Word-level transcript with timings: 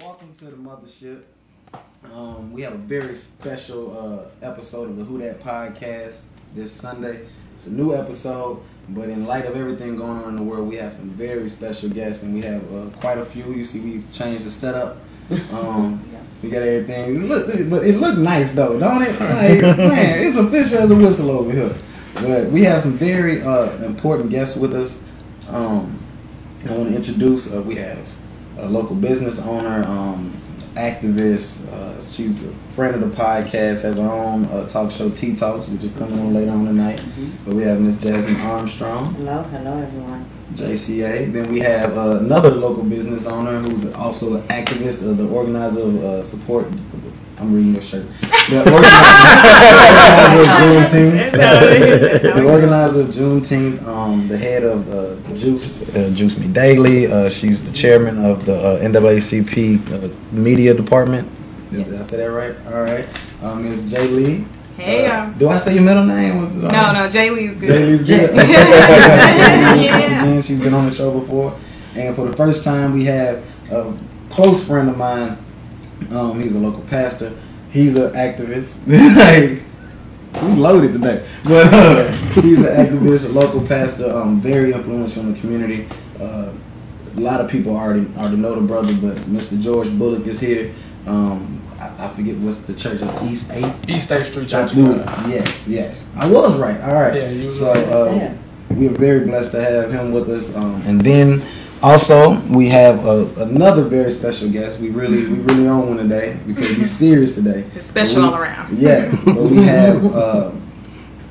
Welcome 0.00 0.34
to 0.40 0.46
the 0.46 0.56
mothership. 0.56 1.22
Um, 2.12 2.52
we 2.52 2.62
have 2.62 2.72
a 2.72 2.78
very 2.78 3.14
special 3.14 3.96
uh, 3.96 4.44
episode 4.44 4.90
of 4.90 4.96
the 4.96 5.04
WhoDat 5.04 5.38
podcast 5.38 6.24
this 6.52 6.72
Sunday. 6.72 7.24
It's 7.54 7.68
a 7.68 7.72
new 7.72 7.94
episode, 7.94 8.60
but 8.88 9.08
in 9.08 9.24
light 9.24 9.46
of 9.46 9.56
everything 9.56 9.94
going 9.94 10.18
on 10.18 10.30
in 10.30 10.36
the 10.36 10.42
world, 10.42 10.68
we 10.68 10.74
have 10.76 10.92
some 10.92 11.10
very 11.10 11.48
special 11.48 11.88
guests, 11.90 12.24
and 12.24 12.34
we 12.34 12.42
have 12.42 12.74
uh, 12.74 12.90
quite 12.98 13.18
a 13.18 13.24
few. 13.24 13.52
You 13.52 13.64
see, 13.64 13.80
we 13.80 14.02
changed 14.12 14.42
the 14.42 14.50
setup. 14.50 14.96
Um, 15.52 16.02
we 16.42 16.50
got 16.50 16.62
everything. 16.62 17.28
Look, 17.28 17.46
but 17.70 17.86
it 17.86 17.98
looked 17.98 18.18
nice 18.18 18.50
though, 18.50 18.76
don't 18.80 19.02
it? 19.02 19.10
Like, 19.20 19.78
man, 19.78 20.18
it's 20.18 20.34
official 20.34 20.78
as 20.78 20.90
a 20.90 20.96
whistle 20.96 21.30
over 21.30 21.52
here. 21.52 21.74
But 22.14 22.50
we 22.50 22.62
have 22.64 22.82
some 22.82 22.98
very 22.98 23.42
uh, 23.42 23.70
important 23.84 24.30
guests 24.30 24.56
with 24.56 24.74
us. 24.74 25.08
Um, 25.48 26.00
I 26.68 26.72
want 26.72 26.88
to 26.90 26.96
introduce. 26.96 27.54
Uh, 27.54 27.62
we 27.62 27.76
have 27.76 28.08
a 28.58 28.68
local 28.68 28.96
business 28.96 29.40
owner, 29.44 29.84
um, 29.86 30.32
activist. 30.74 31.68
Uh, 31.72 32.02
she's 32.02 32.42
a 32.42 32.48
friend 32.74 32.94
of 32.94 33.00
the 33.00 33.16
podcast. 33.16 33.82
Has 33.82 33.98
her 33.98 34.08
own 34.08 34.44
uh, 34.46 34.66
talk 34.68 34.90
show, 34.90 35.10
Tea 35.10 35.34
Talks, 35.34 35.68
which 35.68 35.84
is 35.84 35.96
coming 35.96 36.18
on 36.18 36.34
later 36.34 36.50
on 36.50 36.64
tonight. 36.64 37.00
But 37.44 37.54
we 37.54 37.62
have 37.64 37.80
Miss 37.80 38.00
Jasmine 38.02 38.40
Armstrong. 38.40 39.14
Hello, 39.14 39.42
hello 39.44 39.78
everyone. 39.78 40.26
JCA. 40.52 41.32
Then 41.32 41.52
we 41.52 41.60
have 41.60 41.96
uh, 41.96 42.18
another 42.18 42.50
local 42.50 42.84
business 42.84 43.26
owner 43.26 43.58
who's 43.60 43.92
also 43.94 44.36
an 44.36 44.42
activist, 44.48 45.08
uh, 45.08 45.14
the 45.14 45.28
organizer 45.28 45.82
of 45.82 46.04
uh, 46.04 46.22
support. 46.22 46.66
I'm 47.44 47.52
reading 47.54 47.72
your 47.74 47.82
shirt. 47.82 48.06
The 48.48 48.62
organizer 48.72 49.40
of 50.40 50.48
Juneteenth. 50.56 51.32
the 52.34 52.44
organizer 52.44 53.00
of 53.02 53.06
Juneteenth. 53.08 53.86
Um, 53.86 54.28
the 54.28 54.38
head 54.38 54.62
of 54.64 54.88
uh, 54.88 55.34
Juice 55.34 55.86
uh, 55.94 56.10
Juice 56.14 56.38
Me 56.38 56.48
Daily. 56.48 57.06
Uh, 57.06 57.28
she's 57.28 57.62
the 57.68 57.72
chairman 57.76 58.24
of 58.24 58.46
the 58.46 58.54
uh, 58.56 58.80
NAACP 58.80 59.92
uh, 59.92 60.08
media 60.32 60.72
department. 60.72 61.28
Did, 61.70 61.84
did 61.84 62.00
I 62.00 62.02
say 62.02 62.16
that 62.18 62.30
right? 62.32 62.56
All 62.72 62.82
right. 62.82 63.06
Um, 63.42 63.64
Ms. 63.64 63.90
Jay 63.92 64.08
Lee. 64.08 64.46
Hey, 64.78 65.06
Uh, 65.06 65.26
y'all. 65.26 65.38
do 65.38 65.48
I 65.50 65.56
say 65.58 65.74
your 65.74 65.82
middle 65.84 66.04
name? 66.04 66.40
Was 66.40 66.56
it, 66.56 66.64
uh, 66.64 66.70
No, 66.92 67.04
no, 67.04 67.10
Jay 67.10 67.28
Lee's 67.28 67.56
good. 67.56 67.68
Jaylee's 67.68 68.02
good. 68.04 68.34
Yeah. 68.34 69.92
Once 69.98 70.06
again, 70.06 70.42
she's 70.42 70.60
been 70.60 70.72
on 70.74 70.86
the 70.86 70.90
show 70.90 71.12
before, 71.12 71.54
and 71.94 72.16
for 72.16 72.26
the 72.26 72.34
first 72.36 72.64
time, 72.64 72.94
we 72.94 73.04
have 73.04 73.44
a 73.70 73.94
close 74.30 74.66
friend 74.66 74.88
of 74.88 74.96
mine. 74.96 75.36
Um, 76.10 76.40
he's 76.40 76.54
a 76.54 76.58
local 76.58 76.82
pastor. 76.82 77.36
He's 77.70 77.96
an 77.96 78.12
activist. 78.12 78.86
like, 79.16 79.62
we 80.42 80.48
loaded 80.60 80.92
today, 80.92 81.24
but 81.44 81.72
uh, 81.72 82.12
he's 82.40 82.62
an 82.62 82.86
activist, 82.86 83.28
a 83.28 83.32
local 83.32 83.66
pastor. 83.66 84.10
Um, 84.10 84.40
very 84.40 84.72
influential 84.72 85.22
in 85.22 85.34
the 85.34 85.40
community. 85.40 85.88
Uh, 86.20 86.52
a 87.16 87.20
lot 87.20 87.40
of 87.40 87.50
people 87.50 87.76
already 87.76 88.06
already 88.16 88.36
know 88.36 88.54
the 88.54 88.60
brother, 88.66 88.92
but 88.94 89.16
Mr. 89.28 89.60
George 89.60 89.90
Bullock 89.96 90.26
is 90.26 90.40
here. 90.40 90.72
Um, 91.06 91.62
I, 91.78 92.06
I 92.06 92.08
forget 92.08 92.36
what's 92.36 92.62
the 92.62 92.74
church. 92.74 93.00
It's 93.02 93.22
East 93.22 93.52
Eight. 93.52 93.72
East 93.88 94.06
State 94.06 94.26
Street 94.26 94.52
I 94.52 94.66
Church. 94.66 94.70
of 94.70 94.76
do 94.76 94.92
it. 94.92 95.06
Yes, 95.28 95.68
yes. 95.68 96.14
I 96.16 96.26
was 96.28 96.58
right. 96.58 96.80
All 96.80 96.94
right. 96.94 97.14
Yeah, 97.14 97.30
you 97.30 97.48
was 97.48 97.58
so, 97.58 97.72
right. 97.72 97.88
uh, 97.88 98.34
we 98.70 98.88
are 98.88 98.90
very 98.90 99.20
blessed 99.26 99.52
to 99.52 99.62
have 99.62 99.92
him 99.92 100.12
with 100.12 100.28
us. 100.28 100.56
Um, 100.56 100.82
and 100.86 101.00
then 101.00 101.42
also 101.84 102.40
we 102.48 102.68
have 102.70 103.06
uh, 103.06 103.26
another 103.42 103.82
very 103.84 104.10
special 104.10 104.50
guest. 104.50 104.80
We 104.80 104.88
really, 104.88 105.26
we 105.26 105.36
really 105.40 105.68
on 105.68 105.86
one 105.88 105.98
today 105.98 106.38
because 106.46 106.76
we're 106.76 106.84
serious 107.04 107.34
today. 107.34 107.64
It's 107.74 107.86
special 107.86 108.22
We- 108.22 108.28
all 108.28 108.34
around. 108.36 108.78
Yes, 108.78 109.22
but 109.26 109.36
we 109.36 109.62
have 109.64 110.04
uh, 110.06 110.50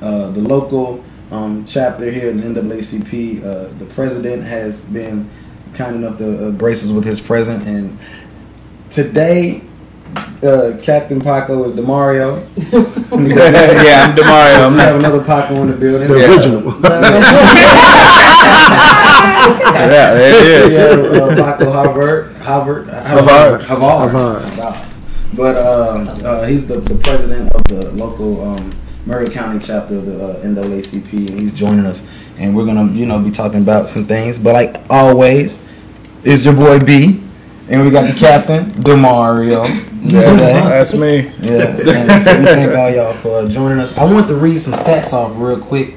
uh, 0.00 0.30
the 0.30 0.40
local 0.40 1.02
um, 1.32 1.64
chapter 1.64 2.10
here 2.10 2.30
in 2.30 2.54
the 2.54 2.60
NAACP. 2.60 3.40
Uh, 3.44 3.68
the 3.78 3.86
president 3.86 4.44
has 4.44 4.84
been 4.88 5.28
kind 5.74 5.96
enough 5.96 6.18
to 6.18 6.48
uh, 6.48 6.50
grace 6.52 6.84
us 6.84 6.90
with 6.90 7.04
his 7.04 7.20
present, 7.20 7.66
and 7.66 7.98
today. 8.90 9.62
Uh, 10.44 10.78
Captain 10.80 11.20
Paco 11.20 11.64
is 11.64 11.72
Demario. 11.72 12.36
yeah, 13.84 14.04
I'm 14.06 14.14
Demario. 14.14 14.70
We 14.72 14.78
have 14.78 14.96
another 14.96 15.24
Paco 15.24 15.54
in 15.62 15.70
the 15.70 15.76
building. 15.76 16.06
The 16.06 16.30
original. 16.30 16.70
Yeah, 19.24 20.14
there 20.14 20.30
it 20.34 20.66
We 20.66 20.72
is. 20.74 20.78
have 20.78 21.38
uh, 21.38 21.56
Paco 21.56 21.70
Harvard, 21.72 22.36
Harvard, 22.36 22.86
Havard. 22.88 23.62
Havard, 23.62 24.10
Havard. 24.10 24.48
Havard. 24.50 24.88
But 25.36 25.56
uh, 25.56 26.04
uh, 26.24 26.46
he's 26.46 26.66
the, 26.68 26.78
the 26.80 26.94
president 26.96 27.50
of 27.52 27.64
the 27.64 27.90
local 27.92 28.40
um, 28.40 28.70
Maury 29.06 29.26
County 29.28 29.58
chapter 29.58 29.96
of 29.96 30.06
the 30.06 30.24
uh, 30.24 30.42
NAACP, 30.42 31.12
and 31.30 31.40
he's 31.40 31.52
joining 31.52 31.86
us. 31.86 32.08
And 32.38 32.54
we're 32.56 32.66
gonna, 32.66 32.90
you 32.92 33.06
know, 33.06 33.18
be 33.18 33.30
talking 33.30 33.60
about 33.62 33.88
some 33.88 34.04
things. 34.04 34.38
But 34.38 34.54
like 34.54 34.82
always, 34.90 35.66
is 36.22 36.44
your 36.44 36.54
boy 36.54 36.78
B, 36.80 37.20
and 37.68 37.84
we 37.84 37.90
got 37.90 38.12
the 38.12 38.18
captain 38.18 38.64
Demario. 38.82 39.66
today. 40.04 40.60
That's 40.60 40.94
me. 40.94 41.32
Yes, 41.40 41.86
and 41.86 42.22
so 42.22 42.38
we 42.38 42.44
thank 42.46 42.76
all 42.76 42.90
y'all 42.90 43.12
for 43.14 43.46
joining 43.48 43.78
us. 43.80 43.96
I 43.96 44.04
want 44.04 44.28
to 44.28 44.34
read 44.36 44.58
some 44.58 44.74
stats 44.74 45.12
off 45.12 45.32
real 45.36 45.58
quick, 45.60 45.94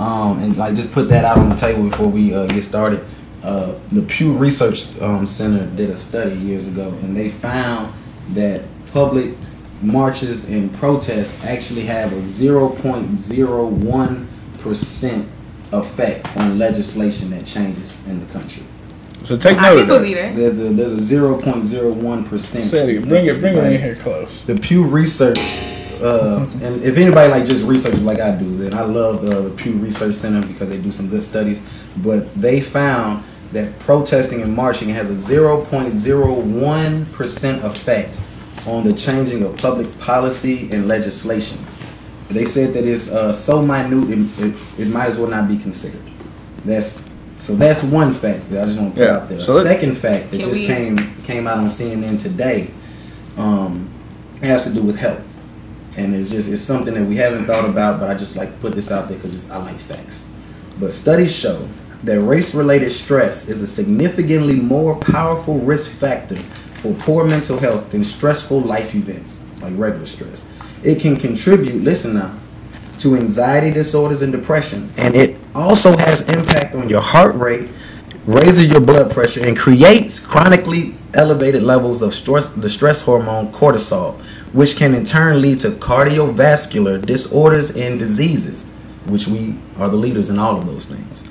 um, 0.00 0.38
and 0.42 0.56
like 0.56 0.74
just 0.74 0.92
put 0.92 1.08
that 1.10 1.24
out 1.24 1.38
on 1.38 1.48
the 1.48 1.54
table 1.56 1.88
before 1.88 2.08
we 2.08 2.34
uh, 2.34 2.46
get 2.46 2.64
started. 2.64 3.04
Uh, 3.42 3.74
the 3.92 4.02
Pew 4.02 4.32
Research 4.32 5.00
um, 5.00 5.26
Center 5.26 5.64
did 5.76 5.90
a 5.90 5.96
study 5.96 6.34
years 6.36 6.66
ago, 6.68 6.88
and 7.02 7.16
they 7.16 7.28
found 7.28 7.92
that 8.30 8.62
public 8.92 9.34
marches 9.82 10.50
and 10.50 10.72
protests 10.74 11.42
actually 11.44 11.82
have 11.82 12.12
a 12.12 12.20
zero 12.20 12.68
point 12.68 13.14
zero 13.14 13.66
one 13.66 14.28
percent 14.58 15.26
effect 15.72 16.36
on 16.36 16.58
legislation 16.58 17.30
that 17.30 17.44
changes 17.44 18.06
in 18.08 18.20
the 18.20 18.26
country. 18.32 18.62
So 19.22 19.36
take 19.36 19.58
I 19.58 19.70
note 19.70 19.74
can 19.74 19.80
of 19.82 19.88
that. 19.88 19.98
believe 19.98 20.16
it. 20.16 20.34
There's 20.36 20.60
a, 20.60 20.64
there's 20.74 20.92
a 20.92 20.96
zero 21.02 21.40
point 21.40 21.62
zero 21.64 21.92
one 21.92 22.24
percent. 22.24 22.64
Say. 22.66 22.98
Bring 22.98 23.26
it, 23.26 23.40
bring 23.40 23.56
it 23.56 23.64
in 23.72 23.80
here 23.80 23.94
close. 23.96 24.44
the 24.44 24.56
Pew 24.56 24.84
Research, 24.84 25.38
uh, 26.02 26.46
and 26.62 26.82
if 26.82 26.96
anybody 26.96 27.30
like 27.30 27.44
just 27.44 27.64
researches 27.66 28.02
like 28.02 28.20
I 28.20 28.30
do, 28.36 28.56
then 28.56 28.74
I 28.74 28.82
love 28.82 29.22
the, 29.24 29.42
the 29.42 29.50
Pew 29.50 29.72
Research 29.74 30.14
Center 30.14 30.46
because 30.46 30.68
they 30.70 30.78
do 30.78 30.90
some 30.92 31.08
good 31.08 31.22
studies. 31.22 31.66
But 31.98 32.32
they 32.34 32.60
found 32.60 33.24
that 33.52 33.78
protesting 33.80 34.42
and 34.42 34.54
marching 34.54 34.88
has 34.90 35.10
a 35.10 35.34
0.01 35.94 37.12
percent 37.12 37.64
effect 37.64 38.18
on 38.66 38.84
the 38.84 38.92
changing 38.92 39.42
of 39.42 39.56
public 39.58 39.98
policy 40.00 40.70
and 40.70 40.86
legislation. 40.88 41.58
They 42.28 42.44
said 42.44 42.74
that 42.74 42.84
it's 42.86 43.10
uh, 43.12 43.32
so 43.32 43.60
minute 43.62 44.08
it, 44.10 44.44
it, 44.44 44.80
it 44.80 44.88
might 44.92 45.06
as 45.06 45.18
well 45.18 45.28
not 45.28 45.48
be 45.48 45.58
considered. 45.58 46.02
That's 46.64 47.08
so 47.36 47.54
that's 47.56 47.82
one 47.82 48.12
fact 48.12 48.50
that 48.50 48.62
I 48.62 48.66
just 48.66 48.78
want 48.78 48.94
to 48.94 49.00
put 49.00 49.06
Yeah. 49.08 49.16
out 49.16 49.28
there. 49.28 49.40
So 49.40 49.54
let- 49.54 49.66
Second 49.66 49.96
fact 49.96 50.30
that 50.30 50.40
Can 50.40 50.48
just 50.48 50.60
we- 50.60 50.66
came 50.66 51.14
came 51.22 51.46
out 51.46 51.58
on 51.58 51.66
CNN 51.66 52.20
today 52.20 52.70
um, 53.38 53.88
it 54.42 54.46
has 54.46 54.66
to 54.66 54.74
do 54.74 54.82
with 54.82 54.96
health, 54.98 55.24
and 55.96 56.14
it's 56.14 56.30
just 56.30 56.48
it's 56.48 56.62
something 56.62 56.94
that 56.94 57.04
we 57.04 57.16
haven't 57.16 57.46
thought 57.46 57.68
about, 57.68 58.00
but 58.00 58.08
I 58.08 58.14
just 58.14 58.36
like 58.36 58.50
to 58.50 58.56
put 58.58 58.74
this 58.74 58.90
out 58.90 59.08
there 59.08 59.18
because 59.18 59.50
I 59.50 59.58
like 59.58 59.78
facts. 59.78 60.32
But 60.78 60.92
studies 60.92 61.36
show 61.36 61.68
that 62.04 62.20
race-related 62.20 62.90
stress 62.90 63.48
is 63.48 63.60
a 63.60 63.66
significantly 63.66 64.56
more 64.56 64.96
powerful 64.96 65.58
risk 65.58 65.92
factor 65.92 66.36
for 66.80 66.94
poor 66.94 67.24
mental 67.24 67.58
health 67.58 67.90
than 67.90 68.02
stressful 68.02 68.60
life 68.60 68.94
events 68.94 69.46
like 69.60 69.74
regular 69.76 70.06
stress. 70.06 70.50
It 70.82 71.00
can 71.00 71.16
contribute, 71.16 71.84
listen 71.84 72.14
now, 72.14 72.34
to 73.00 73.16
anxiety 73.16 73.70
disorders 73.70 74.22
and 74.22 74.32
depression, 74.32 74.90
and 74.96 75.14
it 75.14 75.38
also 75.54 75.96
has 75.96 76.28
impact 76.28 76.74
on 76.74 76.88
your 76.88 77.02
heart 77.02 77.34
rate, 77.34 77.68
raises 78.24 78.70
your 78.70 78.80
blood 78.80 79.10
pressure, 79.10 79.46
and 79.46 79.56
creates 79.56 80.24
chronically 80.24 80.94
elevated 81.14 81.62
levels 81.62 82.00
of 82.02 82.14
stress, 82.14 82.50
the 82.50 82.68
stress 82.68 83.02
hormone 83.02 83.52
cortisol, 83.52 84.18
which 84.52 84.76
can 84.76 84.94
in 84.94 85.04
turn 85.04 85.40
lead 85.40 85.58
to 85.60 85.70
cardiovascular 85.70 87.04
disorders 87.04 87.76
and 87.76 87.98
diseases, 87.98 88.70
which 89.06 89.28
we 89.28 89.56
are 89.78 89.88
the 89.88 89.96
leaders 89.96 90.30
in 90.30 90.38
all 90.38 90.56
of 90.56 90.66
those 90.66 90.86
things. 90.86 91.28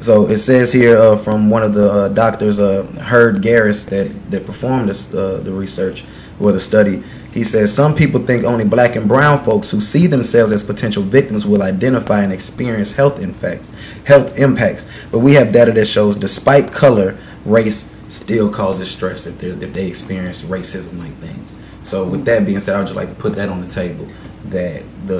So 0.00 0.26
it 0.26 0.38
says 0.38 0.72
here 0.72 0.98
uh, 0.98 1.16
from 1.16 1.48
one 1.48 1.62
of 1.62 1.72
the 1.72 1.90
uh, 1.90 2.08
doctors, 2.08 2.58
uh, 2.58 2.82
Herd 3.02 3.36
Garris, 3.36 3.88
that 3.90 4.30
that 4.30 4.44
performed 4.44 4.88
this 4.88 5.14
uh, 5.14 5.40
the 5.42 5.52
research 5.52 6.04
or 6.40 6.52
the 6.52 6.60
study. 6.60 7.02
He 7.32 7.42
says 7.42 7.74
some 7.74 7.94
people 7.94 8.20
think 8.20 8.44
only 8.44 8.64
black 8.64 8.96
and 8.96 9.08
brown 9.08 9.42
folks 9.42 9.70
who 9.70 9.80
see 9.80 10.06
themselves 10.06 10.52
as 10.52 10.62
potential 10.62 11.02
victims 11.02 11.46
will 11.46 11.62
identify 11.62 12.22
and 12.22 12.32
experience 12.32 12.92
health 12.92 13.20
impacts, 13.20 13.72
health 14.04 14.38
impacts. 14.38 14.86
But 15.10 15.20
we 15.20 15.34
have 15.34 15.52
data 15.52 15.72
that 15.72 15.86
shows, 15.86 16.16
despite 16.16 16.70
color, 16.70 17.16
race 17.44 17.96
still 18.08 18.50
causes 18.50 18.90
stress 18.90 19.26
if 19.26 19.42
if 19.42 19.72
they 19.72 19.86
experience 19.86 20.42
racism 20.42 20.98
like 20.98 21.14
things. 21.14 21.60
So 21.84 22.04
with 22.06 22.24
that 22.24 22.44
being 22.46 22.58
said, 22.58 22.74
I 22.74 22.78
would 22.78 22.86
just 22.86 22.96
like 22.96 23.08
to 23.10 23.14
put 23.14 23.34
that 23.36 23.48
on 23.48 23.60
the 23.60 23.68
table 23.68 24.08
that 24.46 24.82
the 25.06 25.18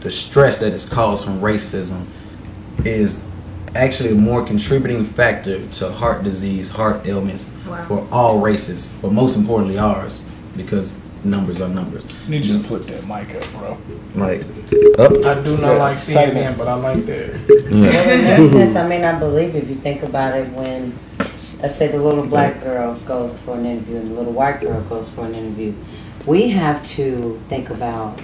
the 0.00 0.10
stress 0.10 0.58
that 0.58 0.72
is 0.72 0.84
caused 0.86 1.24
from 1.24 1.40
racism 1.40 2.04
is 2.84 3.30
actually 3.74 4.10
a 4.10 4.14
more 4.14 4.44
contributing 4.44 5.02
factor 5.02 5.66
to 5.66 5.90
heart 5.90 6.22
disease, 6.22 6.68
heart 6.68 7.06
ailments 7.06 7.50
Wow. 7.66 7.82
for 7.84 8.06
all 8.12 8.38
races, 8.40 8.88
but 9.00 9.12
most 9.12 9.36
importantly 9.36 9.78
ours, 9.78 10.18
because 10.56 11.00
numbers 11.24 11.60
are 11.62 11.68
numbers. 11.70 12.06
Need 12.28 12.44
you 12.44 12.58
to 12.58 12.62
flip 12.62 12.82
that 12.82 13.02
mic 13.08 13.34
up, 13.34 13.50
bro. 13.58 13.78
Like 14.14 14.42
up, 14.98 15.12
I 15.24 15.42
do 15.42 15.56
not 15.56 15.72
Yeah, 15.72 15.82
like 15.82 15.96
tighten 16.04 16.36
CNN, 16.36 16.58
but 16.58 16.68
I 16.68 16.74
like 16.74 17.06
that. 17.06 17.28
yeah. 17.48 17.80
Well, 17.80 18.10
in 18.10 18.24
that 18.24 18.50
sense, 18.50 18.76
I 18.76 18.86
may 18.86 19.00
not 19.00 19.18
believe 19.20 19.56
if 19.56 19.68
you 19.70 19.76
think 19.76 20.02
about 20.02 20.36
it 20.36 20.48
when 20.52 20.92
let's 21.64 21.76
say 21.76 21.88
the 21.88 21.96
little 21.96 22.26
black 22.26 22.62
girl 22.62 22.94
goes 23.06 23.40
for 23.40 23.56
an 23.56 23.64
interview 23.64 23.96
and 23.96 24.10
the 24.10 24.14
little 24.14 24.34
white 24.34 24.60
girl 24.60 24.78
goes 24.82 25.08
for 25.08 25.24
an 25.24 25.34
interview. 25.34 25.72
We 26.26 26.50
have 26.50 26.84
to 26.88 27.40
think 27.48 27.70
about 27.70 28.20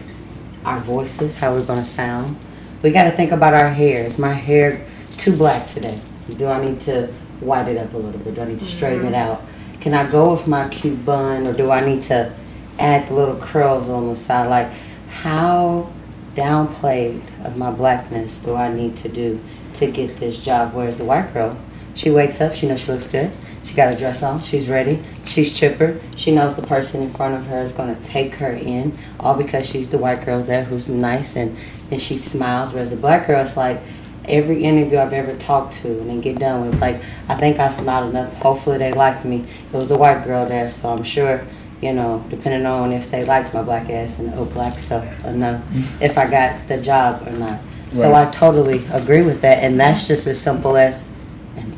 our 0.67 0.79
voices, 0.81 1.41
how 1.41 1.55
we're 1.55 1.65
gonna 1.65 1.83
sound. 1.83 2.37
We 2.83 2.91
gotta 2.91 3.11
think 3.11 3.33
about 3.33 3.55
our 3.55 3.71
hair. 3.71 4.05
Is 4.05 4.19
my 4.19 4.35
hair 4.35 4.87
too 5.13 5.35
black 5.35 5.67
today? 5.69 5.99
Do 6.37 6.49
I 6.49 6.63
need 6.63 6.83
to 6.83 7.07
white 7.41 7.67
it 7.67 7.79
up 7.79 7.95
a 7.95 7.97
little 7.97 8.21
bit? 8.21 8.35
Do 8.35 8.43
I 8.43 8.45
need 8.45 8.61
to 8.61 8.67
straighten 8.67 9.07
it 9.07 9.13
mm-hmm. 9.13 9.33
out? 9.33 9.43
Can 9.81 9.95
I 9.95 10.11
go 10.11 10.35
with 10.35 10.47
my 10.47 10.69
cute 10.69 11.03
bun 11.07 11.47
or 11.47 11.55
do 11.55 11.71
I 11.71 11.81
need 11.83 12.03
to 12.05 12.31
add 12.79 13.09
the 13.09 13.15
little 13.15 13.39
curls 13.39 13.89
on 13.89 14.09
the 14.09 14.17
side? 14.17 14.51
Like, 14.51 14.71
how 15.09 15.91
downplayed 16.35 17.23
of 17.47 17.57
my 17.57 17.71
blackness 17.71 18.37
do 18.37 18.55
I 18.55 18.71
need 18.71 18.99
to 18.99 19.09
do 19.09 19.41
to 19.77 19.91
get 19.91 20.19
this 20.19 20.45
job? 20.45 20.75
Whereas 20.75 20.99
the 20.99 21.07
white 21.07 21.33
girl, 21.33 21.57
she 21.95 22.11
wakes 22.11 22.41
up, 22.41 22.55
she 22.55 22.69
knows 22.69 22.81
she 22.81 22.93
looks 22.93 23.11
good. 23.11 23.31
She 23.63 23.75
got 23.75 23.93
a 23.93 23.97
dress 23.97 24.23
on, 24.23 24.41
she's 24.41 24.69
ready, 24.69 25.03
she's 25.27 25.53
chipper. 25.53 26.01
She 26.17 26.33
knows 26.33 26.57
the 26.57 26.67
person 26.67 27.03
in 27.03 27.11
front 27.11 27.35
of 27.35 27.45
her 27.47 27.63
is 27.63 27.73
going 27.73 27.95
to 27.95 28.03
take 28.03 28.35
her 28.35 28.53
in, 28.53 28.97
all 29.19 29.37
because 29.37 29.69
she's 29.69 29.91
the 29.91 29.99
white 29.99 30.25
girl 30.25 30.41
there 30.41 30.65
who's 30.65 30.89
nice 30.89 31.37
and, 31.37 31.57
and 31.91 32.01
she 32.01 32.17
smiles. 32.17 32.73
Whereas 32.73 32.91
the 32.91 32.97
black 32.97 33.27
girl, 33.27 33.43
it's 33.43 33.59
like 33.59 33.81
every 34.25 34.65
interview 34.65 34.99
I've 34.99 35.13
ever 35.13 35.35
talked 35.35 35.75
to 35.83 35.89
and 35.89 36.09
then 36.09 36.21
get 36.23 36.39
done 36.39 36.71
with, 36.71 36.81
like, 36.81 37.03
I 37.29 37.35
think 37.35 37.59
I 37.59 37.69
smiled 37.69 38.11
enough. 38.11 38.33
Hopefully 38.41 38.79
they 38.79 38.93
liked 38.93 39.27
me. 39.27 39.45
It 39.67 39.75
was 39.75 39.91
a 39.91 39.99
white 39.99 40.25
girl 40.25 40.47
there, 40.47 40.71
so 40.71 40.89
I'm 40.89 41.05
sure 41.05 41.45
you 41.81 41.95
know, 41.95 42.23
depending 42.29 42.67
on 42.67 42.93
if 42.93 43.11
they 43.11 43.25
liked 43.25 43.55
my 43.55 43.63
black 43.63 43.89
ass 43.89 44.19
and 44.19 44.35
oh 44.35 44.45
black 44.45 44.75
self 44.75 45.25
or 45.25 45.33
no, 45.33 45.55
mm-hmm. 45.55 46.03
if 46.03 46.19
I 46.19 46.31
got 46.31 46.69
the 46.69 46.81
job 46.81 47.27
or 47.27 47.33
not. 47.33 47.61
So 47.93 48.15
I 48.15 48.31
totally 48.31 48.85
agree 48.93 49.23
with 49.23 49.41
that, 49.41 49.65
and 49.65 49.81
that's 49.81 50.07
just 50.07 50.27
as 50.29 50.41
simple 50.41 50.77
as 50.77 51.09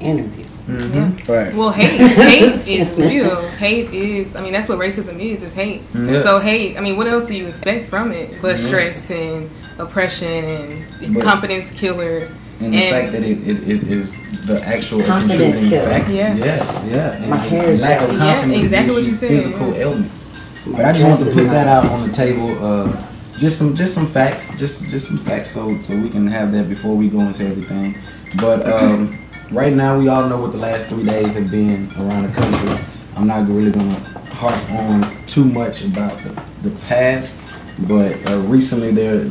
an 0.05 0.19
interview. 0.19 0.45
Yeah. 0.69 1.11
Right. 1.27 1.55
Well, 1.55 1.71
hate, 1.71 2.01
hate 2.17 2.69
is 2.69 2.97
real. 2.99 3.49
Hate 3.51 3.91
is, 3.93 4.37
I 4.37 4.43
mean, 4.43 4.53
that's 4.53 4.69
what 4.69 4.79
racism 4.79 5.19
is, 5.19 5.43
is 5.43 5.55
hate. 5.55 5.83
Yes. 5.95 6.23
So 6.23 6.39
hate, 6.39 6.77
I 6.79 6.81
mean, 6.81 6.97
what 6.97 7.07
else 7.09 7.25
do 7.27 7.35
you 7.35 7.47
expect 7.49 7.91
from 7.91 8.13
it 8.13 8.41
but 8.41 8.57
stress 8.59 9.11
and 9.11 9.51
oppression 9.79 10.29
and 10.29 11.15
But- 11.15 11.25
confidence 11.25 11.73
killer? 11.73 12.29
And 12.61 12.73
the 12.73 12.91
fact 12.91 13.11
that 13.13 13.25
it, 13.25 13.39
it, 13.49 13.69
it 13.69 13.83
is 13.89 14.17
the 14.47 14.63
actual 14.65 15.03
Confidence 15.03 15.69
killer. 15.69 15.89
factor. 15.91 16.13
Yeah. 16.13 16.37
Yes, 16.37 16.87
yeah. 16.89 17.17
And 17.21 17.31
My 17.31 17.39
like, 17.39 17.49
hair 17.49 17.69
is 17.71 17.81
lack 17.81 18.01
of 18.03 18.09
down. 18.11 18.19
Yeah, 18.19 18.35
confidence 18.35 18.65
exactly 18.65 18.95
what 18.95 19.05
you 19.05 19.15
said, 19.15 19.29
Physical 19.31 19.69
yeah. 19.73 19.81
ailments. 19.81 20.31
But 20.67 20.85
I 20.85 20.93
just 20.93 21.05
want 21.05 21.19
to 21.19 21.35
put 21.43 21.51
that 21.51 21.67
out 21.67 21.85
on 21.91 22.07
the 22.09 22.15
table. 22.15 22.65
Uh, 22.65 23.09
just 23.37 23.59
some 23.59 23.75
just 23.75 23.95
some 23.95 24.07
facts. 24.07 24.57
Just 24.59 24.89
just 24.91 25.09
some 25.09 25.19
facts 25.19 25.51
so 25.51 25.81
so 25.81 25.97
we 25.97 26.09
can 26.09 26.29
have 26.29 26.53
that 26.53 26.69
before 26.69 26.95
we 26.95 27.09
go 27.09 27.19
into 27.21 27.45
everything. 27.45 27.99
But 28.37 28.65
um, 28.71 29.19
right 29.53 29.73
now 29.73 29.99
we 29.99 30.09
all 30.09 30.29
know 30.29 30.41
what 30.41 30.53
the 30.53 30.59
last 30.59 30.87
three 30.87 31.05
days 31.05 31.35
have 31.35 31.51
been 31.51 31.91
around 31.99 32.23
the 32.23 32.33
country. 32.35 32.85
I'm 33.17 33.27
not 33.27 33.47
really 33.49 33.71
gonna 33.71 33.99
harp 34.35 34.71
on 34.71 35.27
too 35.27 35.45
much 35.45 35.85
about 35.85 36.13
the, 36.25 36.43
the 36.69 36.77
past, 36.87 37.39
but 37.81 38.15
uh, 38.29 38.39
recently 38.41 38.91
there 38.93 39.31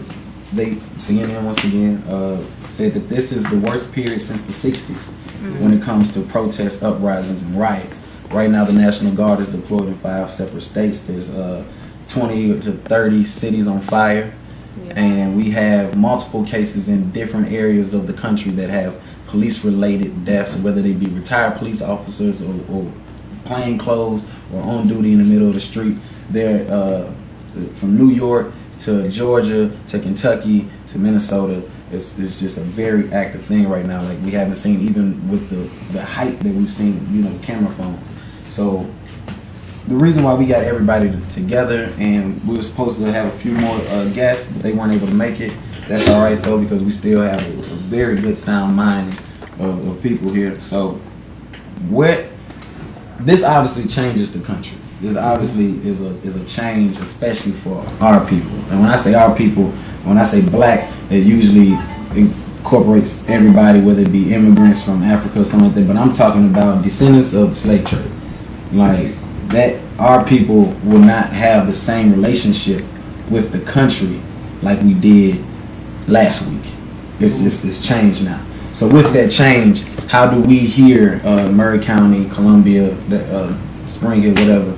they 0.54 0.72
CNN 1.00 1.44
once 1.44 1.64
again 1.64 1.98
uh, 2.10 2.44
said 2.66 2.94
that 2.94 3.08
this 3.08 3.32
is 3.32 3.50
the 3.50 3.58
worst 3.60 3.94
period 3.94 4.20
since 4.20 4.46
the 4.46 4.72
60s 4.72 5.14
when 5.60 5.74
it 5.74 5.82
comes 5.82 6.14
to 6.14 6.22
protest 6.22 6.84
uprisings 6.84 7.44
and 7.44 7.56
riots. 7.56 8.08
Right 8.30 8.50
now, 8.50 8.64
the 8.64 8.74
National 8.74 9.14
Guard 9.14 9.40
is 9.40 9.50
deployed 9.50 9.88
in 9.88 9.96
five 9.96 10.30
separate 10.30 10.62
states. 10.62 11.06
There's 11.06 11.36
uh, 11.36 11.66
20 12.10 12.60
to 12.62 12.72
30 12.74 13.26
cities 13.26 13.68
on 13.68 13.80
fire, 13.82 14.34
and 14.92 15.36
we 15.36 15.50
have 15.52 15.98
multiple 15.98 16.46
cases 16.46 16.90
in 16.90 17.12
different 17.12 17.52
areas 17.52 17.94
of 17.94 18.08
the 18.08 18.14
country 18.14 18.52
that 18.52 18.70
have 18.70 19.02
police-related 19.32 20.26
deaths, 20.26 20.60
whether 20.62 20.82
they 20.82 20.94
be 20.94 21.08
retired 21.08 21.58
police 21.58 21.82
officers 21.82 22.44
or, 22.44 22.54
or 22.70 22.92
plain 23.46 23.78
clothes 23.78 24.30
or 24.54 24.62
on 24.62 24.88
duty 24.88 25.14
in 25.14 25.18
the 25.18 25.24
middle 25.24 25.48
of 25.48 25.54
the 25.54 25.62
street. 25.62 25.98
They're 26.30 26.70
uh, 26.72 27.12
from 27.74 27.98
New 27.98 28.10
York 28.10 28.52
to 28.80 29.10
Georgia 29.10 29.72
to 29.88 30.00
Kentucky 30.00 30.68
to 30.88 31.00
Minnesota. 31.00 31.64
It's, 31.92 32.18
it's 32.20 32.40
just 32.40 32.58
a 32.58 32.62
very 32.62 33.12
active 33.12 33.42
thing 33.42 33.68
right 33.68 33.86
now. 33.86 34.02
Like 34.02 34.20
we 34.24 34.32
haven't 34.32 34.56
seen 34.56 34.82
even 34.82 35.30
with 35.30 35.50
the 35.50 35.64
the 35.94 36.04
hype 36.04 36.40
that 36.40 36.54
we've 36.54 36.70
seen, 36.70 37.06
you 37.12 37.22
know, 37.24 37.38
camera 37.42 37.72
phones. 37.72 38.14
So 38.48 38.90
the 39.88 39.96
reason 39.96 40.24
why 40.24 40.36
we 40.36 40.46
got 40.46 40.64
everybody 40.64 41.12
together 41.30 41.92
and 41.98 42.42
we 42.48 42.56
were 42.56 42.62
supposed 42.64 43.00
to 43.00 43.12
have 43.12 43.34
a 43.34 43.38
few 43.40 43.52
more 43.54 43.76
uh, 43.90 44.10
guests, 44.14 44.52
but 44.54 44.62
they 44.62 44.74
weren't 44.74 44.94
able 44.94 45.08
to 45.08 45.14
make 45.14 45.40
it. 45.42 45.54
That's 45.88 46.10
all 46.10 46.22
right 46.22 46.42
though 46.42 46.62
because 46.62 46.84
we 46.84 46.92
still 46.92 47.22
have 47.22 47.42
a, 47.42 47.74
a 47.74 47.76
very 47.76 48.16
good 48.16 48.38
sound 48.38 48.76
mind 48.76 49.14
of, 49.60 49.88
of 49.88 50.02
people 50.02 50.32
here. 50.32 50.60
So 50.62 50.94
what 51.90 52.26
this 53.20 53.44
obviously 53.44 53.88
changes 53.88 54.34
the 54.34 54.46
country. 54.46 54.78
This 55.00 55.16
obviously 55.16 55.86
is 55.88 56.04
a 56.06 56.10
is 56.22 56.36
a 56.36 56.46
change, 56.46 56.98
especially 57.00 57.54
for 57.54 57.86
our 58.02 58.26
people. 58.28 58.52
And 58.70 58.82
when 58.82 58.90
I 58.90 58.96
say 58.96 59.14
our 59.14 59.36
people, 59.36 59.72
when 60.04 60.18
I 60.18 60.24
say 60.24 60.48
black, 60.48 60.92
it 61.10 61.24
usually 61.26 61.74
incorporates 62.16 63.28
everybody, 63.28 63.82
whether 63.82 64.02
it 64.02 64.12
be 64.12 64.34
immigrants 64.34 64.84
from 64.84 65.02
Africa 65.02 65.42
or 65.42 65.46
something 65.46 65.70
like 65.70 65.76
that. 65.76 65.88
But 65.88 65.98
I'm 65.98 66.14
talking 66.14 66.50
about 66.50 66.84
descendants 66.84 67.34
of 67.34 67.50
the 67.50 67.56
slave 67.56 67.86
trade. 67.86 68.12
Like 68.72 69.14
that, 69.50 69.82
our 70.00 70.26
people 70.26 70.66
will 70.84 71.00
not 71.00 71.30
have 71.30 71.68
the 71.68 71.74
same 71.74 72.12
relationship 72.12 72.84
with 73.30 73.52
the 73.52 73.60
country 73.72 74.22
like 74.62 74.82
we 74.82 74.94
did 74.94 75.44
last 76.12 76.50
week. 76.50 76.62
It's 77.20 77.40
just 77.42 77.66
it's 77.66 77.86
changed 77.88 78.26
now. 78.26 78.46
So 78.74 78.92
with 78.92 79.14
that 79.14 79.32
change, 79.32 79.84
how 80.08 80.30
do 80.30 80.42
we 80.42 80.60
here, 80.60 81.22
uh, 81.24 81.50
Maury 81.52 81.80
County, 81.80 82.28
Columbia, 82.30 82.90
the, 83.10 83.24
uh, 83.34 83.88
Spring 83.88 84.22
Hill, 84.22 84.34
whatever? 84.34 84.72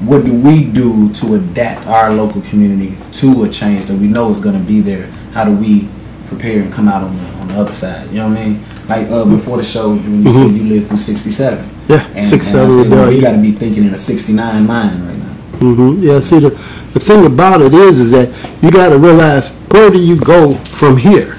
What 0.00 0.24
do 0.24 0.34
we 0.34 0.64
do 0.64 1.12
to 1.14 1.34
adapt 1.34 1.86
our 1.86 2.12
local 2.12 2.40
community 2.42 2.96
to 3.20 3.44
a 3.44 3.48
change 3.48 3.84
that 3.86 3.98
we 3.98 4.06
know 4.06 4.30
is 4.30 4.40
going 4.40 4.58
to 4.58 4.66
be 4.66 4.80
there? 4.80 5.06
How 5.32 5.44
do 5.44 5.54
we 5.54 5.88
prepare 6.26 6.62
and 6.62 6.72
come 6.72 6.88
out 6.88 7.02
on 7.02 7.16
the 7.16 7.24
on 7.40 7.48
the 7.48 7.54
other 7.60 7.72
side? 7.72 8.08
You 8.08 8.18
know 8.18 8.28
what 8.28 8.38
I 8.38 8.44
mean? 8.46 8.60
Like 8.88 9.10
uh, 9.10 9.24
before 9.24 9.56
the 9.58 9.62
show, 9.62 9.90
when 9.90 10.22
you 10.22 10.30
said 10.30 10.50
you 10.52 10.64
lived 10.64 10.88
through 10.88 10.98
'67, 10.98 11.70
Yeah, 11.88 12.06
and, 12.14 12.26
67 12.26 12.60
and 12.60 12.72
I 12.72 12.82
said, 12.82 12.90
well, 12.90 13.12
you 13.12 13.20
got 13.20 13.32
to 13.32 13.42
be 13.42 13.52
thinking 13.52 13.84
in 13.84 13.94
a 13.94 13.98
'69 13.98 14.66
mind 14.66 15.06
right 15.06 15.18
now. 15.18 15.34
Mm-hmm. 15.60 16.02
Yeah, 16.02 16.20
see, 16.20 16.38
the, 16.38 16.50
the 16.92 17.00
thing 17.00 17.26
about 17.26 17.60
it 17.60 17.72
is, 17.72 18.00
is 18.00 18.10
that 18.10 18.62
you 18.62 18.70
got 18.70 18.90
to 18.90 18.98
realize 18.98 19.50
where 19.70 19.90
do 19.90 19.98
you 19.98 20.18
go 20.18 20.52
from 20.52 20.96
here? 20.96 21.34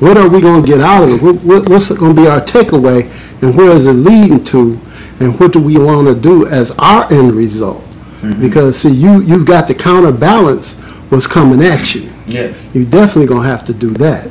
What 0.00 0.18
are 0.18 0.28
we 0.28 0.40
going 0.40 0.62
to 0.62 0.66
get 0.66 0.80
out 0.80 1.04
of 1.04 1.10
it? 1.10 1.22
What, 1.22 1.36
what, 1.36 1.68
what's 1.68 1.90
going 1.90 2.14
to 2.14 2.22
be 2.22 2.28
our 2.28 2.40
takeaway, 2.40 3.02
and 3.42 3.56
where 3.56 3.70
is 3.70 3.86
it 3.86 3.94
leading 3.94 4.44
to, 4.44 4.78
and 5.20 5.38
what 5.40 5.52
do 5.52 5.62
we 5.62 5.78
want 5.78 6.06
to 6.08 6.14
do 6.14 6.46
as 6.46 6.72
our 6.78 7.10
end 7.10 7.32
result? 7.32 7.82
Mm-hmm. 8.20 8.40
Because 8.40 8.78
see, 8.78 8.92
you 8.92 9.22
you've 9.22 9.46
got 9.46 9.68
to 9.68 9.74
counterbalance 9.74 10.78
what's 11.10 11.26
coming 11.26 11.62
at 11.62 11.94
you. 11.94 12.10
Yes. 12.26 12.74
You're 12.74 12.84
definitely 12.84 13.26
going 13.26 13.42
to 13.42 13.48
have 13.48 13.64
to 13.66 13.74
do 13.74 13.90
that. 13.94 14.30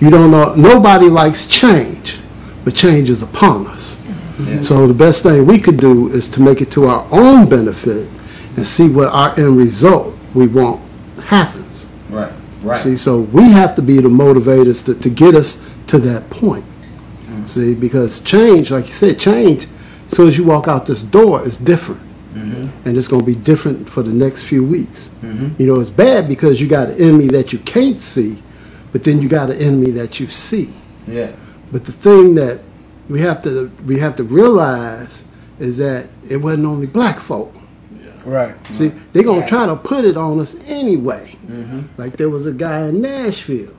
You 0.00 0.10
don't 0.10 0.30
know. 0.30 0.54
Nobody 0.54 1.08
likes 1.08 1.46
change, 1.46 2.18
but 2.64 2.74
change 2.74 3.10
is 3.10 3.22
upon 3.22 3.68
us. 3.68 4.04
Yes. 4.38 4.66
So 4.66 4.86
the 4.88 4.94
best 4.94 5.22
thing 5.22 5.46
we 5.46 5.60
could 5.60 5.76
do 5.76 6.08
is 6.10 6.28
to 6.30 6.42
make 6.42 6.60
it 6.60 6.72
to 6.72 6.86
our 6.86 7.06
own 7.12 7.48
benefit 7.48 8.08
and 8.56 8.66
see 8.66 8.88
what 8.88 9.08
our 9.08 9.38
end 9.38 9.56
result 9.56 10.14
we 10.34 10.46
want 10.46 10.80
happens. 11.24 11.88
Right. 12.08 12.32
Right. 12.62 12.78
See, 12.78 12.96
so 12.96 13.20
we 13.20 13.42
have 13.50 13.74
to 13.76 13.82
be 13.82 13.96
the 14.00 14.08
motivators 14.08 14.84
to, 14.86 14.94
to 14.94 15.10
get 15.10 15.34
us 15.34 15.64
to 15.88 15.98
that 15.98 16.30
point. 16.30 16.64
Mm. 17.26 17.46
See, 17.46 17.74
because 17.74 18.20
change, 18.20 18.70
like 18.70 18.86
you 18.86 18.92
said, 18.92 19.18
change, 19.18 19.66
as 20.06 20.12
soon 20.16 20.28
as 20.28 20.38
you 20.38 20.44
walk 20.44 20.66
out 20.68 20.86
this 20.86 21.02
door, 21.02 21.42
is 21.46 21.58
different. 21.58 22.00
Mm-hmm. 22.34 22.88
And 22.88 22.96
it's 22.96 23.06
going 23.06 23.20
to 23.20 23.26
be 23.26 23.34
different 23.34 23.88
for 23.88 24.02
the 24.02 24.12
next 24.12 24.42
few 24.44 24.64
weeks. 24.64 25.10
You 25.22 25.66
know, 25.66 25.78
it's 25.78 25.90
bad 25.90 26.26
because 26.26 26.60
you 26.60 26.66
got 26.66 26.88
an 26.90 27.00
enemy 27.00 27.28
that 27.28 27.52
you 27.52 27.58
can't 27.60 28.02
see, 28.02 28.42
but 28.92 29.04
then 29.04 29.20
you 29.22 29.28
got 29.28 29.50
an 29.50 29.56
enemy 29.58 29.90
that 29.92 30.18
you 30.20 30.26
see. 30.26 30.70
yeah. 31.06 31.32
But 31.70 31.84
the 31.86 31.92
thing 31.92 32.34
that 32.36 32.60
we 33.08 33.20
have 33.20 33.42
to 33.44 33.70
we 33.84 33.98
have 33.98 34.16
to 34.16 34.24
realize 34.24 35.24
is 35.58 35.78
that 35.78 36.08
it 36.30 36.38
wasn't 36.38 36.66
only 36.66 36.86
black 36.86 37.18
folk. 37.18 37.52
Right. 38.24 38.66
See, 38.68 38.88
they're 39.12 39.24
gonna 39.24 39.46
try 39.46 39.66
to 39.66 39.76
put 39.76 40.04
it 40.04 40.16
on 40.16 40.40
us 40.40 40.54
anyway. 40.68 41.36
Mm-hmm. 41.46 42.00
Like 42.00 42.16
there 42.16 42.30
was 42.30 42.46
a 42.46 42.52
guy 42.52 42.88
in 42.88 43.00
Nashville. 43.00 43.76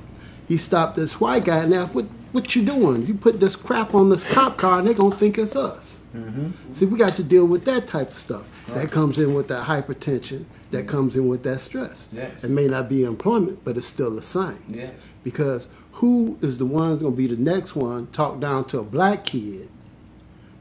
He 0.47 0.57
stopped 0.57 0.95
this 0.95 1.19
white 1.19 1.45
guy 1.45 1.63
and 1.63 1.73
asked, 1.73 1.93
"What 1.93 2.05
what 2.31 2.55
you 2.55 2.63
doing? 2.63 3.07
You 3.07 3.15
put 3.15 3.39
this 3.39 3.55
crap 3.55 3.95
on 3.95 4.09
this 4.09 4.23
cop 4.23 4.57
car, 4.57 4.79
and 4.79 4.87
they're 4.87 4.93
gonna 4.93 5.15
think 5.15 5.37
it's 5.37 5.55
us." 5.55 6.01
Mm-hmm. 6.15 6.71
See, 6.71 6.85
we 6.85 6.97
got 6.97 7.15
to 7.17 7.23
deal 7.23 7.45
with 7.45 7.65
that 7.65 7.87
type 7.87 8.09
of 8.09 8.17
stuff. 8.17 8.45
That 8.67 8.91
comes 8.91 9.19
in 9.19 9.33
with 9.33 9.47
that 9.49 9.65
hypertension. 9.67 10.45
That 10.71 10.85
mm-hmm. 10.85 10.87
comes 10.87 11.15
in 11.15 11.27
with 11.27 11.43
that 11.43 11.59
stress. 11.59 12.09
Yes. 12.11 12.43
It 12.43 12.49
may 12.49 12.67
not 12.67 12.89
be 12.89 13.03
employment, 13.03 13.59
but 13.63 13.77
it's 13.77 13.85
still 13.85 14.11
the 14.11 14.21
same 14.21 14.63
Yes. 14.67 15.13
because 15.23 15.67
who 15.93 16.37
is 16.41 16.57
the 16.57 16.65
one 16.65 16.97
going 16.97 17.13
to 17.13 17.17
be 17.17 17.27
the 17.27 17.41
next 17.41 17.75
one 17.75 18.07
talk 18.07 18.39
down 18.39 18.65
to 18.65 18.79
a 18.79 18.83
black 18.83 19.25
kid 19.25 19.69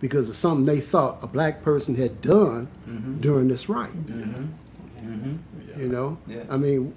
because 0.00 0.28
of 0.30 0.36
something 0.36 0.64
they 0.64 0.80
thought 0.80 1.22
a 1.22 1.26
black 1.26 1.62
person 1.62 1.94
had 1.94 2.20
done 2.20 2.68
mm-hmm. 2.88 3.20
during 3.20 3.48
this 3.48 3.68
right 3.68 3.92
mm-hmm. 3.92 4.44
mm-hmm. 5.06 5.80
you 5.80 5.88
know 5.88 6.18
Yes. 6.26 6.46
i 6.50 6.56
mean 6.56 6.94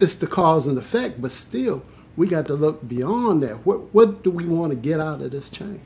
it's 0.00 0.14
the 0.16 0.26
cause 0.26 0.66
and 0.66 0.78
effect 0.78 1.20
but 1.20 1.30
still 1.30 1.82
we 2.16 2.26
got 2.26 2.46
to 2.46 2.54
look 2.54 2.86
beyond 2.86 3.42
that 3.42 3.64
what, 3.66 3.94
what 3.94 4.22
do 4.22 4.30
we 4.30 4.44
want 4.46 4.70
to 4.70 4.76
get 4.76 5.00
out 5.00 5.20
of 5.20 5.30
this 5.30 5.48
change 5.50 5.80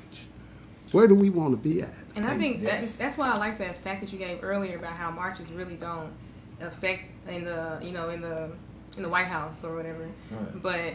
Where 0.94 1.08
do 1.08 1.16
we 1.16 1.28
want 1.28 1.50
to 1.50 1.56
be 1.56 1.82
at? 1.82 1.92
And 2.14 2.25
I 2.25 2.38
think 2.38 2.62
that, 2.62 2.84
that's 2.84 3.18
why 3.18 3.32
I 3.32 3.37
like 3.37 3.58
that 3.58 3.76
fact 3.76 4.00
that 4.00 4.12
you 4.12 4.18
gave 4.20 4.44
earlier 4.44 4.78
about 4.78 4.92
how 4.92 5.11
marches 5.11 5.50
really 5.50 5.75
don't 5.75 6.12
affect 6.61 7.11
in 7.28 7.44
the 7.44 7.80
you 7.82 7.90
know 7.90 8.11
in 8.11 8.20
the 8.20 8.52
in 8.96 9.02
the 9.02 9.08
White 9.08 9.26
House 9.26 9.64
or 9.64 9.75
whatever. 9.75 10.08
Right. 10.30 10.62
But 10.62 10.94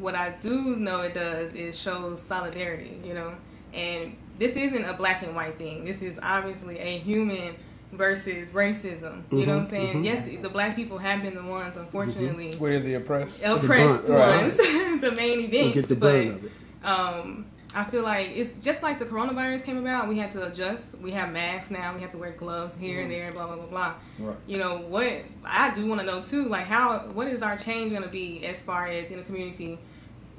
what 0.00 0.16
I 0.16 0.30
do 0.40 0.74
know 0.74 1.02
it 1.02 1.14
does 1.14 1.54
is 1.54 1.78
shows 1.78 2.20
solidarity, 2.20 2.98
you 3.04 3.14
know. 3.14 3.34
And 3.72 4.16
this 4.38 4.56
isn't 4.56 4.84
a 4.84 4.92
black 4.94 5.22
and 5.22 5.34
white 5.34 5.58
thing. 5.58 5.84
This 5.84 6.02
is 6.02 6.18
obviously 6.22 6.78
a 6.78 6.98
human 6.98 7.54
versus 7.92 8.50
racism. 8.50 9.22
You 9.30 9.46
know 9.46 9.58
what 9.58 9.60
I'm 9.60 9.64
mm-hmm, 9.64 9.66
saying? 9.66 9.88
Mm-hmm. 9.94 10.04
Yes, 10.04 10.36
the 10.36 10.48
black 10.48 10.76
people 10.76 10.98
have 10.98 11.22
been 11.22 11.34
the 11.34 11.42
ones, 11.42 11.76
unfortunately, 11.76 12.50
mm-hmm. 12.50 12.62
We're 12.62 12.80
the 12.80 12.94
oppressed. 12.94 13.42
oppressed 13.42 14.06
brunt, 14.06 14.42
ones, 14.42 14.56
the 15.00 15.12
main 15.16 15.38
We 15.38 15.44
events. 15.44 15.74
get 15.74 15.88
the 15.88 15.96
but 15.96 16.12
burn 16.12 16.28
of 16.28 16.44
it. 16.44 16.52
um, 16.84 17.46
I 17.74 17.84
feel 17.84 18.02
like 18.02 18.30
it's 18.30 18.54
just 18.54 18.82
like 18.82 18.98
the 18.98 19.04
coronavirus 19.04 19.64
came 19.64 19.76
about. 19.76 20.08
We 20.08 20.18
had 20.18 20.30
to 20.30 20.46
adjust. 20.46 20.98
We 20.98 21.10
have 21.10 21.30
masks 21.30 21.70
now. 21.70 21.94
We 21.94 22.00
have 22.00 22.10
to 22.12 22.18
wear 22.18 22.30
gloves 22.30 22.78
here 22.78 23.02
and 23.02 23.10
there. 23.10 23.30
Blah 23.32 23.46
blah 23.46 23.56
blah 23.56 23.66
blah. 23.66 23.94
Right. 24.18 24.36
You 24.46 24.58
know 24.58 24.78
what? 24.78 25.24
I 25.44 25.74
do 25.74 25.86
want 25.86 26.00
to 26.00 26.06
know 26.06 26.22
too. 26.22 26.48
Like 26.48 26.66
how? 26.66 26.98
What 27.12 27.28
is 27.28 27.42
our 27.42 27.56
change 27.58 27.90
going 27.90 28.02
to 28.02 28.08
be 28.08 28.46
as 28.46 28.62
far 28.62 28.86
as 28.86 29.10
in 29.10 29.18
the 29.18 29.24
community? 29.24 29.78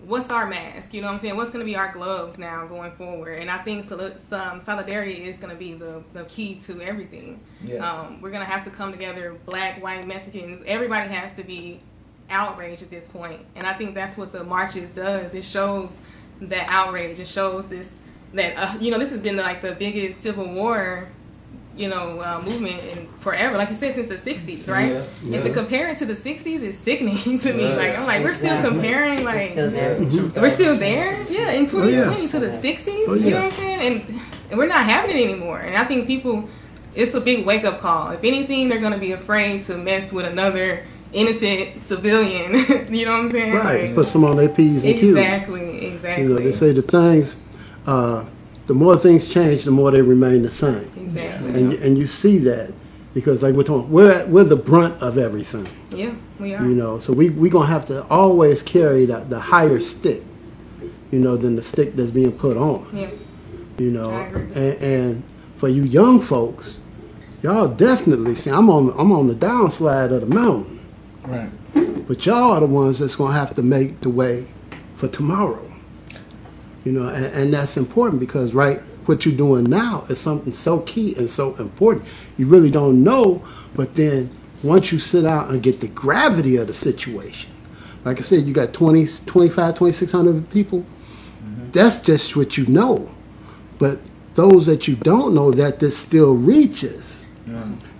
What's 0.06 0.30
our 0.30 0.48
mask? 0.48 0.94
You 0.94 1.02
know 1.02 1.08
what 1.08 1.14
I'm 1.14 1.20
saying? 1.20 1.36
What's 1.36 1.50
going 1.50 1.66
to 1.66 1.70
be 1.70 1.76
our 1.76 1.92
gloves 1.92 2.38
now 2.38 2.66
going 2.68 2.92
forward? 2.92 3.40
And 3.40 3.50
I 3.50 3.58
think 3.58 3.84
some 3.84 4.60
solidarity 4.60 5.24
is 5.24 5.38
going 5.38 5.50
to 5.50 5.56
be 5.56 5.74
the, 5.74 6.04
the 6.14 6.24
key 6.26 6.56
to 6.56 6.82
everything. 6.82 7.40
Yes. 7.64 7.82
Um, 7.82 8.22
we're 8.22 8.32
going 8.32 8.46
to 8.46 8.50
have 8.50 8.64
to 8.66 8.70
come 8.70 8.92
together, 8.92 9.36
black, 9.46 9.82
white, 9.82 10.08
Mexicans. 10.08 10.62
Everybody 10.66 11.10
has 11.10 11.34
to 11.34 11.44
be 11.44 11.82
outraged 12.30 12.84
at 12.84 12.90
this 12.90 13.08
point. 13.08 13.42
And 13.56 13.66
I 13.66 13.74
think 13.74 13.96
that's 13.96 14.18
what 14.18 14.32
the 14.32 14.44
marches 14.44 14.92
does. 14.92 15.34
It 15.34 15.44
shows 15.44 16.02
that 16.42 16.68
outrage. 16.70 17.20
It 17.20 17.28
shows 17.28 17.68
this 17.68 17.98
that 18.34 18.54
uh, 18.58 18.78
you 18.80 18.92
know 18.92 19.00
this 19.00 19.12
has 19.12 19.22
been 19.22 19.38
like 19.38 19.62
the 19.62 19.74
biggest 19.74 20.22
civil 20.22 20.52
war, 20.54 21.08
you 21.78 21.88
know, 21.88 22.20
uh, 22.22 22.42
movement 22.44 22.84
in 22.86 23.08
forever. 23.20 23.58
Like 23.58 23.70
you 23.70 23.76
said, 23.76 23.94
since 23.94 24.08
the 24.08 24.16
'60s, 24.16 24.70
right? 24.70 24.92
Yeah, 24.92 25.34
And 25.36 25.44
to 25.44 25.48
yeah. 25.50 25.54
compare 25.54 25.88
it 25.90 25.98
to 25.98 26.06
the 26.06 26.14
'60s 26.14 26.62
is 26.62 26.78
sickening 26.78 27.18
to 27.40 27.54
me. 27.54 27.70
Yeah. 27.70 27.76
Like 27.76 27.98
I'm 27.98 28.06
like 28.06 28.24
we're 28.24 28.34
still 28.34 28.56
Exactly. 28.56 28.70
comparing 28.72 29.20
We're 29.20 29.26
like. 29.26 29.52
still 29.52 29.72
there. 29.72 30.00
We're 30.42 30.50
still 30.50 30.76
there, 30.78 31.24
yeah, 31.30 31.52
in 31.52 31.66
2020 31.66 31.92
yes. 31.92 32.32
to 32.32 32.40
the 32.40 32.48
60s. 32.48 33.06
Oh, 33.08 33.14
You 33.14 33.30
know 33.32 33.36
what 33.38 33.46
I'm 33.46 33.52
saying? 33.52 33.82
And, 34.10 34.22
and 34.50 34.58
we're 34.58 34.68
not 34.68 34.86
having 34.86 35.16
it 35.18 35.24
anymore. 35.24 35.60
And 35.60 35.76
I 35.78 35.84
think 35.86 36.08
people, 36.08 36.50
it's 36.96 37.14
a 37.14 37.22
big 37.22 37.46
wake 37.46 37.64
up 37.66 37.80
call. 37.80 38.12
If 38.12 38.24
anything, 38.24 38.70
they're 38.70 38.80
going 38.80 38.94
to 38.94 39.00
be 39.00 39.12
afraid 39.12 39.62
to 39.64 39.78
mess 39.78 40.12
with 40.14 40.26
another 40.26 40.84
innocent 41.14 41.78
civilian. 41.78 42.54
you 42.94 43.06
know 43.06 43.12
what 43.14 43.20
I'm 43.22 43.28
saying? 43.30 43.54
Right. 43.54 43.86
Like, 43.88 43.96
Put 43.96 44.06
some 44.08 44.24
on 44.24 44.38
their 44.38 44.50
P's 44.50 44.84
and 44.84 44.94
Q's. 44.94 45.04
exactly, 45.12 45.86
exactly. 45.88 46.24
You 46.24 46.30
know, 46.30 46.38
they 46.38 46.52
say 46.52 46.72
the 46.74 46.82
things, 46.82 47.42
uh, 47.86 48.26
the 48.68 48.74
more 48.74 48.96
things 48.98 49.30
change, 49.30 49.64
the 49.64 49.72
more 49.72 49.92
they 49.92 50.02
remain 50.02 50.44
the 50.44 50.52
same. 50.52 50.90
exactly. 50.98 51.50
And, 51.50 51.72
you- 51.72 51.80
and 51.80 51.98
you 51.98 52.06
see 52.08 52.38
that 52.40 52.72
because, 53.14 53.42
like 53.42 53.56
we're 53.56 53.64
talking, 53.64 53.90
we're, 53.90 54.12
at, 54.12 54.30
we're 54.30 54.44
the 54.44 54.56
brunt 54.56 55.02
of 55.02 55.18
everything. 55.18 55.68
yeah, 55.92 56.14
we 56.40 56.54
are. 56.54 56.64
You 56.64 56.76
know, 56.76 57.00
so 57.00 57.14
we 57.14 57.30
we 57.30 57.50
gonna 57.50 57.66
have 57.68 57.88
to 57.88 58.04
always 58.10 58.62
carry 58.62 59.06
the, 59.06 59.20
the 59.22 59.40
higher 59.40 59.80
stick, 59.80 60.22
you 61.12 61.20
know, 61.20 61.36
than 61.38 61.56
the 61.56 61.64
stick 61.64 61.96
that's 61.96 62.12
being 62.12 62.32
put 62.34 62.58
on 62.58 62.86
us. 62.94 62.94
Yeah. 62.94 63.84
You 63.86 63.92
know, 63.92 64.10
I 64.12 64.22
agree. 64.28 64.42
and, 64.56 64.82
and 64.82 65.24
for 65.56 65.68
you 65.70 65.84
young 65.84 66.20
folks, 66.22 66.82
y'all 67.42 67.68
definitely 67.68 68.36
see. 68.36 68.52
I'm 68.52 68.70
on 68.70 68.94
I'm 69.00 69.12
on 69.12 69.28
the 69.28 69.36
downslide 69.36 70.12
of 70.12 70.22
the 70.22 70.28
mountain, 70.28 70.80
Right. 71.26 71.50
but 72.08 72.24
y'all 72.26 72.52
are 72.54 72.60
the 72.60 72.68
ones 72.68 73.00
that's 73.00 73.16
gonna 73.16 73.34
have 73.34 73.56
to 73.56 73.64
make 73.64 74.02
the 74.02 74.10
way 74.10 74.48
for 74.96 75.08
tomorrow. 75.08 75.64
You 76.84 76.92
know, 76.94 77.08
and, 77.10 77.26
and 77.26 77.54
that's 77.54 77.78
important 77.78 78.20
because 78.20 78.54
right, 78.54 78.80
what 79.08 79.26
you're 79.26 79.36
doing 79.36 79.66
now 79.66 80.06
is 80.10 80.20
something 80.20 80.54
so 80.54 80.80
key 80.82 81.16
and 81.16 81.30
so 81.30 81.56
important. 81.56 82.08
You 82.38 82.48
really 82.48 82.72
don't 82.72 83.04
know, 83.04 83.44
but 83.76 83.96
then 83.96 84.30
once 84.64 84.92
you 84.92 85.00
sit 85.00 85.26
out 85.26 85.50
and 85.50 85.62
get 85.62 85.80
the 85.80 85.88
gravity 85.88 86.56
of 86.58 86.68
the 86.68 86.74
situation, 86.74 87.52
like 88.06 88.20
I 88.20 88.22
said, 88.22 88.44
you 88.44 88.54
got 88.54 88.74
20, 88.74 89.06
25, 89.26 89.76
2600 89.76 90.50
people. 90.50 90.80
Mm-hmm. 90.80 91.72
That's 91.72 92.00
just 92.00 92.36
what 92.36 92.58
you 92.58 92.66
know. 92.68 93.10
But 93.80 94.00
those 94.36 94.66
that 94.68 94.88
you 94.88 94.96
don't 94.96 95.34
know 95.34 95.52
that 95.52 95.80
this 95.80 95.98
still 95.98 96.34
reaches, 96.34 97.26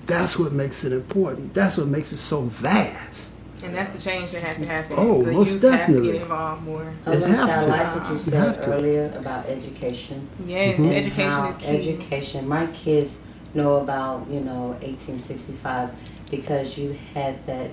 that's 0.06 0.40
what 0.40 0.54
makes 0.54 0.84
it 0.84 0.94
important. 0.94 1.54
That's 1.54 1.78
what 1.78 1.88
makes 1.88 2.12
it 2.12 2.18
so 2.18 2.44
vast. 2.44 3.34
And 3.64 3.76
that's 3.76 3.96
the 3.96 4.02
change 4.02 4.32
that 4.32 4.44
has 4.44 4.58
to 4.58 4.66
happen. 4.72 4.96
Oh, 5.00 5.24
the 5.24 5.32
most 5.32 5.54
youth 5.54 5.62
has 5.64 5.72
to 5.72 5.78
definitely. 5.78 6.12
get 6.14 6.22
involved 6.22 6.64
more. 6.64 6.94
Alyssa, 7.06 7.28
have 7.28 7.50
I 7.50 7.62
to. 7.64 7.68
like 7.70 7.96
what 7.96 8.06
you 8.08 8.12
You 8.14 8.18
said 8.20 8.34
have 8.56 8.62
to. 8.66 8.74
earlier 8.74 9.14
about 9.18 9.46
education. 9.48 10.28
Yes, 10.46 10.76
Mm-hmm. 10.80 10.92
education 10.92 11.30
how 11.32 11.50
is 11.50 11.58
key. 11.58 11.66
Education. 11.68 12.48
My 12.48 12.68
kids 12.68 13.24
know 13.56 13.76
about, 13.78 14.28
you 14.30 14.42
know, 14.42 14.68
1865 14.82 15.92
because 16.30 16.78
you 16.78 16.96
had 17.14 17.44
that 17.48 17.72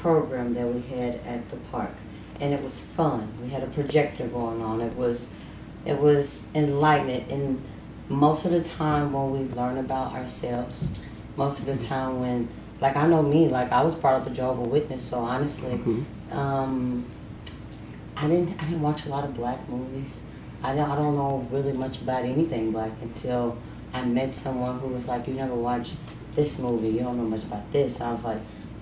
program 0.00 0.54
that 0.54 0.66
we 0.66 0.80
had 0.82 1.16
at 1.26 1.48
the 1.50 1.56
park. 1.70 1.90
And 2.40 2.52
it 2.54 2.62
was 2.62 2.80
fun. 2.84 3.28
We 3.42 3.48
had 3.50 3.62
a 3.62 3.66
projector 3.66 4.26
going 4.28 4.62
on. 4.62 4.80
It 4.80 4.94
was 4.96 5.30
it 5.84 5.98
was 5.98 6.48
enlightening 6.54 7.30
and 7.30 7.62
most 8.08 8.44
of 8.44 8.50
the 8.50 8.62
time 8.62 9.12
when 9.12 9.30
we 9.32 9.54
learn 9.54 9.78
about 9.78 10.14
ourselves, 10.14 11.04
most 11.36 11.60
of 11.60 11.66
the 11.66 11.76
time 11.86 12.20
when 12.20 12.48
like 12.80 12.96
I 12.96 13.06
know 13.06 13.22
me, 13.22 13.48
like 13.48 13.72
I 13.72 13.82
was 13.82 13.94
brought 13.94 14.20
up 14.20 14.26
a 14.26 14.30
Jehovah 14.30 14.62
Witness, 14.62 15.04
so 15.04 15.18
honestly, 15.18 15.72
mm-hmm. 15.72 16.38
um, 16.38 17.04
I 18.16 18.28
didn't 18.28 18.60
I 18.60 18.64
didn't 18.64 18.82
watch 18.82 19.06
a 19.06 19.08
lot 19.08 19.24
of 19.24 19.34
black 19.34 19.68
movies. 19.68 20.22
I 20.62 20.74
don't 20.74 20.90
I 20.90 20.96
don't 20.96 21.16
know 21.16 21.46
really 21.50 21.72
much 21.72 22.00
about 22.02 22.24
anything 22.24 22.72
black 22.72 22.92
until 23.02 23.56
I 23.92 24.04
met 24.04 24.34
someone 24.34 24.78
who 24.78 24.88
was 24.88 25.08
like, 25.08 25.26
You 25.26 25.34
never 25.34 25.54
watched 25.54 25.94
this 26.32 26.58
movie, 26.58 26.88
you 26.88 27.00
don't 27.00 27.16
know 27.16 27.24
much 27.24 27.42
about 27.42 27.70
this. 27.72 28.00
I 28.00 28.12
was 28.12 28.24
like, 28.24 28.40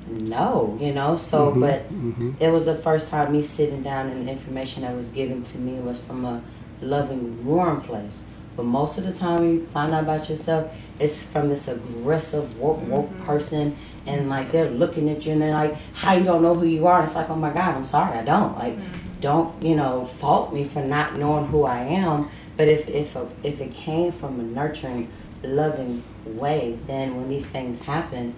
No, 0.09 0.77
you 0.81 0.93
know, 0.93 1.17
so 1.17 1.51
mm-hmm. 1.51 1.61
but 1.61 1.93
mm-hmm. 1.93 2.33
it 2.41 2.51
was 2.51 2.65
the 2.65 2.75
first 2.75 3.11
time 3.11 3.33
me 3.33 3.43
sitting 3.43 3.83
down 3.83 4.11
and 4.11 4.27
the 4.27 4.33
information 4.33 4.83
that 4.83 4.95
was 4.95 5.09
given 5.09 5.45
to 5.45 5.59
me 5.59 5.79
was 5.81 6.01
from 6.01 6.25
a 6.25 6.43
loving, 6.81 7.45
warm 7.45 7.81
place. 7.81 8.25
But 8.57 8.65
most 8.65 8.99
of 8.99 9.05
the 9.05 9.13
time 9.13 9.45
you 9.45 9.67
find 9.67 9.93
out 9.93 10.05
about 10.05 10.29
yourself, 10.29 10.73
it's 11.01 11.25
from 11.25 11.49
this 11.49 11.69
aggressive 11.69 12.59
woke 12.59 12.87
woke 12.87 13.11
mm-hmm. 13.11 13.25
person 13.25 13.77
and 14.07 14.29
like 14.29 14.53
they're 14.53 14.71
looking 14.71 15.11
at 15.11 15.27
you 15.27 15.33
and 15.33 15.43
they're 15.43 15.53
like, 15.53 15.77
How 15.95 16.15
you 16.15 16.25
don't 16.25 16.43
know 16.43 16.55
who 16.55 16.67
you 16.67 16.87
are? 16.87 17.03
It's 17.03 17.15
like, 17.15 17.31
Oh 17.31 17.37
my 17.37 17.53
god, 17.53 17.75
I'm 17.75 17.85
sorry, 17.85 18.19
I 18.19 18.25
don't. 18.25 18.57
Like 18.59 18.75
mm-hmm. 18.75 19.21
don't, 19.21 19.63
you 19.63 19.75
know, 19.75 20.07
fault 20.07 20.53
me 20.53 20.65
for 20.65 20.83
not 20.83 21.17
knowing 21.17 21.47
who 21.47 21.65
I 21.65 21.81
am. 21.81 22.29
But 22.57 22.69
if 22.69 22.89
if 22.89 23.17
a, 23.17 23.29
if 23.43 23.61
it 23.61 23.75
came 23.75 24.13
from 24.13 24.39
a 24.39 24.43
nurturing, 24.43 25.11
loving 25.43 26.03
way, 26.25 26.79
then 26.87 27.17
when 27.17 27.29
these 27.29 27.47
things 27.47 27.83
happen, 27.83 28.35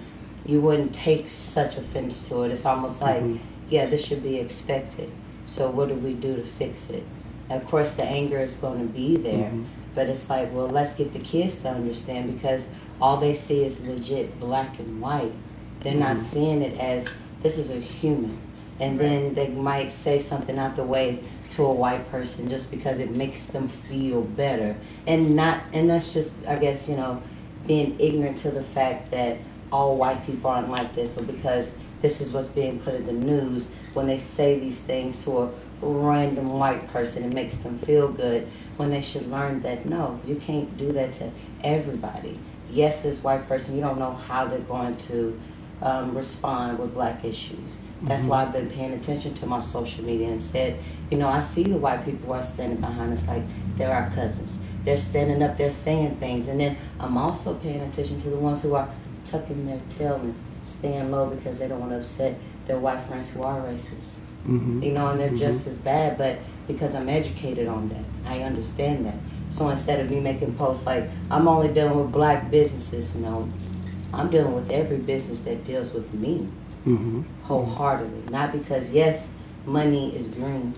you 0.47 0.61
wouldn't 0.61 0.95
take 0.95 1.29
such 1.29 1.77
offense 1.77 2.27
to 2.29 2.43
it. 2.45 2.53
It's 2.53 2.65
almost 2.65 3.03
like, 3.03 3.23
mm-hmm. 3.23 3.45
yeah, 3.69 3.87
this 3.87 4.07
should 4.07 4.23
be 4.23 4.39
expected. 4.39 5.11
So 5.45 5.71
what 5.71 5.89
do 5.89 5.95
we 5.95 6.15
do 6.15 6.37
to 6.37 6.43
fix 6.43 6.91
it? 6.91 7.05
Of 7.51 7.67
course, 7.67 7.93
the 7.93 8.05
anger 8.05 8.39
is 8.39 8.57
going 8.57 8.81
to 8.81 8.93
be 8.93 9.17
there, 9.17 9.53
but 9.97 10.09
it's 10.09 10.31
like, 10.31 10.53
well, 10.53 10.69
let's 10.69 10.95
get 10.95 11.13
the 11.13 11.19
kids 11.19 11.63
to 11.63 11.71
understand 11.71 12.33
because 12.33 12.71
all 13.01 13.17
they 13.17 13.35
see 13.35 13.65
is 13.65 13.85
legit 13.85 14.39
black 14.39 14.79
and 14.79 15.01
white. 15.01 15.33
They're 15.81 15.95
not 15.95 16.17
mm-hmm. 16.17 16.25
seeing 16.25 16.63
it 16.63 16.79
as 16.79 17.09
this 17.41 17.59
is 17.59 17.71
a 17.71 17.81
human, 17.81 18.39
and 18.79 19.01
then 19.01 19.35
they 19.35 19.49
might 19.49 19.93
say 19.93 20.19
something 20.19 20.59
out 20.59 20.77
the 20.77 20.85
way 20.85 21.25
to 21.51 21.65
a 21.65 21.73
white 21.73 22.09
person 22.11 22.49
just 22.49 22.71
because 22.71 23.01
it 23.01 23.17
makes 23.17 23.47
them 23.47 23.69
feel 23.69 24.21
better, 24.21 24.77
and 25.07 25.35
not, 25.35 25.63
and 25.73 25.89
that's 25.89 26.13
just, 26.13 26.35
I 26.47 26.59
guess, 26.59 26.89
you 26.89 26.97
know, 26.97 27.23
being 27.67 27.99
ignorant 27.99 28.39
to 28.39 28.51
the 28.51 28.63
fact 28.63 29.11
that 29.13 29.39
all 29.73 29.97
white 29.97 30.25
people 30.27 30.51
aren't 30.51 30.71
like 30.71 30.95
this, 30.95 31.09
but 31.11 31.27
because 31.27 31.77
this 32.03 32.21
is 32.21 32.33
what's 32.33 32.49
being 32.49 32.79
put 32.79 32.95
in 32.95 33.07
the 33.07 33.13
news, 33.13 33.71
when 33.95 34.07
they 34.07 34.19
say 34.19 34.59
these 34.59 34.81
things 34.81 35.25
to 35.25 35.39
a 35.39 35.51
random 35.81 36.59
white 36.59 36.89
person, 36.93 37.25
it 37.25 37.33
makes 37.33 37.59
them 37.59 37.79
feel 37.79 38.09
good. 38.09 38.49
When 38.77 38.91
they 38.91 39.03
should 39.03 39.31
learn 39.31 39.63
that 39.63 39.87
no, 39.87 40.19
you 40.27 40.37
can't 40.37 40.77
do 40.77 40.93
that 40.93 41.13
to 41.15 41.31
everybody. 41.65 42.39
Yes, 42.71 43.03
this 43.03 43.23
white 43.23 43.49
person, 43.49 43.75
you 43.75 43.81
don't 43.81 43.99
know 43.99 44.13
how 44.13 44.47
they're 44.47 44.59
going 44.61 44.97
to 44.97 45.41
um, 45.83 46.17
respond 46.17 46.79
with 46.79 46.95
black 46.95 47.25
issues. 47.25 47.79
That's 48.03 48.25
why 48.25 48.43
I've 48.43 48.53
been 48.53 48.71
paying 48.71 48.93
attention 48.93 49.35
to 49.35 49.47
my 49.47 49.61
social 49.61 50.05
media 50.05 50.29
and 50.29 50.41
said, 50.41 50.79
you 51.11 51.19
know, 51.19 51.29
I 51.29 51.41
see 51.41 51.65
the 51.65 51.77
white 51.77 52.05
people 52.05 52.27
who 52.27 52.33
are 52.33 52.43
standing 52.43 52.81
behind 52.81 53.13
us 53.13 53.29
like 53.29 53.43
they're 53.77 53.93
our 53.93 54.11
cousins. 54.11 54.59
They're 54.85 54.99
standing 54.99 55.43
up, 55.43 55.57
they're 55.57 55.71
saying 55.71 56.17
things. 56.17 56.49
And 56.49 56.61
then 56.61 56.77
I'm 57.01 57.17
also 57.17 57.55
paying 57.55 57.81
attention 57.81 58.21
to 58.21 58.31
the 58.31 58.37
ones 58.37 58.63
who 58.63 58.75
are 58.75 58.89
tucking 59.25 59.67
their 59.67 59.81
tail 59.91 60.17
and 60.17 60.35
staying 60.63 61.11
low 61.11 61.31
because 61.31 61.59
they 61.59 61.69
don't 61.69 61.81
want 61.81 61.93
to 61.93 61.99
upset 61.99 62.39
their 62.67 62.79
white 62.79 63.01
friends 63.01 63.31
who 63.31 63.43
are 63.43 63.61
racist. 63.63 64.19
Mm-hmm. 64.47 64.83
You 64.83 64.93
know, 64.93 65.09
and 65.09 65.21
they're 65.21 65.31
just 65.31 65.63
mm-hmm. 65.63 65.71
as 65.71 65.79
bad, 65.79 66.19
but 66.19 66.39
because 66.67 66.95
I'm 66.95 67.09
educated 67.09 67.67
on 67.69 67.89
that, 67.89 68.05
I 68.25 68.43
understand 68.43 69.05
that. 69.07 69.17
So 69.51 69.69
instead 69.69 70.01
of 70.01 70.11
me 70.11 70.21
making 70.21 70.55
posts 70.55 70.87
like, 70.87 71.09
I'm 71.31 71.49
only 71.49 71.73
dealing 71.73 71.99
with 71.99 72.13
black 72.13 72.51
businesses, 72.51 73.15
no, 73.17 73.49
I'm 74.13 74.29
dealing 74.29 74.55
with 74.55 74.71
every 74.71 74.99
business 74.99 75.41
that 75.41 75.65
deals 75.65 75.93
with 75.93 76.13
me 76.15 76.49
mm-hmm. 76.87 77.23
wholeheartedly. 77.43 78.31
Not 78.31 78.53
because, 78.53 78.93
yes, 78.93 79.35
money 79.65 80.15
is 80.15 80.29
green, 80.29 80.75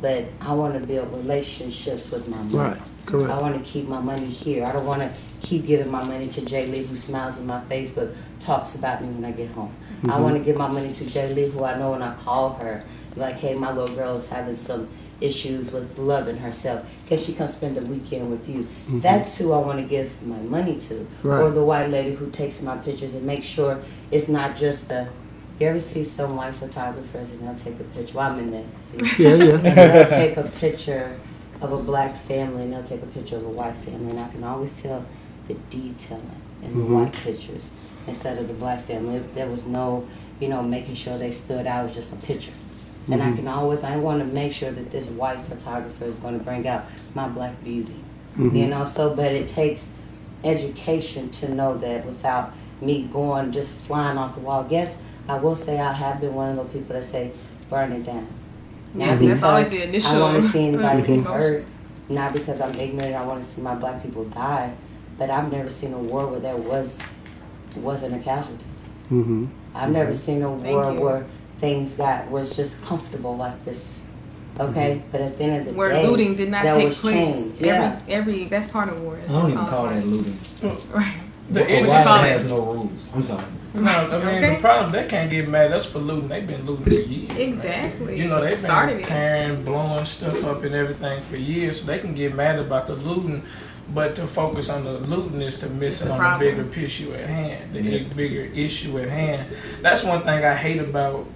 but 0.00 0.24
I 0.40 0.52
want 0.54 0.74
to 0.80 0.86
build 0.86 1.14
relationships 1.16 2.10
with 2.10 2.28
my 2.28 2.36
money. 2.36 2.56
Right. 2.56 2.82
Correct. 3.06 3.30
I 3.30 3.40
want 3.40 3.54
to 3.54 3.70
keep 3.70 3.88
my 3.88 4.00
money 4.00 4.26
here. 4.26 4.64
I 4.64 4.72
don't 4.72 4.86
want 4.86 5.02
to 5.02 5.31
keep 5.42 5.66
giving 5.66 5.90
my 5.90 6.02
money 6.04 6.28
to 6.28 6.44
Jay 6.44 6.66
Lee, 6.66 6.84
who 6.84 6.96
smiles 6.96 7.38
in 7.38 7.46
my 7.46 7.60
face 7.62 7.90
but 7.90 8.14
talks 8.40 8.74
about 8.74 9.02
me 9.02 9.08
when 9.08 9.24
I 9.24 9.32
get 9.32 9.50
home. 9.50 9.74
I 10.04 10.06
mm-hmm. 10.06 10.22
want 10.22 10.36
to 10.36 10.42
give 10.42 10.56
my 10.56 10.68
money 10.68 10.92
to 10.92 11.06
Jay 11.06 11.32
Lee, 11.34 11.48
who 11.48 11.64
I 11.64 11.76
know 11.78 11.90
when 11.90 12.02
I 12.02 12.14
call 12.14 12.54
her, 12.54 12.84
like, 13.16 13.38
hey, 13.38 13.54
my 13.54 13.72
little 13.72 13.94
girl 13.94 14.16
is 14.16 14.28
having 14.28 14.56
some 14.56 14.88
issues 15.20 15.70
with 15.70 15.98
loving 15.98 16.36
herself. 16.36 16.88
Can 17.06 17.18
she 17.18 17.32
come 17.32 17.48
spend 17.48 17.76
the 17.76 17.86
weekend 17.86 18.30
with 18.30 18.48
you? 18.48 18.60
Mm-hmm. 18.60 19.00
That's 19.00 19.36
who 19.36 19.52
I 19.52 19.58
want 19.58 19.78
to 19.78 19.84
give 19.84 20.22
my 20.26 20.38
money 20.38 20.78
to. 20.80 21.06
Or 21.24 21.50
the 21.50 21.64
white 21.64 21.90
lady 21.90 22.14
who 22.14 22.30
takes 22.30 22.62
my 22.62 22.76
pictures 22.78 23.14
and 23.14 23.24
makes 23.26 23.46
sure 23.46 23.80
it's 24.10 24.28
not 24.28 24.56
just 24.56 24.88
the. 24.88 25.08
You 25.60 25.68
ever 25.68 25.80
see 25.80 26.02
some 26.02 26.34
white 26.34 26.56
photographers 26.56 27.30
and 27.30 27.46
they'll 27.46 27.54
take 27.54 27.78
a 27.78 27.84
picture? 27.84 28.16
Well, 28.16 28.32
I'm 28.32 28.38
in 28.40 28.50
that. 28.50 29.18
Yeah, 29.18 29.34
yeah. 29.34 29.52
And 29.52 29.62
they'll 29.62 30.08
take 30.08 30.36
a 30.36 30.42
picture 30.58 31.16
of 31.60 31.72
a 31.72 31.80
black 31.80 32.16
family 32.16 32.62
and 32.62 32.72
they'll 32.72 32.82
take 32.82 33.02
a 33.02 33.06
picture 33.06 33.36
of 33.36 33.44
a 33.44 33.48
white 33.48 33.76
family 33.76 34.10
and 34.10 34.18
I 34.18 34.28
can 34.30 34.42
always 34.42 34.82
tell 34.82 35.04
the 35.48 35.54
detailing 35.70 36.30
in 36.62 36.68
the 36.70 36.74
Mm-hmm. 36.84 36.94
white 36.94 37.12
pictures 37.12 37.72
instead 38.06 38.38
of 38.38 38.48
the 38.48 38.54
black 38.54 38.82
family. 38.82 39.18
There 39.34 39.48
was 39.48 39.66
no, 39.66 40.06
you 40.40 40.48
know, 40.48 40.62
making 40.62 40.94
sure 40.94 41.16
they 41.18 41.32
stood 41.32 41.66
out. 41.66 41.80
It 41.80 41.86
was 41.88 41.94
just 41.94 42.12
a 42.12 42.26
picture. 42.26 42.52
And 43.10 43.20
Mm-hmm. 43.20 43.32
I 43.32 43.36
can 43.36 43.48
always, 43.48 43.82
I 43.84 43.96
want 43.96 44.20
to 44.20 44.26
make 44.26 44.52
sure 44.52 44.70
that 44.70 44.90
this 44.92 45.08
white 45.08 45.40
photographer 45.40 46.04
is 46.04 46.18
going 46.18 46.38
to 46.38 46.44
bring 46.44 46.66
out 46.68 46.84
my 47.14 47.28
black 47.28 47.62
beauty. 47.64 47.94
Mm-hmm. 48.38 48.56
You 48.56 48.66
know, 48.68 48.84
so, 48.84 49.14
but 49.14 49.32
it 49.32 49.48
takes 49.48 49.92
education 50.44 51.30
to 51.30 51.54
know 51.54 51.76
that 51.78 52.04
without 52.06 52.52
me 52.80 53.04
going 53.04 53.52
just 53.52 53.72
flying 53.72 54.18
off 54.18 54.34
the 54.34 54.40
wall. 54.40 54.66
Yes, 54.70 55.02
I 55.28 55.38
will 55.38 55.56
say 55.56 55.78
I 55.80 55.92
have 55.92 56.20
been 56.20 56.34
one 56.34 56.48
of 56.48 56.56
those 56.56 56.70
people 56.72 56.94
that 56.94 57.04
say, 57.04 57.32
burn 57.68 57.92
it 57.92 58.04
down. 58.04 58.26
Yeah, 58.94 59.14
Not 59.14 59.20
that's 59.20 59.42
always 59.42 59.70
the 59.70 59.76
because 59.86 59.88
initial 59.88 60.22
I 60.24 60.32
want 60.32 60.42
to 60.42 60.48
see 60.48 60.66
anybody 60.68 61.02
get 61.06 61.24
hurt. 61.24 61.64
Not 62.08 62.32
because 62.32 62.60
I'm 62.60 62.74
ignorant. 62.74 63.14
I 63.14 63.24
want 63.24 63.42
to 63.42 63.48
see 63.48 63.62
my 63.62 63.74
black 63.74 64.02
people 64.02 64.24
die. 64.24 64.74
But 65.18 65.30
I've 65.30 65.50
never 65.52 65.68
seen 65.70 65.92
a 65.92 65.98
war 65.98 66.26
where 66.26 66.40
there 66.40 66.56
was 66.56 66.98
wasn't 67.76 68.14
a 68.14 68.18
casualty. 68.18 68.64
Mm-hmm. 69.10 69.46
I've 69.74 69.90
never 69.90 70.14
seen 70.14 70.42
a 70.42 70.48
Thank 70.58 70.64
war 70.64 70.92
you. 70.92 71.00
where 71.00 71.26
things 71.58 71.94
got 71.94 72.28
was 72.30 72.56
just 72.56 72.82
comfortable 72.84 73.36
like 73.36 73.62
this. 73.64 74.02
Okay, 74.60 75.02
but 75.10 75.20
at 75.22 75.38
the 75.38 75.44
end 75.44 75.60
of 75.60 75.66
the 75.66 75.72
Where 75.72 75.88
day, 75.90 76.02
where 76.02 76.10
looting 76.10 76.34
did 76.34 76.50
not 76.50 76.64
take 76.64 76.84
was 76.86 76.98
place. 76.98 77.48
change. 77.52 77.60
Yeah. 77.60 77.98
Every 78.08 78.34
every 78.34 78.44
that's 78.44 78.68
part 78.68 78.88
of 78.90 79.00
war. 79.02 79.18
I 79.26 79.32
don't 79.32 79.50
even 79.50 79.64
call 79.66 79.88
that 79.88 80.04
looting. 80.04 80.36
Right. 80.92 81.20
The 81.50 81.60
Why 81.60 81.66
interest- 81.66 81.94
it 81.94 82.26
it? 82.26 82.32
has 82.32 82.50
no 82.50 82.60
rules. 82.60 83.10
I'm 83.14 83.22
sorry. 83.22 83.44
No, 83.74 83.90
I 83.90 84.18
mean 84.18 84.44
Okay. 84.44 84.54
the 84.54 84.60
problem 84.60 84.92
they 84.92 85.06
can't 85.06 85.30
get 85.30 85.48
mad 85.48 85.70
That's 85.72 85.86
for 85.86 85.98
looting. 85.98 86.28
They've 86.28 86.46
been 86.46 86.64
looting 86.66 86.84
for 86.84 86.94
years. 86.94 87.30
man. 87.32 87.40
Exactly. 87.40 88.18
You 88.18 88.28
know 88.28 88.40
they've 88.40 88.58
Started 88.60 88.96
been 88.96 89.04
it. 89.04 89.06
tearing, 89.08 89.64
blowing 89.64 90.04
stuff 90.04 90.44
up 90.44 90.62
and 90.62 90.74
everything 90.74 91.20
for 91.22 91.36
years, 91.36 91.80
so 91.80 91.86
they 91.86 91.98
can 91.98 92.14
get 92.14 92.34
mad 92.34 92.58
about 92.58 92.86
the 92.86 92.94
looting. 92.94 93.42
But 93.94 94.14
to 94.16 94.26
focus 94.26 94.68
on 94.70 94.84
the 94.84 94.92
looting 94.92 95.42
is 95.42 95.58
to 95.60 95.68
miss 95.68 96.00
the 96.00 96.06
it 96.06 96.10
on 96.12 96.18
problem. 96.18 96.56
the 96.56 96.62
bigger 96.64 96.80
issue 96.84 97.12
at 97.14 97.28
hand, 97.28 97.74
the 97.74 97.82
Yeah. 97.82 98.02
bigger 98.16 98.42
issue 98.54 98.98
at 98.98 99.08
hand. 99.08 99.46
That's 99.82 100.02
one 100.04 100.22
thing 100.22 100.44
I 100.44 100.54
hate 100.54 100.80
about 100.80 101.26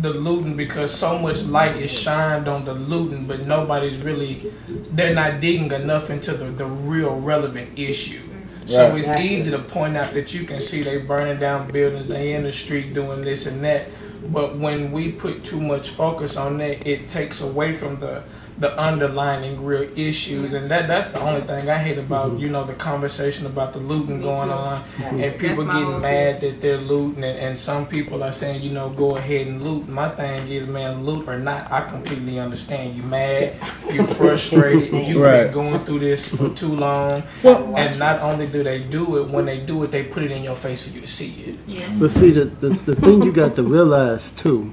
the 0.00 0.10
looting 0.10 0.56
because 0.56 0.92
so 0.92 1.18
much 1.18 1.42
light 1.44 1.76
is 1.76 1.90
shined 1.90 2.48
on 2.48 2.64
the 2.64 2.74
looting, 2.74 3.24
but 3.24 3.46
nobody's 3.46 3.98
really 3.98 4.52
they're 4.92 5.14
not 5.14 5.40
digging 5.40 5.70
enough 5.72 6.10
into 6.10 6.32
the, 6.32 6.44
the 6.46 6.66
real 6.66 7.18
relevant 7.20 7.70
issue. 7.78 8.18
Mm-hmm. 8.20 8.66
So 8.66 8.82
Right. 8.82 8.90
it's 8.92 9.00
Exactly. 9.00 9.28
easy 9.28 9.50
to 9.50 9.58
point 9.58 9.96
out 9.96 10.12
that 10.14 10.34
you 10.34 10.44
can 10.44 10.60
see 10.60 10.82
they 10.82 10.98
burning 10.98 11.38
down 11.38 11.70
buildings, 11.70 12.06
they 12.06 12.32
in 12.32 12.42
the 12.44 12.52
street 12.52 12.92
doing 12.94 13.22
this 13.22 13.46
and 13.46 13.62
that. 13.64 13.86
But 14.32 14.56
when 14.58 14.90
we 14.90 15.12
put 15.12 15.44
too 15.44 15.60
much 15.60 15.90
focus 15.90 16.36
on 16.36 16.58
that, 16.58 16.86
it 16.86 17.08
takes 17.08 17.40
away 17.42 17.72
from 17.72 18.00
the 18.00 18.22
the 18.56 18.80
underlining 18.80 19.64
real 19.64 19.88
issues, 19.98 20.54
and 20.54 20.70
that 20.70 20.86
that's 20.86 21.10
the 21.10 21.20
only 21.20 21.40
thing 21.40 21.68
I 21.68 21.76
hate 21.78 21.98
about 21.98 22.30
mm-hmm. 22.30 22.38
you 22.38 22.48
know 22.50 22.62
the 22.64 22.74
conversation 22.74 23.46
about 23.46 23.72
the 23.72 23.80
looting 23.80 24.18
Me 24.18 24.24
going 24.24 24.48
too. 24.48 24.54
on, 24.54 24.84
Yeah. 25.00 25.08
and 25.14 25.40
people 25.40 25.64
getting 25.64 25.82
whole 25.84 25.98
mad 26.00 26.40
that 26.42 26.60
they're 26.60 26.76
looting, 26.76 27.24
and, 27.24 27.36
and 27.38 27.58
some 27.58 27.86
people 27.86 28.22
are 28.22 28.30
saying 28.32 28.62
you 28.62 28.70
know 28.70 28.90
go 28.90 29.16
ahead 29.16 29.46
and 29.48 29.62
loot. 29.62 29.88
My 29.88 30.08
thing 30.08 30.46
is 30.48 30.66
man, 30.68 31.04
loot 31.04 31.28
or 31.28 31.38
not, 31.38 31.70
I 31.72 31.80
completely 31.82 32.38
understand. 32.38 32.94
You 32.96 33.02
mad, 33.02 33.54
you're 33.92 34.04
frustrated, 34.20 35.06
you've 35.08 35.20
Right. 35.20 35.44
been 35.44 35.52
going 35.52 35.84
through 35.84 36.00
this 36.00 36.28
for 36.34 36.48
too 36.50 36.74
long. 36.76 37.22
Well- 37.42 37.74
And 37.76 37.98
not 37.98 38.20
only 38.20 38.46
do 38.46 38.62
they 38.62 38.80
do 38.80 39.18
it, 39.18 39.28
when 39.30 39.46
they 39.46 39.58
do 39.60 39.82
it, 39.82 39.90
they 39.90 40.04
put 40.04 40.22
it 40.22 40.30
in 40.30 40.42
your 40.44 40.54
face 40.54 40.86
for 40.86 40.94
you 40.94 41.00
to 41.00 41.06
see 41.06 41.32
it. 41.48 41.56
Yes. 41.66 41.98
But 42.00 42.10
see, 42.10 42.30
the, 42.30 42.44
the, 42.44 42.68
the 42.68 42.94
thing 42.94 43.22
you 43.22 43.32
got 43.32 43.56
to 43.56 43.62
realize 43.64 44.30
too 44.32 44.72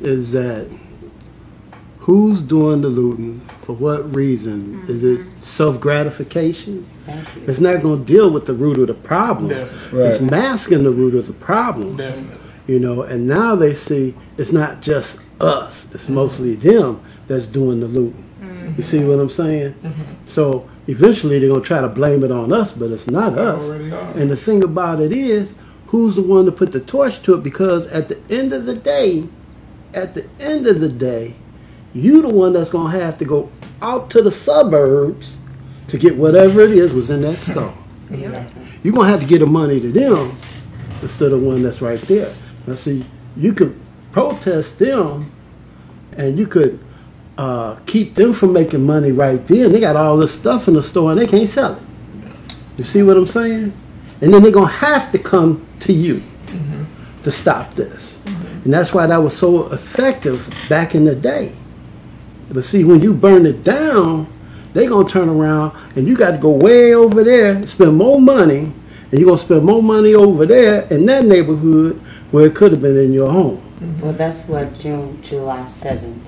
is 0.00 0.32
that 0.32 0.68
who's 2.00 2.42
doing 2.42 2.80
the 2.80 2.88
looting 2.88 3.40
for 3.58 3.74
what 3.74 4.14
reason? 4.14 4.80
Is 4.88 5.04
it 5.04 5.20
mm-hmm. 5.20 5.36
self 5.36 5.80
gratification? 5.80 6.84
Thank 6.84 7.36
you. 7.36 7.42
It's 7.46 7.60
not 7.60 7.82
going 7.82 8.04
to 8.04 8.12
deal 8.12 8.30
with 8.30 8.46
the 8.46 8.54
root 8.54 8.78
of 8.78 8.88
the 8.88 8.94
problem. 8.94 9.48
Definitely, 9.48 10.02
It's 10.04 10.20
masking 10.20 10.82
the 10.84 10.90
root 10.90 11.14
of 11.14 11.26
the 11.26 11.32
problem. 11.32 11.96
definitely. 11.96 12.38
You 12.66 12.78
know, 12.78 13.02
and 13.02 13.26
now 13.26 13.56
they 13.56 13.74
see 13.74 14.14
it's 14.38 14.52
not 14.52 14.80
just 14.80 15.18
us; 15.40 15.92
it's 15.94 16.04
mm-hmm. 16.04 16.14
mostly 16.14 16.54
them 16.54 17.02
that's 17.26 17.46
doing 17.46 17.80
the 17.80 17.88
looting. 17.88 18.24
Mm-hmm. 18.40 18.74
You 18.76 18.82
see 18.82 19.04
what 19.04 19.18
I'm 19.18 19.30
saying? 19.30 19.74
So 20.26 20.68
eventually 20.86 21.38
they're 21.38 21.48
gonna 21.48 21.62
try 21.62 21.80
to 21.80 21.88
blame 21.88 22.22
it 22.22 22.30
on 22.30 22.52
us, 22.52 22.72
but 22.72 22.90
it's 22.90 23.08
not 23.08 23.36
us. 23.36 23.70
already 23.70 23.92
are. 23.92 24.16
And 24.16 24.30
the 24.30 24.36
thing 24.36 24.62
about 24.62 25.00
it 25.00 25.12
is, 25.12 25.56
who's 25.88 26.16
the 26.16 26.22
one 26.22 26.44
to 26.44 26.52
put 26.52 26.72
the 26.72 26.80
torch 26.80 27.22
to 27.22 27.34
it? 27.34 27.42
Because 27.42 27.86
at 27.88 28.08
the 28.08 28.20
end 28.32 28.52
of 28.52 28.66
the 28.66 28.76
day, 28.76 29.24
at 29.92 30.14
the 30.14 30.26
end 30.38 30.66
of 30.66 30.80
the 30.80 30.88
day, 30.88 31.34
you 31.92 32.22
the 32.22 32.28
one 32.28 32.52
that's 32.52 32.70
gonna 32.70 32.98
have 32.98 33.18
to 33.18 33.24
go 33.24 33.50
out 33.82 34.10
to 34.10 34.22
the 34.22 34.30
suburbs 34.30 35.38
to 35.88 35.98
get 35.98 36.16
whatever 36.16 36.60
it 36.60 36.70
is 36.70 36.92
was 36.92 37.10
in 37.10 37.22
that 37.22 37.38
store. 37.38 37.74
You're 38.82 38.94
gonna 38.94 39.08
have 39.08 39.20
to 39.20 39.26
get 39.26 39.40
the 39.40 39.46
money 39.46 39.80
to 39.80 39.92
them 39.92 40.32
instead 41.02 41.32
of 41.32 41.42
one 41.42 41.62
that's 41.62 41.80
right 41.80 42.00
there. 42.02 42.32
Now 42.66 42.74
see, 42.74 43.04
you 43.36 43.52
could 43.52 43.78
protest 44.12 44.78
them 44.78 45.32
and 46.16 46.38
you 46.38 46.46
could 46.46 46.78
uh, 47.38 47.76
keep 47.86 48.14
them 48.14 48.32
from 48.32 48.52
making 48.52 48.84
money 48.84 49.12
right 49.12 49.44
then. 49.46 49.72
They 49.72 49.80
got 49.80 49.96
all 49.96 50.16
this 50.16 50.36
stuff 50.36 50.68
in 50.68 50.74
the 50.74 50.82
store 50.82 51.12
and 51.12 51.20
they 51.20 51.26
can't 51.26 51.48
sell 51.48 51.74
it. 51.74 51.82
You 52.76 52.84
see 52.84 53.02
what 53.02 53.16
I'm 53.16 53.26
saying? 53.26 53.72
And 54.20 54.32
then 54.32 54.42
they're 54.42 54.52
gonna 54.52 54.66
have 54.66 55.10
to 55.12 55.18
come 55.18 55.66
to 55.80 55.92
you 55.92 56.22
to 57.22 57.30
stop 57.30 57.74
this. 57.74 58.22
And 58.64 58.72
that's 58.72 58.92
why 58.92 59.06
that 59.06 59.16
was 59.18 59.36
so 59.36 59.72
effective 59.72 60.52
back 60.68 60.94
in 60.94 61.04
the 61.04 61.14
day. 61.14 61.52
But 62.50 62.64
see, 62.64 62.84
when 62.84 63.00
you 63.00 63.14
burn 63.14 63.46
it 63.46 63.62
down, 63.64 64.26
they're 64.72 64.88
gonna 64.88 65.08
turn 65.08 65.28
around 65.28 65.76
and 65.96 66.06
you 66.06 66.16
got 66.16 66.32
to 66.32 66.38
go 66.38 66.50
way 66.50 66.94
over 66.94 67.24
there, 67.24 67.64
spend 67.66 67.96
more 67.96 68.20
money, 68.20 68.72
and 69.10 69.20
you're 69.20 69.26
gonna 69.26 69.38
spend 69.38 69.64
more 69.64 69.82
money 69.82 70.14
over 70.14 70.46
there 70.46 70.82
in 70.92 71.06
that 71.06 71.24
neighborhood 71.24 72.00
where 72.30 72.46
it 72.46 72.54
could 72.54 72.72
have 72.72 72.80
been 72.80 72.96
in 72.96 73.12
your 73.12 73.30
home. 73.30 73.62
Well, 74.00 74.12
that's 74.12 74.46
what 74.46 74.78
June, 74.78 75.20
July 75.22 75.66
seventh, 75.66 76.26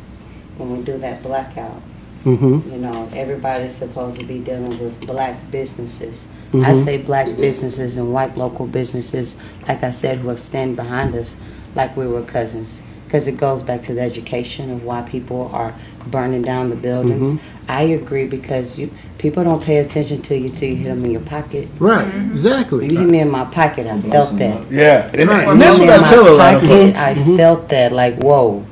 when 0.57 0.77
we 0.77 0.85
do 0.85 0.99
that 0.99 1.23
blackout. 1.23 1.81
Mm-hmm. 2.25 2.73
You 2.73 2.79
know, 2.79 3.09
everybody's 3.15 3.75
supposed 3.75 4.19
to 4.19 4.25
be 4.25 4.39
dealing 4.39 4.79
with 4.79 5.01
black 5.01 5.51
businesses. 5.51 6.29
I 6.55 6.75
say 6.75 6.99
black 6.99 7.35
businesses 7.39 7.97
and 7.97 8.13
white 8.13 8.37
local 8.37 8.67
businesses, 8.67 9.37
like 9.67 9.83
I 9.83 9.91
said, 9.91 10.19
who 10.19 10.29
have 10.29 10.39
stand 10.39 10.77
behind 10.77 11.15
us 11.15 11.37
like 11.75 11.97
we 11.97 12.07
were 12.07 12.23
cousins. 12.23 12.82
Because 13.13 13.29
it 13.29 13.37
goes 13.37 13.63
back 13.63 13.83
to 13.83 13.93
the 13.93 14.01
education 14.01 14.71
of 14.71 14.85
why 14.85 15.03
people 15.03 15.51
are 15.53 15.75
burning 16.07 16.41
down 16.41 16.71
the 16.71 16.77
buildings. 16.77 17.33
Mm-hmm. 17.33 17.71
I 17.71 17.83
agree 17.83 18.27
because 18.27 18.79
you 18.79 18.91
people 19.19 19.45
don't 19.45 19.63
pay 19.63 19.81
attention 19.81 20.23
to 20.23 20.35
you 20.35 20.49
till 20.49 20.71
you 20.71 20.77
hit 20.77 20.85
them 20.85 21.05
in 21.05 21.11
your 21.11 21.21
pocket. 21.21 21.69
Right, 21.79 22.07
mm-hmm. 22.07 22.31
exactly. 22.31 22.89
You 22.89 23.01
hit 23.01 23.11
me 23.11 23.21
in 23.21 23.31
my 23.31 23.45
pocket, 23.45 23.87
I 23.87 24.01
felt 24.01 24.39
that. 24.39 24.73
Yeah, 24.73 25.11
and, 25.13 25.29
Right. 25.29 25.47
and 25.47 25.61
that's 25.61 25.79
what 25.79 25.91
I 25.91 25.99
in 25.99 26.05
tell 26.05 26.27
a 26.27 26.33
lot 26.35 26.55
of 26.55 26.63
folks. 26.63 26.99
I 26.99 27.13
mm-hmm. 27.13 27.37
felt 27.37 27.69
that 27.69 27.93
like 27.93 28.15
whoa. 28.23 28.65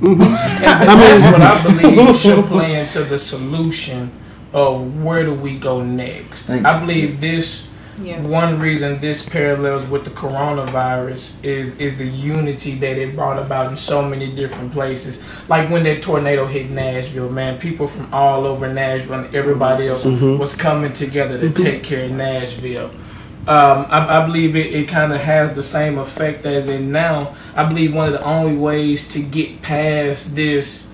And 0.00 0.20
that's 0.20 1.32
what 1.32 1.40
I 1.40 1.62
believe 1.62 2.16
should 2.18 2.44
play 2.46 2.80
into 2.80 3.04
the 3.04 3.16
solution 3.16 4.10
of 4.52 5.04
where 5.04 5.22
do 5.22 5.34
we 5.34 5.56
go 5.56 5.84
next. 5.84 6.46
Thank 6.46 6.66
I 6.66 6.80
you. 6.80 6.80
believe 6.80 7.20
this 7.20 7.70
Yeah. 8.00 8.26
one 8.26 8.58
reason 8.58 9.00
this 9.00 9.28
parallels 9.28 9.86
with 9.86 10.04
the 10.04 10.10
coronavirus 10.10 11.42
is 11.44 11.78
is 11.78 11.96
the 11.96 12.06
unity 12.06 12.74
that 12.76 12.98
it 12.98 13.14
brought 13.14 13.38
about 13.38 13.70
in 13.70 13.76
so 13.76 14.02
many 14.02 14.32
different 14.34 14.72
places. 14.72 15.24
Like 15.48 15.70
when 15.70 15.84
that 15.84 16.02
tornado 16.02 16.46
hit 16.46 16.70
Nashville, 16.70 17.30
man, 17.30 17.58
people 17.58 17.86
from 17.86 18.12
all 18.12 18.46
over 18.46 18.72
Nashville 18.72 19.20
and 19.20 19.34
everybody 19.34 19.84
mm-hmm. 19.84 19.92
else 19.92 20.04
mm-hmm. 20.04 20.38
was 20.38 20.56
coming 20.56 20.92
together 20.92 21.38
to 21.38 21.46
mm-hmm. 21.46 21.62
take 21.62 21.82
care 21.84 22.06
of 22.06 22.10
Nashville. 22.10 22.90
Um, 23.46 23.86
I, 23.90 24.22
I 24.22 24.26
believe 24.26 24.56
it, 24.56 24.72
it 24.72 24.88
kind 24.88 25.12
of 25.12 25.20
has 25.20 25.52
the 25.54 25.62
same 25.62 25.98
effect 25.98 26.46
as 26.46 26.68
in 26.68 26.90
now. 26.90 27.36
I 27.54 27.64
believe 27.64 27.94
one 27.94 28.06
of 28.06 28.14
the 28.14 28.24
only 28.24 28.56
ways 28.56 29.06
to 29.08 29.22
get 29.22 29.60
past 29.60 30.34
this 30.34 30.90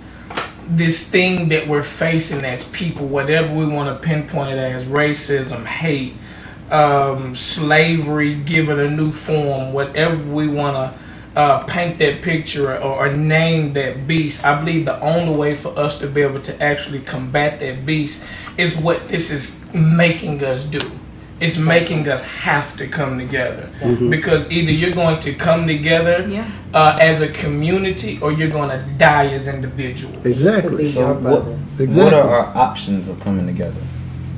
this 0.70 1.10
thing 1.10 1.48
that 1.48 1.66
we're 1.66 1.82
facing 1.82 2.44
as 2.44 2.68
people, 2.70 3.06
whatever 3.06 3.52
we 3.52 3.66
want 3.66 3.88
to 3.88 4.06
pinpoint 4.06 4.50
it 4.50 4.58
as 4.58 4.84
racism, 4.84 5.64
hate, 5.66 6.14
um, 6.70 7.34
slavery 7.34 8.34
given 8.34 8.78
a 8.78 8.88
new 8.90 9.10
form, 9.12 9.72
whatever 9.72 10.16
we 10.32 10.48
want 10.48 10.76
to 10.76 11.00
uh, 11.40 11.62
paint 11.64 11.98
that 11.98 12.22
picture 12.22 12.76
or, 12.78 13.06
or 13.08 13.12
name 13.12 13.72
that 13.74 14.06
beast. 14.06 14.44
I 14.44 14.58
believe 14.58 14.84
the 14.86 15.00
only 15.00 15.36
way 15.36 15.54
for 15.54 15.76
us 15.78 15.98
to 16.00 16.06
be 16.06 16.22
able 16.22 16.40
to 16.42 16.62
actually 16.62 17.00
combat 17.00 17.60
that 17.60 17.86
beast 17.86 18.26
is 18.56 18.76
what 18.76 19.08
this 19.08 19.30
is 19.30 19.58
making 19.74 20.42
us 20.44 20.64
do. 20.64 20.80
It's 21.40 21.56
making 21.56 22.06
us 22.06 22.42
have 22.42 22.76
to 22.76 22.86
come 22.86 23.18
together 23.18 23.70
because 24.10 24.50
either 24.50 24.70
you're 24.72 24.92
going 24.92 25.20
to 25.20 25.32
come 25.32 25.66
together 25.66 26.26
Yeah. 26.28 26.46
uh, 26.74 26.98
as 27.00 27.22
a 27.22 27.28
community 27.28 28.18
or 28.20 28.30
you're 28.30 28.50
going 28.50 28.68
to 28.68 28.84
die 28.98 29.28
as 29.28 29.48
individuals. 29.48 30.26
Exactly. 30.26 30.86
So 30.86 31.14
what, 31.14 31.22
brother. 31.22 31.56
what 32.02 32.12
are 32.12 32.28
our 32.28 32.56
options 32.58 33.08
of 33.08 33.20
coming 33.20 33.46
together? 33.46 33.80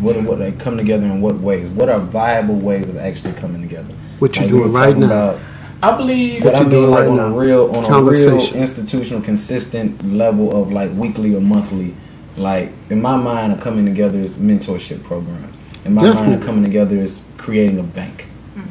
What 0.03 0.17
are, 0.17 0.23
what 0.23 0.39
they 0.41 0.53
come 0.53 0.77
together 0.77 1.07
in 1.07 1.21
what 1.21 1.39
ways? 1.39 1.71
What 1.71 1.89
are 1.89 2.01
viable 2.01 2.57
ways 2.57 2.89
of 2.89 2.97
actually 2.99 3.33
coming 3.35 3.63
together? 3.63 3.95
What 4.19 4.35
you 4.37 4.43
Like 4.43 4.51
doing 4.51 4.73
right 4.73 4.97
now. 4.99 5.07
about- 5.07 5.39
I 5.85 5.97
believe 5.97 6.45
But 6.45 6.53
What 6.53 6.55
I 6.55 6.59
you 6.61 6.65
mean, 6.67 6.79
doing 6.81 6.91
like 6.91 7.01
right 7.01 7.09
on 7.09 7.17
now? 7.17 7.27
a 7.27 7.31
real, 7.33 7.71
on 7.75 7.85
a 7.85 8.03
real 8.11 8.41
institutional, 8.55 9.21
consistent 9.21 10.13
level 10.17 10.55
of 10.55 10.71
like 10.73 10.91
weekly 10.95 11.35
or 11.35 11.41
monthly. 11.41 11.95
Like 12.37 12.71
in 12.89 13.03
my 13.03 13.17
mind, 13.17 13.53
a 13.53 13.57
coming 13.57 13.85
together 13.85 14.19
is 14.19 14.37
mentorship 14.37 15.03
programs. 15.03 15.59
In 15.85 15.95
my 15.95 16.03
mind, 16.03 16.15
Definitely. 16.15 16.43
a 16.45 16.47
coming 16.47 16.65
together 16.65 16.97
is 16.97 17.25
creating 17.37 17.79
a 17.81 17.83
bank. 17.83 18.27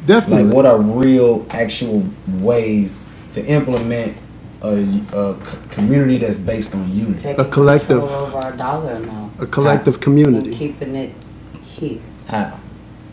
Definitely. 0.06 0.44
Like, 0.44 0.54
what 0.54 0.64
are 0.66 0.78
real, 0.78 1.44
actual 1.50 2.04
ways 2.40 3.04
to 3.32 3.44
implement 3.44 4.16
a, 4.62 4.68
a 5.12 5.44
c- 5.44 5.58
community 5.70 6.18
that's 6.18 6.38
based 6.38 6.74
on 6.74 6.90
unity? 6.94 7.20
Taking 7.20 7.44
A 7.44 7.48
collective- 7.48 8.00
control 8.00 8.10
over 8.26 8.38
our 8.38 8.52
dollar 8.52 8.92
amount 8.94 9.32
a 9.40 9.46
collective 9.46 9.94
and 9.94 10.02
community. 10.02 10.54
keeping 10.54 10.94
it 10.94 11.12
here. 11.64 12.00
How? 12.28 12.58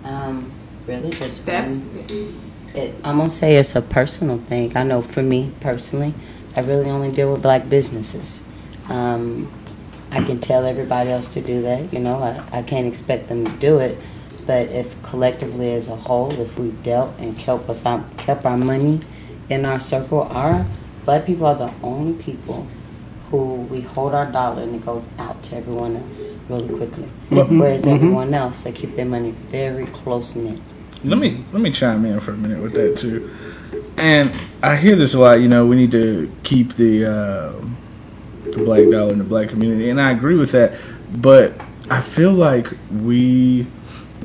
Um, 0.03 0.51
really, 0.87 1.09
just 1.09 1.45
That's 1.45 1.83
one- 1.85 2.33
It, 2.75 2.93
I'm 3.03 3.17
gonna 3.17 3.29
say 3.31 3.55
it's 3.55 3.75
a 3.75 3.81
personal 3.81 4.37
thing. 4.37 4.77
I 4.77 4.83
know 4.83 5.01
for 5.01 5.23
me 5.23 5.51
personally, 5.59 6.13
I 6.55 6.61
really 6.61 6.89
only 6.89 7.09
deal 7.11 7.31
with 7.31 7.41
black 7.41 7.67
businesses. 7.69 8.43
Um, 8.89 9.51
I 10.11 10.23
can 10.23 10.39
tell 10.39 10.65
everybody 10.65 11.09
else 11.09 11.33
to 11.33 11.41
do 11.41 11.61
that, 11.63 11.91
you 11.93 11.99
know, 11.99 12.15
I, 12.17 12.59
I 12.59 12.61
can't 12.63 12.85
expect 12.87 13.27
them 13.27 13.45
to 13.45 13.51
do 13.53 13.79
it. 13.79 13.97
But 14.47 14.69
if 14.69 15.01
collectively 15.03 15.73
as 15.73 15.89
a 15.89 15.95
whole, 15.95 16.31
if 16.39 16.57
we 16.59 16.69
dealt 16.83 17.13
and 17.19 17.37
kept 17.37 17.67
with 17.67 17.85
our, 17.85 18.03
kept 18.17 18.45
our 18.45 18.57
money 18.57 19.01
in 19.49 19.65
our 19.65 19.79
circle, 19.79 20.23
our 20.23 20.65
black 21.05 21.25
people 21.25 21.45
are 21.45 21.55
the 21.55 21.71
only 21.83 22.21
people 22.21 22.67
who 23.31 23.55
we 23.69 23.81
hold 23.81 24.13
our 24.13 24.31
dollar 24.31 24.63
and 24.63 24.75
it 24.75 24.85
goes 24.85 25.07
out 25.19 25.41
to 25.43 25.57
everyone 25.57 25.95
else 25.95 26.33
really 26.49 26.75
quickly. 26.75 27.03
Whereas 27.29 27.85
everyone 27.85 28.33
else, 28.33 28.63
they 28.63 28.71
keep 28.71 28.95
their 28.95 29.05
money 29.05 29.31
very 29.31 29.85
close 29.87 30.35
knit. 30.35 30.59
Let 31.03 31.17
me 31.17 31.45
let 31.53 31.61
me 31.61 31.71
chime 31.71 32.05
in 32.05 32.19
for 32.19 32.31
a 32.31 32.37
minute 32.37 32.61
with 32.61 32.73
that 32.73 32.97
too. 32.97 33.29
And 33.97 34.31
I 34.61 34.75
hear 34.75 34.95
this 34.95 35.13
a 35.13 35.19
lot. 35.19 35.33
You 35.39 35.47
know, 35.47 35.65
we 35.65 35.75
need 35.75 35.91
to 35.91 36.31
keep 36.43 36.73
the 36.73 37.05
uh, 37.05 38.49
the 38.51 38.63
black 38.63 38.89
dollar 38.89 39.13
in 39.13 39.19
the 39.19 39.23
black 39.23 39.49
community, 39.49 39.89
and 39.89 40.01
I 40.01 40.11
agree 40.11 40.35
with 40.35 40.51
that. 40.51 40.77
But 41.13 41.53
I 41.89 42.01
feel 42.01 42.31
like 42.31 42.67
we 42.91 43.67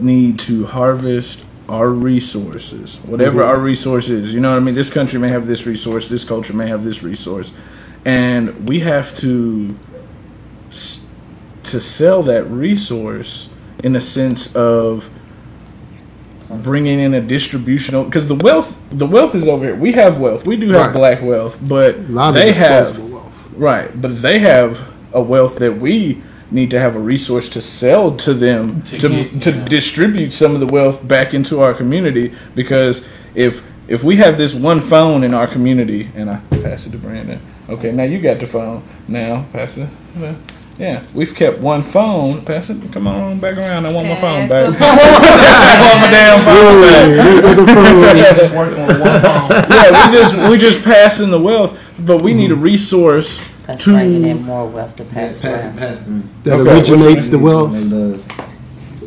need 0.00 0.38
to 0.40 0.66
harvest 0.66 1.44
our 1.68 1.88
resources, 1.88 2.96
whatever 2.98 3.40
mm-hmm. 3.40 3.48
our 3.48 3.58
resource 3.58 4.08
is. 4.10 4.34
You 4.34 4.40
know 4.40 4.50
what 4.50 4.56
I 4.56 4.60
mean? 4.60 4.74
This 4.74 4.92
country 4.92 5.18
may 5.18 5.28
have 5.28 5.46
this 5.46 5.66
resource, 5.66 6.08
this 6.08 6.24
culture 6.24 6.52
may 6.54 6.68
have 6.68 6.84
this 6.84 7.02
resource, 7.02 7.52
and 8.04 8.68
we 8.68 8.80
have 8.80 9.14
to 9.16 9.74
to 10.70 11.80
sell 11.80 12.22
that 12.24 12.44
resource 12.44 13.48
in 13.82 13.96
a 13.96 14.00
sense 14.00 14.54
of 14.54 15.08
bringing 16.62 17.00
in 17.00 17.14
a 17.14 17.20
distributional 17.20 18.04
because 18.04 18.28
the 18.28 18.34
wealth 18.34 18.80
the 18.90 19.06
wealth 19.06 19.34
is 19.34 19.48
over 19.48 19.64
here 19.64 19.74
we 19.74 19.92
have 19.92 20.20
wealth 20.20 20.46
we 20.46 20.56
do 20.56 20.68
have 20.70 20.86
Right. 20.86 20.94
black 20.94 21.22
wealth 21.22 21.58
but 21.66 21.96
A 21.96 22.00
lot 22.02 22.28
of 22.28 22.34
they 22.34 22.52
have 22.52 22.98
wealth. 23.10 23.48
right 23.56 24.00
but 24.00 24.22
they 24.22 24.38
have 24.38 24.94
a 25.12 25.20
wealth 25.22 25.56
that 25.58 25.78
we 25.78 26.22
need 26.54 26.70
to 26.70 26.78
have 26.78 26.94
a 26.94 27.00
resource 27.00 27.48
to 27.50 27.60
sell 27.60 28.16
to 28.16 28.32
them 28.32 28.80
To 28.82 28.98
to, 28.98 29.08
get- 29.08 29.42
to 29.42 29.50
yeah. 29.50 29.64
distribute 29.66 30.32
some 30.32 30.54
of 30.54 30.60
the 30.60 30.66
wealth 30.66 31.06
back 31.06 31.34
into 31.34 31.60
our 31.60 31.74
community 31.74 32.32
because 32.54 33.06
if 33.34 33.68
if 33.88 34.02
we 34.04 34.16
have 34.16 34.38
this 34.38 34.54
one 34.54 34.80
phone 34.80 35.24
in 35.24 35.34
our 35.34 35.46
community 35.46 36.10
and 36.14 36.30
I 36.30 36.40
pass 36.62 36.86
it 36.86 36.90
to 36.92 36.98
Brandon. 36.98 37.40
Okay 37.68 37.90
now 37.92 38.04
you 38.04 38.20
got 38.20 38.38
the 38.38 38.46
phone. 38.46 38.82
Now 39.08 39.46
pass 39.52 39.76
it. 39.78 39.88
Yeah 40.78 41.02
we've 41.12 41.34
kept 41.34 41.58
one 41.58 41.82
phone. 41.82 42.40
Pass 42.44 42.70
it. 42.70 42.92
Come 42.92 43.08
on 43.08 43.40
back 43.40 43.56
around. 43.56 43.84
I 43.86 43.92
want 43.92 44.06
my 44.08 44.14
phone 44.14 44.48
back. 44.48 44.70
The 44.72 44.78
I 44.84 45.76
want 45.86 46.00
my 46.02 46.10
damn 46.10 46.38
phone 46.44 48.02
back. 48.02 48.36
Just 48.36 48.54
working 48.54 48.86
with 48.86 49.00
one 49.00 49.20
phone. 49.20 49.50
yeah, 49.70 50.06
we 50.06 50.12
just 50.16 50.50
we 50.50 50.56
just 50.56 50.84
passing 50.84 51.30
the 51.30 51.40
wealth, 51.40 51.78
but 51.98 52.22
we 52.22 52.32
need 52.32 52.52
a 52.52 52.56
resource 52.56 53.40
That's 53.66 53.84
to 53.84 53.92
bringing 53.92 54.24
in 54.24 54.42
more 54.42 54.66
wealth 54.68 54.96
to 54.96 55.04
pass 55.04 55.40
pass, 55.40 55.64
around. 55.64 55.78
pass 55.78 56.06
me. 56.06 56.22
That 56.44 56.58
Okay. 56.60 56.70
originates 56.70 57.28
the 57.28 57.38
wealth. 57.38 57.72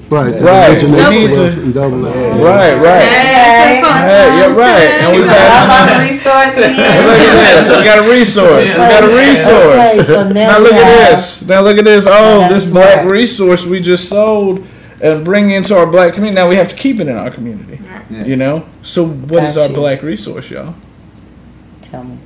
Right. 0.10 0.32
That 0.34 0.41
Right. 0.41 0.70
originates 0.72 0.91
We 0.91 0.98
the 0.98 1.10
need 1.28 1.34
to- 1.36 1.41
wealth 1.41 1.58
and 1.58 1.74
double 1.74 2.06
it. 2.08 2.12
right, 2.43 2.76
right. 2.76 3.02
Hey. 3.04 3.82
Hey, 3.84 3.84
yeah, 3.84 4.56
right. 4.56 4.89
And 5.02 5.17
we 5.17 5.24
pass. 5.28 6.08
Look 6.56 6.65
at 6.65 7.56
this. 7.56 7.70
We 7.78 7.84
got 7.84 8.00
a 8.00 8.10
resource. 8.10 8.63
We 8.67 8.74
got 8.74 9.04
a 9.04 9.08
resource. 9.15 9.93
Okay, 10.00 10.04
so 10.06 10.24
now 10.30 10.34
Now 10.52 10.60
look 10.60 10.72
we 10.72 10.78
at 10.78 10.86
have- 10.86 11.12
this. 11.12 11.46
Now 11.46 11.62
look 11.62 11.78
at 11.78 11.86
this. 11.86 12.06
Oh, 12.08 12.39
that's 12.39 12.54
this 12.54 12.70
black 12.72 12.93
smart. 13.02 13.08
resource 13.08 13.65
we 13.65 13.80
just 13.82 14.08
sold 14.10 14.65
and 15.02 15.24
bring 15.26 15.52
into 15.52 15.76
our 15.78 15.86
black 15.88 16.13
community. 16.13 16.36
Now 16.41 16.48
we 16.50 16.56
have 16.56 16.70
to 16.70 16.76
keep 16.76 17.00
it 17.00 17.08
in 17.08 17.17
our 17.17 17.30
community. 17.30 17.80
Yeah. 18.10 18.24
You 18.24 18.36
know. 18.38 18.63
So 18.84 19.06
what 19.06 19.43
is 19.43 19.56
Got 19.56 19.62
our 19.63 19.67
you. 19.70 19.76
black 19.76 20.02
resource, 20.04 20.50
y'all? 20.50 20.74
Tell 21.82 22.04
me. 22.04 22.17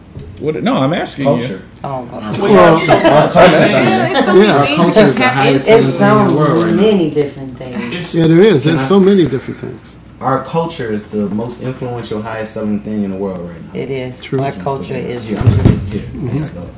What? 0.42 0.64
No, 0.64 0.76
I'm 0.78 0.94
asking 0.94 1.26
Culture. 1.26 1.62
Oh, 1.84 2.04
God. 2.06 2.40
We 2.42 2.50
have 2.52 2.78
so 2.78 2.94
much. 2.96 3.34
culture. 3.34 3.50
Yeah, 3.60 4.10
it's 4.10 4.26
so 4.26 4.34
many 4.34 4.48
Yeah, 4.48 4.64
things 4.66 4.78
culture 4.78 5.02
you 5.02 5.08
is 5.08 5.16
the 5.18 5.28
highest. 5.30 5.70
It's 5.70 5.86
selling 5.94 6.28
in 6.28 6.34
the 6.34 6.40
world 6.40 6.58
so 6.58 6.66
right 6.66 6.76
now. 6.76 6.82
many 6.82 7.10
different 7.12 7.58
things. 7.58 7.76
It's- 7.78 8.16
Yeah, 8.16 8.28
there 8.28 8.42
is. 8.42 8.64
There's 8.64 8.80
I- 8.80 8.88
so 8.94 9.00
many 9.00 9.26
different 9.26 9.60
things. 9.60 9.98
Our 10.20 10.44
culture 10.44 10.92
is 10.92 11.08
the 11.08 11.28
most 11.30 11.62
influential, 11.62 12.22
highest 12.22 12.54
selling 12.54 12.80
thing 12.82 13.04
in 13.04 13.12
the 13.12 13.18
world 13.18 13.48
right 13.50 13.62
now. 13.74 13.80
It 13.80 13.90
is. 13.92 14.24
True. 14.24 14.40
Black 14.40 14.58
culture 14.60 14.96
is 14.96 15.30
Yeah, 15.30 15.42
really. 15.44 15.80
yeah, 15.92 16.32
it's 16.34 16.50
the- 16.50 16.70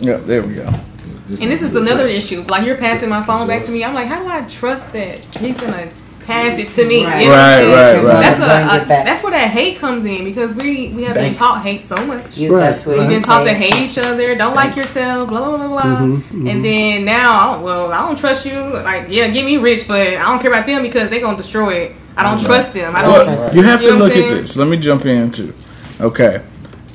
Yeah, 0.00 0.16
there 0.16 0.42
we 0.42 0.54
go. 0.54 0.66
And 1.40 1.50
this 1.50 1.60
is 1.62 1.74
another 1.74 2.06
issue. 2.06 2.42
Like 2.48 2.64
you're 2.66 2.76
passing 2.76 3.10
my 3.10 3.22
phone 3.22 3.46
back 3.46 3.62
to 3.64 3.70
me. 3.70 3.84
I'm 3.84 3.92
like, 3.94 4.06
how 4.08 4.20
do 4.22 4.28
I 4.28 4.42
trust 4.48 4.92
that 4.94 5.18
he's 5.40 5.58
gonna 5.60 5.88
pass 6.28 6.58
it 6.58 6.70
to 6.70 6.86
me? 6.86 7.04
Right. 7.04 7.22
You 7.22 7.28
know 7.28 7.34
Right, 7.34 7.64
right, 7.64 8.04
right. 8.04 8.20
That's 8.20 8.38
a, 8.38 8.84
a 8.84 8.86
that's 8.86 9.22
where 9.22 9.32
that 9.32 9.50
hate 9.50 9.78
comes 9.78 10.04
in 10.04 10.24
because 10.24 10.54
we 10.54 10.90
we 10.90 11.02
have 11.04 11.14
been 11.14 11.32
taught 11.32 11.62
hate 11.62 11.84
so 11.84 11.96
much. 12.06 12.36
You, 12.36 12.54
Right, 12.54 12.60
that's 12.60 12.86
what 12.86 12.98
We've 12.98 13.04
you 13.04 13.16
been 13.16 13.22
taught 13.22 13.44
to 13.44 13.54
hate 13.54 13.74
each 13.80 13.98
other, 13.98 14.36
don't 14.36 14.54
like 14.54 14.76
yourself, 14.76 15.28
blah 15.30 15.40
blah 15.40 15.56
blah 15.56 15.68
blah. 15.68 15.82
Mm-hmm, 15.82 16.36
And 16.36 16.46
mm-hmm. 16.46 16.62
then 16.62 17.04
now, 17.04 17.32
I 17.32 17.52
don't- 17.52 17.62
well, 17.62 17.92
I 17.92 18.06
don't 18.06 18.18
trust 18.18 18.46
you. 18.46 18.58
Like, 18.58 19.06
yeah, 19.08 19.28
get 19.28 19.44
me 19.44 19.56
rich, 19.56 19.88
but 19.88 20.06
I 20.06 20.22
don't 20.22 20.40
care 20.40 20.52
about 20.52 20.66
them 20.66 20.82
because 20.82 21.08
they're 21.08 21.20
gonna 21.20 21.36
destroy 21.36 21.72
it. 21.74 21.96
I 22.16 22.22
don't 22.22 22.36
mm-hmm. 22.36 22.46
trust 22.46 22.74
them. 22.74 22.94
I 22.94 23.02
don't. 23.02 23.26
Well, 23.26 23.54
you 23.54 23.62
have 23.62 23.80
You 23.82 23.90
to 23.90 23.98
know 23.98 24.04
look 24.04 24.16
at 24.16 24.30
this. 24.40 24.56
Let 24.56 24.68
me 24.68 24.76
jump 24.76 25.06
in 25.06 25.30
too. 25.30 25.54
Okay. 26.00 26.42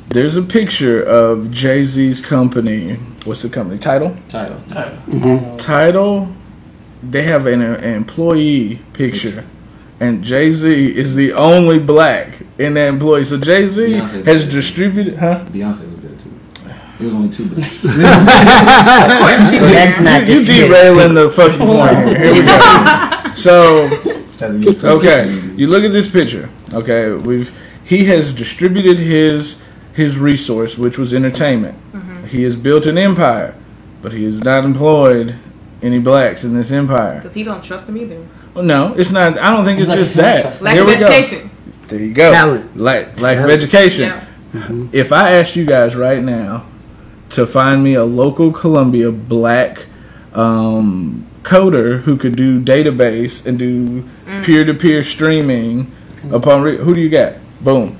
There's 0.10 0.38
a 0.38 0.44
picture 0.44 1.02
of 1.02 1.50
Jay 1.50 1.84
Z's 1.84 2.22
company. 2.22 2.96
What's 3.26 3.42
the 3.42 3.50
company 3.50 3.80
title? 3.80 4.16
Tidal. 4.30 4.58
Mm-hmm. 4.60 5.58
Tidal. 5.58 6.28
They 7.12 7.24
have 7.24 7.46
an, 7.48 7.62
an 7.62 7.84
employee 7.84 8.80
picture, 8.94 9.44
and 10.00 10.24
Jay 10.24 10.50
Z 10.52 10.96
is 10.98 11.16
the 11.16 11.34
only 11.34 11.80
black 11.80 12.42
in 12.58 12.74
that 12.76 12.88
employee. 12.88 13.26
So 13.26 13.38
Jay 13.40 13.66
Z 13.66 13.94
has 14.26 14.46
distributed, 14.50 15.18
huh? 15.18 15.44
Beyonce 15.50 15.90
was 15.92 16.02
there 16.02 16.16
too. 16.18 16.32
It 17.00 17.06
was 17.06 17.14
only 17.14 17.30
two 17.30 17.46
blacks. 17.50 17.82
That's 17.84 18.00
not 20.00 20.28
You 20.28 20.36
the 20.36 20.42
spirit. 20.44 20.68
derailing 20.70 21.14
the 21.16 21.30
fucking 21.30 21.58
point 21.60 22.08
here. 22.08 22.18
Here 22.18 22.34
we 22.34 22.42
go. 22.46 22.60
So 23.34 23.90
Okay, 24.42 25.30
you 25.56 25.68
look 25.68 25.84
at 25.84 25.92
this 25.92 26.10
picture. 26.12 26.50
Okay, 26.74 27.12
we've 27.14 27.52
he 27.84 28.06
has 28.06 28.34
distributed 28.34 29.00
his 29.00 29.64
his 29.94 30.18
resource, 30.18 30.78
which 30.78 30.98
was 30.98 31.14
entertainment. 31.14 31.78
Mm-hmm. 31.94 32.26
He 32.28 32.44
has 32.44 32.56
built 32.56 32.86
an 32.86 32.98
empire, 32.98 33.56
but 34.02 34.14
he 34.14 34.26
is 34.26 34.44
not 34.44 34.64
employed 34.66 35.36
any 35.84 36.00
blacks 36.00 36.44
in 36.44 36.54
this 36.56 36.72
empire. 36.72 37.16
Because 37.18 37.34
he 37.34 37.44
don't 37.44 37.64
trust 37.64 37.86
them 37.86 37.98
either. 37.98 38.26
Well, 38.54 38.64
no, 38.64 38.94
it's 38.96 39.12
not. 39.12 39.38
I 39.38 39.50
don't 39.52 39.66
think 39.66 39.80
it's 39.80 39.90
Like 39.90 39.98
just 40.00 40.16
that. 40.16 40.62
Lack 40.62 40.74
Here 40.76 40.84
of 40.84 40.90
we 40.90 40.96
go. 40.98 41.06
education. 41.06 41.50
There 41.88 42.00
you 42.00 42.14
go. 42.14 42.32
Talent. 42.32 42.78
Like 42.78 43.20
lack 43.20 43.38
of 43.38 43.50
education. 43.50 44.06
Yeah. 44.54 44.88
If 44.92 45.12
I 45.12 45.32
asked 45.34 45.56
you 45.56 45.66
guys 45.66 45.96
right 45.96 46.24
now 46.24 46.66
to 47.30 47.46
find 47.46 47.84
me 47.84 47.96
a 47.96 48.04
local 48.04 48.52
Columbia 48.52 49.12
black 49.12 49.88
um, 50.34 51.26
coder 51.42 52.02
who 52.02 52.18
could 52.18 52.36
do 52.36 52.60
database 52.64 53.46
and 53.46 53.58
do 53.60 54.04
peer 54.44 54.64
to 54.64 54.74
peer 54.74 55.04
streaming 55.04 55.92
upon 56.32 56.62
re- 56.62 56.78
who 56.78 56.94
do 56.94 57.02
you 57.02 57.10
got? 57.10 57.34
Boom, 57.62 57.96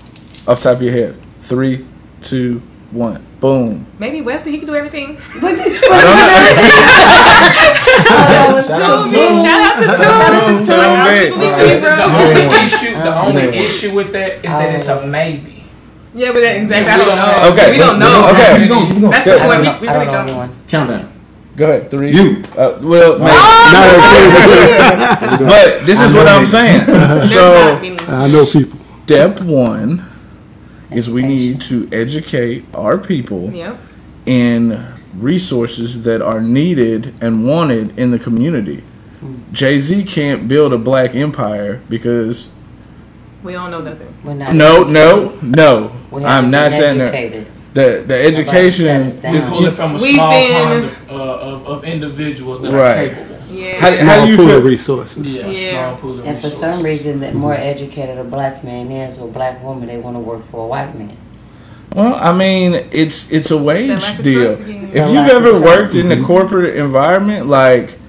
off 0.48 0.62
the 0.62 0.70
top 0.70 0.76
of 0.78 0.82
your 0.84 0.92
head. 0.94 1.18
Three, 1.42 1.86
two, 2.22 2.60
one. 2.92 3.26
Boom. 3.44 3.84
Maybe 4.00 4.22
Wesley, 4.24 4.54
he 4.54 4.58
can 4.60 4.68
do 4.68 4.76
everything. 4.76 5.18
I 5.36 5.52
Tune 8.64 9.12
me. 9.12 9.44
Shout 9.44 9.60
out 9.68 9.76
to 9.76 9.84
Tune. 9.84 10.64
Tune 10.64 10.80
I 10.80 10.88
me. 11.04 11.28
believe 11.28 11.52
in 11.52 11.68
you, 11.68 11.76
The 11.76 11.84
bro. 11.84 11.92
only 12.24 12.48
issue, 12.64 12.94
the 12.96 13.12
only 13.20 13.44
issue 13.52 13.92
with 13.94 14.14
that 14.14 14.32
is 14.40 14.44
that 14.44 14.74
it's 14.74 14.88
a 14.88 15.06
maybe. 15.06 15.64
Yeah, 16.16 16.32
but 16.32 16.40
that, 16.40 16.56
exactly. 16.56 16.94
I 16.94 16.98
we 16.98 17.04
don't 17.04 17.18
don't 17.20 17.20
know. 17.20 17.52
Okay, 17.52 17.68
we 17.72 17.78
don't 17.78 18.00
but- 18.00 18.08
know. 18.08 18.32
okay. 18.32 18.60
Keep 18.60 18.70
going, 18.70 18.88
keep 18.88 19.00
going. 19.02 19.12
That's 19.12 19.26
Good. 19.26 19.36
the 19.36 19.44
I 19.44 19.46
point. 19.48 19.60
don't 19.60 19.60
We, 19.60 19.68
know, 19.68 19.78
we 19.82 19.88
I 19.88 19.94
really 19.94 20.06
don't 20.06 20.14
know 20.14 20.20
don't. 20.24 20.30
anyone. 20.30 20.50
Countdown. 20.70 21.06
Go 21.56 21.64
ahead, 21.66 21.92
three. 21.92 22.12
You. 22.16 22.44
Uh, 22.56 22.80
well, 22.82 23.20
maybe- 23.20 23.36
Oh, 23.36 24.62
but 25.52 25.86
this 25.86 26.00
is 26.00 26.14
I 26.14 26.16
what 26.16 26.24
know 26.26 26.40
I'm 26.40 26.48
maybe. 26.48 26.56
saying. 26.56 26.86
There's 26.88 27.28
so 27.34 27.44
not 27.52 27.82
many. 27.82 28.00
I 28.08 28.28
know 28.32 28.46
people. 28.48 28.80
step 29.04 29.42
one 29.42 30.06
is 30.96 31.10
we 31.10 31.24
need 31.24 31.62
to 31.62 31.88
educate 31.92 32.66
our 32.74 32.98
people 32.98 33.52
Yep. 33.54 33.80
in 34.26 34.80
resources 35.18 36.04
that 36.04 36.22
are 36.22 36.42
needed 36.42 37.14
and 37.22 37.46
wanted 37.48 37.98
in 37.98 38.12
the 38.12 38.20
community. 38.20 38.84
Jay 39.52 39.78
Z 39.80 40.04
can't 40.04 40.48
build 40.48 40.74
a 40.74 40.78
black 40.78 41.16
empire 41.16 41.80
because 41.90 42.50
We 43.44 43.54
don't 43.54 43.72
know 43.72 43.82
nothing. 43.82 44.08
We're 44.24 44.34
not 44.34 44.54
no, 44.54 44.84
no, 44.84 45.38
no. 45.42 45.92
We 46.12 46.24
I'm 46.26 46.52
haven't 46.52 46.72
saying 46.72 46.98
that. 47.00 47.46
The 47.74 48.04
the 48.06 48.16
education. 48.24 49.12
set. 49.12 49.32
We're 49.34 49.48
pulling 49.50 49.72
from 49.74 49.92
a 49.92 49.94
We've 49.96 50.14
small 50.16 50.32
been- 50.32 50.90
pond 50.90 50.92
of, 51.10 51.20
uh, 51.20 51.24
of, 51.24 51.68
of 51.68 51.84
individuals 51.84 52.62
that 52.62 52.72
Right. 52.72 53.12
are 53.12 53.16
capable. 53.16 53.33
Yeah. 53.84 53.90
How- 53.90 54.06
how 54.06 54.14
Small 54.14 54.26
do 54.26 54.32
you 54.32 54.38
pool 54.38 54.48
feel- 54.48 54.58
of 54.58 54.66
resources. 54.66 55.28
Yeah, 55.28 55.48
Yeah. 55.48 55.72
small 55.72 55.96
pool 55.98 56.20
of 56.20 56.28
And 56.28 56.40
for 56.40 56.50
some 56.50 56.84
reason, 56.84 57.20
the 57.20 57.32
more 57.34 57.54
educated 57.54 58.18
a 58.18 58.24
black 58.24 58.64
man 58.64 58.92
is 58.92 59.20
or 59.20 59.28
black 59.28 59.64
woman, 59.64 59.88
they 59.88 59.98
want 59.98 60.16
to 60.16 60.22
work 60.22 60.44
for 60.44 60.66
a 60.66 60.68
white 60.68 60.98
man. 60.98 61.18
Well, 61.96 62.16
I 62.16 62.32
mean, 62.32 62.86
it's 62.92 63.32
it's 63.32 63.52
a 63.52 63.58
wage 63.58 64.18
deal. 64.24 64.58
If 64.60 65.10
you've 65.10 65.30
ever 65.30 65.60
worked 65.62 65.94
in 65.94 66.10
the 66.10 66.16
mm-hmm. 66.16 66.26
corporate 66.26 66.76
environment, 66.76 67.48
like, 67.48 68.00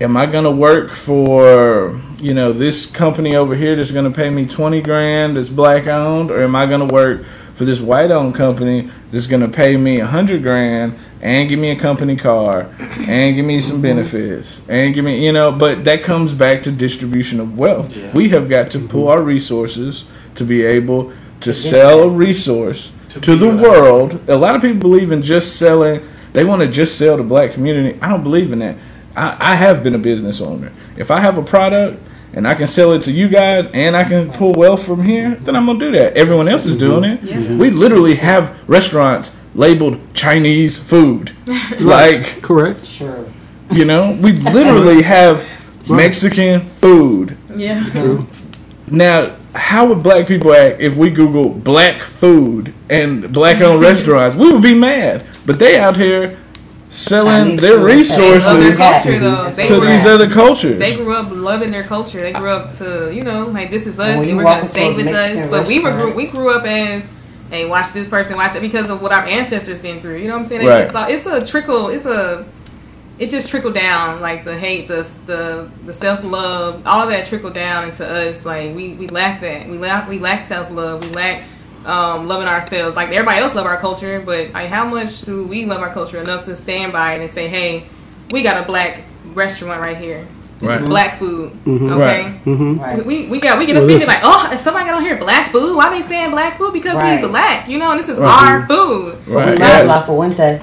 am 0.00 0.16
I 0.16 0.26
gonna 0.26 0.50
work 0.50 0.90
for 0.90 1.98
you 2.20 2.34
know 2.34 2.52
this 2.52 2.84
company 2.86 3.34
over 3.34 3.54
here 3.54 3.76
that's 3.76 3.92
gonna 3.92 4.10
pay 4.10 4.28
me 4.28 4.44
twenty 4.44 4.82
grand 4.82 5.36
that's 5.36 5.48
black 5.48 5.86
owned, 5.86 6.30
or 6.30 6.42
am 6.42 6.54
I 6.54 6.66
gonna 6.66 6.84
work 6.86 7.24
for 7.58 7.64
this 7.64 7.80
white 7.80 8.12
owned 8.12 8.36
company 8.36 8.88
that's 9.10 9.26
gonna 9.26 9.48
pay 9.48 9.76
me 9.76 9.98
a 9.98 10.06
hundred 10.06 10.44
grand 10.44 10.94
and 11.20 11.48
give 11.48 11.58
me 11.58 11.72
a 11.72 11.76
company 11.76 12.14
car 12.14 12.70
and 13.08 13.34
give 13.34 13.44
me 13.44 13.60
some 13.60 13.82
benefits 13.82 14.62
and 14.68 14.94
give 14.94 15.04
me 15.04 15.24
you 15.24 15.32
know? 15.32 15.50
But 15.50 15.82
that 15.82 16.04
comes 16.04 16.32
back 16.32 16.62
to 16.62 16.70
distribution 16.70 17.40
of 17.40 17.58
wealth. 17.58 17.94
Yeah. 17.94 18.12
We 18.14 18.28
have 18.28 18.48
got 18.48 18.70
to 18.70 18.78
pull 18.78 19.08
our 19.08 19.20
resources 19.20 20.04
to 20.36 20.44
be 20.44 20.62
able 20.62 21.12
to 21.40 21.52
sell 21.52 22.04
a 22.04 22.08
resource 22.08 22.92
To 23.08 23.20
to 23.20 23.34
the 23.34 23.48
world. 23.48 24.20
A 24.28 24.36
lot 24.36 24.54
of 24.54 24.62
people 24.62 24.78
believe 24.78 25.10
in 25.10 25.22
just 25.22 25.56
selling. 25.56 26.06
They 26.34 26.44
want 26.44 26.62
to 26.62 26.68
just 26.68 26.96
sell 26.96 27.16
the 27.16 27.24
black 27.24 27.54
community. 27.54 27.98
I 28.00 28.08
don't 28.08 28.22
believe 28.22 28.52
in 28.52 28.60
that. 28.60 28.76
I, 29.16 29.36
I 29.40 29.54
have 29.56 29.82
been 29.82 29.96
a 29.96 29.98
business 29.98 30.40
owner. 30.40 30.70
If 30.96 31.10
I 31.10 31.18
have 31.18 31.38
a 31.38 31.42
product 31.42 32.00
and 32.38 32.46
I 32.46 32.54
can 32.54 32.68
sell 32.68 32.92
it 32.92 33.02
to 33.02 33.10
you 33.10 33.28
guys 33.28 33.66
and 33.74 33.96
I 33.96 34.04
can 34.04 34.30
pull 34.30 34.52
wealth 34.52 34.86
from 34.86 35.02
here, 35.02 35.34
then 35.40 35.56
I'm 35.56 35.66
gonna 35.66 35.80
do 35.80 35.90
that. 35.90 36.16
Everyone 36.16 36.46
else 36.46 36.66
is 36.66 36.76
doing 36.76 37.02
it. 37.02 37.20
Yeah. 37.24 37.56
We 37.56 37.70
literally 37.70 38.14
have 38.14 38.56
restaurants 38.68 39.36
labeled 39.56 39.98
Chinese 40.14 40.78
food. 40.78 41.32
like 41.80 42.40
Correct. 42.40 42.86
Sure. 42.86 43.26
you 43.72 43.84
know, 43.84 44.16
we 44.22 44.34
literally 44.34 45.02
have 45.02 45.44
Mexican 45.90 46.60
food. 46.64 47.36
Yeah. 47.56 47.82
True. 47.90 48.24
Now, 48.86 49.36
how 49.56 49.88
would 49.88 50.04
black 50.04 50.28
people 50.28 50.54
act 50.54 50.80
if 50.80 50.96
we 50.96 51.10
Google 51.10 51.48
black 51.48 52.00
food 52.00 52.72
and 52.88 53.32
black 53.32 53.60
owned 53.60 53.82
restaurants? 53.90 54.36
We 54.36 54.52
would 54.52 54.62
be 54.62 54.74
mad. 54.74 55.26
But 55.44 55.58
they 55.58 55.76
out 55.76 55.96
here 55.96 56.38
selling 56.90 57.44
Chinese 57.44 57.60
their 57.60 57.72
food. 57.72 57.80
They 57.80 57.86
their 57.86 57.96
resources 57.96 58.76
culture 58.76 59.18
though. 59.18 59.50
They 59.50 59.66
to 59.66 59.78
grew, 59.78 59.88
these 59.88 60.06
other 60.06 60.30
cultures. 60.30 60.78
they 60.78 60.96
grew 60.96 61.16
up 61.16 61.30
loving 61.30 61.70
their 61.70 61.82
culture. 61.82 62.20
They 62.20 62.32
grew 62.32 62.50
up 62.50 62.72
to 62.74 63.14
you 63.14 63.24
know 63.24 63.46
like 63.46 63.70
this 63.70 63.86
is 63.86 63.98
us 63.98 64.18
when 64.18 64.28
and 64.28 64.36
we're 64.36 64.44
gonna 64.44 64.64
stay 64.64 64.94
with 64.94 65.08
us. 65.08 65.48
But 65.48 65.66
we 65.66 65.80
were 65.80 65.92
grew, 65.92 66.14
we 66.14 66.26
grew 66.26 66.56
up 66.56 66.66
as 66.66 67.12
hey 67.50 67.68
watch 67.68 67.92
this 67.92 68.08
person 68.08 68.36
watch 68.36 68.54
it 68.56 68.60
because 68.60 68.90
of 68.90 69.02
what 69.02 69.12
our 69.12 69.24
ancestors 69.24 69.78
been 69.78 70.00
through. 70.00 70.16
You 70.16 70.28
know 70.28 70.34
what 70.34 70.40
I'm 70.40 70.46
saying? 70.46 70.66
Right. 70.66 70.82
It's, 70.82 70.94
like, 70.94 71.12
it's 71.12 71.26
a 71.26 71.44
trickle. 71.44 71.88
It's 71.88 72.06
a 72.06 72.46
it 73.18 73.30
just 73.30 73.48
trickled 73.48 73.74
down 73.74 74.20
like 74.20 74.44
the 74.44 74.56
hate, 74.56 74.88
the 74.88 75.02
the 75.26 75.70
the 75.84 75.92
self 75.92 76.22
love, 76.22 76.86
all 76.86 77.02
of 77.02 77.10
that 77.10 77.26
trickled 77.26 77.54
down 77.54 77.84
into 77.84 78.06
us. 78.06 78.46
Like 78.46 78.74
we 78.74 78.94
we 78.94 79.08
lack 79.08 79.40
that. 79.40 79.68
We 79.68 79.78
lack 79.78 80.08
we 80.08 80.18
lack 80.18 80.42
self 80.42 80.70
love. 80.70 81.04
We 81.04 81.10
lack 81.14 81.44
um, 81.86 82.28
loving 82.28 82.48
ourselves. 82.48 82.96
Like 82.96 83.10
everybody 83.10 83.40
else 83.40 83.54
love 83.54 83.66
our 83.66 83.76
culture, 83.78 84.20
but 84.24 84.50
like 84.52 84.68
how 84.68 84.84
much 84.86 85.22
do 85.22 85.44
we 85.46 85.64
love 85.66 85.80
our 85.80 85.92
culture 85.92 86.20
enough 86.20 86.44
to 86.44 86.56
stand 86.56 86.92
by 86.92 87.14
it 87.14 87.20
and 87.20 87.30
say, 87.30 87.48
hey, 87.48 87.86
we 88.30 88.42
got 88.42 88.62
a 88.62 88.66
black 88.66 89.02
restaurant 89.34 89.80
right 89.80 89.96
here. 89.96 90.26
This 90.58 90.68
Right. 90.70 90.80
is 90.80 90.86
black 90.88 91.18
food. 91.18 91.52
Mm-hmm. 91.64 91.92
Okay. 91.92 92.40
Right. 92.82 93.06
We, 93.06 93.28
we 93.28 93.38
got 93.38 93.58
we 93.60 93.66
get 93.66 93.74
Well, 93.76 93.84
offended 93.84 94.08
listen. 94.08 94.08
like 94.08 94.20
oh 94.24 94.50
if 94.52 94.58
somebody 94.58 94.86
got 94.86 94.94
on 94.96 95.02
here 95.04 95.16
black 95.16 95.52
food 95.52 95.76
why 95.76 95.88
they 95.90 96.02
saying 96.02 96.32
black 96.32 96.58
food 96.58 96.72
because 96.72 96.94
Right. 96.96 97.22
we 97.22 97.28
black 97.28 97.68
you 97.68 97.78
know 97.78 97.92
and 97.92 98.00
this 98.00 98.08
is 98.08 98.18
Right. 98.18 98.28
our 98.60 98.66
food 98.66 99.18
Right. 99.28 99.50
We 99.52 99.56
love 99.58 99.86
La 99.86 100.02
Fuente. 100.04 100.60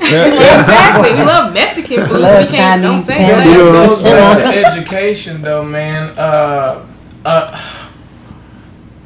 Exactly 0.00 1.12
we 1.12 1.22
love 1.24 1.52
Mexican 1.52 2.06
food 2.08 2.20
Love 2.20 2.42
we 2.42 2.48
can't 2.56 2.80
don't 2.82 3.04
Chinese 3.04 3.06
say 3.06 3.16
pan- 3.16 3.34
black 3.34 3.46
You 3.46 3.52
know, 3.72 3.82
It 3.82 3.88
goes 3.88 4.02
back 4.02 4.54
to 4.54 4.66
education, 4.66 5.42
though, 5.42 5.64
man. 5.64 6.18
Uh, 6.18 6.86
uh, 7.24 7.77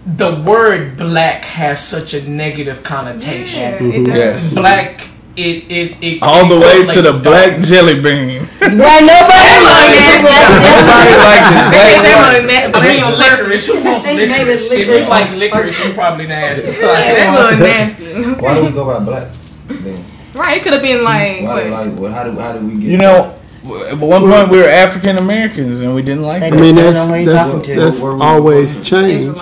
the 0.06 0.34
word 0.42 0.98
black 0.98 1.44
has 1.44 1.78
such 1.86 2.14
a 2.14 2.28
negative 2.28 2.82
connotation. 2.82 3.60
Yeah, 3.62 3.78
Mm-hmm. 3.78 4.02
it 4.02 4.06
does. 4.06 4.16
Yes. 4.16 4.54
Black, 4.54 5.00
it 5.36 5.64
it 5.70 5.96
it 6.02 6.22
All 6.22 6.46
the 6.48 6.58
way 6.58 6.86
to 6.86 7.00
the 7.02 7.12
correlates 7.12 7.22
black 7.22 7.60
jelly 7.62 8.00
bean. 8.00 8.42
Right, 8.62 9.00
nobody 9.04 9.56
likes 9.62 10.22
the 10.22 10.32
They 10.32 11.82
made 11.82 12.02
black 12.02 12.02
that 12.02 12.16
one. 12.18 12.34
one 12.34 12.46
na- 12.46 12.66
I 12.66 12.70
black 12.70 12.88
mean, 12.88 13.18
licorice. 13.18 13.66
Who 13.66 13.84
wants 13.84 14.04
They 14.04 14.16
it 14.24 14.28
licorice? 14.28 14.64
If 14.66 14.70
licorice 14.70 15.02
it's 15.02 15.08
like 15.08 15.30
on 15.30 15.38
licorice, 15.38 15.78
you 15.78 15.84
purpose. 15.84 15.96
probably 15.96 16.26
nasty. 16.26 16.72
Yeah, 16.82 16.86
that 17.14 17.50
was 17.50 17.58
nasty. 17.58 18.42
Why 18.42 18.54
do 18.58 18.66
we 18.66 18.72
go 18.72 18.84
by 18.86 18.98
black? 19.04 19.28
Then? 19.68 19.98
Right, 20.34 20.56
it 20.58 20.62
could 20.62 20.72
have 20.72 20.82
been 20.82 21.04
like 21.04 21.42
Why, 21.42 21.70
what? 21.70 21.70
like, 21.70 21.92
what, 21.98 22.12
how 22.12 22.24
do 22.24 22.32
how 22.38 22.52
do 22.52 22.66
we 22.66 22.74
get? 22.80 22.90
You 22.90 22.98
know, 22.98 23.38
at 23.88 23.98
one 23.98 24.22
point 24.22 24.48
we 24.50 24.58
were 24.58 24.68
African 24.68 25.16
Americans 25.18 25.80
and 25.80 25.94
we 25.94 26.02
didn't 26.02 26.22
like 26.24 26.40
Say 26.40 26.48
I 26.48 26.50
mean, 26.50 26.74
Depending 26.74 26.84
that's, 26.84 26.98
on 26.98 27.08
who 27.08 27.20
you 27.20 27.26
that's, 27.30 27.66
to. 27.66 27.74
that's 27.76 28.02
always 28.02 28.82
changed. 28.82 29.38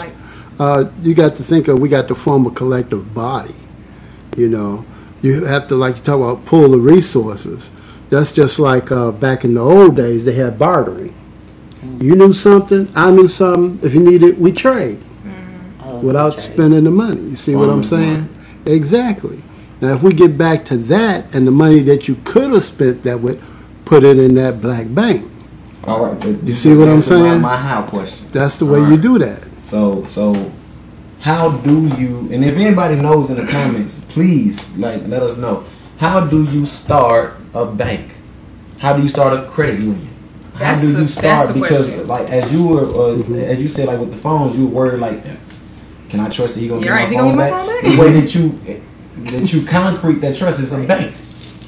Israelites. 0.60 0.88
Uh, 0.88 0.92
you 1.02 1.14
got 1.14 1.36
to 1.36 1.42
think 1.42 1.68
of, 1.68 1.78
we 1.78 1.88
got 1.88 2.08
to 2.08 2.14
form 2.14 2.46
a 2.46 2.50
collective 2.50 3.14
body. 3.14 3.54
You 4.36 4.48
know, 4.48 4.84
you 5.22 5.44
have 5.44 5.68
to, 5.68 5.74
like 5.76 5.96
you 5.96 6.02
talk 6.02 6.16
about, 6.16 6.44
pull 6.46 6.68
the 6.68 6.78
resources. 6.78 7.72
That's 8.08 8.32
just 8.32 8.58
like 8.58 8.90
uh, 8.90 9.12
back 9.12 9.44
in 9.44 9.54
the 9.54 9.60
old 9.60 9.96
days, 9.96 10.24
they 10.24 10.34
had 10.34 10.58
bartering. 10.58 11.14
You 11.98 12.14
knew 12.14 12.32
something, 12.32 12.88
I 12.94 13.10
knew 13.10 13.28
something. 13.28 13.86
If 13.86 13.94
you 13.94 14.00
need 14.02 14.22
it, 14.22 14.38
we 14.38 14.52
trade 14.52 15.02
without 16.02 16.40
spending 16.40 16.84
the 16.84 16.90
money. 16.90 17.22
You 17.22 17.36
see 17.36 17.54
what 17.56 17.68
I'm 17.68 17.84
saying? 17.84 18.28
Exactly. 18.66 19.42
Now, 19.80 19.94
if 19.94 20.02
we 20.02 20.12
get 20.12 20.36
back 20.36 20.66
to 20.66 20.76
that 20.76 21.34
and 21.34 21.46
the 21.46 21.50
money 21.50 21.80
that 21.80 22.06
you 22.06 22.16
could 22.24 22.52
have 22.52 22.64
spent, 22.64 23.02
that 23.04 23.20
would 23.20 23.40
put 23.86 24.04
it 24.04 24.18
in 24.18 24.34
that 24.34 24.60
black 24.60 24.92
bank. 24.94 25.30
All 25.84 26.04
right. 26.04 26.20
th- 26.20 26.36
this 26.40 26.62
see 26.62 26.76
what 26.76 26.88
I'm 26.88 26.96
answer 26.96 27.16
my- 27.16 27.22
saying? 27.24 27.40
My, 27.40 27.56
how 27.56 27.82
question. 27.86 28.28
That's 28.28 28.58
the 28.58 28.66
way 28.66 28.80
All 28.80 28.90
you 28.90 28.98
do 28.98 29.18
that. 29.18 29.49
So 29.70 30.02
so, 30.04 30.50
how 31.20 31.50
do 31.58 31.86
you? 31.96 32.28
And 32.32 32.44
if 32.44 32.56
anybody 32.56 32.96
knows 32.96 33.30
in 33.30 33.36
the 33.36 33.46
comments, 33.46 34.04
please 34.06 34.68
like 34.76 35.06
let 35.06 35.22
us 35.22 35.36
know. 35.38 35.62
How 35.98 36.26
do 36.26 36.42
you 36.44 36.66
start 36.66 37.34
a 37.54 37.64
bank? 37.66 38.14
How 38.80 38.96
do 38.96 39.02
you 39.02 39.08
start 39.08 39.32
a 39.38 39.48
credit 39.48 39.78
union? 39.78 40.08
How 40.54 40.58
That's 40.74 40.82
do 40.82 41.00
you 41.02 41.06
start? 41.08 41.48
the 41.48 41.54
Because 41.54 41.86
question. 41.86 42.08
like 42.08 42.28
as 42.30 42.52
you 42.52 42.66
were, 42.66 42.82
uh, 42.82 43.14
Mm-hmm. 43.18 43.34
as 43.52 43.60
you 43.62 43.68
said, 43.68 43.86
like 43.86 44.00
with 44.00 44.10
the 44.10 44.16
phones, 44.18 44.58
you 44.58 44.66
were 44.66 44.74
worried 44.86 44.98
like, 45.00 45.22
can 46.08 46.18
I 46.18 46.28
trust 46.30 46.54
that 46.54 46.60
he 46.62 46.66
gonna 46.68 46.80
You're 46.84 46.96
get 46.96 47.02
right, 47.02 47.08
he 47.08 47.16
my 47.16 47.22
gonna 47.22 47.30
phone 47.30 47.38
get 47.38 47.50
my 47.50 47.50
back? 47.50 47.66
phone 47.66 47.82
back? 47.82 47.96
The 47.96 48.02
way 48.02 48.20
that 48.20 48.34
you 48.34 48.44
that 49.38 49.52
you 49.52 49.66
concrete 49.66 50.18
that 50.20 50.36
trust 50.36 50.58
is 50.58 50.72
a 50.72 50.84
bank. 50.84 51.14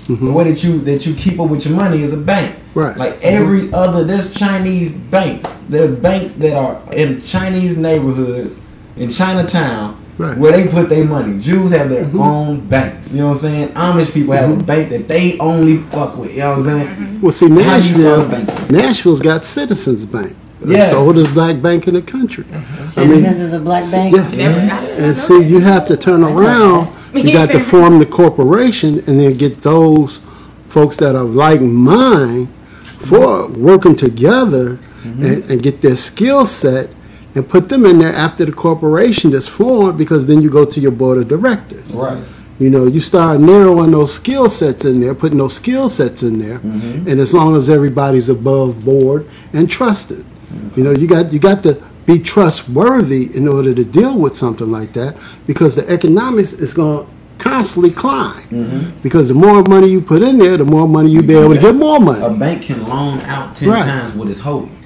Mm-hmm. 0.08 0.26
The 0.26 0.32
way 0.32 0.44
that 0.44 0.64
you 0.64 0.78
that 0.80 1.06
you 1.06 1.14
keep 1.14 1.38
up 1.38 1.48
with 1.48 1.66
your 1.66 1.76
money 1.76 2.02
is 2.02 2.12
a 2.12 2.20
bank. 2.20 2.58
Right. 2.74 2.96
Like 2.96 3.22
every 3.22 3.72
other, 3.72 4.04
there's 4.04 4.34
Chinese 4.34 4.90
banks. 4.90 5.58
There 5.68 5.84
are 5.84 5.94
banks 5.94 6.32
that 6.34 6.54
are 6.54 6.80
in 6.94 7.20
Chinese 7.20 7.76
neighborhoods 7.76 8.66
in 8.96 9.08
Chinatown 9.10 9.98
Right. 10.18 10.36
where 10.36 10.52
they 10.52 10.68
put 10.68 10.90
their 10.90 11.06
money. 11.06 11.38
Jews 11.40 11.70
have 11.70 11.88
their 11.88 12.04
mm-hmm. 12.04 12.20
own 12.20 12.68
banks. 12.68 13.12
You 13.12 13.20
know 13.20 13.28
what 13.28 13.32
I'm 13.32 13.38
saying? 13.38 13.68
Amish 13.68 14.12
people 14.12 14.34
have 14.34 14.50
a 14.50 14.54
mm-hmm. 14.54 14.66
bank 14.66 14.90
that 14.90 15.08
they 15.08 15.38
only 15.38 15.78
fuck 15.78 16.18
with. 16.18 16.32
You 16.32 16.40
know 16.40 16.50
what 16.50 16.58
I'm 16.58 16.64
saying? 16.64 16.88
Mm-hmm. 16.88 17.20
Well, 17.22 17.32
see, 17.32 17.48
How 17.48 17.54
do 17.54 17.60
you 17.88 17.94
start 17.94 17.96
Nashville, 17.96 18.26
a 18.26 18.28
bank? 18.28 18.70
Nashville's 18.70 19.20
got 19.22 19.44
Citizens 19.44 20.04
Bank. 20.04 20.36
It's 20.60 20.70
Yes. 20.70 20.90
the 20.90 20.96
oldest 20.96 21.32
black 21.32 21.60
bank 21.62 21.88
in 21.88 21.94
the 21.94 22.02
country. 22.02 22.44
Citizens 22.84 23.40
is 23.40 23.52
a 23.52 23.58
black 23.58 23.90
bank. 23.90 24.14
Yeah. 24.14 24.28
Never, 24.28 24.60
I 24.60 24.60
did 24.60 24.68
not 24.68 24.82
know 24.82 24.88
And 24.90 25.16
see, 25.16 25.42
you 25.42 25.60
have 25.60 25.86
to 25.88 25.96
turn 25.96 26.22
around. 26.22 26.88
You 27.14 27.32
got 27.32 27.50
to 27.50 27.60
form 27.60 27.98
the 27.98 28.06
corporation 28.06 28.98
and 29.06 29.20
then 29.20 29.34
get 29.34 29.62
those 29.62 30.20
folks 30.66 30.96
that 30.96 31.14
are 31.14 31.24
like 31.24 31.60
mind 31.60 32.48
for 32.82 33.48
working 33.48 33.94
together 33.94 34.76
mm-hmm. 34.76 35.24
and, 35.24 35.50
and 35.50 35.62
get 35.62 35.82
their 35.82 35.96
skill 35.96 36.46
set 36.46 36.88
and 37.34 37.48
put 37.48 37.68
them 37.68 37.84
in 37.86 37.98
there 37.98 38.14
after 38.14 38.44
the 38.44 38.52
corporation 38.52 39.30
that's 39.30 39.48
formed 39.48 39.98
because 39.98 40.26
then 40.26 40.40
you 40.42 40.50
go 40.50 40.64
to 40.64 40.80
your 40.80 40.92
board 40.92 41.18
of 41.18 41.28
directors. 41.28 41.94
Right. 41.94 42.22
You 42.58 42.70
know, 42.70 42.86
you 42.86 43.00
start 43.00 43.40
narrowing 43.40 43.90
those 43.90 44.14
skill 44.14 44.48
sets 44.48 44.84
in 44.84 45.00
there, 45.00 45.14
putting 45.14 45.38
those 45.38 45.54
skill 45.54 45.88
sets 45.88 46.22
in 46.22 46.38
there, 46.38 46.58
mm-hmm. 46.60 47.08
and 47.08 47.18
as 47.20 47.34
long 47.34 47.56
as 47.56 47.68
everybody's 47.68 48.28
above 48.28 48.84
board 48.84 49.28
and 49.52 49.68
trusted, 49.68 50.18
mm-hmm. 50.18 50.78
you 50.78 50.84
know, 50.84 50.92
you 50.92 51.08
got 51.08 51.32
you 51.32 51.40
got 51.40 51.62
to 51.64 51.82
be 52.06 52.18
trustworthy 52.18 53.34
in 53.36 53.46
order 53.48 53.74
to 53.74 53.84
deal 53.84 54.18
with 54.18 54.36
something 54.36 54.70
like 54.70 54.92
that 54.94 55.16
because 55.46 55.76
the 55.76 55.88
economics 55.88 56.52
is 56.52 56.72
going 56.74 57.06
to 57.06 57.12
constantly 57.38 57.90
climb. 57.90 58.42
Mm-hmm. 58.48 59.00
Because 59.02 59.28
the 59.28 59.34
more 59.34 59.62
money 59.62 59.88
you 59.88 60.00
put 60.00 60.22
in 60.22 60.38
there, 60.38 60.56
the 60.56 60.64
more 60.64 60.86
money 60.88 61.10
you 61.10 61.22
be 61.22 61.34
able 61.34 61.54
to 61.54 61.60
get 61.60 61.74
more 61.74 61.98
money 62.00 62.22
a 62.24 62.30
bank 62.38 62.62
can 62.64 62.86
loan 62.86 63.18
out 63.20 63.54
10 63.54 63.68
Right. 63.68 63.82
times 63.82 64.12
what 64.14 64.28
it's 64.28 64.40
holding. 64.40 64.76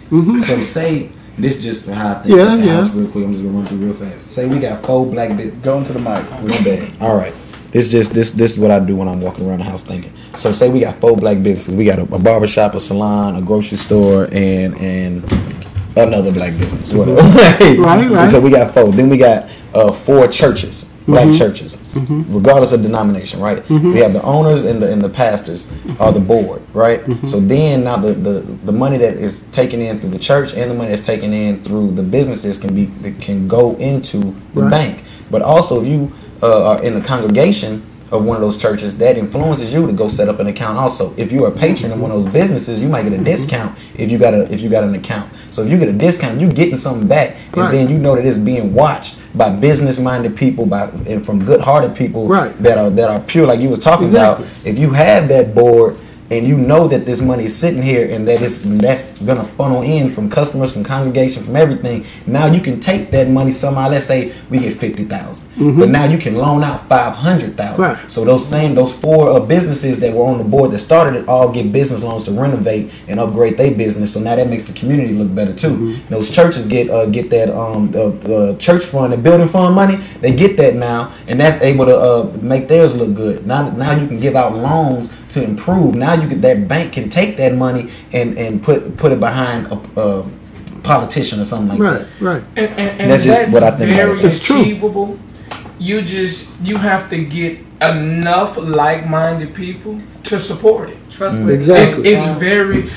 So 0.42 0.60
say 0.62 1.10
this 1.38 1.62
just 1.62 1.86
how 1.88 2.12
I 2.12 2.22
think 2.22 2.36
Yeah, 2.36 2.42
about 2.44 2.60
the 2.60 2.66
yeah. 2.66 2.72
house 2.82 2.94
real 2.94 3.08
quick. 3.10 3.24
I'm 3.24 3.32
just 3.32 3.44
gonna 3.44 3.56
run 3.58 3.66
through 3.66 3.78
real 3.78 3.92
fast. 3.92 4.26
Say 4.28 4.48
we 4.48 4.58
got 4.58 4.84
four 4.84 5.04
black 5.06 5.36
bit 5.36 5.60
Go 5.62 5.78
into 5.78 5.92
the 5.92 5.98
mic. 5.98 6.30
My 6.42 6.62
bad. 6.62 6.90
All 7.00 7.16
right. 7.16 7.34
This 7.72 7.90
just 7.90 8.14
this 8.14 8.30
this 8.32 8.52
is 8.54 8.58
what 8.58 8.70
I 8.70 8.78
do 8.80 8.96
when 8.96 9.08
I'm 9.08 9.20
walking 9.20 9.46
around 9.46 9.58
the 9.58 9.64
house 9.64 9.82
thinking. 9.82 10.12
So 10.34 10.52
say 10.52 10.70
we 10.70 10.80
got 10.80 10.94
four 11.00 11.14
black 11.16 11.42
businesses. 11.42 11.74
We 11.74 11.84
got 11.84 11.98
a, 11.98 12.02
a 12.02 12.18
barber 12.18 12.46
shop, 12.46 12.74
a 12.74 12.80
salon, 12.80 13.36
a 13.36 13.42
grocery 13.42 13.76
store, 13.76 14.28
and 14.32 14.74
and 14.78 15.24
another 15.96 16.32
black 16.32 16.56
business. 16.58 16.92
Whatever. 16.92 17.20
Right, 17.82 18.10
right. 18.10 18.30
So 18.30 18.40
we 18.40 18.50
got 18.50 18.74
four. 18.74 18.92
Then 18.92 19.08
we 19.08 19.16
got 19.18 19.48
uh, 19.74 19.92
four 19.92 20.28
churches, 20.28 20.84
black 21.06 21.24
Mm-hmm. 21.28 21.32
churches, 21.38 21.78
regardless 22.28 22.72
of 22.72 22.82
denomination. 22.82 23.40
Right. 23.40 23.66
We 23.68 23.98
have 23.98 24.12
the 24.12 24.22
owners 24.22 24.64
and 24.64 24.80
the 24.82 24.92
and 24.92 25.00
the 25.02 25.08
pastors 25.08 25.70
are 26.00 26.12
the 26.12 26.20
board. 26.20 26.62
Right. 26.74 27.00
Mm-hmm. 27.00 27.26
So 27.26 27.40
then 27.40 27.84
now 27.84 27.96
the, 27.96 28.12
the 28.12 28.40
the 28.40 28.72
money 28.72 28.98
that 28.98 29.14
is 29.16 29.46
taken 29.52 29.80
in 29.80 30.00
through 30.00 30.10
the 30.10 30.18
church 30.18 30.54
and 30.54 30.70
the 30.70 30.74
money 30.74 30.90
that's 30.90 31.06
taken 31.06 31.32
in 31.32 31.62
through 31.62 31.92
the 31.92 32.02
businesses 32.02 32.58
can 32.58 32.74
be 32.74 32.86
can 33.20 33.48
go 33.48 33.74
into 33.76 34.34
the 34.54 34.62
Right. 34.62 34.70
bank. 34.70 35.04
But 35.30 35.42
also, 35.42 35.80
if 35.82 35.88
you 35.88 36.12
uh, 36.42 36.64
are 36.76 36.82
in 36.82 36.94
the 36.94 37.00
congregation 37.00 37.82
of 38.10 38.24
one 38.24 38.36
of 38.36 38.42
those 38.42 38.56
churches, 38.60 38.96
that 38.98 39.16
influences 39.18 39.74
you 39.74 39.86
to 39.86 39.92
go 39.92 40.08
set 40.08 40.28
up 40.28 40.38
an 40.38 40.46
account. 40.46 40.78
Also, 40.78 41.14
if 41.16 41.32
you're 41.32 41.48
a 41.48 41.52
patron 41.52 41.92
of 41.92 42.00
one 42.00 42.10
of 42.10 42.22
those 42.22 42.32
businesses, 42.32 42.80
you 42.82 42.88
might 42.88 43.02
get 43.02 43.12
a 43.12 43.16
mm-hmm. 43.16 43.24
discount 43.24 43.78
if 43.96 44.10
you 44.10 44.18
got 44.18 44.34
a 44.34 44.52
if 44.52 44.60
you 44.60 44.68
got 44.68 44.84
an 44.84 44.94
account. 44.94 45.30
So 45.50 45.62
if 45.62 45.70
you 45.70 45.78
get 45.78 45.88
a 45.88 45.92
discount, 45.92 46.40
you're 46.40 46.52
getting 46.52 46.76
something 46.76 47.08
back, 47.08 47.36
and 47.52 47.56
Right. 47.56 47.70
then 47.72 47.88
you 47.88 47.98
know 47.98 48.14
that 48.14 48.24
it's 48.26 48.38
being 48.38 48.74
watched 48.74 49.18
by 49.36 49.50
business-minded 49.50 50.36
people, 50.36 50.66
by 50.66 50.88
and 51.06 51.24
from 51.24 51.44
good-hearted 51.44 51.94
people 51.94 52.26
Right. 52.26 52.52
that 52.58 52.78
are 52.78 52.90
that 52.90 53.10
are 53.10 53.20
pure, 53.20 53.46
like 53.46 53.60
you 53.60 53.68
were 53.68 53.76
talking 53.76 54.06
Exactly. 54.06 54.44
about. 54.46 54.66
If 54.66 54.78
you 54.78 54.90
have 54.90 55.28
that 55.28 55.54
board. 55.54 55.96
And 56.30 56.46
you 56.46 56.56
know 56.56 56.88
that 56.88 57.06
this 57.06 57.20
money 57.20 57.44
is 57.44 57.56
sitting 57.56 57.82
here, 57.82 58.08
and 58.14 58.26
that 58.28 58.42
it's 58.42 58.62
that's 58.62 59.22
gonna 59.22 59.44
funnel 59.44 59.82
in 59.82 60.10
from 60.10 60.28
customers, 60.28 60.72
from 60.72 60.84
congregation, 60.84 61.42
from 61.42 61.56
everything. 61.56 62.04
Now 62.26 62.46
you 62.46 62.60
can 62.60 62.80
take 62.80 63.10
that 63.12 63.28
money 63.28 63.52
somehow. 63.52 63.88
Let's 63.88 64.06
say 64.06 64.32
we 64.50 64.58
get 64.58 64.74
fifty 64.74 65.04
but 65.78 65.88
now 65.88 66.04
you 66.04 66.18
can 66.18 66.34
loan 66.34 66.62
out 66.62 66.88
five 66.88 67.14
hundred 67.14 67.56
thousand. 67.56 67.84
Right. 67.84 68.10
So 68.10 68.24
those 68.24 68.46
same 68.46 68.74
those 68.74 68.94
four 68.94 69.30
uh, 69.30 69.40
businesses 69.40 70.00
that 70.00 70.12
were 70.12 70.24
on 70.24 70.38
the 70.38 70.44
board 70.44 70.70
that 70.72 70.78
started 70.78 71.20
it 71.20 71.28
all 71.28 71.50
get 71.50 71.72
business 71.72 72.02
loans 72.02 72.24
to 72.24 72.32
renovate 72.32 72.92
and 73.08 73.20
upgrade 73.20 73.56
their 73.56 73.74
business. 73.74 74.12
So 74.12 74.20
now 74.20 74.36
that 74.36 74.48
makes 74.48 74.66
the 74.66 74.78
community 74.78 75.14
look 75.14 75.34
better 75.34 75.54
too. 75.54 75.96
Those 76.08 76.30
churches 76.30 76.66
get 76.66 76.90
uh, 76.90 77.06
get 77.06 77.30
that 77.30 77.50
um 77.50 77.90
the, 77.90 78.10
the 78.10 78.56
church 78.58 78.84
fund 78.84 79.12
and 79.12 79.22
building 79.22 79.48
fund 79.48 79.74
money. 79.74 79.96
They 79.96 80.34
get 80.34 80.56
that 80.56 80.74
now, 80.74 81.12
and 81.28 81.40
that's 81.40 81.62
able 81.62 81.86
to 81.86 81.96
uh, 81.96 82.38
make 82.42 82.68
theirs 82.68 82.96
look 82.96 83.14
good. 83.14 83.46
Now 83.46 83.70
now 83.70 83.92
you 83.96 84.06
can 84.06 84.18
give 84.18 84.34
out 84.34 84.54
loans 84.54 85.14
to 85.28 85.42
improve. 85.42 85.94
Now 85.94 86.14
you 86.22 86.28
can 86.28 86.40
that 86.40 86.68
bank 86.68 86.92
can 86.92 87.08
take 87.08 87.36
that 87.36 87.54
money 87.54 87.90
and 88.12 88.38
and 88.38 88.62
put 88.62 88.96
put 88.96 89.12
it 89.12 89.20
behind 89.20 89.66
a. 89.68 90.00
a 90.00 90.26
politician 90.82 91.40
or 91.40 91.44
something 91.44 91.76
like 91.76 91.80
Right, 91.80 91.98
that 91.98 92.24
right. 92.24 92.42
And, 92.56 92.68
and, 92.78 93.00
and 93.00 93.10
That's 93.10 93.24
that's, 93.24 93.40
just 93.40 93.52
what 93.52 93.64
I 93.64 93.72
think 93.72 93.90
very 93.90 94.20
it. 94.20 94.24
It's 94.24 94.38
true. 94.38 94.60
achievable. 94.60 95.18
You 95.80 96.00
just 96.02 96.48
you 96.62 96.76
have 96.76 97.10
to 97.10 97.24
get 97.24 97.58
enough 97.82 98.56
like-minded 98.56 99.52
people 99.52 100.00
to 100.24 100.40
support 100.40 100.90
it. 100.90 100.96
Trust 101.10 101.36
mm-hmm. 101.36 101.46
me, 101.48 101.54
Exactly. 101.54 102.08
It's, 102.08 102.20
it's 102.26 102.38
very 102.38 102.88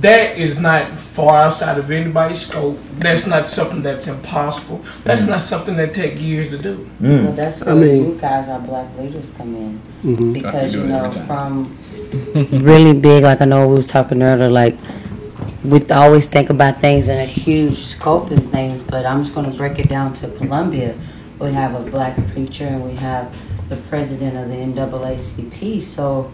that 0.00 0.36
is 0.36 0.58
not 0.58 0.98
far 0.98 1.42
outside 1.42 1.78
of 1.78 1.90
anybody's 1.92 2.40
scope. 2.46 2.78
That's 2.98 3.26
not 3.28 3.46
something 3.46 3.80
that's 3.80 4.08
impossible. 4.08 4.84
That's 5.04 5.22
mm-hmm. 5.22 5.30
not 5.30 5.42
something 5.44 5.76
that 5.76 5.94
take 5.94 6.20
years 6.20 6.48
to 6.50 6.58
do. 6.58 6.90
Mm. 7.00 7.24
Well, 7.24 7.32
that's 7.32 7.62
I 7.62 7.74
where 7.74 7.76
mean- 7.76 8.06
you 8.08 8.18
guys, 8.20 8.48
our 8.48 8.58
black 8.58 8.88
leaders, 8.98 9.30
come 9.38 9.54
in 9.54 9.80
Mhm. 10.02 10.32
because 10.34 10.74
you 10.74 10.82
know 10.84 11.10
from 11.12 11.76
really 12.14 12.98
big. 12.98 13.24
Like 13.24 13.40
I 13.40 13.44
know 13.44 13.68
we 13.68 13.76
was 13.76 13.86
talking 13.86 14.22
earlier. 14.22 14.48
Like 14.48 14.76
we 15.64 15.84
always 15.90 16.26
think 16.26 16.50
about 16.50 16.78
things 16.78 17.08
in 17.08 17.18
a 17.18 17.24
huge 17.24 17.76
scope 17.76 18.30
and 18.30 18.42
things, 18.50 18.84
but 18.84 19.04
I'm 19.04 19.22
just 19.22 19.34
going 19.34 19.50
to 19.50 19.56
break 19.56 19.78
it 19.78 19.88
down 19.88 20.14
to 20.14 20.28
Columbia. 20.30 20.96
We 21.38 21.52
have 21.52 21.74
a 21.74 21.90
black 21.90 22.16
preacher 22.28 22.64
and 22.64 22.84
we 22.84 22.94
have 22.94 23.34
the 23.68 23.76
president 23.76 24.36
of 24.36 24.48
the 24.48 24.56
NAACP. 24.56 25.82
So 25.82 26.32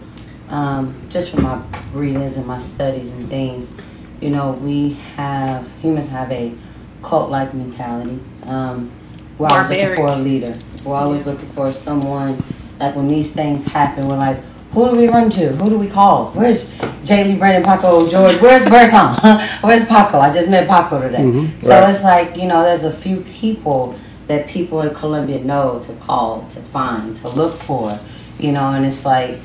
um, 0.49 0.95
just 1.09 1.31
from 1.31 1.43
my 1.43 1.63
readings 1.93 2.37
and 2.37 2.45
my 2.45 2.59
studies 2.59 3.09
and 3.09 3.27
things, 3.27 3.73
you 4.21 4.29
know, 4.29 4.51
we 4.53 4.93
have 5.15 5.67
humans 5.81 6.07
have 6.09 6.31
a 6.31 6.53
cult-like 7.01 7.53
mentality. 7.53 8.19
Um, 8.43 8.91
we're 9.37 9.47
always 9.47 9.69
looking 9.69 9.95
for 9.95 10.07
a 10.07 10.15
leader. 10.15 10.53
We're 10.85 10.95
always 10.95 11.25
looking 11.25 11.49
for 11.49 11.73
someone. 11.73 12.41
Like 12.79 12.95
when 12.95 13.07
these 13.07 13.33
things 13.33 13.65
happen, 13.65 14.07
we're 14.07 14.17
like, 14.17 14.37
who 14.73 14.89
do 14.89 14.95
we 14.97 15.07
run 15.07 15.29
to? 15.31 15.49
Who 15.49 15.69
do 15.69 15.77
we 15.77 15.87
call? 15.87 16.31
Where's 16.31 16.79
Jay 17.03 17.23
Lee, 17.25 17.37
Brandon, 17.37 17.63
Paco, 17.63 18.07
George? 18.09 18.41
Where's 18.41 18.67
Burson? 18.67 19.13
Where's 19.61 19.85
Paco? 19.85 20.19
I 20.19 20.33
just 20.33 20.49
met 20.49 20.67
Paco 20.67 21.01
today. 21.01 21.19
Mm-hmm. 21.19 21.59
So 21.59 21.69
Right. 21.69 21.89
it's 21.89 22.03
like 22.03 22.35
you 22.37 22.47
know, 22.47 22.63
there's 22.63 22.83
a 22.83 22.91
few 22.91 23.21
people 23.21 23.95
that 24.27 24.47
people 24.47 24.81
in 24.81 24.93
Columbia 24.95 25.43
know 25.43 25.79
to 25.83 25.93
call, 25.93 26.47
to 26.49 26.59
find, 26.59 27.15
to 27.17 27.29
look 27.29 27.53
for. 27.53 27.91
You 28.39 28.51
know, 28.51 28.71
and 28.71 28.85
it's 28.85 29.05
like 29.05 29.39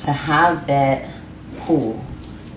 to 0.00 0.12
have 0.12 0.66
that 0.66 1.08
pool 1.58 2.04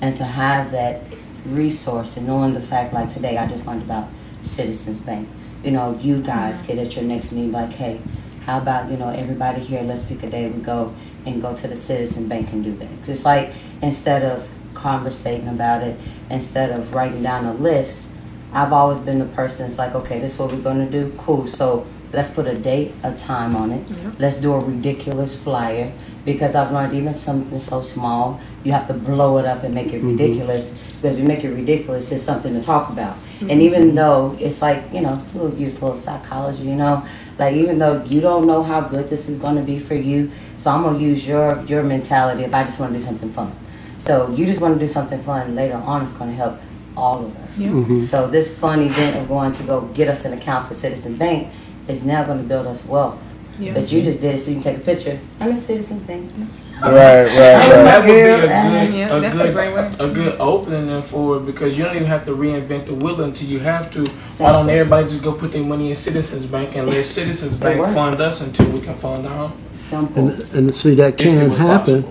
and 0.01 0.15
to 0.17 0.23
have 0.23 0.71
that 0.71 1.01
resource 1.45 2.17
and 2.17 2.27
knowing 2.27 2.53
the 2.53 2.59
fact 2.59 2.93
like 2.93 3.11
today 3.13 3.37
I 3.37 3.47
just 3.47 3.65
learned 3.65 3.83
about 3.83 4.09
Citizens 4.43 4.99
Bank. 4.99 5.29
You 5.63 5.71
know, 5.71 5.97
you 6.01 6.21
guys 6.21 6.57
mm-hmm. 6.57 6.75
get 6.75 6.87
at 6.87 6.95
your 6.95 7.05
next 7.05 7.31
meeting 7.31 7.51
like, 7.51 7.71
hey, 7.71 8.01
how 8.43 8.59
about, 8.59 8.89
you 8.89 8.97
know, 8.97 9.09
everybody 9.09 9.59
here, 9.59 9.81
let's 9.81 10.03
pick 10.03 10.23
a 10.23 10.29
day 10.29 10.49
we 10.49 10.61
go 10.61 10.93
and 11.27 11.41
go 11.41 11.55
to 11.55 11.67
the 11.67 11.75
Citizen 11.75 12.27
Bank 12.27 12.51
and 12.51 12.63
do 12.63 12.73
that. 12.73 13.03
Just 13.03 13.25
like 13.25 13.53
instead 13.81 14.23
of 14.23 14.47
conversating 14.73 15.47
about 15.47 15.83
it, 15.83 15.99
instead 16.29 16.71
of 16.71 16.93
writing 16.93 17.23
down 17.23 17.45
a 17.45 17.53
list, 17.53 18.11
I've 18.53 18.73
always 18.73 18.99
been 18.99 19.19
the 19.19 19.25
person 19.25 19.67
that's 19.67 19.77
like, 19.77 19.93
okay, 19.95 20.19
this 20.19 20.33
is 20.33 20.39
what 20.39 20.51
we're 20.51 20.61
gonna 20.61 20.89
do. 20.89 21.13
Cool. 21.17 21.47
So 21.47 21.85
let's 22.13 22.29
put 22.29 22.47
a 22.47 22.57
date, 22.57 22.93
a 23.03 23.13
time 23.15 23.55
on 23.55 23.71
it. 23.71 24.19
Let's 24.19 24.37
do 24.37 24.53
a 24.53 24.59
ridiculous 24.59 25.41
flyer 25.41 25.91
because 26.27 26.55
I've 26.55 26.73
learned 26.73 26.93
even 26.93 27.13
something 27.13 27.57
so 27.57 27.81
small, 27.81 28.41
you 28.65 28.73
have 28.73 28.87
to 28.87 28.93
blow 28.93 29.37
it 29.37 29.45
up 29.45 29.63
and 29.63 29.73
make 29.73 29.93
it 29.93 29.99
mm-hmm. 29.99 30.11
ridiculous. 30.11 30.95
Because 30.97 31.13
if 31.13 31.19
you 31.19 31.25
make 31.25 31.43
it 31.45 31.51
ridiculous, 31.51 32.11
it's 32.11 32.21
something 32.21 32.53
to 32.53 32.61
talk 32.61 32.89
about. 32.89 33.17
And 33.39 33.49
mm-hmm. 33.49 33.61
even 33.61 33.95
though 33.95 34.35
it's 34.39 34.61
like, 34.61 34.91
you 34.93 35.01
know, 35.01 35.21
we'll 35.33 35.53
use 35.53 35.77
a 35.77 35.85
little 35.85 35.95
psychology, 35.95 36.63
you 36.63 36.75
know, 36.75 37.05
like 37.37 37.55
even 37.55 37.77
though 37.77 38.03
you 38.03 38.19
don't 38.19 38.47
know 38.47 38.63
how 38.63 38.81
good 38.81 39.09
this 39.09 39.29
is 39.29 39.37
gonna 39.37 39.63
be 39.63 39.77
for 39.79 39.95
you, 39.95 40.31
so 40.55 40.71
I'm 40.71 40.83
gonna 40.83 40.99
use 40.99 41.27
your 41.27 41.61
your 41.65 41.83
mentality 41.83 42.43
if 42.43 42.53
I 42.53 42.63
just 42.63 42.79
wanna 42.79 42.93
do 42.93 43.01
something 43.01 43.29
fun. 43.29 43.53
So 43.97 44.29
you 44.29 44.45
just 44.45 44.61
want 44.61 44.75
to 44.75 44.79
do 44.79 44.87
something 44.87 45.19
fun 45.19 45.55
later 45.55 45.75
on. 45.75 46.03
It's 46.03 46.13
going 46.13 46.29
to 46.29 46.35
help 46.35 46.59
all 46.95 47.25
of 47.25 47.35
us. 47.37 47.59
Mm-hmm. 47.59 48.01
So 48.01 48.27
this 48.27 48.57
fun 48.57 48.81
event 48.81 49.17
of 49.17 49.27
going 49.27 49.53
to 49.53 49.63
go 49.63 49.81
get 49.81 50.07
us 50.07 50.25
an 50.25 50.33
account 50.33 50.67
for 50.67 50.73
Citizen 50.73 51.17
Bank 51.17 51.51
is 51.87 52.05
now 52.05 52.23
going 52.23 52.37
to 52.37 52.47
build 52.47 52.67
us 52.67 52.85
wealth. 52.85 53.23
Yeah. 53.59 53.73
But 53.73 53.91
you 53.91 54.03
just 54.03 54.21
did 54.21 54.35
it 54.35 54.39
so 54.39 54.51
you 54.51 54.57
can 54.57 54.63
take 54.63 54.77
a 54.77 54.85
picture. 54.85 55.19
I'm 55.39 55.51
in 55.51 55.59
Citizen 55.59 55.99
Bank. 55.99 56.31
Right, 56.81 56.93
right, 56.93 57.33
Yeah. 57.33 57.57
right. 57.59 57.83
That 57.83 57.99
would 57.99 58.05
be 58.07 58.19
a 58.19 58.23
good, 58.39 58.49
Yeah, 58.93 59.15
a 59.15 59.19
that's 59.19 59.39
a 59.39 59.43
good, 59.45 59.53
great 59.55 59.73
way. 59.73 59.89
a 59.99 60.07
good 60.09 60.35
opening 60.39 61.01
for 61.01 61.37
it 61.37 61.45
because 61.45 61.77
you 61.77 61.83
don't 61.83 61.95
even 61.95 62.07
have 62.07 62.25
to 62.25 62.31
reinvent 62.31 62.85
the 62.85 62.93
wheel 62.93 63.21
until 63.21 63.47
you 63.49 63.59
have 63.59 63.89
to. 63.91 64.05
Why 64.37 64.51
don't 64.51 64.69
everybody 64.69 65.05
just 65.07 65.23
go 65.23 65.33
put 65.33 65.51
their 65.53 65.63
money 65.63 65.89
in 65.89 65.95
Citizens 65.95 66.45
Bank 66.45 66.75
and 66.75 66.87
let 66.87 67.03
Citizens 67.05 67.55
Bank 67.55 67.83
fund 67.93 68.19
us 68.21 68.41
until 68.41 68.67
we 68.69 68.81
can 68.81 68.93
fund 68.95 69.25
our 69.25 69.45
own? 69.45 69.53
Simple. 69.73 70.29
And, 70.29 70.55
and 70.55 70.75
see, 70.75 70.93
that 70.95 71.17
can 71.17 71.49
happen. 71.51 72.05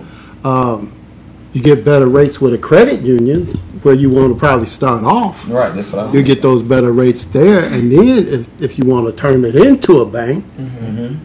Um, 0.45 0.93
you 1.53 1.63
get 1.63 1.85
better 1.85 2.07
rates 2.09 2.41
with 2.41 2.53
a 2.53 2.59
credit 2.59 3.01
union 3.01 3.47
where 3.83 3.95
you 3.95 4.11
want 4.11 4.33
to 4.33 4.39
probably 4.39 4.67
start 4.67 5.05
off. 5.05 5.49
right 5.49 5.73
that's 5.75 5.93
what 5.93 6.03
I 6.03 6.07
was 6.07 6.15
You 6.15 6.23
get 6.23 6.43
those 6.43 6.63
better 6.63 6.93
rates 6.93 7.25
there, 7.25 7.61
and 7.65 7.91
then 7.93 8.27
if, 8.27 8.63
if 8.63 8.79
you 8.79 8.85
want 8.85 9.07
to 9.07 9.13
turn 9.13 9.45
it 9.45 9.55
into 9.55 10.01
a 10.01 10.07
bank, 10.07 10.45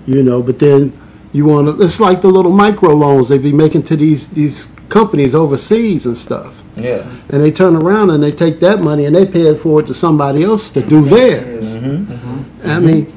you 0.05 0.21
know, 0.23 0.41
but 0.43 0.59
then 0.59 0.93
you 1.33 1.45
want 1.45 1.67
to, 1.77 1.83
it's 1.83 1.99
like 1.99 2.21
the 2.21 2.27
little 2.27 2.51
micro 2.51 2.93
loans 2.93 3.29
they 3.29 3.37
be 3.37 3.51
making 3.53 3.83
to 3.83 3.95
these, 3.95 4.29
these 4.29 4.75
companies 4.89 5.33
overseas 5.33 6.05
and 6.05 6.17
stuff. 6.17 6.61
yeah 6.75 7.03
And 7.29 7.41
they 7.41 7.51
turn 7.51 7.75
around 7.75 8.09
and 8.09 8.21
they 8.21 8.31
take 8.31 8.59
that 8.59 8.79
money 8.81 9.05
and 9.05 9.15
they 9.15 9.25
pay 9.25 9.47
it 9.47 9.57
forward 9.59 9.85
to 9.87 9.93
somebody 9.93 10.43
else 10.43 10.69
to 10.71 10.81
do 10.81 11.01
theirs. 11.01 11.75
I 12.65 12.79
mean, 12.79 13.07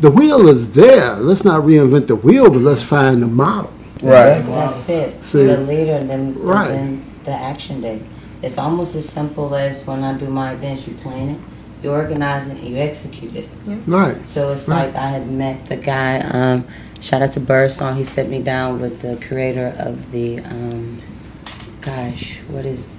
the 0.00 0.10
wheel 0.10 0.48
is 0.48 0.72
there. 0.72 1.14
Let's 1.16 1.44
not 1.44 1.62
reinvent 1.64 2.06
the 2.08 2.16
wheel, 2.16 2.48
but 2.50 2.60
let's 2.60 2.82
find 2.82 3.22
the 3.22 3.26
model. 3.26 3.72
Right. 4.02 4.40
That's 4.42 4.88
it. 4.88 5.24
See. 5.24 5.44
the 5.46 5.58
leader 5.58 5.92
and 5.94 6.10
then, 6.10 6.34
Right. 6.38 6.70
and 6.70 6.98
then 6.98 7.04
the 7.24 7.32
action 7.32 7.80
day. 7.80 8.00
It's 8.42 8.58
almost 8.58 8.94
as 8.96 9.08
simple 9.08 9.54
as 9.54 9.86
when 9.86 10.04
I 10.04 10.12
do 10.18 10.26
my 10.26 10.52
events, 10.52 10.86
you 10.86 10.94
plan 10.94 11.30
it, 11.30 11.38
you 11.82 11.90
organize 11.90 12.48
it, 12.48 12.58
you 12.62 12.76
execute 12.76 13.34
it. 13.36 13.48
Right. 13.86 14.16
So 14.28 14.52
it's 14.52 14.68
Right. 14.68 14.86
like 14.86 14.96
I 14.96 15.08
had 15.08 15.30
met 15.30 15.64
the 15.66 15.76
guy. 15.76 16.18
Um, 16.20 16.64
shout 17.04 17.22
out 17.22 17.32
to 17.32 17.40
Bird 17.40 17.70
Song. 17.70 17.96
He 17.96 18.04
set 18.04 18.28
me 18.28 18.42
down 18.42 18.80
with 18.80 19.00
the 19.00 19.16
creator 19.24 19.74
of 19.78 20.10
the. 20.10 20.40
Um, 20.40 21.02
gosh, 21.80 22.38
what 22.48 22.64
is 22.64 22.98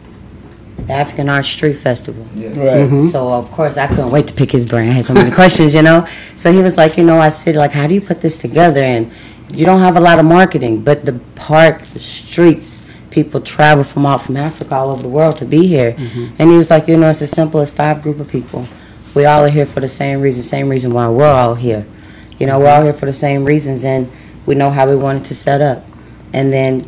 the 0.78 0.94
African 0.94 1.30
Art 1.30 1.46
Street 1.46 1.74
Festival. 1.74 2.26
Yeah. 2.36 2.84
Right. 2.84 3.10
So 3.10 3.34
of 3.34 3.50
course 3.52 3.78
I 3.78 3.88
couldn't 3.88 4.12
wait 4.12 4.28
to 4.28 4.34
pick 4.34 4.52
his 4.52 4.66
brain. 4.66 4.90
I 4.90 4.94
had 4.94 5.06
so 5.06 5.14
many 5.14 5.32
questions, 5.42 5.74
you 5.74 5.82
know. 5.82 6.08
So 6.36 6.52
he 6.52 6.62
was 6.62 6.78
like, 6.78 6.98
you 6.98 7.04
know, 7.04 7.20
I 7.20 7.30
said 7.30 7.56
like, 7.56 7.72
how 7.72 7.88
do 7.88 7.94
you 7.94 8.02
put 8.02 8.22
this 8.22 8.38
together? 8.38 8.82
And 8.82 9.12
you 9.54 9.66
don't 9.66 9.80
have 9.80 9.96
a 9.96 10.00
lot 10.00 10.20
of 10.20 10.26
marketing, 10.26 10.84
but 10.84 11.06
the 11.06 11.14
park, 11.36 11.82
the 11.82 12.00
streets, 12.00 12.86
people 13.10 13.40
travel 13.42 13.84
from 13.84 14.06
all 14.06 14.18
from 14.18 14.38
Africa, 14.38 14.76
all 14.76 14.90
over 14.90 15.02
the 15.02 15.10
world 15.10 15.38
to 15.38 15.46
be 15.46 15.66
here. 15.68 15.96
And 16.38 16.52
he 16.52 16.58
was 16.58 16.70
like, 16.70 16.88
you 16.88 16.98
know, 16.98 17.10
it's 17.10 17.22
as 17.22 17.32
simple 17.32 17.62
as 17.62 17.74
five 17.74 18.02
group 18.02 18.20
of 18.20 18.28
people. 18.28 18.68
We 19.14 19.26
all 19.26 19.46
are 19.46 19.50
here 19.50 19.66
for 19.66 19.80
the 19.80 19.88
same 19.88 20.20
reason, 20.20 20.44
same 20.44 20.68
reason 20.68 20.94
why 20.94 21.08
we're 21.08 21.26
all 21.26 21.56
here. 21.56 21.86
You 22.40 22.48
know, 22.48 22.60
we're 22.60 22.70
all 22.70 22.84
here 22.84 22.94
for 22.94 23.06
the 23.06 23.14
same 23.14 23.46
reasons, 23.46 23.86
and 23.86 24.12
we 24.46 24.56
know 24.56 24.70
how 24.70 24.90
we 24.90 24.96
wanted 24.96 25.26
to 25.26 25.36
set 25.36 25.62
up. 25.62 25.84
And 26.34 26.52
then 26.52 26.82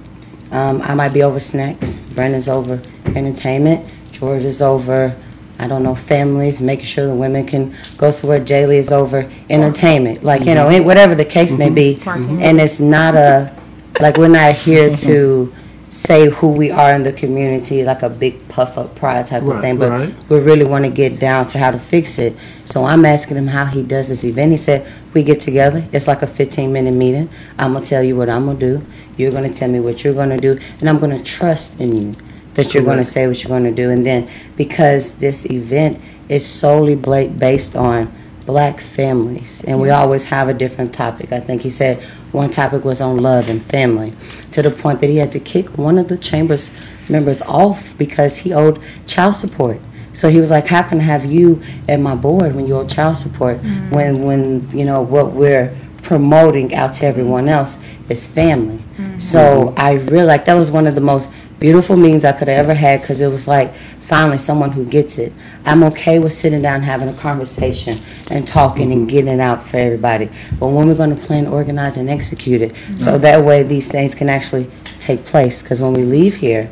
um, 0.51 0.81
I 0.81 0.93
might 0.93 1.13
be 1.13 1.23
over 1.23 1.39
snacks. 1.39 1.95
Brandon's 2.15 2.47
over 2.49 2.81
entertainment. 3.05 3.93
George 4.11 4.43
is 4.43 4.61
over, 4.61 5.15
I 5.59 5.67
don't 5.67 5.83
know, 5.83 5.95
families, 5.95 6.59
making 6.59 6.85
sure 6.85 7.07
the 7.07 7.15
women 7.15 7.45
can 7.45 7.75
go 7.97 8.11
somewhere. 8.11 8.39
Jaylee 8.39 8.77
is 8.77 8.91
over 8.91 9.31
entertainment. 9.49 10.23
Like, 10.23 10.45
you 10.45 10.53
know, 10.53 10.81
whatever 10.81 11.15
the 11.15 11.25
case 11.25 11.57
may 11.57 11.69
be. 11.69 11.97
Parking. 11.97 12.41
And 12.43 12.59
it's 12.59 12.79
not 12.79 13.15
a, 13.15 13.55
like, 14.01 14.17
we're 14.17 14.27
not 14.27 14.53
here 14.53 14.95
to 14.97 15.53
say 15.89 16.29
who 16.29 16.51
we 16.51 16.69
are 16.69 16.93
in 16.93 17.03
the 17.03 17.13
community, 17.13 17.83
like 17.83 18.01
a 18.01 18.09
big 18.09 18.47
puff 18.49 18.77
up 18.77 18.95
pride 18.95 19.25
type 19.27 19.43
of 19.43 19.61
thing. 19.61 19.77
But 19.77 19.89
right. 19.89 20.29
we 20.29 20.39
really 20.39 20.65
want 20.65 20.85
to 20.85 20.91
get 20.91 21.19
down 21.19 21.45
to 21.47 21.59
how 21.59 21.71
to 21.71 21.79
fix 21.79 22.19
it. 22.19 22.35
So 22.65 22.85
I'm 22.85 23.05
asking 23.05 23.37
him 23.37 23.47
how 23.47 23.65
he 23.65 23.83
does 23.83 24.09
this 24.09 24.23
event. 24.23 24.51
He 24.51 24.57
said, 24.57 24.91
We 25.13 25.23
get 25.23 25.39
together, 25.39 25.87
it's 25.91 26.07
like 26.07 26.21
a 26.21 26.27
15 26.27 26.71
minute 26.71 26.91
meeting. 26.91 27.29
I'm 27.57 27.73
going 27.73 27.83
to 27.83 27.89
tell 27.89 28.03
you 28.03 28.17
what 28.17 28.29
I'm 28.29 28.45
going 28.45 28.59
to 28.59 28.79
do. 28.79 28.85
You're 29.15 29.31
going 29.31 29.51
to 29.51 29.57
tell 29.57 29.69
me 29.69 29.79
what 29.79 30.03
you're 30.03 30.13
going 30.13 30.29
to 30.29 30.37
do. 30.37 30.59
And 30.79 30.89
I'm 30.89 30.99
going 30.99 31.17
to 31.17 31.23
trust 31.23 31.79
in 31.79 31.95
you 31.95 32.13
that 32.55 32.73
you're 32.73 32.83
going 32.83 32.97
to 32.97 33.05
say 33.05 33.27
what 33.27 33.43
you're 33.43 33.49
going 33.49 33.63
to 33.63 33.71
do. 33.71 33.89
And 33.89 34.05
then 34.05 34.29
because 34.55 35.19
this 35.19 35.49
event 35.49 36.01
is 36.27 36.45
solely 36.45 36.95
based 36.95 37.75
on 37.75 38.13
black 38.47 38.79
families, 38.79 39.63
and 39.65 39.79
we 39.79 39.91
always 39.91 40.25
have 40.25 40.47
a 40.47 40.53
different 40.53 40.93
topic. 40.93 41.31
I 41.31 41.39
think 41.39 41.61
he 41.61 41.69
said 41.69 42.01
one 42.31 42.49
topic 42.49 42.83
was 42.83 43.01
on 43.01 43.17
love 43.17 43.49
and 43.49 43.61
family, 43.61 44.13
to 44.53 44.63
the 44.63 44.71
point 44.71 45.01
that 45.01 45.09
he 45.09 45.17
had 45.17 45.31
to 45.33 45.39
kick 45.39 45.77
one 45.77 45.99
of 45.99 46.07
the 46.07 46.17
chambers 46.17 46.71
members 47.09 47.41
off 47.43 47.95
because 47.97 48.37
he 48.37 48.53
owed 48.53 48.81
child 49.05 49.35
support. 49.35 49.79
So 50.13 50.29
he 50.29 50.39
was 50.39 50.49
like, 50.49 50.67
"How 50.67 50.81
can 50.81 50.99
I 50.99 51.03
have 51.03 51.25
you 51.25 51.61
at 51.87 51.99
my 51.99 52.15
board 52.15 52.55
when 52.55 52.65
you 52.65 52.77
owe 52.77 52.87
child 52.87 53.17
support? 53.17 53.61
Mm-hmm. 53.61 53.89
When 53.93 54.23
when 54.23 54.71
you 54.71 54.85
know 54.85 55.01
what 55.01 55.33
we're 55.33 55.77
promoting 56.01 56.73
out 56.73 56.93
to 56.95 57.05
everyone 57.05 57.49
else 57.49 57.79
is 58.09 58.25
family." 58.25 58.77
Mm-hmm. 58.77 59.19
So 59.19 59.73
I 59.77 59.93
really 59.93 60.25
like 60.25 60.45
that 60.45 60.55
was 60.55 60.71
one 60.71 60.87
of 60.87 60.95
the 60.95 61.01
most 61.01 61.29
beautiful 61.59 61.95
meetings 61.95 62.23
I 62.25 62.33
could 62.33 62.47
have 62.47 62.65
ever 62.65 62.73
had 62.73 63.01
because 63.01 63.21
it 63.21 63.27
was 63.27 63.47
like 63.47 63.73
finally 64.01 64.37
someone 64.37 64.71
who 64.71 64.85
gets 64.85 65.17
it. 65.17 65.33
I'm 65.65 65.83
okay 65.85 66.19
with 66.19 66.33
sitting 66.33 66.61
down, 66.61 66.83
having 66.83 67.09
a 67.09 67.13
conversation, 67.13 67.95
and 68.31 68.47
talking 68.47 68.91
and 68.91 69.09
getting 69.09 69.33
it 69.33 69.39
out 69.39 69.61
for 69.61 69.77
everybody. 69.77 70.29
But 70.59 70.69
when 70.69 70.87
we're 70.87 70.95
going 70.95 71.15
to 71.15 71.21
plan, 71.21 71.47
organize, 71.47 71.97
and 71.97 72.09
execute 72.09 72.61
it, 72.61 72.75
so 72.99 73.17
that 73.17 73.43
way 73.43 73.63
these 73.63 73.91
things 73.91 74.15
can 74.15 74.29
actually 74.29 74.69
take 74.99 75.25
place. 75.25 75.61
Because 75.61 75.81
when 75.81 75.93
we 75.93 76.03
leave 76.03 76.35
here, 76.35 76.71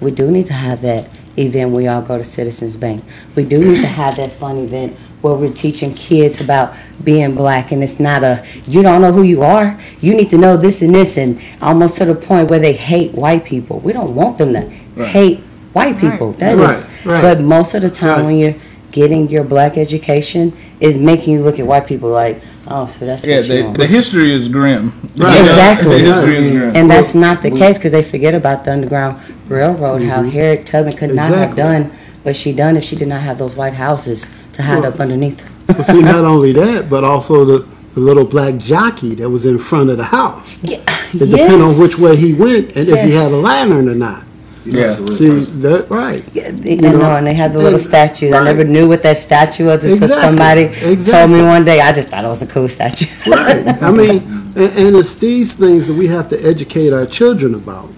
we 0.00 0.10
do 0.10 0.30
need 0.30 0.46
to 0.46 0.52
have 0.52 0.80
that 0.82 1.18
event 1.36 1.70
where 1.70 1.82
we 1.82 1.88
all 1.88 2.02
go 2.02 2.18
to 2.18 2.24
Citizens 2.24 2.76
Bank. 2.76 3.00
We 3.34 3.44
do 3.44 3.58
need 3.58 3.80
to 3.80 3.86
have 3.88 4.16
that 4.16 4.32
fun 4.32 4.58
event 4.58 4.96
where 5.20 5.34
we're 5.34 5.52
teaching 5.52 5.92
kids 5.94 6.40
about 6.40 6.74
being 7.02 7.34
black 7.34 7.72
and 7.72 7.82
it's 7.82 7.98
not 8.00 8.22
a 8.22 8.44
you 8.66 8.82
don't 8.82 9.00
know 9.02 9.12
who 9.12 9.22
you 9.22 9.42
are 9.42 9.78
you 10.00 10.14
need 10.14 10.30
to 10.30 10.38
know 10.38 10.56
this 10.56 10.82
and 10.82 10.94
this 10.94 11.16
and 11.16 11.40
almost 11.62 11.96
to 11.96 12.04
the 12.04 12.14
point 12.14 12.48
where 12.50 12.58
they 12.60 12.72
hate 12.72 13.12
white 13.12 13.44
people 13.44 13.78
we 13.80 13.92
don't 13.92 14.14
want 14.14 14.38
them 14.38 14.52
to 14.52 14.60
hate 15.06 15.38
white 15.72 15.98
people 15.98 16.32
That 16.32 16.52
is, 16.54 16.58
Right, 16.58 17.04
right. 17.04 17.22
but 17.22 17.40
most 17.40 17.74
of 17.74 17.82
the 17.82 17.90
time 17.90 18.18
Right. 18.20 18.26
when 18.26 18.38
you're 18.38 18.54
getting 18.90 19.28
your 19.28 19.44
black 19.44 19.76
education 19.76 20.56
is 20.80 20.96
making 20.96 21.34
you 21.34 21.42
look 21.42 21.58
at 21.60 21.66
white 21.66 21.86
people 21.86 22.10
like 22.10 22.40
oh 22.68 22.86
so 22.86 23.04
that's 23.06 23.24
Yeah, 23.24 23.36
what 23.36 23.46
you 23.48 23.54
the, 23.56 23.62
want 23.64 23.78
the 23.78 23.86
history 23.86 24.32
is 24.32 24.48
grim. 24.48 24.92
Right. 25.16 25.40
Exactly. 25.40 25.98
The 26.02 26.12
history 26.12 26.36
is 26.36 26.50
grim. 26.50 26.76
and 26.76 26.90
that's 26.90 27.14
not 27.14 27.42
the 27.42 27.50
case 27.50 27.78
because 27.78 27.92
they 27.92 28.02
forget 28.02 28.34
about 28.34 28.64
the 28.64 28.72
Underground 28.72 29.20
Railroad. 29.48 30.02
How 30.02 30.22
Harriet 30.22 30.66
Tubman 30.66 30.94
could 30.94 31.14
not 31.14 31.30
have 31.32 31.50
Mm-hmm. 31.50 31.56
Done 31.56 31.92
what 32.22 32.34
she 32.36 32.52
done 32.52 32.76
if 32.76 32.84
she 32.84 32.96
did 32.96 33.08
not 33.08 33.20
have 33.22 33.38
those 33.38 33.54
white 33.56 33.74
houses 33.74 34.26
to 34.58 34.62
hide 34.64 34.82
Well, 34.82 34.92
up 34.92 35.00
underneath. 35.00 35.40
Well, 35.68 35.82
see, 35.84 36.02
not 36.02 36.24
only 36.24 36.52
that, 36.52 36.90
but 36.90 37.04
also 37.04 37.44
the, 37.44 37.58
the 37.94 38.00
little 38.00 38.24
black 38.24 38.56
jockey 38.58 39.14
that 39.16 39.30
was 39.30 39.46
in 39.46 39.58
front 39.58 39.88
of 39.90 39.96
the 39.96 40.04
house. 40.04 40.62
Yeah. 40.62 40.82
It 41.14 41.30
depended 41.30 41.60
on 41.62 41.78
which 41.80 41.96
way 41.98 42.16
he 42.16 42.34
went 42.34 42.76
and 42.76 42.88
if 42.88 43.02
he 43.04 43.12
had 43.14 43.30
a 43.32 43.36
lantern 43.36 43.88
or 43.88 43.94
not. 43.94 44.24
Yeah. 44.64 44.90
See, 45.06 45.28
that, 45.62 45.88
right. 45.88 46.22
Yeah, 46.34 46.50
they, 46.50 46.74
You 46.74 46.80
know, 46.82 46.98
know, 46.98 47.16
and 47.16 47.26
they 47.26 47.32
had 47.32 47.52
the 47.54 47.58
little 47.58 47.74
and- 47.74 47.80
statues. 47.80 48.34
I 48.34 48.44
never 48.44 48.64
knew 48.64 48.86
what 48.88 49.02
that 49.04 49.16
statue 49.16 49.66
was 49.66 49.82
until 49.84 50.02
Exactly, 50.02 50.74
somebody 50.74 51.04
told 51.04 51.30
me 51.30 51.42
one 51.42 51.64
day. 51.64 51.80
I 51.80 51.92
just 51.92 52.08
thought 52.10 52.24
it 52.24 52.28
was 52.28 52.42
a 52.42 52.46
cool 52.46 52.68
statue. 52.68 53.06
Right. 53.26 53.66
I 53.82 53.90
mean, 53.90 54.18
and, 54.56 54.58
and 54.58 54.96
it's 54.96 55.14
these 55.14 55.54
things 55.54 55.86
that 55.86 55.94
we 55.94 56.08
have 56.08 56.28
to 56.30 56.36
educate 56.44 56.92
our 56.92 57.06
children 57.06 57.54
about. 57.54 57.88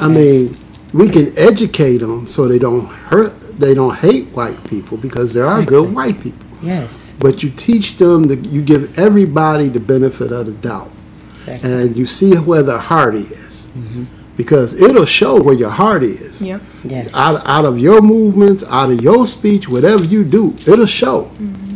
I 0.00 0.08
mean, 0.08 0.56
we 0.94 1.10
can 1.10 1.36
educate 1.36 1.98
them 1.98 2.26
so 2.26 2.46
they 2.48 2.58
don't 2.58 2.86
hurt, 2.86 3.34
they 3.58 3.74
don't 3.74 3.96
hate 3.96 4.26
white 4.28 4.62
people 4.68 4.96
because 4.98 5.32
there 5.34 5.46
are 5.46 5.62
good 5.64 5.94
white 5.94 6.20
people. 6.20 6.46
yes. 6.62 7.14
But 7.18 7.42
you 7.42 7.50
teach 7.50 7.96
them 7.98 8.24
that 8.24 8.44
you 8.46 8.62
give 8.62 8.98
everybody 8.98 9.68
the 9.68 9.80
benefit 9.80 10.30
of 10.32 10.46
the 10.46 10.52
doubt, 10.52 10.90
Exactly. 11.46 11.72
and 11.72 11.96
you 11.96 12.06
see 12.06 12.34
where 12.36 12.62
their 12.62 12.78
heart 12.78 13.14
is, 13.14 13.68
mm-hmm. 13.68 14.04
because 14.36 14.74
it'll 14.80 15.04
show 15.06 15.40
where 15.40 15.54
your 15.54 15.70
heart 15.70 16.02
is. 16.02 16.42
Yep. 16.42 16.60
Yes. 16.84 17.14
Out, 17.14 17.46
out 17.46 17.64
of 17.64 17.78
your 17.78 18.00
movements, 18.02 18.62
out 18.64 18.90
of 18.90 19.00
your 19.00 19.26
speech, 19.26 19.68
whatever 19.68 20.04
you 20.04 20.24
do, 20.24 20.54
it'll 20.66 20.86
show. 20.86 21.24
Mm-hmm. 21.24 21.75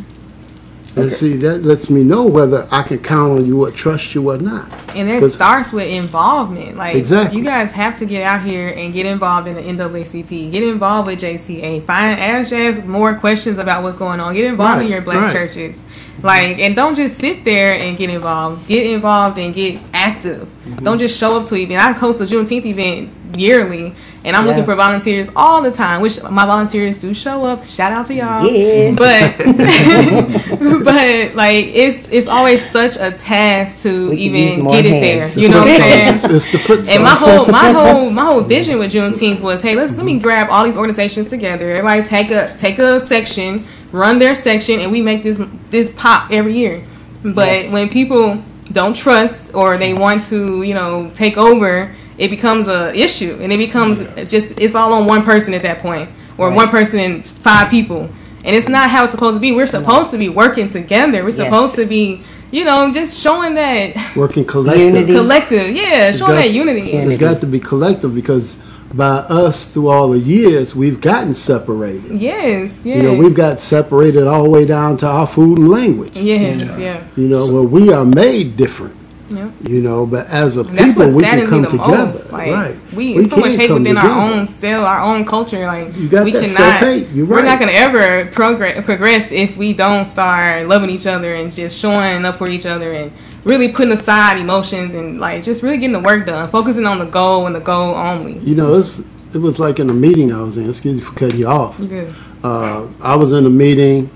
And 0.96 1.12
see, 1.12 1.36
that 1.38 1.62
lets 1.62 1.88
me 1.90 2.02
know 2.04 2.24
whether 2.24 2.66
I 2.70 2.82
can 2.82 2.98
count 2.98 3.38
on 3.38 3.46
you 3.46 3.64
or 3.64 3.70
trust 3.70 4.14
you 4.14 4.30
or 4.30 4.38
not. 4.38 4.72
And 4.96 5.08
it 5.08 5.28
starts 5.30 5.72
with 5.72 5.88
involvement. 5.88 6.76
Like 6.76 6.96
Exactly. 6.96 7.38
you 7.38 7.44
guys 7.44 7.72
have 7.72 7.96
to 7.98 8.06
get 8.06 8.22
out 8.22 8.42
here 8.42 8.72
and 8.76 8.92
get 8.92 9.06
involved 9.06 9.46
in 9.46 9.54
the 9.54 9.62
NAACP. 9.62 10.50
Get 10.50 10.62
involved 10.62 11.06
with 11.06 11.20
JCA. 11.20 11.84
Find 11.84 12.18
ask 12.20 12.50
Jazz 12.50 12.84
more 12.84 13.14
questions 13.14 13.58
about 13.58 13.82
what's 13.82 13.96
going 13.96 14.20
on. 14.20 14.34
Get 14.34 14.44
involved 14.46 14.80
in 14.82 14.86
Right, 14.86 14.90
your 14.90 15.00
black 15.02 15.22
right. 15.22 15.32
churches. 15.32 15.84
Like 16.22 16.58
and 16.58 16.74
don't 16.74 16.96
just 16.96 17.18
sit 17.18 17.44
there 17.44 17.74
and 17.74 17.96
get 17.96 18.10
involved. 18.10 18.66
Get 18.68 18.86
involved 18.86 19.38
and 19.38 19.54
get 19.54 19.82
active. 19.94 20.48
Mm-hmm. 20.48 20.84
Don't 20.84 20.98
just 20.98 21.18
show 21.18 21.36
up 21.40 21.46
to 21.46 21.54
an 21.54 21.60
event. 21.62 21.80
I 21.80 21.92
host 21.92 22.20
a 22.20 22.24
Juneteenth 22.24 22.64
event 22.66 23.10
yearly 23.38 23.94
and 24.24 24.36
I'm 24.36 24.44
Yeah. 24.44 24.50
looking 24.50 24.64
for 24.64 24.74
volunteers 24.74 25.30
all 25.34 25.62
the 25.62 25.70
time, 25.70 26.00
which 26.02 26.22
my 26.22 26.44
volunteers 26.46 26.98
do 26.98 27.14
show 27.14 27.44
up. 27.44 27.64
Shout 27.64 27.92
out 27.92 28.06
to 28.06 28.14
y'all. 28.14 28.46
Yes. 28.46 28.98
But 28.98 30.84
but 30.84 31.34
like 31.34 31.66
it's 31.74 32.10
it's 32.10 32.28
always 32.28 32.64
such 32.68 32.96
a 32.96 33.10
task 33.12 33.82
to 33.84 34.10
We 34.10 34.16
even 34.16 34.64
more 34.64 34.74
get 34.74 34.86
it 34.86 34.90
hands. 35.02 35.34
there. 35.34 35.44
You 35.44 35.50
know 35.50 35.60
what 35.60 35.68
I'm 35.70 35.76
saying? 35.80 36.14
It's, 36.14 36.24
it's 36.24 36.52
the 36.52 36.58
foot 36.58 36.88
And 36.88 37.02
my 37.02 37.10
whole 37.14 37.46
my 37.46 37.70
whole 37.78 38.10
my 38.10 38.24
whole 38.24 38.40
vision 38.42 38.78
with 38.78 38.92
Juneteenth 38.92 39.40
was, 39.40 39.62
hey, 39.62 39.74
let's 39.74 39.96
let 39.96 40.04
me 40.04 40.18
grab 40.18 40.48
all 40.50 40.64
these 40.64 40.76
organizations 40.76 41.26
together. 41.28 41.70
Everybody 41.70 42.02
take 42.02 42.30
a 42.30 42.54
take 42.56 42.78
a 42.78 43.00
section, 43.00 43.64
run 43.92 44.18
their 44.18 44.34
section, 44.34 44.80
and 44.80 44.92
we 44.92 45.00
make 45.02 45.22
this 45.22 45.40
this 45.70 45.90
pop 45.92 46.30
every 46.30 46.54
year. 46.54 46.82
But 47.22 47.48
Yes. 47.48 47.72
when 47.72 47.88
people 47.88 48.42
don't 48.72 48.94
trust 48.94 49.52
or 49.54 49.76
they 49.76 49.92
want 49.94 50.22
to, 50.28 50.62
you 50.62 50.74
know, 50.74 51.10
take 51.12 51.36
over, 51.36 51.90
it 52.20 52.28
becomes 52.30 52.68
a 52.68 52.94
issue, 52.94 53.38
and 53.40 53.50
it 53.52 53.56
becomes 53.56 53.96
just 54.28 54.60
it's 54.60 54.74
all 54.74 54.92
on 54.92 55.06
one 55.06 55.22
person 55.24 55.54
at 55.54 55.62
that 55.62 55.78
point, 55.80 56.08
or 56.38 56.48
Right. 56.48 56.56
one 56.56 56.68
person 56.68 57.00
and 57.00 57.24
five 57.24 57.70
people, 57.70 58.02
and 58.44 58.54
it's 58.56 58.68
not 58.68 58.90
how 58.90 59.02
it's 59.04 59.12
supposed 59.12 59.36
to 59.36 59.40
be. 59.40 59.52
We're 59.52 59.66
supposed 59.66 60.10
to 60.12 60.18
be 60.18 60.28
working 60.28 60.68
together. 60.68 61.22
We're 61.22 61.30
Yes. 61.30 61.36
supposed 61.36 61.74
to 61.76 61.86
be, 61.86 62.20
you 62.50 62.64
know, 62.64 62.92
just 62.92 63.18
showing 63.24 63.54
that 63.54 63.96
working 64.14 64.44
collective. 64.44 64.94
Unity. 64.94 65.14
collective, 65.14 65.66
yeah, 65.74 66.12
showing 66.12 66.36
that 66.36 66.50
unity. 66.50 66.90
Unity. 66.92 67.08
It's 67.14 67.18
got 67.18 67.40
to 67.40 67.46
be 67.46 67.58
collective 67.58 68.14
because 68.14 68.58
by 68.92 69.18
us 69.42 69.66
through 69.68 69.88
all 69.88 70.10
the 70.10 70.18
years, 70.18 70.74
we've 70.76 71.00
gotten 71.00 71.32
separated. 71.32 72.10
Yes, 72.20 72.84
yes. 72.84 72.96
You 72.96 73.02
know, 73.02 73.14
we've 73.14 73.36
got 73.36 73.60
separated 73.60 74.26
all 74.26 74.42
the 74.42 74.50
way 74.50 74.66
down 74.66 74.96
to 74.98 75.06
our 75.06 75.26
food 75.26 75.58
and 75.58 75.68
language. 75.70 76.12
Yes, 76.16 76.60
yeah. 76.62 76.78
yeah. 76.78 77.02
You 77.16 77.28
know, 77.28 77.46
where 77.46 77.62
we 77.62 77.92
are 77.92 78.04
made 78.04 78.56
different. 78.58 78.96
You 79.30 79.80
know, 79.80 80.06
but 80.06 80.26
as 80.28 80.56
a 80.56 80.60
And 80.60 80.78
people, 80.78 81.14
we 81.14 81.22
can 81.22 81.46
come 81.46 81.64
together. 81.64 82.06
most. 82.06 82.32
Like 82.32 82.50
right. 82.50 82.92
we, 82.92 83.22
so 83.22 83.36
much 83.36 83.54
hate 83.56 83.70
within 83.70 83.96
our 83.96 84.32
own 84.32 84.46
cell, 84.46 84.84
our 84.84 85.00
own 85.00 85.24
culture. 85.24 85.66
Like 85.66 85.96
You 85.96 86.08
got 86.08 86.24
we 86.24 86.32
that 86.32 86.44
cannot. 86.44 87.14
You're 87.14 87.26
We're 87.26 87.42
not 87.42 87.58
gonna 87.58 87.72
ever 87.72 88.30
progress 88.30 88.84
progress 88.84 89.32
if 89.32 89.56
we 89.56 89.72
don't 89.72 90.04
start 90.04 90.66
loving 90.68 90.90
each 90.90 91.06
other 91.06 91.34
and 91.34 91.52
just 91.52 91.78
showing 91.78 92.24
up 92.24 92.36
for 92.36 92.48
each 92.48 92.66
other 92.66 92.92
and 92.92 93.12
really 93.44 93.72
putting 93.72 93.92
aside 93.92 94.38
emotions 94.38 94.94
and 94.94 95.20
like 95.20 95.42
just 95.42 95.62
really 95.62 95.78
getting 95.78 95.92
the 95.92 96.00
work 96.00 96.26
done, 96.26 96.48
focusing 96.48 96.86
on 96.86 96.98
the 96.98 97.06
goal 97.06 97.46
and 97.46 97.54
the 97.54 97.60
goal 97.60 97.94
only. 97.94 98.38
You 98.38 98.54
know, 98.54 98.74
it's, 98.74 99.00
it 99.34 99.38
was 99.38 99.58
like 99.58 99.78
in 99.78 99.88
a 99.90 99.94
meeting 99.94 100.32
I 100.32 100.42
was 100.42 100.56
in. 100.56 100.68
Excuse 100.68 100.98
me 100.98 101.04
for 101.04 101.14
cutting 101.14 101.38
you 101.38 101.46
off. 101.46 101.78
You 101.80 102.14
uh, 102.42 102.86
I 103.00 103.16
was 103.16 103.32
in 103.32 103.44
a 103.44 103.50
meeting, 103.50 104.10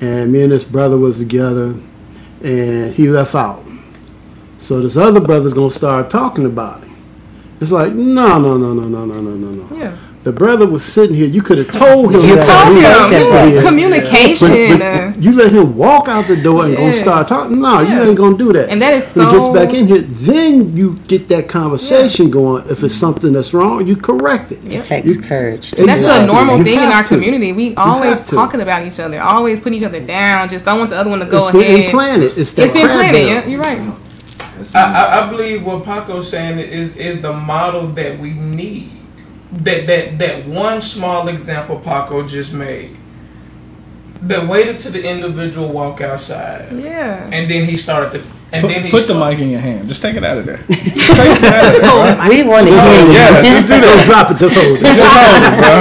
and 0.00 0.32
me 0.32 0.42
and 0.42 0.52
this 0.52 0.64
brother 0.64 0.96
was 0.96 1.18
together, 1.18 1.76
and 2.42 2.94
he 2.94 3.08
left 3.08 3.34
out. 3.34 3.64
So 4.68 4.82
this 4.82 4.98
other 4.98 5.18
brother's 5.20 5.54
gonna 5.54 5.70
start 5.70 6.10
talking 6.10 6.44
about 6.44 6.82
him. 6.84 6.94
It's 7.58 7.72
like 7.72 7.94
no, 7.94 8.38
no, 8.38 8.58
no, 8.58 8.74
no, 8.74 8.86
no, 8.86 9.06
no, 9.06 9.18
no, 9.22 9.30
no, 9.34 9.64
no. 9.64 9.76
Yeah. 9.76 9.96
The 10.24 10.32
brother 10.32 10.66
was 10.66 10.84
sitting 10.84 11.16
here. 11.16 11.26
You 11.26 11.40
could 11.40 11.56
have 11.56 11.72
told 11.72 12.14
him. 12.14 12.20
You 12.20 12.36
that 12.36 12.44
told 12.44 12.76
him. 12.76 12.82
was 12.84 13.08
sitting 13.08 13.28
Yes, 13.32 13.52
here. 13.54 13.62
communication. 13.62 14.78
But, 14.78 15.14
but 15.14 15.22
you 15.22 15.32
let 15.32 15.52
him 15.52 15.74
walk 15.74 16.08
out 16.08 16.28
the 16.28 16.36
door 16.36 16.66
and 16.66 16.76
go 16.76 16.82
Yes. 16.82 17.00
start 17.00 17.28
talking. 17.28 17.58
No, 17.58 17.80
you 17.80 17.98
ain't 18.02 18.14
gonna 18.18 18.36
do 18.36 18.52
that. 18.52 18.68
And 18.68 18.82
that 18.82 18.92
is 18.92 19.16
When 19.16 19.26
he 19.28 19.32
gets 19.38 19.48
back 19.54 19.72
in 19.72 19.86
here, 19.86 20.02
then 20.02 20.76
you 20.76 20.92
get 21.08 21.28
that 21.28 21.48
conversation 21.48 22.28
going. 22.28 22.64
If 22.68 22.82
it's 22.84 22.94
something 22.94 23.32
that's 23.32 23.54
wrong, 23.54 23.86
you 23.86 23.96
correct 23.96 24.52
it. 24.52 24.58
It 24.70 24.84
takes 24.84 25.16
courage. 25.16 25.70
to 25.70 25.86
That's 25.86 26.02
do 26.02 26.10
a 26.10 26.26
normal 26.26 26.58
You 26.58 26.64
thing 26.64 26.74
in 26.80 26.90
our 26.90 27.04
to. 27.04 27.08
community. 27.08 27.52
We 27.54 27.74
always 27.76 28.22
talking 28.26 28.60
about 28.60 28.86
each 28.86 29.00
other, 29.00 29.18
always 29.22 29.60
putting 29.60 29.78
each 29.78 29.84
other 29.86 30.00
down. 30.00 30.50
Just 30.50 30.66
don't 30.66 30.76
want 30.78 30.90
the 30.90 30.98
other 30.98 31.08
one 31.08 31.20
to 31.20 31.24
go 31.26 31.48
It's 31.48 31.52
been 31.56 31.62
ahead. 31.62 31.84
implanted. 31.86 32.32
It's 32.36 32.58
It's 32.58 32.72
been 32.74 32.84
crab 32.84 32.96
planted. 32.98 33.26
Yeah, 33.28 33.46
you're 33.46 33.60
right. 33.62 33.80
I, 34.74 34.92
I, 34.92 35.20
I 35.26 35.30
believe 35.30 35.64
what 35.64 35.84
Paco's 35.84 36.28
saying 36.30 36.58
is 36.58 36.96
is 36.96 37.20
the 37.22 37.32
model 37.32 37.86
that 37.88 38.18
we 38.18 38.32
need. 38.34 38.92
That 39.52 39.86
that 39.86 40.18
that 40.18 40.46
one 40.46 40.80
small 40.80 41.28
example 41.28 41.78
Paco 41.80 42.26
just 42.26 42.52
made. 42.52 42.96
That 44.22 44.48
waited 44.48 44.80
to 44.80 44.90
the 44.90 45.08
individual 45.08 45.70
walk 45.72 46.00
outside, 46.00 46.72
Yeah. 46.72 47.30
and 47.32 47.48
then 47.48 47.64
he 47.64 47.76
started 47.76 48.10
to, 48.10 48.18
and 48.50 48.62
Put, 48.62 48.68
then 48.68 48.82
he 48.82 48.90
put 48.90 49.06
the 49.06 49.14
mic 49.14 49.38
in 49.38 49.48
your 49.48 49.60
hand. 49.60 49.86
Just 49.86 50.02
take 50.02 50.16
it 50.16 50.24
out 50.24 50.38
of 50.38 50.44
there. 50.44 50.56
Just 50.68 51.14
take 51.14 51.38
it 51.38 51.44
out 51.44 51.72
of 51.74 51.80
there. 52.18 52.28
We 52.28 52.42
want 52.42 52.66
to 52.66 52.72
hear 52.72 53.04
you. 53.06 53.12
Yeah, 53.12 53.42
just 53.42 53.68
do 53.68 53.80
that. 53.80 54.04
drop 54.10 54.30
it. 54.32 54.38
Just 54.38 54.56
hold 54.56 54.76
it. 54.76 54.80
Just 54.82 55.14
hold 55.14 55.36
it, 55.38 55.62
bro. 55.62 55.74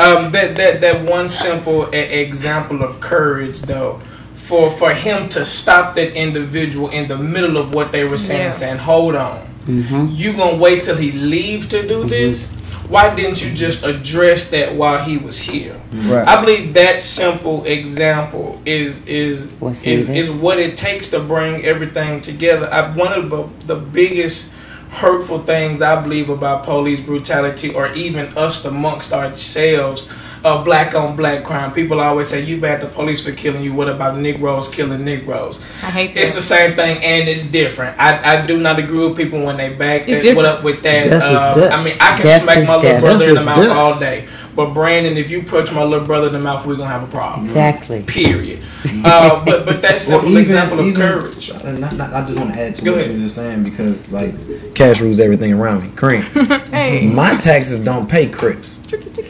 um, 0.00 0.32
that 0.32 0.54
that 0.56 0.80
that 0.80 1.04
one 1.08 1.28
simple 1.28 1.88
example 1.92 2.82
of 2.82 3.00
courage, 3.00 3.60
though, 3.62 4.00
for 4.42 4.68
for 4.68 4.92
him 4.92 5.28
to 5.28 5.44
stop 5.44 5.94
that 5.94 6.14
individual 6.14 6.90
in 6.90 7.06
the 7.06 7.16
middle 7.16 7.56
of 7.56 7.72
what 7.72 7.92
they 7.92 8.04
were 8.04 8.18
saying, 8.18 8.46
Yeah. 8.46 8.50
saying, 8.50 8.78
"Hold 8.78 9.14
on, 9.14 9.46
mm-hmm. 9.68 10.08
you 10.10 10.32
gonna 10.32 10.56
wait 10.56 10.82
till 10.82 10.96
he 10.96 11.12
leave 11.12 11.68
to 11.68 11.86
do 11.86 12.00
mm-hmm. 12.00 12.08
this? 12.08 12.48
Why 12.88 13.14
didn't 13.14 13.42
you 13.42 13.54
just 13.54 13.86
address 13.86 14.50
that 14.50 14.74
while 14.74 14.98
he 14.98 15.16
was 15.16 15.38
here?" 15.38 15.76
Right. 15.92 16.26
I 16.26 16.40
believe 16.40 16.74
that 16.74 17.00
simple 17.00 17.62
example 17.64 18.60
is 18.66 19.06
is 19.06 19.48
What's 19.60 19.84
is, 19.84 20.10
is 20.10 20.28
what 20.28 20.58
it 20.58 20.76
takes 20.76 21.10
to 21.10 21.20
bring 21.20 21.64
everything 21.64 22.20
together. 22.20 22.68
I, 22.72 22.92
one 22.96 23.12
of 23.12 23.30
the, 23.30 23.48
the 23.74 23.76
biggest 23.76 24.52
hurtful 24.90 25.38
things 25.38 25.80
I 25.80 26.02
believe 26.02 26.28
about 26.28 26.64
police 26.64 27.00
brutality, 27.00 27.72
or 27.72 27.86
even 27.92 28.26
us 28.36 28.64
amongst 28.64 29.12
ourselves, 29.12 30.12
uh, 30.44 30.62
black 30.64 30.94
on 30.94 31.16
black 31.16 31.44
crime. 31.44 31.72
People 31.72 32.00
always 32.00 32.28
say, 32.28 32.42
"You 32.42 32.60
bad 32.60 32.80
the 32.80 32.86
police 32.88 33.20
for 33.24 33.32
killing 33.32 33.62
you." 33.62 33.72
What 33.72 33.88
about 33.88 34.16
Negroes 34.16 34.68
killing 34.68 35.04
Negroes? 35.04 35.60
I 35.82 35.90
hate 35.90 36.14
that. 36.14 36.22
It's 36.22 36.34
the 36.34 36.42
same 36.42 36.74
thing, 36.74 37.02
and 37.02 37.28
it's 37.28 37.44
different. 37.44 37.98
I, 37.98 38.38
I 38.42 38.46
do 38.46 38.58
not 38.58 38.78
agree 38.78 39.06
with 39.06 39.16
people 39.16 39.42
when 39.44 39.56
they 39.56 39.70
back 39.74 40.08
It's 40.08 40.24
that. 40.24 40.36
What 40.36 40.46
up 40.46 40.62
with 40.64 40.82
that? 40.82 41.04
Death 41.04 41.22
is 41.22 41.22
Uh, 41.22 41.54
death. 41.54 41.72
I 41.72 41.84
mean, 41.84 41.94
I 42.00 42.16
can 42.16 42.26
Death 42.26 42.42
smack 42.42 42.58
is 42.58 42.66
my 42.66 42.76
little 42.76 42.90
death. 42.92 43.02
brother 43.02 43.28
in 43.28 43.34
the 43.34 43.44
mouth 43.44 43.56
death. 43.66 43.76
all 43.76 43.98
day, 43.98 44.26
but 44.54 44.74
Brandon, 44.74 45.16
if 45.16 45.30
you 45.30 45.42
punch 45.42 45.72
my 45.72 45.82
little 45.82 46.06
brother 46.06 46.26
in 46.26 46.32
the 46.34 46.38
mouth, 46.38 46.66
we're 46.66 46.76
gonna 46.76 46.90
have 46.90 47.02
a 47.02 47.06
problem. 47.10 47.42
Exactly. 47.46 48.02
Period. 48.02 48.62
Uh, 49.04 49.44
but 49.44 49.64
but 49.66 49.80
that 49.82 50.00
simple 50.00 50.28
even- 50.28 50.42
example 50.42 50.80
of 50.80 50.86
even- 50.86 51.00
courage. 51.00 51.50
uh, 51.50 51.72
not- 51.72 51.96
not- 51.96 52.12
I 52.12 52.24
just 52.26 52.38
want 52.38 52.52
to 52.54 52.60
add 52.60 52.74
to 52.76 52.84
Go 52.84 52.92
what 52.92 53.00
ahead. 53.00 53.12
you 53.12 53.18
were 53.18 53.24
just 53.24 53.34
saying 53.36 53.62
because 53.62 54.10
like 54.12 54.34
cash 54.74 55.00
rules 55.00 55.20
everything 55.20 55.52
around 55.54 55.82
me. 55.84 55.90
Cream. 55.96 56.22
Hey. 56.72 57.06
My 57.06 57.36
taxes 57.36 57.78
don't 57.78 58.08
pay 58.08 58.26
Crips. 58.28 58.78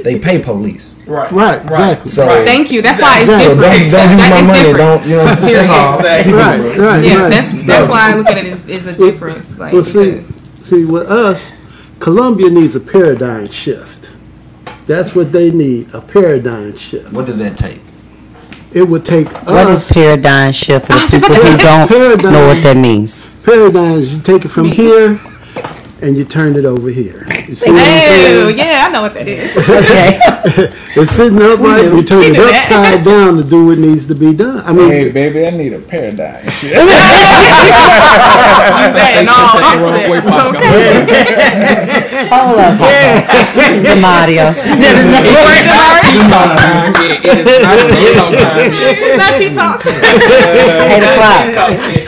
They 0.05 0.19
pay 0.19 0.39
police. 0.41 0.97
Right. 1.07 1.31
Right, 1.33 1.61
exactly. 1.63 2.11
So 2.11 2.27
Right. 2.27 2.47
Thank 2.47 2.71
you. 2.73 2.83
That's 2.83 3.01
why 3.01 3.21
it's 3.21 3.27
So 3.31 3.55
different. 3.55 3.61
don't, 3.61 3.71
don't 3.71 3.79
use 3.79 3.91
That 3.93 4.31
my 4.31 4.47
money. 4.47 4.59
different. 4.59 4.77
Don't 4.79 5.05
you 5.07 5.17
know? 5.17 5.25
That's 5.25 5.43
Exactly. 6.03 6.33
Right, 6.33 6.79
right, 6.79 7.05
Yeah, 7.05 7.23
right. 7.23 7.31
that's 7.31 7.63
that's 7.65 7.89
why 7.89 8.13
I 8.13 8.15
look 8.17 8.27
at 8.29 8.39
it 8.39 8.47
as, 8.47 8.69
as 8.71 8.87
a 8.87 8.93
difference. 8.95 9.59
Like, 9.59 9.73
Well, 9.73 9.85
see, 9.85 10.23
see, 10.63 10.85
with 10.85 11.11
us, 11.11 11.53
Columbia 11.99 12.49
needs 12.51 12.75
a 12.77 12.81
paradigm 12.81 13.49
shift. 13.51 14.02
That's 14.93 15.15
what 15.15 15.33
they 15.33 15.51
need, 15.51 15.95
a 15.95 16.03
paradigm 16.03 16.77
shift. 16.77 17.11
What 17.15 17.25
does 17.25 17.39
that 17.39 17.57
take? 17.57 17.81
It 18.75 18.83
would 18.83 19.07
take 19.07 19.27
What 19.47 19.71
is 19.71 19.91
us, 19.91 19.93
paradigm 19.93 20.53
shift 20.53 20.85
for 20.87 20.93
the 20.93 20.99
I 20.99 21.03
was 21.03 21.11
just 21.11 21.25
people 21.27 21.43
who 21.43 21.57
don't 21.57 21.89
Paradigm. 21.89 22.33
know 22.33 22.47
what 22.47 22.63
that 22.63 22.77
means? 22.77 23.25
Paradigm 23.43 23.73
paradigms, 23.73 24.15
you 24.15 24.21
take 24.21 24.45
it 24.45 24.49
from 24.49 24.67
here 24.67 25.19
and 26.03 26.15
you 26.15 26.25
turn 26.27 26.57
it 26.57 26.67
over 26.67 26.91
here. 26.91 27.25
You 27.53 27.57
see 27.57 27.69
what 27.71 27.81
I'm 27.85 27.85
Oh, 27.85 28.49
saying? 28.49 28.57
yeah, 28.57 28.87
I 28.89 28.91
know 28.91 29.03
what 29.03 29.13
that 29.13 29.29
is. 29.29 29.53
Okay. 29.69 30.17
It's 30.95 31.11
sitting 31.13 31.41
upright, 31.41 31.85
and 31.89 31.97
you 31.97 32.05
turn 32.05 32.21
We 32.21 32.27
it 32.27 32.35
do 32.37 32.45
that. 32.45 32.69
upside 32.69 33.01
down 33.13 33.37
to 33.39 33.45
do 33.45 33.65
what 33.65 33.79
needs 33.79 34.07
to 34.09 34.15
be 34.15 34.35
done. 34.35 34.61
I 34.61 34.73
mean, 34.73 34.89
Hey, 34.91 35.11
baby, 35.11 35.47
I 35.47 35.51
need 35.51 35.73
a 35.73 35.81
paradigm. 35.81 36.45
Use 36.45 36.69
that 38.93 39.17
in 39.21 39.29
all 39.29 39.57
aspects. 39.57 40.29
Okay. 40.53 42.29
Hold 42.29 42.61
up. 42.61 42.77
Demario. 43.85 44.53
That 44.53 45.01
is 45.01 45.09
not- 45.09 45.25
Right, 45.33 45.65
Damari? 45.65 46.13
Talk 46.29 46.53
time. 46.61 46.93
Yeah, 46.93 47.33
it 47.33 47.41
is 47.41 47.57
not 47.65 47.73
no 47.73 48.13
talk 48.13 48.29
time. 48.37 48.69
Yeah. 48.69 49.01
It's 49.01 49.17
not 49.17 49.33
T-Talks. 49.41 49.89
Eight 50.93 51.05
o'clock. 51.09 51.57
Talk 51.57 51.73
shit. 51.81 52.05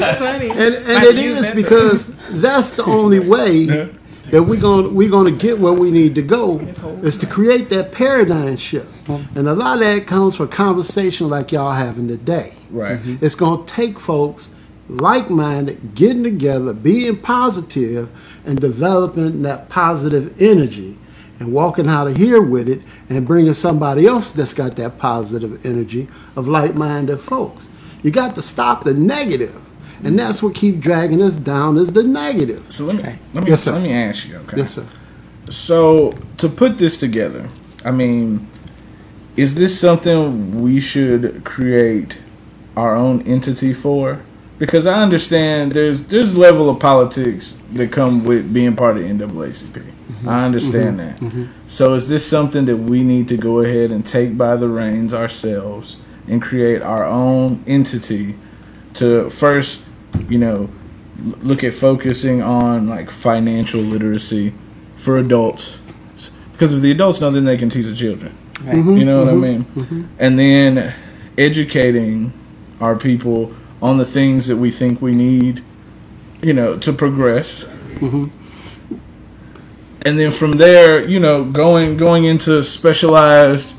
That's 0.00 0.18
funny. 0.18 0.50
and, 0.50 0.74
and 0.84 0.98
I 1.00 1.04
it 1.06 1.16
use 1.16 1.38
is 1.38 1.42
that. 1.48 1.56
because 1.56 2.12
that's 2.30 2.72
the 2.72 2.84
only 2.84 3.20
way 3.20 3.65
that 3.66 4.42
we're 4.42 4.60
going 4.60 4.94
we're 4.94 5.10
going 5.10 5.32
to 5.32 5.40
get 5.40 5.58
where 5.58 5.72
we 5.72 5.90
need 5.90 6.14
to 6.16 6.22
go 6.22 6.58
is 6.58 7.16
to 7.18 7.26
create 7.26 7.68
that 7.70 7.92
paradigm 7.92 8.56
shift. 8.56 9.08
Uh-huh. 9.08 9.22
And 9.34 9.48
a 9.48 9.54
lot 9.54 9.78
of 9.78 9.84
that 9.84 10.06
comes 10.06 10.34
from 10.36 10.48
conversation 10.48 11.28
like 11.28 11.52
y'all 11.52 11.72
having 11.72 12.08
today. 12.08 12.54
Right. 12.70 12.98
Mm-hmm. 12.98 13.24
It's 13.24 13.36
going 13.36 13.64
to 13.64 13.72
take 13.72 14.00
folks 14.00 14.50
like-minded 14.88 15.94
getting 15.94 16.22
together, 16.22 16.72
being 16.72 17.18
positive, 17.18 18.08
and 18.44 18.60
developing 18.60 19.42
that 19.42 19.68
positive 19.68 20.40
energy, 20.40 20.96
and 21.38 21.52
walking 21.52 21.88
out 21.88 22.06
of 22.06 22.16
here 22.16 22.40
with 22.40 22.68
it, 22.68 22.82
and 23.08 23.26
bringing 23.26 23.52
somebody 23.52 24.06
else 24.06 24.32
that's 24.32 24.54
got 24.54 24.76
that 24.76 24.96
positive 24.96 25.66
energy 25.66 26.08
of 26.36 26.46
like-minded 26.46 27.18
folks. 27.18 27.68
You 28.02 28.10
got 28.12 28.36
to 28.36 28.42
stop 28.42 28.84
the 28.84 28.94
negative, 28.94 29.60
and 30.04 30.18
that's 30.18 30.42
what 30.42 30.54
keep 30.54 30.80
dragging 30.80 31.22
us 31.22 31.36
down 31.36 31.76
is 31.76 31.92
the 31.92 32.02
negative. 32.02 32.64
So 32.70 32.84
let 32.84 32.96
me 32.96 33.18
let 33.34 33.44
me 33.44 33.50
Yes, 33.50 33.64
sir. 33.64 33.72
let 33.72 33.82
me 33.82 33.92
ask 33.92 34.28
you. 34.28 34.36
Okay. 34.36 34.58
Yes, 34.58 34.74
sir. 34.74 34.84
So 35.48 36.12
to 36.38 36.48
put 36.48 36.78
this 36.78 36.98
together, 36.98 37.48
I 37.84 37.90
mean, 37.90 38.48
is 39.36 39.54
this 39.54 39.78
something 39.78 40.60
we 40.60 40.80
should 40.80 41.44
create 41.44 42.18
our 42.76 42.96
own 42.96 43.22
entity 43.22 43.72
for? 43.72 44.22
Because 44.58 44.86
I 44.86 45.02
understand 45.02 45.72
there's 45.72 46.04
there's 46.04 46.36
level 46.36 46.70
of 46.70 46.80
politics 46.80 47.60
that 47.72 47.92
come 47.92 48.24
with 48.24 48.52
being 48.52 48.74
part 48.74 48.96
of 48.96 49.02
NAACP. 49.02 49.76
I 49.76 50.12
mm-hmm. 50.12 50.28
understand 50.28 50.98
mm-hmm. 50.98 51.26
that. 51.26 51.34
Mm-hmm. 51.34 51.68
So 51.68 51.94
is 51.94 52.08
this 52.08 52.28
something 52.28 52.64
that 52.64 52.76
we 52.76 53.02
need 53.02 53.28
to 53.28 53.36
go 53.36 53.60
ahead 53.60 53.92
and 53.92 54.06
take 54.06 54.38
by 54.38 54.56
the 54.56 54.68
reins 54.68 55.12
ourselves 55.12 55.98
and 56.26 56.40
create 56.40 56.80
our 56.82 57.04
own 57.04 57.62
entity 57.66 58.36
to 58.96 59.30
first, 59.30 59.86
you 60.28 60.38
know, 60.38 60.68
look 61.40 61.64
at 61.64 61.74
focusing 61.74 62.42
on 62.42 62.88
like 62.88 63.10
financial 63.10 63.80
literacy 63.80 64.54
for 64.96 65.16
adults. 65.16 65.80
Because 66.52 66.72
if 66.72 66.82
the 66.82 66.90
adults 66.90 67.20
know 67.20 67.30
then 67.30 67.44
they 67.44 67.56
can 67.56 67.68
teach 67.68 67.86
the 67.86 67.94
children. 67.94 68.36
You 68.64 69.04
know 69.04 69.20
what 69.20 69.28
i 69.28 69.32
mm-hmm. 69.32 69.40
mean? 69.40 69.64
Mm-hmm. 69.64 70.04
And 70.18 70.38
then 70.38 70.94
educating 71.36 72.32
our 72.80 72.96
people 72.96 73.52
on 73.82 73.98
the 73.98 74.04
things 74.04 74.46
that 74.46 74.56
we 74.56 74.70
think 74.70 75.02
we 75.02 75.14
need 75.14 75.62
you 76.42 76.52
know 76.52 76.76
to 76.78 76.92
progress. 76.92 77.64
Mm-hmm. 77.64 78.26
And 80.06 80.18
then 80.18 80.30
from 80.30 80.52
there 80.52 81.06
you 81.06 81.20
know 81.20 81.44
going 81.44 81.96
going 81.96 82.24
into 82.24 82.62
specialized 82.62 83.75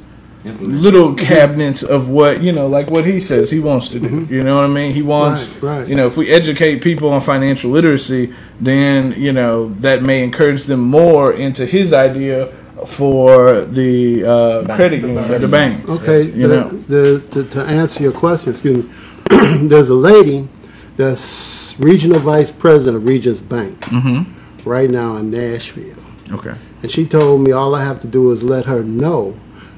little 0.60 1.14
cabinets 1.16 1.84
of 1.84 2.10
what 2.10 2.41
you 2.41 2.52
know 2.52 2.68
like 2.68 2.89
what 2.89 3.06
he 3.06 3.20
says 3.20 3.50
he 3.52 3.60
wants 3.60 3.89
to 3.89 4.00
do 4.00 4.26
you 4.30 4.43
know 4.43 4.56
what 4.56 4.66
i 4.66 4.68
mean 4.68 4.91
he 4.93 5.02
wants 5.02 5.48
Right, 5.58 5.80
right. 5.80 5.88
you 5.88 5.95
know 5.95 6.08
if 6.08 6.18
we 6.18 6.30
educate 6.30 6.82
people 6.82 7.10
on 7.10 7.22
financial 7.22 7.72
literacy 7.72 8.34
then 8.62 9.14
you 9.18 9.32
know 9.34 9.70
that 9.86 10.02
may 10.04 10.24
encourage 10.24 10.64
them 10.64 10.82
more 10.82 11.32
into 11.34 11.66
his 11.66 11.93
idea 11.93 12.48
for 12.86 13.62
the 13.66 14.24
uh, 14.24 14.76
credit 14.76 15.02
union 15.02 15.32
or 15.32 15.39
the 15.39 15.48
bank 15.48 15.89
Okay, 15.89 16.22
You 16.24 16.48
the, 16.48 16.56
know. 16.58 16.70
the, 16.70 17.28
to, 17.32 17.43
to 17.56 17.62
answer 17.62 18.04
your 18.04 18.12
question, 18.12 18.52
excuse 18.52 18.78
me, 18.86 18.89
there's 19.68 19.89
a 19.89 19.95
lady 19.95 20.48
that's 20.95 21.76
regional 21.80 22.20
vice 22.20 22.52
president 22.52 22.98
of 22.98 23.06
Regions 23.06 23.39
Bank 23.41 23.80
Mm-hmm. 23.82 24.70
right 24.70 24.89
now 24.89 25.16
in 25.18 25.32
Nashville. 25.32 25.98
okay 26.32 26.56
And 26.82 26.91
she 26.91 27.06
told 27.06 27.41
me 27.41 27.52
all 27.52 27.74
I 27.74 27.84
have 27.84 28.00
to 28.02 28.08
do 28.08 28.32
is 28.32 28.43
let 28.43 28.66
her 28.66 28.84
know 28.84 29.36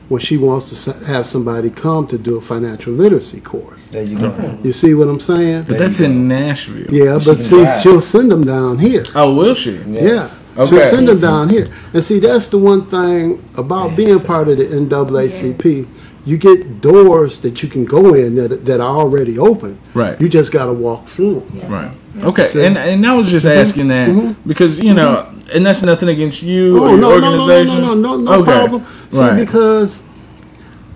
when 0.09 0.19
she 0.19 0.37
wants 0.37 0.83
to 0.83 1.05
have 1.05 1.25
somebody 1.25 1.69
come 1.69 2.07
to 2.07 2.17
do 2.17 2.37
a 2.37 2.41
financial 2.41 2.91
literacy 2.91 3.39
course. 3.39 3.85
There 3.87 4.03
you 4.03 4.19
go. 4.19 4.59
You 4.63 4.71
see 4.71 4.93
what 4.95 5.07
I'm 5.07 5.19
saying? 5.19 5.65
but 5.65 5.77
that's 5.77 5.99
in 5.99 6.27
nashville 6.27 6.87
Yeah, 6.93 7.19
but 7.23 7.35
see, 7.35 7.65
she'll 7.81 8.01
send 8.01 8.31
them 8.31 8.43
down 8.43 8.79
here. 8.79 9.03
oh 9.15 9.33
will 9.35 9.53
she 9.53 9.77
Yes. 9.87 10.47
Yeah, 10.57 10.65
she'll 10.65 10.81
send 10.81 11.07
them 11.07 11.21
down 11.21 11.49
here. 11.49 11.71
And 11.93 12.03
see, 12.03 12.19
that's 12.19 12.47
the 12.47 12.57
one 12.57 12.85
thing 12.87 13.41
about 13.55 13.95
being 13.95 14.19
part 14.19 14.47
of 14.49 14.57
the 14.57 14.65
NAACP. 14.65 15.87
You 16.29 16.37
get 16.37 16.81
doors 16.81 17.39
that 17.43 17.55
you 17.61 17.67
can 17.69 17.85
go 17.85 18.13
in 18.13 18.35
that, 18.35 18.65
that 18.65 18.79
are 18.79 18.95
already 19.03 19.35
open. 19.39 19.79
Right. 19.93 20.15
You 20.21 20.27
just 20.29 20.51
got 20.51 20.65
to 20.71 20.73
walk 20.73 21.01
through 21.13 21.37
'em. 21.61 21.71
Right. 21.77 21.91
Okay. 22.29 22.45
So- 22.45 22.61
and 22.65 22.75
and 22.77 23.05
I 23.05 23.13
was 23.19 23.27
just 23.31 23.45
asking 23.45 23.87
that 23.95 24.07
because 24.51 24.73
you 24.87 24.93
know, 24.93 25.11
and 25.53 25.65
that's 25.65 25.81
nothing 25.91 26.09
against 26.09 26.39
you 26.43 26.63
Mm-hmm. 26.75 26.83
Oh 26.83 26.93
or 26.93 26.97
no, 26.97 27.09
your 27.11 27.21
no, 27.21 27.29
no, 27.29 27.35
no, 27.35 27.41
organization. 27.41 27.81
no, 27.81 27.93
no, 27.93 28.11
no, 28.17 28.23
no 28.31 28.33
Okay. 28.41 28.51
problem. 28.57 28.81
See, 29.09 29.19
Right. 29.21 29.37
because 29.45 29.91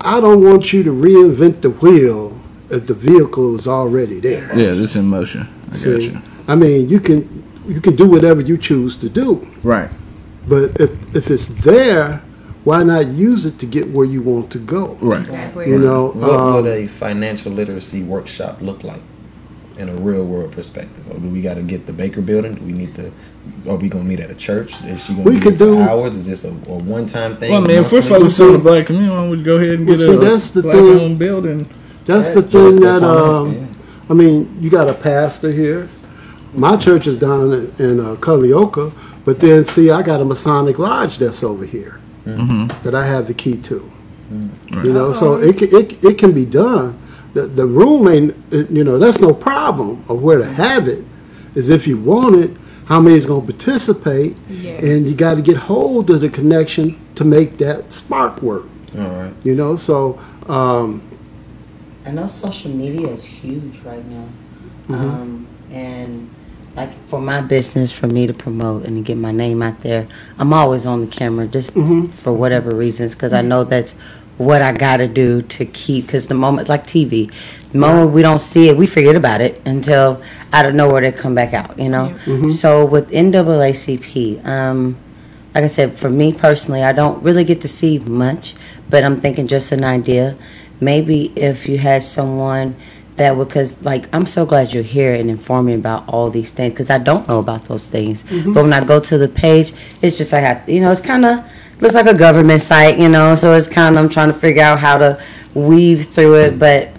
I 0.00 0.20
don't 0.24 0.42
want 0.48 0.72
you 0.72 0.80
to 0.88 0.92
reinvent 1.06 1.56
the 1.66 1.70
wheel 1.82 2.32
if 2.70 2.82
the 2.90 2.94
vehicle 2.94 3.48
is 3.58 3.66
already 3.66 4.18
there. 4.20 4.46
Yeah, 4.54 4.82
it's 4.84 4.96
in 4.96 5.06
motion. 5.18 5.48
I 5.72 5.76
got 5.84 6.02
you. 6.08 6.18
I 6.52 6.54
mean, 6.62 6.88
you 6.92 7.00
can 7.00 7.18
you 7.74 7.80
can 7.80 7.94
do 7.96 8.06
whatever 8.14 8.40
you 8.50 8.56
choose 8.68 8.92
to 9.04 9.08
do, 9.22 9.28
Right. 9.62 9.90
but 10.52 10.62
if 10.84 10.90
if 11.20 11.24
it's 11.34 11.48
there, 11.68 12.20
why 12.64 12.82
not 12.82 13.06
use 13.08 13.44
it 13.46 13.58
to 13.60 13.66
get 13.66 13.90
where 13.90 14.06
you 14.06 14.22
want 14.22 14.50
to 14.52 14.58
go? 14.58 14.96
Right. 15.00 15.20
Exactly. 15.20 15.68
You 15.68 15.78
know, 15.78 16.08
What 16.12 16.30
um, 16.30 16.54
would 16.54 16.66
a 16.66 16.86
financial 16.86 17.52
literacy 17.52 18.02
workshop 18.02 18.60
look 18.62 18.82
like 18.82 19.02
in 19.76 19.88
a 19.88 19.94
real 19.94 20.24
world 20.24 20.52
perspective? 20.52 21.04
Or 21.10 21.18
do 21.18 21.28
we 21.28 21.42
got 21.42 21.54
to 21.54 21.62
get 21.62 21.86
the 21.86 21.92
Baker 21.92 22.22
Building? 22.22 22.54
Do 22.54 22.64
we 22.64 22.72
need 22.72 22.94
to? 22.96 23.12
Are 23.68 23.76
we 23.76 23.90
gonna 23.90 24.04
meet 24.04 24.20
at 24.20 24.30
a 24.30 24.34
church? 24.34 24.82
Is 24.84 25.04
she 25.04 25.12
gonna 25.12 25.24
We 25.24 25.34
be 25.34 25.40
could 25.40 25.58
do- 25.58 25.78
hours? 25.78 26.16
Is 26.16 26.26
this 26.26 26.44
a, 26.44 26.48
a 26.48 26.52
one 26.78 27.06
time 27.06 27.36
thing? 27.36 27.50
Well, 27.52 27.62
I 27.62 27.66
mean, 27.66 27.76
if 27.78 27.92
we're 27.92 27.98
monthly? 27.98 28.16
focused 28.18 28.40
on 28.40 28.52
the 28.52 28.58
black 28.58 28.86
community, 28.86 29.10
why 29.10 29.16
don't 29.20 29.30
we 29.30 29.42
go 29.42 29.56
ahead 29.56 29.72
and 29.74 29.86
Well, 29.86 29.96
get 29.96 30.02
see, 30.04 30.12
a 30.12 30.16
that's 30.16 30.50
the 30.52 30.62
black 30.62 30.76
thing. 30.76 31.00
owned 31.00 31.18
building? 31.18 31.68
That's 32.06 32.28
Yeah, 32.34 32.40
the 32.40 32.42
thing 32.48 32.80
that's 32.80 33.00
that 33.00 33.04
I'm 33.04 33.34
um, 33.34 33.48
asking, 33.50 33.76
I 34.08 34.14
mean, 34.14 34.56
you 34.62 34.70
got 34.70 34.88
a 34.88 34.94
pastor 34.94 35.52
here. 35.52 35.88
My 36.54 36.76
church 36.78 37.06
is 37.06 37.18
down 37.18 37.52
in, 37.52 37.72
in 37.78 38.00
uh, 38.00 38.14
Culleoka, 38.16 38.92
but 39.26 39.40
then 39.40 39.64
see, 39.66 39.90
I 39.90 40.00
got 40.02 40.20
a 40.22 40.24
Masonic 40.24 40.78
lodge 40.78 41.18
that's 41.18 41.42
over 41.44 41.66
here 41.66 42.00
that 42.24 42.94
I 42.94 43.06
have 43.06 43.26
the 43.26 43.34
key 43.34 43.56
to. 43.62 43.90
You 44.82 44.92
know, 44.92 45.12
so 45.12 45.34
it, 45.36 45.60
it 45.62 46.04
it 46.04 46.18
can 46.18 46.32
be 46.32 46.44
done. 46.44 46.98
The 47.34 47.42
the 47.42 47.66
room 47.66 48.08
ain't 48.08 48.34
you 48.70 48.82
know 48.84 48.98
that's 48.98 49.20
no 49.20 49.32
problem 49.34 50.04
of 50.08 50.22
where 50.22 50.38
to 50.38 50.46
have 50.46 50.88
it. 50.88 51.04
Is 51.54 51.70
if 51.70 51.86
you 51.86 51.96
want 52.00 52.34
it, 52.36 52.50
how 52.86 53.00
many 53.00 53.14
is 53.16 53.26
going 53.26 53.46
to 53.46 53.52
participate, 53.52 54.36
Yes. 54.48 54.82
and 54.82 55.06
you 55.06 55.16
got 55.16 55.34
to 55.36 55.42
get 55.42 55.56
hold 55.56 56.10
of 56.10 56.20
the 56.20 56.28
connection 56.28 56.98
to 57.14 57.24
make 57.24 57.58
that 57.58 57.92
spark 57.92 58.42
work. 58.42 58.66
All 58.98 59.08
right. 59.08 59.32
You 59.44 59.54
know, 59.54 59.76
so 59.76 60.18
um, 60.48 61.02
I 62.04 62.10
know 62.10 62.26
social 62.26 62.72
media 62.72 63.08
is 63.08 63.24
huge 63.24 63.78
right 63.80 64.04
now. 64.06 64.28
Mm-hmm. 64.88 64.94
Um, 64.94 65.46
and 65.70 66.28
like 66.76 66.90
for 67.08 67.20
my 67.20 67.40
business, 67.40 67.92
for 67.92 68.06
me 68.06 68.26
to 68.26 68.34
promote 68.34 68.84
and 68.84 68.96
to 68.96 69.02
get 69.02 69.16
my 69.16 69.30
name 69.32 69.62
out 69.62 69.80
there, 69.80 70.08
I'm 70.38 70.52
always 70.52 70.86
on 70.86 71.00
the 71.02 71.06
camera 71.06 71.46
just 71.46 71.74
Mm-hmm. 71.74 72.06
for 72.06 72.32
whatever 72.32 72.74
reasons 72.74 73.14
because 73.14 73.32
I 73.32 73.42
know 73.42 73.64
that's 73.64 73.92
what 74.38 74.62
I 74.62 74.72
got 74.72 74.96
to 74.96 75.06
do 75.06 75.42
to 75.42 75.64
keep. 75.64 76.06
Because 76.06 76.26
the 76.26 76.34
moment, 76.34 76.68
like 76.68 76.86
TV, 76.86 77.32
the 77.70 77.78
moment 77.78 78.10
we 78.10 78.22
don't 78.22 78.40
see 78.40 78.68
it, 78.68 78.76
we 78.76 78.86
forget 78.86 79.14
about 79.14 79.40
it 79.40 79.60
until 79.64 80.20
out 80.52 80.66
of 80.66 80.74
nowhere 80.74 81.00
they 81.00 81.12
come 81.12 81.34
back 81.34 81.54
out, 81.54 81.78
you 81.78 81.88
know? 81.88 82.14
Mm-hmm. 82.24 82.48
So 82.48 82.84
with 82.84 83.10
NAACP, 83.10 84.44
um, 84.44 84.96
like 85.54 85.64
I 85.64 85.68
said, 85.68 85.96
for 85.96 86.10
me 86.10 86.32
personally, 86.32 86.82
I 86.82 86.90
don't 86.92 87.22
really 87.22 87.44
get 87.44 87.60
to 87.60 87.68
see 87.68 88.00
much, 88.00 88.54
but 88.90 89.04
I'm 89.04 89.20
thinking 89.20 89.46
just 89.46 89.70
an 89.70 89.84
idea. 89.84 90.36
Maybe 90.80 91.32
if 91.36 91.68
you 91.68 91.78
had 91.78 92.02
someone 92.02 92.74
that 93.16 93.36
because 93.38 93.82
like 93.84 94.08
I'm 94.12 94.26
so 94.26 94.44
glad 94.44 94.72
you're 94.72 94.82
here 94.82 95.14
and 95.14 95.30
informing 95.30 95.76
about 95.76 96.08
all 96.08 96.30
these 96.30 96.52
things, 96.52 96.72
because 96.72 96.90
I 96.90 96.98
don't 96.98 97.26
know 97.28 97.38
about 97.38 97.64
those 97.66 97.86
things. 97.86 98.22
But 98.22 98.62
when 98.62 98.72
I 98.72 98.84
go 98.84 99.00
to 99.00 99.18
the 99.18 99.28
page, 99.28 99.72
it's 100.02 100.18
just 100.18 100.32
like 100.32 100.44
I, 100.44 100.62
you 100.70 100.80
know, 100.80 100.90
it's 100.90 101.00
kind 101.00 101.24
of 101.24 101.44
looks 101.80 101.94
like 101.94 102.06
a 102.06 102.16
government 102.16 102.60
site, 102.60 102.98
you 102.98 103.08
know. 103.08 103.34
So 103.34 103.54
it's 103.54 103.68
kind 103.68 103.96
of 103.96 104.02
I'm 104.04 104.10
trying 104.10 104.32
to 104.32 104.38
figure 104.38 104.62
out 104.62 104.78
how 104.78 104.98
to 104.98 105.22
weave 105.54 106.08
through 106.08 106.34
it, 106.40 106.58
but 106.58 106.90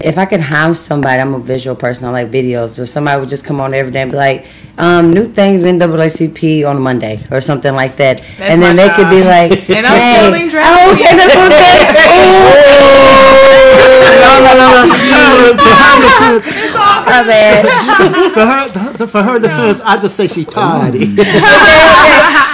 if 0.00 0.18
I 0.18 0.24
could 0.26 0.40
have 0.40 0.76
somebody, 0.76 1.20
I'm 1.20 1.32
a 1.34 1.38
visual 1.38 1.76
person. 1.76 2.06
I 2.06 2.10
like 2.10 2.30
videos. 2.30 2.76
If 2.78 2.88
somebody 2.88 3.20
would 3.20 3.28
just 3.28 3.44
come 3.44 3.60
on 3.60 3.72
every 3.72 3.92
day 3.92 4.02
and 4.02 4.10
be 4.10 4.16
like, 4.16 4.46
um, 4.76 5.12
"New 5.12 5.32
things 5.32 5.62
in 5.62 5.78
NAACP 5.78 6.68
on 6.68 6.80
Monday" 6.82 7.20
or 7.30 7.40
something 7.40 7.72
like 7.74 7.96
that, 7.98 8.20
and 8.40 8.60
then 8.60 8.74
they 8.74 8.88
could 8.90 9.08
be 9.10 9.18
job. 9.20 9.26
like, 9.26 9.70
And 9.76 9.86
I'm 9.86 10.00
hey, 10.00 10.24
feeling 10.26 10.48
dressed 10.48 10.72
Oh, 10.72 10.92
okay, 10.92 11.16
that's 11.16 11.36
okay. 11.36 13.48
no, 13.72 14.32
no, 14.44 14.52
no, 14.54 14.66
no. 14.72 14.92
My 17.06 17.24
bad. 17.26 17.64
for 18.34 18.46
her, 18.46 18.68
the, 18.96 19.08
for 19.08 19.22
her 19.22 19.38
defense, 19.38 19.80
I 19.84 19.98
just 20.00 20.16
say 20.16 20.28
she 20.28 20.44
tardy. 20.44 21.00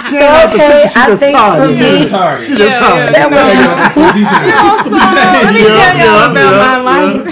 she 0.09 0.15
So, 0.17 0.25
okay, 0.49 0.87
she 0.91 0.99
I 0.99 1.05
just 1.07 1.19
think 1.21 1.37
tired. 1.37 1.69
for 1.69 1.75
She 1.75 1.83
me, 1.83 1.99
just 1.99 2.09
Sorry. 2.09 2.47
She 2.47 2.55
just 2.55 2.77
tired. 2.79 3.13
that 3.13 3.29
was 3.29 3.95
You 3.95 4.25
know, 4.25 4.77
so 4.83 4.97
let 4.97 5.53
me 5.53 5.61
tell 5.69 5.95
y'all 5.97 6.31
about 6.31 6.53
my 6.57 6.77
life. 6.81 7.23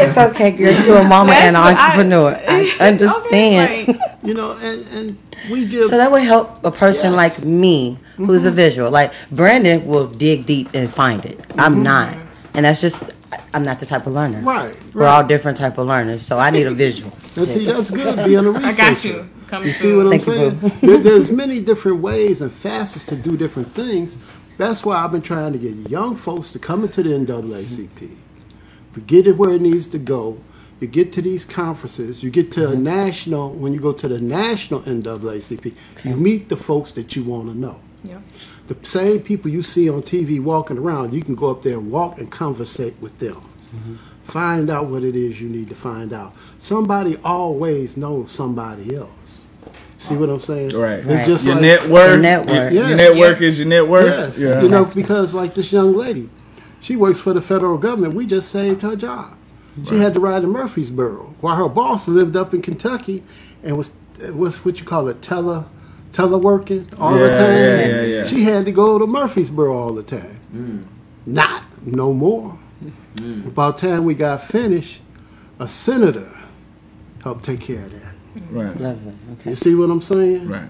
it's 0.00 0.18
okay, 0.18 0.50
girl. 0.50 0.72
You're 0.84 0.98
a 0.98 1.08
mama 1.08 1.32
and 1.32 1.56
an 1.56 1.62
That's 1.62 1.80
I- 1.80 1.84
entrepreneur. 1.84 2.40
I, 2.46 2.76
understand. 2.80 3.70
Okay, 3.70 3.92
like, 3.92 4.00
You 4.22 4.34
know, 4.34 4.52
and, 4.52 4.86
and 4.92 5.18
we 5.50 5.66
give. 5.66 5.88
So 5.90 5.96
that 5.96 6.10
would 6.12 6.22
help 6.22 6.64
a 6.64 6.70
person 6.70 7.12
Yes. 7.12 7.16
like 7.16 7.44
me, 7.46 7.98
who's 8.16 8.44
a 8.44 8.48
mm-hmm. 8.48 8.56
visual. 8.56 8.90
Like 8.90 9.12
Brandon 9.30 9.86
will 9.86 10.06
dig 10.06 10.46
deep 10.46 10.68
and 10.74 10.92
find 10.92 11.24
it. 11.24 11.40
I'm 11.58 11.74
mm-hmm. 11.74 11.82
not, 11.82 12.16
and 12.54 12.64
that's 12.64 12.80
just 12.80 13.02
I'm 13.52 13.62
not 13.62 13.80
the 13.80 13.86
type 13.86 14.06
of 14.06 14.14
learner. 14.14 14.40
right, 14.40 14.76
We're 14.94 15.06
all 15.06 15.24
different 15.26 15.58
type 15.58 15.78
of 15.78 15.86
learners, 15.86 16.24
so 16.24 16.38
I 16.38 16.50
need 16.50 16.66
a 16.66 16.74
visual. 16.74 17.10
And 17.36 17.48
see, 17.48 17.64
that's 17.64 17.90
good 17.90 18.16
being 18.24 18.46
a 18.46 18.50
researcher. 18.50 18.66
I 18.66 18.76
got 18.76 19.04
you. 19.04 19.28
Coming 19.48 19.68
You 19.68 19.74
see 19.74 19.92
what 19.92 20.06
I'm 20.06 20.20
Thank 20.20 20.26
you, 20.26 20.50
saying? 20.50 20.78
There, 20.80 20.98
there's 20.98 21.30
many 21.30 21.58
different 21.58 22.00
ways 22.00 22.40
and 22.40 22.52
facets 22.52 23.06
to 23.06 23.16
do 23.16 23.36
different 23.36 23.72
things. 23.72 24.18
That's 24.56 24.84
why 24.84 24.98
I've 24.98 25.10
been 25.10 25.20
trying 25.20 25.52
to 25.52 25.58
get 25.58 25.90
young 25.90 26.14
folks 26.16 26.52
to 26.52 26.60
come 26.60 26.84
into 26.84 27.02
the 27.02 27.10
NAACP. 27.10 28.16
We 28.94 29.02
get 29.02 29.26
it 29.26 29.36
where 29.36 29.50
it 29.50 29.60
needs 29.60 29.88
to 29.88 29.98
go. 29.98 30.38
You 30.80 30.86
get 30.86 31.12
to 31.14 31.22
these 31.22 31.44
conferences. 31.44 32.22
You 32.22 32.30
get 32.30 32.52
to 32.52 32.68
a 32.68 32.72
mm-hmm. 32.72 32.84
national. 32.84 33.50
When 33.50 33.72
you 33.72 33.80
go 33.80 33.92
to 33.92 34.06
the 34.06 34.20
national 34.20 34.82
NAACP, 34.82 35.74
you 36.04 36.16
meet 36.16 36.48
the 36.48 36.56
folks 36.56 36.92
that 36.92 37.16
you 37.16 37.24
want 37.24 37.48
to 37.48 37.58
know. 37.58 37.80
Yep. 38.04 38.22
The 38.66 38.76
same 38.82 39.20
people 39.20 39.50
you 39.50 39.62
see 39.62 39.90
on 39.90 40.02
TV 40.02 40.42
walking 40.42 40.78
around, 40.78 41.12
you 41.12 41.22
can 41.22 41.34
go 41.34 41.50
up 41.50 41.62
there 41.62 41.74
and 41.78 41.90
walk 41.90 42.18
and 42.18 42.30
conversate 42.30 42.94
with 43.00 43.18
them. 43.18 43.34
Mm-hmm. 43.36 43.94
Find 44.24 44.70
out 44.70 44.86
what 44.86 45.04
it 45.04 45.14
is 45.14 45.40
you 45.40 45.48
need 45.50 45.68
to 45.68 45.74
find 45.74 46.12
out. 46.12 46.34
Somebody 46.56 47.18
always 47.22 47.96
knows 47.96 48.32
somebody 48.32 48.96
else. 48.96 49.46
See 49.98 50.16
what 50.16 50.28
I'm 50.30 50.40
saying? 50.40 50.70
Right. 50.70 50.98
It's 51.00 51.06
Right. 51.06 51.26
just 51.26 51.44
Your 51.44 51.54
like 51.56 51.62
network. 51.62 52.08
Your 52.08 52.16
network. 52.18 52.72
Your, 52.72 52.88
your 52.88 52.96
network 52.96 53.40
is 53.42 53.58
your 53.58 53.68
net 53.68 53.86
worth. 53.88 54.06
yes, 54.06 54.40
Yeah. 54.40 54.62
you 54.62 54.68
know, 54.68 54.84
because 54.86 55.34
like 55.34 55.54
this 55.54 55.70
young 55.72 55.94
lady, 55.94 56.28
she 56.80 56.96
works 56.96 57.20
for 57.20 57.32
the 57.34 57.40
federal 57.42 57.76
government. 57.78 58.14
We 58.14 58.26
just 58.26 58.48
saved 58.50 58.82
her 58.82 58.96
job. 58.96 59.36
She 59.88 59.98
had 59.98 60.14
to 60.14 60.20
ride 60.20 60.42
to 60.42 60.46
Murfreesboro, 60.46 61.34
while 61.40 61.56
her 61.56 61.68
boss 61.68 62.06
lived 62.06 62.36
up 62.36 62.54
in 62.54 62.62
Kentucky 62.62 63.24
and 63.62 63.76
was 63.76 63.90
was 64.32 64.64
what 64.64 64.78
you 64.78 64.86
call 64.86 65.08
it 65.08 65.20
tele 65.20 65.66
teleworking 66.14 66.98
all 66.98 67.12
the 67.14 67.28
time. 67.30 67.40
yeah, 67.52 67.86
yeah, 67.86 68.02
yeah. 68.02 68.24
She 68.24 68.42
had 68.44 68.64
to 68.64 68.72
go 68.72 68.98
to 68.98 69.06
Murfreesboro 69.06 69.76
all 69.76 69.92
the 69.92 70.02
time. 70.02 70.88
Not 71.26 71.64
no 71.84 72.12
more. 72.12 72.58
About 73.46 73.78
time 73.78 74.04
we 74.04 74.14
got 74.14 74.42
finished, 74.42 75.00
a 75.58 75.68
senator 75.68 76.36
helped 77.22 77.44
take 77.44 77.60
care 77.60 77.84
of 77.84 77.92
that. 77.92 78.14
Right. 78.50 78.76
Lovely. 78.80 79.12
Okay. 79.34 79.50
You 79.50 79.56
see 79.56 79.74
what 79.74 79.90
I'm 79.90 80.02
saying? 80.02 80.48
Right. 80.48 80.68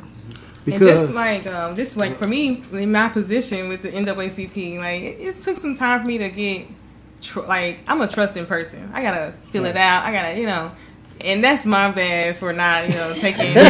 and 0.66 0.78
just 0.78 1.14
like 1.14 1.46
um, 1.46 1.74
just 1.76 1.96
like 1.96 2.16
for 2.16 2.26
me 2.28 2.62
in 2.72 2.92
my 2.92 3.08
position 3.08 3.68
with 3.68 3.82
the 3.82 3.90
NAACP, 3.90 4.78
like 4.78 5.02
it, 5.02 5.20
it 5.20 5.34
took 5.42 5.56
some 5.56 5.74
time 5.74 6.00
for 6.02 6.06
me 6.06 6.18
to 6.18 6.28
get 6.28 6.66
tr- 7.20 7.40
like 7.40 7.78
I'm 7.88 8.00
a 8.00 8.08
trusting 8.08 8.46
person. 8.46 8.90
I 8.92 9.02
gotta 9.02 9.32
feel 9.50 9.64
it 9.64 9.76
out. 9.76 10.04
I 10.04 10.12
gotta 10.12 10.38
you 10.38 10.46
know. 10.46 10.72
And 11.20 11.42
that's 11.42 11.64
my 11.64 11.90
bad 11.92 12.36
for 12.36 12.52
not, 12.52 12.88
you 12.88 12.94
know, 12.96 13.12
taking. 13.14 13.54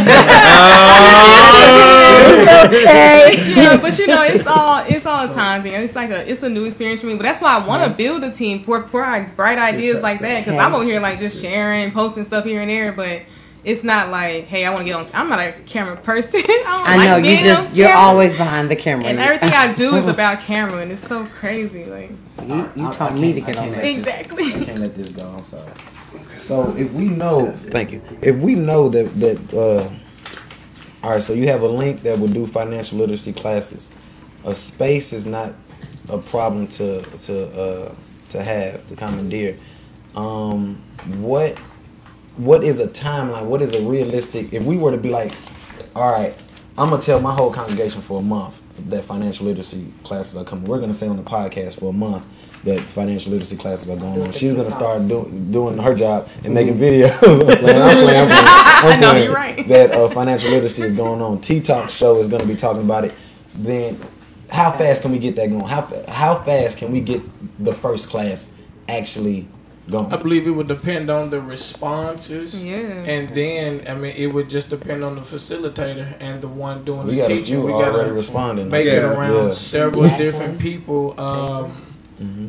Oh. 1.56 2.64
okay. 2.66 3.54
yeah, 3.56 3.76
but 3.80 3.98
you 3.98 4.06
know, 4.06 4.22
it's 4.22 4.46
all 4.46 4.84
it's 4.86 5.06
all 5.06 5.30
a 5.30 5.32
time 5.34 5.62
thing. 5.62 5.72
It's 5.74 5.94
like 5.96 6.10
a 6.10 6.28
it's 6.30 6.42
a 6.42 6.48
new 6.48 6.64
experience 6.64 7.00
for 7.00 7.06
me. 7.06 7.14
But 7.16 7.22
that's 7.24 7.40
why 7.40 7.56
I 7.56 7.66
want 7.66 7.82
to 7.84 7.90
build 7.96 8.22
a 8.24 8.30
team 8.30 8.62
for 8.64 8.82
for 8.84 9.02
our 9.02 9.24
bright 9.36 9.58
ideas 9.58 10.02
like 10.02 10.20
that. 10.20 10.44
Because 10.44 10.58
I'm 10.58 10.74
over 10.74 10.84
here 10.84 11.00
like 11.00 11.18
just 11.18 11.40
sharing, 11.40 11.90
posting 11.92 12.24
stuff 12.24 12.44
here 12.44 12.60
and 12.60 12.70
there, 12.70 12.92
but. 12.92 13.22
It's 13.66 13.82
not 13.82 14.10
like, 14.10 14.44
hey, 14.44 14.66
I 14.66 14.70
want 14.74 14.80
to 14.80 14.84
get 14.84 14.94
on. 14.94 15.06
I'm 15.14 15.30
not 15.30 15.40
a 15.40 15.50
camera 15.64 15.96
person. 15.96 16.38
I, 16.44 16.46
don't 16.46 16.66
I 16.86 16.96
like 16.98 17.08
know 17.08 17.16
you 17.30 17.38
just 17.38 17.74
you're 17.74 17.88
camera. 17.88 18.02
always 18.02 18.36
behind 18.36 18.68
the 18.70 18.76
camera. 18.76 19.06
And 19.06 19.18
everything 19.18 19.52
I 19.54 19.72
do 19.72 19.94
is 19.94 20.06
about 20.06 20.40
camera, 20.40 20.82
and 20.82 20.92
it's 20.92 21.00
so 21.08 21.24
crazy. 21.24 21.86
Like 21.86 22.10
you, 22.46 22.70
you 22.76 22.84
I- 22.84 22.90
I 22.90 22.92
taught 22.92 23.14
me 23.14 23.32
to 23.32 23.40
get 23.40 23.56
on 23.56 23.64
can't 23.70 23.76
that. 23.76 23.84
exactly. 23.86 24.48
I 24.52 24.64
can't 24.66 24.80
let 24.80 24.94
this 24.94 25.12
go. 25.12 25.26
I'm 25.30 25.42
sorry. 25.42 25.72
So 26.36 26.76
if 26.76 26.92
we 26.92 27.08
know, 27.08 27.52
thank 27.52 27.92
you. 27.92 28.02
If 28.22 28.36
we 28.42 28.54
know 28.54 28.88
that 28.88 29.14
that, 29.20 29.54
uh, 29.54 29.90
all 31.02 31.10
right. 31.12 31.22
So 31.22 31.32
you 31.32 31.48
have 31.48 31.62
a 31.62 31.68
link 31.68 32.02
that 32.02 32.18
will 32.18 32.28
do 32.28 32.46
financial 32.46 32.98
literacy 32.98 33.32
classes. 33.32 33.94
A 34.44 34.54
space 34.54 35.12
is 35.12 35.26
not 35.26 35.54
a 36.10 36.18
problem 36.18 36.66
to 36.68 37.02
to 37.02 37.60
uh, 37.60 37.94
to 38.30 38.42
have 38.42 38.86
to 38.88 38.96
commandeer. 38.96 39.56
Um, 40.16 40.82
what 41.18 41.58
what 42.36 42.64
is 42.64 42.80
a 42.80 42.88
timeline? 42.88 43.46
What 43.46 43.62
is 43.62 43.72
a 43.72 43.82
realistic? 43.82 44.52
If 44.52 44.62
we 44.64 44.76
were 44.76 44.90
to 44.90 44.98
be 44.98 45.08
like, 45.10 45.32
all 45.94 46.12
right, 46.12 46.34
I'm 46.76 46.90
gonna 46.90 47.00
tell 47.00 47.20
my 47.20 47.32
whole 47.32 47.52
congregation 47.52 48.00
for 48.00 48.18
a 48.18 48.22
month 48.22 48.60
that 48.90 49.04
financial 49.04 49.46
literacy 49.46 49.86
classes 50.02 50.36
are 50.36 50.44
coming. 50.44 50.64
We're 50.66 50.80
gonna 50.80 50.94
say 50.94 51.06
on 51.08 51.16
the 51.16 51.22
podcast 51.22 51.78
for 51.78 51.90
a 51.90 51.92
month, 51.92 52.26
that 52.64 52.80
financial 52.80 53.32
literacy 53.32 53.56
classes 53.56 53.88
are 53.90 53.96
going 53.96 54.20
on. 54.22 54.30
She's 54.32 54.54
gonna 54.54 54.70
start 54.70 55.06
doing 55.06 55.50
doing 55.52 55.78
her 55.78 55.94
job 55.94 56.28
and 56.44 56.54
making 56.54 56.76
videos. 56.76 57.10
I'm 57.22 57.36
playing, 57.58 57.82
I'm 57.82 57.96
playing, 58.04 58.20
I'm 58.22 58.28
playing, 58.28 58.44
I'm 58.46 58.84
I 58.86 58.98
know, 59.00 59.14
you're 59.16 59.32
right. 59.34 59.68
That 59.68 59.92
uh, 59.92 60.08
financial 60.08 60.50
literacy 60.50 60.82
is 60.82 60.94
going 60.94 61.20
on. 61.22 61.40
T 61.40 61.60
Talk 61.60 61.88
show 61.90 62.18
is 62.18 62.28
gonna 62.28 62.46
be 62.46 62.54
talking 62.54 62.82
about 62.82 63.04
it. 63.04 63.14
Then, 63.54 63.98
how 64.50 64.72
fast 64.72 65.02
can 65.02 65.12
we 65.12 65.18
get 65.18 65.36
that 65.36 65.48
going? 65.50 65.64
How 65.64 65.88
how 66.08 66.34
fast 66.36 66.78
can 66.78 66.90
we 66.92 67.00
get 67.00 67.22
the 67.62 67.74
first 67.74 68.08
class 68.08 68.54
actually 68.88 69.46
going? 69.90 70.12
I 70.12 70.16
believe 70.16 70.46
it 70.46 70.50
would 70.50 70.68
depend 70.68 71.10
on 71.10 71.30
the 71.30 71.40
responses. 71.40 72.64
Yeah. 72.64 72.76
And 72.76 73.28
then, 73.34 73.84
I 73.86 73.94
mean, 73.94 74.14
it 74.16 74.28
would 74.28 74.48
just 74.50 74.70
depend 74.70 75.04
on 75.04 75.14
the 75.16 75.20
facilitator 75.20 76.14
and 76.20 76.40
the 76.40 76.48
one 76.48 76.84
doing 76.84 77.06
We 77.06 77.16
the 77.16 77.24
teaching. 77.26 77.62
we 77.62 77.72
already 77.72 77.98
gotta 77.98 78.12
responding. 78.12 78.70
make 78.70 78.86
it 78.86 79.04
around 79.04 79.46
Yeah. 79.46 79.50
several 79.52 80.08
different 80.16 80.58
people. 80.58 81.14
Um, 81.20 81.72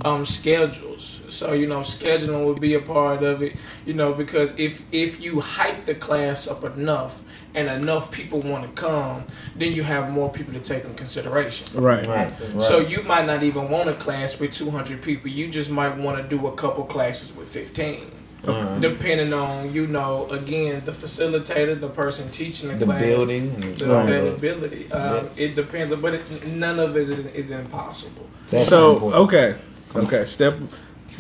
um, 0.04 0.26
schedules. 0.26 1.24
So 1.30 1.54
you 1.54 1.68
know, 1.68 1.80
scheduling 1.80 2.46
would 2.46 2.60
be 2.60 2.74
a 2.76 2.82
part 2.82 3.24
of 3.24 3.42
it. 3.42 3.56
You 3.86 3.94
know, 3.94 4.14
because 4.14 4.54
if 4.58 4.82
if 4.92 5.22
you 5.22 5.42
hype 5.42 5.86
the 5.86 5.96
class 5.96 6.48
up 6.48 6.64
enough 6.64 7.22
and 7.56 7.70
enough 7.70 8.12
people 8.12 8.42
want 8.42 8.66
to 8.66 8.72
come, 8.72 9.24
then 9.56 9.72
you 9.74 9.84
have 9.84 10.12
more 10.12 10.30
people 10.30 10.54
to 10.54 10.60
take 10.60 10.84
in 10.84 10.94
consideration. 10.96 11.82
Right. 11.82 12.06
Right. 12.06 12.32
right. 12.40 12.62
So 12.62 12.80
you 12.80 13.02
might 13.04 13.26
not 13.26 13.44
even 13.44 13.70
want 13.70 13.90
a 13.90 13.94
class 13.94 14.40
with 14.40 14.52
200 14.52 15.02
people. 15.02 15.30
You 15.30 15.50
just 15.50 15.72
might 15.72 15.98
want 15.98 16.22
to 16.22 16.28
do 16.38 16.48
a 16.48 16.52
couple 16.54 16.84
classes 16.84 17.36
with 17.36 17.48
15. 17.48 18.12
Uh-huh. 18.48 18.80
Depending 18.80 19.34
on, 19.34 19.74
you 19.74 19.88
know, 19.88 20.28
again, 20.30 20.82
the 20.86 20.92
facilitator, 20.92 21.80
the 21.80 21.90
person 21.90 22.30
teaching 22.32 22.70
the, 22.70 22.76
the 22.76 22.86
class, 22.86 23.02
building 23.02 23.60
the 23.76 23.86
all 23.98 24.06
that. 24.06 24.14
availability. 24.14 24.92
Um, 24.92 25.16
Yes. 25.26 25.40
It 25.40 25.56
depends, 25.56 25.96
but 25.96 26.14
it, 26.16 26.48
none 26.48 26.80
of 26.80 26.96
it 26.96 27.10
is, 27.10 27.26
is 27.28 27.52
impossible. 27.52 28.28
That's 28.50 28.68
So 28.68 28.94
important. 28.94 29.22
okay, 29.24 29.56
okay. 29.96 30.26
Step. 30.26 30.56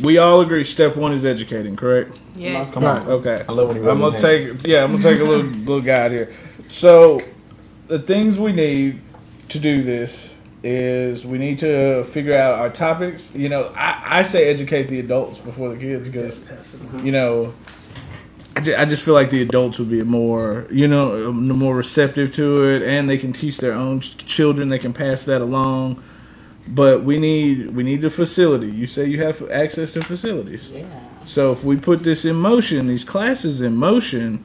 We 0.03 0.17
all 0.17 0.41
agree. 0.41 0.63
Step 0.65 0.97
one 0.97 1.13
is 1.13 1.23
educating. 1.25 1.75
Correct. 1.77 2.19
Yes. 2.35 2.73
Come 2.73 2.83
on. 2.83 3.07
Okay. 3.07 3.45
I 3.47 3.51
love 3.53 3.69
when 3.69 3.81
he 3.81 3.89
I'm 3.89 3.99
gonna 3.99 4.13
his 4.13 4.21
hand. 4.21 4.59
take. 4.59 4.67
Yeah, 4.67 4.83
I'm 4.83 4.91
gonna 4.91 5.03
take 5.03 5.21
a 5.21 5.23
little 5.23 5.45
little 5.69 5.81
guide 5.81 6.11
here. 6.11 6.33
So, 6.67 7.21
the 7.87 7.99
things 7.99 8.37
we 8.37 8.51
need 8.51 8.99
to 9.49 9.59
do 9.59 9.83
this 9.83 10.33
is 10.65 11.25
we 11.25 11.37
need 11.37 11.59
to 11.59 12.03
figure 12.05 12.35
out 12.35 12.55
our 12.59 12.71
topics. 12.71 13.33
You 13.35 13.49
know, 13.49 13.71
I, 13.75 14.19
I 14.19 14.21
say 14.23 14.49
educate 14.49 14.87
the 14.87 14.99
adults 14.99 15.37
before 15.37 15.69
the 15.69 15.77
kids 15.77 16.09
because 16.09 16.43
you 17.03 17.11
know. 17.11 17.53
I 18.57 18.61
ju- 18.61 18.75
I 18.75 18.85
just 18.85 19.03
feel 19.03 19.13
like 19.13 19.29
the 19.29 19.41
adults 19.41 19.79
would 19.79 19.89
be 19.89 20.01
more, 20.03 20.65
you 20.71 20.87
know, 20.87 21.29
um, 21.29 21.47
more 21.49 21.75
receptive 21.75 22.33
to 22.35 22.63
it, 22.69 22.81
and 22.81 23.09
they 23.09 23.17
can 23.17 23.33
teach 23.33 23.57
their 23.57 23.73
own 23.73 23.99
children. 23.99 24.69
They 24.69 24.79
can 24.79 24.93
pass 24.93 25.25
that 25.25 25.41
along. 25.41 26.01
But 26.67 27.03
we 27.03 27.19
need 27.19 27.75
we 27.75 27.83
need 27.83 28.01
the 28.01 28.09
facility. 28.09 28.71
You 28.71 28.87
say 28.87 29.05
you 29.05 29.21
have 29.21 29.47
access 29.51 29.91
to 29.93 30.01
facilities. 30.01 30.71
Yeah. 30.71 30.85
So 31.25 31.51
if 31.51 31.63
we 31.63 31.75
put 31.75 32.03
this 32.03 32.25
in 32.25 32.37
motion, 32.37 32.87
these 32.87 33.03
classes 33.03 33.61
in 33.61 33.75
motion, 33.75 34.43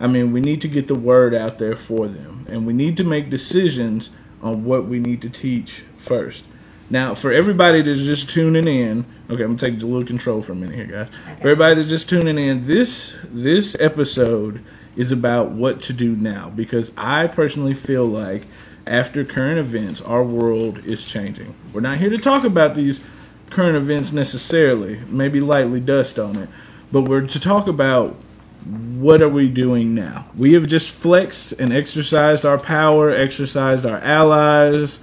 I 0.00 0.06
mean, 0.06 0.32
we 0.32 0.40
need 0.40 0.60
to 0.62 0.68
get 0.68 0.88
the 0.88 0.94
word 0.94 1.34
out 1.34 1.58
there 1.58 1.76
for 1.76 2.08
them, 2.08 2.46
and 2.50 2.66
we 2.66 2.72
need 2.74 2.96
to 2.98 3.04
make 3.04 3.30
decisions 3.30 4.10
on 4.42 4.64
what 4.64 4.86
we 4.86 4.98
need 4.98 5.22
to 5.22 5.30
teach 5.30 5.84
first. 5.96 6.46
Now, 6.90 7.14
for 7.14 7.32
everybody 7.32 7.80
that's 7.80 8.04
just 8.04 8.28
tuning 8.28 8.68
in, 8.68 9.06
okay, 9.30 9.42
I'm 9.42 9.56
gonna 9.56 9.58
take 9.58 9.80
a 9.82 9.86
little 9.86 10.04
control 10.04 10.42
for 10.42 10.52
a 10.52 10.54
minute 10.54 10.74
here, 10.74 10.86
guys. 10.86 11.08
For 11.40 11.48
everybody 11.48 11.76
that's 11.76 11.88
just 11.88 12.08
tuning 12.08 12.38
in, 12.38 12.66
this 12.66 13.16
this 13.24 13.74
episode 13.80 14.62
is 14.94 15.10
about 15.10 15.52
what 15.52 15.80
to 15.80 15.92
do 15.92 16.14
now 16.14 16.50
because 16.54 16.92
I 16.96 17.28
personally 17.28 17.72
feel 17.72 18.04
like 18.04 18.46
after 18.86 19.24
current 19.24 19.58
events, 19.58 20.00
our 20.00 20.22
world 20.22 20.84
is 20.84 21.04
changing. 21.06 21.54
We're 21.72 21.80
not 21.80 21.98
here 21.98 22.10
to 22.10 22.18
talk 22.18 22.44
about 22.44 22.74
these 22.74 23.00
current 23.48 23.76
events 23.76 24.12
necessarily, 24.12 25.00
maybe 25.08 25.40
lightly 25.40 25.80
dust 25.80 26.18
on 26.18 26.36
it, 26.36 26.48
but 26.90 27.02
we're 27.02 27.26
to 27.26 27.40
talk 27.40 27.66
about 27.68 28.16
what 28.64 29.20
are 29.22 29.28
we 29.28 29.48
doing 29.48 29.94
now? 29.94 30.26
We 30.36 30.52
have 30.54 30.66
just 30.66 30.90
flexed 30.94 31.52
and 31.52 31.72
exercised 31.72 32.44
our 32.46 32.58
power, 32.58 33.10
exercised 33.10 33.84
our 33.86 33.98
allies, 33.98 35.00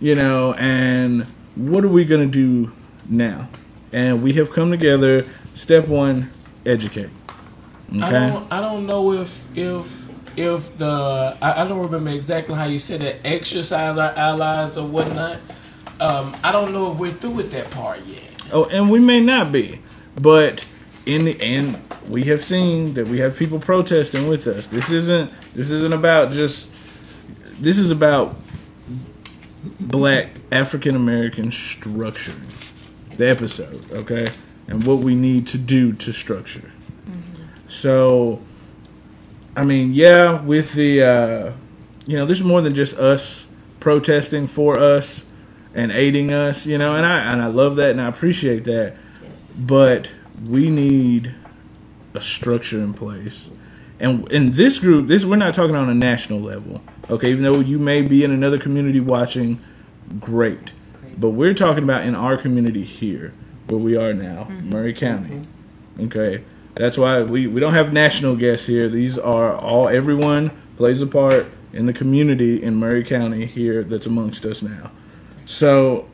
you 0.00 0.14
know, 0.14 0.54
and 0.54 1.24
what 1.54 1.84
are 1.84 1.88
we 1.88 2.04
going 2.04 2.30
to 2.30 2.32
do 2.66 2.72
now? 3.08 3.48
And 3.92 4.22
we 4.22 4.32
have 4.34 4.50
come 4.50 4.70
together. 4.70 5.24
Step 5.54 5.86
one, 5.88 6.30
educate. 6.64 7.10
I 7.92 7.96
Okay. 7.96 8.10
don't 8.30 8.52
I 8.52 8.60
don't 8.60 8.86
know 8.86 9.12
if 9.12 9.56
if 9.56 10.10
if 10.36 10.76
the 10.76 11.36
I, 11.40 11.62
I 11.62 11.68
don't 11.68 11.78
remember 11.80 12.10
exactly 12.10 12.56
how 12.56 12.64
you 12.66 12.78
said 12.80 13.00
it. 13.02 13.20
exercise 13.24 13.96
our 13.96 14.10
allies 14.10 14.76
or 14.76 14.86
whatnot. 14.86 15.38
Um, 16.00 16.36
I 16.42 16.50
don't 16.52 16.72
know 16.72 16.92
if 16.92 16.98
we're 16.98 17.12
through 17.12 17.30
with 17.30 17.52
that 17.52 17.70
part 17.70 18.04
yet. 18.04 18.22
Oh, 18.52 18.64
and 18.66 18.90
we 18.90 18.98
may 19.00 19.20
not 19.20 19.50
be, 19.52 19.80
but 20.20 20.66
in 21.06 21.24
the 21.24 21.40
end, 21.40 21.78
we 22.08 22.24
have 22.24 22.42
seen 22.42 22.94
that 22.94 23.06
we 23.06 23.18
have 23.20 23.36
people 23.36 23.58
protesting 23.58 24.28
with 24.28 24.46
us. 24.46 24.66
This 24.66 24.90
isn't. 24.90 25.32
This 25.54 25.70
isn't 25.70 25.94
about 25.94 26.32
just. 26.32 26.68
This 27.60 27.78
is 27.78 27.90
about 27.90 28.36
black 29.80 30.28
African 30.52 30.96
American 30.96 31.46
structuring. 31.46 32.52
The 33.16 33.28
episode, 33.28 33.90
okay, 33.92 34.26
and 34.68 34.84
what 34.84 34.98
we 34.98 35.14
need 35.14 35.46
to 35.48 35.58
do 35.58 35.94
to 35.94 36.12
structure. 36.12 36.72
So, 37.66 38.42
I 39.56 39.64
mean, 39.64 39.92
yeah, 39.92 40.40
with 40.42 40.74
the, 40.74 41.02
uh, 41.02 41.52
you 42.06 42.16
know, 42.16 42.26
there's 42.26 42.42
more 42.42 42.60
than 42.60 42.74
just 42.74 42.96
us 42.98 43.48
protesting 43.80 44.46
for 44.46 44.78
us 44.78 45.26
and 45.74 45.90
aiding 45.92 46.32
us, 46.32 46.66
you 46.66 46.78
know, 46.78 46.94
and 46.94 47.06
I 47.06 47.32
and 47.32 47.40
I 47.40 47.46
love 47.46 47.76
that 47.76 47.90
and 47.90 48.00
I 48.00 48.08
appreciate 48.08 48.64
that. 48.64 48.96
Yes. 49.22 49.52
But 49.52 50.12
we 50.44 50.70
need 50.70 51.34
a 52.14 52.20
structure 52.20 52.78
in 52.78 52.94
place. 52.94 53.50
And 53.98 54.30
in 54.30 54.52
this 54.52 54.78
group, 54.78 55.08
this 55.08 55.24
we're 55.24 55.36
not 55.36 55.54
talking 55.54 55.76
on 55.76 55.88
a 55.88 55.94
national 55.94 56.40
level. 56.40 56.82
Okay, 57.10 57.30
even 57.30 57.42
though 57.42 57.60
you 57.60 57.78
may 57.78 58.02
be 58.02 58.24
in 58.24 58.30
another 58.30 58.58
community 58.58 59.00
watching, 59.00 59.60
great. 60.20 60.72
But 61.18 61.30
we're 61.30 61.54
talking 61.54 61.84
about 61.84 62.04
in 62.04 62.14
our 62.14 62.36
community 62.36 62.84
here, 62.84 63.32
where 63.68 63.78
we 63.78 63.96
are 63.96 64.12
now, 64.12 64.44
mm-hmm. 64.44 64.70
Maury 64.70 64.92
County. 64.92 65.36
Mm-hmm. 65.36 66.04
Okay. 66.04 66.44
That's 66.74 66.98
why 66.98 67.22
we, 67.22 67.46
we 67.46 67.58
don't 67.58 67.72
have 67.72 67.92
national 67.92 68.36
guests 68.36 68.66
here. 68.66 68.88
These 68.88 69.18
are 69.18 69.56
all 69.56 69.88
everyone 69.88 70.50
plays 70.76 71.00
a 71.00 71.06
part 71.06 71.46
in 71.72 71.86
the 71.86 71.92
community 71.92 72.62
in 72.62 72.74
Maury 72.74 73.02
County 73.02 73.46
here 73.46 73.82
that's 73.82 74.04
amongst 74.04 74.44
us 74.44 74.62
now. 74.62 74.90
So 75.46 76.06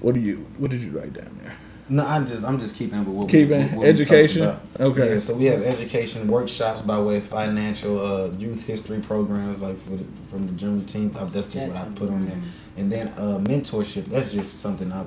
what 0.00 0.14
do 0.14 0.20
you 0.20 0.46
what 0.58 0.70
did 0.70 0.82
you 0.82 0.90
write 0.90 1.12
down 1.12 1.40
there? 1.42 1.56
No, 1.90 2.06
I'm 2.06 2.26
just 2.26 2.44
I'm 2.44 2.58
just 2.60 2.76
keeping 2.76 3.00
up 3.00 3.06
with 3.06 3.16
what 3.16 3.26
we- 3.26 3.32
Keeping 3.32 3.62
what 3.62 3.70
we 3.70 3.86
talked 3.92 4.00
education? 4.00 4.42
about. 4.44 4.60
Okay. 4.78 5.14
Yeah, 5.14 5.20
so 5.20 5.34
we 5.34 5.46
have 5.46 5.62
education 5.62 6.28
workshops 6.28 6.82
by 6.82 7.00
way 7.00 7.16
of 7.16 7.24
financial 7.24 7.98
uh, 8.00 8.30
youth 8.38 8.64
history 8.64 9.00
programs, 9.00 9.60
like 9.60 9.76
for 9.80 9.96
the, 9.96 10.04
from 10.30 10.46
the 10.46 10.52
Juneteenth. 10.52 11.16
Uh, 11.16 11.24
that's 11.24 11.48
just 11.48 11.66
what 11.66 11.76
I 11.76 11.84
put 11.96 12.08
on 12.10 12.26
there, 12.26 12.38
and 12.76 12.90
then 12.92 13.08
uh, 13.18 13.38
mentorship. 13.42 14.04
That's 14.06 14.32
just 14.32 14.60
something 14.60 14.92
I. 14.92 15.04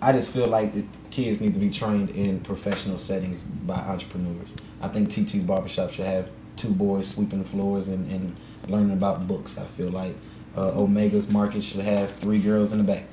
I 0.00 0.10
just 0.12 0.32
feel 0.32 0.48
like 0.48 0.72
the 0.74 0.84
kids 1.12 1.40
need 1.40 1.52
to 1.54 1.60
be 1.60 1.70
trained 1.70 2.10
in 2.10 2.40
professional 2.40 2.98
settings 2.98 3.42
by 3.42 3.74
entrepreneurs. 3.76 4.54
I 4.80 4.88
think 4.88 5.10
TT's 5.10 5.44
barbershop 5.44 5.90
should 5.92 6.06
have 6.06 6.30
two 6.56 6.72
boys 6.72 7.06
sweeping 7.08 7.38
the 7.40 7.48
floors 7.48 7.86
and, 7.88 8.10
and 8.10 8.36
learning 8.68 8.92
about 8.92 9.28
books. 9.28 9.58
I 9.58 9.64
feel 9.64 9.90
like 9.90 10.14
uh, 10.56 10.80
Omega's 10.80 11.28
market 11.30 11.62
should 11.62 11.82
have 11.82 12.10
three 12.16 12.40
girls 12.40 12.72
in 12.72 12.78
the 12.78 12.84
back, 12.84 13.04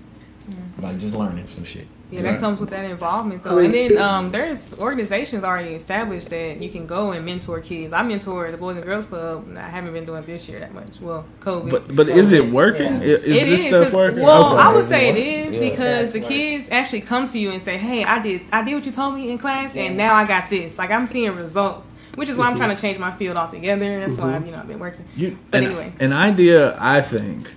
like 0.79 0.97
just 0.97 1.15
learning 1.15 1.45
some 1.47 1.63
shit. 1.63 1.87
Yeah, 2.11 2.23
that 2.23 2.39
comes 2.39 2.59
with 2.59 2.71
that 2.71 2.85
involvement 2.85 3.43
though. 3.43 3.59
And 3.59 3.71
then 3.71 3.97
um, 3.99 4.31
there's 4.31 4.77
organizations 4.79 5.43
already 5.43 5.75
established 5.75 6.31
that 6.31 6.59
you 6.59 6.67
can 6.69 6.87
go 6.87 7.11
and 7.11 7.23
mentor 7.23 7.59
kids. 7.61 7.93
I 7.93 8.01
mentor 8.01 8.49
the 8.49 8.57
Boys 8.57 8.77
and 8.77 8.85
Girls 8.85 9.05
Club. 9.05 9.47
I 9.55 9.61
haven't 9.61 9.93
been 9.93 10.05
doing 10.05 10.23
it 10.23 10.25
this 10.25 10.49
year 10.49 10.59
that 10.59 10.73
much. 10.73 10.99
Well, 10.99 11.23
COVID. 11.41 11.69
But 11.69 11.95
but 11.95 12.09
is 12.09 12.31
it 12.31 12.45
working? 12.49 12.93
I- 12.95 13.03
Is 13.03 13.37
It 13.37 13.45
this 13.45 13.59
is, 13.61 13.65
stuff 13.67 13.83
'cause- 13.85 13.93
working? 13.93 14.23
Well, 14.23 14.53
Okay. 14.55 14.63
I 14.63 14.73
would 14.73 14.85
say 14.85 15.09
it 15.09 15.17
is 15.17 15.53
Yeah. 15.55 15.69
because 15.69 16.11
the 16.13 16.19
That's 16.19 16.31
right. 16.31 16.37
kids 16.39 16.69
actually 16.71 17.01
come 17.01 17.27
to 17.27 17.37
you 17.37 17.51
and 17.51 17.61
say, 17.61 17.77
"Hey, 17.77 18.03
I 18.03 18.17
did, 18.19 18.41
I 18.51 18.63
did 18.63 18.73
what 18.73 18.85
you 18.87 18.91
told 18.91 19.13
me 19.13 19.29
in 19.29 19.37
class, 19.37 19.75
and 19.75 19.95
now 19.95 20.15
I 20.15 20.25
got 20.27 20.49
this." 20.49 20.79
Like 20.79 20.89
I'm 20.89 21.05
seeing 21.05 21.35
results, 21.35 21.89
which 22.15 22.27
is 22.29 22.37
why 22.37 22.47
I'm 22.47 22.57
trying 22.57 22.75
to 22.75 22.81
change 22.81 22.97
my 22.97 23.11
field 23.11 23.37
altogether. 23.37 23.99
That's 23.99 24.17
why 24.17 24.35
you 24.39 24.51
know 24.51 24.57
I've 24.57 24.67
been 24.67 24.79
working. 24.79 25.05
You, 25.15 25.37
But 25.51 25.59
an, 25.59 25.65
anyway. 25.67 25.93
an 25.99 26.13
idea 26.13 26.75
I 26.81 27.01
think 27.01 27.53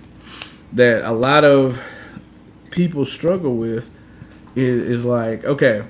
that 0.73 1.01
a 1.03 1.11
lot 1.11 1.43
of 1.43 1.81
people 2.69 3.03
struggle 3.05 3.55
with 3.55 3.89
is, 4.55 4.87
is 4.89 5.05
like, 5.05 5.43
okay, 5.45 5.83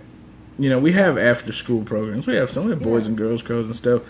you 0.59 0.69
know, 0.69 0.79
we 0.79 0.91
have 0.93 1.17
after 1.17 1.51
school 1.51 1.83
programs, 1.83 2.27
we 2.27 2.35
have 2.35 2.51
some 2.51 2.69
of 2.69 2.79
the 2.79 2.85
boys 2.85 3.07
and 3.07 3.17
girls 3.17 3.41
clubs 3.41 3.67
and 3.67 3.75
stuff, 3.75 4.03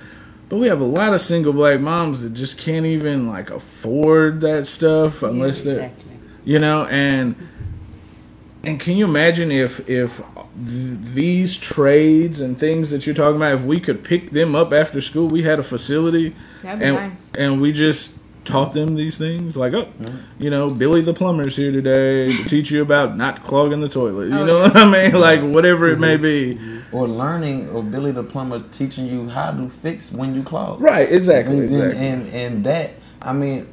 but 0.50 0.58
we 0.58 0.68
have 0.68 0.82
a 0.82 0.86
lot 0.86 1.14
of 1.14 1.22
single 1.22 1.54
black 1.54 1.80
moms 1.80 2.22
that 2.22 2.34
just 2.34 2.60
can't 2.60 2.86
even 2.86 3.28
like 3.28 3.50
afford 3.50 4.42
that 4.42 4.68
stuff 4.68 5.24
unless 5.24 5.64
they're 5.64 5.92
you 6.46 6.60
know 6.60 6.86
and 6.88 7.36
and 8.64 8.80
can 8.80 8.96
you 8.96 9.06
imagine 9.06 9.52
if 9.52 9.90
if 9.90 10.18
th- 10.18 11.00
these 11.14 11.58
trades 11.58 12.40
and 12.40 12.60
things 12.60 12.92
that 12.92 13.06
you're 13.06 13.16
talking 13.16 13.38
about 13.38 13.54
if 13.54 13.66
we 13.66 13.80
could 13.80 14.04
pick 14.04 14.32
them 14.32 14.56
up 14.56 14.74
after 14.74 15.02
school 15.02 15.28
we 15.28 15.44
had 15.44 15.60
a 15.60 15.64
facility 15.64 16.36
and 16.64 16.96
nice. 16.96 17.32
and 17.38 17.62
we 17.62 17.72
just 17.72 18.20
taught 18.46 18.74
them 18.74 18.96
these 18.96 19.18
things. 19.18 19.56
Like, 19.56 19.74
oh, 19.74 19.88
you 20.38 20.50
know, 20.50 20.70
Billy 20.70 21.02
the 21.02 21.14
plumber's 21.14 21.56
here 21.56 21.72
today 21.72 22.36
to 22.36 22.44
teach 22.46 22.72
you 22.72 22.82
about 22.82 23.16
not 23.18 23.42
clogging 23.42 23.80
the 23.82 23.90
toilet. 23.90 24.28
You 24.30 24.40
Oh, 24.40 24.46
know 24.46 24.58
yeah. 24.60 24.64
what 24.68 24.78
I 24.78 24.90
mean? 25.12 25.20
Like, 25.20 25.42
whatever 25.42 25.88
it 25.90 25.94
mm-hmm. 25.94 26.02
may 26.02 26.18
be. 26.18 26.56
Mm-hmm. 26.56 26.96
Or 26.96 27.08
learning, 27.08 27.70
or 27.70 27.82
Billy 27.84 28.12
the 28.12 28.24
plumber 28.24 28.64
teaching 28.72 29.08
you 29.08 29.30
how 29.30 29.52
to 29.52 29.70
fix 29.70 30.12
when 30.12 30.36
you 30.36 30.44
clog. 30.44 30.82
Right, 30.82 31.12
exactly, 31.12 31.56
And, 31.58 31.64
exactly. 31.66 32.08
and 32.08 32.28
and 32.30 32.64
that, 32.66 32.92
I 33.22 33.34
mean, 33.34 33.68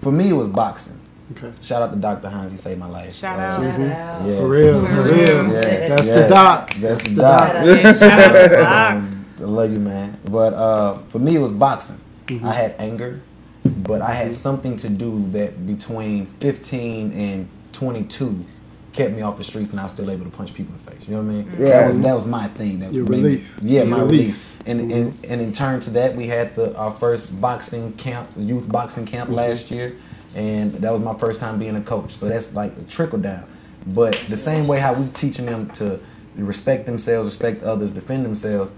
for 0.00 0.12
me 0.12 0.30
it 0.30 0.34
was 0.34 0.48
boxing. 0.48 0.98
Okay. 1.32 1.52
Shout 1.62 1.80
out 1.82 1.92
to 1.92 1.98
Dr. 1.98 2.28
Hines, 2.28 2.50
he 2.52 2.58
saved 2.58 2.78
my 2.78 2.88
life. 2.88 3.14
Shout 3.14 3.38
Uh, 3.38 3.42
out. 3.42 3.60
Shout 3.62 3.74
mm-hmm. 3.80 3.92
out. 3.92 4.26
yes. 4.26 4.38
For 4.40 4.48
real, 4.48 4.86
for 4.86 5.02
real. 5.02 5.52
Yes, 5.52 5.88
That's 5.90 6.08
the 6.10 6.14
yes. 6.16 6.28
doc. 6.30 6.70
That's 6.74 7.08
the 7.08 7.14
doc. 7.16 7.52
doc. 7.52 7.96
Shout 7.96 8.20
out 8.20 8.48
to 8.50 8.56
Doc. 8.56 9.04
I 9.40 9.44
love 9.44 9.72
you, 9.72 9.78
man. 9.80 10.18
But 10.24 10.52
uh, 10.54 10.98
for 11.08 11.18
me, 11.18 11.36
it 11.36 11.40
was 11.40 11.52
boxing. 11.52 12.00
I 12.44 12.52
had 12.54 12.74
anger, 12.78 13.20
but 13.64 14.02
I 14.02 14.12
had 14.12 14.34
something 14.34 14.76
to 14.78 14.88
do 14.88 15.26
that 15.30 15.66
between 15.66 16.26
15 16.26 17.12
and 17.12 17.48
22 17.72 18.44
kept 18.92 19.14
me 19.14 19.22
off 19.22 19.38
the 19.38 19.44
streets, 19.44 19.70
and 19.70 19.80
I 19.80 19.84
was 19.84 19.92
still 19.92 20.10
able 20.10 20.24
to 20.24 20.30
punch 20.30 20.52
people 20.54 20.74
in 20.74 20.84
the 20.84 20.90
face. 20.90 21.08
You 21.08 21.14
know 21.14 21.22
what 21.22 21.30
I 21.30 21.34
mean? 21.34 21.64
That 21.64 21.86
was 21.86 22.00
that 22.00 22.14
was 22.14 22.26
my 22.26 22.46
thing. 22.48 22.80
That 22.80 22.92
Your 22.92 23.06
made 23.06 23.22
relief. 23.22 23.58
yeah, 23.62 23.80
Your 23.80 23.86
my 23.86 24.00
release. 24.00 24.60
release. 24.60 24.62
And, 24.66 24.92
and 24.92 25.12
mm-hmm. 25.12 25.32
and 25.32 25.40
in 25.40 25.52
turn 25.52 25.80
to 25.80 25.90
that, 25.90 26.14
we 26.14 26.26
had 26.26 26.54
the 26.54 26.76
our 26.76 26.92
first 26.92 27.40
boxing 27.40 27.92
camp, 27.94 28.28
youth 28.36 28.70
boxing 28.70 29.06
camp 29.06 29.28
mm-hmm. 29.28 29.36
last 29.36 29.70
year, 29.70 29.96
and 30.36 30.70
that 30.72 30.92
was 30.92 31.00
my 31.00 31.14
first 31.14 31.40
time 31.40 31.58
being 31.58 31.76
a 31.76 31.80
coach. 31.80 32.12
So 32.12 32.28
that's 32.28 32.54
like 32.54 32.76
a 32.76 32.82
trickle 32.82 33.18
down. 33.18 33.48
But 33.86 34.14
the 34.28 34.36
same 34.36 34.68
way 34.68 34.78
how 34.78 34.94
we 34.94 35.08
teaching 35.08 35.46
them 35.46 35.70
to 35.70 35.98
respect 36.36 36.86
themselves, 36.86 37.26
respect 37.26 37.62
others, 37.62 37.92
defend 37.92 38.24
themselves. 38.24 38.72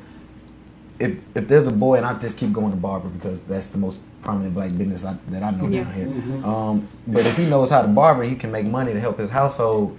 If 1.00 1.18
if 1.36 1.48
there's 1.48 1.66
a 1.66 1.72
boy, 1.72 1.96
and 1.96 2.06
I 2.06 2.16
just 2.18 2.38
keep 2.38 2.52
going 2.52 2.70
to 2.70 2.76
barber 2.76 3.08
because 3.08 3.42
that's 3.42 3.66
the 3.66 3.78
most 3.78 3.98
prominent 4.24 4.54
black 4.54 4.76
business 4.76 5.04
I, 5.04 5.16
that 5.28 5.42
I 5.42 5.50
know 5.52 5.68
Yeah. 5.68 5.84
down 5.84 5.92
here. 5.94 6.44
Um, 6.44 6.88
but 7.06 7.26
if 7.26 7.36
he 7.36 7.44
knows 7.46 7.70
how 7.70 7.82
to 7.82 7.88
barber, 7.88 8.22
he 8.24 8.34
can 8.34 8.50
make 8.50 8.66
money 8.66 8.92
to 8.92 9.00
help 9.00 9.18
his 9.18 9.30
household, 9.30 9.96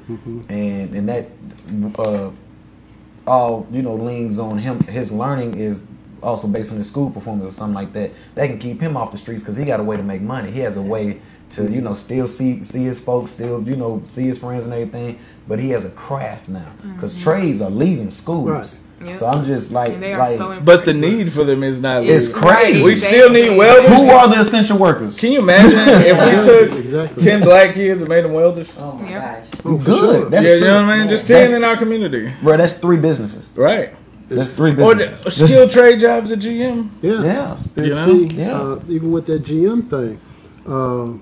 and 0.49 0.93
and 0.95 1.07
that 1.09 1.27
uh, 1.99 2.31
all 3.27 3.67
you 3.71 3.81
know 3.81 3.95
leans 3.95 4.39
on 4.39 4.57
him. 4.57 4.79
His 4.81 5.11
learning 5.11 5.55
is 5.57 5.83
also 6.23 6.47
based 6.47 6.71
on 6.71 6.77
his 6.77 6.87
school 6.87 7.09
performance 7.11 7.49
or 7.49 7.51
something 7.53 7.75
like 7.75 7.93
that. 7.93 8.11
That 8.35 8.47
can 8.47 8.59
keep 8.59 8.81
him 8.81 8.97
off 8.97 9.11
the 9.11 9.17
streets 9.17 9.41
because 9.43 9.55
he 9.55 9.65
got 9.65 9.79
a 9.79 9.83
way 9.83 9.97
to 9.97 10.03
make 10.03 10.21
money. 10.21 10.51
He 10.51 10.59
has 10.61 10.77
a 10.77 10.81
way 10.81 11.21
to 11.51 11.71
you 11.71 11.81
know 11.81 11.93
still 11.93 12.27
see 12.27 12.63
see 12.63 12.83
his 12.83 12.99
folks, 12.99 13.31
still 13.31 13.61
you 13.63 13.75
know 13.75 14.01
see 14.05 14.23
his 14.23 14.39
friends 14.39 14.65
and 14.65 14.73
everything. 14.73 15.19
But 15.47 15.59
he 15.59 15.69
has 15.71 15.85
a 15.85 15.91
craft 15.91 16.49
now 16.49 16.71
because 16.93 17.21
trades 17.21 17.61
are 17.61 17.69
leaving 17.69 18.09
schools. 18.09 18.49
Right. 18.49 18.79
Yep. 19.03 19.17
So 19.17 19.25
I'm 19.27 19.43
just 19.43 19.71
like 19.71 19.89
And 19.89 20.01
they 20.01 20.13
are 20.13 20.19
like 20.19 20.37
so. 20.37 20.59
But 20.61 20.85
the 20.85 20.93
need 20.93 21.31
for 21.33 21.43
them 21.43 21.63
is 21.63 21.81
not. 21.81 22.03
It's 22.05 22.27
leaving. 22.27 22.41
crazy. 22.41 22.83
We 22.83 22.95
still 22.95 23.29
need 23.29 23.57
welders. 23.57 23.93
who 23.95 24.09
are 24.09 24.27
the 24.29 24.39
essential 24.39 24.77
workers? 24.77 25.17
Can 25.19 25.31
you 25.33 25.39
imagine 25.41 25.79
if 25.87 26.17
we 26.17 26.45
took 26.69 26.79
Exactly. 26.79 27.23
ten 27.23 27.41
black 27.41 27.75
kids 27.75 28.01
and 28.01 28.09
made 28.09 28.23
them 28.23 28.33
welders? 28.33 28.73
Oh 28.79 28.97
my 28.97 29.09
Yep. 29.09 29.21
gosh. 29.21 29.61
Good. 29.61 29.85
sure. 29.85 30.29
That's 30.29 30.47
yeah, 30.47 30.53
you 30.55 30.59
know 30.61 30.75
what 30.85 30.93
I 30.93 30.97
mean. 30.99 31.09
Just 31.09 31.27
That's- 31.27 31.51
in 31.51 31.63
our 31.63 31.75
community, 31.77 32.31
Bro, 32.41 32.57
that's 32.57 32.73
three 32.77 32.97
businesses. 32.97 33.51
right? 33.55 33.93
That's 34.29 34.55
three 34.55 34.71
Or 34.81 34.95
businesses. 34.95 35.35
skilled 35.45 35.71
trade 35.71 35.99
jobs 35.99 36.31
at 36.31 36.39
GM. 36.39 36.89
Yeah. 37.01 37.21
yeah. 37.23 37.57
And 37.75 37.85
You 37.85 37.93
know? 37.93 38.05
see, 38.05 38.25
Yeah. 38.27 38.59
uh, 38.59 38.79
even 38.87 39.11
with 39.11 39.25
that 39.27 39.43
GM 39.43 39.83
thing, 39.89 40.19
um, 40.65 41.21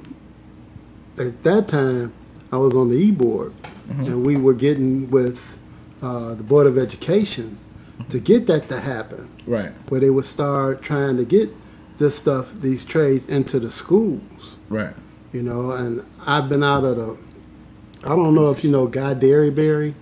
at 1.17 1.43
that 1.43 1.67
time, 1.67 2.13
I 2.51 2.57
was 2.57 2.75
on 2.75 2.89
the 2.89 2.95
E 2.97 3.11
board, 3.11 3.51
Mm-hmm. 3.89 4.05
and 4.05 4.25
we 4.25 4.37
were 4.37 4.53
getting 4.53 5.09
with 5.11 5.57
uh, 6.01 6.35
the 6.35 6.43
Board 6.43 6.67
of 6.67 6.77
Education 6.77 7.57
to 8.09 8.19
get 8.19 8.47
that 8.47 8.67
to 8.69 8.79
happen, 8.79 9.29
Right. 9.45 9.71
where 9.89 9.99
they 10.01 10.09
would 10.09 10.25
start 10.25 10.81
trying 10.81 11.17
to 11.17 11.25
get 11.25 11.49
this 11.97 12.15
stuff, 12.17 12.53
these 12.59 12.83
trades, 12.83 13.27
into 13.29 13.59
the 13.59 13.69
schools. 13.71 14.57
Right. 14.69 14.93
You 15.31 15.43
know, 15.43 15.71
and 15.71 16.03
I've 16.25 16.49
been 16.49 16.63
out 16.63 16.83
of 16.83 16.95
the. 16.97 17.17
I 18.03 18.09
don't 18.09 18.35
know 18.35 18.51
if 18.51 18.63
you 18.63 18.71
know 18.71 18.87
Guy 18.87 19.13
Derryberry, 19.15 19.93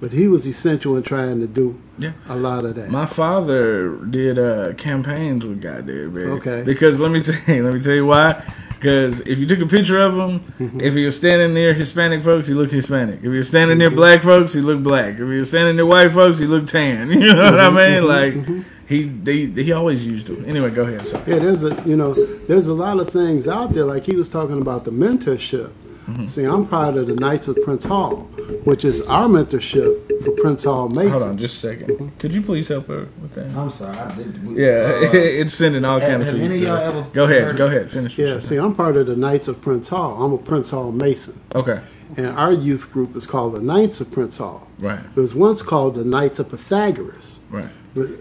but 0.00 0.12
he 0.12 0.26
was 0.28 0.46
essential 0.46 0.96
in 0.96 1.02
trying 1.02 1.40
to 1.40 1.46
do 1.46 1.78
Yeah. 1.98 2.12
a 2.28 2.36
lot 2.36 2.64
of 2.64 2.74
that. 2.76 2.90
My 2.90 3.06
father 3.06 3.96
did 3.96 4.38
uh, 4.38 4.72
campaigns 4.74 5.44
with 5.44 5.60
Guy 5.60 5.80
Derryberry. 5.82 6.28
Okay. 6.38 6.62
Because 6.64 6.98
let 7.00 7.10
me 7.12 7.20
tell 7.22 7.54
you, 7.56 7.64
let 7.64 7.74
me 7.74 7.80
tell 7.80 7.94
you 7.94 8.06
why. 8.06 8.42
Because 8.76 9.20
if 9.20 9.38
you 9.38 9.46
took 9.46 9.60
a 9.60 9.66
picture 9.66 10.00
of 10.00 10.14
him, 10.16 10.40
Mm-hmm. 10.40 10.80
if 10.80 10.94
he 10.94 11.04
was 11.06 11.16
standing 11.16 11.54
near 11.54 11.72
Hispanic 11.74 12.22
folks, 12.22 12.46
he 12.46 12.54
looked 12.54 12.72
Hispanic. 12.72 13.16
If 13.18 13.22
he 13.32 13.38
was 13.38 13.48
standing 13.48 13.78
near 13.78 13.90
black 13.90 14.22
folks, 14.22 14.52
he 14.52 14.60
looked 14.60 14.82
black. 14.82 15.14
If 15.14 15.18
he 15.18 15.24
was 15.24 15.48
standing 15.48 15.76
near 15.76 15.86
white 15.86 16.12
folks, 16.12 16.38
he 16.38 16.46
looked 16.46 16.68
tan. 16.68 17.10
You 17.24 17.34
know 17.34 17.50
what 17.50 17.60
I 17.60 17.68
Mm-hmm. 17.70 17.76
mean? 17.76 18.56
Like 18.56 18.64
he 18.86 19.04
they, 19.04 19.46
he 19.62 19.72
always 19.72 20.06
used 20.06 20.26
them. 20.26 20.44
Anyway, 20.46 20.68
go 20.70 20.82
ahead. 20.82 21.06
Sorry. 21.06 21.24
Yeah, 21.32 21.38
there's 21.38 21.62
a 21.64 21.74
you 21.86 21.96
know 21.96 22.12
there's 22.48 22.68
a 22.68 22.74
lot 22.74 23.00
of 23.00 23.08
things 23.08 23.48
out 23.48 23.72
there. 23.72 23.84
Like 23.84 24.04
he 24.04 24.14
was 24.16 24.28
talking 24.28 24.60
about 24.60 24.84
the 24.84 24.90
mentorship. 24.90 25.72
Mm-hmm. 26.04 26.26
See, 26.26 26.44
I'm 26.44 26.66
part 26.66 26.96
of 26.96 27.06
the 27.06 27.14
Knights 27.16 27.48
of 27.48 27.56
Prince 27.64 27.84
Hall, 27.86 28.16
which 28.64 28.84
is 28.84 29.00
our 29.08 29.26
mentorship 29.26 30.22
for 30.24 30.30
Prince 30.42 30.64
Hall 30.64 30.88
Mason. 30.88 31.10
Hold 31.12 31.22
on, 31.24 31.38
just 31.38 31.64
a 31.64 31.68
second. 31.78 32.18
Could 32.18 32.34
you 32.34 32.42
please 32.42 32.68
help 32.68 32.88
her 32.88 33.08
with 33.22 33.32
that? 33.34 33.56
I'm 33.56 33.70
sorry. 33.70 33.96
I 33.96 34.14
did, 34.14 34.34
Yeah, 34.56 34.66
uh, 34.66 35.10
it's 35.14 35.54
sending 35.54 35.84
all 35.84 36.00
have- 36.00 36.08
kind 36.08 36.22
of 36.22 36.28
have 36.28 36.40
any 36.40 36.56
of 36.56 36.62
y'all 36.62 36.76
ever 36.76 37.02
Go 37.12 37.24
ahead, 37.24 37.56
go 37.56 37.66
ahead, 37.66 37.90
finish. 37.90 38.18
Yeah, 38.18 38.26
you're 38.26 38.40
see. 38.40 38.56
I'm 38.56 38.74
part 38.74 38.96
of 38.96 39.06
the 39.06 39.16
Knights 39.16 39.48
of 39.48 39.60
Prince 39.62 39.88
Hall. 39.88 40.22
I'm 40.22 40.32
a 40.32 40.38
Prince 40.38 40.70
Hall 40.70 40.92
Mason, 40.92 41.40
Okay, 41.54 41.80
and 42.16 42.26
our 42.38 42.52
youth 42.52 42.92
group 42.92 43.16
is 43.16 43.24
called 43.26 43.54
the 43.54 43.62
Knights 43.62 44.00
of 44.02 44.12
Prince 44.12 44.36
Hall. 44.36 44.68
right, 44.80 44.98
It 44.98 45.16
was 45.16 45.34
once 45.34 45.62
called 45.62 45.94
the 45.94 46.04
Knights 46.04 46.38
of 46.38 46.50
Pythagoras. 46.50 47.40
right, 47.50 47.64
But 47.64 47.70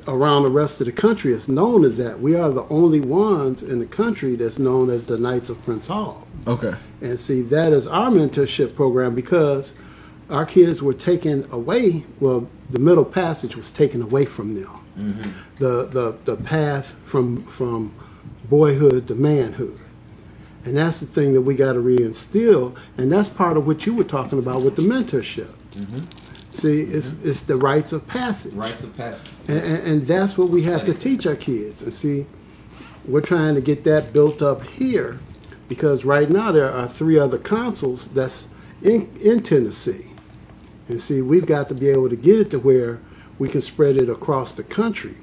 around 0.08 0.44
the 0.44 0.50
rest 0.52 0.80
of 0.82 0.86
the 0.86 0.92
country, 0.92 1.34
it's 1.34 1.48
known 1.48 1.84
as 1.84 1.98
that. 1.98 2.20
We 2.20 2.36
are 2.36 2.50
the 2.52 2.64
only 2.66 3.00
ones 3.00 3.64
in 3.64 3.80
the 3.80 3.86
country 3.86 4.36
that's 4.36 4.60
known 4.60 4.90
as 4.90 5.06
the 5.06 5.18
Knights 5.18 5.50
of 5.50 5.62
Prince 5.64 5.88
Hall. 5.88 6.28
okay, 6.48 6.76
And 7.02 7.20
see, 7.20 7.42
that 7.44 7.74
is 7.74 7.88
our 7.88 8.12
mentorship 8.12 8.76
program 8.76 9.16
because 9.16 9.74
our 10.30 10.46
kids 10.46 10.82
were 10.84 10.94
taken 10.94 11.48
away. 11.52 12.06
Well, 12.20 12.48
the 12.70 12.80
middle 12.80 13.06
passage 13.06 13.56
was 13.56 13.72
taken 13.72 14.02
away 14.02 14.26
from 14.26 14.56
them. 14.56 14.70
Mm-hmm. 14.98 15.32
The, 15.58 15.86
the 15.88 16.16
the 16.26 16.36
path 16.36 16.94
from 17.04 17.44
from 17.46 17.94
boyhood 18.50 19.08
to 19.08 19.16
manhood, 19.16 19.80
and 20.66 20.78
that's 20.78 21.00
the 21.00 21.08
thing 21.08 21.34
that 21.34 21.42
we 21.42 21.56
got 21.56 21.74
to 21.74 21.80
reinstill. 21.80 22.76
And 22.98 23.12
that's 23.12 23.28
part 23.30 23.58
of 23.58 23.66
what 23.66 23.86
you 23.88 23.94
were 23.96 24.04
talking 24.04 24.38
about 24.38 24.64
with 24.64 24.76
the 24.76 24.84
mentorship. 24.84 25.48
Mm-hmm. 25.72 26.23
See, 26.54 26.82
it's 26.82 27.26
it's 27.26 27.44
the 27.44 27.58
rites 27.58 27.94
of 27.94 28.08
passage. 28.08 28.54
rites 28.54 28.84
of 28.84 28.96
passage. 28.96 29.32
And, 29.48 29.58
and, 29.58 29.88
and 29.88 30.08
that's 30.08 30.38
what 30.38 30.50
we 30.50 30.64
have 30.64 30.86
to 30.86 30.94
teach 30.94 31.26
our 31.26 31.36
kids. 31.36 31.82
And 31.82 31.92
see, 31.92 32.28
we're 33.06 33.22
trying 33.22 33.56
to 33.56 33.62
get 33.62 33.84
that 33.86 34.14
built 34.14 34.42
up 34.42 34.64
here 34.64 35.20
because 35.68 36.06
right 36.06 36.30
now 36.30 36.52
there 36.52 36.72
are 36.72 36.88
three 36.88 37.18
other 37.18 37.40
consuls 37.40 38.08
that's 38.10 38.50
in, 38.84 39.10
in 39.20 39.42
Tennessee. 39.42 40.12
And 40.88 41.02
see, 41.02 41.22
we've 41.22 41.48
got 41.48 41.70
to 41.70 41.76
be 41.76 41.90
able 41.90 42.10
to 42.10 42.16
get 42.16 42.40
it 42.40 42.52
to 42.52 42.60
where 42.60 43.02
we 43.40 43.50
can 43.50 43.62
spread 43.62 43.98
it 43.98 44.10
across 44.10 44.54
the 44.54 44.64
country. 44.64 45.16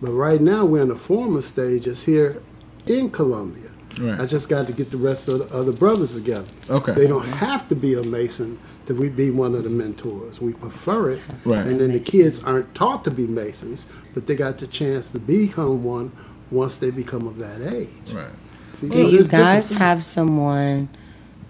But 0.00 0.12
right 0.12 0.40
now 0.40 0.64
we're 0.64 0.82
in 0.82 0.88
the 0.88 0.96
former 0.96 1.42
stages 1.42 2.04
here 2.04 2.42
in 2.86 3.10
Columbia. 3.10 3.69
Right. 3.98 4.20
I 4.20 4.26
just 4.26 4.48
got 4.48 4.66
to 4.66 4.72
get 4.72 4.90
the 4.90 4.96
rest 4.96 5.28
of 5.28 5.48
the 5.48 5.56
other 5.56 5.72
brothers 5.72 6.14
together. 6.14 6.46
Okay. 6.68 6.92
They 6.92 7.06
don't 7.06 7.26
have 7.26 7.68
to 7.68 7.74
be 7.74 7.94
a 7.94 8.02
Mason 8.02 8.58
to 8.86 8.94
we 8.94 9.08
be 9.08 9.30
one 9.30 9.54
of 9.54 9.64
the 9.64 9.70
mentors. 9.70 10.40
We 10.40 10.52
prefer 10.52 11.10
it. 11.10 11.22
Right. 11.44 11.66
And 11.66 11.80
then 11.80 11.92
the 11.92 12.00
kids 12.00 12.42
aren't 12.44 12.74
taught 12.74 13.04
to 13.04 13.10
be 13.10 13.26
Masons, 13.26 13.88
but 14.14 14.26
they 14.26 14.36
got 14.36 14.58
the 14.58 14.66
chance 14.66 15.12
to 15.12 15.18
become 15.18 15.84
one 15.84 16.12
once 16.50 16.76
they 16.76 16.90
become 16.90 17.26
of 17.26 17.38
that 17.38 17.60
age. 17.74 18.12
right. 18.12 18.30
See, 18.74 18.88
Do 18.88 18.94
so 18.94 19.08
you 19.08 19.24
guys 19.24 19.70
have 19.72 20.04
someone? 20.04 20.88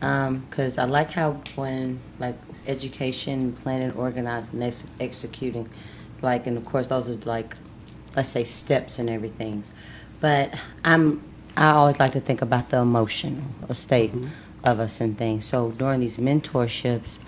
Um, 0.03 0.47
because 0.49 0.79
I 0.79 0.85
like 0.85 1.11
how 1.11 1.43
when 1.57 2.01
like 2.19 2.37
education, 2.67 3.53
planning, 3.53 3.93
organizing, 3.93 4.63
ex- 4.63 4.85
executing, 4.99 5.69
like, 6.23 6.47
and 6.47 6.57
of 6.57 6.65
course 6.65 6.87
those 6.87 7.09
are 7.11 7.17
like, 7.29 7.57
let's 8.17 8.31
say 8.31 8.45
steps 8.45 8.99
and 8.99 9.11
everything. 9.11 9.63
But 10.21 10.55
I'm 10.85 11.23
I 11.61 11.73
always 11.73 12.01
like 12.01 12.13
to 12.13 12.21
think 12.21 12.41
about 12.41 12.71
the 12.71 12.79
emotional 12.79 13.43
state 13.73 14.13
of 14.65 14.81
us 14.81 14.99
and 14.99 15.17
things. 15.17 15.45
So 15.45 15.73
during 15.73 16.01
these 16.01 16.17
mentorships, 16.17 17.19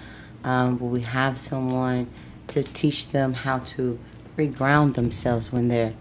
um, 0.42 0.78
will 0.78 0.88
we 0.88 1.02
have 1.02 1.38
someone 1.38 2.08
to 2.48 2.62
teach 2.62 3.10
them 3.10 3.34
how 3.34 3.58
to 3.58 3.98
reground 4.38 4.94
themselves 4.94 5.52
when 5.52 5.68
they're 5.68 5.92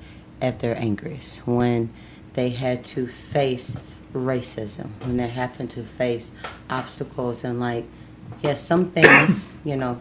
at 0.42 0.60
their 0.60 0.78
angriest, 0.78 1.46
when 1.46 1.92
they 2.34 2.50
had 2.52 2.86
to 2.86 3.06
face 3.06 3.76
racism, 4.14 4.92
when 5.02 5.18
they're 5.18 5.28
having 5.28 5.68
to 5.68 5.84
face 5.84 6.32
obstacles 6.70 7.44
and 7.44 7.60
like, 7.60 7.84
yes, 8.42 8.62
some 8.62 8.92
things, 8.92 9.46
you 9.66 9.76
know, 9.76 10.00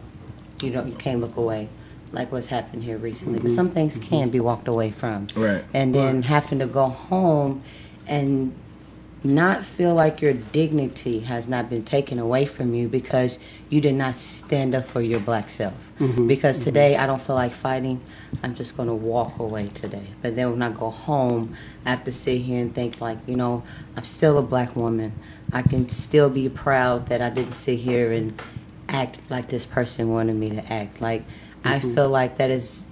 you 0.61 0.71
don't, 0.71 0.87
you 0.87 0.95
can't 0.95 1.19
look 1.19 1.35
away, 1.35 1.67
like 2.13 2.31
what's 2.31 2.47
happened 2.47 2.85
here 2.85 2.97
recently. 2.97 3.39
But 3.39 3.51
some 3.51 3.71
things 3.71 3.97
can 3.97 4.29
be 4.29 4.39
walked 4.39 4.69
away 4.69 4.91
from. 4.91 5.27
Right. 5.35 5.65
And 5.73 5.93
then 5.93 6.23
having 6.23 6.59
to 6.59 6.65
go 6.65 6.85
home 6.87 7.61
and 8.07 8.53
not 9.23 9.63
feel 9.63 9.93
like 9.93 10.21
your 10.21 10.33
dignity 10.33 11.19
has 11.19 11.47
not 11.47 11.69
been 11.69 11.83
taken 11.83 12.17
away 12.17 12.45
from 12.45 12.73
you 12.73 12.87
because 12.87 13.37
you 13.69 13.79
did 13.79 13.93
not 13.93 14.15
stand 14.15 14.73
up 14.73 14.83
for 14.83 15.01
your 15.01 15.19
black 15.19 15.49
self. 15.49 15.75
Mm-hmm. 15.99 16.27
Because 16.27 16.57
mm-hmm. 16.57 16.65
today 16.65 16.97
I 16.97 17.05
don't 17.05 17.21
feel 17.21 17.35
like 17.35 17.51
fighting, 17.51 18.01
I'm 18.41 18.55
just 18.55 18.75
gonna 18.75 18.95
walk 18.95 19.37
away 19.37 19.67
today. 19.73 20.07
But 20.23 20.35
then 20.35 20.51
when 20.51 20.61
I 20.63 20.71
go 20.71 20.89
home, 20.89 21.55
I 21.85 21.91
have 21.91 22.03
to 22.05 22.11
sit 22.11 22.41
here 22.41 22.59
and 22.59 22.73
think 22.73 22.99
like, 22.99 23.19
you 23.27 23.35
know, 23.35 23.63
I'm 23.95 24.05
still 24.05 24.39
a 24.39 24.41
black 24.41 24.75
woman. 24.75 25.13
I 25.53 25.61
can 25.61 25.87
still 25.89 26.29
be 26.29 26.49
proud 26.49 27.07
that 27.07 27.21
I 27.21 27.29
didn't 27.29 27.53
sit 27.53 27.79
here 27.79 28.11
and 28.11 28.41
act 28.89 29.19
like 29.29 29.49
this 29.49 29.65
person 29.65 30.09
wanted 30.09 30.35
me 30.35 30.49
to 30.49 30.73
act. 30.73 30.99
Like 30.99 31.23
I 31.63 31.77
mm-hmm. 31.77 31.93
feel 31.93 32.09
like 32.09 32.37
that 32.37 32.49
is 32.49 32.87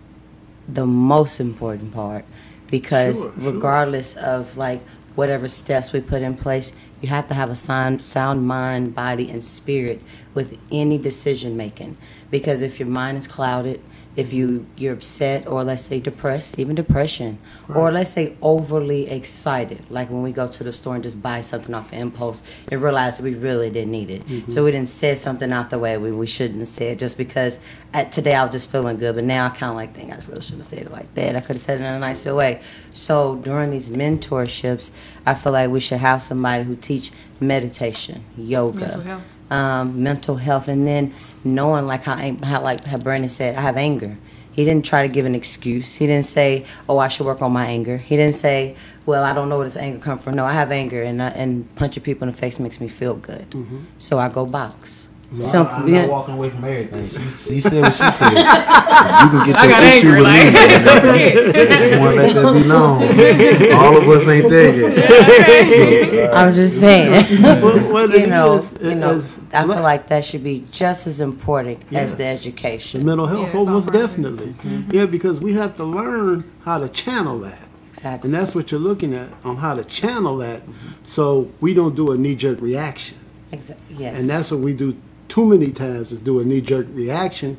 the 0.68 0.86
most 0.86 1.40
important 1.40 1.94
part 1.94 2.26
because 2.70 3.22
Sure, 3.22 3.34
sure. 3.34 3.54
regardless 3.54 4.16
of 4.16 4.56
like 4.58 4.82
whatever 5.20 5.50
steps 5.50 5.92
we 5.92 6.00
put 6.00 6.22
in 6.22 6.36
place 6.36 6.72
you 7.02 7.08
have 7.08 7.28
to 7.28 7.34
have 7.34 7.50
a 7.50 7.56
sound, 7.56 8.02
sound 8.02 8.46
mind 8.46 8.94
body 8.94 9.30
and 9.30 9.44
spirit 9.44 10.02
with 10.34 10.58
any 10.72 10.98
decision 10.98 11.56
making. 11.56 11.98
Because 12.30 12.62
if 12.62 12.80
your 12.80 12.90
mind 12.90 13.18
is 13.18 13.28
clouded 13.28 13.82
if 14.16 14.34
you 14.34 14.66
you're 14.76 14.94
upset 14.94 15.48
or 15.48 15.64
let's 15.64 15.84
say 15.84 16.00
depressed 16.00 16.58
even 16.60 16.76
depression 16.76 17.38
or 17.74 17.92
let's 17.92 18.10
say 18.10 18.36
overly 18.42 19.10
excited 19.10 19.80
like 19.90 20.10
when 20.10 20.24
we 20.24 20.32
go 20.32 20.48
to 20.48 20.64
the 20.64 20.74
store 20.74 20.96
and 20.96 21.04
just 21.04 21.22
buy 21.22 21.40
something 21.40 21.74
off 21.76 21.94
impulse 21.94 22.42
and 22.72 22.82
realize 22.82 23.22
we 23.22 23.36
really 23.36 23.70
didn't 23.70 23.92
need 23.92 24.10
it. 24.10 24.26
Mm-hmm. 24.28 24.52
so 24.52 24.66
we 24.66 24.72
didn't 24.72 24.90
say 24.90 25.14
something 25.16 25.54
out 25.54 25.70
the 25.70 25.80
way 25.80 25.98
we, 25.98 26.12
we 26.12 26.26
shouldn't 26.26 26.60
have 26.60 26.68
said 26.68 27.00
just 27.00 27.18
because 27.18 27.60
at, 27.94 28.12
today 28.12 28.34
I 28.34 28.44
was 28.44 28.52
just 28.52 28.72
feeling 28.72 28.98
good 28.98 29.16
but 29.16 29.24
now 29.24 29.46
I 29.46 29.50
kind 29.50 29.70
of 29.70 29.76
like 29.76 29.96
think 29.96 30.12
I 30.12 30.18
really 30.28 30.42
shouldn't 30.42 30.64
have 30.64 30.68
said 30.68 30.80
it 30.80 30.92
like 30.92 31.14
that. 31.14 31.36
I 31.36 31.40
could 31.40 31.56
have 31.56 31.62
said 31.62 31.80
it 31.80 31.84
in 31.84 31.94
a 31.94 32.00
nicer 32.00 32.34
way. 32.34 32.62
So 32.90 33.36
during 33.36 33.70
these 33.70 33.90
mentorships 33.90 34.90
I 35.26 35.34
feel 35.34 35.52
like 35.54 35.70
we 35.70 35.80
should 35.80 36.00
have 36.00 36.22
somebody 36.22 36.64
who 36.64 36.76
teach 36.76 37.12
meditation 37.40 38.24
yoga 38.38 38.80
Mental 38.80 39.02
health. 39.02 39.24
um, 39.52 40.04
mental 40.04 40.36
health, 40.38 40.68
and 40.68 40.86
then 40.88 41.14
knowing 41.44 41.86
like 41.88 42.04
how, 42.04 42.16
how 42.44 42.62
like 42.62 42.84
how 42.86 42.98
Brandon 42.98 43.30
said, 43.30 43.56
I 43.56 43.62
have 43.62 43.78
anger. 43.78 44.18
He 44.52 44.66
didn't 44.66 44.84
try 44.84 45.08
to 45.08 45.14
give 45.14 45.26
an 45.26 45.36
excuse. 45.36 45.96
He 45.96 46.06
didn't 46.08 46.26
say, 46.26 46.66
"Oh, 46.90 46.98
I 46.98 47.08
should 47.08 47.26
work 47.26 47.42
on 47.42 47.54
my 47.54 47.66
anger." 47.68 47.98
He 47.98 48.18
didn't 48.18 48.36
say, 48.36 48.76
"Well, 49.06 49.24
I 49.24 49.32
don't 49.34 49.48
know 49.48 49.56
where 49.58 49.66
this 49.66 49.78
anger 49.78 50.00
come 50.00 50.20
from." 50.20 50.36
No, 50.36 50.44
I 50.46 50.52
have 50.54 50.72
anger, 50.72 51.02
and 51.04 51.22
I, 51.22 51.30
and 51.30 51.74
punching 51.76 52.04
people 52.04 52.28
in 52.28 52.34
the 52.34 52.38
face 52.38 52.60
makes 52.60 52.82
me 52.82 52.88
feel 52.90 53.14
good. 53.14 53.46
So 54.00 54.20
I 54.20 54.28
go 54.28 54.46
box. 54.46 54.99
So 55.32 55.44
Some- 55.44 55.68
I, 55.68 55.78
am 55.82 55.88
yeah. 55.88 56.08
walking 56.08 56.34
away 56.34 56.50
from 56.50 56.64
everything. 56.64 57.08
She, 57.08 57.28
she 57.28 57.62
said 57.62 57.82
what 57.84 57.94
she 57.94 58.10
said. 58.10 58.30
you 58.32 59.30
can 59.30 59.46
get 59.46 59.62
your 59.62 59.72
got 59.72 59.84
issue 59.84 60.08
angry, 60.08 60.22
with 60.22 60.26
like, 60.26 61.14
me. 61.14 61.34
don't. 61.70 61.92
You 61.92 62.00
want 62.00 62.16
to 62.16 62.22
let 62.22 62.34
that 62.34 62.54
be 62.54 62.68
known. 62.68 63.74
All 63.74 63.98
of 64.02 64.08
us 64.10 64.28
ain't 64.28 64.50
there 64.50 64.76
yet. 64.98 66.34
I'm 66.34 66.54
just 66.54 66.80
saying. 66.80 67.26
What- 67.62 67.92
what 67.92 68.10
you 68.20 68.28
know, 68.28 68.58
is, 68.58 68.74
you 68.82 68.96
know, 68.96 69.12
is 69.12 69.40
I 69.54 69.66
feel 69.66 69.82
like 69.82 70.08
that 70.08 70.26
should 70.26 70.44
be 70.44 70.66
just 70.72 71.06
as 71.06 71.20
important 71.20 71.82
as 71.94 72.18
the 72.18 72.26
education. 72.26 73.02
The 73.02 73.06
mental 73.06 73.28
health, 73.28 73.40
Yeah, 73.42 73.48
it's 73.48 73.56
all 73.56 73.66
most 73.66 73.86
part 73.86 73.96
of 73.96 74.02
it. 74.02 74.08
definitely. 74.08 74.48
Mm-hmm. 74.48 74.92
Yeah, 74.92 75.06
because 75.06 75.40
we 75.40 75.54
have 75.54 75.76
to 75.76 75.84
learn 75.84 76.50
how 76.66 76.80
to 76.80 76.90
channel 76.90 77.40
that. 77.40 77.68
Exactly. 77.90 78.28
And 78.28 78.34
that's 78.34 78.56
what 78.56 78.72
you're 78.72 78.80
looking 78.80 79.14
at 79.14 79.32
on 79.44 79.58
how 79.58 79.76
to 79.76 79.84
channel 79.84 80.38
that 80.38 80.64
so 81.04 81.52
we 81.60 81.74
don't 81.74 81.96
do 81.96 82.12
a 82.12 82.18
knee 82.18 82.36
jerk 82.36 82.62
reaction. 82.62 83.18
Exactly. 83.52 83.96
yes. 83.98 84.18
And 84.18 84.30
that's 84.30 84.52
what 84.52 84.62
we 84.62 84.74
do 84.74 84.96
too 85.30 85.46
many 85.46 85.72
times 85.72 86.12
is 86.12 86.22
do 86.22 86.40
a 86.40 86.44
knee 86.44 86.62
jerk 86.62 86.88
reaction. 86.92 87.58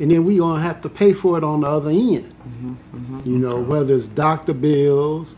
And 0.00 0.10
then 0.10 0.24
we 0.24 0.38
gonna 0.38 0.60
have 0.62 0.80
to 0.80 0.88
pay 0.88 1.12
for 1.12 1.36
it 1.36 1.44
on 1.44 1.60
the 1.60 1.66
other 1.68 1.90
end. 1.90 2.34
You 3.24 3.36
know, 3.38 3.60
whether 3.60 3.94
it's 3.94 4.08
doctor 4.08 4.54
bills 4.54 5.36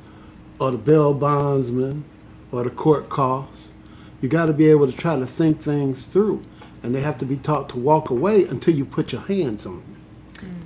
or 0.60 0.70
the 0.70 0.78
bail 0.78 1.12
bondsman 1.14 2.04
or 2.52 2.62
the 2.64 2.70
court 2.70 3.08
costs. 3.08 3.72
You 4.20 4.28
gotta 4.28 4.52
be 4.52 4.68
able 4.68 4.86
to 4.90 4.96
try 4.96 5.18
to 5.18 5.26
think 5.26 5.60
things 5.60 6.04
through. 6.04 6.42
And 6.84 6.94
they 6.94 7.00
have 7.00 7.18
to 7.18 7.24
be 7.24 7.36
taught 7.36 7.68
to 7.70 7.78
walk 7.78 8.10
away 8.10 8.44
until 8.44 8.74
you 8.74 8.84
put 8.84 9.12
your 9.12 9.22
hands 9.22 9.66
on 9.66 9.76
me. 9.78 9.82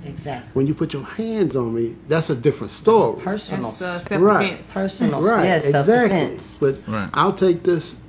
exactly. 0.05 0.49
When 0.53 0.65
you 0.67 0.73
put 0.73 0.93
your 0.93 1.03
hands 1.03 1.55
on 1.55 1.73
me, 1.75 1.95
that's 2.07 2.29
a 2.29 2.35
different 2.35 2.71
story. 2.71 3.21
Personal. 3.21 3.69
That's 3.71 4.11
uh, 4.11 4.19
Right. 4.19 4.63
personal. 4.73 5.21
Right, 5.21 5.45
yes, 5.45 5.65
exactly. 5.65 6.37
But 6.59 6.79
Right. 6.87 7.09
I'll 7.13 7.33
take 7.33 7.63
this 7.63 8.01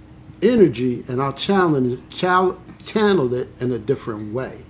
energy 0.43 1.05
and 1.09 1.21
I'll 1.21 1.33
challenge, 1.35 1.99
chal- 2.11 2.57
channel 2.85 3.35
it 3.35 3.49
in 3.61 3.73
a 3.73 3.79
different 3.79 4.33
way. 4.33 4.63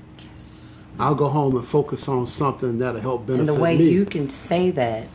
I'll 0.99 1.15
go 1.15 1.29
home 1.29 1.55
and 1.57 1.65
focus 1.65 2.09
on 2.09 2.27
something 2.27 2.79
that'll 2.79 3.01
help 3.01 3.27
benefit 3.27 3.45
me. 3.45 3.49
And 3.49 3.57
the 3.57 3.63
way 3.63 3.79
me. 3.79 3.89
you 3.89 4.05
can 4.05 4.29
say 4.29 4.71
that, 4.73 5.07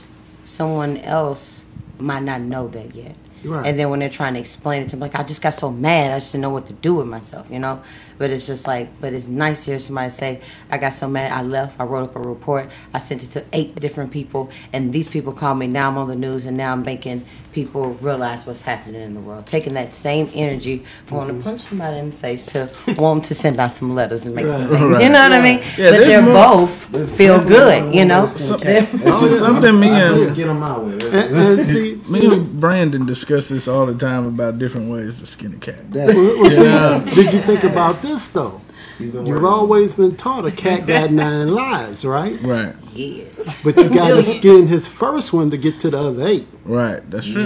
someone 0.43 0.97
else 0.97 1.65
might 1.99 2.23
not 2.23 2.41
know 2.41 2.67
that 2.69 2.95
yet. 2.95 3.15
Right. 3.43 3.67
And 3.67 3.77
then 3.77 3.89
when 3.89 3.99
they're 3.99 4.09
trying 4.09 4.35
to 4.35 4.39
explain 4.39 4.83
it 4.83 4.89
to 4.89 4.95
me, 4.95 5.01
like 5.01 5.15
I 5.15 5.23
just 5.23 5.41
got 5.41 5.53
so 5.53 5.69
mad, 5.69 6.11
I 6.11 6.17
just 6.17 6.31
didn't 6.31 6.43
know 6.43 6.49
what 6.49 6.67
to 6.67 6.73
do 6.73 6.95
with 6.95 7.07
myself, 7.07 7.49
you 7.51 7.59
know. 7.59 7.83
But 8.17 8.29
it's 8.29 8.47
just 8.47 8.67
like, 8.67 9.01
but 9.01 9.13
it's 9.13 9.27
nice 9.27 9.65
to 9.65 9.71
hear 9.71 9.79
somebody 9.79 10.09
say, 10.09 10.41
I 10.71 10.77
got 10.77 10.93
so 10.93 11.09
mad, 11.09 11.33
I 11.33 11.41
left, 11.41 11.77
I 11.79 11.83
wrote 11.83 12.03
up 12.03 12.15
a 12.15 12.19
report, 12.19 12.69
I 12.93 12.99
sent 12.99 13.23
it 13.23 13.31
to 13.31 13.43
eight 13.51 13.75
different 13.75 14.11
people, 14.11 14.49
and 14.71 14.93
these 14.93 15.09
people 15.09 15.33
called 15.33 15.57
me. 15.57 15.67
Now 15.67 15.89
I'm 15.89 15.97
on 15.97 16.07
the 16.07 16.15
news, 16.15 16.45
and 16.45 16.55
now 16.55 16.71
I'm 16.71 16.83
making 16.83 17.25
people 17.53 17.93
realize 17.95 18.45
what's 18.45 18.63
happening 18.63 19.01
in 19.01 19.13
the 19.13 19.19
world. 19.19 19.45
Taking 19.45 19.73
that 19.75 19.93
same 19.93 20.29
energy 20.33 20.83
from 21.05 21.17
wanting 21.17 21.35
to 21.35 21.39
mm-hmm. 21.39 21.49
punch 21.49 21.61
somebody 21.61 21.97
in 21.97 22.09
the 22.09 22.15
face 22.15 22.45
to 22.47 22.69
want 22.97 23.19
'em 23.19 23.21
to 23.23 23.35
send 23.35 23.59
out 23.59 23.71
some 23.71 23.93
letters 23.95 24.25
and 24.25 24.35
make 24.35 24.49
some 24.49 24.63
Right. 24.67 24.79
things. 24.79 24.95
Right. 24.95 25.03
You 25.03 25.09
know 25.09 25.23
what 25.23 25.31
I 25.33 25.41
mean? 25.41 25.59
Yeah, 25.77 25.91
but 25.91 25.99
they're 26.07 26.21
more- 26.21 26.33
both 26.33 27.09
feel 27.15 27.41
good, 27.43 27.93
you 27.93 28.05
know. 28.05 28.25
Some- 28.25 28.59
something 28.59 29.79
me 29.83 29.89
and 29.89 30.17
just 30.17 30.35
get 30.35 30.47
them 30.47 30.63
out 30.63 30.83
with. 30.83 31.03
and, 31.13 31.59
and 31.59 32.09
me 32.11 32.25
and 32.25 32.59
Brandon 32.59 33.05
discuss 33.05 33.49
this 33.49 33.67
all 33.67 33.85
the 33.85 33.93
time 33.93 34.25
about 34.25 34.57
different 34.59 34.91
ways 34.91 35.19
to 35.19 35.25
skin 35.25 35.53
a 35.53 35.57
cat. 35.57 35.91
That's, 35.91 36.15
well, 36.15 36.49
see, 36.49 37.15
did 37.15 37.33
you 37.33 37.39
think 37.39 37.63
about 37.63 38.01
this 38.01 38.27
though? 38.29 38.62
He's 38.97 39.11
been 39.11 39.25
You've 39.25 39.35
working 39.35 39.45
on 39.47 39.53
it. 39.53 39.57
always 39.57 39.93
been 39.93 40.15
taught 40.15 40.45
a 40.45 40.51
cat 40.51 40.85
got 40.87 41.11
nine 41.11 41.49
lives, 41.49 42.03
right? 42.05 42.39
Right, 42.41 42.75
yes. 42.93 43.63
But 43.63 43.75
you 43.77 43.89
got 43.93 44.09
to 44.09 44.23
skin 44.23 44.67
his 44.67 44.87
first 44.87 45.33
one 45.33 45.49
to 45.51 45.57
get 45.57 45.79
to 45.81 45.89
the 45.89 45.97
other 45.97 46.27
eight, 46.27 46.47
right. 46.65 47.07
That's 47.09 47.29
true. 47.29 47.45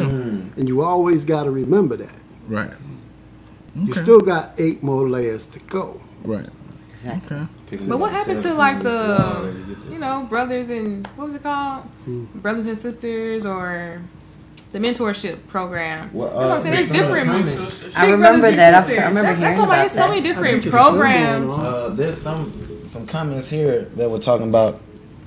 and 0.56 0.68
you 0.68 0.82
always 0.84 1.26
got 1.26 1.44
to 1.44 1.52
remember 1.52 1.96
that. 1.98 2.16
Right, 2.48 2.72
You 3.76 3.94
still 3.94 4.22
got 4.22 4.60
eight 4.60 4.82
more 4.84 5.08
layers 5.10 5.48
to 5.48 5.60
go. 5.62 6.02
right. 6.24 6.48
Exactly. 6.92 7.38
Okay. 7.38 7.86
But 7.88 8.00
what 8.00 8.12
happened 8.12 8.40
to 8.40 8.54
like 8.56 8.82
the, 8.82 9.54
you 9.92 10.00
know, 10.00 10.26
brothers 10.28 10.72
and 10.72 11.06
what 11.16 11.26
was 11.26 11.36
it 11.36 11.44
called? 11.44 11.84
Hmm. 12.06 12.26
Brothers 12.40 12.66
and 12.66 12.76
sisters 12.78 13.46
or 13.46 14.02
the 14.72 14.80
mentorship 14.80 15.48
program. 15.48 16.10
Well, 16.14 16.30
That's 16.30 16.36
what 16.36 16.52
I'm 16.52 16.62
saying. 16.62 16.76
There's 16.76 16.92
uh, 16.92 16.94
some 16.94 17.04
of 17.04 17.10
the 17.10 17.16
different. 17.16 17.48
comments- 17.50 17.84
Big 17.84 17.94
I 17.98 18.12
remember 18.12 18.40
Brothers 18.40 18.50
Big 18.52 18.56
that. 18.58 18.74
I- 18.74 18.78
I 18.78 19.08
remember 19.08 19.22
That- 19.22 19.38
hearing 19.38 19.42
That's 19.42 19.58
what 19.58 19.64
I'm 19.64 19.70
like. 19.70 19.78
about 19.78 19.82
There's 19.82 19.92
so 19.94 20.08
many 20.08 20.22
different 20.22 20.48
think 20.52 20.66
it's 20.66 20.76
still 20.76 20.84
going 20.92 21.00
programs. 21.00 21.52
Uh, 21.54 21.90
there's 21.96 22.18
some 22.18 22.54
some 22.86 23.06
comments 23.06 23.50
here 23.50 23.88
that 23.98 24.10
were 24.10 24.18
talking 24.18 24.48
about 24.48 24.80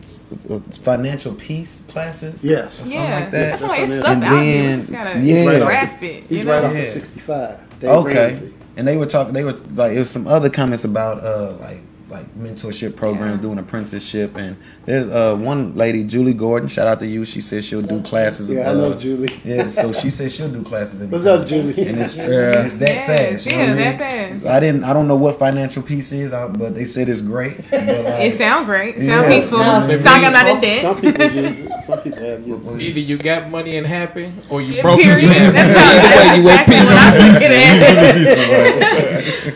s- 0.02 0.24
s- 0.50 0.78
financial 0.78 1.34
peace 1.34 1.84
classes. 1.88 2.42
Yes. 2.44 2.66
or 2.66 2.86
something 2.86 3.02
Yeah, 3.02 3.14
like 3.20 3.30
that. 3.32 3.50
that's 3.50 3.62
why 3.62 3.76
it's 3.78 3.92
And 3.92 4.02
stuff 4.02 4.16
out 4.22 4.42
here. 4.42 4.62
We 4.62 4.66
then- 4.68 4.74
just 4.80 4.92
gotta 4.92 5.18
yeah. 5.20 5.44
Right 5.46 5.62
off 5.62 5.68
grasp 5.68 6.02
it. 6.02 6.24
He's 6.28 6.38
You 6.38 6.44
know? 6.44 6.52
right 6.54 6.64
off 6.64 6.72
Yeah. 6.72 6.78
of 6.80 6.86
65. 6.86 7.56
Dave 7.80 7.90
okay. 7.90 8.14
Ramsey. 8.14 8.52
And 8.76 8.88
they 8.88 8.96
were 8.96 9.04
talking. 9.06 9.32
They 9.34 9.44
were 9.44 9.54
like, 9.74 9.92
it 9.92 9.98
was 9.98 10.08
some 10.10 10.26
other 10.26 10.48
comments 10.48 10.84
about 10.84 11.22
uh 11.22 11.54
like 11.60 11.80
like 12.10 12.26
mentorship 12.36 12.96
programs, 12.96 13.36
Yeah. 13.38 13.42
doing 13.42 13.58
apprenticeship, 13.58 14.36
and 14.36 14.56
there's 14.84 15.08
uh 15.08 15.36
one 15.36 15.74
lady, 15.76 16.04
Julie 16.04 16.34
Gordon. 16.34 16.68
Shout 16.68 16.86
out 16.86 16.98
to 17.00 17.06
you. 17.06 17.24
She 17.24 17.40
says 17.40 17.64
she'll 17.66 17.82
do 17.82 18.02
classes. 18.02 18.50
Yeah, 18.50 18.62
I 18.62 18.72
of, 18.72 18.78
know 18.78 18.90
uh, 18.92 18.98
Julie. 18.98 19.40
Yeah, 19.44 19.68
so 19.68 19.92
she 19.92 20.10
says 20.10 20.34
she'll 20.34 20.50
do 20.50 20.62
classes. 20.62 21.00
What's 21.08 21.26
up, 21.26 21.46
Julie? 21.46 21.86
And 21.86 22.00
it's, 22.00 22.16
Yeah. 22.18 22.24
and 22.56 22.66
it's 22.66 22.74
that 22.74 22.88
Yes, 22.88 23.06
fast. 23.44 23.46
You 23.46 23.52
know 23.52 23.58
yeah, 23.58 23.68
what 23.68 23.70
I 23.70 23.74
mean? 23.74 23.98
that 23.98 23.98
fast. 23.98 24.46
I 24.46 24.60
didn't. 24.60 24.84
I 24.84 24.92
don't 24.92 25.08
know 25.08 25.16
what 25.16 25.38
financial 25.38 25.82
peace 25.82 26.12
is, 26.12 26.32
uh, 26.32 26.48
but 26.48 26.74
they 26.74 26.84
said 26.84 27.08
it's 27.08 27.20
great. 27.22 27.56
But, 27.70 27.86
like, 27.86 28.24
It 28.26 28.32
sounds 28.34 28.66
great. 28.66 28.96
It 28.96 29.02
Yeah. 29.04 29.14
sound 29.20 29.28
peaceful. 29.32 29.58
Yeah. 29.60 29.80
Sound 29.98 30.04
like 30.04 30.24
I'm 30.24 30.32
not 30.32 30.46
in 30.48 30.60
debt. 30.60 30.82
Some 30.82 31.00
people 31.00 31.24
use 31.24 31.58
it. 31.60 31.70
Some 31.86 31.98
people 32.00 32.18
have 32.24 32.46
used 32.46 32.70
it. 32.72 32.80
Either 32.80 33.00
you 33.00 33.18
got 33.18 33.50
money 33.50 33.76
and 33.76 33.86
happy, 33.86 34.32
or 34.48 34.60
you 34.60 34.74
Yeah, 34.74 34.82
broke 34.82 35.00
Period. 35.00 35.30
That's, 35.30 35.78
how, 35.78 35.90
Either 35.90 36.08
way, 36.08 36.14
that's 36.24 36.38
you 36.38 36.48
at 36.48 36.68
exactly 36.68 36.76
what 36.86 36.96
I 36.98 37.32
took 37.32 37.42
it 37.42 37.52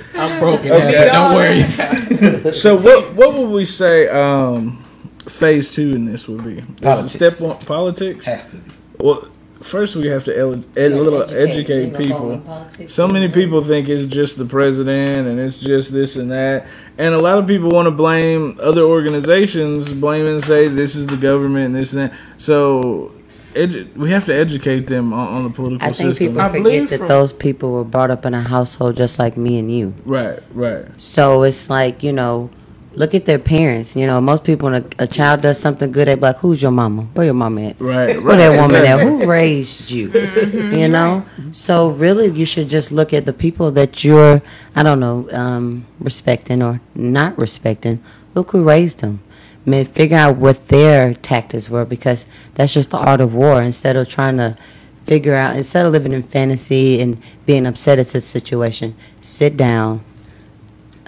as. 0.00 0.14
I'm 0.16 0.38
broken. 0.40 0.70
happy. 0.70 1.10
Don't 1.10 1.34
worry. 1.34 1.64
So 2.52 2.76
what 2.76 3.14
what 3.14 3.34
would 3.34 3.50
we 3.50 3.64
say 3.64 4.08
um, 4.08 4.84
phase 5.20 5.70
two 5.70 5.92
in 5.94 6.04
this 6.04 6.28
would 6.28 6.44
be? 6.44 6.62
Politics. 6.82 7.12
Step 7.36 7.48
one, 7.48 7.58
politics. 7.60 8.26
has 8.26 8.50
to 8.50 8.56
be. 8.58 8.70
Well, 8.98 9.28
first 9.60 9.96
we 9.96 10.08
have 10.08 10.24
to 10.24 10.38
el- 10.38 10.62
ed- 10.76 10.92
little 10.92 11.22
educate, 11.22 11.94
Educate. 11.94 11.96
people. 11.96 12.42
So 12.88 13.08
many 13.08 13.28
people 13.30 13.62
think 13.64 13.88
it's 13.88 14.04
just 14.04 14.36
the 14.36 14.44
president 14.44 15.26
and 15.26 15.40
it's 15.40 15.58
just 15.58 15.92
this 15.92 16.16
and 16.16 16.30
that, 16.30 16.66
and 16.98 17.14
a 17.14 17.18
lot 17.18 17.38
of 17.38 17.46
people 17.46 17.70
want 17.70 17.86
to 17.86 17.90
blame 17.90 18.58
other 18.62 18.82
organizations, 18.82 19.92
blame 19.92 20.26
and 20.26 20.42
say 20.42 20.68
this 20.68 20.94
is 20.94 21.06
the 21.06 21.16
government 21.16 21.66
and 21.66 21.76
this 21.76 21.94
and 21.94 22.10
that. 22.10 22.18
So. 22.36 23.12
Edu- 23.54 23.96
we 23.96 24.10
have 24.10 24.24
to 24.26 24.34
educate 24.34 24.86
them 24.86 25.12
on, 25.12 25.28
on 25.28 25.42
the 25.44 25.50
political 25.50 25.86
I 25.86 25.92
think 25.92 26.10
system. 26.10 26.26
people 26.28 26.40
I 26.40 26.48
forget 26.48 26.62
believe 26.62 26.90
that 26.90 26.98
from- 26.98 27.08
those 27.08 27.32
people 27.32 27.72
were 27.72 27.84
brought 27.84 28.10
up 28.10 28.26
in 28.26 28.34
a 28.34 28.42
household 28.42 28.96
just 28.96 29.18
like 29.18 29.36
me 29.36 29.58
and 29.58 29.70
you. 29.70 29.94
right, 30.04 30.40
right. 30.52 30.86
So 30.98 31.42
it's 31.44 31.70
like, 31.70 32.02
you 32.02 32.12
know, 32.12 32.50
look 32.94 33.14
at 33.14 33.24
their 33.26 33.38
parents. 33.38 33.96
You 33.96 34.06
know, 34.06 34.20
most 34.20 34.44
people 34.44 34.70
when 34.70 34.82
a, 34.82 35.04
a 35.04 35.06
child 35.06 35.42
does 35.42 35.58
something 35.58 35.90
good, 35.92 36.08
they 36.08 36.14
be 36.14 36.20
like, 36.20 36.38
"Who's 36.38 36.62
your 36.62 36.70
mama? 36.70 37.02
Where 37.14 37.24
your 37.26 37.34
mama 37.34 37.62
at? 37.70 37.80
Right, 37.80 38.16
right. 38.16 38.22
Where 38.22 38.36
that 38.36 38.48
right, 38.48 38.60
woman 38.60 38.84
at? 38.86 39.00
Who 39.00 39.26
raised 39.26 39.90
you? 39.90 40.08
you 40.80 40.88
know. 40.88 41.24
So 41.52 41.88
really, 41.90 42.28
you 42.28 42.44
should 42.44 42.68
just 42.68 42.90
look 42.92 43.12
at 43.12 43.24
the 43.24 43.32
people 43.32 43.70
that 43.72 44.04
you're, 44.04 44.42
I 44.74 44.82
don't 44.82 45.00
know, 45.00 45.28
um, 45.32 45.86
respecting 46.00 46.62
or 46.62 46.80
not 46.94 47.38
respecting. 47.38 48.02
Look 48.34 48.50
who 48.50 48.64
raised 48.64 49.00
them. 49.00 49.20
Mean, 49.66 49.84
figure 49.86 50.18
out 50.18 50.36
what 50.36 50.68
their 50.68 51.14
tactics 51.14 51.70
were 51.70 51.86
because 51.86 52.26
that's 52.54 52.74
just 52.74 52.90
the 52.90 52.98
art 52.98 53.20
of 53.20 53.34
war. 53.34 53.62
Instead 53.62 53.96
of 53.96 54.08
trying 54.08 54.36
to 54.36 54.58
figure 55.04 55.34
out, 55.34 55.56
instead 55.56 55.86
of 55.86 55.92
living 55.92 56.12
in 56.12 56.22
fantasy 56.22 57.00
and 57.00 57.20
being 57.46 57.66
upset 57.66 57.98
at 57.98 58.08
the 58.08 58.20
situation, 58.20 58.94
sit 59.22 59.56
down. 59.56 60.04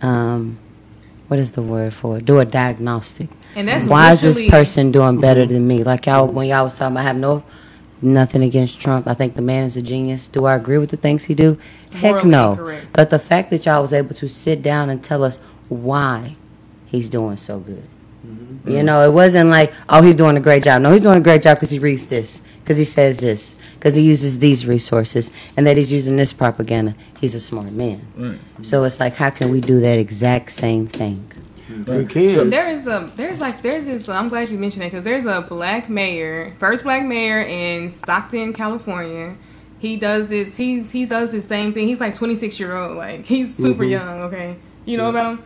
Um, 0.01 0.59
what 1.29 1.41
is 1.41 1.53
the 1.53 1.63
word 1.63 1.93
for 1.93 2.19
it? 2.19 2.25
Do 2.25 2.39
a 2.39 2.45
diagnostic. 2.45 3.29
And 3.55 3.69
that's 3.69 3.87
Why 3.87 4.13
is 4.13 4.21
this 4.21 4.49
person 4.49 4.93
doing 4.93 5.21
better 5.21 5.45
than 5.45 5.67
me? 5.67 5.83
Like 5.83 6.07
y'all, 6.07 6.29
when 6.29 6.47
y'all 6.47 6.65
was 6.65 6.79
talking, 6.79 6.97
I 6.97 7.03
have 7.03 7.17
no 7.17 7.43
nothing 8.01 8.43
against 8.43 8.79
Trump. 8.79 9.07
I 9.07 9.15
think 9.15 9.35
the 9.35 9.43
man 9.43 9.65
is 9.65 9.77
a 9.77 9.83
genius. 9.83 10.29
Do 10.29 10.45
I 10.45 10.55
agree 10.55 10.79
with 10.79 10.91
the 10.91 10.97
things 10.97 11.25
he 11.25 11.35
do? 11.35 11.59
Heck 11.91 12.25
no. 12.25 12.53
incorrect. 12.53 12.87
But 12.93 13.11
the 13.11 13.19
fact 13.19 13.51
that 13.51 13.67
y'all 13.67 13.83
was 13.83 13.93
able 13.93 14.15
to 14.15 14.29
sit 14.29 14.63
down 14.63 14.91
and 14.91 15.03
tell 15.03 15.25
us 15.25 15.39
why 15.69 16.37
he's 16.87 17.09
doing 17.09 17.37
so 17.37 17.59
good. 17.59 17.89
Mm-hmm. 18.27 18.71
You 18.71 18.83
know, 18.83 19.03
it 19.05 19.13
wasn't 19.13 19.51
like, 19.51 19.73
oh, 19.89 20.03
he's 20.03 20.17
doing 20.17 20.37
a 20.37 20.41
great 20.41 20.65
job. 20.65 20.83
No, 20.83 20.93
he's 20.93 21.03
doing 21.03 21.19
a 21.19 21.21
great 21.21 21.43
job 21.43 21.57
because 21.57 21.71
he 21.71 21.79
reads 21.79 22.07
this, 22.07 22.43
because 22.61 22.79
he 22.79 22.85
says 22.85 23.21
this, 23.21 23.55
because 23.75 23.97
he 23.97 24.03
uses 24.03 24.41
these 24.41 24.67
resources, 24.67 25.31
and 25.57 25.67
that 25.67 25.77
he's 25.77 25.93
using 25.93 26.17
this 26.17 26.33
propaganda. 26.33 26.95
He's 27.21 27.35
a 27.35 27.41
smart 27.41 27.73
man. 27.73 28.41
So 28.63 28.85
it's 28.85 28.99
like, 29.01 29.15
how 29.15 29.31
can 29.31 29.51
we 29.51 29.61
do 29.61 29.81
that 29.81 29.99
exact 29.99 30.53
same 30.53 30.87
thing? 30.87 31.31
Mm-hmm. 31.69 31.97
We 31.97 32.07
can. 32.07 32.51
There 32.51 32.69
is 32.69 32.87
a 32.87 33.11
there's 33.17 33.41
like 33.41 33.61
there's 33.61 33.87
this. 33.87 34.09
I'm 34.09 34.29
glad 34.29 34.51
you 34.51 34.59
mentioned 34.59 34.85
it 34.85 34.93
because 34.93 35.05
there's 35.05 35.27
a 35.27 35.41
black 35.43 35.89
mayor, 35.89 36.55
first 36.59 36.85
black 36.85 37.05
mayor 37.05 37.41
in 37.43 37.91
Stockton, 37.91 38.53
California. 38.53 39.37
He 39.79 39.97
does 39.97 40.29
this. 40.29 40.57
He's 40.57 40.93
he 40.93 41.07
does 41.07 41.33
the 41.33 41.43
same 41.43 41.73
thing. 41.73 41.89
He's 41.89 42.01
like 42.01 42.15
26 42.15 42.61
year 42.61 42.77
old. 42.77 42.97
Like 42.97 43.25
he's 43.25 43.57
super 43.57 43.83
mm-hmm. 43.83 43.93
young. 43.93 44.23
Okay, 44.25 44.57
you 44.85 44.97
know 44.97 45.11
about 45.11 45.39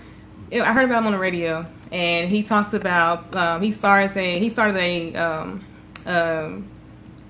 him. 0.50 0.62
I 0.62 0.72
heard 0.74 0.84
about 0.84 0.98
him 0.98 1.06
on 1.06 1.12
the 1.12 1.18
radio, 1.18 1.64
and 1.92 2.28
he 2.28 2.42
talks 2.42 2.72
about 2.72 3.34
um, 3.34 3.62
he 3.62 3.72
started 3.72 4.16
a 4.16 4.38
he 4.38 4.48
started 4.50 4.76
a 4.76 5.14
um, 5.16 5.64
um, 6.06 6.68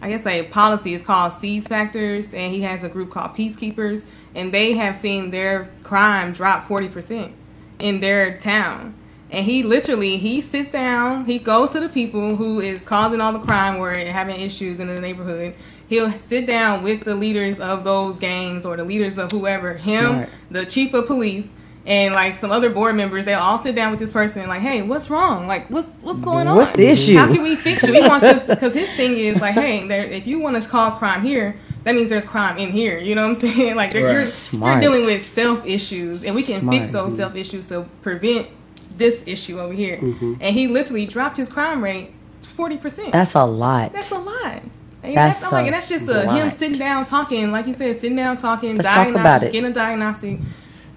I 0.03 0.11
guess 0.11 0.27
a 0.27 0.45
policy 0.45 0.95
is 0.95 1.03
called 1.03 1.33
Seeds 1.33 1.69
Factors, 1.69 2.33
and 2.33 2.53
he 2.53 2.63
has 2.63 2.83
a 2.83 2.89
group 2.89 3.11
called 3.11 3.37
Peacekeepers, 3.37 4.07
and 4.35 4.53
they 4.53 4.75
have 4.75 4.97
seen 4.97 5.31
their 5.31 5.71
crime 5.83 6.33
drop 6.33 6.65
forty 6.65 6.89
percent 6.89 7.35
in 7.79 8.01
their 8.01 8.37
town. 8.37 8.95
And 9.33 9.47
he 9.47 9.63
literally 9.63 10.17
he 10.17 10.41
sits 10.41 10.73
down, 10.73 11.25
he 11.27 11.39
goes 11.39 11.71
to 11.71 11.81
the 11.81 11.89
people 11.89 12.37
who 12.37 12.61
is 12.61 12.85
causing 12.85 13.21
all 13.21 13.33
the 13.33 13.39
crime 13.39 13.77
or 13.77 13.93
having 13.93 14.41
issues 14.41 14.81
in 14.81 14.89
the 14.89 15.01
neighborhood. 15.01 15.55
He'll 15.89 16.11
sit 16.11 16.47
down 16.47 16.83
with 16.83 17.05
the 17.05 17.15
leaders 17.15 17.61
of 17.61 17.85
those 17.85 18.19
gangs 18.19 18.65
or 18.65 18.77
the 18.77 18.85
leaders 18.85 19.19
of 19.19 19.31
whoever, 19.31 19.75
him, 19.75 20.07
Smart. 20.07 20.29
the 20.51 20.67
chief 20.67 20.95
of 20.95 21.07
police, 21.07 21.53
and 21.91 22.15
like 22.15 22.35
some 22.37 22.53
other 22.53 22.71
board 22.71 22.95
members. 22.95 23.25
They 23.25 23.35
all 23.35 23.59
sit 23.59 23.75
down 23.75 23.91
with 23.91 23.99
this 23.99 24.13
person 24.13 24.43
and 24.43 24.49
like, 24.49 24.63
hey, 24.63 24.81
what's 24.81 25.11
wrong? 25.11 25.49
Like, 25.49 25.69
what's 25.69 25.91
what's 26.03 26.21
going 26.21 26.47
on? 26.47 26.57
What's 26.57 26.71
the 26.71 26.87
issue? 26.87 27.17
How 27.17 27.27
can 27.27 27.43
we 27.43 27.57
fix 27.57 27.83
it? 27.83 27.93
He 27.93 28.01
wants 28.01 28.23
this 28.23 28.47
because 28.47 28.73
his 28.73 28.91
thing 28.93 29.17
is 29.17 29.41
like, 29.41 29.55
hey, 29.55 29.87
there, 29.87 30.05
if 30.05 30.25
you 30.25 30.39
want 30.39 30.63
to 30.63 30.67
cause 30.67 30.95
crime 30.95 31.25
here, 31.25 31.57
that 31.83 31.97
means 31.97 32.09
there's 32.09 32.25
crime 32.25 32.59
in 32.59 32.71
here. 32.71 32.99
You 32.99 33.17
know 33.17 33.23
what 33.23 33.31
I'm 33.31 33.35
saying? 33.55 33.75
Like 33.75 33.93
they're, 33.93 34.03
you're, 34.03 34.65
you're 34.69 34.81
dealing 34.81 35.03
with 35.03 35.27
self 35.27 35.67
issues, 35.67 36.25
and 36.25 36.35
we 36.37 36.45
can 36.45 36.71
fix 36.71 36.91
those 36.91 37.17
self 37.17 37.35
issues 37.35 37.69
to 37.71 37.83
prevent 38.03 38.49
this 38.97 39.27
issue 39.27 39.59
over 39.59 39.75
here. 39.75 39.97
Mm-hmm. 39.97 40.35
And 40.41 40.55
he 40.55 40.69
literally 40.69 41.07
dropped 41.07 41.39
his 41.39 41.49
crime 41.49 41.83
rate 41.83 42.13
forty 42.41 42.77
percent. 42.79 43.11
That's 43.11 43.35
a 43.35 43.45
lot. 43.45 43.93
That's 43.93 44.13
a 44.13 44.19
lot. 44.19 44.63
And 45.03 45.17
That's 45.17 45.41
that's, 45.41 45.45
I'm 45.45 45.59
like, 45.59 45.67
and 45.67 45.75
that's 45.75 45.89
just 45.89 46.09
a, 46.09 46.31
him 46.31 46.51
sitting 46.51 46.79
down 46.79 47.07
talking, 47.07 47.51
like 47.51 47.67
you 47.67 47.73
said, 47.73 47.97
sitting 47.97 48.17
down 48.19 48.37
talking, 48.37 48.77
Let's 48.77 48.87
talk 48.87 49.09
about 49.09 49.43
it. 49.43 49.51
getting 49.51 49.71
a 49.71 49.73
diagnostic. 49.73 50.39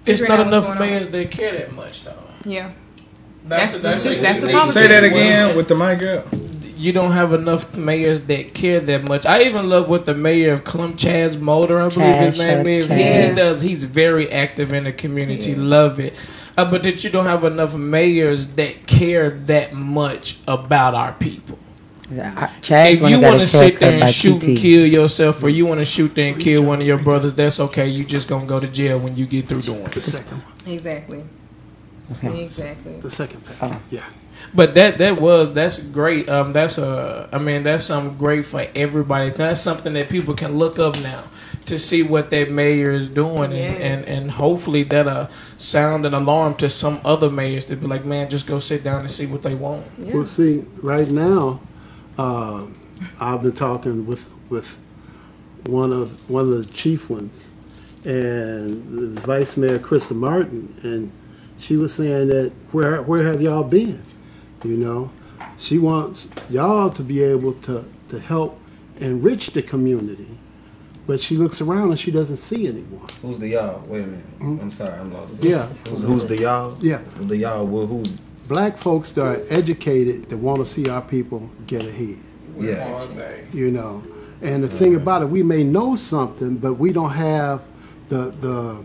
It's 0.06 0.22
not 0.22 0.40
enough 0.40 0.66
going 0.66 0.78
on. 0.78 0.86
mayors 0.86 1.08
that 1.08 1.30
care 1.30 1.52
that 1.52 1.72
much, 1.72 2.04
though. 2.04 2.14
Yeah. 2.44 2.72
That's 3.46 3.78
That's 3.78 4.02
the- 4.02 4.14
that's 4.16 4.40
the 4.40 4.48
problem. 4.48 4.72
Say 4.72 4.86
that 4.86 5.04
again 5.04 5.56
with 5.56 5.68
the 5.68 5.74
mic 5.74 6.04
up. 6.04 6.26
You 6.76 6.92
don't 6.92 7.12
have 7.12 7.32
enough 7.32 7.76
mayors 7.76 8.22
that 8.22 8.52
care 8.52 8.80
that 8.80 9.04
much. 9.04 9.24
I 9.26 9.42
even 9.42 9.68
love 9.70 9.88
what 9.88 10.06
the 10.06 10.14
mayor 10.14 10.54
of 10.54 10.64
Clum, 10.64 10.94
Chaz 10.94 11.38
Molder, 11.40 11.80
I 11.80 11.88
believe 11.88 12.16
his 12.16 12.38
name 12.38 12.64
Chaz, 12.64 12.66
is. 12.66 12.88
He, 12.88 12.94
Chaz. 12.96 13.28
he 13.30 13.34
does. 13.34 13.60
He's 13.60 13.84
very 13.84 14.30
active 14.30 14.72
in 14.72 14.84
the 14.84 14.92
community. 14.92 15.54
Love 15.54 16.00
it. 16.00 16.14
Uh, 16.56 16.68
but 16.70 16.82
that 16.82 17.02
you 17.04 17.10
don't 17.10 17.26
have 17.26 17.44
enough 17.44 17.74
mayors 17.74 18.46
that 18.48 18.86
care 18.86 19.30
that 19.30 19.72
much 19.72 20.38
about 20.48 20.94
our 20.94 21.12
people. 21.12 21.58
Chaz 22.60 22.92
if 23.02 23.10
you 23.10 23.20
want 23.20 23.40
to 23.40 23.46
sit 23.46 23.78
there 23.80 24.02
and 24.02 24.12
shoot 24.14 24.44
and 24.44 24.56
kill 24.56 24.86
yourself, 24.86 25.42
or 25.42 25.48
you 25.48 25.66
want 25.66 25.80
to 25.80 25.84
shoot 25.84 26.14
there 26.14 26.32
and 26.32 26.40
kill 26.40 26.62
one 26.64 26.80
of 26.80 26.86
your 26.86 26.98
brothers, 26.98 27.34
that's 27.34 27.60
okay. 27.60 27.86
You 27.88 28.04
just 28.04 28.28
gonna 28.28 28.46
go 28.46 28.60
to 28.60 28.68
jail 28.68 28.98
when 28.98 29.16
you 29.16 29.26
get 29.26 29.48
through 29.48 29.62
doing 29.62 29.84
The 29.84 29.98
it. 29.98 30.02
second, 30.02 30.42
Exactly. 30.66 31.24
Exactly. 32.22 32.98
the 33.00 33.10
second 33.10 33.42
Oh. 33.62 33.80
Yeah. 33.90 34.04
But 34.54 34.74
that 34.74 34.98
that 34.98 35.20
was 35.20 35.52
that's 35.54 35.78
great. 35.78 36.28
Um, 36.28 36.52
that's 36.52 36.76
a 36.78 37.28
I 37.32 37.38
mean 37.38 37.62
that's 37.62 37.84
something 37.84 38.16
great 38.18 38.44
for 38.44 38.66
everybody. 38.74 39.30
That's 39.30 39.60
something 39.60 39.94
that 39.94 40.08
people 40.10 40.34
can 40.34 40.58
look 40.58 40.78
up 40.78 41.00
now 41.00 41.24
to 41.66 41.78
see 41.78 42.02
what 42.02 42.28
that 42.30 42.50
mayor 42.50 42.92
is 42.92 43.08
doing, 43.08 43.44
and 43.44 43.54
Yes. 43.54 43.80
and, 43.80 44.04
and 44.04 44.30
hopefully 44.32 44.82
that 44.84 45.08
uh 45.08 45.28
sound 45.56 46.04
an 46.04 46.12
alarm 46.14 46.54
to 46.56 46.68
some 46.68 47.00
other 47.04 47.30
mayors 47.30 47.64
to 47.66 47.74
be 47.76 47.86
like, 47.86 48.04
man, 48.04 48.28
just 48.28 48.46
go 48.46 48.58
sit 48.58 48.84
down 48.84 49.00
and 49.00 49.10
see 49.10 49.24
what 49.26 49.42
they 49.42 49.54
want. 49.54 49.86
Yeah. 49.98 50.14
Well, 50.14 50.26
see, 50.26 50.64
right 50.82 51.10
now, 51.10 51.60
uh, 52.18 52.66
I've 53.20 53.42
been 53.42 53.52
talking 53.52 54.06
with 54.06 54.28
with 54.48 54.76
one 55.66 55.92
of 55.92 56.28
one 56.30 56.44
of 56.44 56.66
the 56.66 56.72
chief 56.72 57.10
ones, 57.10 57.50
and 58.04 58.98
it 58.98 59.08
was 59.08 59.24
Vice 59.24 59.56
Mayor 59.56 59.78
Christa 59.78 60.14
Martin, 60.14 60.74
and 60.82 61.10
she 61.56 61.76
was 61.76 61.94
saying 61.94 62.28
that 62.28 62.52
where 62.72 63.02
where 63.02 63.22
have 63.24 63.40
y'all 63.40 63.64
been? 63.64 64.02
You 64.62 64.76
know, 64.76 65.10
she 65.58 65.78
wants 65.78 66.28
y'all 66.48 66.90
to 66.90 67.02
be 67.02 67.22
able 67.22 67.54
to 67.54 67.84
to 68.08 68.18
help 68.18 68.58
enrich 68.98 69.50
the 69.50 69.62
community, 69.62 70.38
but 71.06 71.20
she 71.20 71.36
looks 71.36 71.60
around 71.60 71.90
and 71.90 71.98
she 71.98 72.10
doesn't 72.10 72.36
see 72.36 72.68
anyone. 72.68 73.06
Who's 73.22 73.38
the 73.38 73.48
y'all? 73.48 73.82
Wait 73.86 74.02
a 74.02 74.06
minute. 74.06 74.24
I'm 74.40 74.70
sorry, 74.70 74.98
I'm 74.98 75.12
lost. 75.12 75.40
Mm-hmm. 75.40 75.48
Yeah. 75.48 75.90
Who's, 75.90 76.02
who's 76.02 76.26
the 76.26 76.38
y'all? 76.38 76.76
Yeah. 76.80 77.02
The 77.20 77.36
y'all. 77.36 77.66
Well, 77.66 77.86
who's? 77.86 78.18
Black 78.48 78.76
folks 78.76 79.12
that 79.12 79.22
are 79.24 79.40
educated 79.50 80.28
that 80.28 80.36
want 80.36 80.58
to 80.58 80.66
see 80.66 80.88
our 80.88 81.00
people 81.02 81.48
get 81.66 81.82
ahead. 81.84 82.18
Yeah. 82.58 83.04
you 83.52 83.70
know. 83.70 84.02
And 84.42 84.62
the 84.62 84.68
thing 84.68 84.94
about 84.94 85.22
it, 85.22 85.26
we 85.26 85.42
may 85.42 85.64
know 85.64 85.94
something, 85.94 86.56
but 86.56 86.74
we 86.74 86.92
don't 86.92 87.10
have 87.12 87.62
the 88.10 88.30
the 88.40 88.84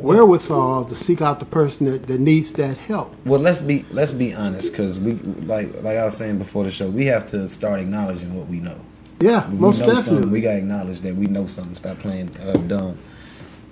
wherewithal 0.00 0.84
to 0.86 0.94
seek 0.94 1.22
out 1.22 1.38
the 1.38 1.46
person 1.46 1.86
that, 1.90 2.06
that 2.08 2.20
needs 2.20 2.52
that 2.54 2.76
help. 2.76 3.14
Well, 3.24 3.40
let's 3.40 3.60
be 3.60 3.84
let's 3.92 4.12
be 4.12 4.34
honest, 4.34 4.72
because 4.72 4.98
we 4.98 5.12
like 5.14 5.74
like 5.82 5.96
I 5.96 6.04
was 6.04 6.16
saying 6.16 6.38
before 6.38 6.64
the 6.64 6.70
show, 6.70 6.88
we 6.90 7.06
have 7.06 7.28
to 7.28 7.48
start 7.48 7.80
acknowledging 7.80 8.34
what 8.34 8.48
we 8.48 8.58
know. 8.60 8.80
Yeah, 9.20 9.46
When 9.48 9.60
most 9.60 9.80
we 9.80 9.86
know 9.88 9.94
something, 9.94 10.14
definitely. 10.14 10.32
we 10.32 10.40
gotta 10.40 10.58
acknowledge 10.58 11.00
that 11.00 11.14
we 11.14 11.26
know 11.26 11.46
something. 11.46 11.74
Stop 11.74 11.98
playing 11.98 12.30
uh, 12.42 12.52
dumb. 12.66 12.98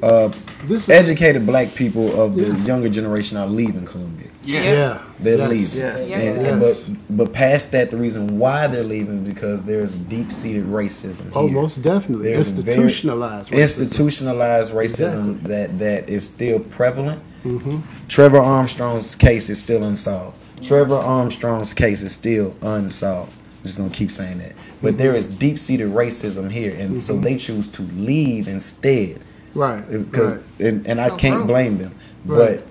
Uh, 0.02 0.28
this 0.64 0.84
is 0.84 0.90
educated 0.90 1.46
black 1.46 1.74
people 1.74 2.20
of 2.20 2.36
the 2.36 2.46
Yeah. 2.48 2.64
younger 2.64 2.88
generation 2.88 3.38
are 3.38 3.46
leaving 3.46 3.84
Columbia. 3.84 4.25
Yeah, 4.46 5.02
They're 5.20 5.38
yes. 5.38 5.50
leaving. 5.50 5.78
Yes. 5.80 6.10
Yeah. 6.10 6.18
And, 6.18 6.46
and 6.46 6.60
Yes. 6.62 6.90
but 6.90 7.16
but 7.16 7.32
past 7.32 7.72
that, 7.72 7.90
the 7.90 7.96
reason 7.96 8.38
why 8.38 8.66
they're 8.66 8.84
leaving 8.84 9.24
because 9.24 9.62
there's 9.62 9.94
deep 9.94 10.30
seated 10.32 10.64
racism. 10.66 11.30
Oh, 11.34 11.46
here. 11.46 11.54
most 11.54 11.82
definitely. 11.82 12.32
There's 12.32 12.52
Institutionalized. 12.52 13.50
racism. 13.50 13.58
institutionalized 13.58 14.72
racism 14.74 15.30
Exactly. 15.36 15.50
that 15.54 15.78
that 15.78 16.08
is 16.08 16.26
still 16.26 16.60
prevalent. 16.60 17.20
Mm-hmm. 17.44 17.78
Trevor 18.08 18.38
Armstrong's 18.38 19.14
case 19.14 19.48
is 19.50 19.58
still 19.60 19.82
unsolved. 19.84 20.36
Trevor 20.62 20.96
Armstrong's 20.96 21.74
case 21.74 22.02
is 22.02 22.12
still 22.12 22.56
unsolved. 22.62 23.32
I'm 23.58 23.62
just 23.64 23.78
gonna 23.78 23.90
keep 23.90 24.10
saying 24.10 24.38
that. 24.38 24.52
But 24.82 24.90
Mm-hmm. 24.90 24.96
there 24.98 25.14
is 25.16 25.26
deep 25.26 25.58
seated 25.58 25.88
racism 25.90 26.50
here, 26.50 26.74
and 26.78 27.00
so 27.02 27.16
they 27.18 27.36
choose 27.36 27.66
to 27.68 27.82
leave 27.82 28.46
instead. 28.48 29.20
Right. 29.54 29.82
Because 29.90 30.34
right. 30.36 30.42
and, 30.60 30.86
and 30.86 31.00
I 31.00 31.08
can't 31.16 31.36
broke. 31.38 31.46
blame 31.46 31.78
them. 31.78 31.94
Right. 32.26 32.60
But 32.60 32.66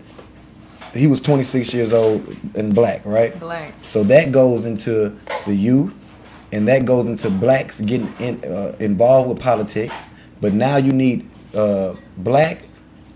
he 0.95 1.07
was 1.07 1.21
26 1.21 1.73
years 1.73 1.93
old 1.93 2.35
and 2.55 2.73
black, 2.73 3.05
right? 3.05 3.37
Black. 3.39 3.73
So 3.81 4.03
that 4.05 4.31
goes 4.31 4.65
into 4.65 5.17
the 5.45 5.55
youth, 5.55 6.01
and 6.51 6.67
that 6.67 6.85
goes 6.85 7.07
into 7.07 7.29
blacks 7.29 7.81
getting 7.81 8.13
in, 8.19 8.43
uh, 8.45 8.75
involved 8.79 9.29
with 9.29 9.39
politics. 9.41 10.13
But 10.41 10.53
now 10.53 10.77
you 10.77 10.93
need 10.93 11.29
uh, 11.55 11.95
black, 12.17 12.63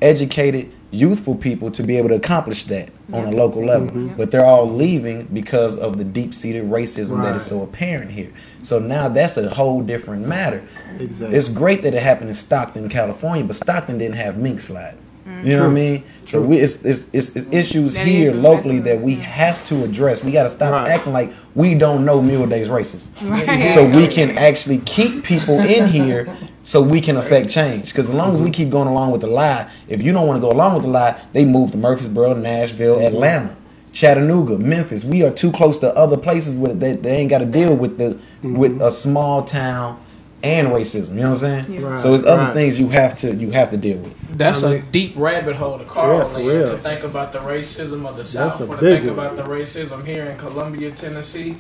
educated, 0.02 0.74
youthful 0.92 1.36
people 1.36 1.70
to 1.70 1.84
be 1.84 1.98
able 1.98 2.10
to 2.10 2.16
accomplish 2.16 2.64
that 2.66 2.90
on 3.14 3.26
a 3.26 3.32
local 3.32 3.64
level. 3.64 4.10
But 4.18 4.32
they're 4.32 4.46
all 4.46 4.70
leaving 4.70 5.26
because 5.26 5.78
of 5.78 5.98
the 5.98 6.04
deep-seated 6.04 6.64
racism 6.64 7.22
that 7.24 7.36
is 7.36 7.46
so 7.46 7.62
apparent 7.62 8.12
here. 8.12 8.32
So 8.62 8.80
now 8.80 9.08
that's 9.08 9.38
a 9.38 9.50
whole 9.50 9.82
different 9.82 10.28
matter. 10.28 10.64
Exactly. 11.00 11.38
It's 11.38 11.50
great 11.50 11.84
that 11.84 11.94
it 11.94 12.02
happened 12.02 12.30
in 12.30 12.36
Stockton, 12.36 12.90
California, 12.90 13.46
but 13.46 13.56
Stockton 13.56 13.98
didn't 13.98 14.18
have 14.18 14.38
mink 14.38 14.60
slide. 14.60 14.98
Mm-hmm. 15.30 15.48
You 15.48 15.58
know 15.58 15.64
what 15.64 15.72
I 15.72 15.74
mean? 15.74 16.04
So 16.26 16.42
we, 16.42 16.58
it's, 16.58 16.84
it's, 16.84 17.10
it's, 17.14 17.36
it's 17.36 17.46
mm-hmm. 17.46 17.54
issues 17.54 17.94
That 17.94 18.08
here 18.08 18.32
is 18.32 18.38
a 18.38 18.40
locally 18.42 18.80
that 18.80 19.00
we 19.00 19.14
mm-hmm. 19.14 19.22
have 19.22 19.64
to 19.66 19.84
address. 19.84 20.24
We 20.24 20.32
got 20.32 20.44
to 20.44 20.50
stop 20.50 20.74
Right. 20.74 20.88
acting 20.88 21.14
like 21.14 21.32
we 21.56 21.76
don't 21.76 22.04
know 22.04 22.22
Mule 22.22 22.48
Day's 22.48 22.68
racist. 22.70 23.30
Right. 23.30 23.68
So 23.68 23.88
we 23.88 24.08
can 24.08 24.38
actually 24.38 24.80
keep 24.80 25.24
people 25.24 25.60
in 25.60 25.88
here 25.88 26.36
so 26.62 26.82
we 26.82 27.00
can 27.00 27.18
affect 27.18 27.50
change. 27.50 27.90
Because 27.90 28.10
as 28.10 28.16
long 28.16 28.34
as 28.34 28.42
we 28.42 28.50
keep 28.50 28.70
going 28.70 28.88
along 28.88 29.12
with 29.12 29.22
the 29.22 29.28
lie, 29.28 29.70
if 29.88 30.04
you 30.04 30.12
don't 30.12 30.28
want 30.28 30.38
to 30.38 30.42
go 30.42 30.52
along 30.52 30.74
with 30.74 30.84
the 30.84 30.90
lie, 30.90 31.20
they 31.32 31.46
move 31.46 31.72
to 31.72 31.78
Murfreesboro, 31.78 32.34
Nashville, 32.34 33.00
Atlanta, 33.00 33.56
Chattanooga, 33.92 34.58
Memphis. 34.58 35.06
We 35.06 35.24
are 35.24 35.32
too 35.32 35.52
close 35.52 35.78
to 35.80 35.96
other 35.96 36.18
places 36.18 36.56
where. 36.56 36.74
They, 36.74 36.94
they 36.94 37.18
ain't 37.18 37.30
got 37.30 37.40
to 37.40 37.46
deal 37.46 37.76
with 37.76 37.98
the 37.98 38.20
with 38.42 38.82
a 38.82 38.92
small 38.92 39.44
town 39.44 40.00
and 40.44 40.70
racism. 40.70 41.16
You 41.16 41.22
know 41.22 41.30
what 41.32 41.44
I'm 41.44 41.66
saying? 41.66 41.82
Yeah. 41.82 41.96
So 41.96 42.14
it's 42.14 42.26
other 42.26 42.44
Right. 42.44 42.54
things 42.54 42.80
you 42.80 42.90
have 42.90 43.16
to 43.18 43.36
you 43.36 43.52
have 43.52 43.72
to 43.72 43.78
deal 43.78 43.98
with. 43.98 44.38
That's 44.38 44.64
I 44.64 44.68
a 44.68 44.74
mean- 44.76 44.86
deep 44.92 45.14
rabbit 45.16 45.56
hole 45.56 45.78
to 45.78 45.84
Carl 45.86 46.18
Yeah, 46.20 46.24
for 46.26 46.40
in 46.40 46.46
real. 46.48 46.68
to 46.68 46.78
think 46.78 47.04
about 47.04 47.32
the 47.32 47.40
racism 47.40 48.08
of 48.08 48.16
the 48.18 48.26
South, 48.26 48.62
or 48.62 48.76
to 48.76 48.82
think 48.82 49.06
one. 49.06 49.14
about 49.14 49.36
the 49.36 49.44
racism 49.44 50.06
here 50.06 50.26
in 50.26 50.38
Columbia, 50.38 50.92
Tennessee. 50.92 51.56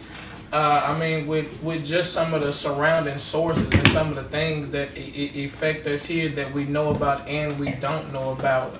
Uh, 0.51 0.81
I 0.95 0.97
mean, 0.97 1.27
with 1.27 1.45
with 1.61 1.85
just 1.85 2.11
some 2.13 2.33
of 2.33 2.43
the 2.45 2.51
surrounding 2.51 3.17
sources 3.17 3.67
and 3.71 3.87
some 3.89 4.09
of 4.09 4.15
the 4.15 4.23
things 4.23 4.69
that 4.69 4.89
I- 4.97 5.31
I- 5.37 5.41
affect 5.45 5.85
us 5.85 6.05
here 6.05 6.29
that 6.29 6.53
we 6.53 6.63
know 6.65 6.89
about 6.89 7.27
and 7.27 7.59
we 7.59 7.71
don't 7.71 8.11
know 8.13 8.31
about. 8.31 8.73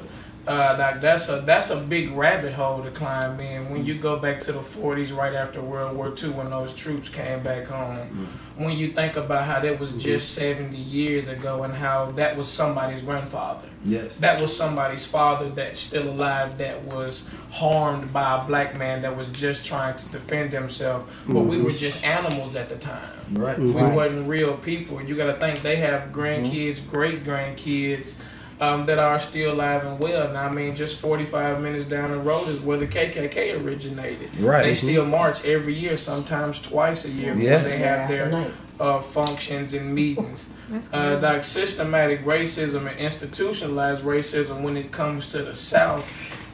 Uh, 0.50 0.76
like 0.80 1.00
that's 1.00 1.30
a 1.30 1.42
that's 1.42 1.70
a 1.70 1.78
big 1.78 2.12
rabbit 2.12 2.54
hole 2.54 2.82
to 2.84 2.90
climb 2.90 3.40
in. 3.40 3.70
When 3.70 3.86
you 3.86 3.96
go 3.96 4.18
back 4.18 4.40
to 4.42 4.52
the 4.52 4.60
'40s, 4.60 5.16
right 5.16 5.34
after 5.34 5.62
World 5.62 5.96
War 5.96 6.14
II, 6.22 6.32
when 6.32 6.50
those 6.50 6.74
troops 6.74 7.08
came 7.08 7.44
back 7.44 7.68
home, 7.68 7.98
mm-hmm. 7.98 8.64
when 8.64 8.78
you 8.78 8.92
think 8.92 9.16
about 9.16 9.46
how 9.46 9.60
that 9.60 9.80
was 9.80 9.92
just 9.94 10.38
mm-hmm. 10.40 10.64
70 10.64 10.78
years 10.78 11.28
ago 11.28 11.64
and 11.64 11.74
how 11.74 12.12
that 12.12 12.36
was 12.36 12.48
somebody's 12.48 13.02
grandfather 13.02 13.68
Yes. 13.86 14.20
that 14.20 14.42
was 14.42 14.56
somebody's 14.56 15.08
father 15.08 15.48
that's 15.50 15.80
still 15.80 16.10
alive 16.10 16.58
that 16.58 16.84
was 16.86 17.30
harmed 17.52 18.12
by 18.12 18.44
a 18.44 18.46
black 18.46 18.76
man 18.76 19.04
that 19.04 19.16
was 19.16 19.32
just 19.32 19.66
trying 19.66 19.96
to 19.96 20.10
defend 20.10 20.52
himself 20.52 21.24
but 21.28 21.44
we 21.44 21.56
mm-hmm. 21.56 21.66
were 21.66 21.72
just 21.72 22.04
animals 22.04 22.56
at 22.56 22.68
the 22.68 22.76
time 22.76 23.10
Right. 23.32 23.58
we 23.58 23.72
Right. 23.72 23.94
wasn't 23.94 24.28
real 24.28 24.58
people 24.58 25.02
you 25.02 25.16
got 25.16 25.28
to 25.28 25.34
think 25.34 25.62
they 25.62 25.78
have 25.78 26.12
grandkids 26.12 26.86
great 26.90 27.24
grandkids 27.24 28.16
um, 28.60 28.86
that 28.86 29.00
are 29.00 29.18
still 29.20 29.54
alive 29.54 29.86
and 29.86 30.00
well 30.00 30.28
and 30.28 30.38
i 30.38 30.50
mean 30.52 30.76
just 30.76 31.00
45 31.00 31.62
minutes 31.62 31.86
down 31.86 32.12
the 32.12 32.18
road 32.18 32.48
is 32.48 32.60
where 32.60 32.78
the 32.78 32.88
kkk 32.88 33.64
originated 33.64 34.30
Right. 34.40 34.64
they 34.64 34.74
still 34.74 35.06
march 35.06 35.46
every 35.46 35.74
year 35.74 35.96
sometimes 35.98 36.62
twice 36.62 37.06
a 37.06 37.10
year 37.10 37.34
because 37.36 37.64
Yes. 37.64 37.64
they 37.80 37.88
have 37.88 38.08
their 38.10 38.52
uh, 38.80 39.00
functions 39.00 39.74
and 39.74 39.94
meetings 39.94 40.50
That's 40.70 40.88
cool. 40.88 41.00
uh, 41.00 41.20
like 41.20 41.44
systematic 41.44 42.24
racism 42.26 42.90
and 42.90 42.98
institutionalized 43.00 44.04
racism 44.04 44.62
when 44.62 44.78
it 44.78 44.92
comes 44.92 45.32
to 45.32 45.42
the 45.42 45.54
South 45.56 46.06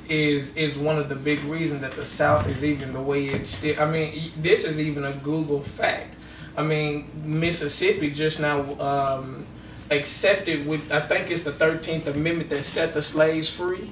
is 0.09 0.55
is 0.55 0.77
one 0.77 0.97
of 0.97 1.09
the 1.09 1.15
big 1.15 1.43
reasons 1.43 1.81
that 1.81 1.91
the 1.93 2.05
South 2.05 2.47
is 2.47 2.63
even 2.63 2.93
the 2.93 2.99
way 3.01 3.25
it's 3.25 3.49
still. 3.49 3.75
I 3.81 3.89
mean, 3.89 4.31
this 4.37 4.63
is 4.63 4.79
even 4.79 5.03
a 5.03 5.11
Google 5.23 5.59
fact. 5.61 6.15
I 6.55 6.61
mean, 6.63 7.09
Mississippi 7.23 8.11
just 8.11 8.39
now 8.39 8.61
um, 8.79 9.45
accepted 9.91 10.65
with 10.65 10.91
I 10.91 11.01
think 11.01 11.29
it's 11.31 11.41
the 11.43 11.51
Thirteenth 11.51 12.07
Amendment 12.07 12.49
that 12.49 12.63
set 12.63 12.93
the 12.93 13.01
slaves 13.01 13.49
free. 13.49 13.89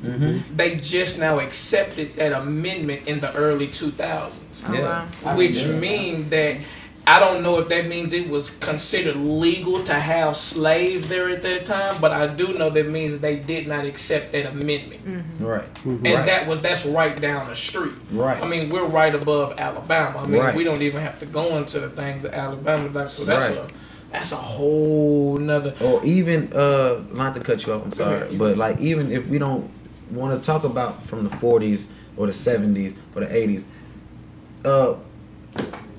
They 0.56 0.76
just 0.76 1.20
now 1.20 1.40
accepted 1.40 2.16
that 2.16 2.34
amendment 2.34 3.08
in 3.08 3.20
the 3.20 3.34
early 3.36 3.68
two 3.68 3.92
thousands 3.92 4.64
oh, 4.68 4.74
Yeah. 4.74 5.08
wow. 5.24 5.38
which 5.38 5.66
mean 5.68 6.30
that 6.30 6.58
I 7.06 7.20
don't 7.20 7.44
know 7.44 7.60
if 7.60 7.68
that 7.68 7.88
means 7.88 8.14
it 8.14 8.30
was 8.30 8.50
considered 8.50 9.18
legal 9.18 9.84
to 9.84 9.94
have 9.94 10.38
slaves 10.38 11.10
there 11.10 11.28
at 11.30 11.44
that 11.44 11.66
time, 11.66 12.00
but 12.00 12.12
I 12.14 12.28
do 12.28 12.58
know 12.58 12.70
that 12.70 12.88
means 12.88 13.20
they 13.20 13.36
did 13.36 13.68
not 13.68 13.84
accept 13.84 14.32
that 14.32 14.46
amendment, 14.46 15.06
mm-hmm. 15.06 15.46
Right. 15.46 15.66
and 15.84 16.02
Right. 16.02 16.26
that 16.26 16.48
was 16.48 16.62
that's 16.62 16.86
right 16.86 17.20
down 17.20 17.50
the 17.50 17.56
street. 17.58 17.92
Right. 18.10 18.42
I 18.42 18.48
mean, 18.48 18.70
we're 18.70 18.86
right 18.86 19.14
above 19.14 19.60
Alabama. 19.60 20.20
I 20.20 20.28
mean, 20.28 20.40
Right. 20.42 20.56
we 20.56 20.64
don't 20.64 20.82
even 20.82 21.02
have 21.02 21.20
to 21.20 21.26
go 21.26 21.58
into 21.58 21.82
the 21.82 21.90
things 21.90 22.24
that 22.24 22.34
Alabama 22.36 22.88
does. 22.88 23.12
So 23.14 23.26
that's 23.26 23.50
Right. 23.50 23.58
a 23.70 23.83
that's 24.14 24.32
a 24.32 24.36
whole 24.38 25.38
nother. 25.38 25.74
or 25.82 26.04
even 26.06 26.52
uh 26.54 27.04
not 27.12 27.36
to 27.36 27.42
cut 27.42 27.66
you 27.66 27.74
off 27.74 27.84
i'm 27.84 27.92
sorry 27.92 28.36
but 28.38 28.58
like 28.58 28.80
even 28.80 29.12
if 29.12 29.28
we 29.28 29.38
don't 29.38 29.70
want 30.12 30.40
to 30.40 30.46
talk 30.46 30.64
about 30.64 31.02
from 31.04 31.24
the 31.24 31.30
40s 31.30 31.90
or 32.16 32.28
the 32.28 32.32
70s 32.34 32.96
or 33.16 33.22
the 33.26 33.28
80s 33.28 33.66
uh 34.66 34.96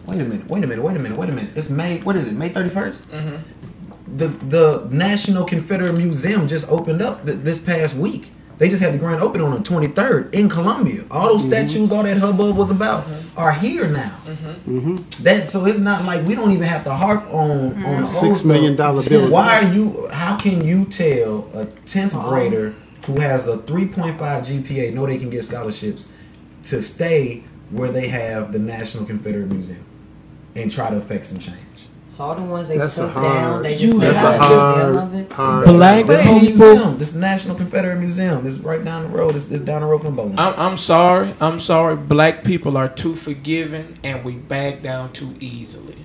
wait 0.07 0.21
a 0.21 0.25
minute 0.25 0.49
wait 0.49 0.63
a 0.65 0.67
minute 0.67 0.83
wait 0.85 0.97
a 0.97 0.99
minute 0.99 1.19
wait 1.19 1.29
a 1.29 1.33
minute 1.33 1.51
it's 1.57 1.69
may 1.71 1.99
what 2.03 2.17
is 2.17 2.27
it 2.27 2.35
may 2.35 2.49
31st 2.51 3.07
Mm-hmm. 3.07 4.17
the 4.17 4.29
the 4.29 4.89
national 4.91 5.45
confederate 5.45 5.97
museum 5.97 6.47
just 6.47 6.71
opened 6.71 7.03
up 7.03 7.25
th- 7.27 7.39
this 7.39 7.59
past 7.59 7.97
week 7.97 8.31
they 8.59 8.69
just 8.69 8.83
had 8.83 8.95
the 8.95 8.99
grand 8.99 9.21
opening 9.21 9.47
on 9.47 9.53
the 9.55 9.69
23rd 9.69 10.33
in 10.33 10.49
Columbia. 10.49 11.05
All 11.11 11.29
those 11.29 11.43
mm-hmm. 11.43 11.69
statues, 11.69 11.91
all 11.91 12.03
that 12.05 12.19
hubbub 12.19 12.57
was 12.57 12.71
about, 12.71 13.05
mm-hmm. 13.05 13.39
are 13.39 13.53
here 13.53 13.89
now. 13.89 14.17
Mm-hmm. 14.27 15.23
That 15.25 15.49
so 15.49 15.65
it's 15.67 15.79
not 15.79 16.05
like 16.05 16.25
we 16.25 16.35
don't 16.35 16.53
even 16.53 16.65
have 16.65 16.85
to 16.85 16.95
harp 16.95 17.25
on 17.33 17.85
on 17.85 18.01
the 18.01 18.07
Six 18.07 18.25
old 18.25 18.37
stuff. 18.37 18.47
million 18.49 18.77
dollar 18.77 19.03
bill. 19.03 19.31
Why 19.31 19.61
are 19.61 19.73
you? 19.73 20.09
How 20.13 20.37
can 20.37 20.65
you 20.65 20.85
tell 20.85 21.49
a 21.55 21.67
tenth 21.85 22.15
uh-huh. 22.15 22.29
grader 22.29 22.75
who 23.07 23.21
has 23.21 23.49
a 23.49 23.59
three 23.59 23.87
point 23.87 24.19
five 24.19 24.45
GPA 24.45 24.95
know 24.95 25.07
they 25.07 25.19
can 25.19 25.31
get 25.31 25.43
scholarships 25.45 26.13
to 26.65 26.81
stay 26.81 27.43
where 27.71 27.89
they 27.89 28.09
have 28.09 28.53
the 28.53 28.59
National 28.59 29.05
Confederate 29.05 29.49
Museum 29.49 29.85
and 30.55 30.71
try 30.71 30.91
to 30.91 30.97
affect 30.97 31.27
some 31.27 31.39
change? 31.39 31.59
So 32.15 32.23
all 32.23 32.37
the 32.37 32.43
ones 32.43 32.69
they 32.69 32.79
That's 32.79 32.97
a 32.99 33.07
took 33.07 33.15
down, 33.15 33.25
hard. 33.25 33.65
they 33.65 33.77
You 33.77 33.99
just 34.01 34.23
That's 34.23 34.23
a 34.23 34.27
a 34.27 34.31
museum 34.31 34.59
hard, 34.61 34.97
of 34.97 35.15
it. 35.15 35.33
hard. 35.33 35.67
Black 35.67 36.07
This 36.07 36.25
whole 36.27 36.41
people- 36.41 36.67
museum, 36.75 36.97
this 36.97 37.13
National 37.13 37.57
Confederate 37.57 37.99
Museum, 37.99 38.47
is 38.47 38.61
right 38.61 38.85
down 38.85 39.03
the 39.03 39.09
road. 39.09 39.35
It's, 39.35 39.51
it's 39.51 39.63
down 39.63 39.81
the 39.81 39.89
road 39.89 40.03
from 40.03 40.15
Bowling. 40.15 40.39
I'm, 40.39 40.55
I'm 40.57 40.77
sorry. 40.77 41.35
I'm 41.41 41.59
sorry. 41.59 41.97
Black 41.97 42.45
people 42.45 42.77
are 42.77 42.89
too 42.89 43.15
forgiving, 43.15 43.99
and 44.05 44.23
we 44.23 44.35
back 44.35 44.81
down 44.81 45.13
too 45.13 45.35
easily. 45.41 45.97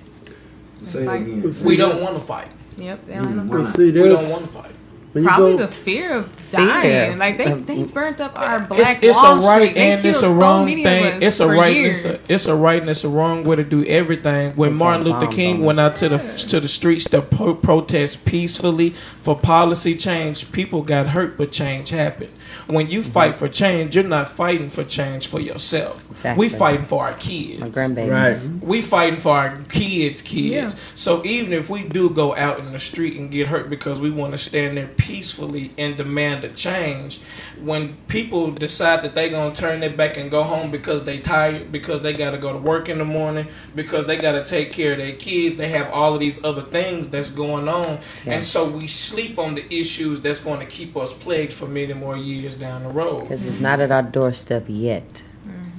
Say 0.82 1.04
it 1.04 1.08
again. 1.08 1.52
We 1.64 1.76
don't 1.76 2.02
want 2.02 2.14
to 2.14 2.20
fight. 2.20 2.50
Yep. 2.78 3.06
They 3.06 3.14
don't 3.14 3.46
Well, 3.48 3.58
know. 3.60 3.64
see, 3.64 3.92
We 3.92 4.08
don't 4.08 4.30
want 4.30 4.42
to 4.42 4.48
fight. 4.48 4.72
When 5.12 5.24
you 5.24 5.28
Probably 5.28 5.52
go- 5.52 5.58
the 5.58 5.68
fear 5.68 6.12
of 6.14 6.30
Fear. 6.32 6.66
dying. 6.66 7.18
Like 7.18 7.36
they, 7.36 7.52
they 7.54 7.82
burnt 7.84 8.20
up 8.20 8.38
our 8.38 8.58
It's, 8.60 8.66
black 8.68 9.02
it's 9.02 9.16
Wall 9.22 9.42
a 9.44 9.46
right 9.46 9.70
Street. 9.70 9.80
And 9.80 10.04
it's 10.04 10.18
a 10.18 10.20
killed 10.22 10.34
so 10.34 10.40
wrong 10.40 10.66
thing. 10.66 11.22
It's 11.22 11.40
a 11.40 11.46
right. 11.48 11.76
It's 11.76 12.04
a, 12.04 12.34
it's 12.34 12.46
a 12.46 12.54
right 12.56 12.80
and 12.80 12.90
it's 12.90 13.04
a 13.04 13.08
wrong 13.08 13.44
way 13.44 13.56
to 13.56 13.64
do 13.64 13.84
everything. 13.86 14.52
When 14.56 14.74
Martin 14.74 15.06
Luther 15.06 15.26
King 15.28 15.60
went 15.64 15.78
out 15.80 15.96
to 15.96 16.08
the 16.08 16.18
to 16.48 16.60
the 16.60 16.68
streets 16.68 17.04
to 17.10 17.22
po- 17.22 17.54
protest 17.54 18.24
peacefully 18.24 18.90
for 18.90 19.36
policy 19.38 19.94
change, 19.96 20.50
people 20.52 20.82
got 20.82 21.08
hurt, 21.08 21.36
but 21.36 21.52
change 21.52 21.90
happened. 21.90 22.32
When 22.66 22.88
you 22.88 23.00
Mm-hmm. 23.00 23.10
fight 23.12 23.36
for 23.36 23.48
change, 23.48 23.94
you're 23.96 24.04
not 24.04 24.28
fighting 24.28 24.68
for 24.68 24.84
change 24.84 25.26
for 25.26 25.40
yourself. 25.40 26.08
Exactly. 26.10 26.40
We 26.44 26.48
fighting 26.48 26.84
for 26.86 27.04
our 27.06 27.14
kids. 27.14 27.60
My 27.60 27.68
grandbabies. 27.70 28.10
Right. 28.10 28.62
We 28.62 28.82
fighting 28.82 29.18
for 29.20 29.32
our 29.36 29.58
kids' 29.68 30.20
kids. 30.22 30.52
Yeah. 30.52 30.68
So 30.94 31.24
even 31.24 31.52
if 31.52 31.70
we 31.70 31.82
do 31.84 32.10
go 32.10 32.34
out 32.36 32.58
in 32.60 32.72
the 32.72 32.78
street 32.78 33.16
and 33.18 33.30
get 33.30 33.46
hurt 33.46 33.70
because 33.70 34.00
we 34.00 34.10
want 34.10 34.32
to 34.32 34.38
stand 34.38 34.76
there 34.76 34.88
peacefully 35.00 35.70
and 35.78 35.96
demand 35.96 36.44
a 36.44 36.50
change, 36.50 37.20
when 37.60 37.96
people 38.08 38.50
decide 38.50 39.02
that 39.02 39.14
they're 39.14 39.30
gonna 39.30 39.54
turn 39.54 39.80
their 39.80 39.90
back 39.90 40.16
and 40.16 40.30
go 40.30 40.42
home 40.42 40.70
because 40.70 41.04
they 41.04 41.18
tired, 41.18 41.72
because 41.72 42.02
they 42.02 42.12
gotta 42.12 42.38
go 42.38 42.52
to 42.52 42.58
work 42.58 42.88
in 42.88 42.98
the 42.98 43.04
morning, 43.04 43.46
because 43.74 44.06
they 44.06 44.16
gotta 44.16 44.44
take 44.44 44.72
care 44.72 44.92
of 44.92 44.98
their 44.98 45.16
kids, 45.16 45.56
they 45.56 45.68
have 45.68 45.90
all 45.90 46.14
of 46.14 46.20
these 46.20 46.42
other 46.44 46.62
things 46.62 47.08
that's 47.08 47.30
going 47.30 47.68
on, 47.68 47.98
and 48.26 48.44
so 48.44 48.70
we 48.70 48.86
sleep 48.86 49.38
on 49.38 49.54
the 49.54 49.64
issues 49.74 50.20
that's 50.20 50.40
going 50.40 50.60
to 50.60 50.66
keep 50.66 50.96
us 50.96 51.12
plagued 51.12 51.52
for 51.52 51.66
many 51.66 51.94
more 51.94 52.16
years 52.16 52.56
down 52.56 52.82
the 52.82 52.88
road. 52.88 53.22
Because 53.22 53.46
it's 53.46 53.60
not 53.60 53.80
at 53.80 53.90
our 53.90 54.02
doorstep 54.02 54.64
yet. 54.68 55.22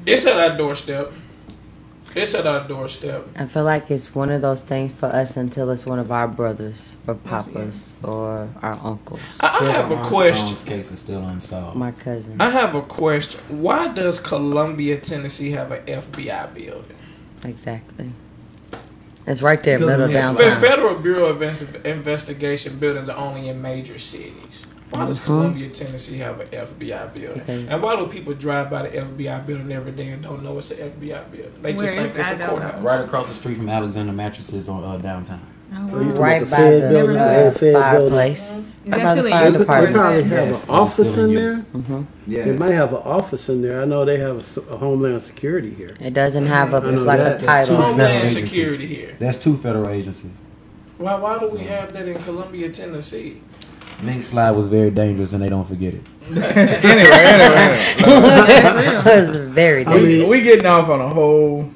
It's 0.06 0.26
at 0.26 0.38
our 0.38 0.58
doorstep. 0.58 1.14
It's 2.14 2.36
at 2.36 2.46
our 2.46 2.68
doorstep. 2.68 3.28
I 3.36 3.46
feel 3.46 3.64
like 3.64 3.90
it's 3.90 4.14
one 4.14 4.30
of 4.32 4.42
those 4.42 4.62
things 4.62 4.92
for 4.92 5.06
us 5.06 5.38
until 5.38 5.70
it's 5.70 5.86
one 5.86 6.00
of 6.00 6.12
our 6.12 6.28
brothers 6.28 6.96
or 7.08 7.16
papas 7.16 7.96
or 8.04 8.50
our 8.62 8.80
uncles. 8.84 9.22
I, 9.40 9.48
I 9.48 9.72
have 9.72 9.92
a 9.92 10.04
question. 10.04 10.48
Armstrong's 10.48 10.64
case 10.64 10.92
is 10.92 11.00
still 11.00 11.24
unsolved. 11.26 11.78
My 11.78 11.92
cousin. 11.92 12.42
I 12.42 12.50
have 12.50 12.76
a 12.76 12.82
question. 12.82 13.40
Why 13.48 13.88
does 13.88 14.20
Columbia, 14.20 15.00
Tennessee 15.00 15.52
have 15.52 15.72
an 15.72 15.86
FBI 15.86 16.54
building? 16.54 16.98
Exactly. 17.46 18.12
It's 19.26 19.42
right 19.42 19.62
there, 19.62 19.80
middle 19.80 20.04
of 20.04 20.12
Miss 20.12 20.36
The. 20.36 20.52
Federal 20.60 20.96
Bureau 20.96 21.26
of 21.26 21.42
Investigation 21.86 22.80
buildings 22.80 23.08
are 23.08 23.18
only 23.18 23.50
in 23.50 23.62
major 23.62 23.98
cities. 23.98 24.66
Why 24.92 25.06
does. 25.06 25.20
Columbia, 25.20 25.70
Tennessee 25.70 26.18
have 26.20 26.40
an 26.42 26.48
FBI 26.48 27.16
building? 27.16 27.42
Okay. 27.44 27.66
And 27.70 27.82
why 27.82 27.96
do 27.96 28.08
people 28.08 28.34
drive 28.34 28.70
by 28.70 28.84
the 28.84 28.98
FBI 28.98 29.46
building 29.46 29.72
every 29.72 29.92
day 29.94 30.10
and 30.10 30.22
don't 30.22 30.44
know 30.44 30.58
it's 30.58 30.72
an 30.72 30.78
FBI 30.92 31.32
building? 31.32 31.62
They 31.62 31.74
just 31.74 31.84
Where 31.84 32.08
think 32.08 32.20
it's 32.20 32.30
I 32.30 32.34
a 32.34 32.48
courthouse. 32.48 32.84
Right 32.84 33.02
across 33.06 33.28
the 33.30 33.34
street 33.34 33.58
from 33.58 33.70
Alexander 33.70 34.12
Mattresses 34.14 34.68
on 34.70 34.84
uh, 34.84 34.98
downtown. 34.98 35.40
Oh, 35.74 35.88
wow. 35.88 35.94
Right 36.00 36.40
the 36.42 36.46
by 36.48 36.58
Fed 36.58 36.84
the 36.84 36.90
building, 36.90 37.16
the 37.16 37.22
uh, 37.22 37.44
old 37.46 37.54
Fed 37.54 37.62
building? 37.62 37.82
fireplace. 37.82 38.50
Is 38.52 38.52
Right 38.52 38.66
that 39.04 39.12
still 39.14 39.24
the 39.24 39.30
in 39.30 39.66
fire 39.66 39.84
use? 39.84 39.88
They 39.88 39.94
probably 39.94 40.24
have 40.24 40.48
it's 40.50 40.64
an 40.66 40.70
office 40.70 41.18
in 41.18 41.30
in 41.30 41.36
there. 41.36 41.52
use. 41.54 41.66
hmm 41.68 42.02
Yeah. 42.28 42.44
They 42.44 42.58
might 42.58 42.72
have 42.72 42.90
an 42.92 43.02
office 43.06 43.48
in 43.48 43.62
there. 43.62 43.82
I 43.82 43.86
know 43.86 44.04
they 44.04 44.18
have 44.18 44.36
a 44.36 44.40
s- 44.40 44.58
a, 44.58 44.78
Homeland 44.78 45.24
Security 45.24 45.70
here. 45.74 45.96
It 46.02 46.14
doesn't 46.14 46.48
have 46.48 46.74
a. 46.74 46.78
I 46.86 46.90
It's 46.92 47.04
like 47.06 47.20
that. 47.20 47.42
a 47.42 47.46
That's 47.46 47.68
title. 47.70 47.78
too 47.78 47.84
Homeland 47.84 48.14
agencies. 48.28 48.50
Security 48.52 48.86
here. 48.88 49.16
That's 49.18 49.38
two 49.42 49.56
federal 49.56 49.88
agencies. 49.88 50.42
Why, 50.98 51.16
why 51.18 51.40
do 51.40 51.50
we 51.50 51.62
have 51.64 51.94
that 51.94 52.06
in 52.06 52.22
Columbia, 52.22 52.70
Tennessee? 52.70 53.42
Mink 54.04 54.24
slide 54.24 54.52
was 54.52 54.68
very 54.68 54.90
dangerous, 54.92 55.34
and 55.34 55.44
they 55.44 55.50
don't 55.50 55.68
forget 55.68 55.94
it. 55.94 56.02
anyway, 56.32 57.12
anyway, 57.12 57.96
it 57.98 59.28
was 59.28 59.38
very 59.38 59.86
I 59.86 59.94
mean, 59.94 60.04
different. 60.06 60.30
we, 60.30 60.40
we 60.40 60.42
getting 60.42 60.66
off 60.66 60.90
on 60.90 61.02
a 61.02 61.08
whole 61.08 61.70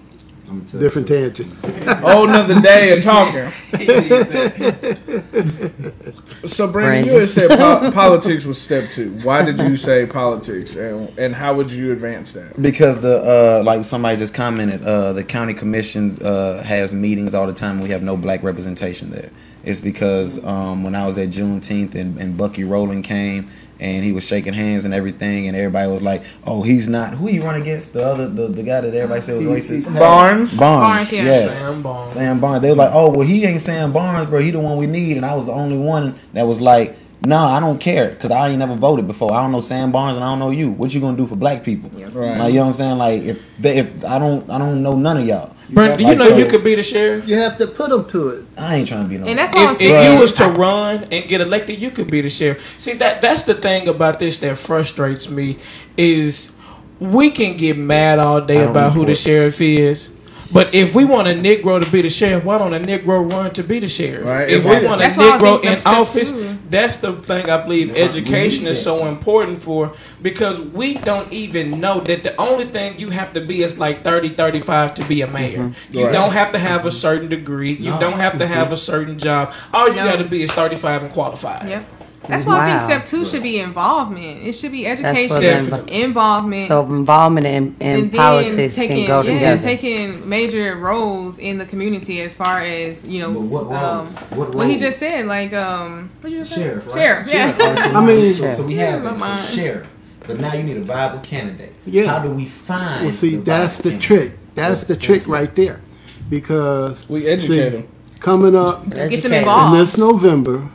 I'm 0.48 0.60
gonna 0.60 0.70
tell 0.72 0.80
Different 0.80 1.10
you. 1.10 1.16
tangents. 1.32 1.66
whole 2.02 2.28
nother 2.28 2.62
day 2.62 2.96
of 2.98 3.04
talking. 3.04 3.52
so, 6.48 6.72
Brandon, 6.72 7.12
you 7.12 7.20
had 7.20 7.30
said 7.30 7.50
po- 7.50 7.92
politics 7.92 8.46
was 8.46 8.62
step 8.62 8.90
two. 8.92 9.12
Why 9.24 9.44
did 9.44 9.60
you 9.60 9.76
say 9.76 10.06
politics, 10.06 10.76
and 10.76 11.10
and 11.18 11.34
how 11.34 11.56
would 11.56 11.72
you 11.72 11.92
advance 11.92 12.34
that? 12.34 12.62
Because 12.62 13.02
the 13.02 13.60
uh, 13.60 13.64
like 13.66 13.86
somebody 13.86 14.18
just 14.18 14.36
commented, 14.36 14.84
uh, 14.84 15.14
the 15.14 15.24
county 15.24 15.56
commission 15.56 16.12
uh, 16.24 16.62
has 16.64 16.94
meetings 16.94 17.34
all 17.34 17.48
the 17.48 17.54
time. 17.54 17.82
We 17.82 17.90
have 17.90 18.04
no 18.04 18.16
black 18.16 18.44
representation 18.44 19.10
there. 19.10 19.32
It's 19.66 19.80
because 19.80 20.44
um, 20.46 20.84
when 20.84 20.96
I 20.96 21.06
was 21.06 21.18
at 21.18 21.30
Juneteenth 21.30 21.96
and, 21.96 22.20
and 22.20 22.38
Bucky 22.38 22.64
Rowland 22.64 23.04
came 23.04 23.50
and 23.80 24.06
he 24.06 24.12
was 24.12 24.26
shaking 24.26 24.54
hands 24.54 24.86
and 24.86 24.94
everything, 24.94 25.48
and 25.48 25.58
everybody 25.58 25.90
was 25.92 26.02
like, 26.02 26.24
"Oh, 26.46 26.64
he's 26.64 26.88
not 26.88 27.14
who 27.14 27.28
he 27.28 27.40
run 27.40 27.62
against 27.62 27.94
the 27.94 28.06
other 28.06 28.30
the, 28.30 28.48
the 28.48 28.64
guy 28.64 28.82
that 28.82 28.94
everybody 28.94 29.22
said 29.22 29.38
was 29.38 29.46
racist." 29.46 29.94
Barnes. 29.98 30.58
Barnes, 30.58 30.60
Barnes, 30.60 31.12
yeah. 31.12 31.24
yes. 31.24 31.60
Sam 31.60 31.82
Barnes. 31.82 32.12
Sam 32.12 32.40
Barnes. 32.40 32.62
They 32.62 32.70
were 32.70 32.76
like, 32.76 32.92
"Oh, 32.94 33.12
well, 33.12 33.28
he 33.28 33.44
ain't 33.44 33.60
Sam 33.60 33.92
Barnes, 33.92 34.30
bro. 34.30 34.40
He 34.40 34.52
the 34.52 34.60
one 34.60 34.78
we 34.78 34.88
need." 34.88 35.18
And 35.18 35.26
I 35.26 35.34
was 35.34 35.46
the 35.46 35.52
only 35.52 35.78
one 35.78 36.16
that 36.34 36.44
was 36.44 36.62
like, 36.62 36.98
"No, 37.26 37.38
I 37.46 37.60
don't 37.60 37.80
care, 37.80 38.16
cause 38.16 38.32
I 38.32 38.50
ain't 38.50 38.60
never 38.60 38.76
voted 38.76 39.08
before. 39.08 39.34
I 39.34 39.42
don't 39.42 39.52
know 39.52 39.62
Sam 39.62 39.92
Barnes 39.92 40.18
and 40.18 40.24
I 40.24 40.30
don't 40.30 40.40
know 40.40 40.52
you. 40.52 40.70
What 40.72 40.94
you 40.94 41.02
gonna 41.02 41.18
do 41.18 41.26
for 41.28 41.36
black 41.36 41.64
people? 41.64 41.90
Right. 41.90 42.38
Like, 42.38 42.50
you 42.50 42.60
know 42.60 42.62
what 42.62 42.68
I'm 42.68 42.72
saying? 42.74 42.98
Like, 42.98 43.22
if 43.24 43.46
they, 43.60 43.78
if 43.80 44.06
I 44.06 44.20
don't, 44.20 44.50
I 44.50 44.58
don't 44.58 44.82
know 44.84 44.96
none 44.96 45.18
of 45.18 45.26
y'all. 45.26 45.52
Brandon, 45.70 46.00
you 46.00 46.06
Like, 46.08 46.18
know 46.20 46.30
so- 46.30 46.38
you 46.38 46.46
could 46.46 46.64
be 46.64 46.76
the 46.76 46.84
sheriff. 46.84 47.28
You 47.28 47.38
have 47.38 47.58
to 47.58 47.66
put 47.68 47.90
them 47.90 48.06
to 48.06 48.30
it. 48.30 48.46
I 48.58 48.76
ain't 48.76 48.88
trying 48.88 49.04
to 49.06 49.10
be 49.10 49.18
no. 49.18 49.26
And 49.26 49.40
that's 49.40 49.52
what 49.52 49.64
I'm 49.64 49.72
If, 49.72 49.78
saying. 49.78 50.06
if 50.08 50.14
you 50.14 50.22
was 50.22 50.34
to 50.34 50.48
run 50.50 51.06
and 51.12 51.28
get 51.28 51.42
elected, 51.42 51.82
you 51.82 51.90
could 51.92 52.10
be 52.12 52.22
the 52.22 52.30
sheriff. 52.30 52.76
See 52.80 52.94
that 52.94 53.22
that's 53.22 53.44
the 53.44 53.56
thing 53.56 53.88
about 53.88 54.20
this 54.20 54.38
that 54.40 54.58
frustrates 54.60 55.28
me 55.30 55.58
is 55.98 56.56
we 57.00 57.32
can 57.32 57.58
get 57.58 57.78
mad 57.78 58.20
all 58.20 58.42
day 58.42 58.60
don't 58.60 58.70
about 58.72 58.94
who 58.94 59.06
the 59.06 59.16
sheriff 59.16 59.60
is. 59.60 60.15
But 60.52 60.74
if 60.74 60.94
we 60.96 61.06
want 61.06 61.28
a 61.28 61.32
Negro 61.32 61.84
to 61.84 61.90
be 61.92 62.02
the 62.02 62.10
sheriff, 62.10 62.44
why 62.46 62.58
don't 62.58 62.74
a 62.74 62.80
Negro 62.80 63.30
run 63.32 63.52
to 63.54 63.64
be 63.64 63.80
the 63.80 63.90
sheriff? 63.90 64.26
Right. 64.28 64.50
If 64.50 64.66
If 64.66 64.82
we 64.82 64.88
want 64.88 65.02
a 65.02 65.06
That's 65.06 65.18
why 65.18 65.38
Negro 65.38 65.64
in 65.64 65.80
office, 65.86 66.32
two. 66.32 66.58
that's 66.70 66.98
the 66.98 67.14
thing 67.14 67.50
I 67.50 67.64
believe 67.64 67.90
That's 67.90 68.00
why 68.00 68.04
we 68.04 68.10
education 68.10 68.68
is 68.68 68.78
that. 68.78 68.84
so 68.84 69.08
important 69.08 69.58
for 69.60 69.94
because 70.22 70.62
we 70.62 70.96
don't 70.96 71.32
even 71.34 71.80
know 71.80 72.00
that 72.02 72.24
the 72.24 72.40
only 72.40 72.66
thing 72.66 73.00
you 73.00 73.10
have 73.10 73.34
to 73.34 73.42
be 73.42 73.64
is 73.64 73.80
like 73.80 74.04
30, 74.04 74.30
35 74.30 74.94
to 74.96 75.04
be 75.06 75.22
a 75.22 75.28
mayor. 75.28 75.60
Mm-hmm. 75.66 75.98
You 75.98 76.06
Right. 76.06 76.14
don't 76.14 76.32
have 76.32 76.52
to 76.52 76.60
have 76.60 76.86
a 76.86 76.92
certain 76.92 77.28
degree. 77.28 77.74
You 77.74 77.92
No. 77.92 78.00
don't 78.00 78.20
have 78.20 78.38
to 78.40 78.48
have 78.48 78.72
a 78.72 78.78
certain 78.78 79.18
job. 79.18 79.52
All 79.74 79.90
you 79.90 79.96
No. 79.96 80.06
got 80.06 80.20
to 80.20 80.26
be 80.26 80.44
is 80.44 80.52
35 80.52 81.04
and 81.04 81.12
qualified. 81.12 81.68
Yep. 81.68 81.90
That's 82.28 82.46
why 82.46 82.60
I 82.66 82.70
think 82.70 82.82
step 82.82 83.06
two 83.06 83.26
should 83.26 83.44
be 83.44 83.60
involvement. 83.60 84.44
It 84.44 84.54
should 84.54 84.72
be 84.72 84.86
education, 84.88 85.30
what 85.30 85.42
Definitely. 85.42 86.02
involvement, 86.02 86.68
So 86.68 86.82
involvement 86.86 87.46
in, 87.48 87.76
in 87.80 88.04
and 88.04 88.14
politics 88.14 88.76
taking 88.76 89.06
can 89.06 89.08
go 89.08 89.22
yeah, 89.22 89.34
together. 89.34 89.62
taking 89.62 90.28
major 90.28 90.76
roles 90.78 91.40
in 91.40 91.58
the 91.58 91.66
community 91.66 92.22
as 92.22 92.34
far 92.34 92.62
as 92.62 93.06
you 93.06 93.20
know. 93.22 93.34
But 93.34 93.42
what 93.42 93.64
um, 93.76 93.98
roles? 94.06 94.18
What 94.32 94.56
What 94.56 94.68
he 94.70 94.78
just 94.78 94.98
said, 95.00 95.26
like 95.28 95.54
um, 95.54 96.10
what 96.22 96.32
you 96.32 96.40
just 96.40 96.54
sheriff, 96.56 96.86
right? 96.88 96.94
Sheriff, 96.96 97.28
yeah. 97.32 97.52
Alright, 97.60 97.78
so 97.80 97.94
I 97.96 98.06
mean- 98.06 98.32
so, 98.32 98.54
so 98.54 98.64
we 98.66 98.76
have 98.76 99.04
Yeah, 99.04 99.14
this, 99.14 99.50
so 99.50 99.56
sheriff, 99.62 99.96
but 100.28 100.40
now 100.40 100.54
you 100.54 100.64
need 100.64 100.78
a 100.78 100.82
viable 100.82 101.20
candidate. 101.20 101.74
Yeah. 101.86 102.08
How 102.08 102.20
do 102.26 102.32
we 102.32 102.46
find? 102.46 103.04
Well, 103.06 103.12
see, 103.14 103.36
the 103.38 103.42
that's 103.44 103.78
the 103.78 103.92
candidate? 103.92 104.02
trick. 104.02 104.34
That's 104.56 104.84
the 104.86 104.96
trick 104.96 105.28
right 105.28 105.54
there. 105.56 105.82
Because 106.30 107.08
We 107.10 107.28
educate 107.28 107.48
see, 107.48 107.70
them. 107.78 107.88
coming 108.20 108.56
up 108.56 108.90
Get 108.90 109.22
them 109.22 109.34
involved. 109.34 109.74
in 109.74 109.80
this 109.80 109.98
November, 109.98 110.70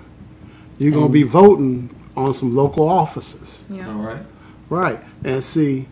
you're 0.81 0.93
gonna 0.93 1.09
be 1.09 1.23
voting 1.23 1.95
on 2.17 2.33
some 2.33 2.57
local 2.57 2.89
offices. 2.89 3.65
Yeah. 3.71 3.89
All 3.89 4.01
right. 4.01 4.23
Right. 4.69 5.01
And 5.25 5.43
see, 5.45 5.87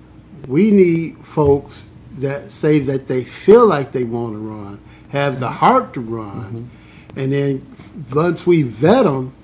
we 0.47 0.71
need 0.71 1.19
folks 1.19 1.93
that 2.19 2.51
say 2.51 2.79
that 2.81 3.07
they 3.07 3.23
feel 3.23 3.67
like 3.67 3.93
they 3.93 4.05
want 4.05 4.35
to 4.35 4.39
run, 4.39 4.81
have 5.11 5.41
the 5.41 5.51
heart 5.51 5.95
to 5.95 6.01
run, 6.01 6.69
mm-hmm. 6.69 7.19
and 7.19 7.33
then 7.33 7.77
once 8.13 8.47
we 8.47 8.63
vet 8.63 9.05
them, 9.05 9.35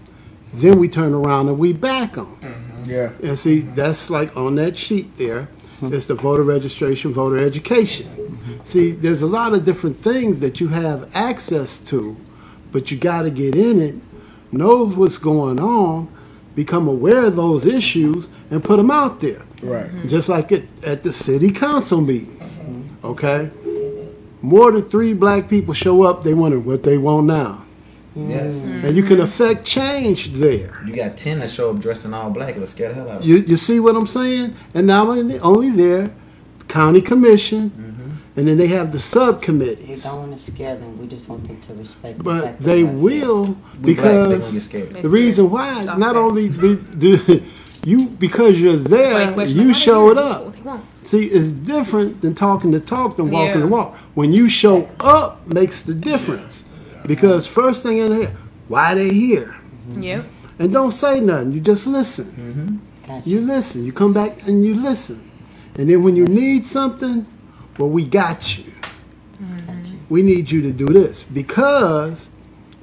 then 0.52 0.78
we 0.78 0.88
turn 0.88 1.12
around 1.12 1.48
and 1.48 1.58
we 1.58 1.72
back 1.72 2.14
them. 2.14 2.38
Mm-hmm. 2.40 2.90
Yeah. 2.90 3.12
And 3.22 3.38
see, 3.38 3.60
mm-hmm. 3.60 3.74
that's 3.74 4.10
like 4.10 4.36
on 4.36 4.56
that 4.56 4.76
sheet 4.76 5.16
there. 5.16 5.48
It's 5.82 6.06
the 6.06 6.14
voter 6.14 6.44
registration, 6.44 7.12
voter 7.12 7.36
education. 7.36 8.38
See, 8.62 8.92
there's 8.92 9.20
a 9.20 9.26
lot 9.26 9.52
of 9.52 9.66
different 9.66 9.96
things 9.96 10.40
that 10.40 10.58
you 10.58 10.68
have 10.68 11.14
access 11.14 11.78
to, 11.80 12.16
but 12.72 12.90
you 12.90 12.96
got 12.96 13.22
to 13.22 13.30
get 13.30 13.54
in 13.54 13.82
it, 13.82 13.94
know 14.56 14.89
what's 14.90 15.18
going 15.18 15.60
on, 15.60 16.09
become 16.55 16.89
aware 16.89 17.26
of 17.26 17.36
those 17.36 17.66
issues, 17.66 18.28
and 18.51 18.62
put 18.62 18.76
them 18.76 18.90
out 18.90 19.20
there. 19.20 19.43
Right. 19.62 19.86
Mm-hmm. 19.86 20.09
Just 20.09 20.28
like 20.28 20.52
it, 20.52 20.68
at 20.85 21.02
the 21.02 21.12
city 21.12 21.51
council 21.51 22.01
meetings. 22.01 22.59
Okay? 23.02 23.51
More 24.40 24.72
than 24.72 24.89
three 24.89 25.14
black 25.14 25.48
people 25.48 25.74
show 25.74 26.05
up, 26.05 26.22
they 26.22 26.35
wonder 26.35 26.60
what 26.60 26.82
they 26.82 26.98
want 26.98 27.26
now. 27.26 27.64
Yes. 28.16 28.64
And 28.64 28.97
you 28.97 29.02
can 29.02 29.20
affect 29.20 29.64
change 29.64 30.32
there. 30.35 30.81
You 30.86 30.94
got 30.94 31.16
ten 31.16 31.40
that 31.40 31.51
show 31.51 31.70
up 31.70 31.81
dressed 31.81 32.05
in 32.05 32.14
all 32.14 32.31
black. 32.31 32.55
It'll 32.55 32.66
scare 32.66 32.90
the 32.90 32.94
hell 32.94 33.10
out 33.10 33.20
of 33.20 33.26
You, 33.26 33.36
you 33.36 33.56
see 33.56 33.81
what 33.81 33.97
I'm 33.97 34.06
saying? 34.06 34.55
And 34.72 34.86
not 34.86 35.09
only, 35.09 35.40
only 35.40 35.70
there, 35.70 36.14
county 36.68 37.01
commission, 37.01 37.70
mm-hmm. 37.70 37.93
And 38.36 38.48
then 38.48 38.56
they 38.56 38.66
have 38.69 38.90
the 38.93 38.98
subcommittees. 38.98 39.89
We 40.05 40.11
don't 40.11 40.19
want 40.28 40.32
to 40.32 40.52
scare 40.52 40.77
them. 40.77 40.98
We 40.98 41.06
just 41.06 41.28
want 41.28 41.47
them 41.47 41.61
to 41.61 41.74
respect. 41.74 42.19
the 42.19 42.24
But 42.24 42.44
fact 42.44 42.61
they 42.61 42.82
they're 42.82 42.93
black. 42.93 43.02
will 43.02 43.44
We 43.44 43.52
black, 43.52 43.59
they 43.82 43.82
because 43.94 44.69
the 45.02 45.09
reason 45.09 45.51
why, 45.51 45.82
Stop 45.85 45.98
not 45.98 46.15
that. 46.15 46.19
only 46.20 46.48
do, 46.48 46.77
do 46.77 47.43
you 47.85 48.09
because 48.19 48.61
you're 48.61 48.77
there, 48.77 49.32
question, 49.32 49.59
you 49.61 49.66
why 49.69 49.73
show 49.73 50.11
it 50.11 50.19
up. 50.19 50.44
What 50.47 50.55
they 50.55 50.61
want. 50.62 50.85
See, 51.06 51.27
it's 51.27 51.51
different 51.51 52.23
than 52.23 52.35
talking 52.35 52.70
the 52.70 52.81
talk 52.81 53.16
than 53.16 53.31
walking 53.31 53.61
the 53.61 53.66
Yeah. 53.66 53.73
walk. 53.73 53.97
When 54.15 54.32
you 54.32 54.48
show 54.48 54.89
up, 55.01 55.47
makes 55.47 55.82
the 55.82 55.94
difference. 55.94 56.65
Because 57.06 57.47
first 57.47 57.82
thing 57.82 57.98
in 57.98 58.12
here, 58.15 58.35
why 58.69 58.94
they 58.94 59.11
here, 59.11 59.55
Yep. 59.98 60.24
and 60.59 60.73
don't 60.73 60.90
say 60.93 61.20
nothing. 61.20 61.52
You 61.52 61.61
just 61.61 61.86
listen. 61.86 62.24
Mm-hmm. 62.24 62.77
Gotcha. 63.06 63.28
You 63.28 63.43
listen. 63.43 63.85
You 63.85 63.93
come 63.93 64.15
back 64.15 64.48
and 64.48 64.65
you 64.65 64.74
listen. 64.74 65.20
And 65.77 65.90
then 65.90 66.02
when 66.02 66.16
you 66.16 66.24
need 66.24 66.65
something, 66.65 67.27
well, 67.78 67.88
we 67.88 68.05
got 68.05 68.59
you. 68.59 68.72
We 70.09 70.22
need 70.22 70.51
you 70.51 70.62
to 70.62 70.72
do 70.72 70.86
this 70.86 71.24
because 71.24 72.30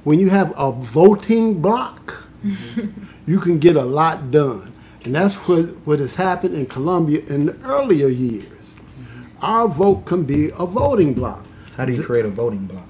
when 0.04 0.18
you 0.18 0.30
have 0.30 0.52
a 0.56 0.72
voting 0.72 1.62
block, 1.62 2.26
you 3.26 3.38
can 3.40 3.58
get 3.58 3.76
a 3.76 3.82
lot 3.84 4.30
done. 4.30 4.72
And 5.04 5.14
that's 5.14 5.36
what, 5.48 5.66
what 5.84 5.98
has 6.00 6.14
happened 6.16 6.54
in 6.54 6.66
Columbia 6.66 7.22
in 7.26 7.46
the 7.46 7.56
earlier 7.64 8.08
years. 8.08 8.74
Mm-hmm. 8.74 9.44
Our 9.44 9.68
vote 9.68 10.04
can 10.04 10.24
be 10.24 10.50
a 10.58 10.66
voting 10.66 11.14
block 11.14 11.44
How 11.76 11.84
do 11.84 11.92
you 11.92 12.02
create 12.02 12.24
a 12.24 12.30
voting 12.30 12.66
block? 12.66 12.86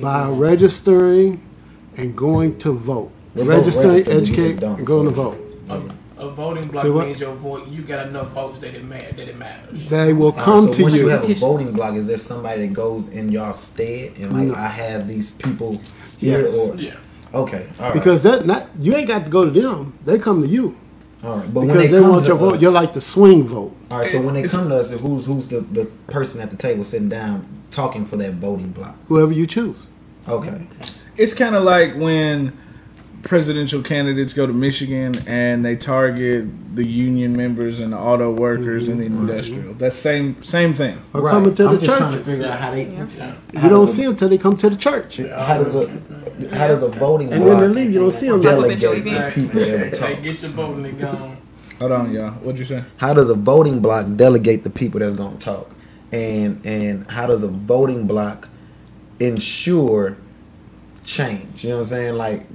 by 0.00 0.28
registering 0.28 1.42
and 1.96 2.16
going 2.16 2.58
to 2.58 2.72
vote. 2.72 3.10
Well, 3.34 3.44
vote 3.44 3.56
Registering, 3.56 3.88
register, 3.88 4.12
educate, 4.12 4.48
just 4.48 4.60
don't, 4.60 4.78
and 4.78 4.86
going 4.86 5.04
to 5.06 5.10
vote. 5.10 5.38
A, 5.68 5.80
a 6.18 6.28
voting 6.28 6.68
block 6.68 6.84
See 6.84 6.90
what? 6.90 7.06
means 7.06 7.20
your 7.20 7.34
vote. 7.34 7.68
You 7.68 7.82
got 7.82 8.08
enough 8.08 8.28
votes 8.30 8.58
that 8.60 8.74
it 8.74 8.84
matters. 8.84 9.16
That 9.16 9.28
it 9.28 9.36
matters. 9.36 9.88
They 9.88 10.12
will 10.12 10.26
All 10.26 10.32
right, 10.32 10.44
come 10.44 10.66
so 10.66 10.72
to 10.74 10.82
once 10.82 10.94
you. 10.94 11.00
you 11.02 11.08
have 11.08 11.28
a 11.28 11.34
voting 11.34 11.72
block, 11.72 11.94
is 11.94 12.06
there 12.06 12.18
somebody 12.18 12.66
that 12.66 12.74
goes 12.74 13.08
in 13.08 13.30
your 13.32 13.52
stead 13.54 14.12
and 14.18 14.32
like 14.32 14.48
No. 14.48 14.54
I 14.54 14.68
have 14.68 15.06
these 15.08 15.30
people 15.30 15.80
here 16.18 16.42
Yes. 16.42 16.56
or 16.68 16.76
Yeah. 16.76 16.94
okay, 17.34 17.66
all 17.78 17.86
right, 17.86 17.94
Because 17.94 18.22
that 18.24 18.46
not 18.46 18.68
you 18.80 18.94
ain't 18.96 19.08
got 19.08 19.24
to 19.24 19.30
go 19.30 19.44
to 19.44 19.50
them. 19.50 19.94
They 20.04 20.18
come 20.18 20.42
to 20.42 20.48
you 20.48 20.76
all 21.24 21.36
right. 21.38 21.52
But 21.52 21.60
when 21.60 21.68
because 21.68 21.90
they, 21.90 21.96
they 21.96 22.02
come 22.02 22.10
want 22.10 22.24
to 22.26 22.28
your 22.30 22.38
vote. 22.38 22.60
You're 22.60 22.70
like 22.72 22.92
the 22.92 23.00
swing 23.00 23.44
vote. 23.46 23.74
all 23.90 23.98
right. 23.98 24.06
So 24.06 24.20
when 24.22 24.34
they 24.34 24.44
come 24.44 24.68
to 24.68 24.76
us, 24.76 24.90
who's 24.92 25.26
who's 25.26 25.48
the, 25.48 25.60
the 25.60 25.86
person 26.08 26.40
at 26.40 26.50
the 26.50 26.56
table 26.56 26.84
sitting 26.84 27.08
down 27.08 27.46
talking 27.72 28.04
for 28.04 28.16
that 28.18 28.34
voting 28.34 28.70
block? 28.70 28.96
Whoever 29.08 29.32
you 29.32 29.46
choose. 29.46 29.88
Okay, 30.28 30.60
It's 31.16 31.32
kind 31.34 31.54
of 31.56 31.62
like 31.62 31.96
when 31.96 32.52
presidential 33.22 33.82
candidates 33.82 34.32
go 34.32 34.46
to 34.46 34.52
Michigan 34.52 35.14
and 35.26 35.64
they 35.64 35.76
target 35.76 36.46
the 36.74 36.86
union 36.86 37.36
members 37.36 37.80
and 37.80 37.92
the 37.92 37.98
auto 37.98 38.30
workers 38.30 38.88
and 38.88 39.00
the 39.00 39.06
mm-hmm. 39.06 39.28
industrial. 39.28 39.74
That's 39.74 39.96
same 39.96 40.40
same 40.42 40.74
thing. 40.74 41.00
Or 41.12 41.22
right. 41.22 41.32
coming 41.32 41.54
to 41.54 41.68
I'm 41.68 41.74
the 41.74 41.80
just 41.80 41.98
trying 41.98 42.12
to 42.12 42.18
churches. 42.18 42.34
figure 42.34 42.50
out 42.50 42.60
how 42.60 42.70
they. 42.70 43.62
You 43.62 43.68
don't 43.68 43.88
see 43.88 44.04
them 44.04 44.16
till 44.16 44.28
they 44.28 44.38
come 44.38 44.56
to 44.56 44.70
the 44.70 44.76
church, 44.76 45.18
and 45.18 45.30
How 45.32 45.58
does 45.58 45.74
a 45.74 45.88
how 46.52 46.68
does 46.68 46.82
a 46.82 46.88
voting 46.88 47.32
and 47.32 47.42
then 47.42 47.48
block 47.48 47.60
they 47.60 47.68
leave. 47.68 47.92
You 47.92 48.00
don't 48.00 48.10
see 48.10 48.28
them. 48.28 48.40
Delegate. 48.40 48.80
delegate 48.80 49.34
people 49.34 49.60
that 49.60 49.92
will 49.92 49.98
They 49.98 50.22
get 50.22 50.42
your 50.42 50.50
vote 50.52 50.76
and 50.76 50.84
they 50.84 50.92
gone. 50.92 51.36
Hold 51.78 51.92
on, 51.92 52.12
y'all. 52.12 52.30
What'd 52.32 52.58
you 52.58 52.64
say? 52.64 52.84
How 52.96 53.14
does 53.14 53.30
a 53.30 53.34
voting 53.34 53.80
block 53.80 54.06
delegate 54.16 54.64
the 54.64 54.70
people 54.70 55.00
that's 55.00 55.14
going 55.14 55.38
to 55.38 55.44
talk? 55.44 55.70
And 56.10 56.64
and 56.64 57.08
how 57.10 57.26
does 57.26 57.42
a 57.42 57.48
voting 57.48 58.06
block 58.06 58.48
ensure 59.20 60.16
change? 61.04 61.64
You 61.64 61.70
know 61.70 61.76
what 61.76 61.82
I'm 61.82 61.88
saying? 61.88 62.14
Like 62.14 62.46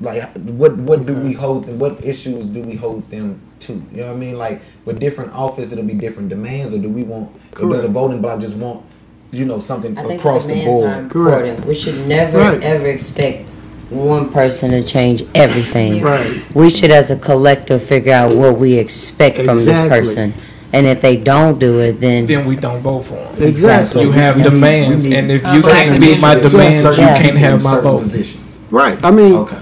like 0.00 0.32
what 0.34 0.76
what 0.76 1.06
do 1.06 1.14
we 1.14 1.32
hold 1.32 1.64
them? 1.64 1.78
What 1.78 2.04
issues 2.04 2.46
do 2.46 2.62
we 2.62 2.76
hold 2.76 3.08
them 3.10 3.40
to? 3.60 3.72
You 3.72 3.82
know 3.98 4.06
what 4.08 4.12
I 4.16 4.16
mean? 4.16 4.38
Like 4.38 4.60
with 4.84 5.00
different 5.00 5.32
office, 5.32 5.72
it'll 5.72 5.84
be 5.84 5.94
different 5.94 6.28
demands, 6.28 6.72
or 6.72 6.78
do 6.78 6.88
we 6.88 7.02
want? 7.02 7.30
Or 7.60 7.68
does 7.68 7.84
a 7.84 7.88
voting 7.88 8.20
block 8.22 8.40
just 8.40 8.56
want 8.56 8.84
you 9.30 9.44
know 9.44 9.58
something 9.58 9.96
I 9.98 10.04
think 10.04 10.20
across 10.20 10.46
the 10.46 10.54
demands 10.54 10.66
board? 10.68 11.10
Correct. 11.10 11.64
We 11.64 11.74
should 11.74 12.06
never 12.06 12.38
Right. 12.38 12.62
ever 12.62 12.86
expect 12.86 13.46
one 13.90 14.30
person 14.30 14.70
to 14.70 14.82
change 14.82 15.24
everything. 15.34 16.02
Right. 16.02 16.42
We 16.54 16.68
should, 16.70 16.90
as 16.90 17.10
a 17.10 17.16
collective, 17.16 17.82
figure 17.82 18.12
out 18.12 18.36
what 18.36 18.58
we 18.58 18.74
expect 18.78 19.36
from 19.38 19.56
this 19.56 19.68
Exactly. 19.68 19.98
person. 19.98 20.34
And 20.74 20.86
if 20.86 21.00
they 21.00 21.16
don't 21.16 21.58
do 21.58 21.80
it, 21.80 21.98
then 21.98 22.26
Then 22.26 22.44
we 22.46 22.54
don't 22.54 22.82
vote 22.82 23.00
for 23.06 23.14
them. 23.14 23.48
Exactly. 23.48 24.02
You 24.02 24.10
have 24.12 24.36
we 24.36 24.42
demands, 24.42 25.04
we 25.04 25.10
need- 25.10 25.16
and 25.16 25.30
if 25.32 25.42
you 25.54 25.62
black 25.62 25.86
can't 25.86 26.00
meet 26.02 26.20
my 26.20 26.34
agendas. 26.36 26.50
demands, 26.50 26.98
you 26.98 27.04
Yeah. 27.04 27.22
can't 27.22 27.38
have 27.38 27.64
my 27.64 27.70
certain 27.70 27.90
vote. 27.90 28.00
Positions. 28.02 28.60
Right. 28.70 28.98
I 29.02 29.10
mean, 29.10 29.34
Okay. 29.34 29.56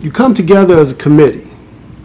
You 0.00 0.10
come 0.10 0.34
together 0.34 0.78
as 0.78 0.92
a 0.92 0.94
committee. 0.94 1.50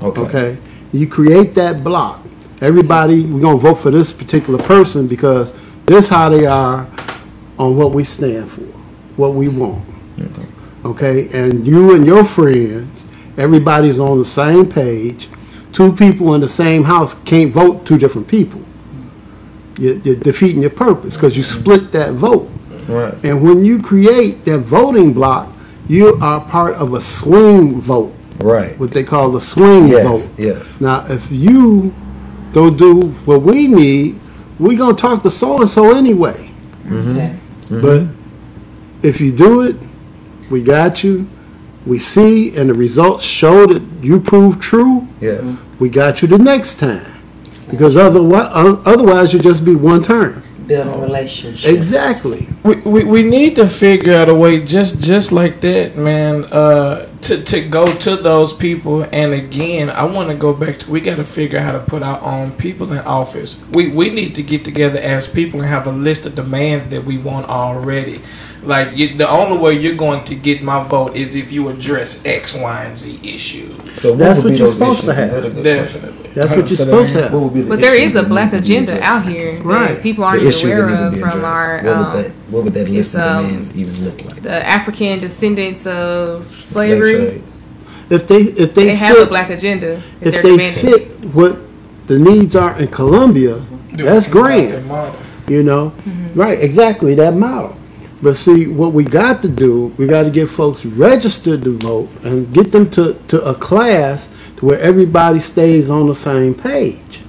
Okay. 0.02 0.22
Okay. 0.22 0.58
You 0.92 1.08
create 1.08 1.56
that 1.56 1.84
block. 1.84 2.22
Everybody, 2.62 3.26
we're 3.26 3.42
gonna 3.42 3.58
vote 3.58 3.76
for 3.76 3.92
this 3.92 4.14
particular 4.14 4.62
person 4.64 5.08
because 5.08 5.56
this 5.86 6.10
how 6.10 6.30
they 6.30 6.46
are 6.46 6.88
on 7.58 7.76
what 7.78 7.92
we 7.94 8.04
stand 8.04 8.50
for, 8.50 8.62
what 9.18 9.34
we 9.34 9.48
want. 9.48 9.86
Okay, 10.84 11.28
and 11.34 11.68
you 11.68 11.96
and 11.96 12.06
your 12.06 12.24
friends, 12.26 13.08
everybody's 13.38 14.00
on 14.00 14.18
the 14.18 14.26
same 14.26 14.68
page. 14.70 15.30
Two 15.72 15.94
people 15.94 16.34
in 16.34 16.42
the 16.42 16.50
same 16.50 16.84
house 16.84 17.14
can't 17.24 17.54
vote 17.54 17.86
two 17.86 17.98
different 17.98 18.28
people. 18.28 18.62
You're, 19.78 19.98
you're 19.98 20.16
defeating 20.16 20.62
your 20.62 20.72
purpose 20.72 21.16
because 21.16 21.38
you 21.38 21.44
split 21.44 21.92
that 21.92 22.14
vote. 22.14 22.50
Right. 22.88 23.14
And 23.24 23.44
when 23.44 23.64
you 23.64 23.80
create 23.82 24.44
that 24.46 24.60
voting 24.60 25.14
block, 25.14 25.50
you 25.88 26.18
are 26.22 26.42
part 26.42 26.76
of 26.76 26.94
a 26.94 27.02
swing 27.02 27.80
vote 27.82 28.14
Right. 28.40 28.78
what 28.80 28.92
they 28.92 29.04
call 29.04 29.32
the 29.32 29.42
swing 29.42 29.88
Yes. 29.90 30.04
vote. 30.04 30.30
Yes. 30.38 30.82
Now, 30.82 31.04
if 31.08 31.32
you 31.32 31.94
don't 32.54 32.78
do 32.78 33.14
what 33.26 33.42
we 33.44 33.68
need, 33.68 34.20
we're 34.60 34.78
gonna 34.78 34.96
talk 34.96 35.24
to 35.24 35.32
so 35.32 35.58
and 35.60 35.70
so 35.70 35.96
anyway. 35.96 36.52
Mm-hmm. 36.88 37.12
Okay. 37.12 37.36
But 37.70 38.02
mm-hmm. 38.02 39.08
if 39.08 39.22
you 39.22 39.32
do 39.32 39.62
it, 39.62 39.76
we 40.50 40.62
got 40.62 41.04
you. 41.04 41.28
We 41.86 41.98
see, 41.98 42.56
and 42.56 42.70
the 42.70 42.74
results 42.76 43.24
show 43.26 43.66
that 43.66 43.82
you 44.04 44.20
prove 44.20 44.60
true. 44.60 45.08
Yes. 45.20 45.58
We 45.80 45.90
got 45.90 46.22
you 46.22 46.28
the 46.28 46.38
next 46.38 46.76
time, 46.80 47.12
because 47.70 47.98
otherwise, 47.98 48.50
otherwise 48.86 49.34
you'll 49.34 49.42
just 49.42 49.66
be 49.66 49.74
one 49.74 50.04
term. 50.04 50.41
Building 50.68 51.02
relationships. 51.02 51.66
Exactly. 51.66 52.48
We, 52.64 52.76
we, 52.78 53.04
we 53.04 53.24
need 53.24 53.56
to 53.56 53.68
figure 53.68 54.14
out 54.14 54.30
a 54.30 54.36
way 54.36 54.64
just 54.64 55.02
just 55.02 55.32
like 55.32 55.62
that, 55.62 55.96
man. 55.98 56.46
Uh, 56.46 57.08
to 57.22 57.44
to 57.44 57.68
go 57.68 57.86
to 58.00 58.16
those 58.16 58.54
people, 58.54 59.04
and 59.12 59.34
again, 59.34 59.90
I 59.90 60.04
want 60.06 60.30
to 60.30 60.36
go 60.36 60.54
back 60.54 60.78
to 60.80 60.92
we 60.92 61.02
got 61.02 61.18
to 61.18 61.24
figure 61.26 61.60
out 61.60 61.66
how 61.66 61.72
to 61.74 61.80
put 61.80 62.04
our 62.04 62.20
own 62.22 62.52
people 62.54 62.92
in 62.94 63.00
office. 63.00 63.62
We 63.72 63.92
we 63.92 64.10
need 64.10 64.36
to 64.36 64.44
get 64.44 64.66
together 64.66 65.00
as 65.00 65.28
people 65.28 65.62
and 65.62 65.70
have 65.70 65.88
a 65.88 65.92
list 65.92 66.26
of 66.26 66.36
demands 66.36 66.88
that 66.88 67.04
we 67.04 67.18
want 67.18 67.48
already. 67.50 68.22
Like 68.64 68.96
you, 68.96 69.18
the 69.18 69.28
only 69.28 69.58
way 69.58 69.74
you're 69.74 69.96
going 69.96 70.24
to 70.26 70.36
get 70.36 70.62
my 70.62 70.84
vote 70.84 71.16
is 71.16 71.34
if 71.36 71.52
you 71.52 71.70
address 71.70 72.24
X, 72.26 72.54
Y, 72.54 72.84
and 72.84 72.96
Z 72.98 73.20
issues. 73.24 73.76
So 74.00 74.16
That's 74.16 74.38
would 74.44 74.46
what 74.46 74.50
be 74.52 74.58
you're 74.58 74.68
those 74.68 74.78
supposed 74.78 75.02
to 75.06 75.12
issues? 75.12 75.32
have. 75.32 75.32
That 75.32 75.46
a 75.46 75.50
good 75.50 75.64
question? 75.78 76.02
Definitely. 76.02 76.30
That's 76.32 76.50
what 76.52 76.58
you're 76.70 76.78
So 76.78 76.84
supposed 76.86 77.14
to 77.14 77.22
have. 77.24 77.34
What 77.34 77.42
would 77.44 77.54
be 77.56 77.62
the 77.62 77.70
But 77.70 77.82
there 77.82 77.96
is 77.96 78.16
a 78.16 78.24
black 78.24 78.54
need 78.54 78.64
to 78.64 78.68
be 78.70 78.74
agenda 78.76 79.02
out 79.02 79.26
here 79.26 79.56
that 79.58 79.66
Right. 79.66 80.02
people 80.04 80.24
aren't 80.24 80.44
issues 80.44 80.64
even 80.64 80.84
aware 80.84 80.88
to 80.98 81.08
of 81.08 81.14
be 81.14 81.20
from 81.20 81.30
addressed. 81.30 81.46
our 81.46 81.82
what 81.84 81.98
would 81.98 82.06
um, 82.08 82.14
that 82.24 82.32
what 82.52 82.64
would 82.66 82.74
that 82.74 82.90
list 82.90 83.16
it's, 83.16 83.16
of 83.16 83.22
um, 83.22 83.46
demands 83.46 83.78
even 83.78 84.06
look 84.06 84.18
like? 84.26 84.42
the 84.44 84.66
African 84.68 85.20
descendants 85.20 85.88
of 85.88 86.54
slavery. 86.54 87.42
If 88.10 88.28
they 88.28 88.42
if 88.44 88.76
they, 88.76 88.84
They 88.86 88.96
have 88.96 89.18
a 89.18 89.26
black 89.26 89.50
agenda 89.50 90.04
that 90.20 90.28
if 90.28 90.34
they're 90.34 90.44
demanding. 90.44 90.86
fit 90.86 91.26
what 91.34 91.58
the 92.08 92.20
needs 92.20 92.56
are 92.56 92.78
in 92.80 92.90
Columbia, 92.90 93.62
that's 93.94 94.28
grand. 94.28 94.86
You 95.48 95.64
know, 95.64 95.94
right? 96.36 96.60
Exactly 96.60 97.16
that 97.16 97.34
model. 97.36 97.76
But 98.22 98.36
see, 98.36 98.68
what 98.68 98.94
we 98.94 99.04
got 99.04 99.42
to 99.42 99.48
do, 99.48 99.88
we 99.98 100.06
got 100.06 100.24
to 100.24 100.30
get 100.30 100.48
folks 100.48 100.86
registered 100.86 101.64
to 101.64 101.78
vote 101.78 102.10
and 102.24 102.54
get 102.54 102.72
them 102.72 102.90
to, 102.92 103.20
to 103.30 103.42
a 103.44 103.56
class 103.56 104.34
to 104.58 104.66
where 104.66 104.80
everybody 104.80 105.40
stays 105.40 105.90
on 105.90 106.08
the 106.08 106.14
same 106.14 106.54
page. 106.54 107.22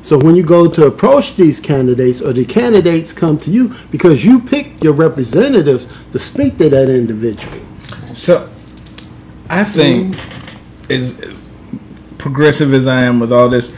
So 0.00 0.18
when 0.18 0.36
you 0.36 0.42
go 0.42 0.68
to 0.68 0.84
approach 0.84 1.34
these 1.34 1.60
candidates, 1.60 2.20
or 2.20 2.32
the 2.32 2.44
candidates 2.44 3.12
come 3.12 3.38
to 3.38 3.50
you 3.50 3.74
because 3.90 4.24
you 4.24 4.38
pick 4.38 4.84
your 4.84 4.92
representatives 4.92 5.88
to 6.12 6.18
speak 6.18 6.58
to 6.58 6.68
that 6.68 6.90
individual. 6.90 7.58
So, 8.12 8.50
I 9.48 9.64
think, 9.64 10.14
as, 10.90 11.18
as 11.20 11.48
progressive 12.18 12.72
as 12.74 12.86
I 12.86 13.02
am 13.04 13.18
with 13.18 13.32
all 13.32 13.48
this, 13.48 13.76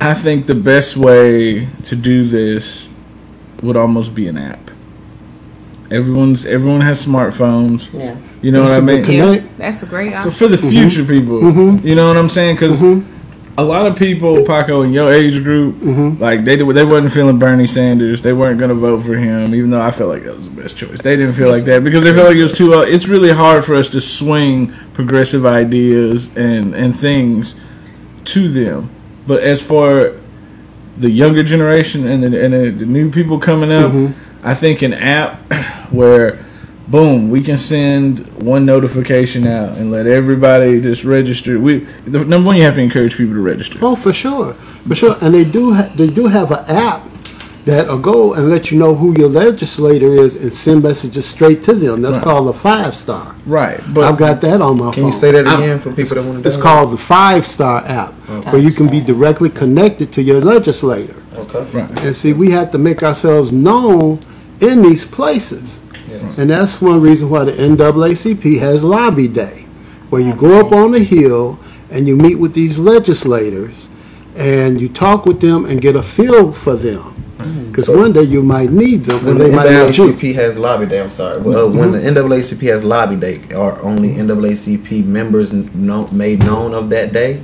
I 0.00 0.14
think 0.14 0.46
the 0.46 0.54
best 0.54 0.96
way 0.96 1.66
to 1.84 1.96
do 1.96 2.28
this 2.28 2.88
would 3.62 3.76
almost 3.76 4.14
be 4.14 4.28
an 4.28 4.38
app. 4.38 4.69
Everyone's 5.90 6.46
everyone 6.46 6.80
has 6.82 7.04
smartphones. 7.04 7.92
Yeah. 7.92 8.16
You 8.42 8.52
know 8.52 8.62
what 8.62 8.72
I 8.72 8.80
mean? 8.80 9.02
connect. 9.04 9.42
Yeah, 9.44 9.48
that's 9.58 9.82
a 9.82 9.86
great 9.86 10.10
So 10.12 10.16
option. 10.18 10.30
for 10.32 10.48
the 10.48 10.56
future 10.58 11.04
people, 11.04 11.40
you 11.80 11.94
know 11.94 12.08
what 12.08 12.16
I'm 12.16 12.28
saying? 12.28 12.56
Because 12.56 12.82
a 13.58 13.64
lot 13.64 13.84
of 13.86 13.96
people, 13.98 14.44
Paco, 14.46 14.82
in 14.82 14.92
your 14.92 15.12
age 15.12 15.42
group, 15.42 15.76
like 16.20 16.44
they 16.44 16.56
did- 16.56 16.68
they 16.74 16.84
wasn't 16.84 17.12
feeling 17.12 17.38
Bernie 17.38 17.66
Sanders. 17.66 18.22
They 18.22 18.32
weren't 18.32 18.58
going 18.58 18.70
to 18.70 18.74
vote 18.76 19.02
for 19.02 19.14
him, 19.16 19.54
even 19.54 19.70
though 19.70 19.82
I 19.82 19.90
felt 19.90 20.08
like 20.10 20.24
that 20.24 20.36
was 20.36 20.48
the 20.48 20.54
best 20.62 20.76
choice. 20.78 21.00
They 21.02 21.16
didn't 21.16 21.34
feel 21.34 21.50
like 21.50 21.64
that 21.64 21.82
because 21.84 22.04
they 22.04 22.14
felt 22.14 22.28
like 22.28 22.36
it 22.36 22.42
was 22.42 22.52
too. 22.52 22.72
Uh, 22.74 22.82
it's 22.82 23.08
really 23.08 23.32
hard 23.32 23.64
for 23.64 23.74
us 23.74 23.88
to 23.90 24.00
swing 24.00 24.72
progressive 24.94 25.44
ideas 25.44 26.34
and 26.36 26.74
and 26.74 26.96
things 26.96 27.60
to 28.26 28.48
them. 28.48 28.88
But 29.26 29.42
as 29.42 29.60
for 29.66 30.16
the 30.96 31.10
younger 31.10 31.42
generation 31.42 32.06
and 32.06 32.22
the, 32.22 32.44
and 32.44 32.52
the, 32.54 32.70
the 32.70 32.86
new 32.86 33.10
people 33.10 33.38
coming 33.38 33.72
up, 33.72 33.92
I 34.42 34.54
think 34.54 34.82
an 34.82 34.94
app 34.94 35.40
where 35.92 36.38
boom, 36.88 37.30
we 37.30 37.40
can 37.40 37.56
send 37.56 38.26
one 38.42 38.66
notification 38.66 39.46
out 39.46 39.76
and 39.76 39.90
let 39.92 40.06
everybody 40.06 40.80
just 40.80 41.04
register. 41.04 41.58
We 41.60 41.78
the 42.06 42.24
number 42.24 42.48
one, 42.48 42.56
you 42.56 42.62
have 42.64 42.74
to 42.74 42.80
encourage 42.82 43.16
people 43.16 43.34
to 43.34 43.40
register. 43.42 43.78
Oh, 43.82 43.96
for 43.96 44.12
sure, 44.12 44.54
for 44.54 44.94
sure. 44.94 45.16
And 45.20 45.34
they 45.34 45.44
do 45.44 45.74
ha- 45.74 45.92
they 45.94 46.08
do 46.08 46.26
have 46.26 46.50
an 46.50 46.64
app 46.68 47.06
that'll 47.66 47.98
go 47.98 48.32
and 48.32 48.48
let 48.48 48.70
you 48.70 48.78
know 48.78 48.94
who 48.94 49.16
your 49.16 49.28
legislator 49.28 50.06
is 50.08 50.34
and 50.34 50.50
send 50.52 50.82
messages 50.82 51.26
straight 51.26 51.62
to 51.62 51.74
them. 51.74 52.00
That's 52.00 52.16
Right. 52.16 52.24
called 52.24 52.48
the 52.48 52.54
five 52.54 52.94
star. 52.96 53.36
Right, 53.46 53.78
but 53.94 54.04
I've 54.04 54.16
got 54.16 54.40
that 54.40 54.60
on 54.62 54.78
my 54.78 54.86
phone. 54.86 54.92
Can 54.94 55.02
phone. 55.04 55.12
you 55.12 55.18
say 55.18 55.30
that 55.32 55.42
again 55.46 55.78
for 55.78 55.92
people 55.92 56.14
that 56.16 56.24
want 56.24 56.30
to? 56.30 56.36
Do 56.38 56.42
that? 56.42 56.48
It's 56.48 56.56
called 56.56 56.90
the 56.92 56.96
Five 56.98 57.46
Star 57.46 57.84
app, 57.86 58.14
where 58.46 58.58
you 58.62 58.72
can 58.72 58.88
be 58.88 59.00
directly 59.00 59.50
connected 59.50 60.10
to 60.14 60.22
your 60.22 60.40
legislator. 60.40 61.16
Okay. 61.36 61.64
right. 61.72 61.90
And 62.04 62.16
see, 62.16 62.32
we 62.32 62.50
have 62.50 62.70
to 62.72 62.78
make 62.78 63.02
ourselves 63.02 63.52
known 63.52 64.18
in 64.60 64.82
these 64.82 65.04
places. 65.04 65.82
And 66.38 66.50
that's 66.50 66.80
one 66.82 67.00
reason 67.00 67.30
why 67.30 67.44
the 67.44 67.52
NAACP 67.52 68.58
has 68.58 68.84
Lobby 68.84 69.28
Day, 69.28 69.66
where 70.10 70.20
you 70.20 70.34
go 70.34 70.58
up 70.60 70.72
on 70.72 70.92
the 70.92 70.98
hill 71.04 71.58
and 71.90 72.06
you 72.08 72.16
meet 72.16 72.36
with 72.36 72.54
these 72.54 72.78
legislators 72.78 73.90
and 74.36 74.80
you 74.80 74.88
talk 74.88 75.24
with 75.26 75.40
them 75.40 75.64
and 75.66 75.80
get 75.80 75.96
a 75.96 76.02
feel 76.02 76.52
for 76.52 76.74
them. 76.74 77.14
Because 77.68 77.86
So- 77.86 77.96
one 77.98 78.12
day 78.12 78.22
you 78.22 78.42
might 78.42 78.70
need 78.70 79.04
them 79.04 79.18
When 79.24 79.32
and 79.32 79.40
the 79.40 79.44
they 79.48 79.54
might 79.54 79.70
need 79.88 79.96
you. 79.96 80.04
NAACP 80.12 80.34
has 80.34 80.58
lobby 80.58 80.86
day, 80.86 81.00
I'm 81.00 81.10
sorry. 81.10 81.40
Well, 81.40 81.66
uh, 81.66 81.72
when 81.72 81.92
the 81.92 81.98
NAACP 82.00 82.66
has 82.66 82.84
lobby 82.84 83.16
day, 83.16 83.40
are 83.56 83.78
only 83.82 84.10
NAACP 84.14 85.04
members 85.06 85.52
know, 85.52 86.06
made 86.12 86.40
known 86.44 86.74
of 86.74 86.90
that 86.90 87.12
day? 87.12 87.40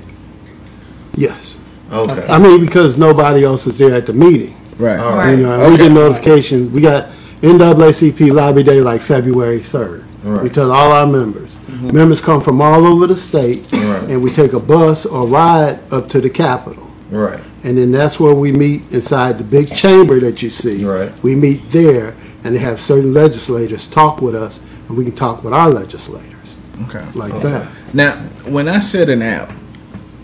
Yes. 1.15 1.59
Okay. 1.93 2.27
I 2.29 2.39
mean, 2.39 2.61
because 2.61 2.99
nobody 2.99 3.45
else 3.45 3.67
is 3.67 3.79
there 3.79 3.95
at 3.95 4.07
the 4.07 4.13
meeting. 4.13 4.55
Right. 4.79 4.99
All 4.99 5.31
You 5.31 5.39
know, 5.39 5.63
and 5.63 5.73
we 5.73 5.79
get 5.79 5.93
notification. 5.93 6.73
We 6.73 6.81
got 6.81 7.11
NAACP 7.41 8.33
Lobby 8.33 8.63
Day 8.63 8.81
like 8.81 9.01
February 9.01 9.59
third. 9.59 10.05
Right. 10.23 10.43
We 10.43 10.49
tell 10.49 10.73
all 10.73 10.91
our 10.93 11.07
members. 11.07 11.57
Mm-hmm. 11.57 11.97
Members 11.97 12.21
come 12.21 12.41
from 12.41 12.61
all 12.61 12.85
over 12.85 13.07
the 13.07 13.15
state, 13.15 13.71
Right. 13.73 14.03
and 14.09 14.23
we 14.23 14.31
take 14.31 14.55
a 14.55 14.61
bus 14.61 15.07
or 15.07 15.27
ride 15.27 15.79
up 15.93 16.09
to 16.09 16.21
the 16.21 16.31
Capitol. 16.31 16.91
Right. 17.11 17.41
And 17.63 17.79
then 17.79 17.93
that's 17.93 18.19
where 18.19 18.35
we 18.35 18.51
meet 18.51 18.93
inside 18.93 19.39
the 19.39 19.45
big 19.45 19.73
chamber 19.73 20.19
that 20.21 20.43
you 20.43 20.51
see. 20.51 20.85
Right. 20.85 21.13
We 21.23 21.37
meet 21.37 21.69
there, 21.69 22.17
and 22.43 22.55
they 22.55 22.59
have 22.59 22.81
certain 22.81 23.13
legislators 23.15 23.87
talk 23.87 24.21
with 24.21 24.35
us, 24.35 24.65
and 24.89 24.97
we 24.97 25.05
can 25.05 25.15
talk 25.15 25.45
with 25.45 25.53
our 25.53 25.71
legislators 25.71 26.57
Okay. 26.89 27.05
like 27.15 27.41
that. 27.43 27.71
Now, 27.95 28.17
when 28.49 28.69
I 28.69 28.79
said 28.79 29.09
an 29.09 29.23
app, 29.23 29.53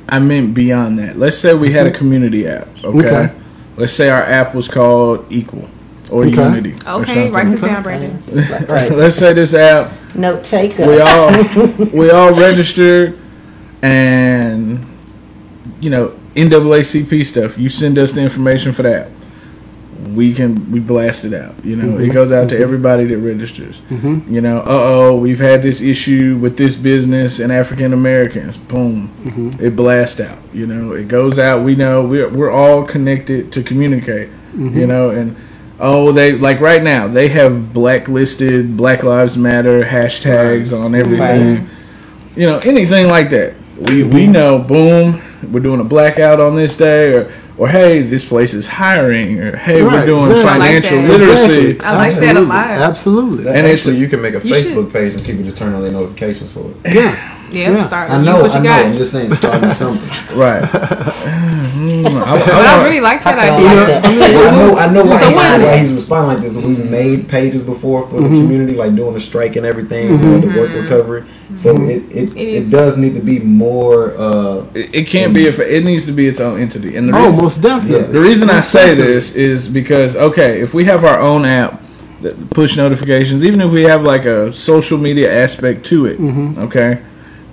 I 0.08 0.18
meant 0.18 0.52
beyond 0.52 0.98
that. 0.98 1.16
Let's 1.16 1.38
say 1.38 1.54
we 1.54 1.72
had 1.72 1.86
a 1.86 1.90
mm-hmm. 1.90 1.98
community 1.98 2.46
app. 2.48 2.68
Okay. 2.84 3.06
Okay. 3.06 3.41
Let's 3.82 3.94
say 3.94 4.10
our 4.10 4.22
app 4.22 4.54
was 4.54 4.68
called 4.68 5.26
Equal 5.28 5.68
or 6.08 6.24
Okay. 6.26 6.40
Unity. 6.40 6.74
Okay, 6.86 7.04
something. 7.04 7.32
write 7.32 7.48
this 7.48 7.60
down, 7.60 7.82
Brandon. 7.82 8.16
Right. 8.68 8.92
Let's 9.02 9.16
say 9.16 9.32
this 9.32 9.54
app 9.54 9.90
Note 10.14 10.44
taker. 10.44 10.86
we 10.86 11.00
all 11.00 11.32
we 11.92 12.10
all 12.10 12.32
registered 12.32 13.18
and 13.82 14.86
you 15.80 15.90
know 15.90 16.16
NAACP 16.36 17.26
stuff. 17.26 17.58
You 17.58 17.68
send 17.68 17.98
us 17.98 18.12
the 18.12 18.20
information 18.22 18.70
for 18.70 18.82
that. 18.84 19.10
We 20.14 20.32
can 20.32 20.70
we 20.72 20.80
blast 20.80 21.24
it 21.24 21.34
out. 21.34 21.54
You 21.64 21.76
know, 21.76 21.98
it 21.98 22.02
mm-hmm. 22.02 22.12
goes 22.12 22.32
out 22.32 22.48
to 22.48 22.54
mm-hmm. 22.54 22.64
everybody 22.64 23.04
that 23.04 23.18
registers. 23.18 23.80
Mm-hmm. 23.82 24.32
You 24.32 24.40
know, 24.40 24.58
uh 24.58 24.64
oh, 24.66 25.16
we've 25.16 25.38
had 25.38 25.62
this 25.62 25.80
issue 25.80 26.38
with 26.40 26.56
this 26.56 26.76
business 26.76 27.38
and 27.38 27.52
African 27.52 27.92
Americans. 27.92 28.58
Boom, 28.58 29.10
it 29.60 29.76
blasts 29.76 30.20
out. 30.20 30.38
You 30.52 30.66
know, 30.66 30.92
it 30.92 31.08
goes 31.08 31.38
out. 31.38 31.62
We 31.64 31.74
know 31.74 32.04
we're 32.04 32.28
we're 32.28 32.50
all 32.50 32.84
connected 32.84 33.52
to 33.52 33.62
communicate. 33.62 34.30
You 34.54 34.86
know, 34.86 35.10
and 35.10 35.36
oh, 35.80 36.12
they 36.12 36.32
like 36.32 36.60
right 36.60 36.82
now 36.82 37.08
they 37.08 37.28
have 37.28 37.72
blacklisted 37.72 38.76
Black 38.76 39.02
Lives 39.02 39.38
Matter 39.38 39.82
hashtags 39.82 40.78
on 40.78 40.94
everything. 40.94 41.68
You 42.36 42.46
know, 42.46 42.58
anything 42.58 43.08
like 43.08 43.30
that. 43.30 43.54
We 43.78 44.02
we 44.02 44.26
know, 44.26 44.58
boom, 44.58 45.20
we're 45.50 45.60
doing 45.60 45.80
a 45.80 45.84
blackout 45.84 46.40
on 46.40 46.54
this 46.56 46.76
day, 46.76 47.14
or 47.14 47.30
or 47.58 47.68
hey, 47.68 48.00
this 48.02 48.24
place 48.26 48.54
is 48.54 48.66
hiring, 48.66 49.38
or 49.38 49.56
hey, 49.56 49.82
we're 49.82 49.88
Right, 49.88 50.06
doing 50.06 50.30
exactly. 50.30 50.50
I 50.50 50.56
like 50.58 50.84
financial 50.84 50.98
literacy. 50.98 51.70
Exactly. 51.72 51.86
I 51.86 51.96
like 51.96 52.14
that 52.14 52.22
a 52.22 52.40
Absolutely. 52.40 52.46
lot. 52.48 52.66
Absolutely. 52.90 53.38
And 53.46 53.48
And 53.48 53.58
it's- 53.66 53.72
actually, 53.80 53.96
you 53.98 54.08
can 54.08 54.22
make 54.22 54.34
a 54.34 54.40
You 54.46 54.54
should- 54.54 54.66
Facebook 54.72 54.92
page 54.92 55.12
and 55.14 55.24
people 55.24 55.44
just 55.44 55.58
turn 55.58 55.72
on 55.74 55.82
their 55.82 55.92
notifications 55.92 56.50
for 56.52 56.70
it. 56.84 56.94
Yeah. 56.94 57.16
Yeah, 57.52 57.70
Yeah. 57.70 57.82
start. 57.82 58.10
I 58.10 58.16
use 58.16 58.26
know, 58.26 58.40
what 58.42 58.52
you 58.52 58.58
I 58.58 58.62
know. 58.62 58.68
got. 58.68 58.86
I'm 58.86 58.96
just 58.96 59.12
saying, 59.12 59.34
start 59.34 59.60
with 59.62 59.72
something. 59.74 60.08
Right. 60.36 60.62
Mm, 60.62 62.06
I- 62.06 62.32
I 62.34 62.38
But 62.38 62.48
I 62.52 62.74
want- 62.76 62.88
really 62.88 63.00
like 63.00 63.22
that 63.24 63.38
I 63.38 63.50
idea. 63.50 63.66
like 63.68 63.86
that. 63.86 64.02
Well, 64.04 64.48
I 64.48 64.52
know, 64.56 64.76
I 64.76 64.92
know 64.92 65.04
why, 65.04 65.20
So 65.20 65.26
he's, 65.26 65.36
what- 65.36 65.60
why 65.60 65.76
he's 65.76 65.92
responding 65.92 66.28
like 66.42 66.54
this. 66.54 66.64
We've 66.64 66.90
made 66.90 67.28
pages 67.28 67.62
before 67.62 68.06
for 68.08 68.16
the 68.16 68.22
Mm-hmm. 68.28 68.40
community, 68.40 68.74
like 68.74 68.94
doing 68.96 69.14
the 69.14 69.20
strike 69.20 69.56
and 69.56 69.66
everything, 69.66 70.14
uh, 70.14 70.38
the 70.40 70.46
work 70.58 70.70
recovery. 70.74 71.24
So 71.54 71.76
it 71.82 72.02
it, 72.10 72.28
It 72.30 72.36
it, 72.36 72.48
is. 72.60 72.70
does 72.70 72.96
need 72.96 73.14
to 73.14 73.20
be 73.20 73.38
more. 73.40 74.14
Uh, 74.16 74.64
it, 74.74 74.94
it 74.94 75.06
can't 75.06 75.34
be. 75.34 75.46
If 75.46 75.58
it 75.60 75.84
needs 75.84 76.06
to 76.06 76.12
be 76.12 76.26
its 76.26 76.40
own 76.40 76.58
entity. 76.58 76.96
And 76.96 77.08
the 77.08 77.14
Oh, 77.16 77.26
reason, 77.26 77.42
most 77.42 77.60
definitely. 77.62 78.12
The 78.12 78.20
reason 78.20 78.48
I 78.48 78.60
say 78.60 78.86
definitely. 78.94 79.12
this 79.12 79.36
is 79.36 79.68
because 79.68 80.16
okay, 80.16 80.60
if 80.62 80.72
we 80.72 80.84
have 80.84 81.04
our 81.04 81.20
own 81.20 81.44
app 81.44 81.82
that 82.22 82.50
push 82.50 82.76
notifications, 82.76 83.44
even 83.44 83.60
if 83.60 83.70
we 83.70 83.82
have 83.82 84.02
like 84.02 84.24
a 84.24 84.52
social 84.54 84.96
media 84.96 85.28
aspect 85.44 85.84
to 85.86 86.06
it, 86.06 86.18
Mm-hmm. 86.18 86.62
okay, 86.64 86.98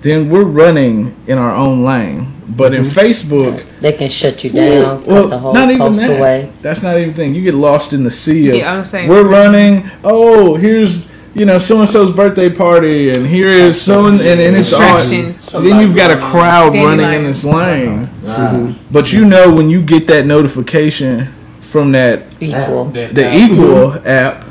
then 0.02 0.30
we're 0.30 0.44
running 0.44 1.14
in 1.26 1.38
our 1.38 1.54
own 1.54 1.84
lane. 1.84 2.26
But 2.48 2.74
in 2.74 2.82
Mm-hmm. 2.82 2.98
Facebook, 2.98 3.64
They 3.80 3.92
can 3.92 4.08
shut 4.10 4.42
you 4.42 4.50
down, 4.50 5.02
well, 5.04 5.22
cut 5.22 5.30
the 5.30 5.38
whole 5.38 5.54
not 5.54 5.70
even 5.70 5.78
post 5.86 6.00
that. 6.00 6.18
away. 6.18 6.52
That's 6.62 6.82
not 6.82 6.98
even 6.98 7.14
thing. 7.14 7.34
You 7.34 7.42
get 7.42 7.54
lost 7.54 7.92
in 7.92 8.02
the 8.02 8.10
sea 8.10 8.48
of 8.50 8.56
Yeah, 8.56 8.74
I'm 8.74 8.82
saying- 8.82 9.08
we're 9.08 9.26
running. 9.28 9.84
Oh, 10.02 10.56
here's 10.56 11.08
you 11.32 11.44
know 11.44 11.58
so 11.58 11.78
and 11.78 11.88
so's 11.88 12.10
birthday 12.10 12.50
party, 12.50 13.10
and 13.12 13.24
here 13.24 13.46
is 13.46 13.80
so 13.80 14.06
and 14.06 14.20
and, 14.20 14.40
and 14.40 14.56
it's 14.56 14.72
all. 14.72 14.80
Distractions. 14.96 15.52
Then 15.52 15.80
you've 15.80 15.94
got 15.94 16.10
a 16.10 16.16
crowd 16.16 16.74
running 16.74 17.06
in 17.18 17.22
this 17.24 17.44
lane. 17.44 18.08
uh, 18.26 18.74
But 18.90 19.12
you 19.12 19.24
know 19.24 19.54
when 19.54 19.70
you 19.70 19.80
get 19.80 20.08
that 20.08 20.26
notification 20.26 21.28
from 21.60 21.92
that 21.92 22.24
Equal. 22.40 22.86
That- 22.86 23.14
the 23.14 23.32
Equal 23.32 23.92
app, 24.04 24.44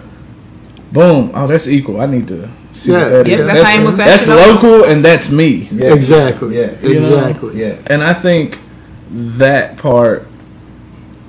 boom! 0.93 1.31
Oh, 1.33 1.47
that's 1.47 1.67
Equal. 1.67 1.99
I 1.99 2.05
need 2.05 2.29
to 2.29 2.49
see 2.79 2.91
Yeah. 2.91 3.03
what 3.03 3.09
that 3.09 3.27
is. 3.27 3.37
Yep, 3.39 3.47
that's 3.47 3.69
how 3.69 3.77
you 3.77 3.85
move 3.87 3.97
back 3.97 4.07
that's 4.07 4.27
local. 4.27 4.69
local, 4.71 4.89
and 4.89 5.05
that's 5.05 5.31
me. 5.31 5.67
yes, 5.71 5.95
Exactly. 5.95 6.55
Yes. 6.55 6.83
You 6.83 6.99
know? 6.99 7.17
Exactly. 7.17 7.59
Yes. 7.59 7.81
And 7.87 8.03
I 8.03 8.13
think 8.13 8.59
that 9.11 9.77
part 9.77 10.27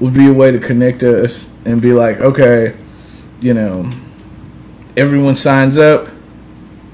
would 0.00 0.14
be 0.14 0.28
a 0.28 0.32
way 0.32 0.50
to 0.52 0.58
connect 0.58 1.02
us 1.02 1.52
and 1.64 1.80
be 1.82 1.92
like, 1.92 2.20
okay, 2.20 2.76
you 3.40 3.54
know, 3.54 3.88
everyone 4.96 5.34
signs 5.34 5.76
up, 5.78 6.08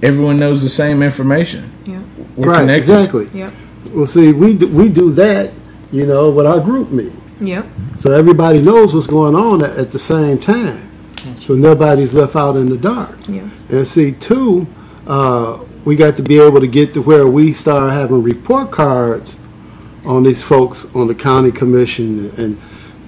everyone 0.03 0.39
knows 0.39 0.63
the 0.63 0.69
same 0.69 1.03
information. 1.03 1.71
Yeah. 1.85 2.01
We're 2.37 2.51
right. 2.51 2.61
connected. 2.61 2.77
Exactly. 2.79 3.29
Yep. 3.33 3.53
Well, 3.93 4.07
see, 4.07 4.33
we 4.33 4.55
do, 4.55 4.67
we 4.69 4.89
do 4.89 5.13
that, 5.13 5.53
you 5.93 6.07
know, 6.07 6.31
with 6.31 6.47
our 6.47 6.61
group 6.61 6.91
meeting. 6.91 7.21
Yep. 7.41 7.67
So 7.97 8.13
everybody 8.13 8.61
knows 8.63 8.93
what's 8.95 9.07
going 9.07 9.35
on 9.35 9.63
at, 9.63 9.77
at 9.79 9.93
the 9.93 9.99
same 9.99 10.39
time. 10.39 10.91
So 11.47 11.55
nobody's 11.55 12.13
left 12.13 12.35
out 12.35 12.57
in 12.57 12.69
the 12.69 12.77
dark. 12.77 13.17
Yeah. 13.29 13.49
And 13.69 13.87
see, 13.87 14.11
two, 14.11 14.67
uh, 15.07 15.65
we 15.85 15.95
got 15.95 16.17
to 16.17 16.23
be 16.25 16.41
able 16.41 16.61
to 16.61 16.67
get 16.67 16.93
to 16.95 17.03
where 17.03 17.29
we 17.29 17.53
start 17.53 17.93
having 17.93 18.21
report 18.21 18.73
cards 18.73 19.39
on 20.05 20.25
these 20.25 20.43
folks 20.43 20.93
on 20.97 21.07
the 21.07 21.15
county 21.15 21.53
commission 21.53 22.31
and 22.37 22.59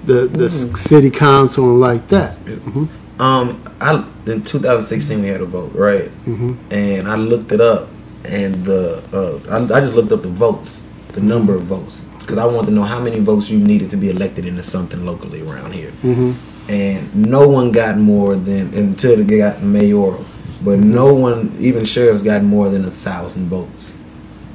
the, 0.05 0.29
the 0.29 0.45
s- 0.45 0.81
city 0.81 1.11
council 1.11 1.65
and 1.65 1.81
like 1.81 2.07
that. 2.09 2.37
Mm-hmm. 2.45 3.21
Um, 3.21 3.61
I 3.81 4.07
in 4.31 4.45
2016 4.45 5.21
we 5.21 5.27
had 5.27 5.41
a 5.41 5.45
vote, 5.45 5.73
right? 5.75 6.05
Mm-hmm. 6.25 6.55
And 6.71 7.09
I 7.09 7.17
looked 7.17 7.51
it 7.51 7.61
up, 7.61 7.89
and 8.25 8.55
the 8.65 9.03
uh, 9.13 9.53
I, 9.53 9.65
I 9.65 9.81
just 9.81 9.95
looked 9.97 10.13
up 10.13 10.23
the 10.23 10.29
votes, 10.29 10.87
the 11.09 11.23
number 11.23 11.57
of 11.57 11.63
votes, 11.63 12.05
because 12.21 12.39
I 12.39 12.45
wanted 12.45 12.67
to 12.69 12.73
know 12.75 12.85
how 12.85 13.01
many 13.01 13.19
votes 13.19 13.51
you 13.51 13.59
needed 13.59 13.91
to 13.91 13.97
be 13.97 14.11
elected 14.11 14.47
into 14.47 14.63
something 14.63 15.05
locally 15.05 15.43
around 15.43 15.73
here. 15.73 15.91
Mm-hmm. 15.91 16.58
And 16.69 17.15
no 17.27 17.49
one 17.49 17.73
got 17.73 17.97
more 17.97 18.37
than 18.37 18.75
until 18.75 19.17
they 19.17 19.39
got 19.39 19.63
mayoral, 19.63 20.25
but 20.63 20.79
no 20.79 21.15
one, 21.15 21.57
even 21.59 21.85
sheriffs, 21.85 22.23
got 22.23 22.43
more 22.43 22.69
than 22.69 22.85
a 22.85 22.91
thousand 22.91 23.49
votes. 23.49 23.97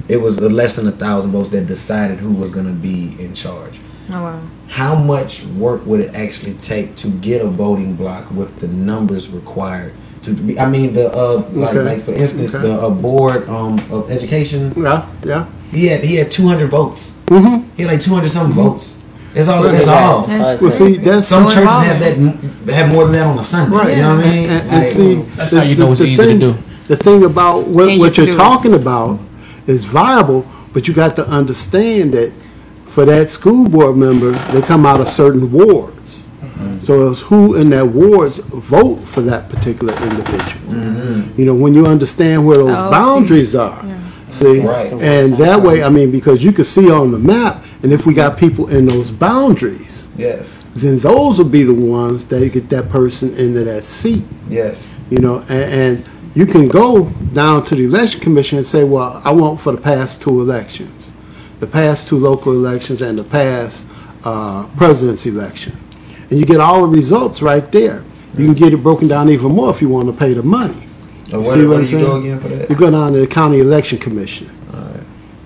It 0.08 0.18
was 0.18 0.36
the 0.36 0.48
less 0.50 0.76
than 0.76 0.86
a 0.86 0.92
thousand 0.92 1.32
votes 1.32 1.48
that 1.50 1.66
decided 1.66 2.20
who 2.20 2.32
was 2.32 2.50
going 2.50 2.66
to 2.66 2.72
be 2.72 3.16
in 3.22 3.34
charge 3.34 3.80
Oh 4.10 4.22
wow. 4.22 4.42
how 4.68 4.94
much 4.94 5.44
work 5.46 5.86
would 5.86 6.00
it 6.00 6.14
actually 6.14 6.52
take 6.54 6.94
to 6.96 7.08
get 7.08 7.40
a 7.40 7.46
voting 7.48 7.94
block 7.96 8.30
with 8.30 8.60
the 8.60 8.68
numbers 8.68 9.30
required 9.30 9.94
to 10.24 10.34
be 10.34 10.58
i 10.60 10.68
mean 10.68 10.92
the 10.92 11.10
uh 11.10 11.36
like, 11.52 11.70
Okay. 11.70 11.82
like 11.82 12.00
for 12.02 12.12
instance 12.12 12.54
Okay. 12.54 12.68
the 12.68 12.78
uh, 12.78 12.90
board 12.90 13.48
um 13.48 13.78
of 13.90 14.10
education 14.10 14.74
Yeah, 14.76 15.08
yeah. 15.24 15.46
he 15.70 15.86
had 15.86 16.04
he 16.04 16.16
had 16.16 16.30
200 16.30 16.68
votes 16.68 17.16
mm-hmm. 17.28 17.66
he 17.78 17.84
had 17.84 17.92
like 17.92 18.02
200 18.02 18.28
something 18.28 18.54
votes 18.54 19.03
that's 19.34 19.48
all 19.48 19.62
that's 19.62 19.88
all 19.88 20.26
That's 20.26 20.60
Well, 20.60 20.70
see, 20.70 20.94
that's 20.96 21.26
some 21.28 21.44
churches 21.48 21.70
have 21.70 22.00
that 22.00 22.74
have 22.74 22.92
more 22.92 23.04
than 23.04 23.12
that 23.14 23.26
on 23.26 23.38
a 23.38 23.42
sunday 23.42 23.76
Right. 23.76 23.96
you 23.96 24.02
know 24.02 24.16
what 24.16 24.26
i 24.26 24.30
mean 24.30 24.44
and- 24.50 24.62
and 24.62 24.78
Like, 24.78 24.84
see, 24.86 25.14
That's 25.36 25.50
the- 25.50 25.58
how 25.58 25.64
you 25.64 25.76
know 25.76 25.90
it's 25.90 26.00
the 26.00 26.06
easy 26.06 26.24
to 26.24 26.38
do. 26.38 26.54
The 26.88 26.96
thing 26.96 27.24
about 27.24 27.66
what, 27.68 27.86
Can 27.88 27.94
you 27.94 28.00
what 28.00 28.16
you're 28.16 28.26
do 28.26 28.32
it? 28.32 28.36
talking 28.36 28.74
about 28.74 29.18
is 29.66 29.84
viable, 29.84 30.44
but 30.74 30.86
you 30.86 30.92
got 30.94 31.16
to 31.16 31.26
understand 31.28 32.12
that 32.12 32.30
for 32.84 33.04
that 33.06 33.30
school 33.30 33.66
board 33.68 33.96
member, 33.96 34.32
they 34.52 34.60
come 34.60 34.84
out 34.84 35.00
of 35.00 35.08
certain 35.08 35.50
wards. 35.50 36.28
Mm-hmm. 36.44 36.80
So 36.80 37.10
it's 37.10 37.22
who 37.22 37.54
in 37.54 37.70
that 37.70 37.86
wards 37.88 38.38
vote 38.38 39.02
for 39.02 39.22
that 39.22 39.48
particular 39.48 39.94
individual. 39.94 40.74
Mm-hmm. 40.74 41.40
You 41.40 41.46
know, 41.46 41.54
when 41.54 41.72
you 41.74 41.86
understand 41.86 42.44
where 42.46 42.56
those 42.56 42.68
Oh, 42.68 42.74
I 42.74 42.84
see. 42.84 42.90
boundaries 42.90 43.54
are. 43.56 43.82
See, 44.28 44.60
Right. 44.60 44.92
and 45.00 45.36
that 45.38 45.62
way, 45.62 45.82
I 45.82 45.88
mean, 45.88 46.10
because 46.10 46.44
you 46.44 46.52
can 46.52 46.64
see 46.64 46.90
on 46.90 47.12
the 47.12 47.18
map, 47.18 47.64
and 47.84 47.92
if 47.92 48.06
we 48.06 48.14
got 48.14 48.38
people 48.38 48.70
in 48.70 48.86
those 48.86 49.12
boundaries, 49.12 50.10
yes 50.16 50.64
then 50.74 50.98
those 50.98 51.38
will 51.38 51.48
be 51.48 51.62
the 51.62 51.74
ones 51.74 52.26
that 52.26 52.50
get 52.52 52.68
that 52.70 52.88
person 52.88 53.28
into 53.36 53.62
that 53.62 53.84
seat. 53.84 54.24
yes 54.48 54.98
You 55.10 55.20
know, 55.20 55.38
and, 55.48 55.50
and 55.50 56.04
you 56.34 56.46
can 56.46 56.66
go 56.66 57.10
down 57.32 57.62
to 57.64 57.74
the 57.76 57.84
election 57.84 58.20
commission 58.20 58.58
and 58.58 58.66
say, 58.66 58.82
well, 58.82 59.22
I 59.24 59.30
want 59.30 59.60
for 59.60 59.70
the 59.72 59.80
past 59.80 60.20
two 60.22 60.40
elections, 60.40 61.12
the 61.60 61.66
past 61.66 62.08
two 62.08 62.18
local 62.18 62.52
elections 62.52 63.02
and 63.02 63.16
the 63.18 63.24
past 63.24 63.86
uh, 64.24 64.66
president's 64.76 65.26
election. 65.26 65.78
And 66.30 66.40
you 66.40 66.46
get 66.46 66.60
all 66.60 66.82
the 66.82 66.88
results 66.88 67.42
right 67.42 67.70
there. 67.70 68.02
You 68.36 68.46
can 68.46 68.54
get 68.54 68.72
it 68.72 68.78
broken 68.78 69.06
down 69.06 69.28
even 69.28 69.52
more 69.52 69.70
if 69.70 69.80
you 69.80 69.88
want 69.88 70.08
to 70.08 70.12
pay 70.12 70.32
the 70.32 70.42
money. 70.42 70.88
Where, 71.30 71.44
see 71.44 71.66
what 71.66 71.76
do 71.76 71.82
I'm 71.84 71.86
you 71.86 71.98
go 71.98 72.16
again 72.16 72.38
for 72.40 72.48
that 72.48 72.68
You 72.70 72.76
go 72.76 72.90
down 72.90 73.12
to 73.12 73.20
the 73.20 73.26
county 73.26 73.60
election 73.60 73.98
commission. 73.98 74.50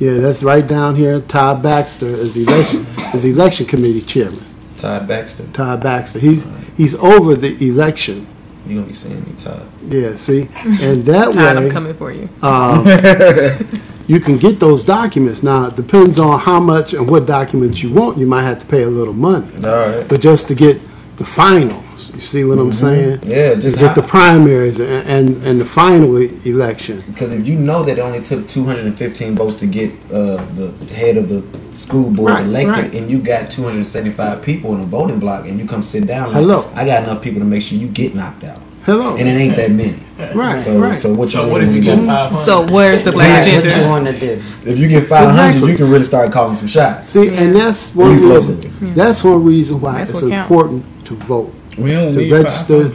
Alright. 0.00 0.14
Yeah, 0.16 0.20
that's 0.22 0.42
right 0.42 0.66
down 0.66 0.94
here. 0.96 1.20
Todd 1.20 1.62
Baxter 1.62 2.06
is 2.06 2.34
the 2.34 2.44
election 2.44 2.86
is 3.14 3.24
election 3.24 3.66
committee 3.66 4.00
chairman. 4.00 4.38
todd 4.78 5.08
baxter 5.08 5.44
Todd 5.52 5.82
Baxter. 5.82 6.18
He's 6.20 6.46
he's 6.76 6.94
over 6.94 7.34
the 7.34 7.56
election. 7.68 8.26
you're 8.66 8.76
gonna 8.76 8.86
be 8.88 8.94
seeing 8.94 9.24
me 9.24 9.32
todd 9.36 9.66
Yeah, 9.88 10.14
see, 10.16 10.48
and 10.64 11.04
that 11.04 11.32
Todd, 11.34 11.56
I'm 11.56 11.70
coming 11.70 11.94
for 11.94 12.12
you. 12.12 12.28
Um, 12.42 12.84
you 14.06 14.20
can 14.20 14.36
get 14.38 14.60
those 14.60 14.84
documents. 14.84 15.42
Now 15.42 15.66
it 15.68 15.76
depends 15.76 16.18
on 16.18 16.38
how 16.40 16.60
much 16.60 16.94
and 16.94 17.10
what 17.10 17.26
documents 17.26 17.82
you 17.82 17.92
want. 17.92 18.18
You 18.18 18.26
might 18.26 18.42
have 18.44 18.60
to 18.60 18.66
pay 18.66 18.82
a 18.82 18.88
little 18.88 19.14
money, 19.14 19.48
all 19.64 19.70
right 19.86 20.06
but 20.08 20.20
just 20.20 20.46
to 20.48 20.54
get 20.54 20.80
the 21.16 21.24
finals, 21.24 21.82
you 22.14 22.20
see 22.20 22.44
what 22.44 22.58
I'm 22.58 22.72
saying? 22.72 23.20
yeah 23.24 23.52
You 23.54 23.62
just 23.62 23.78
get 23.78 23.88
how- 23.88 23.94
the 24.00 24.06
primaries 24.16 24.78
and, 24.80 25.06
and 25.16 25.26
and 25.46 25.60
the 25.60 25.64
final 25.64 26.16
election. 26.44 27.02
Because 27.06 27.32
if 27.32 27.46
you 27.46 27.56
know 27.68 27.82
that 27.84 27.98
it 27.98 28.00
only 28.00 28.22
took 28.22 28.46
215 28.48 29.34
votes 29.36 29.56
to 29.56 29.66
get 29.66 29.90
uh, 30.12 30.36
the 30.58 30.66
head 30.94 31.16
of 31.16 31.28
the 31.28 31.40
school 31.76 32.10
board 32.10 32.30
Right, 32.32 32.44
elected, 32.44 32.84
right. 32.84 32.94
and 32.94 33.10
you 33.10 33.18
got 33.20 33.50
275 33.50 34.42
people 34.42 34.74
in 34.74 34.80
a 34.80 34.86
voting 34.86 35.18
block, 35.18 35.46
and 35.46 35.58
you 35.58 35.66
come 35.66 35.82
sit 35.82 36.06
down, 36.06 36.28
like, 36.32 36.36
Hello. 36.42 36.70
I 36.74 36.84
got 36.84 37.02
enough 37.04 37.22
people 37.22 37.40
to 37.40 37.46
make 37.46 37.62
sure 37.62 37.78
you 37.78 37.88
get 37.88 38.14
knocked 38.14 38.44
out, 38.44 38.60
Hello, 38.84 39.16
and 39.16 39.28
it 39.28 39.32
ain't 39.32 39.56
that 39.56 39.70
many. 39.70 40.00
right, 40.34 40.58
So, 40.58 40.78
right. 40.80 40.96
so 40.96 41.14
what 41.14 41.28
So 41.28 41.46
you 41.46 41.52
what 41.52 41.62
if 41.62 41.70
you 41.72 41.80
get 41.80 41.96
do? 41.96 42.06
five 42.06 42.30
hundred? 42.30 42.42
So 42.44 42.66
where's 42.74 43.02
the 43.02 43.12
black 43.12 43.46
What 43.46 43.64
you 43.64 43.88
want 43.88 44.06
to 44.08 44.16
do? 44.18 44.42
If 44.70 44.76
you 44.78 44.88
get 44.88 45.06
500, 45.08 45.28
Exactly. 45.30 45.70
you 45.70 45.76
can 45.76 45.88
really 45.90 46.02
start 46.04 46.32
calling 46.32 46.56
some 46.56 46.66
shots. 46.68 47.10
See, 47.10 47.28
and 47.36 47.54
that's 47.54 47.94
one 47.94 48.10
least 48.10 48.24
reason. 48.24 48.60
locally. 48.60 48.90
That's 49.00 49.22
one 49.22 49.44
reason 49.44 49.80
why 49.80 49.98
That's 49.98 50.10
it's 50.10 50.22
important 50.22 50.84
to 51.06 51.14
vote. 51.14 51.54
We 51.78 51.94
only 51.96 52.12
To 52.12 52.18
need 52.18 52.32
register- 52.32 52.88
To 52.88 52.92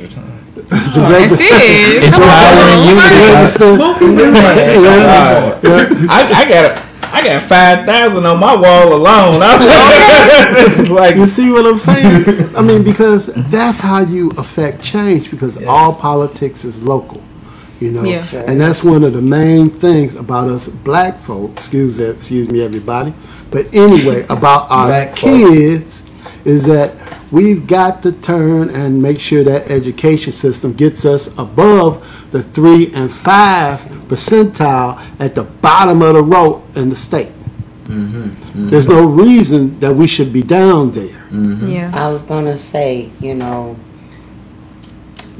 That's 0.70 0.98
register- 0.98 1.44
it. 1.44 2.04
It's 2.04 2.18
Come 2.18 2.28
on. 2.30 2.30
power 2.30 2.68
in 2.74 2.80
unity. 2.90 3.16
register- 3.34 3.78
I, 6.10 6.32
I 6.36 6.50
got 6.50 6.82
I 7.14 7.22
got 7.24 7.42
five 7.44 7.84
thousand 7.86 8.26
on 8.26 8.40
my 8.40 8.56
wall 8.56 8.94
alone. 8.94 9.40
Like, 10.90 11.16
You 11.16 11.26
see 11.28 11.52
what 11.52 11.66
I'm 11.66 11.76
saying? 11.76 12.56
I 12.56 12.62
mean, 12.62 12.84
because 12.84 13.28
that's 13.52 13.80
how 13.80 14.00
you 14.02 14.32
affect 14.32 14.84
change. 14.84 15.30
Because 15.32 15.64
all 15.66 15.94
politics 15.94 16.66
is 16.66 16.82
local, 16.84 17.22
you 17.80 17.92
know. 17.92 18.04
Yeah. 18.04 18.26
And 18.48 18.60
that's 18.60 18.84
one 18.84 19.04
of 19.04 19.14
the 19.14 19.22
main 19.22 19.70
things 19.70 20.16
about 20.16 20.48
us 20.50 20.68
black 20.68 21.20
folks. 21.20 21.54
Excuse 21.64 22.00
excuse 22.00 22.50
me, 22.50 22.64
everybody. 22.64 23.14
But 23.52 23.74
anyway, 23.74 24.24
about 24.30 24.70
our 24.72 24.88
Black 24.88 25.10
folks. 25.10 25.22
kids 25.22 26.04
is 26.46 26.66
that 26.66 26.98
we've 27.34 27.66
got 27.66 28.04
to 28.04 28.12
turn 28.12 28.70
and 28.70 29.02
make 29.02 29.20
sure 29.20 29.44
that 29.44 29.72
education 29.72 30.32
system 30.32 30.72
gets 30.72 31.04
us 31.04 31.28
above 31.40 32.30
the 32.30 32.44
three 32.44 32.94
and 32.94 33.12
five 33.12 33.80
percentile 34.08 35.02
at 35.20 35.34
the 35.34 35.44
bottom 35.44 36.04
of 36.04 36.14
the 36.14 36.22
row 36.22 36.64
in 36.76 36.90
the 36.90 36.96
state. 36.96 37.34
Mm-hmm. 37.86 38.70
There's 38.70 38.88
no 38.88 39.04
reason 39.06 39.80
that 39.80 39.96
we 39.96 40.08
should 40.08 40.32
be 40.32 40.44
down 40.44 40.92
there. 40.92 41.26
Mm-hmm. 41.32 41.68
Yeah. 41.68 41.92
I 41.92 42.10
was 42.12 42.22
gonna 42.22 42.58
say, 42.58 43.10
you 43.20 43.34
know, 43.34 43.78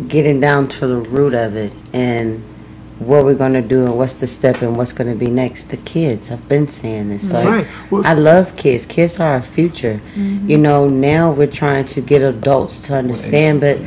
getting 0.08 0.40
down 0.40 0.68
to 0.70 0.88
the 0.88 0.98
root 0.98 1.36
of 1.36 1.56
it 1.56 1.72
and 1.94 2.44
what 3.08 3.26
we're 3.26 3.36
gonna 3.36 3.62
do 3.62 3.86
and 3.86 3.98
what's 3.98 4.14
the 4.14 4.28
step 4.28 4.62
and 4.62 4.76
what's 4.78 4.94
gonna 4.94 5.16
be 5.16 5.28
next. 5.28 5.66
The 5.70 5.78
kids. 5.78 6.32
I've 6.32 6.48
been 6.50 6.68
saying 6.68 7.10
this. 7.10 7.32
Like, 7.32 7.48
Right. 7.48 7.68
Well- 7.92 8.04
I 8.06 8.14
love 8.14 8.56
kids. 8.56 8.86
Kids 8.86 9.20
are 9.20 9.34
our 9.36 9.42
future. 9.42 10.02
Mm-hmm. 10.16 10.50
You 10.50 10.58
know, 10.58 10.88
now 10.90 11.32
we're 11.32 11.48
trying 11.48 11.86
to 11.86 12.02
get 12.02 12.22
adults 12.22 12.80
to 12.88 12.96
understand, 12.96 13.62
but 13.62 13.78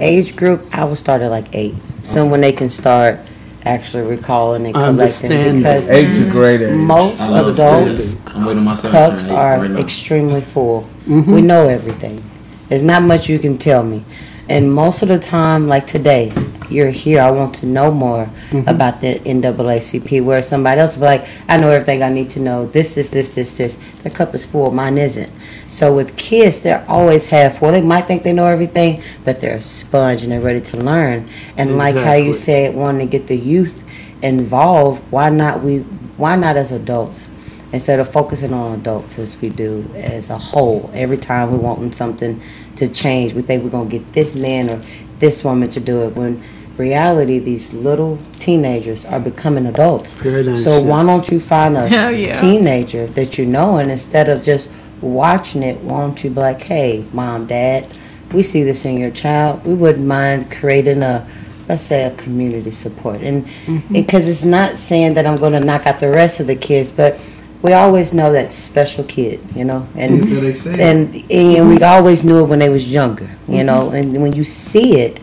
age 0.00 0.36
group, 0.36 0.62
I 0.72 0.84
will 0.84 0.96
start 0.96 1.22
at 1.22 1.30
like 1.30 1.46
eight. 1.54 1.74
So 2.04 2.26
when 2.26 2.40
they 2.40 2.52
can 2.52 2.68
start 2.70 3.20
actually 3.66 4.06
recalling 4.06 4.66
and 4.66 4.74
collecting 4.74 5.00
Understanding. 5.00 5.56
because 5.58 5.88
Eight's 5.88 6.18
a 6.18 6.30
great 6.30 6.60
age. 6.60 6.74
most 6.76 7.14
adults 7.20 7.60
stats. 7.60 8.34
I'm 8.36 8.44
waiting 8.44 8.62
my 8.62 8.74
son 8.74 8.90
to 8.92 8.96
turn 8.98 9.10
cups 9.12 9.28
are 9.28 9.58
right 9.60 9.70
extremely 9.80 10.40
full. 10.42 10.86
We 11.06 11.40
know 11.40 11.68
everything. 11.68 12.22
There's 12.68 12.82
not 12.82 13.02
much 13.02 13.28
you 13.28 13.38
can 13.38 13.56
tell 13.56 13.82
me. 13.82 14.04
And 14.50 14.70
most 14.72 15.00
of 15.02 15.08
the 15.08 15.18
time, 15.18 15.66
like 15.68 15.86
today, 15.86 16.30
you're 16.70 16.90
here. 16.90 17.20
I 17.20 17.30
want 17.30 17.54
to 17.56 17.66
know 17.66 17.90
more 17.90 18.26
mm-hmm. 18.50 18.68
about 18.68 19.00
the 19.00 19.18
NAACP. 19.20 20.24
Where 20.24 20.42
somebody 20.42 20.80
else 20.80 20.96
will 20.96 21.02
be 21.02 21.06
like, 21.06 21.28
I 21.48 21.56
know 21.56 21.70
everything 21.70 22.02
I 22.02 22.10
need 22.10 22.30
to 22.32 22.40
know. 22.40 22.66
This, 22.66 22.94
this, 22.94 23.10
this, 23.10 23.34
this, 23.34 23.52
this. 23.52 23.76
Their 24.02 24.12
cup 24.12 24.34
is 24.34 24.44
full. 24.44 24.70
Mine 24.70 24.98
isn't. 24.98 25.32
So 25.66 25.94
with 25.94 26.16
kids, 26.16 26.62
they're 26.62 26.84
always 26.88 27.26
half 27.26 27.58
full. 27.58 27.72
They 27.72 27.80
might 27.80 28.06
think 28.06 28.22
they 28.22 28.32
know 28.32 28.46
everything, 28.46 29.02
but 29.24 29.40
they're 29.40 29.56
a 29.56 29.62
sponge 29.62 30.22
and 30.22 30.32
they're 30.32 30.40
ready 30.40 30.60
to 30.60 30.76
learn. 30.76 31.28
And 31.56 31.76
like 31.76 31.94
how 31.94 32.14
you 32.14 32.28
Exactly. 32.28 32.32
said, 32.32 32.74
wanting 32.74 33.08
to 33.08 33.18
get 33.18 33.26
the 33.26 33.36
youth 33.36 33.84
involved. 34.22 35.02
Why 35.10 35.30
not 35.30 35.62
we? 35.62 35.80
Why 36.16 36.36
not 36.36 36.56
as 36.56 36.70
adults? 36.70 37.26
instead 37.74 37.98
of 37.98 38.08
focusing 38.08 38.54
on 38.54 38.78
adults 38.78 39.18
as 39.18 39.36
we 39.40 39.48
do 39.48 39.84
as 39.96 40.30
a 40.30 40.38
whole. 40.38 40.88
Every 40.94 41.16
time 41.16 41.50
we 41.50 41.58
want 41.58 41.92
something 41.92 42.40
to 42.76 42.88
change, 42.88 43.32
we 43.32 43.42
think 43.42 43.64
we're 43.64 43.70
gonna 43.70 43.90
get 43.90 44.12
this 44.12 44.38
man 44.38 44.70
or 44.70 44.80
this 45.18 45.42
woman 45.42 45.68
to 45.70 45.80
do 45.80 46.02
it. 46.02 46.14
When 46.14 46.40
reality, 46.76 47.38
these 47.38 47.72
little 47.72 48.18
teenagers 48.34 49.04
are 49.04 49.20
becoming 49.20 49.66
adults. 49.66 50.16
Very 50.16 50.42
nice, 50.42 50.64
so 50.64 50.78
yeah. 50.78 50.88
why 50.88 51.04
don't 51.04 51.28
you 51.30 51.40
find 51.40 51.76
a 51.76 51.84
oh, 52.06 52.08
yeah. 52.08 52.34
teenager 52.34 53.06
that 53.08 53.38
you 53.38 53.46
know, 53.46 53.78
and 53.78 53.90
instead 53.90 54.28
of 54.28 54.42
just 54.42 54.70
watching 55.00 55.62
it, 55.62 55.78
why 55.80 56.00
don't 56.00 56.22
you 56.24 56.30
be 56.30 56.40
like, 56.40 56.62
hey, 56.62 57.04
mom, 57.12 57.46
dad, 57.46 57.86
we 58.32 58.42
see 58.42 58.62
this 58.64 58.84
in 58.84 58.98
your 58.98 59.10
child. 59.10 59.64
We 59.64 59.74
wouldn't 59.74 60.06
mind 60.06 60.50
creating 60.50 61.02
a 61.02 61.28
let's 61.68 61.82
say 61.82 62.04
a 62.04 62.14
community 62.16 62.70
support 62.70 63.20
and 63.22 63.48
because 63.90 64.28
it's 64.28 64.44
not 64.44 64.76
saying 64.76 65.14
that 65.14 65.26
i'm 65.26 65.38
going 65.38 65.52
to 65.52 65.60
knock 65.60 65.86
out 65.86 65.98
the 65.98 66.10
rest 66.10 66.40
of 66.40 66.46
the 66.46 66.54
kids 66.54 66.90
but 66.90 67.18
we 67.62 67.72
always 67.72 68.12
know 68.12 68.32
that 68.32 68.52
special 68.52 69.02
kid 69.04 69.40
you 69.56 69.64
know 69.64 69.86
and 69.96 70.22
Things 70.22 70.66
and 70.66 71.14
and 71.30 71.68
we 71.68 71.82
always 71.82 72.22
knew 72.22 72.40
it 72.40 72.44
when 72.44 72.58
they 72.58 72.68
was 72.68 72.86
younger 72.90 73.30
you 73.48 73.64
know 73.64 73.90
and 73.90 74.20
when 74.20 74.34
you 74.34 74.44
see 74.44 74.98
it 74.98 75.20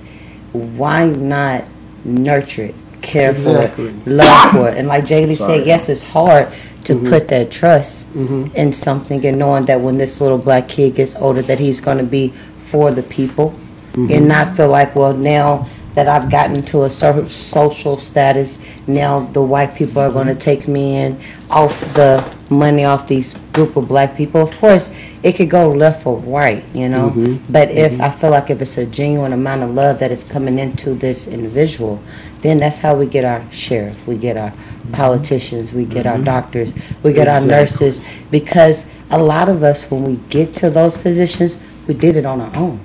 why 0.53 1.05
not 1.05 1.63
nurture 2.03 2.65
it 2.65 2.75
care 3.01 3.31
Exactly. 3.31 3.91
for 3.91 3.97
it 3.97 4.07
love 4.07 4.51
for 4.51 4.69
it? 4.69 4.77
And 4.77 4.87
like 4.87 5.05
jaylee 5.05 5.35
said 5.35 5.65
yes 5.65 5.89
it's 5.89 6.03
hard 6.03 6.51
to 6.85 6.93
mm-hmm. 6.93 7.09
put 7.09 7.27
that 7.27 7.51
trust 7.51 8.11
mm-hmm. 8.13 8.55
in 8.55 8.73
something 8.73 9.25
and 9.25 9.37
knowing 9.37 9.65
that 9.65 9.79
when 9.79 9.97
this 9.97 10.19
little 10.19 10.37
black 10.37 10.67
kid 10.67 10.95
gets 10.95 11.15
older 11.15 11.41
that 11.43 11.59
he's 11.59 11.79
going 11.81 11.97
to 11.97 12.03
be 12.03 12.29
for 12.59 12.91
the 12.91 13.03
people 13.03 13.51
mm-hmm. 13.93 14.11
and 14.11 14.27
not 14.27 14.55
feel 14.55 14.69
like 14.69 14.95
well 14.95 15.13
now 15.13 15.67
that 15.93 16.07
I've 16.07 16.29
gotten 16.29 16.61
to 16.63 16.83
a 16.83 16.89
certain 16.89 17.27
social 17.27 17.97
status 17.97 18.57
now 18.87 19.19
the 19.19 19.41
white 19.41 19.75
people 19.75 20.01
are 20.01 20.11
going 20.11 20.27
to 20.27 20.33
mm-hmm. 20.33 20.39
take 20.39 20.67
me 20.67 20.97
in 20.97 21.19
off 21.49 21.79
the 21.93 22.37
money 22.49 22.85
off 22.85 23.07
these 23.07 23.37
group 23.53 23.75
of 23.75 23.87
black 23.87 24.15
people. 24.15 24.41
Of 24.41 24.55
course 24.57 24.93
it 25.23 25.33
could 25.33 25.49
go 25.49 25.69
left 25.69 26.05
or 26.05 26.19
right 26.19 26.63
you 26.73 26.89
know? 26.89 27.09
Mm-hmm. 27.09 27.51
But 27.51 27.71
if 27.71 27.93
mm-hmm. 27.93 28.01
I 28.01 28.11
feel 28.11 28.31
like 28.31 28.49
if 28.49 28.61
it's 28.61 28.77
a 28.77 28.85
genuine 28.85 29.33
amount 29.33 29.63
of 29.63 29.71
love 29.71 29.99
that 29.99 30.11
is 30.11 30.23
coming 30.23 30.59
into 30.59 30.93
this 30.93 31.27
individual 31.27 32.01
then 32.39 32.59
that's 32.59 32.79
how 32.79 32.95
we 32.95 33.05
get 33.05 33.23
our 33.23 33.49
sheriff 33.51 34.07
we 34.07 34.17
get 34.17 34.37
our 34.37 34.53
politicians 34.93 35.73
we 35.73 35.85
get 35.85 36.07
our 36.07 36.17
doctors 36.17 36.73
we 37.03 37.13
get 37.13 37.27
our 37.27 37.37
Exactly. 37.37 37.87
nurses 37.87 38.01
because 38.31 38.89
a 39.11 39.21
lot 39.21 39.47
of 39.47 39.63
us 39.63 39.89
when 39.91 40.03
we 40.03 40.15
get 40.29 40.53
to 40.53 40.69
those 40.69 40.97
positions 40.97 41.59
we 41.87 41.93
did 41.93 42.15
it 42.15 42.25
on 42.25 42.41
our 42.41 42.55
own. 42.55 42.79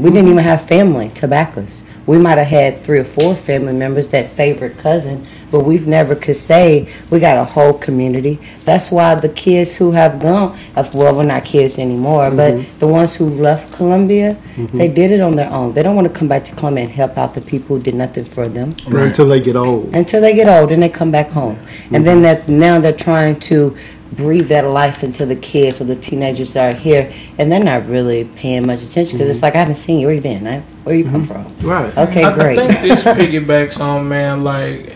We 0.00 0.10
didn't 0.10 0.28
even 0.28 0.44
have 0.44 0.66
family 0.66 1.10
to 1.10 1.28
back 1.28 1.56
us. 1.58 1.82
We 2.06 2.18
might 2.18 2.38
have 2.38 2.46
had 2.46 2.80
three 2.80 2.98
or 2.98 3.04
four 3.04 3.34
family 3.34 3.72
members, 3.72 4.08
that 4.08 4.28
favorite 4.28 4.78
cousin, 4.78 5.26
but 5.50 5.60
we've 5.60 5.86
never 5.86 6.14
could 6.14 6.36
say 6.36 6.88
we 7.10 7.20
got 7.20 7.38
a 7.38 7.44
whole 7.44 7.74
community. 7.74 8.40
That's 8.64 8.90
why 8.90 9.14
the 9.14 9.28
kids 9.28 9.76
who 9.76 9.92
have 9.92 10.20
gone, 10.20 10.58
of- 10.76 10.94
well, 10.94 11.16
we're 11.16 11.24
not 11.24 11.44
kids 11.44 11.78
anymore, 11.78 12.30
but 12.30 12.54
mm-hmm. 12.54 12.78
the 12.78 12.88
ones 12.88 13.14
who 13.14 13.28
left 13.28 13.72
Columbia, 13.72 14.36
mm-hmm. 14.56 14.76
they 14.76 14.88
did 14.88 15.10
it 15.10 15.20
on 15.20 15.36
their 15.36 15.50
own. 15.50 15.72
They 15.72 15.82
don't 15.82 15.96
want 15.96 16.08
to 16.08 16.12
come 16.12 16.28
back 16.28 16.44
to 16.46 16.54
Columbia 16.54 16.84
and 16.84 16.92
help 16.92 17.16
out 17.16 17.34
the 17.34 17.40
people 17.40 17.76
who 17.76 17.82
did 17.82 17.94
nothing 17.94 18.24
for 18.24 18.46
them 18.46 18.74
Until 18.86 19.28
they 19.28 19.40
get 19.40 19.56
old. 19.56 19.94
until 19.94 20.20
they 20.20 20.34
get 20.34 20.48
old 20.48 20.72
and 20.72 20.82
they 20.82 20.88
come 20.88 21.10
back 21.10 21.30
home. 21.30 21.58
And 21.84 21.96
mm-hmm. 21.96 22.04
then 22.04 22.22
that 22.22 22.48
now 22.48 22.80
they're 22.80 22.92
trying 22.92 23.38
to 23.40 23.76
breathe 24.16 24.48
that 24.48 24.66
life 24.66 25.02
into 25.02 25.26
the 25.26 25.36
kids 25.36 25.80
or 25.80 25.84
the 25.84 25.96
teenagers 25.96 26.52
that 26.54 26.74
are 26.74 26.78
here, 26.78 27.12
and 27.38 27.50
they're 27.50 27.62
not 27.62 27.86
really 27.86 28.24
paying 28.36 28.66
much 28.66 28.82
attention 28.82 29.18
because 29.18 29.30
it's 29.30 29.38
mm-hmm. 29.38 29.46
like 29.46 29.54
I 29.54 29.58
haven't 29.58 29.76
seen 29.76 30.00
you. 30.00 30.06
Where 30.06 30.14
you 30.14 30.20
been? 30.20 30.62
Where 30.84 30.94
you 30.94 31.04
come 31.04 31.24
mm-hmm. 31.24 31.46
from? 31.46 31.68
Right. 31.68 31.96
Okay, 31.96 32.24
I, 32.24 32.32
I 32.32 32.54
think 32.54 32.80
this 32.82 33.04
piggybacks 33.04 33.80
on 33.80 34.08
man. 34.08 34.44
Like, 34.44 34.94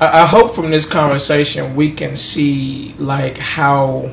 I, 0.00 0.22
I 0.22 0.26
hope 0.26 0.54
from 0.54 0.70
this 0.70 0.86
conversation 0.86 1.74
we 1.76 1.90
can 1.92 2.16
see 2.16 2.94
like 2.98 3.38
how 3.38 4.10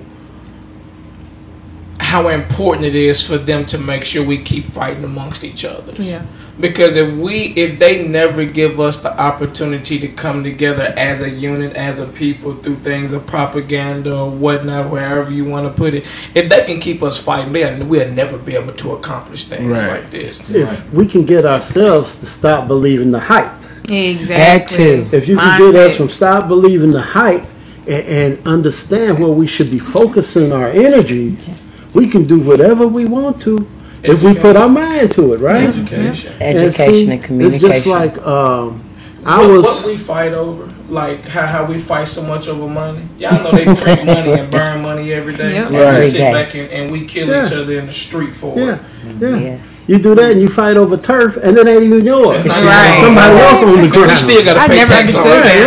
how 1.99 2.27
important 2.27 2.85
it 2.85 2.95
is 2.95 3.25
for 3.25 3.37
them 3.37 3.65
to 3.65 3.77
make 3.77 4.03
sure 4.03 4.25
we 4.25 4.37
keep 4.37 4.65
fighting 4.65 5.03
amongst 5.03 5.43
each 5.43 5.65
other. 5.65 5.93
Yeah. 5.93 6.25
Because 6.59 6.95
if 6.95 7.19
we 7.21 7.45
if 7.55 7.79
they 7.79 8.07
never 8.07 8.45
give 8.45 8.79
us 8.79 8.97
the 9.01 9.11
opportunity 9.19 9.97
to 9.99 10.07
come 10.07 10.43
together 10.43 10.93
as 10.95 11.21
a 11.21 11.29
unit, 11.29 11.75
as 11.75 11.99
a 11.99 12.05
people 12.05 12.53
through 12.55 12.75
things 12.77 13.11
of 13.11 13.25
propaganda 13.25 14.15
or 14.15 14.29
whatnot, 14.29 14.91
wherever 14.91 15.31
you 15.31 15.45
want 15.45 15.65
to 15.67 15.73
put 15.73 15.95
it, 15.95 16.03
if 16.35 16.49
they 16.49 16.63
can 16.65 16.79
keep 16.79 17.01
us 17.01 17.17
fighting, 17.17 17.53
they'll, 17.53 17.83
we'll 17.85 18.11
never 18.11 18.37
be 18.37 18.55
able 18.55 18.73
to 18.73 18.91
accomplish 18.91 19.45
things 19.45 19.71
Right. 19.71 20.01
like 20.01 20.11
this. 20.11 20.47
If 20.49 20.93
we 20.93 21.07
can 21.07 21.25
get 21.25 21.43
ourselves 21.45 22.19
to 22.19 22.27
stop 22.27 22.67
believing 22.67 23.09
the 23.11 23.19
hype, 23.19 23.51
Exactly. 23.89 24.27
That 24.27 25.09
too. 25.09 25.09
if 25.17 25.27
you 25.27 25.37
can 25.37 25.59
get 25.73 25.75
us 25.75 25.97
from 25.97 26.09
stop 26.09 26.47
believing 26.47 26.91
the 26.91 27.01
hype 27.01 27.43
and, 27.87 28.37
and 28.37 28.47
understand 28.47 29.19
where 29.19 29.29
we 29.31 29.45
should 29.47 29.71
be 29.71 29.79
focusing 29.79 30.51
our 30.53 30.69
energies, 30.69 31.67
we 31.93 32.07
can 32.07 32.25
do 32.25 32.39
whatever 32.39 32.87
we 32.87 33.05
want 33.05 33.41
to 33.41 33.67
if 34.03 34.21
we 34.23 34.33
put 34.35 34.55
our 34.55 34.69
mind 34.69 35.11
to 35.13 35.33
it, 35.33 35.39
right? 35.41 35.63
Education. 35.63 36.33
Education 36.41 36.93
see, 36.93 37.11
and 37.11 37.23
communication. 37.23 37.69
It's 37.71 37.83
just 37.85 37.87
like 37.87 38.17
um, 38.25 38.83
I 39.25 39.39
what, 39.39 39.49
was. 39.49 39.65
what 39.65 39.85
we 39.87 39.97
fight 39.97 40.33
over, 40.33 40.67
like 40.89 41.25
how, 41.25 41.47
how 41.47 41.65
we 41.65 41.77
fight 41.79 42.07
so 42.07 42.21
much 42.23 42.47
over 42.49 42.67
money. 42.67 43.07
Y'all 43.17 43.41
know 43.43 43.51
they 43.51 43.63
print 43.63 44.05
money 44.05 44.31
and 44.33 44.51
burn 44.51 44.81
money 44.81 45.13
every 45.13 45.35
day. 45.35 45.53
Yep. 45.53 45.67
And 45.67 45.75
Right. 45.75 45.99
we 45.99 46.09
sit 46.09 46.17
day. 46.17 46.31
back 46.33 46.53
and, 46.55 46.69
and 46.69 46.91
we 46.91 47.05
kill 47.05 47.29
Yeah. 47.29 47.45
each 47.45 47.53
other 47.53 47.73
in 47.79 47.85
the 47.85 47.91
street 47.93 48.35
for 48.35 48.57
yeah, 48.59 48.75
it. 48.75 48.81
yeah. 49.21 49.37
Yes. 49.37 49.69
You 49.87 49.97
do 49.99 50.15
that 50.15 50.31
and 50.31 50.41
you 50.41 50.47
fight 50.49 50.77
over 50.77 50.95
turf, 50.95 51.35
and 51.37 51.57
it 51.57 51.67
ain't 51.67 51.83
even 51.83 52.05
yours. 52.05 52.37
It's 52.45 52.45
not 52.45 52.63
Right. 52.63 52.99
somebody 53.01 53.39
else 53.39 53.63
on 53.63 53.81
the 53.81 53.87
But 53.89 54.09
You 54.09 54.15
still 54.15 54.43
got 54.45 54.53
to 54.53 54.69
pay 54.69 54.75
never 54.77 54.93
tax 54.93 55.15
on 55.15 55.27
understood 55.27 55.45
it. 55.45 55.63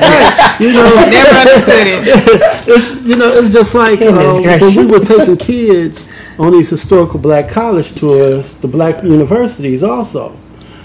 that. 0.00 0.56
you 0.60 0.72
know, 0.72 0.94
Never 0.94 1.36
understood 1.36 1.86
it. 1.86 2.68
it's 2.68 3.02
you 3.04 3.16
know 3.16 3.32
it's 3.32 3.52
just 3.52 3.74
like 3.74 3.98
Goodness 3.98 4.36
um, 4.38 4.76
when 4.76 4.86
we 4.86 4.92
were 4.92 5.04
taking 5.04 5.36
kids 5.36 6.06
on 6.40 6.52
these 6.52 6.70
historical 6.70 7.20
black 7.20 7.50
college 7.50 7.94
tours 7.94 8.54
the 8.54 8.66
black 8.66 9.04
universities 9.04 9.82
also 9.82 10.30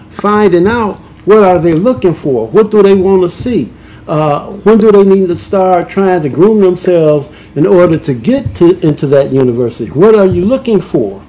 finding 0.09 0.67
out 0.67 0.95
what 1.25 1.43
are 1.43 1.59
they 1.59 1.73
looking 1.73 2.13
for 2.13 2.45
what 2.47 2.69
do 2.69 2.83
they 2.83 2.93
want 2.93 3.21
to 3.21 3.29
see 3.29 3.71
uh, 4.07 4.51
when 4.51 4.77
do 4.77 4.91
they 4.91 5.05
need 5.05 5.29
to 5.29 5.35
start 5.35 5.87
trying 5.87 6.21
to 6.21 6.27
groom 6.27 6.59
themselves 6.59 7.29
in 7.55 7.65
order 7.65 7.97
to 7.97 8.13
get 8.13 8.53
to 8.53 8.77
into 8.85 9.07
that 9.07 9.31
university 9.31 9.89
what 9.91 10.13
are 10.13 10.25
you 10.25 10.43
looking 10.43 10.81
for 10.81 11.25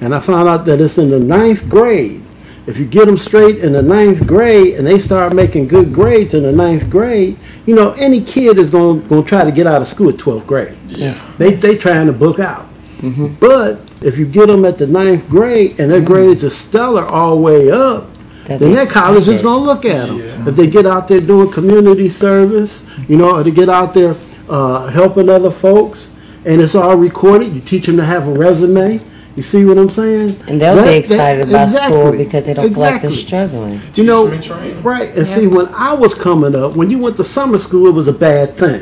and 0.00 0.12
i 0.12 0.18
found 0.18 0.48
out 0.48 0.64
that 0.64 0.80
it's 0.80 0.98
in 0.98 1.06
the 1.06 1.20
ninth 1.20 1.68
grade 1.68 2.20
if 2.66 2.78
you 2.78 2.84
get 2.84 3.06
them 3.06 3.16
straight 3.16 3.58
in 3.58 3.72
the 3.72 3.80
ninth 3.80 4.26
grade 4.26 4.74
and 4.74 4.86
they 4.86 4.98
start 4.98 5.34
making 5.34 5.68
good 5.68 5.94
grades 5.94 6.34
in 6.34 6.42
the 6.42 6.52
ninth 6.52 6.90
grade, 6.90 7.38
you 7.64 7.74
know, 7.74 7.92
any 7.92 8.20
kid 8.20 8.58
is 8.58 8.68
going 8.68 9.08
to 9.08 9.22
try 9.24 9.42
to 9.42 9.50
get 9.50 9.66
out 9.66 9.80
of 9.80 9.88
school 9.88 10.10
at 10.10 10.16
12th 10.16 10.46
grade. 10.46 10.76
Yeah. 10.86 11.18
They, 11.38 11.54
they 11.54 11.78
trying 11.78 12.08
to 12.08 12.12
book 12.12 12.38
out. 12.38 12.67
But 13.40 13.80
if 14.02 14.18
you 14.18 14.26
get 14.26 14.46
them 14.46 14.64
at 14.64 14.78
the 14.78 14.86
ninth 14.86 15.28
grade 15.28 15.78
and 15.80 15.90
their 15.90 16.00
grades 16.00 16.42
are 16.44 16.50
stellar 16.50 17.04
all 17.06 17.36
the 17.36 17.40
way 17.42 17.70
up, 17.70 18.08
They'll 18.46 18.58
then 18.58 18.70
be 18.70 18.76
that 18.76 18.88
college 18.90 19.28
is 19.28 19.42
going 19.42 19.60
to 19.60 19.64
look 19.66 19.84
at 19.84 20.06
them. 20.06 20.18
Yeah. 20.18 20.48
If 20.48 20.56
they 20.56 20.66
get 20.68 20.86
out 20.86 21.06
there 21.08 21.20
doing 21.20 21.50
community 21.52 22.08
service, 22.08 22.88
you 23.08 23.16
know, 23.16 23.36
or 23.36 23.44
to 23.44 23.50
get 23.50 23.68
out 23.68 23.92
there 23.94 24.14
uh, 24.48 24.86
helping 24.86 25.28
other 25.28 25.50
folks, 25.50 26.10
and 26.46 26.60
it's 26.62 26.74
all 26.74 26.96
recorded, 26.96 27.52
you 27.52 27.60
teach 27.60 27.86
them 27.86 27.96
to 27.98 28.04
have 28.04 28.26
a 28.26 28.32
resume. 28.32 29.00
You 29.36 29.42
see 29.42 29.64
what 29.66 29.76
I'm 29.78 29.90
saying? 29.90 30.30
And 30.48 30.60
they'll 30.60 30.74
That- 30.76 30.84
be 30.86 30.88
that- 30.90 30.96
excited 30.98 31.48
about 31.48 31.68
school 31.68 32.12
because 32.12 32.46
they 32.46 32.54
don't 32.54 32.70
feel 32.72 32.80
like 32.80 33.02
they're 33.02 33.10
struggling. 33.12 33.80
You 33.94 34.04
know, 34.04 34.30
Teach 34.30 34.50
'em 34.50 34.56
and 34.56 34.62
train 34.62 34.76
'em. 34.78 34.82
right? 34.82 35.14
And 35.16 35.28
see, 35.28 35.46
when 35.46 35.68
I 35.76 35.92
was 35.94 36.14
coming 36.14 36.56
up, 36.56 36.74
when 36.74 36.88
you 36.90 36.98
went 36.98 37.16
to 37.18 37.24
summer 37.24 37.58
school, 37.58 37.86
it 37.86 37.94
was 37.94 38.08
a 38.08 38.12
bad 38.12 38.56
thing. 38.56 38.80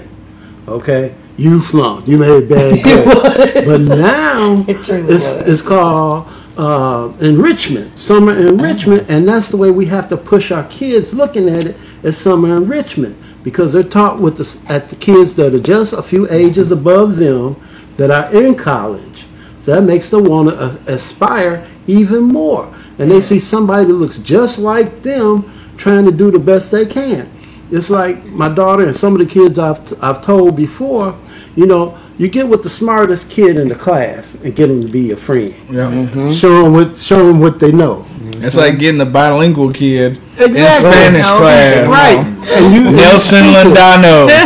Okay, 0.69 1.13
you 1.37 1.61
flunked, 1.61 2.09
you 2.09 2.19
made 2.19 2.49
bad 2.49 2.83
grades. 2.83 3.67
but 3.67 3.81
now 3.81 4.65
It 4.69 4.79
it's 4.89 4.89
was. 4.89 5.49
it's 5.49 5.63
called 5.63 6.27
uh, 6.57 7.13
enrichment, 7.21 7.99
summer 7.99 8.33
enrichment, 8.33 9.11
and 9.11 9.29
that's 9.29 9.51
the 9.51 9.57
way 9.59 9.71
we 9.71 9.87
have 9.87 10.09
to 10.09 10.17
push 10.17 10.51
our 10.51 10.65
kids 10.65 11.13
looking 11.13 11.49
at 11.49 11.67
it 11.67 11.77
as 12.03 12.17
summer 12.17 12.57
enrichment 12.57 13.17
because 13.45 13.73
they're 13.75 13.83
taught 13.83 14.19
with 14.19 14.39
the 14.39 14.73
at 14.73 14.89
the 14.89 14.97
kids 14.97 15.35
that 15.37 15.55
are 15.55 15.61
just 15.61 15.93
a 15.93 16.03
few 16.03 16.27
ages 16.31 16.71
above 16.73 17.17
them 17.17 17.57
that 17.97 18.11
are 18.11 18.35
in 18.35 18.55
college. 18.55 19.27
So 19.61 19.75
that 19.75 19.83
makes 19.83 20.11
them 20.11 20.25
want 20.25 20.49
to 20.51 20.57
uh, 20.57 20.77
aspire 20.87 21.67
even 21.87 22.23
more. 22.25 22.73
And 22.99 23.11
they 23.11 23.21
see 23.21 23.39
somebody 23.39 23.85
that 23.87 23.93
looks 23.93 24.19
just 24.19 24.59
like 24.59 25.03
them 25.03 25.53
trying 25.77 26.05
to 26.07 26.13
do 26.13 26.31
the 26.31 26.39
best 26.39 26.71
they 26.71 26.87
can. 26.87 27.31
It's 27.71 27.91
like 27.91 28.25
my 28.27 28.49
daughter 28.49 28.85
and 28.85 28.95
some 28.95 29.13
of 29.15 29.19
the 29.19 29.27
kids 29.27 29.59
I've, 29.59 30.03
I've 30.03 30.23
told 30.25 30.57
before, 30.57 31.19
you 31.57 31.67
know, 31.67 31.97
you 32.19 32.29
get 32.29 32.47
with 32.49 32.63
the 32.63 32.71
smartest 32.71 33.31
kid 33.31 33.57
in 33.59 33.69
the 33.69 33.75
class 33.75 34.37
and 34.43 34.55
get 34.55 34.69
them 34.69 34.81
to 34.81 34.89
be 34.89 35.01
your 35.09 35.17
friend. 35.17 35.55
Yeah. 35.71 36.31
Show 36.33 36.63
them 36.63 36.73
what 36.73 36.99
show 36.99 37.27
them 37.27 37.41
what 37.41 37.59
they 37.61 37.73
know. 37.73 38.05
It's 38.39 38.57
like 38.57 38.79
getting 38.79 39.01
a 39.01 39.07
bilingual 39.07 39.73
kid 39.73 40.19
in 40.39 40.51
Exactly. 40.57 40.91
Spanish 40.93 41.27
No. 41.27 41.39
class. 41.41 41.89
Right. 41.89 42.21
And 42.57 42.75
you 42.75 42.81
Nelson 43.01 43.45
Landano. 43.55 44.29
I 44.31 44.39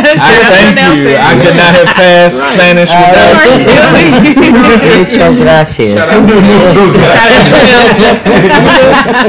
thank 0.47 0.77
you. 0.95 1.15
I 1.17 1.33
could 1.43 1.55
not 1.59 1.73
have 1.75 1.91
passed 1.99 2.37
Spanish 2.39 2.91
without 2.91 3.35
you. 3.43 4.51
Muchas 4.99 5.35
gracias. 5.35 5.95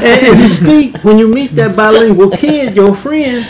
and 0.03 0.41
you 0.41 0.49
speak 0.49 0.97
when 1.05 1.19
you 1.19 1.29
meet 1.29 1.51
that 1.53 1.77
bilingual 1.77 2.31
kid, 2.31 2.75
your 2.77 2.95
friend, 2.95 3.47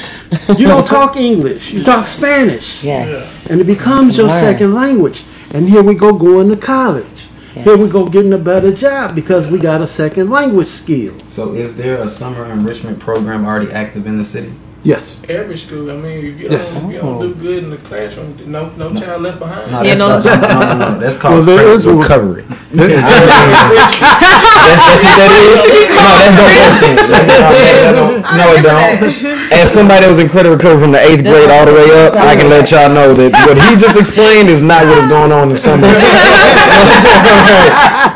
you 0.59 0.67
don't 0.67 0.87
talk 0.87 1.17
English. 1.17 1.73
You 1.73 1.83
talk 1.85 2.07
Spanish. 2.07 2.83
Yes. 2.83 3.51
and 3.51 3.61
it 3.61 3.67
becomes 3.67 4.17
your 4.17 4.29
Learn. 4.29 4.41
second 4.41 4.75
language. 4.75 5.25
And 5.55 5.69
here 5.69 5.83
we 5.83 5.95
go 5.95 6.13
going 6.13 6.49
to 6.49 6.57
college. 6.57 7.29
Here 7.55 7.77
we 7.77 7.91
go 7.91 8.09
getting 8.09 8.33
a 8.33 8.39
better 8.39 8.73
job 8.73 9.15
because 9.15 9.47
we 9.47 9.59
got 9.59 9.83
a 9.83 9.87
second 9.87 10.31
language 10.31 10.69
skill. 10.69 11.19
So, 11.25 11.53
is 11.55 11.77
there 11.77 12.03
a 12.03 12.09
summer 12.09 12.47
enrichment 12.47 12.99
program 12.99 13.45
already 13.45 13.71
active 13.71 14.07
in 14.07 14.17
the 14.17 14.25
city? 14.25 14.55
Yes. 14.83 15.23
Every 15.29 15.57
school. 15.57 15.89
I 15.91 15.95
mean, 15.95 16.25
if 16.27 16.41
you 16.41 16.49
Yes. 16.51 16.75
don't, 16.75 16.87
if 16.91 16.95
you 16.95 17.01
don't 17.01 17.21
do 17.23 17.31
oh. 17.31 17.35
good 17.41 17.63
in 17.63 17.71
the 17.71 17.77
classroom, 17.79 18.37
no, 18.47 18.69
no 18.75 18.93
child 18.95 19.23
left 19.23 19.39
behind. 19.39 19.71
No, 19.71 19.83
Yeah, 19.83 19.95
that's 19.95 19.99
no. 19.99 20.19
no, 20.19 20.19
no, 20.19 20.75
no, 20.75 20.89
no, 20.91 20.99
That's 20.99 21.17
called 21.17 21.47
Well, 21.47 21.57
there 21.57 21.69
credit 21.71 21.87
recovery. 21.87 22.43
that's, 22.75 22.99
that's 22.99 23.31
what 25.07 25.15
that 25.23 25.31
is. 25.39 25.63
No, 25.95 26.03
that's 26.03 26.35
don't 26.35 26.43
work. 26.43 26.83
That- 26.83 26.99
that 27.79 27.95
No, 28.43 28.59
it 28.59 28.67
don't. 28.67 29.07
As 29.55 29.71
somebody 29.71 30.03
that 30.03 30.11
was 30.11 30.19
in 30.19 30.27
credit 30.29 30.51
recovery 30.51 30.83
from 30.83 30.91
the 30.91 30.99
eighth 30.99 31.23
grade 31.23 31.47
all 31.51 31.63
the 31.67 31.75
way 31.79 31.87
up, 32.03 32.15
I 32.19 32.35
can 32.35 32.51
let 32.51 32.73
y'all 32.75 32.91
know 32.91 33.15
that 33.15 33.31
what 33.47 33.55
he 33.63 33.77
just 33.79 33.95
explained 33.95 34.51
is 34.51 34.63
not 34.63 34.83
what 34.87 34.99
is 34.99 35.07
going 35.07 35.31
on 35.31 35.51
in 35.51 35.57
summer. 35.57 35.87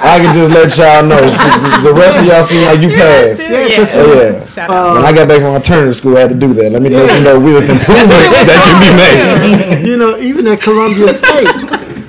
I 0.07 0.19
can 0.21 0.33
just 0.33 0.51
let 0.51 0.71
y'all 0.79 1.03
know. 1.03 1.21
The 1.21 1.89
the 1.91 1.95
rest 1.95 2.19
of 2.19 2.27
y'all 2.27 2.43
seem 2.43 2.65
like 2.67 2.81
you 2.81 2.91
passed. 3.01 3.43
Yeah. 3.43 4.01
Oh 4.01 4.15
yeah. 4.15 4.47
Shout 4.47 4.71
out. 4.71 4.95
When 4.95 5.05
I 5.05 5.13
got 5.13 5.29
back 5.29 5.41
from 5.41 5.51
alternative 5.51 5.97
school, 5.97 6.17
I 6.17 6.21
had 6.21 6.31
to 6.31 6.37
do 6.37 6.55
that. 6.55 6.73
Let 6.73 6.83
me 6.83 6.91
let 6.91 7.13
you 7.19 7.25
know 7.25 7.41
there's 7.47 7.69
improvements 7.69 8.39
that 8.47 8.59
can 8.65 8.77
be 8.81 9.83
made. 9.83 9.87
You 9.87 9.97
know, 9.97 10.17
even 10.19 10.47
at 10.47 10.61
Columbia 10.61 11.09
State, 11.13 11.49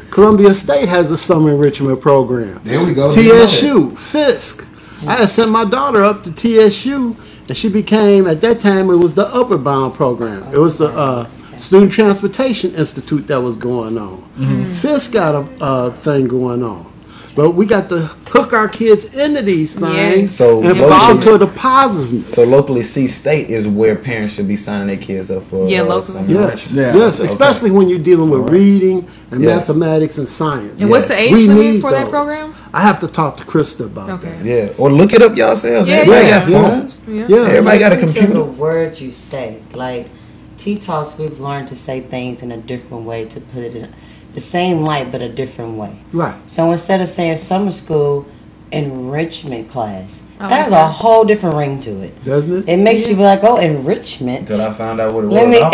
Columbia 0.12 0.54
State 0.54 0.88
has 0.90 1.12
a 1.12 1.18
summer 1.18 1.52
enrichment 1.52 2.00
program. 2.00 2.60
There 2.64 2.84
we 2.86 2.94
go. 2.94 3.12
TSU, 3.12 3.92
Fisk. 3.96 4.68
I 5.08 5.18
had 5.18 5.30
sent 5.30 5.52
my 5.52 5.64
daughter 5.64 6.04
up 6.04 6.24
to 6.24 6.32
TSU, 6.34 7.16
and 7.48 7.56
she 7.56 7.70
became, 7.70 8.26
at 8.26 8.42
that 8.42 8.60
time, 8.60 8.90
it 8.90 8.96
was 8.96 9.14
the 9.14 9.28
Upward 9.28 9.64
Bound 9.64 9.94
program. 9.94 10.44
It 10.52 10.58
was 10.58 10.80
the 10.80 10.88
uh, 10.88 11.30
Student 11.58 11.92
Transportation 11.92 12.74
Institute 12.74 13.28
that 13.28 13.40
was 13.40 13.56
going 13.56 13.98
on. 13.98 14.24
Fisk 14.66 15.14
got 15.14 15.36
a 15.36 15.64
uh, 15.64 15.90
thing 15.92 16.28
going 16.28 16.64
on. 16.64 16.92
But 17.38 17.52
we 17.52 17.68
got 17.68 17.88
to 17.90 18.00
hook 18.32 18.52
our 18.52 18.68
kids 18.68 19.06
into 19.06 19.44
these 19.44 19.76
things 19.76 19.94
Yes. 19.96 20.32
So 20.36 20.64
and 20.64 20.80
locally- 20.80 20.90
push 20.90 21.08
them 21.08 21.20
to 21.20 21.38
the 21.38 21.46
positiveness. 21.46 22.34
So 22.34 22.44
locally, 22.46 22.82
C 22.82 23.06
State 23.08 23.52
is 23.52 23.68
where 23.68 23.96
parents 23.96 24.34
should 24.34 24.48
be 24.48 24.56
signing 24.56 24.88
their 24.88 24.98
kids 24.98 25.30
up 25.30 25.44
for. 25.44 25.70
Yeah, 25.70 25.82
uh, 25.82 25.86
locally. 25.86 26.34
Yes. 26.34 26.74
Yeah. 26.74 26.96
yes, 26.96 27.20
Okay. 27.20 27.30
especially 27.30 27.70
when 27.70 27.90
you're 27.90 28.00
dealing 28.00 28.32
with 28.32 28.40
Alright. 28.40 28.54
reading 28.54 29.08
and 29.30 29.44
Yes. 29.44 29.68
mathematics 29.70 30.18
and 30.18 30.28
science. 30.28 30.82
And 30.82 30.90
what's 30.90 31.06
the 31.06 31.16
age 31.16 31.32
We 31.32 31.48
limit 31.48 31.74
need 31.76 31.82
for 31.82 31.92
that 31.92 32.10
program? 32.10 32.56
I 32.74 32.82
have 32.82 33.00
to 33.02 33.08
talk 33.08 33.38
to 33.38 33.44
Christa 33.44 33.82
about 33.86 34.10
Okay. 34.10 34.30
that. 34.42 34.44
Yeah, 34.46 34.70
or 34.80 34.92
look 34.92 35.14
it 35.14 35.22
up 35.22 35.38
yourselves. 35.38 35.88
Yeah, 35.88 35.98
Everybody 35.98 36.26
yeah. 36.28 36.40
got 36.40 36.70
phones. 36.70 37.02
Yeah. 37.08 37.26
Yeah, 37.28 37.38
Everybody 37.50 37.78
got 37.80 37.92
a 37.94 37.96
Listen 37.98 38.26
to 38.28 38.34
the 38.34 38.44
words 38.44 39.00
you 39.00 39.12
say. 39.12 39.58
Like 39.76 40.10
T-Talks, 40.58 41.20
we've 41.20 41.40
learned 41.40 41.68
to 41.68 41.76
say 41.76 42.02
things 42.02 42.42
in 42.42 42.52
a 42.52 42.58
different 42.58 43.06
way 43.06 43.26
to 43.26 43.40
put 43.40 43.62
it 43.62 43.76
in 43.76 43.90
the 44.38 44.42
same 44.42 44.84
light, 44.84 45.12
but 45.12 45.20
a 45.20 45.30
different 45.30 45.80
way. 45.80 45.98
right. 46.14 46.36
So 46.46 46.72
instead 46.72 47.02
of 47.02 47.10
saying 47.10 47.38
summer 47.38 47.72
school 47.72 48.28
enrichment 48.72 49.68
class, 49.68 50.22
I 50.40 50.44
like 50.44 50.50
that 50.52 50.64
has 50.66 50.74
a 50.74 50.88
whole 50.88 51.26
different 51.26 51.56
ring 51.56 51.80
to 51.80 52.04
it. 52.04 52.24
Doesn't 52.24 52.70
it? 52.70 52.70
It 52.70 52.78
makes 52.78 53.10
you 53.10 53.16
be 53.16 53.24
like, 53.24 53.44
oh, 53.44 53.58
enrichment. 53.58 54.42
Until 54.42 54.62
I 54.62 54.74
found 54.74 55.02
out 55.02 55.16
what 55.16 55.24
it 55.24 55.28
was. 55.30 55.48
Me. 55.50 55.60
I'm, 55.60 55.72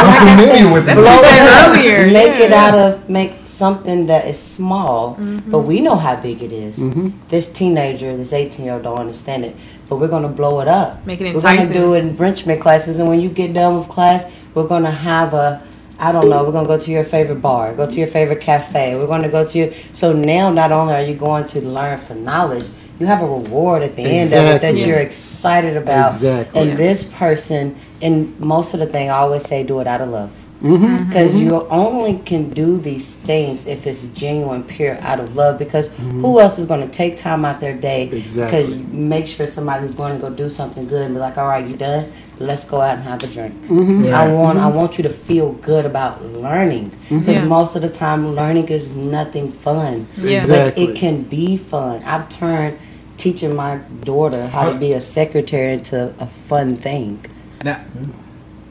I'm 0.00 0.38
familiar 0.38 0.72
with 0.72 0.86
That's 0.86 0.98
it. 0.98 1.02
what 1.02 1.12
you 1.12 1.28
said 1.28 1.46
earlier. 1.68 2.10
make 2.10 2.40
it 2.40 2.52
out 2.54 2.74
of 2.78 3.10
make 3.10 3.34
something 3.44 4.06
that 4.06 4.26
is 4.26 4.38
small, 4.38 5.10
but 5.10 5.22
mm-hmm. 5.22 5.66
we 5.66 5.80
know 5.82 5.96
how 5.96 6.16
big 6.16 6.42
it 6.42 6.52
is. 6.52 6.78
Mm-hmm. 6.78 7.10
This 7.28 7.52
teenager, 7.52 8.16
this 8.16 8.32
eighteen 8.32 8.64
year 8.64 8.76
old, 8.76 8.84
don't 8.84 8.98
understand 8.98 9.44
it, 9.44 9.56
but 9.88 9.96
we're 9.96 10.08
gonna 10.08 10.28
blow 10.28 10.60
it 10.60 10.68
up. 10.68 11.04
Make 11.06 11.20
it 11.20 11.34
We're 11.34 11.40
gonna 11.40 11.60
enticing. 11.60 11.76
do 11.76 11.94
enrichment 11.94 12.60
classes, 12.60 12.98
and 12.98 13.08
when 13.08 13.20
you 13.20 13.28
get 13.28 13.52
done 13.54 13.78
with 13.78 13.88
class, 13.88 14.30
we're 14.54 14.66
gonna 14.66 14.90
have 14.90 15.34
a. 15.34 15.62
I 15.98 16.10
don't 16.10 16.28
know. 16.28 16.42
We're 16.44 16.52
gonna 16.52 16.66
go 16.66 16.78
to 16.78 16.90
your 16.90 17.04
favorite 17.04 17.40
bar, 17.40 17.72
go 17.74 17.88
to 17.88 17.96
your 17.96 18.08
favorite 18.08 18.40
cafe. 18.40 18.96
We're 18.96 19.06
gonna 19.06 19.28
go 19.28 19.46
to 19.46 19.58
your. 19.58 19.70
So 19.92 20.12
now, 20.12 20.50
not 20.50 20.72
only 20.72 20.94
are 20.94 21.02
you 21.02 21.14
going 21.14 21.46
to 21.46 21.60
learn 21.60 21.98
for 21.98 22.14
knowledge, 22.14 22.64
you 22.98 23.06
have 23.06 23.22
a 23.22 23.26
reward 23.26 23.82
at 23.82 23.94
the 23.96 24.02
end 24.02 24.32
of 24.32 24.44
it 24.44 24.60
that 24.62 24.68
Exactly. 24.70 24.84
you're 24.86 24.98
excited 24.98 25.76
about. 25.76 26.12
Exactly. 26.14 26.60
And 26.60 26.78
this 26.78 27.04
person, 27.04 27.76
and 28.02 28.38
most 28.40 28.74
of 28.74 28.80
the 28.80 28.86
thing, 28.86 29.08
I 29.10 29.18
always 29.18 29.44
say, 29.44 29.62
do 29.62 29.80
it 29.80 29.86
out 29.86 30.00
of 30.00 30.08
love. 30.08 30.32
Mm-hmm. 30.64 31.08
Because 31.08 31.36
you 31.36 31.66
only 31.68 32.18
can 32.24 32.48
do 32.48 32.78
these 32.78 33.14
things 33.16 33.66
if 33.66 33.86
it's 33.86 34.06
genuine, 34.08 34.64
pure, 34.64 34.96
out 35.02 35.20
of 35.20 35.36
love. 35.36 35.58
Because 35.58 35.88
who 35.98 36.40
else 36.40 36.58
is 36.58 36.66
going 36.66 36.80
to 36.80 36.88
take 36.92 37.18
time 37.18 37.44
out 37.44 37.60
their 37.60 37.76
day 37.76 38.08
Exactly. 38.08 38.78
to 38.78 38.82
make 38.84 39.26
sure 39.26 39.46
somebody's 39.46 39.94
going 39.94 40.14
to 40.14 40.18
go 40.18 40.30
do 40.30 40.48
something 40.48 40.86
good 40.88 41.02
and 41.02 41.14
be 41.14 41.20
like, 41.20 41.36
"All 41.36 41.46
right, 41.48 41.66
you 41.66 41.76
done? 41.76 42.10
Let's 42.38 42.64
go 42.64 42.80
out 42.80 42.96
and 42.96 43.04
have 43.04 43.22
a 43.22 43.26
drink." 43.26 43.54
Mm-hmm. 43.66 44.14
I 44.14 44.26
want, 44.32 44.58
I 44.58 44.68
want 44.68 44.96
you 44.96 45.02
to 45.04 45.10
feel 45.10 45.52
good 45.52 45.84
about 45.84 46.24
learning. 46.24 46.92
Because 47.10 47.36
Yeah. 47.36 47.44
most 47.44 47.76
of 47.76 47.82
the 47.82 47.90
time, 47.90 48.34
learning 48.34 48.68
is 48.68 48.90
nothing 48.96 49.50
fun. 49.50 50.06
Yeah. 50.16 50.40
Exactly. 50.40 50.86
But 50.86 50.94
it 50.94 50.96
can 50.98 51.24
be 51.24 51.58
fun. 51.58 52.02
I've 52.04 52.28
turned 52.30 52.78
teaching 53.18 53.54
my 53.54 53.76
daughter 54.02 54.48
how 54.48 54.72
to 54.72 54.78
be 54.78 54.92
a 54.94 55.00
secretary 55.00 55.74
into 55.74 56.12
a 56.18 56.26
fun 56.26 56.74
thing. 56.74 57.20
Now, 57.62 57.80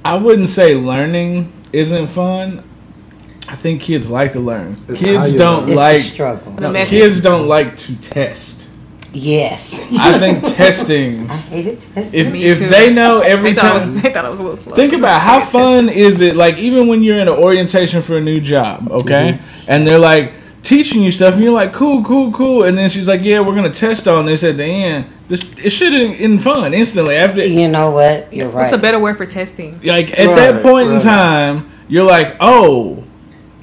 I 0.04 0.16
wouldn't 0.18 0.50
say 0.50 0.76
learning 0.76 1.52
isn't 1.74 2.08
fun. 2.08 2.64
I 3.50 3.56
think 3.56 3.82
kids 3.82 4.10
like 4.10 4.32
to 4.34 4.40
learn. 4.40 4.78
It's 4.88 5.02
kids 5.04 5.36
don't 5.38 5.62
learn. 5.64 5.70
It's 5.72 5.78
like 5.80 6.04
the 6.04 6.10
struggle. 6.10 6.54
No, 6.54 6.72
method. 6.72 6.90
kids 6.90 7.20
don't 7.22 7.48
like 7.48 7.78
to 7.80 7.96
test. 8.00 8.70
Yes. 9.12 9.86
I 10.00 10.18
think 10.18 10.44
testing. 10.56 11.30
I 11.30 11.38
hate 11.38 11.68
it. 11.68 11.88
It's- 11.90 12.14
If 12.14 12.32
Me 12.32 12.46
if 12.46 12.58
too. 12.60 12.68
they 12.68 12.92
know 12.94 13.20
every 13.20 13.52
They 13.52 13.58
thought, 13.62 13.72
it 13.72 13.74
was, 13.76 13.84
time. 13.92 14.02
they 14.02 14.14
thought 14.14 14.26
it 14.26 14.32
was 14.32 14.40
a 14.40 14.44
little 14.44 14.58
slow. 14.58 14.76
Think 14.76 14.94
about 14.94 15.22
how 15.22 15.40
fun 15.46 15.90
is 15.90 16.22
it? 16.22 16.36
Like 16.36 16.58
even 16.58 16.88
when 16.88 17.04
you're 17.04 17.20
in 17.20 17.28
an 17.28 17.36
orientation 17.36 18.02
for 18.02 18.18
a 18.18 18.22
new 18.22 18.40
job, 18.40 18.90
okay, 18.90 19.34
mm-hmm. 19.34 19.66
and 19.68 19.86
they're 19.86 20.00
like 20.00 20.32
teaching 20.64 21.04
you 21.04 21.12
stuff, 21.12 21.36
and 21.36 21.44
you're 21.44 21.54
like, 21.54 21.74
cool, 21.74 22.04
cool, 22.04 22.32
cool, 22.32 22.64
and 22.64 22.78
then 22.78 22.90
she's 22.90 23.08
like, 23.08 23.24
yeah, 23.24 23.42
we're 23.42 23.54
gonna 23.56 23.70
test 23.70 24.08
on 24.08 24.26
this 24.26 24.44
at 24.44 24.58
the 24.58 24.64
end. 24.64 25.06
This 25.28 25.54
it 25.58 25.70
should 25.72 25.94
have 25.94 26.18
been 26.18 26.38
fun 26.38 26.74
instantly 26.74 27.16
after. 27.16 27.46
you 27.46 27.68
know 27.68 27.92
what? 27.92 28.34
You're 28.34 28.50
What's 28.50 28.72
right. 28.72 28.80
a 28.80 28.82
better 28.82 29.00
word 29.00 29.18
for 29.18 29.26
testing? 29.26 29.72
Like 29.82 30.12
at 30.20 30.28
Right, 30.28 30.36
that 30.36 30.62
point 30.64 30.90
in 30.92 31.00
time, 31.00 31.70
you're 31.88 32.04
like, 32.06 32.36
oh, 32.40 33.03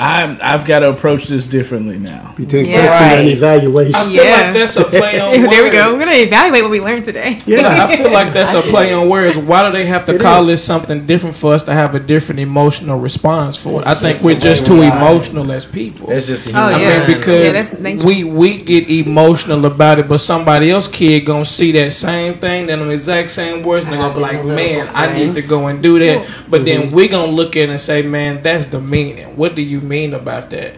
I'm 0.01 0.39
I've 0.43 0.67
got 0.67 0.79
to 0.81 0.89
approach 0.91 1.27
this 1.27 1.47
differently 1.47 1.99
now. 1.99 2.33
Between 2.37 2.67
Yeah. 2.67 2.81
testing 2.87 3.03
and 3.03 3.27
Right. 3.27 3.37
evaluation. 3.37 3.95
I 3.95 4.05
feel 4.05 4.25
Yeah. 4.25 4.31
like 4.45 4.55
that's 4.55 4.77
a 4.77 4.85
play 4.85 5.21
on 5.21 5.31
words. 5.43 5.51
there 5.51 5.65
we 5.65 5.71
go. 5.71 5.87
We're 5.89 5.93
words. 5.99 6.05
gonna 6.07 6.17
evaluate 6.19 6.63
what 6.63 6.71
we 6.71 6.81
learned 6.81 7.05
today. 7.05 7.39
Yeah, 7.45 7.85
I 7.87 7.97
feel 7.97 8.11
like 8.11 8.33
that's 8.33 8.55
a 8.61 8.63
play 8.63 8.93
on 8.95 9.09
words. 9.11 9.37
Why 9.37 9.67
do 9.67 9.73
they 9.77 9.85
have 9.85 10.05
to 10.07 10.15
It 10.15 10.21
call 10.21 10.43
is. 10.43 10.49
this 10.49 10.65
something 10.65 11.05
different 11.07 11.37
for 11.37 11.53
us 11.53 11.65
to 11.65 11.73
have 11.75 11.95
a 11.95 12.01
different 12.01 12.41
emotional 12.41 12.99
response 12.99 13.57
for 13.59 13.83
it? 13.83 13.87
I 13.87 13.95
think 13.95 14.23
we're 14.23 14.37
just 14.37 14.65
too 14.65 14.81
emotional 14.81 15.53
as 15.53 15.67
people. 15.67 16.09
That's 16.09 16.27
just 16.27 16.45
the 16.47 16.53
Oh, 16.53 16.69
human 16.69 16.75
I 16.75 16.81
yeah. 16.81 16.89
mean, 16.89 16.99
mind. 17.01 17.07
because 17.21 17.73
Yeah, 18.01 18.05
we 18.07 18.25
we 18.25 18.57
get 18.57 18.89
emotional 18.91 19.67
about 19.67 19.99
it, 19.99 20.09
but 20.09 20.21
somebody 20.21 20.71
else 20.71 20.89
kid 20.89 21.27
gonna 21.27 21.45
see 21.45 21.73
that 21.73 21.93
same 21.93 22.35
thing, 22.35 22.67
then 22.67 22.79
the 22.87 22.91
exact 22.91 23.31
same 23.31 23.63
words, 23.63 23.85
and 23.85 23.93
they're 23.93 24.01
gonna 24.01 24.15
be 24.15 24.21
like, 24.21 24.45
"Man, 24.45 24.89
I 24.95 25.13
need 25.13 25.35
to 25.35 25.43
go 25.43 25.67
and 25.67 25.83
do 25.83 25.99
that." 25.99 26.23
But 26.49 26.65
then 26.65 26.83
mm-hmm. 26.85 26.95
we're 26.97 27.09
gonna 27.09 27.33
look 27.33 27.55
at 27.57 27.65
it 27.65 27.71
and 27.71 27.81
say, 27.81 28.01
"Man, 28.03 28.39
that's 28.43 28.65
demeaning. 28.65 29.27
What 29.37 29.55
do 29.55 29.63
you 29.63 29.81
mean 29.91 30.15
about 30.15 30.49
that?" 30.51 30.73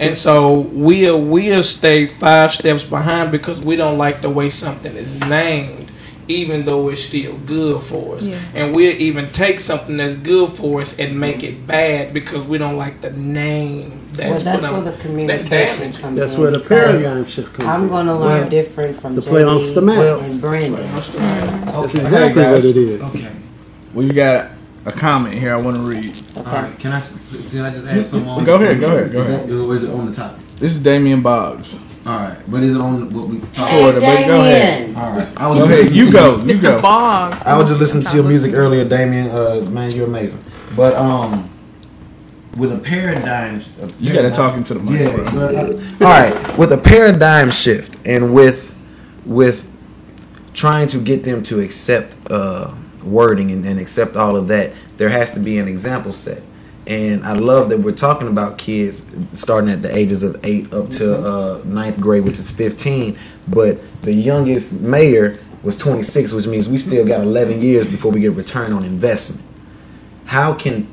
And 0.00 0.16
so 0.16 0.60
we'll 0.72 1.20
we'll 1.20 1.62
stay 1.62 2.06
five 2.06 2.50
steps 2.52 2.84
behind 2.84 3.30
because 3.30 3.60
we 3.60 3.76
don't 3.76 3.98
like 3.98 4.20
the 4.22 4.30
way 4.30 4.48
something 4.50 4.96
is 4.96 5.12
named, 5.28 5.92
even 6.28 6.64
though 6.64 6.88
it's 6.88 7.02
still 7.02 7.34
good 7.46 7.82
for 7.82 8.16
us. 8.16 8.26
Yeah. 8.26 8.38
And 8.54 8.74
we'll 8.74 8.96
even 9.08 9.28
take 9.32 9.60
something 9.60 9.96
that's 9.98 10.16
good 10.16 10.48
for 10.48 10.80
us 10.80 10.98
and 10.98 11.20
make 11.20 11.42
it 11.44 11.66
bad 11.66 12.12
because 12.14 12.44
we 12.46 12.56
don't 12.58 12.78
like 12.78 13.00
the 13.02 13.10
name. 13.10 13.90
Well, 14.16 14.30
That's, 14.30 14.42
that's 14.42 14.62
what 14.62 14.72
where 14.72 14.76
I'm- 14.78 14.84
the 14.86 14.90
that's 14.92 15.02
communication 15.02 15.48
damaging. 15.50 15.92
comes 16.02 16.04
in. 16.04 16.14
That's 16.20 16.36
where 16.36 16.50
the 16.50 16.60
paradigm 16.60 17.24
shift 17.26 17.52
comes 17.54 17.68
I'm 17.68 17.82
in. 17.84 17.88
gonna 17.88 18.18
learn 18.18 18.40
Well, 18.42 18.50
different 18.50 19.00
from 19.00 19.14
the 19.14 19.22
play 19.22 19.44
on 19.44 19.58
JD 19.58 19.70
stomachs. 19.72 20.30
and 20.32 20.40
Brandon. 20.40 20.72
That's 20.94 21.14
Okay. 21.14 21.98
exactly 22.00 22.42
Hey, 22.42 22.52
what 22.52 22.64
it 22.64 22.76
is. 22.76 23.00
Okay. 23.02 23.32
Well, 23.94 24.04
you 24.06 24.12
got 24.14 24.50
a 24.86 24.92
comment 24.92 25.34
here 25.34 25.52
I 25.54 25.60
want 25.60 25.76
to 25.76 25.82
read. 25.82 26.14
All 26.36 26.42
right. 26.44 26.78
Can 26.78 26.92
I 26.92 26.96
s- 26.96 27.34
s- 27.34 27.52
can 27.52 27.64
I 27.64 27.70
just 27.70 27.86
add 27.86 28.06
some 28.06 28.26
on? 28.28 28.44
Go 28.44 28.54
ahead, 28.54 28.80
go 28.80 28.94
ahead, 28.96 29.12
go 29.12 29.20
Is 29.20 29.26
ahead. 29.26 29.48
that- 29.48 29.54
or 29.68 29.74
is 29.74 29.82
it 29.82 29.90
on 29.90 30.06
the 30.06 30.12
topic? 30.12 30.38
This 30.56 30.72
is 30.74 30.78
Damian 30.80 31.20
Boggs. 31.22 31.76
All 32.06 32.16
right, 32.16 32.36
but 32.48 32.62
is 32.62 32.74
it 32.74 32.80
on 32.80 33.12
what 33.12 33.28
we 33.28 33.38
talk? 33.52 33.68
Hey, 33.68 33.80
Sorta, 33.82 34.00
but 34.00 34.26
go 34.26 34.40
ahead. 34.40 34.96
All 34.96 35.10
right. 35.12 35.28
I 35.36 35.48
was 35.48 35.58
Go 35.60 35.68
just 35.68 35.88
ahead. 35.90 35.94
You 35.96 36.10
go. 36.10 36.38
You 36.38 36.54
Mr. 36.54 36.62
go. 36.62 36.80
Boggs. 36.82 37.44
I 37.46 37.56
was 37.58 37.68
just 37.68 37.80
listening 37.80 38.04
to 38.04 38.14
your 38.16 38.24
music 38.24 38.54
earlier, 38.56 38.84
Damien. 38.84 39.30
Uh, 39.30 39.64
man, 39.70 39.90
you're 39.92 40.06
amazing. 40.06 40.42
But 40.74 40.94
um, 40.94 41.48
with 42.56 42.72
a 42.72 42.78
paradigm, 42.78 43.60
a 43.82 43.88
You 44.00 44.12
got 44.12 44.22
to 44.22 44.30
talk 44.30 44.56
into 44.56 44.74
the 44.74 44.80
mic, 44.80 45.00
Yeah. 45.00 45.14
bro. 45.14 45.24
but, 45.26 45.54
uh, 45.54 46.04
all 46.04 46.10
right. 46.10 46.58
With 46.58 46.72
a 46.72 46.78
paradigm 46.78 47.50
shift 47.50 48.04
and 48.06 48.34
with 48.34 48.72
with 49.24 49.68
trying 50.54 50.88
to 50.88 50.98
get 50.98 51.22
them 51.24 51.42
to 51.44 51.60
accept 51.60 52.16
uh, 52.30 52.70
wording 53.04 53.50
and, 53.52 53.64
and 53.64 53.78
accept 53.78 54.16
all 54.16 54.36
of 54.36 54.48
that, 54.48 54.72
there 54.96 55.08
has 55.08 55.34
to 55.34 55.40
be 55.40 55.58
an 55.58 55.68
example 55.68 56.12
set. 56.12 56.42
And 56.86 57.24
I 57.24 57.34
love 57.34 57.68
that 57.68 57.78
we're 57.78 57.92
talking 57.92 58.26
about 58.26 58.58
kids 58.58 59.06
starting 59.38 59.70
at 59.70 59.82
the 59.82 59.96
ages 59.96 60.22
of 60.22 60.44
eight 60.44 60.72
up 60.72 60.90
to 60.90 61.16
uh, 61.16 61.62
ninth 61.64 62.00
grade, 62.00 62.24
which 62.24 62.38
is 62.38 62.50
15. 62.50 63.16
But 63.48 63.80
the 64.02 64.12
youngest 64.12 64.80
mayor 64.80 65.38
was 65.62 65.76
26, 65.76 66.32
which 66.32 66.46
means 66.48 66.68
we 66.68 66.78
still 66.78 67.06
got 67.06 67.20
11 67.20 67.62
years 67.62 67.86
before 67.86 68.10
we 68.10 68.20
get 68.20 68.32
return 68.32 68.72
on 68.72 68.84
investment. 68.84 69.46
How 70.24 70.54
can 70.54 70.88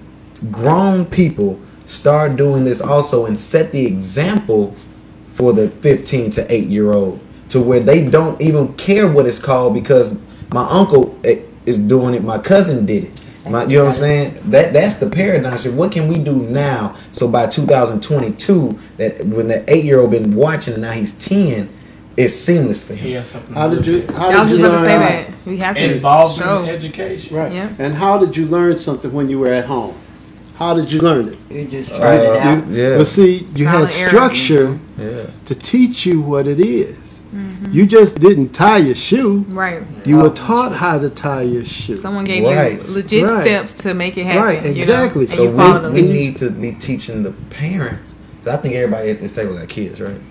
grown 0.52 1.06
people 1.06 1.60
start 1.86 2.36
doing 2.36 2.66
this 2.66 2.82
also 2.82 3.26
and 3.26 3.36
set 3.36 3.72
the 3.72 3.86
example 3.86 4.76
for 5.28 5.54
the 5.54 5.70
15 5.70 6.32
to 6.32 6.54
8 6.54 6.68
year 6.68 6.92
old 6.92 7.20
to 7.50 7.60
where 7.62 7.80
they 7.80 8.06
don't 8.06 8.40
even 8.40 8.74
care 8.76 9.12
what 9.12 9.26
it's 9.26 9.40
called 9.40 9.74
because 9.74 10.20
my 10.52 10.68
uncle 10.70 11.20
eh, 11.24 11.42
is 11.66 11.80
doing 11.80 12.14
it 12.14 12.24
my 12.24 12.38
cousin 12.38 12.86
did 12.86 13.06
it 13.06 13.24
my, 13.48 13.64
you 13.66 13.78
know 13.78 13.86
what 13.86 13.94
i'm 13.94 13.96
saying 14.00 14.34
that 14.52 14.74
that's 14.74 14.96
the 14.96 15.10
paradigm 15.10 15.58
shift 15.58 15.76
what 15.76 15.92
can 15.92 16.08
we 16.08 16.18
do 16.18 16.40
now 16.40 16.96
so 17.12 17.28
by 17.28 17.48
2022 17.48 18.78
that 18.98 19.26
when 19.26 19.48
that 19.48 19.70
8 19.70 19.84
year 19.86 20.00
old 20.00 20.12
been 20.12 20.36
watching 20.36 20.74
and 20.74 20.84
now 20.84 20.92
he's 20.92 21.18
10 21.26 21.70
it's 22.18 22.34
seamless 22.34 22.86
for 22.86 22.96
him 22.96 23.08
He 23.08 23.14
How 23.54 23.70
did 23.70 23.86
you? 23.86 23.94
with. 24.02 24.12
How 24.16 24.28
I 24.30 24.32
did 24.32 24.42
was 24.42 24.52
you 24.52 24.58
just 24.58 24.74
about 24.74 24.88
to 24.88 24.98
learn? 24.98 25.00
say 25.24 25.24
that. 25.32 25.46
We 25.46 25.58
have 25.58 25.76
to 25.78 25.94
involved 25.94 26.38
show. 26.38 26.64
in 26.64 26.70
education? 26.70 27.38
Right. 27.38 27.54
Yeah. 27.54 27.74
And 27.80 27.94
how 27.94 28.18
did 28.18 28.36
you 28.36 28.46
learn 28.46 28.78
something 28.78 29.14
when 29.14 29.30
you 29.30 29.40
were 29.40 29.48
at 29.54 29.66
home? 29.66 29.96
How 30.56 30.74
did 30.74 30.92
you 30.92 31.00
learn 31.00 31.30
it? 31.30 31.38
You 31.50 31.66
just 31.66 31.96
tried 31.96 32.16
it 32.20 32.36
out. 32.36 32.68
yeah 32.68 32.98
But 32.98 33.08
see, 33.08 33.48
you 33.56 33.64
Trial 33.64 33.86
had 33.86 33.90
and 33.90 34.00
error. 34.00 34.10
structure 34.10 34.80
yeah 34.98 35.28
to 35.46 35.56
teach 35.56 36.06
you 36.06 36.20
what 36.22 36.46
it 36.46 36.60
is. 36.60 37.19
Mm-hmm. 37.60 37.74
You 37.74 37.86
just 37.86 38.20
didn't 38.20 38.50
tie 38.50 38.78
your 38.78 38.96
shoe. 38.96 39.40
Right. 39.50 39.84
You 40.06 40.18
were 40.18 40.30
oh. 40.30 40.34
taught 40.34 40.74
how 40.74 40.98
to 40.98 41.10
tie 41.10 41.42
your 41.42 41.66
shoe. 41.66 41.98
Someone 41.98 42.24
gave 42.24 42.44
Right. 42.44 42.74
you 42.74 42.94
legit 42.94 43.26
Right. 43.26 43.46
steps 43.46 43.74
to 43.84 43.94
make 43.94 44.18
it 44.18 44.26
happen. 44.26 44.44
Right, 44.44 44.64
you 44.64 44.74
know, 44.74 44.80
exactly. 44.80 45.22
and 45.22 45.30
So 45.30 45.44
you 45.44 45.92
we, 45.92 46.02
we 46.02 46.08
need 46.08 46.38
to 46.38 46.50
be 46.52 46.72
teaching 46.72 47.24
the 47.24 47.32
parents. 47.50 48.16
I 48.50 48.56
think 48.58 48.76
everybody 48.76 49.12
at 49.12 49.20
this 49.20 49.36
table 49.36 49.58
got 49.58 49.68
kids, 49.68 50.00
right? 50.00 50.22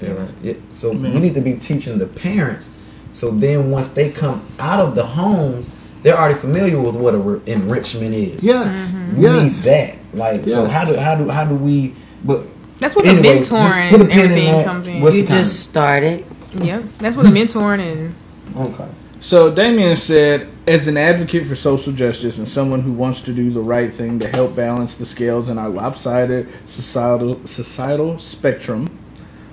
Yeah, 0.00 0.10
right. 0.10 0.28
Yeah. 0.42 0.54
So 0.70 0.92
mm-hmm. 0.92 1.14
we 1.14 1.20
need 1.20 1.34
to 1.34 1.40
be 1.40 1.54
teaching 1.54 1.98
the 1.98 2.06
parents. 2.06 2.70
So 3.12 3.30
then 3.30 3.70
once 3.70 3.88
they 3.90 4.10
come 4.10 4.44
out 4.58 4.80
of 4.80 4.94
the 4.94 5.04
homes, 5.04 5.72
they're 6.02 6.18
already 6.18 6.34
familiar 6.34 6.80
with 6.80 6.96
what 6.96 7.14
a 7.14 7.18
re- 7.18 7.40
enrichment 7.46 8.14
is. 8.14 8.44
Yes, 8.44 8.92
mm-hmm. 8.92 9.16
We 9.16 9.22
yes. 9.22 9.64
need 9.64 9.70
that. 9.70 9.98
Like 10.14 10.44
so, 10.44 10.66
how 10.66 10.84
do 10.84 10.96
how 10.96 11.14
do 11.14 11.28
how 11.28 11.44
do 11.44 11.54
we? 11.54 11.94
But 12.24 12.44
That's 12.78 12.96
what 12.96 13.06
anyway, 13.06 13.38
the 13.38 13.44
mentoring 13.44 13.90
put 13.90 14.00
and 14.00 14.10
everything 14.10 14.64
comes 14.64 14.86
in. 14.86 15.00
What's 15.00 15.16
You 15.16 15.26
just 15.26 15.60
started. 15.60 16.24
Yeah, 16.54 16.82
that's 16.98 17.16
what 17.16 17.24
the 17.24 17.30
mentoring 17.30 17.80
and 17.80 18.14
okay. 18.56 18.88
So 19.20 19.54
Damien 19.54 19.94
said, 19.94 20.48
as 20.66 20.88
an 20.88 20.96
advocate 20.96 21.46
for 21.46 21.54
social 21.54 21.92
justice 21.92 22.38
and 22.38 22.48
someone 22.48 22.80
who 22.80 22.92
wants 22.92 23.20
to 23.20 23.32
do 23.32 23.52
the 23.52 23.60
right 23.60 23.92
thing 23.92 24.18
to 24.18 24.26
help 24.26 24.56
balance 24.56 24.96
the 24.96 25.06
scales 25.06 25.48
in 25.48 25.58
our 25.58 25.68
lopsided 25.68 26.48
societal 26.68 27.46
societal 27.46 28.18
spectrum, 28.18 28.98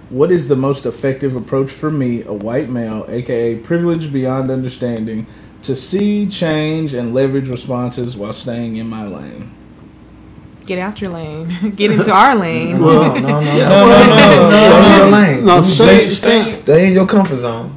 what 0.09 0.31
is 0.31 0.47
the 0.47 0.55
most 0.55 0.87
effective 0.87 1.35
approach 1.35 1.69
for 1.69 1.91
me, 1.91 2.23
a 2.23 2.33
white 2.33 2.69
male, 2.69 3.05
aka 3.09 3.57
privileged 3.57 4.11
beyond 4.11 4.49
understanding, 4.49 5.27
to 5.61 5.75
see 5.75 6.25
change 6.25 6.95
and 6.95 7.13
leverage 7.13 7.47
responses 7.47 8.17
while 8.17 8.33
staying 8.33 8.77
in 8.77 8.87
my 8.87 9.05
lane? 9.05 9.51
Get 10.69 10.77
out 10.77 11.01
your 11.01 11.09
lane, 11.11 11.47
get 11.75 11.89
into 11.91 12.11
our 12.11 12.35
lane. 12.35 12.79
No, 12.79 13.07
no, 13.07 13.13
no, 13.19 13.41
no. 13.41 13.41
no, 13.41 14.45
no, 14.45 14.47
Stay 14.49 14.85
in 14.85 14.97
your 14.97 15.09
lane. 15.17 15.45
No, 15.45 15.61
stay, 15.61 16.07
stay- 16.07 16.43
stay, 16.43 16.51
Stay 16.51 16.87
in 16.87 16.93
your 16.93 17.07
comfort 17.07 17.37
zone. 17.37 17.73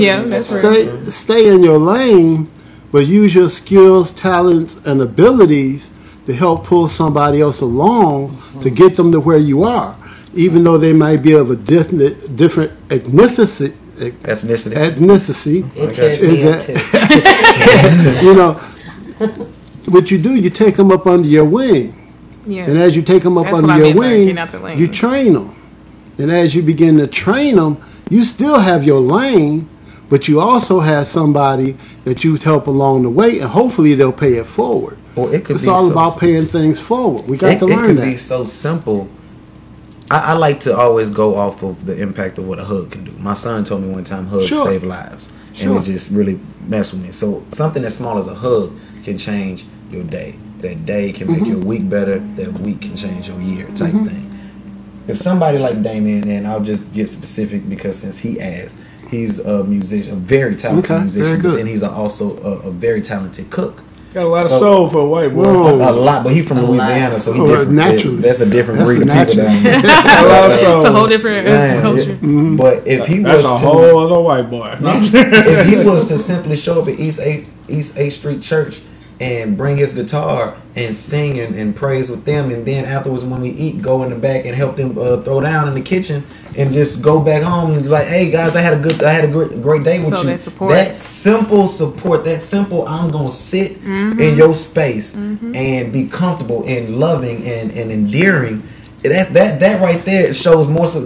yeah, 0.00 0.22
that's 0.22 0.50
right. 0.54 0.62
stay, 0.62 1.10
stay 1.10 1.48
in 1.54 1.62
your 1.62 1.78
lane, 1.78 2.50
but 2.90 3.00
use 3.06 3.34
your 3.34 3.50
skills, 3.50 4.10
talents, 4.12 4.80
and 4.86 5.02
abilities 5.02 5.92
to 6.26 6.32
help 6.32 6.64
pull 6.66 6.88
somebody 6.88 7.40
else 7.42 7.60
along 7.60 8.40
to 8.62 8.70
get 8.70 8.96
them 8.96 9.12
to 9.12 9.20
where 9.20 9.36
you 9.50 9.64
are, 9.64 9.94
even 10.34 10.64
though 10.64 10.78
they 10.78 10.94
might 10.94 11.20
be 11.22 11.32
of 11.34 11.50
a 11.50 11.56
different, 11.56 12.34
different 12.36 12.72
ethnicity. 12.88 13.76
Ethnicity. 14.24 14.72
Ethnicity, 14.72 15.58
It 15.76 15.98
Is 16.22 16.42
that- 16.48 16.64
too. 18.20 18.26
you 18.26 18.34
know. 18.34 18.52
What 19.86 20.10
you 20.12 20.18
do, 20.18 20.34
you 20.34 20.48
take 20.48 20.76
them 20.76 20.90
up 20.92 21.06
under 21.06 21.28
your 21.28 21.44
wing. 21.44 21.92
Yeah. 22.46 22.64
And 22.68 22.76
as 22.78 22.96
you 22.96 23.02
take 23.02 23.22
them 23.22 23.38
up 23.38 23.44
That's 23.44 23.58
under 23.58 23.68
what 23.68 23.76
I 23.82 23.86
your 23.86 23.96
wing, 23.96 24.20
getting 24.24 24.38
out 24.38 24.50
the 24.52 24.58
lane. 24.60 24.78
you 24.78 24.88
train 24.88 25.32
them. 25.34 25.54
And 26.18 26.30
as 26.30 26.54
you 26.54 26.62
begin 26.62 26.98
to 26.98 27.06
train 27.06 27.56
them, 27.56 27.78
you 28.10 28.24
still 28.24 28.58
have 28.58 28.84
your 28.84 29.00
lane, 29.00 29.68
but 30.08 30.28
you 30.28 30.40
also 30.40 30.80
have 30.80 31.06
somebody 31.06 31.76
that 32.04 32.22
you 32.24 32.36
help 32.36 32.66
along 32.66 33.02
the 33.02 33.10
way, 33.10 33.38
and 33.38 33.48
hopefully 33.50 33.94
they'll 33.94 34.12
pay 34.12 34.34
it 34.34 34.46
forward. 34.46 34.98
Or 35.16 35.32
it 35.34 35.44
could 35.44 35.56
It's 35.56 35.64
be 35.64 35.70
all 35.70 35.86
so- 35.86 35.92
about 35.92 36.18
paying 36.18 36.44
things 36.44 36.78
forward. 36.80 37.28
We 37.28 37.36
got 37.36 37.52
it, 37.54 37.58
to 37.60 37.66
it 37.68 37.76
learn 37.76 37.96
could 37.96 38.04
be 38.04 38.16
so 38.16 38.44
simple. 38.44 39.08
I, 40.10 40.18
I 40.18 40.32
like 40.34 40.60
to 40.60 40.76
always 40.76 41.08
go 41.10 41.34
off 41.36 41.62
of 41.62 41.86
the 41.86 41.96
impact 42.00 42.36
of 42.38 42.46
what 42.46 42.58
a 42.58 42.64
hug 42.64 42.90
can 42.90 43.04
do. 43.04 43.12
My 43.18 43.34
son 43.34 43.64
told 43.64 43.82
me 43.82 43.88
one 43.88 44.04
time 44.04 44.26
hugs 44.26 44.46
Sure. 44.48 44.64
save 44.66 44.84
lives, 44.84 45.32
Sure. 45.54 45.72
and 45.76 45.80
it 45.82 45.84
just 45.90 46.10
really 46.10 46.38
messed 46.66 46.92
with 46.92 47.02
me. 47.02 47.10
So 47.12 47.42
something 47.50 47.82
as 47.84 47.96
small 47.96 48.18
as 48.18 48.26
a 48.26 48.34
hug 48.34 48.72
can 49.04 49.16
change 49.16 49.64
your 49.90 50.04
day. 50.04 50.36
That 50.62 50.86
day 50.86 51.12
can 51.12 51.30
make 51.30 51.40
Mm-hmm. 51.42 51.50
your 51.50 51.58
week 51.60 51.88
better. 51.88 52.18
That 52.20 52.58
week 52.60 52.82
can 52.82 52.96
change 52.96 53.28
your 53.28 53.40
year, 53.40 53.66
type 53.68 53.92
thing. 53.92 54.28
If 55.08 55.16
somebody 55.18 55.58
like 55.58 55.82
Damien, 55.82 56.28
and 56.28 56.46
I'll 56.46 56.62
just 56.62 56.92
get 56.94 57.08
specific 57.08 57.68
because 57.68 57.98
since 57.98 58.18
he 58.20 58.40
asked, 58.40 58.80
he's 59.10 59.40
a 59.40 59.64
musician, 59.64 60.12
a 60.12 60.16
very 60.16 60.54
talented 60.54 60.90
Okay, 60.92 61.00
musician, 61.02 61.40
good. 61.40 61.50
but 61.50 61.56
then 61.56 61.66
he's 61.66 61.82
also 61.82 62.36
a, 62.42 62.68
a 62.68 62.70
very 62.70 63.02
talented 63.02 63.50
cook. 63.50 63.82
Got 64.14 64.24
a 64.24 64.28
lot 64.28 64.44
of 64.44 64.50
soul 64.52 64.88
for 64.88 64.98
a 64.98 65.06
white 65.06 65.34
boy. 65.34 65.42
A, 65.44 65.90
a 65.90 65.90
lot, 65.90 66.22
but 66.22 66.32
he's 66.34 66.46
from 66.46 66.58
A 66.58 66.62
lot. 66.62 66.70
Louisiana, 66.70 67.18
so 67.18 67.32
he 67.32 67.40
Oh, 67.40 67.46
different. 67.48 67.72
naturally. 67.72 68.16
That's 68.18 68.40
a 68.40 68.48
different 68.48 68.78
That's 68.80 68.94
breed 68.94 69.08
a 69.08 69.10
of 69.20 69.26
people 69.28 69.42
natural. 69.42 69.46
down 69.46 69.62
there. 69.64 69.78
A 70.24 70.28
lot 70.28 70.44
of 70.44 70.52
soul. 70.52 70.76
It's 70.80 70.88
a 70.88 70.92
whole 70.92 71.06
different 71.08 71.46
Man, 71.46 71.82
culture. 71.82 72.18
it- 72.22 72.56
But 72.58 72.86
if 72.86 73.06
he 73.06 73.18
That's 73.20 73.42
was 73.42 73.44
a 73.60 73.64
to, 73.64 73.70
whole 73.70 73.98
other 74.12 74.20
white 74.20 74.50
boy. 74.50 74.76
if 74.80 75.66
he 75.66 75.88
was 75.88 76.06
to 76.08 76.18
simply 76.18 76.56
show 76.56 76.80
up 76.82 76.88
at 76.88 77.00
East 77.00 77.20
Eighth 77.20 77.50
East 77.70 77.96
Eighth 77.98 78.12
Street 78.12 78.42
Church 78.42 78.82
and 79.22 79.56
bring 79.56 79.76
his 79.76 79.92
guitar 79.92 80.56
and 80.74 80.94
sing 80.96 81.38
and, 81.38 81.54
and 81.54 81.76
praise 81.76 82.10
with 82.10 82.24
them, 82.24 82.50
and 82.50 82.66
then 82.66 82.84
afterwards 82.84 83.24
when 83.24 83.40
we 83.40 83.50
eat, 83.50 83.80
go 83.80 84.02
in 84.02 84.10
the 84.10 84.16
back 84.16 84.44
and 84.46 84.54
help 84.56 84.74
them 84.74 84.98
uh, 84.98 85.22
throw 85.22 85.40
down 85.40 85.68
in 85.68 85.74
the 85.74 85.80
kitchen, 85.80 86.24
and 86.58 86.72
just 86.72 87.02
go 87.02 87.20
back 87.20 87.42
home 87.42 87.72
and 87.72 87.82
be 87.84 87.88
like, 87.88 88.06
hey 88.08 88.30
guys, 88.30 88.56
I 88.56 88.60
had 88.60 88.74
a 88.78 88.82
good, 88.82 89.02
I 89.02 89.12
had 89.12 89.24
a 89.24 89.32
great, 89.32 89.62
great 89.62 89.84
day 89.84 89.98
with 89.98 90.14
So 90.14 90.22
you. 90.22 90.26
that 90.30 90.40
support. 90.40 90.72
That 90.72 90.96
simple 90.96 91.68
support, 91.68 92.24
that 92.24 92.42
simple, 92.42 92.86
I'm 92.88 93.10
gonna 93.10 93.30
sit 93.30 93.76
in 93.84 94.36
your 94.36 94.54
space 94.54 95.14
and 95.14 95.92
be 95.92 96.06
comfortable 96.08 96.64
and 96.66 96.98
loving 96.98 97.44
and, 97.46 97.70
and 97.70 97.90
endearing. 97.92 98.62
That 99.02 99.32
that 99.34 99.60
that 99.60 99.80
right 99.80 100.04
there 100.04 100.32
shows 100.32 100.66
more. 100.68 100.86
So, 100.86 101.00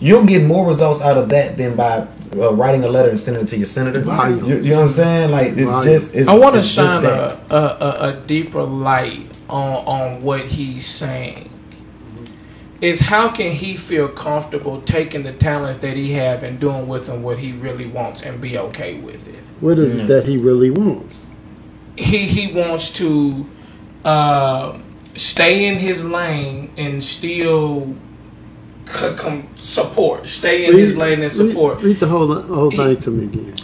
you'll 0.00 0.24
get 0.24 0.42
more 0.44 0.66
results 0.66 1.00
out 1.00 1.16
of 1.16 1.28
that 1.28 1.56
than 1.56 1.76
by 1.76 2.08
uh, 2.34 2.52
writing 2.54 2.82
a 2.84 2.88
letter 2.88 3.10
and 3.10 3.20
sending 3.20 3.44
it 3.44 3.48
to 3.48 3.56
your 3.56 3.66
senator. 3.66 4.00
Volumes. 4.00 4.42
You, 4.42 4.56
you 4.56 4.70
know 4.70 4.76
what 4.76 4.82
I'm 4.82 4.88
saying? 4.88 5.30
Like 5.30 5.48
it's 5.48 5.60
Volumes. 5.60 5.84
just. 5.84 6.16
It's, 6.16 6.28
I 6.28 6.34
want 6.34 6.54
to 6.54 6.58
it's 6.60 6.68
shine 6.68 7.04
a, 7.04 7.40
a, 7.50 7.56
a, 7.56 8.08
a 8.08 8.20
deeper 8.26 8.62
light 8.62 9.28
on 9.48 9.84
on 9.86 10.20
what 10.20 10.40
he's 10.46 10.86
saying. 10.86 11.48
Is 12.80 13.00
how 13.00 13.30
can 13.30 13.52
he 13.52 13.76
feel 13.76 14.08
comfortable 14.08 14.80
taking 14.80 15.22
the 15.22 15.34
talents 15.34 15.78
that 15.78 15.98
he 15.98 16.12
have 16.12 16.42
and 16.42 16.58
doing 16.58 16.88
with 16.88 17.06
them 17.06 17.22
what 17.22 17.36
he 17.36 17.52
really 17.52 17.86
wants 17.86 18.22
and 18.22 18.40
be 18.40 18.56
okay 18.56 18.98
with 18.98 19.28
it? 19.28 19.34
What 19.60 19.78
is 19.78 19.94
it 19.94 20.06
that 20.06 20.24
he 20.24 20.38
really 20.38 20.70
wants? 20.70 21.26
He 21.96 22.26
he 22.26 22.54
wants 22.54 22.90
to 22.94 23.46
uh, 24.02 24.78
stay 25.14 25.66
in 25.66 25.78
his 25.78 26.02
lane 26.02 26.70
and 26.78 27.04
still 27.04 27.94
c- 28.92 29.14
com- 29.16 29.46
support. 29.56 30.28
Stay 30.28 30.66
in 30.66 30.76
his 30.78 30.96
lane 30.96 31.22
and 31.22 31.30
support. 31.32 31.76
Read, 31.76 31.84
read 31.84 31.96
the 32.00 32.06
whole 32.08 32.34
whole 32.42 32.70
thing 32.70 32.96
to 32.98 33.10
me 33.10 33.24
again. 33.24 33.54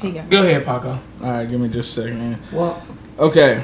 Go. 0.00 0.22
Go 0.28 0.42
ahead, 0.46 0.64
Paco. 0.66 0.98
All 1.22 1.30
right, 1.30 1.48
give 1.48 1.60
me 1.60 1.68
just 1.68 1.96
a 1.96 2.02
second. 2.02 2.38
Well, 2.52 2.82
Okay. 3.18 3.62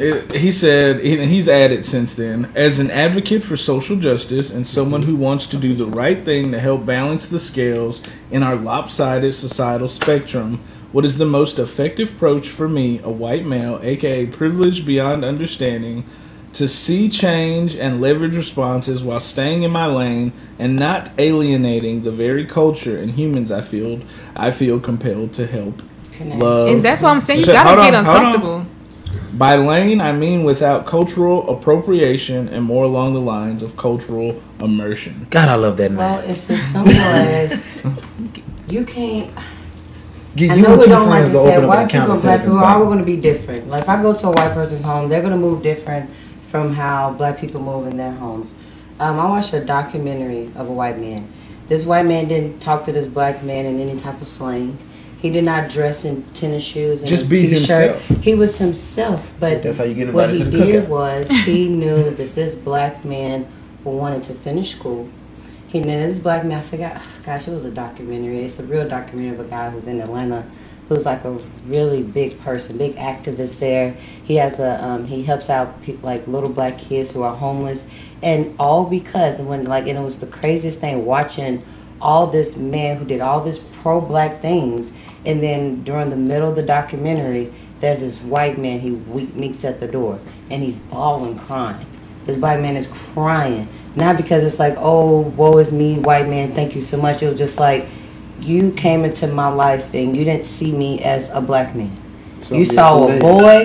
It- 0.00 0.32
he 0.36 0.50
said, 0.50 1.00
and 1.00 1.28
he's 1.28 1.50
added 1.50 1.84
since 1.84 2.14
then, 2.14 2.48
as 2.54 2.78
an 2.80 2.90
advocate 2.90 3.44
for 3.44 3.58
social 3.58 3.96
justice 3.96 4.50
and 4.50 4.66
someone 4.66 5.02
who 5.02 5.14
wants 5.16 5.46
to 5.48 5.58
do 5.58 5.74
the 5.74 5.84
right 5.84 6.18
thing 6.18 6.50
to 6.52 6.58
help 6.58 6.86
balance 6.86 7.26
the 7.26 7.38
scales 7.38 8.00
in 8.30 8.42
our 8.42 8.56
lopsided 8.56 9.34
societal 9.34 9.88
spectrum, 9.88 10.60
what 10.92 11.04
is 11.04 11.18
the 11.18 11.26
most 11.26 11.58
effective 11.58 12.10
approach 12.10 12.48
for 12.48 12.70
me, 12.70 13.00
a 13.04 13.10
white 13.10 13.44
male, 13.44 13.78
aka 13.82 14.24
privileged 14.26 14.86
beyond 14.86 15.26
understanding, 15.26 16.04
to 16.54 16.68
see 16.68 17.08
change 17.08 17.74
and 17.76 18.00
leverage 18.00 18.36
responses 18.36 19.02
while 19.02 19.20
staying 19.20 19.62
in 19.62 19.70
my 19.70 19.86
lane 19.86 20.32
and 20.58 20.76
not 20.76 21.10
alienating 21.18 22.02
the 22.02 22.10
very 22.10 22.44
culture 22.44 22.98
and 22.98 23.12
humans 23.12 23.50
I 23.50 23.60
feel 23.62 24.00
I 24.36 24.50
feel 24.50 24.78
compelled 24.78 25.32
to 25.34 25.46
help 25.46 25.82
love. 26.20 26.68
And 26.68 26.82
that's 26.82 27.02
why 27.02 27.10
I'm 27.10 27.20
saying 27.20 27.40
you 27.40 27.46
Hold 27.46 27.56
gotta 27.56 27.80
on, 27.80 27.86
get 27.90 27.94
on. 27.94 28.06
uncomfortable. 28.06 28.66
By 29.34 29.56
lane, 29.56 30.00
I 30.00 30.12
mean 30.12 30.44
without 30.44 30.86
cultural 30.86 31.48
appropriation 31.56 32.48
and 32.48 32.64
more 32.64 32.84
along 32.84 33.14
the 33.14 33.20
lines 33.20 33.62
of 33.62 33.76
cultural 33.78 34.40
immersion. 34.60 35.26
God, 35.30 35.48
I 35.48 35.54
love 35.54 35.78
that 35.78 35.90
Well, 35.92 36.16
man. 36.20 36.30
it's 36.30 36.50
as 36.50 36.62
simple 36.62 36.92
as 36.92 37.84
you 38.68 38.84
can't. 38.84 39.30
Get 40.36 40.50
I 40.50 40.54
you 40.56 40.62
know 40.62 40.68
and 40.72 40.78
we 40.78 40.84
two 40.84 40.90
don't 40.90 41.08
like 41.10 41.24
friends 41.24 41.30
to 41.30 41.32
to 41.32 41.38
say 41.44 41.56
open 41.56 41.56
up 41.56 41.62
an 41.62 41.68
white 41.68 41.90
people, 41.90 42.12
at 42.14 42.22
black 42.22 42.40
Citizens 42.40 42.44
people 42.44 42.58
are 42.58 42.78
all 42.78 42.86
going 42.86 42.98
to 42.98 43.04
be 43.04 43.16
different. 43.16 43.68
Like 43.68 43.82
if 43.82 43.88
I 43.88 44.00
go 44.02 44.14
to 44.16 44.28
a 44.28 44.30
white 44.32 44.52
person's 44.52 44.82
home, 44.82 45.08
they're 45.08 45.20
going 45.20 45.32
to 45.34 45.38
move 45.38 45.62
different 45.62 46.10
from 46.52 46.74
how 46.74 47.10
black 47.14 47.40
people 47.40 47.62
move 47.62 47.86
in 47.86 47.96
their 47.96 48.12
homes. 48.12 48.52
Um, 49.00 49.18
I 49.18 49.24
watched 49.26 49.54
a 49.54 49.64
documentary 49.64 50.52
of 50.54 50.68
a 50.68 50.72
white 50.72 50.98
man. 50.98 51.26
This 51.66 51.86
white 51.86 52.04
man 52.04 52.28
didn't 52.28 52.60
talk 52.60 52.84
to 52.84 52.92
this 52.92 53.06
black 53.06 53.42
man 53.42 53.64
in 53.64 53.80
any 53.80 53.98
type 53.98 54.20
of 54.20 54.28
slang. 54.28 54.76
He 55.22 55.30
did 55.30 55.44
not 55.44 55.70
dress 55.70 56.04
in 56.04 56.22
tennis 56.34 56.62
shoes 56.62 57.00
and 57.00 57.08
Just 57.08 57.24
a 57.24 57.28
be 57.30 57.46
t-shirt. 57.48 57.96
himself. 57.96 58.22
He 58.22 58.34
was 58.34 58.58
himself, 58.58 59.34
but 59.40 59.62
That's 59.62 59.78
how 59.78 59.84
you 59.84 59.94
get 59.94 60.12
what 60.12 60.28
invited 60.28 60.38
he 60.38 60.44
to 60.44 60.58
the 60.58 60.64
did 60.72 60.84
cookout. 60.84 60.88
was 60.88 61.30
he 61.30 61.68
knew 61.70 62.02
that 62.10 62.16
this 62.18 62.54
black 62.56 63.02
man 63.02 63.46
wanted 63.82 64.22
to 64.24 64.34
finish 64.34 64.74
school. 64.76 65.08
He 65.68 65.80
knew 65.80 65.86
this 65.86 66.18
black 66.18 66.44
man. 66.44 66.58
I 66.58 66.60
forgot. 66.60 67.00
Gosh, 67.24 67.48
it 67.48 67.52
was 67.52 67.64
a 67.64 67.70
documentary. 67.70 68.40
It's 68.40 68.58
a 68.60 68.64
real 68.64 68.86
documentary 68.86 69.38
of 69.38 69.40
a 69.40 69.48
guy 69.48 69.70
who's 69.70 69.86
in 69.88 70.02
Atlanta, 70.02 70.44
who's 70.88 71.06
like 71.06 71.24
a 71.24 71.32
really 71.66 72.02
big 72.02 72.38
person, 72.40 72.76
big 72.76 72.96
activist 72.96 73.58
there. 73.60 73.92
He 74.24 74.36
has 74.36 74.60
a 74.60 74.82
um, 74.84 75.06
he 75.06 75.22
helps 75.22 75.48
out 75.50 75.82
people 75.82 76.08
like 76.08 76.26
little 76.26 76.52
black 76.52 76.78
kids 76.78 77.12
who 77.12 77.22
are 77.22 77.34
homeless, 77.34 77.86
and 78.22 78.54
all 78.58 78.84
because 78.84 79.40
when 79.40 79.64
like 79.64 79.86
and 79.86 79.98
it 79.98 80.02
was 80.02 80.20
the 80.20 80.26
craziest 80.26 80.80
thing 80.80 81.04
watching 81.06 81.62
all 82.00 82.26
this 82.26 82.56
man 82.56 82.96
who 82.96 83.04
did 83.04 83.20
all 83.20 83.40
this 83.40 83.58
pro 83.80 84.00
black 84.00 84.40
things, 84.40 84.92
and 85.24 85.42
then 85.42 85.82
during 85.84 86.10
the 86.10 86.16
middle 86.16 86.50
of 86.50 86.56
the 86.56 86.62
documentary, 86.62 87.52
there's 87.80 88.00
this 88.00 88.20
white 88.22 88.58
man 88.58 88.80
he 88.80 88.90
meets 88.90 89.64
at 89.64 89.80
the 89.80 89.88
door, 89.88 90.18
and 90.50 90.62
he's 90.62 90.78
bawling, 90.78 91.38
crying. 91.38 91.86
This 92.26 92.36
black 92.36 92.60
man 92.60 92.76
is 92.76 92.86
crying, 92.88 93.68
not 93.96 94.16
because 94.16 94.44
it's 94.44 94.58
like, 94.58 94.74
oh, 94.78 95.20
woe 95.20 95.58
is 95.58 95.72
me, 95.72 95.98
white 95.98 96.28
man, 96.28 96.52
thank 96.52 96.74
you 96.74 96.80
so 96.80 96.96
much. 96.96 97.22
It 97.22 97.28
was 97.28 97.38
just 97.38 97.58
like, 97.58 97.86
you 98.42 98.72
came 98.72 99.04
into 99.04 99.26
my 99.28 99.48
life 99.48 99.94
and 99.94 100.16
you 100.16 100.24
didn't 100.24 100.44
see 100.44 100.72
me 100.72 101.02
as 101.02 101.30
a 101.30 101.40
black 101.40 101.74
man. 101.74 101.92
So 102.40 102.56
you 102.56 102.64
saw 102.64 103.08
a 103.08 103.18
boy 103.18 103.64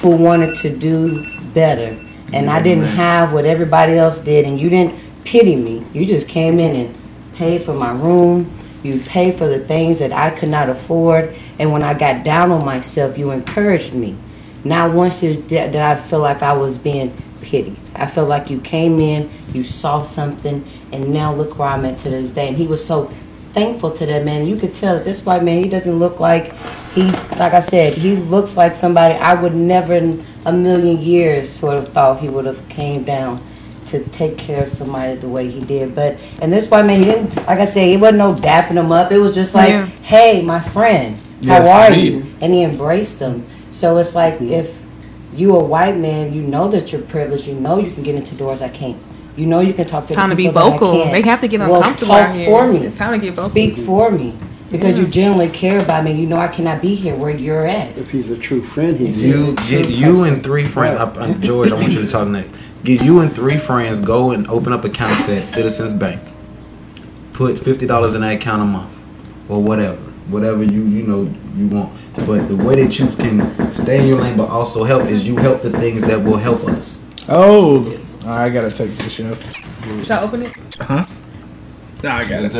who 0.00 0.16
wanted 0.16 0.56
to 0.58 0.76
do 0.76 1.26
better, 1.52 1.98
and 2.32 2.48
I 2.48 2.62
didn't 2.62 2.84
have 2.84 3.32
what 3.32 3.44
everybody 3.44 3.94
else 3.94 4.22
did, 4.22 4.44
and 4.46 4.60
you 4.60 4.70
didn't 4.70 4.98
pity 5.24 5.56
me. 5.56 5.84
You 5.92 6.06
just 6.06 6.28
came 6.28 6.58
in 6.58 6.76
and 6.76 6.94
paid 7.34 7.62
for 7.62 7.74
my 7.74 7.92
room. 7.92 8.50
You 8.82 9.00
paid 9.00 9.36
for 9.36 9.46
the 9.46 9.60
things 9.60 9.98
that 10.00 10.12
I 10.12 10.30
could 10.30 10.48
not 10.48 10.68
afford, 10.68 11.34
and 11.58 11.72
when 11.72 11.82
I 11.82 11.94
got 11.94 12.24
down 12.24 12.50
on 12.50 12.64
myself, 12.64 13.16
you 13.16 13.30
encouraged 13.30 13.94
me. 13.94 14.16
Not 14.64 14.92
once 14.92 15.20
did, 15.20 15.48
did 15.48 15.76
I 15.76 15.96
feel 15.96 16.20
like 16.20 16.42
I 16.42 16.52
was 16.52 16.78
being 16.78 17.16
pitied. 17.40 17.76
I 17.94 18.06
felt 18.06 18.28
like 18.28 18.50
you 18.50 18.60
came 18.60 18.98
in, 19.00 19.30
you 19.52 19.62
saw 19.64 20.02
something, 20.02 20.64
and 20.92 21.12
now 21.12 21.34
look 21.34 21.58
where 21.58 21.68
I'm 21.68 21.84
at 21.84 21.98
to 21.98 22.10
this 22.10 22.30
day. 22.30 22.48
And 22.48 22.56
he 22.56 22.66
was 22.66 22.84
so 22.84 23.12
thankful 23.52 23.90
to 23.92 24.06
that 24.06 24.24
man. 24.24 24.46
You 24.46 24.56
could 24.56 24.74
tell 24.74 24.94
that 24.96 25.04
this 25.04 25.24
white 25.24 25.42
man, 25.44 25.62
he 25.62 25.68
doesn't 25.68 25.98
look 25.98 26.20
like 26.20 26.52
he, 26.94 27.04
like 27.38 27.54
I 27.54 27.60
said, 27.60 27.94
he 27.94 28.16
looks 28.16 28.56
like 28.56 28.74
somebody 28.74 29.14
I 29.14 29.34
would 29.40 29.54
never 29.54 29.94
in 29.94 30.24
a 30.44 30.52
million 30.52 30.98
years 30.98 31.48
sort 31.48 31.76
of 31.76 31.88
thought 31.88 32.20
he 32.20 32.28
would 32.28 32.46
have 32.46 32.66
came 32.68 33.04
down 33.04 33.42
to 33.86 34.02
take 34.10 34.38
care 34.38 34.62
of 34.62 34.68
somebody 34.68 35.16
the 35.16 35.28
way 35.28 35.50
he 35.50 35.60
did. 35.60 35.94
But 35.94 36.18
and 36.40 36.52
this 36.52 36.70
white 36.70 36.86
man, 36.86 36.98
he 37.00 37.04
didn't, 37.06 37.36
like 37.46 37.58
I 37.58 37.64
said, 37.64 37.86
he 37.88 37.96
wasn't 37.96 38.18
no 38.18 38.34
dapping 38.34 38.72
him 38.82 38.92
up. 38.92 39.12
It 39.12 39.18
was 39.18 39.34
just 39.34 39.54
like, 39.54 39.70
Yeah. 39.70 39.86
hey, 39.86 40.42
my 40.42 40.60
friend, 40.60 41.16
how 41.46 41.58
Yes, 41.62 41.68
are 41.68 41.92
indeed. 41.94 42.12
you? 42.12 42.26
And 42.40 42.52
he 42.54 42.62
embraced 42.62 43.18
them. 43.18 43.46
So 43.70 43.98
it's 43.98 44.14
like 44.14 44.40
if 44.40 44.80
you 45.34 45.56
a 45.56 45.64
white 45.64 45.96
man, 45.96 46.32
you 46.32 46.42
know 46.42 46.68
that 46.68 46.92
you're 46.92 47.00
privileged. 47.02 47.46
You 47.46 47.54
know 47.54 47.78
you 47.78 47.90
can 47.90 48.02
get 48.02 48.14
into 48.14 48.34
doors 48.34 48.60
I 48.62 48.68
can't. 48.68 48.96
You 49.36 49.46
know 49.46 49.60
you 49.60 49.72
can 49.72 49.86
talk 49.86 50.04
to 50.06 50.12
It's 50.12 50.16
time 50.16 50.28
the 50.30 50.34
to 50.34 50.36
be 50.36 50.46
people 50.48 50.60
that 50.62 50.66
I 50.66 50.70
vocal. 50.78 51.04
They 51.10 51.22
have 51.22 51.40
to 51.40 51.48
get 51.48 51.60
Well, 51.60 51.76
uncomfortable 51.76 52.14
talk 52.14 52.28
out 52.30 52.36
here. 52.36 52.46
for 52.46 52.70
me. 52.72 52.78
It's 52.86 52.98
time 52.98 53.18
to 53.18 53.26
get 53.26 53.34
vocal. 53.34 53.50
Speak 53.50 53.78
for 53.78 54.10
me. 54.10 54.36
Because 54.70 54.98
you 54.98 55.06
genuinely 55.06 55.50
care 55.50 55.80
about 55.80 56.02
me. 56.04 56.12
You 56.12 56.26
know 56.26 56.36
I 56.36 56.48
cannot 56.48 56.80
be 56.80 56.94
here 56.94 57.14
where 57.14 57.30
you're 57.30 57.66
at. 57.66 57.98
If 57.98 58.10
he's 58.10 58.30
a 58.30 58.38
true 58.38 58.62
friend, 58.62 58.98
he 58.98 59.08
You 59.08 59.54
get 59.68 59.90
you 59.90 60.24
and 60.24 60.42
three 60.42 60.66
friends. 60.66 60.98
Uh, 60.98 61.14
I, 61.18 61.28
I, 61.28 61.32
George, 61.34 61.70
I 61.70 61.74
want 61.74 61.92
you 61.92 62.00
to 62.00 62.08
talk 62.08 62.26
next. 62.28 62.54
Get 62.82 63.02
you 63.02 63.20
and 63.20 63.34
three 63.34 63.58
friends 63.58 64.00
go 64.00 64.30
and 64.30 64.46
open 64.48 64.72
up 64.72 64.84
accounts 64.84 65.28
at 65.28 65.46
Citizens 65.46 65.92
Bank. 65.92 66.20
Put 67.32 67.58
fifty 67.58 67.86
dollars 67.86 68.14
in 68.14 68.22
that 68.22 68.34
account 68.36 68.62
a 68.62 68.64
month, 68.64 69.02
or 69.48 69.62
whatever, 69.62 70.00
whatever 70.28 70.62
you 70.62 70.82
you 70.84 71.02
know 71.02 71.32
you 71.56 71.68
want. 71.68 71.92
But 72.14 72.48
the 72.48 72.56
way 72.56 72.82
that 72.82 72.98
you 72.98 73.08
can 73.08 73.70
stay 73.72 74.00
in 74.00 74.06
your 74.08 74.20
lane, 74.20 74.36
but 74.36 74.48
also 74.48 74.84
help, 74.84 75.04
is 75.04 75.26
you 75.26 75.36
help 75.36 75.62
the 75.62 75.70
things 75.70 76.02
that 76.02 76.22
will 76.22 76.36
help 76.38 76.64
us. 76.64 77.04
Oh, 77.28 77.84
I 78.24 78.48
gotta 78.50 78.70
take 78.70 78.90
this 78.90 79.12
shot. 79.14 79.36
Should 80.04 80.10
I 80.12 80.22
open 80.22 80.42
it? 80.42 80.56
Uh 80.80 80.84
huh. 80.84 81.04
No, 82.02 82.10
I 82.10 82.28
got 82.28 82.44
it. 82.44 82.52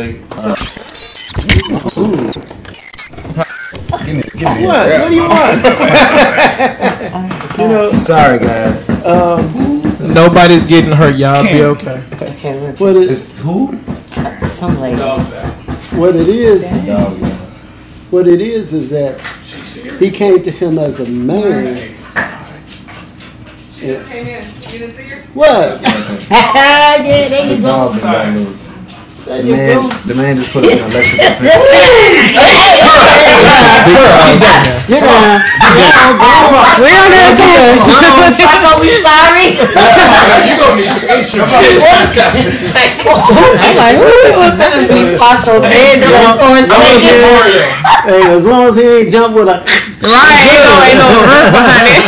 Give 4.04 4.16
me, 4.16 4.22
give 4.38 4.56
me. 4.56 4.66
What? 4.66 5.00
What 5.00 5.08
do 5.08 5.14
you 5.14 5.22
want? 5.28 5.62
you 7.58 7.68
know, 7.68 7.88
Sorry, 7.88 8.38
guys. 8.40 8.90
Um, 9.04 9.82
Nobody's 10.12 10.66
getting 10.66 10.90
hurt. 10.90 11.14
Y'all 11.16 11.44
be 11.44 11.62
okay. 11.62 12.02
Okay, 12.20 12.60
we're 12.60 12.72
what 12.74 12.96
it, 12.96 13.10
It's 13.10 13.38
who? 13.38 13.78
some 14.48 14.80
lady. 14.80 15.00
what 15.00 16.16
it 16.16 16.28
is, 16.28 16.68
Dogs. 16.86 17.22
what 18.10 18.26
it 18.26 18.40
is, 18.40 18.72
is 18.72 18.90
that 18.90 19.20
he 20.00 20.10
came 20.10 20.42
to 20.42 20.50
him 20.50 20.78
as 20.78 20.98
a 20.98 21.06
man. 21.08 21.91
Came 23.82 24.26
in. 24.28 24.44
You 24.70 24.78
didn't 24.78 24.92
see 24.92 25.08
her? 25.10 25.18
What? 25.34 25.82
yeah, 25.82 27.02
there 27.02 27.46
you 27.50 27.56
The 27.56 27.62
go. 27.62 27.66
dog 27.66 27.92
just 27.94 28.04
got 28.04 28.32
loose. 28.34 28.68
There 29.26 29.42
The 29.42 29.48
you 29.48 29.54
man, 29.56 29.82
go. 29.82 29.88
the 30.06 30.14
man 30.14 30.36
just 30.36 30.52
put 30.52 30.64
up 30.64 30.70
an 30.70 30.78
electrical 30.78 31.30
fence. 31.42 31.50
Get 34.86 35.02
down. 35.02 35.42
We're 36.78 36.94
on 36.94 37.10
the 37.10 37.20
attack. 37.26 37.82
Paco, 38.38 38.70
we 38.82 38.90
sorry. 39.02 39.58
you 40.46 40.54
gonna 40.58 40.78
need 40.78 40.90
some 40.90 41.06
insurance. 41.10 41.82
I'm 41.82 42.14
like, 43.78 43.98
ooh, 43.98 44.30
be 44.90 45.18
Paco's 45.18 45.64
head 45.66 46.02
just 46.02 46.38
for 46.38 46.54
a 46.54 46.62
second. 46.66 47.18
Hey, 48.06 48.22
as 48.34 48.44
long 48.46 48.68
as 48.70 48.76
he 48.76 48.82
ain't 48.82 49.10
jump 49.10 49.34
with 49.34 49.48
a, 49.48 49.62
Right. 50.02 50.34
Ain't 50.50 50.66
no, 50.66 50.74
ain't 50.82 50.98
no 50.98 51.06
roof 51.22 51.46
behind 51.54 51.86
it. 51.86 52.02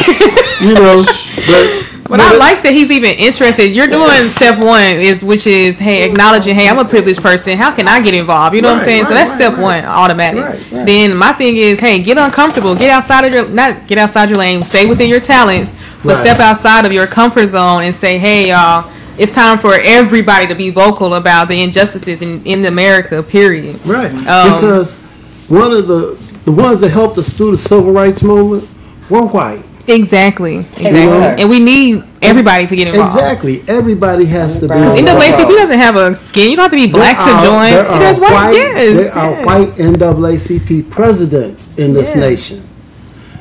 you 0.66 0.74
know, 0.74 0.98
but 1.46 1.90
But 2.08 2.20
I 2.20 2.36
like 2.36 2.62
that 2.62 2.72
he's 2.72 2.90
even 2.90 3.10
interested. 3.12 3.68
You're 3.72 3.86
doing 3.86 4.28
step 4.28 4.58
one 4.58 4.82
is 5.00 5.24
which 5.24 5.46
is 5.46 5.78
hey 5.78 6.08
acknowledging 6.08 6.54
hey 6.54 6.68
I'm 6.68 6.78
a 6.78 6.84
privileged 6.84 7.22
person. 7.22 7.56
How 7.56 7.74
can 7.74 7.88
I 7.88 8.00
get 8.02 8.14
involved? 8.14 8.54
You 8.54 8.62
know 8.62 8.68
what 8.68 8.74
I'm 8.74 8.78
Right, 8.78 8.84
saying? 8.84 9.04
so 9.06 9.14
that's 9.14 9.32
step 9.32 9.54
right. 9.54 9.82
one, 9.82 9.84
automatic. 9.84 10.42
Right, 10.44 10.70
right. 10.72 10.86
Then 10.86 11.16
my 11.16 11.32
thing 11.32 11.56
is 11.56 11.78
hey 11.80 12.02
get 12.02 12.18
uncomfortable, 12.18 12.74
get 12.74 12.90
outside 12.90 13.24
of 13.24 13.32
your 13.32 13.48
not 13.48 13.86
get 13.86 13.98
outside 13.98 14.28
your 14.28 14.38
lane, 14.38 14.62
stay 14.64 14.86
within 14.86 15.08
your 15.08 15.20
talents, 15.20 15.74
but 16.04 16.14
Right. 16.14 16.16
step 16.18 16.38
outside 16.40 16.84
of 16.84 16.92
your 16.92 17.06
comfort 17.06 17.46
zone 17.48 17.82
and 17.82 17.94
say 17.94 18.18
hey 18.18 18.48
y'all. 18.50 18.90
It's 19.16 19.32
time 19.32 19.58
for 19.58 19.74
everybody 19.80 20.48
to 20.48 20.56
be 20.56 20.70
vocal 20.70 21.14
about 21.14 21.46
the 21.46 21.62
injustices 21.62 22.20
in, 22.20 22.42
in 22.44 22.64
America. 22.64 23.22
Period. 23.22 23.78
right 23.86 24.12
Um, 24.26 24.54
because 24.54 25.00
one 25.48 25.70
of 25.72 25.86
the 25.86 26.18
the 26.44 26.52
ones 26.52 26.80
that 26.80 26.90
helped 26.90 27.16
us 27.16 27.32
through 27.32 27.52
the 27.52 27.56
civil 27.56 27.92
rights 27.92 28.22
movement 28.22 28.68
were 29.08 29.22
white. 29.22 29.64
Exactly. 29.86 30.56
Exactly. 30.58 31.06
were. 31.06 31.36
And 31.38 31.48
we 31.50 31.60
need 31.60 32.04
everybody 32.22 32.66
to 32.66 32.74
get 32.76 32.88
involved. 32.88 33.14
Exactly. 33.14 33.62
Everybody 33.68 34.24
has 34.26 34.54
to 34.60 34.60
be. 34.62 34.68
Because 34.68 34.96
Because 34.96 34.98
involved. 34.98 35.22
NAACP 35.50 35.56
doesn't 35.56 35.78
have 35.78 35.96
a 35.96 36.14
skin. 36.14 36.50
You 36.50 36.56
don't 36.56 36.64
have 36.64 36.70
to 36.78 36.86
be 36.86 36.90
black 36.90 37.18
There 37.18 37.26
to 37.28 37.32
are- 37.34 37.44
join. 37.44 37.70
There 37.72 37.86
are 37.86 37.98
There's 37.98 38.18
white. 38.18 38.32
white, 38.32 38.52
yes. 38.54 39.14
there 39.14 39.22
are 39.22 39.44
white 39.44 39.68
NAACP 39.68 40.90
presidents 40.90 41.76
in 41.76 41.92
this 41.92 42.14
Yeah. 42.14 42.20
nation. 42.22 42.60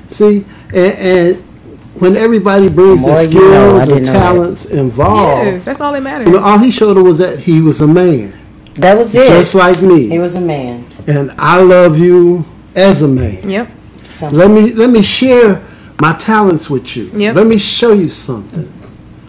See, 0.08 0.46
and, 0.74 0.94
and 0.94 1.44
when 1.96 2.18
everybody 2.18 2.70
brings 2.70 3.04
The 3.06 3.12
their 3.12 3.16
more 3.16 3.24
you 3.24 3.50
know, 3.52 3.80
skills 3.80 3.88
didn't 3.88 3.98
and 3.98 4.06
know 4.08 4.14
that. 4.14 4.20
talents 4.20 4.66
involved, 4.66 5.46
Yes, 5.46 5.66
that's 5.66 5.80
all 5.82 5.94
that 5.94 6.04
matters. 6.04 6.28
you 6.28 6.34
know, 6.34 6.40
all 6.44 6.58
he 6.58 6.72
showed 6.72 6.98
her 6.98 7.04
was 7.04 7.20
that 7.20 7.40
he 7.40 7.62
was 7.62 7.82
a 7.82 7.88
man, 7.88 8.34
That 8.76 8.98
was 8.98 9.14
it. 9.16 9.28
just 9.28 9.56
like 9.56 9.82
me, 9.82 10.10
he 10.10 10.20
was 10.20 10.36
a 10.36 10.42
man. 10.42 10.86
and 11.08 11.32
I 11.40 11.62
love 11.62 11.98
you 11.98 12.44
as 12.76 13.02
a 13.02 13.08
man. 13.08 13.38
Yep. 13.50 13.68
Something. 14.04 14.38
Let 14.40 14.50
me 14.52 14.74
let 14.74 14.90
me 14.90 15.02
share 15.02 15.62
my 16.00 16.14
talents 16.14 16.70
with 16.70 16.96
you. 16.96 17.12
Yep. 17.14 17.36
Let 17.36 17.48
me 17.48 17.58
show 17.58 17.94
you 17.94 18.10
something. 18.10 18.72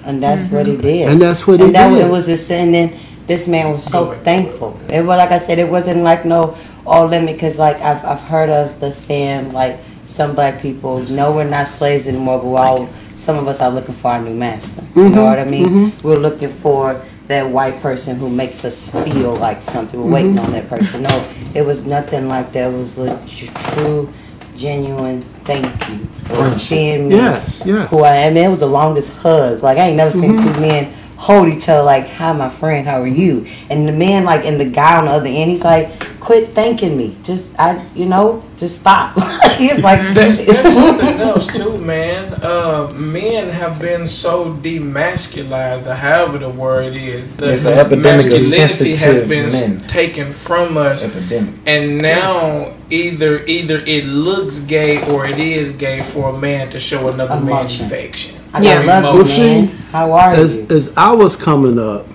And 0.04 0.22
that's 0.22 0.50
what 0.50 0.66
he 0.66 0.72
mm-hmm. 0.72 0.82
did. 0.82 1.08
And 1.08 1.20
that's 1.20 1.46
what 1.46 1.60
he 1.60 1.70
that, 1.70 1.90
did. 1.90 2.06
It 2.06 2.10
was 2.10 2.26
just, 2.26 2.50
and 2.50 2.74
then 2.74 2.98
this 3.26 3.48
man 3.48 3.72
was 3.72 3.84
so 3.84 4.12
thankful. 4.20 4.78
It 4.88 5.00
was 5.00 5.16
like 5.16 5.30
I 5.30 5.38
said, 5.38 5.58
it 5.58 5.68
wasn't 5.68 6.02
like 6.02 6.24
no 6.24 6.54
oh, 6.56 6.58
all 6.86 7.06
limit 7.06 7.36
because 7.36 7.58
like 7.58 7.80
I've 7.80 8.04
I've 8.04 8.20
heard 8.20 8.50
of 8.50 8.78
the 8.80 8.92
saying 8.92 9.52
like 9.52 9.78
some 10.06 10.34
black 10.34 10.60
people, 10.60 11.00
no, 11.10 11.34
we're 11.34 11.48
not 11.48 11.68
slaves 11.68 12.06
anymore, 12.06 12.38
but 12.38 12.46
we're 12.46 12.58
all 12.58 12.86
some 13.16 13.38
of 13.38 13.48
us 13.48 13.60
are 13.60 13.70
looking 13.70 13.94
for 13.94 14.10
our 14.10 14.20
new 14.20 14.34
master. 14.34 14.82
You 14.94 15.08
know 15.08 15.10
mm-hmm. 15.10 15.20
what 15.20 15.38
I 15.38 15.44
mean? 15.44 15.66
Mm-hmm. 15.66 16.06
We're 16.06 16.18
looking 16.18 16.48
for 16.48 17.00
that 17.28 17.48
white 17.48 17.80
person 17.80 18.16
who 18.16 18.28
makes 18.28 18.64
us 18.64 18.90
feel 18.90 19.34
like 19.36 19.62
something. 19.62 20.02
We're 20.02 20.12
waiting 20.12 20.38
on 20.38 20.52
that 20.52 20.68
person. 20.68 21.02
No, 21.02 21.32
it 21.54 21.64
was 21.64 21.86
nothing 21.86 22.28
like 22.28 22.52
that. 22.52 22.70
It 22.70 22.76
was 22.76 22.98
a 22.98 23.26
true, 23.26 24.12
genuine 24.56 25.22
thank 25.44 25.64
you 25.88 26.04
for 26.26 26.48
seeing 26.48 27.08
me 27.08 27.16
Yes, 27.16 27.62
yes. 27.64 27.90
who 27.90 28.02
I 28.02 28.16
am. 28.16 28.36
It 28.36 28.48
was 28.48 28.60
the 28.60 28.66
longest 28.66 29.16
hug. 29.18 29.62
Like 29.62 29.78
I 29.78 29.88
ain't 29.88 29.96
never 29.96 30.10
seen 30.10 30.36
mm-hmm. 30.36 30.54
two 30.54 30.60
men 30.60 30.94
hold 31.24 31.48
each 31.48 31.68
other 31.68 31.82
like, 31.82 32.06
"Hi, 32.18 32.32
my 32.32 32.50
friend. 32.50 32.86
How 32.86 33.00
are 33.00 33.06
you?" 33.22 33.46
And 33.70 33.88
the 33.88 33.92
man, 33.92 34.24
like, 34.24 34.44
and 34.44 34.60
the 34.60 34.66
guy 34.80 34.98
on 34.98 35.06
the 35.06 35.12
other 35.12 35.26
end, 35.26 35.50
he's 35.50 35.64
like, 35.64 35.86
"Quit 36.20 36.50
thanking 36.50 36.96
me. 36.96 37.16
Just 37.22 37.58
I, 37.58 37.82
you 37.94 38.06
know, 38.06 38.42
just 38.58 38.80
stop." 38.80 39.14
he's 39.56 39.82
like, 39.82 40.00
That's, 40.14 40.38
that's 40.46 40.74
something 40.74 41.20
else 41.20 41.46
too, 41.56 41.78
man. 41.78 42.34
Uh, 42.42 42.90
men 42.94 43.48
have 43.48 43.80
been 43.80 44.06
so 44.06 44.54
demasculized, 44.66 45.86
or 45.86 45.94
however 45.94 46.38
the 46.38 46.50
word 46.50 46.96
is. 46.96 47.26
The 47.36 47.52
It's 47.52 47.64
an 47.64 47.78
epidemic 47.78 48.26
of 48.26 48.30
masculinity 48.32 48.96
has 48.96 49.28
been 49.28 49.46
men. 49.50 49.88
taken 49.88 50.32
from 50.32 50.76
us, 50.76 51.04
Epidemic. 51.08 51.54
and 51.66 51.98
now 51.98 52.74
either 52.90 53.44
either 53.46 53.78
it 53.86 54.04
looks 54.04 54.60
gay 54.60 54.94
or 55.10 55.26
it 55.26 55.38
is 55.38 55.72
gay 55.72 56.00
for 56.02 56.34
a 56.34 56.38
man 56.38 56.68
to 56.70 56.80
show 56.80 57.08
another 57.08 57.40
man 57.40 57.66
affection. 57.66 58.40
I 58.54 58.60
Yeah. 58.62 58.80
love 58.80 59.04
you, 59.04 59.18
Well, 59.18 59.24
see. 59.24 59.70
How 59.92 60.12
are 60.12 60.30
As 60.30 60.58
you? 60.58 60.66
as 60.70 60.92
I 60.96 61.12
was 61.12 61.36
coming 61.36 61.78
up, 61.78 62.06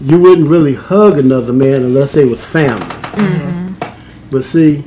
you 0.00 0.18
wouldn't 0.20 0.48
really 0.48 0.74
hug 0.74 1.18
another 1.18 1.52
man 1.52 1.82
unless 1.82 2.12
they 2.12 2.24
was 2.24 2.44
family. 2.44 2.86
But 4.30 4.44
see, 4.44 4.84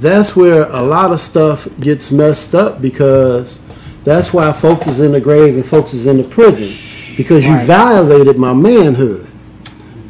that's 0.00 0.34
where 0.36 0.64
a 0.70 0.82
lot 0.82 1.12
of 1.12 1.20
stuff 1.20 1.68
gets 1.80 2.10
messed 2.10 2.54
up 2.54 2.80
because 2.82 3.60
that's 4.04 4.32
why 4.32 4.50
folks 4.52 4.86
is 4.86 5.00
in 5.00 5.12
the 5.12 5.20
grave 5.20 5.54
and 5.54 5.64
folks 5.64 5.94
is 5.94 6.06
in 6.06 6.16
the 6.18 6.24
prison 6.24 6.66
because 7.16 7.44
you 7.44 7.52
Right. 7.54 7.66
violated 7.66 8.36
my 8.38 8.52
manhood. 8.52 9.26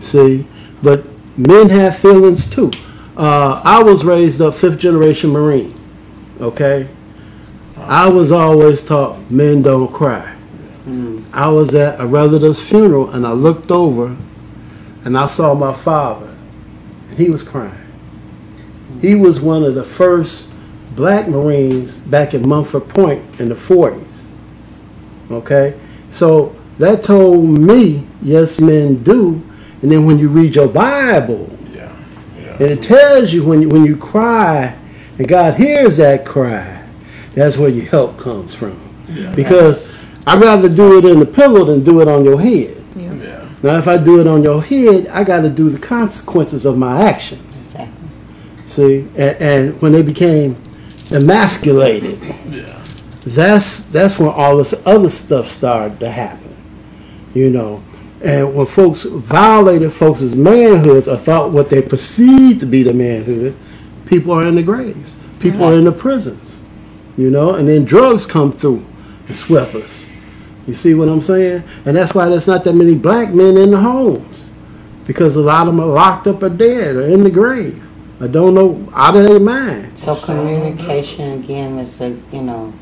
See, 0.00 0.46
but 0.82 1.04
men 1.36 1.68
have 1.68 1.96
feelings 1.96 2.46
too. 2.46 2.70
Uh, 3.16 3.60
I 3.64 3.82
was 3.82 4.04
raised 4.04 4.40
up 4.40 4.54
fifth 4.54 4.78
generation 4.78 5.30
Marine. 5.30 5.74
Okay, 6.40 6.86
I 7.86 8.08
was 8.08 8.32
always 8.32 8.84
taught 8.84 9.30
men 9.30 9.62
don't 9.62 9.92
cry. 9.92 10.36
I 11.32 11.48
was 11.48 11.74
at 11.74 12.00
a 12.00 12.06
relative's 12.06 12.60
funeral 12.60 13.10
and 13.10 13.26
I 13.26 13.32
looked 13.32 13.70
over 13.70 14.16
and 15.04 15.16
I 15.16 15.26
saw 15.26 15.54
my 15.54 15.72
father 15.72 16.34
and 17.08 17.18
he 17.18 17.30
was 17.30 17.42
crying. 17.42 17.78
He 19.00 19.14
was 19.14 19.40
one 19.40 19.64
of 19.64 19.74
the 19.74 19.84
first 19.84 20.52
black 20.94 21.28
Marines 21.28 21.98
back 21.98 22.34
in 22.34 22.46
Montford 22.46 22.88
Point 22.88 23.40
in 23.40 23.48
the 23.48 23.54
40s. 23.54 24.30
Okay? 25.30 25.78
So 26.10 26.54
that 26.78 27.02
told 27.02 27.48
me, 27.48 28.06
yes, 28.20 28.60
men 28.60 29.02
do. 29.02 29.42
And 29.80 29.90
then 29.90 30.06
when 30.06 30.18
you 30.18 30.28
read 30.28 30.54
your 30.54 30.68
Bible, 30.68 31.48
and 32.60 32.70
it 32.70 32.82
tells 32.82 33.32
you 33.32 33.44
when 33.44 33.62
you, 33.62 33.68
when 33.68 33.84
you 33.84 33.96
cry 33.96 34.78
and 35.18 35.26
God 35.26 35.54
hears 35.54 35.96
that 35.96 36.24
cry, 36.24 36.71
that's 37.34 37.56
where 37.58 37.68
your 37.68 37.86
help 37.86 38.18
comes 38.18 38.54
from. 38.54 38.78
Because 39.34 40.08
I'd 40.26 40.40
rather 40.40 40.68
do 40.68 40.98
it 40.98 41.04
in 41.04 41.18
the 41.18 41.26
pillow 41.26 41.64
than 41.64 41.84
do 41.84 42.00
it 42.00 42.08
on 42.08 42.24
your 42.24 42.40
head. 42.40 42.82
Yeah. 42.94 43.48
Now, 43.62 43.78
if 43.78 43.86
I 43.86 43.96
do 43.96 44.20
it 44.20 44.26
on 44.26 44.42
your 44.42 44.62
head, 44.62 45.06
I 45.08 45.24
got 45.24 45.42
to 45.42 45.50
do 45.50 45.70
the 45.70 45.78
consequences 45.78 46.64
of 46.64 46.76
my 46.76 47.02
actions. 47.02 47.66
Exactly. 47.66 48.08
See, 48.66 49.00
and, 49.16 49.36
and 49.40 49.82
when 49.82 49.92
they 49.92 50.02
became 50.02 50.56
emasculated, 51.10 52.18
that's 53.24 53.84
that's 53.86 54.18
when 54.18 54.30
all 54.30 54.56
this 54.56 54.74
other 54.84 55.08
stuff 55.08 55.46
started 55.46 56.00
to 56.00 56.10
happen. 56.10 56.56
You 57.34 57.50
know, 57.50 57.82
and 58.22 58.54
when 58.54 58.66
folks 58.66 59.04
violated 59.04 59.92
folks' 59.92 60.22
manhoods 60.22 61.06
or 61.12 61.16
thought 61.16 61.52
what 61.52 61.70
they 61.70 61.82
perceived 61.82 62.60
to 62.60 62.66
be 62.66 62.82
the 62.82 62.94
manhood, 62.94 63.56
people 64.06 64.32
are 64.32 64.46
in 64.46 64.56
the 64.56 64.62
graves. 64.62 65.16
People 65.40 65.64
are 65.64 65.74
in 65.74 65.84
the 65.84 65.92
prisons. 65.92 66.64
You 67.16 67.30
know, 67.30 67.54
and 67.54 67.68
then 67.68 67.84
drugs 67.84 68.24
come 68.26 68.52
through 68.52 68.84
and 69.26 69.36
swept 69.36 69.74
us. 69.74 70.10
You 70.66 70.74
see 70.74 70.94
what 70.94 71.08
I'm 71.08 71.20
saying? 71.20 71.64
And 71.84 71.96
that's 71.96 72.14
why 72.14 72.28
there's 72.28 72.46
not 72.46 72.64
that 72.64 72.74
many 72.74 72.94
black 72.94 73.34
men 73.34 73.56
in 73.56 73.70
the 73.72 73.80
homes. 73.80 74.50
Because 75.06 75.36
a 75.36 75.40
lot 75.40 75.62
of 75.66 75.74
them 75.74 75.80
are 75.80 75.86
locked 75.92 76.26
up 76.28 76.42
or 76.42 76.48
dead 76.48 76.96
or 76.96 77.02
in 77.02 77.24
the 77.24 77.30
grave. 77.30 77.82
I 78.20 78.28
don't 78.28 78.54
know 78.54 78.88
out 78.94 79.16
of 79.16 79.26
their 79.26 79.40
mind. 79.40 79.98
So 79.98 80.14
communication 80.14 81.42
again 81.42 81.78
is 81.80 82.00
a 82.00 82.10
you 82.30 82.42
know, 82.42 82.72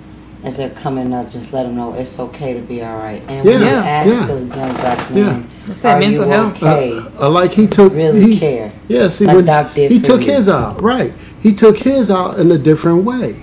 as 0.45 0.59
they're 0.59 0.69
coming 0.71 1.15
up, 1.15 1.31
just 1.31 1.53
let 1.55 1.63
them 1.65 1.77
know 1.77 1.95
it's 1.95 2.19
okay 2.21 2.53
to 2.53 2.61
be 2.61 2.83
all 2.83 2.99
right. 2.99 3.23
And 3.27 3.45
when 3.47 3.59
you 3.61 3.67
Yeah, 3.67 3.73
ask 3.85 4.09
yeah. 4.09 4.29
a 4.29 4.39
young 4.41 4.49
black 4.49 5.11
Yeah. 5.11 5.15
man, 5.25 5.51
It's 5.67 5.79
that 5.79 5.97
are 5.97 6.01
mental 6.01 6.25
you 6.27 6.31
health. 6.31 6.57
okay? 6.63 6.99
Uh, 6.99 7.27
uh, 7.27 7.31
like 7.31 7.53
he 7.53 7.67
took 7.67 7.95
really 7.95 8.21
he, 8.35 8.39
care. 8.39 8.71
Yeah, 8.89 9.09
see 9.09 9.25
Like 9.25 9.37
when 9.37 9.45
Doc 9.47 9.73
did 9.73 9.91
he 9.91 9.99
for 9.99 10.07
took 10.07 10.21
you. 10.27 10.33
his 10.35 10.49
out, 10.51 10.83
right? 10.83 11.15
He 11.43 11.55
took 11.55 11.79
his 11.79 12.11
out 12.11 12.39
in 12.39 12.51
a 12.53 12.59
different 12.59 13.05
way. 13.05 13.37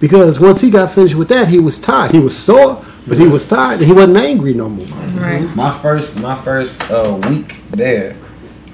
Because 0.00 0.38
once 0.38 0.60
he 0.60 0.70
got 0.70 0.92
finished 0.92 1.14
with 1.16 1.28
that, 1.28 1.48
he 1.48 1.58
was 1.58 1.78
tired. 1.78 2.12
He 2.12 2.18
was 2.20 2.36
sore, 2.36 2.84
but 3.06 3.18
he 3.18 3.26
was 3.26 3.46
tired 3.48 3.80
he 3.80 3.92
wasn't 3.92 4.16
angry 4.18 4.54
no 4.54 4.68
more. 4.68 4.86
Right. 4.86 5.42
My 5.56 5.70
first, 5.70 6.20
my 6.20 6.36
first 6.36 6.88
uh, 6.90 7.18
week 7.28 7.56
there, 7.70 8.16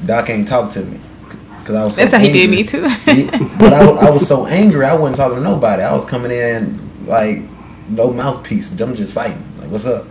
Doc 0.04 0.28
ain't 0.28 0.46
talk 0.48 0.70
to 0.72 0.84
me 0.84 0.98
because 1.60 1.74
I 1.74 1.84
was. 1.84 1.94
So 1.94 2.00
That's 2.02 2.12
how 2.12 2.18
he 2.18 2.30
did 2.32 2.42
angry. 2.50 2.56
me 2.58 2.64
too. 2.64 2.88
He- 3.10 3.30
but 3.58 3.72
I, 3.72 3.84
I 4.08 4.10
was 4.10 4.26
so 4.28 4.46
angry, 4.46 4.84
I 4.84 4.94
wasn't 4.94 5.16
talking 5.16 5.36
to 5.38 5.42
nobody. 5.42 5.82
I 5.82 5.92
was 5.94 6.04
coming 6.04 6.30
in 6.30 7.06
like 7.06 7.38
no 7.88 8.10
mouthpiece. 8.12 8.78
I'm 8.80 8.94
just 8.94 9.14
fighting. 9.14 9.42
Like, 9.58 9.70
what's 9.70 9.86
up? 9.86 10.06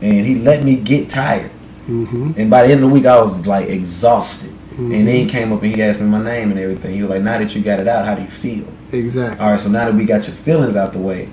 And 0.00 0.26
he 0.26 0.36
let 0.36 0.64
me 0.64 0.76
get 0.76 1.08
tired. 1.10 1.50
And 1.86 2.50
by 2.50 2.66
the 2.66 2.72
end 2.72 2.84
of 2.84 2.88
the 2.90 2.94
week, 2.94 3.06
I 3.06 3.18
was 3.20 3.46
like 3.46 3.68
exhausted. 3.68 4.52
Mm-hmm. 4.78 4.94
And 4.94 5.08
then 5.08 5.14
he 5.16 5.26
came 5.26 5.52
up 5.52 5.60
and 5.60 5.74
he 5.74 5.82
asked 5.82 5.98
me 5.98 6.06
my 6.06 6.22
name 6.22 6.52
and 6.52 6.60
everything. 6.60 6.94
He 6.94 7.02
was 7.02 7.10
like, 7.10 7.22
"Now 7.22 7.36
that 7.36 7.52
you 7.52 7.62
got 7.62 7.80
it 7.80 7.88
out, 7.88 8.04
how 8.04 8.14
do 8.14 8.22
you 8.22 8.30
feel?" 8.30 8.64
Exactly. 8.92 9.44
All 9.44 9.50
right, 9.50 9.60
so 9.60 9.68
now 9.70 9.86
that 9.86 9.94
we 9.94 10.04
got 10.04 10.28
your 10.28 10.36
feelings 10.36 10.76
out 10.76 10.92
the 10.92 11.00
way, 11.00 11.28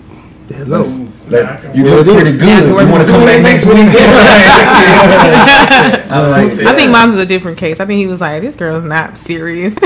Hello. 0.50 0.82
let, 1.30 1.76
you 1.76 1.86
Yeah, 1.86 1.96
look 1.96 2.08
pretty 2.08 2.32
good. 2.32 2.42
Yeah, 2.42 2.66
you 2.66 2.74
want 2.74 3.06
to 3.06 3.12
come 3.12 3.24
back 3.24 3.44
next 3.44 3.68
week? 3.68 3.76
I 6.10 6.28
like 6.28 6.58
I 6.66 6.74
think 6.74 6.92
mine's 6.92 7.14
was 7.14 7.22
a 7.22 7.26
different 7.28 7.60
case. 7.60 7.80
I 7.80 7.86
think 7.86 8.00
he 8.00 8.08
was 8.08 8.20
like, 8.20 8.42
"This 8.42 8.56
girl's 8.56 8.84
not 8.84 9.16
serious. 9.16 9.76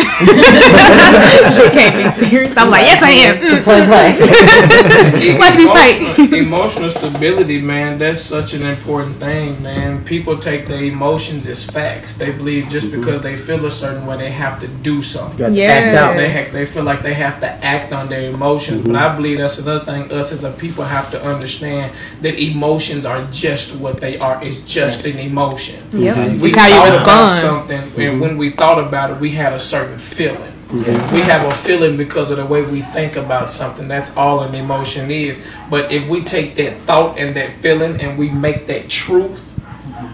she 2.24 2.30
can't 2.30 2.50
be 2.50 2.52
serious." 2.52 2.58
I 2.58 2.64
was 2.64 2.72
like, 2.72 2.86
"Yes, 2.86 3.02
I 3.04 3.12
am." 3.12 3.36
To 3.40 3.62
play 3.64 3.86
play. 3.86 4.10
Watch 5.40 5.58
me 5.58 5.66
fight. 5.66 6.20
Emotional, 6.30 6.60
emotional 6.70 6.90
stability, 6.90 7.62
man, 7.62 7.98
that's 7.98 8.22
such 8.22 8.54
an 8.54 8.64
important 8.64 9.16
thing, 9.16 9.62
man. 9.62 10.04
People 10.04 10.38
take 10.38 10.68
their 10.68 10.84
emotions 10.84 11.48
as 11.48 11.66
facts. 11.70 12.18
They 12.18 12.32
believe 12.32 12.70
just 12.70 12.88
mm-hmm. 12.88 13.00
because 13.00 13.22
they 13.22 13.36
feel 13.36 13.66
a 13.66 13.72
certain 13.72 14.06
way, 14.06 14.18
they 14.18 14.32
have 14.32 14.60
to 14.62 14.68
do 14.68 15.02
something. 15.02 15.38
Got 15.38 15.50
to 15.50 15.54
Yes. 15.54 15.84
act 15.84 15.98
out. 15.98 16.16
They, 16.16 16.32
ha- 16.32 16.50
they 16.54 16.66
feel 16.66 16.84
like 16.84 17.02
they 17.02 17.14
have 17.14 17.40
to 17.41 17.48
act 17.48 17.94
on 17.94 18.10
their 18.10 18.30
emotions. 18.30 18.82
But 18.82 18.91
mm-hmm. 18.91 19.14
I 19.14 19.16
believe 19.16 19.38
that's 19.38 19.60
another 19.60 19.86
thing 19.86 20.12
us 20.12 20.32
as 20.32 20.44
a 20.44 20.52
people 20.52 20.84
have 20.84 21.12
to 21.12 21.24
understand 21.24 21.96
that 22.22 22.40
emotions 22.40 23.06
are 23.06 23.26
just 23.32 23.76
what 23.80 24.00
they 24.02 24.18
are. 24.18 24.44
It's 24.44 24.62
just 24.62 25.06
an 25.06 25.20
emotion. 25.20 25.84
Yep. 25.91 26.41
We 26.41 26.50
It's 26.50 26.56
how 26.58 26.68
you 26.68 26.74
thought 26.74 27.04
about 27.04 27.24
respond. 27.26 27.32
something, 27.32 27.82
and 27.82 27.91
mm-hmm. 27.91 28.20
when 28.20 28.38
we 28.38 28.50
thought 28.52 28.80
about 28.80 29.12
it, 29.12 29.20
we 29.20 29.32
had 29.32 29.54
a 29.54 29.60
certain 29.60 29.98
feeling. 29.98 30.54
We 30.72 31.22
have 31.22 31.46
a 31.52 31.56
feeling 31.56 31.98
because 31.98 32.30
of 32.30 32.38
the 32.38 32.46
way 32.46 32.62
we 32.62 32.82
think 32.82 33.16
about 33.16 33.50
something. 33.50 33.88
That's 33.88 34.16
all 34.16 34.41
an 34.41 34.54
emotion 34.54 35.10
is. 35.10 35.44
But 35.70 35.91
if 35.91 36.08
we 36.08 36.24
take 36.24 36.56
that 36.56 36.82
thought 36.82 37.18
and 37.18 37.36
that 37.36 37.56
feeling 37.56 38.00
and 38.02 38.20
we 38.20 38.30
make 38.30 38.68
that 38.68 38.88
truth, 38.90 39.44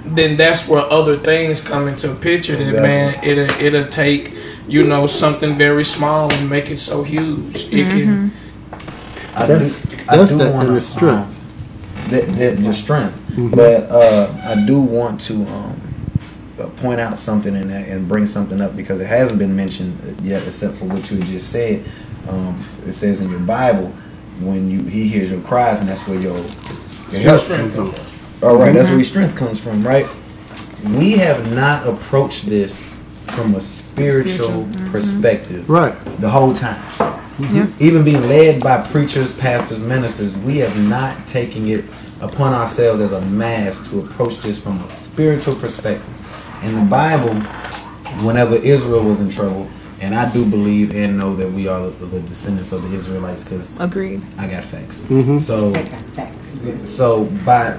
then 0.05 0.37
that's 0.37 0.67
where 0.67 0.81
other 0.91 1.17
things 1.17 1.59
come 1.59 1.89
into 1.89 2.13
picture. 2.15 2.55
That 2.55 2.67
Exactly. 2.69 2.87
man, 2.87 3.23
it'll 3.23 3.61
it'll 3.65 3.89
take 3.91 4.33
you 4.67 4.85
know 4.85 5.07
something 5.07 5.55
very 5.57 5.83
small 5.83 6.31
and 6.33 6.49
make 6.49 6.69
it 6.71 6.79
so 6.79 7.03
huge. 7.03 7.65
It 7.73 7.89
can. 7.89 8.31
I 9.35 9.47
That's- 9.47 9.83
do, 9.83 9.97
I 10.07 10.15
that's 10.15 10.31
do 10.31 10.37
the 10.37 10.51
wanna, 10.51 10.69
inner 10.69 10.81
strength. 10.81 11.27
Um, 12.05 12.09
the, 12.11 12.21
the, 12.21 12.61
the 12.61 12.73
strength. 12.73 13.21
But 13.37 13.89
uh, 13.91 14.33
I 14.45 14.65
do 14.65 14.79
want 14.79 15.19
to 15.21 15.33
um, 15.47 15.81
Uh, 16.57 16.67
point 16.77 17.01
out 17.01 17.17
something 17.19 17.53
in 17.53 17.67
that 17.67 17.87
and 17.89 18.07
bring 18.07 18.25
something 18.25 18.61
up 18.61 18.75
because 18.77 19.01
it 19.01 19.07
hasn't 19.07 19.37
been 19.37 19.53
mentioned 19.53 20.17
yet, 20.21 20.41
except 20.45 20.75
for 20.75 20.85
what 20.85 21.11
you 21.11 21.17
had 21.17 21.27
just 21.27 21.51
said. 21.51 21.83
Um, 22.29 22.65
it 22.85 22.93
says 22.93 23.21
in 23.21 23.29
your 23.29 23.41
Bible 23.41 23.87
when 24.39 24.69
you 24.69 24.83
he 24.83 25.07
hears 25.07 25.31
your 25.31 25.41
cries, 25.41 25.81
and 25.81 25.89
that's 25.89 26.07
where 26.07 26.19
your, 26.19 26.37
your 26.37 26.45
Your 27.11 27.21
help 27.21 27.41
strength 27.41 27.75
comes 27.75 27.93
comes 27.95 28.39
from. 28.39 28.49
All 28.49 28.55
right, 28.57 28.73
that's 28.73 28.87
mm-hmm. 28.87 28.93
where 28.93 28.99
your 28.99 29.05
strength 29.05 29.35
comes 29.35 29.61
from, 29.61 29.85
right? 29.85 30.07
We 30.97 31.13
have 31.13 31.53
not 31.53 31.87
approached 31.87 32.45
this 32.45 33.03
from 33.27 33.55
a 33.55 33.59
spiritual, 33.59 34.63
mm-hmm. 34.63 34.91
perspective 34.91 35.69
Right. 35.69 35.93
the 36.19 36.29
whole 36.29 36.53
time. 36.53 36.81
Mm-hmm. 37.37 37.83
Even 37.83 38.05
being 38.05 38.21
led 38.29 38.63
by 38.63 38.81
preachers, 38.87 39.37
pastors, 39.37 39.81
ministers, 39.81 40.37
we 40.37 40.57
have 40.57 40.77
not 40.87 41.27
taken 41.27 41.67
it 41.67 41.83
upon 42.21 42.53
ourselves 42.53 43.01
as 43.01 43.11
a 43.11 43.21
mass 43.21 43.89
to 43.89 43.99
approach 43.99 44.37
this 44.37 44.61
from 44.61 44.81
a 44.81 44.87
spiritual 44.87 45.53
perspective. 45.55 46.07
In 46.63 46.75
the 46.75 46.85
Bible, 46.89 47.33
whenever 48.25 48.55
Israel 48.55 49.03
was 49.03 49.21
in 49.21 49.29
trouble, 49.29 49.69
and 50.01 50.13
I 50.13 50.31
do 50.31 50.45
believe 50.49 50.93
and 50.95 51.17
know 51.17 51.35
that 51.35 51.51
we 51.51 51.67
are 51.67 51.89
the, 51.89 52.05
the 52.05 52.19
descendants 52.21 52.71
of 52.71 52.89
the 52.89 52.95
Israelites 52.95 53.43
because 53.43 53.79
Agreed. 53.79 54.21
I 54.37 54.47
got 54.47 54.63
facts. 54.63 55.01
Mm-hmm. 55.03 55.37
So 55.37 55.71
got 55.73 55.87
facts. 55.87 56.89
so 56.89 57.25
by 57.45 57.73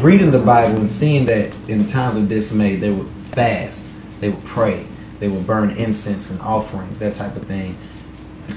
reading 0.00 0.30
the 0.30 0.40
Bible 0.44 0.80
and 0.80 0.90
seeing 0.90 1.24
that 1.26 1.56
in 1.68 1.86
times 1.86 2.16
of 2.16 2.28
dismay, 2.28 2.76
they 2.76 2.90
would 2.90 3.08
fast, 3.08 3.90
they 4.20 4.30
would 4.30 4.44
pray, 4.44 4.86
they 5.20 5.28
would 5.28 5.46
burn 5.46 5.70
incense 5.70 6.30
and 6.32 6.40
offerings, 6.40 6.98
that 6.98 7.14
type 7.14 7.36
of 7.36 7.44
thing, 7.44 7.76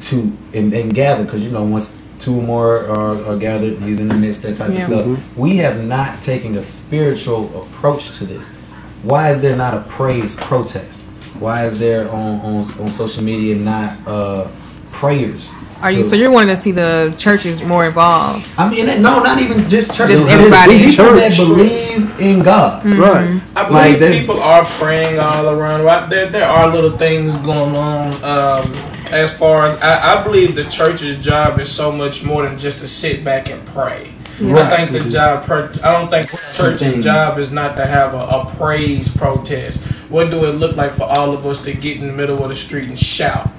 to 0.02 0.36
and, 0.54 0.74
and 0.74 0.94
gather. 0.94 1.24
Because 1.26 1.44
you 1.44 1.52
know, 1.52 1.64
once 1.64 2.02
two 2.18 2.42
more 2.42 2.86
are, 2.88 3.24
are 3.26 3.38
gathered, 3.38 3.78
he's 3.80 4.00
in 4.00 4.08
the 4.08 4.16
midst, 4.16 4.42
that 4.42 4.58
type 4.58 4.72
Yeah. 4.72 4.76
of 4.78 4.82
stuff. 5.18 5.38
We 5.38 5.58
have 5.58 5.84
not 5.86 6.22
taken 6.22 6.56
a 6.58 6.62
spiritual 6.64 7.62
approach 7.64 8.18
to 8.18 8.26
this. 8.26 8.58
Why 9.06 9.30
is 9.30 9.40
there 9.40 9.56
not 9.56 9.76
a 9.76 9.82
praise 9.82 10.36
protest? 10.36 11.04
Why 11.40 11.66
is 11.66 11.78
there 11.80 12.10
on 12.10 12.40
on, 12.42 12.56
on 12.56 12.90
social 12.90 13.24
media 13.24 13.56
not 13.56 13.96
uh, 14.08 14.48
prayers? 14.92 15.54
Are 15.82 15.92
you 15.92 16.04
so 16.04 16.16
you're 16.16 16.32
wanting 16.32 16.56
to 16.56 16.58
see 16.60 16.72
the 16.72 17.14
churches 17.16 17.64
more 17.64 17.86
involved? 17.86 18.52
I 18.58 18.68
mean, 18.68 18.88
no, 19.04 19.22
not 19.22 19.40
even 19.40 19.70
just 19.70 19.96
churches. 19.96 20.22
Just 20.22 20.32
everybody. 20.32 20.80
People 20.80 21.14
that 21.14 21.38
believe 21.38 22.20
in 22.20 22.42
God. 22.42 22.84
Right. 22.84 23.40
I 23.56 23.68
believe 23.68 24.02
Like, 24.02 24.20
people 24.20 24.40
are 24.42 24.66
praying 24.66 25.20
all 25.20 25.50
around. 25.50 25.84
Right? 25.84 26.10
There, 26.10 26.28
there 26.28 26.48
are 26.48 26.68
little 26.74 26.98
things 26.98 27.38
going 27.38 27.78
on. 27.78 28.08
Um, 28.24 28.74
as 29.12 29.38
far 29.38 29.68
as 29.68 29.80
I, 29.82 30.20
I 30.20 30.24
believe 30.24 30.56
the 30.56 30.64
church's 30.66 31.22
job 31.22 31.60
is 31.60 31.70
so 31.72 31.92
much 31.92 32.26
more 32.26 32.42
than 32.42 32.58
just 32.58 32.80
to 32.80 32.88
sit 32.88 33.24
back 33.24 33.52
and 33.52 33.64
pray. 33.68 34.15
I 34.42 34.86
think 34.88 35.04
the 35.04 35.10
job. 35.10 35.46
Per, 35.46 35.72
I 35.84 35.92
don't 35.92 36.10
think 36.10 36.28
the 36.30 36.54
church's 36.58 37.04
job 37.04 37.38
is 37.38 37.52
not 37.52 37.76
to 37.78 37.86
have 37.86 38.14
a, 38.14 38.18
a 38.20 38.46
praise 38.58 39.16
protest. 39.16 39.84
What 40.10 40.30
do 40.30 40.46
it 40.46 40.54
look 40.54 40.76
like 40.76 40.94
for 40.94 41.04
all 41.04 41.32
of 41.34 41.46
us 41.46 41.64
to 41.64 41.74
get 41.74 41.98
in 41.98 42.08
the 42.08 42.14
middle 42.14 42.42
of 42.44 42.50
the 42.50 42.56
street 42.56 42.90
and 42.90 43.00
shout 43.00 43.50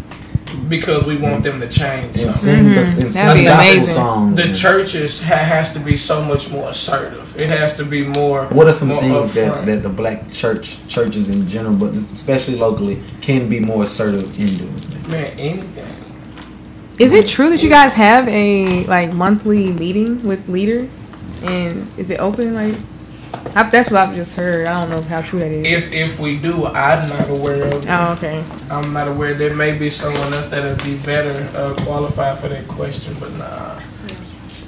because 0.68 1.04
we 1.04 1.16
want 1.16 1.42
them 1.42 1.60
to 1.60 1.68
change 1.68 2.16
And 2.18 2.32
something? 2.32 2.34
sing, 2.34 2.64
the, 2.68 2.80
mm-hmm. 2.80 3.02
and 3.02 3.10
That'd 3.12 3.42
be 3.42 3.46
amazing. 3.46 3.94
songs. 3.94 4.36
The 4.36 4.52
churches 4.52 5.22
ha- 5.22 5.36
has 5.36 5.72
to 5.74 5.80
be 5.80 5.96
so 5.96 6.22
much 6.24 6.50
more 6.50 6.68
assertive. 6.70 7.38
It 7.38 7.48
has 7.48 7.76
to 7.78 7.84
be 7.84 8.04
more. 8.06 8.46
What 8.46 8.66
are 8.66 8.72
some 8.72 8.88
things 8.88 9.34
that, 9.34 9.66
that 9.66 9.82
the 9.82 9.88
black 9.88 10.30
church 10.30 10.86
churches 10.88 11.28
in 11.28 11.48
general, 11.48 11.76
but 11.76 11.94
especially 11.94 12.56
locally, 12.56 13.02
can 13.20 13.48
be 13.48 13.60
more 13.60 13.82
assertive 13.84 14.38
in 14.38 14.46
doing? 14.46 15.10
Man, 15.10 15.38
anything. 15.38 16.05
Is 16.98 17.12
it 17.12 17.26
true 17.26 17.50
that 17.50 17.62
you 17.62 17.68
guys 17.68 17.92
have 17.92 18.26
a 18.28 18.84
like 18.86 19.12
monthly 19.12 19.72
meeting 19.72 20.22
with 20.24 20.48
leaders? 20.48 21.04
And 21.44 21.90
is 21.98 22.08
it 22.10 22.18
open? 22.18 22.54
Like, 22.54 22.74
I, 23.54 23.68
that's 23.68 23.90
what 23.90 24.00
I've 24.08 24.14
just 24.14 24.34
heard. 24.34 24.66
I 24.66 24.80
don't 24.80 24.90
know 24.90 25.02
how 25.06 25.20
true 25.20 25.40
that 25.40 25.50
is. 25.50 25.66
If 25.66 25.92
if 25.92 26.18
we 26.20 26.38
do, 26.38 26.64
I'm 26.66 27.06
not 27.08 27.28
aware 27.28 27.64
of. 27.66 27.84
it. 27.84 27.86
oh, 27.88 28.12
okay. 28.16 28.42
I'm 28.70 28.92
not 28.94 29.08
aware. 29.08 29.34
There 29.34 29.54
may 29.54 29.76
be 29.76 29.90
someone 29.90 30.32
else 30.32 30.48
that 30.48 30.64
would 30.64 30.82
be 30.84 30.96
better 31.04 31.30
uh, 31.56 31.74
qualified 31.84 32.38
for 32.38 32.48
that 32.48 32.66
question, 32.66 33.14
but 33.20 33.30
nah. 33.34 33.80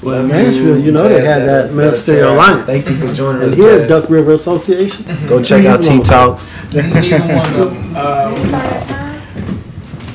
Well, 0.03 0.23
in 0.23 0.29
Nashville, 0.29 0.79
you 0.79 0.93
know 0.93 1.09
they 1.09 1.25
had 1.25 1.43
that 1.49 1.73
ministerial 1.73 2.35
alliance. 2.35 2.67
Thank 2.67 2.87
you 2.89 2.97
for 2.97 3.13
joining 3.13 3.43
us. 3.43 3.53
And 3.55 3.61
here 3.63 3.81
at 3.81 3.89
Duck 3.89 4.09
River 4.11 4.33
Association. 4.33 5.05
Go 5.27 5.43
check 5.43 5.65
out 5.65 5.83
T 5.83 6.01
Talks. 6.03 6.55
Neither 6.75 7.19
one 7.35 7.55
of 7.57 7.75
them. 7.75 7.97
Um, 7.97 8.35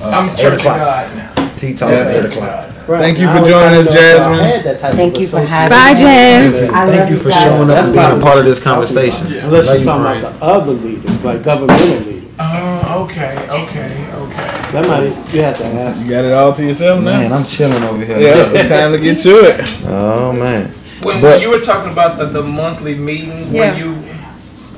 I'm 0.03 0.30
eight 0.30 0.38
Church 0.38 0.60
of. 0.60 0.64
God 0.64 1.15
now. 1.18 1.32
T 1.64 1.73
Talks 1.73 1.94
Yeah. 1.94 2.06
at 2.07 2.26
eight 2.26 2.26
o'clock. 2.31 2.69
Right. 2.88 2.99
Thank 2.99 3.19
you 3.19 3.27
for 3.31 3.40
joining 3.48 3.80
us, 3.80 3.88
to 3.88 3.94
Jasmine. 3.94 4.40
I 4.40 4.44
had 4.44 4.64
that 4.65 4.80
type 4.81 4.94
Thank 4.95 5.18
you 5.18 5.26
for 5.27 5.40
association. 5.40 5.48
having 5.48 5.72
Bye, 5.72 5.94
me. 5.94 5.99
Jazz. 6.02 6.69
I 6.69 6.85
Thank 6.85 7.10
you 7.10 7.15
you 7.15 7.22
for 7.23 7.31
showing 7.31 7.61
up 7.61 7.68
That's 7.68 7.88
and 7.88 7.95
being 7.95 8.19
a 8.19 8.22
part 8.22 8.38
of 8.40 8.45
this 8.45 8.61
conversation. 8.61 9.27
about. 9.27 9.44
Unless 9.45 9.68
Love 9.68 9.76
you're 9.77 9.85
talking 9.85 10.19
about 10.19 10.40
the 10.40 10.45
other 10.45 10.72
leaders, 10.73 11.23
like 11.23 11.44
governmental 11.44 11.88
leaders. 11.88 12.30
Oh, 12.40 13.06
okay, 13.06 13.38
okay, 13.48 14.06
okay. 14.11 14.72
That 14.73 14.88
might, 14.88 15.34
you 15.34 15.41
have 15.44 15.57
to 15.60 15.65
ask. 15.65 16.03
You 16.03 16.10
got 16.11 16.26
it 16.26 16.34
all 16.34 16.52
to 16.52 16.65
yourself 16.65 16.99
now. 16.99 17.11
Man, 17.19 17.31
I'm 17.31 17.45
chilling 17.45 17.84
over 17.84 18.03
here. 18.03 18.19
yeah, 18.19 18.52
it's 18.52 18.68
time 18.68 18.91
to 18.91 18.99
get 18.99 19.18
to 19.19 19.30
it. 19.45 19.61
Oh 19.88 20.34
man. 20.34 20.68
When, 21.03 21.22
But- 21.22 21.34
when 21.34 21.41
you 21.41 21.49
were 21.52 21.60
talking 21.61 21.91
about 21.94 22.18
the, 22.18 22.26
the 22.26 22.44
monthly 22.44 22.95
meeting, 22.95 23.38
Yeah. 23.52 23.72
were 23.72 23.77
you 23.77 23.93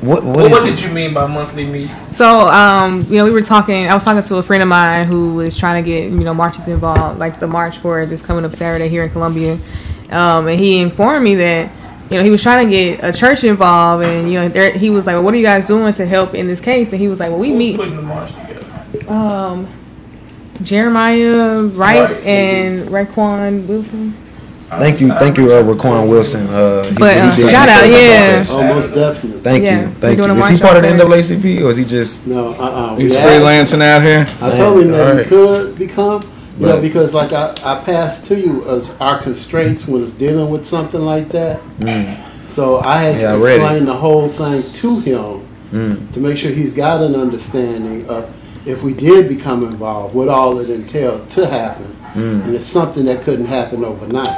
What 0.01 0.23
what, 0.23 0.35
what, 0.35 0.45
is 0.45 0.51
what 0.51 0.65
did 0.65 0.81
you 0.81 0.89
mean 0.93 1.13
by 1.13 1.25
monthly 1.25 1.65
meet? 1.65 1.89
So, 2.09 2.47
um, 2.49 3.03
you 3.07 3.17
know, 3.17 3.25
we 3.25 3.31
were 3.31 3.41
talking. 3.41 3.87
I 3.87 3.93
was 3.93 4.03
talking 4.03 4.21
to 4.23 4.35
a 4.37 4.43
friend 4.43 4.61
of 4.61 4.69
mine 4.69 5.07
who 5.07 5.35
was 5.35 5.57
trying 5.57 5.83
to 5.83 5.89
get 5.89 6.11
you 6.11 6.19
know 6.23 6.33
marches 6.33 6.67
involved, 6.67 7.17
like 7.19 7.39
the 7.39 7.47
march 7.47 7.77
for 7.79 8.05
this 8.05 8.21
coming 8.25 8.45
up 8.45 8.53
Saturday 8.53 8.87
here 8.89 9.03
in 9.03 9.09
Columbia. 9.09 9.57
Um, 10.11 10.47
and 10.47 10.59
he 10.59 10.79
informed 10.81 11.23
me 11.23 11.35
that 11.35 11.71
you 12.11 12.17
know 12.17 12.23
he 12.23 12.29
was 12.29 12.43
trying 12.43 12.65
to 12.67 12.69
get 12.71 13.03
a 13.03 13.11
church 13.17 13.43
involved, 13.43 14.03
and 14.03 14.29
you 14.29 14.39
know 14.39 14.47
there, 14.49 14.77
he 14.77 14.89
was 14.89 15.07
like, 15.07 15.15
"Well, 15.15 15.23
what 15.23 15.33
are 15.33 15.37
you 15.37 15.43
guys 15.43 15.65
doing 15.65 15.91
to 15.93 16.05
help 16.05 16.33
in 16.35 16.45
this 16.45 16.59
case?" 16.61 16.91
And 16.91 16.99
he 17.01 17.07
was 17.07 17.19
like, 17.19 17.29
"Well, 17.29 17.39
we 17.39 17.49
Who's 17.49 17.57
meet 17.57 17.75
putting 17.77 17.95
the 17.95 18.01
march 18.03 18.31
together? 18.33 19.11
um, 19.11 19.67
Jeremiah 20.61 21.63
Wright 21.63 22.09
Right. 22.09 22.23
and 22.25 22.89
Raquan 22.89 23.67
Wilson." 23.67 24.15
Thank 24.79 25.01
you, 25.01 25.09
thank 25.09 25.37
you, 25.37 25.45
uh, 25.51 25.63
Raquan 25.63 26.07
Wilson. 26.09 26.47
Uh, 26.47 26.83
he- 26.83 26.95
But, 26.95 27.13
he 27.15 27.19
uh, 27.19 27.35
did 27.35 27.49
shout 27.49 27.69
out, 27.69 27.79
something 27.79 27.91
about 27.91 28.01
yeah. 28.01 28.37
this. 28.37 28.51
Oh, 28.53 28.73
most 28.73 28.93
definitely. 28.95 29.39
Thank 29.41 29.63
Yeah, 29.63 29.81
you, 29.81 29.87
we 29.87 29.93
thank 29.93 30.17
doing 30.17 30.29
you. 30.29 30.35
a 30.35 30.39
Is 30.39 30.47
he 30.47 30.53
march 30.53 30.61
part 30.61 30.77
of 30.77 30.83
the 30.83 30.89
out 30.91 30.97
there. 30.97 31.07
NAACP 31.07 31.61
or 31.65 31.69
is 31.71 31.77
he 31.77 31.85
just? 31.85 32.27
No, 32.27 32.49
uh-uh. 32.53 32.95
He's 32.97 33.11
We 33.11 33.17
asked- 33.17 33.27
freelancing 33.73 33.81
out 33.81 34.01
here. 34.01 34.27
I 34.41 34.55
told 34.55 34.81
him 34.83 34.91
that 34.91 35.17
he 35.23 35.29
could 35.29 35.77
become, 35.77 36.21
you 36.59 36.65
know, 36.67 36.73
Right. 36.73 36.81
because 36.81 37.13
like 37.13 37.31
I, 37.33 37.53
I 37.63 37.75
passed 37.83 38.27
to 38.27 38.35
you 38.39 38.65
as 38.69 38.93
our 38.99 39.17
constraints 39.21 39.87
when 39.87 40.01
it's 40.01 40.11
dealing 40.13 40.49
with 40.49 40.65
something 40.65 41.01
like 41.01 41.29
that. 41.29 41.59
So 42.47 42.79
I 42.79 42.97
had 42.97 43.15
Mm. 43.15 43.21
Yeah, 43.21 43.33
I 43.33 43.37
to 43.37 43.43
read 43.43 43.51
it. 43.53 43.61
explain 43.61 43.85
the 43.85 43.93
whole 43.93 44.27
thing 44.27 44.63
to 44.81 44.99
him 44.99 45.41
Mm. 45.73 46.11
to 46.13 46.19
make 46.19 46.37
sure 46.37 46.51
he's 46.51 46.73
got 46.73 47.01
an 47.01 47.15
understanding 47.15 48.05
of 48.07 48.25
if 48.65 48.81
we 48.83 48.93
did 48.93 49.27
become 49.27 49.63
involved, 49.63 50.13
what 50.15 50.27
all 50.29 50.59
it 50.59 50.69
entailed 50.69 51.29
to 51.31 51.45
happen. 51.47 51.87
Mm. 52.15 52.45
And 52.45 52.55
it's 52.55 52.65
something 52.65 53.05
that 53.05 53.21
couldn't 53.23 53.47
happen 53.47 53.83
overnight. 53.83 54.29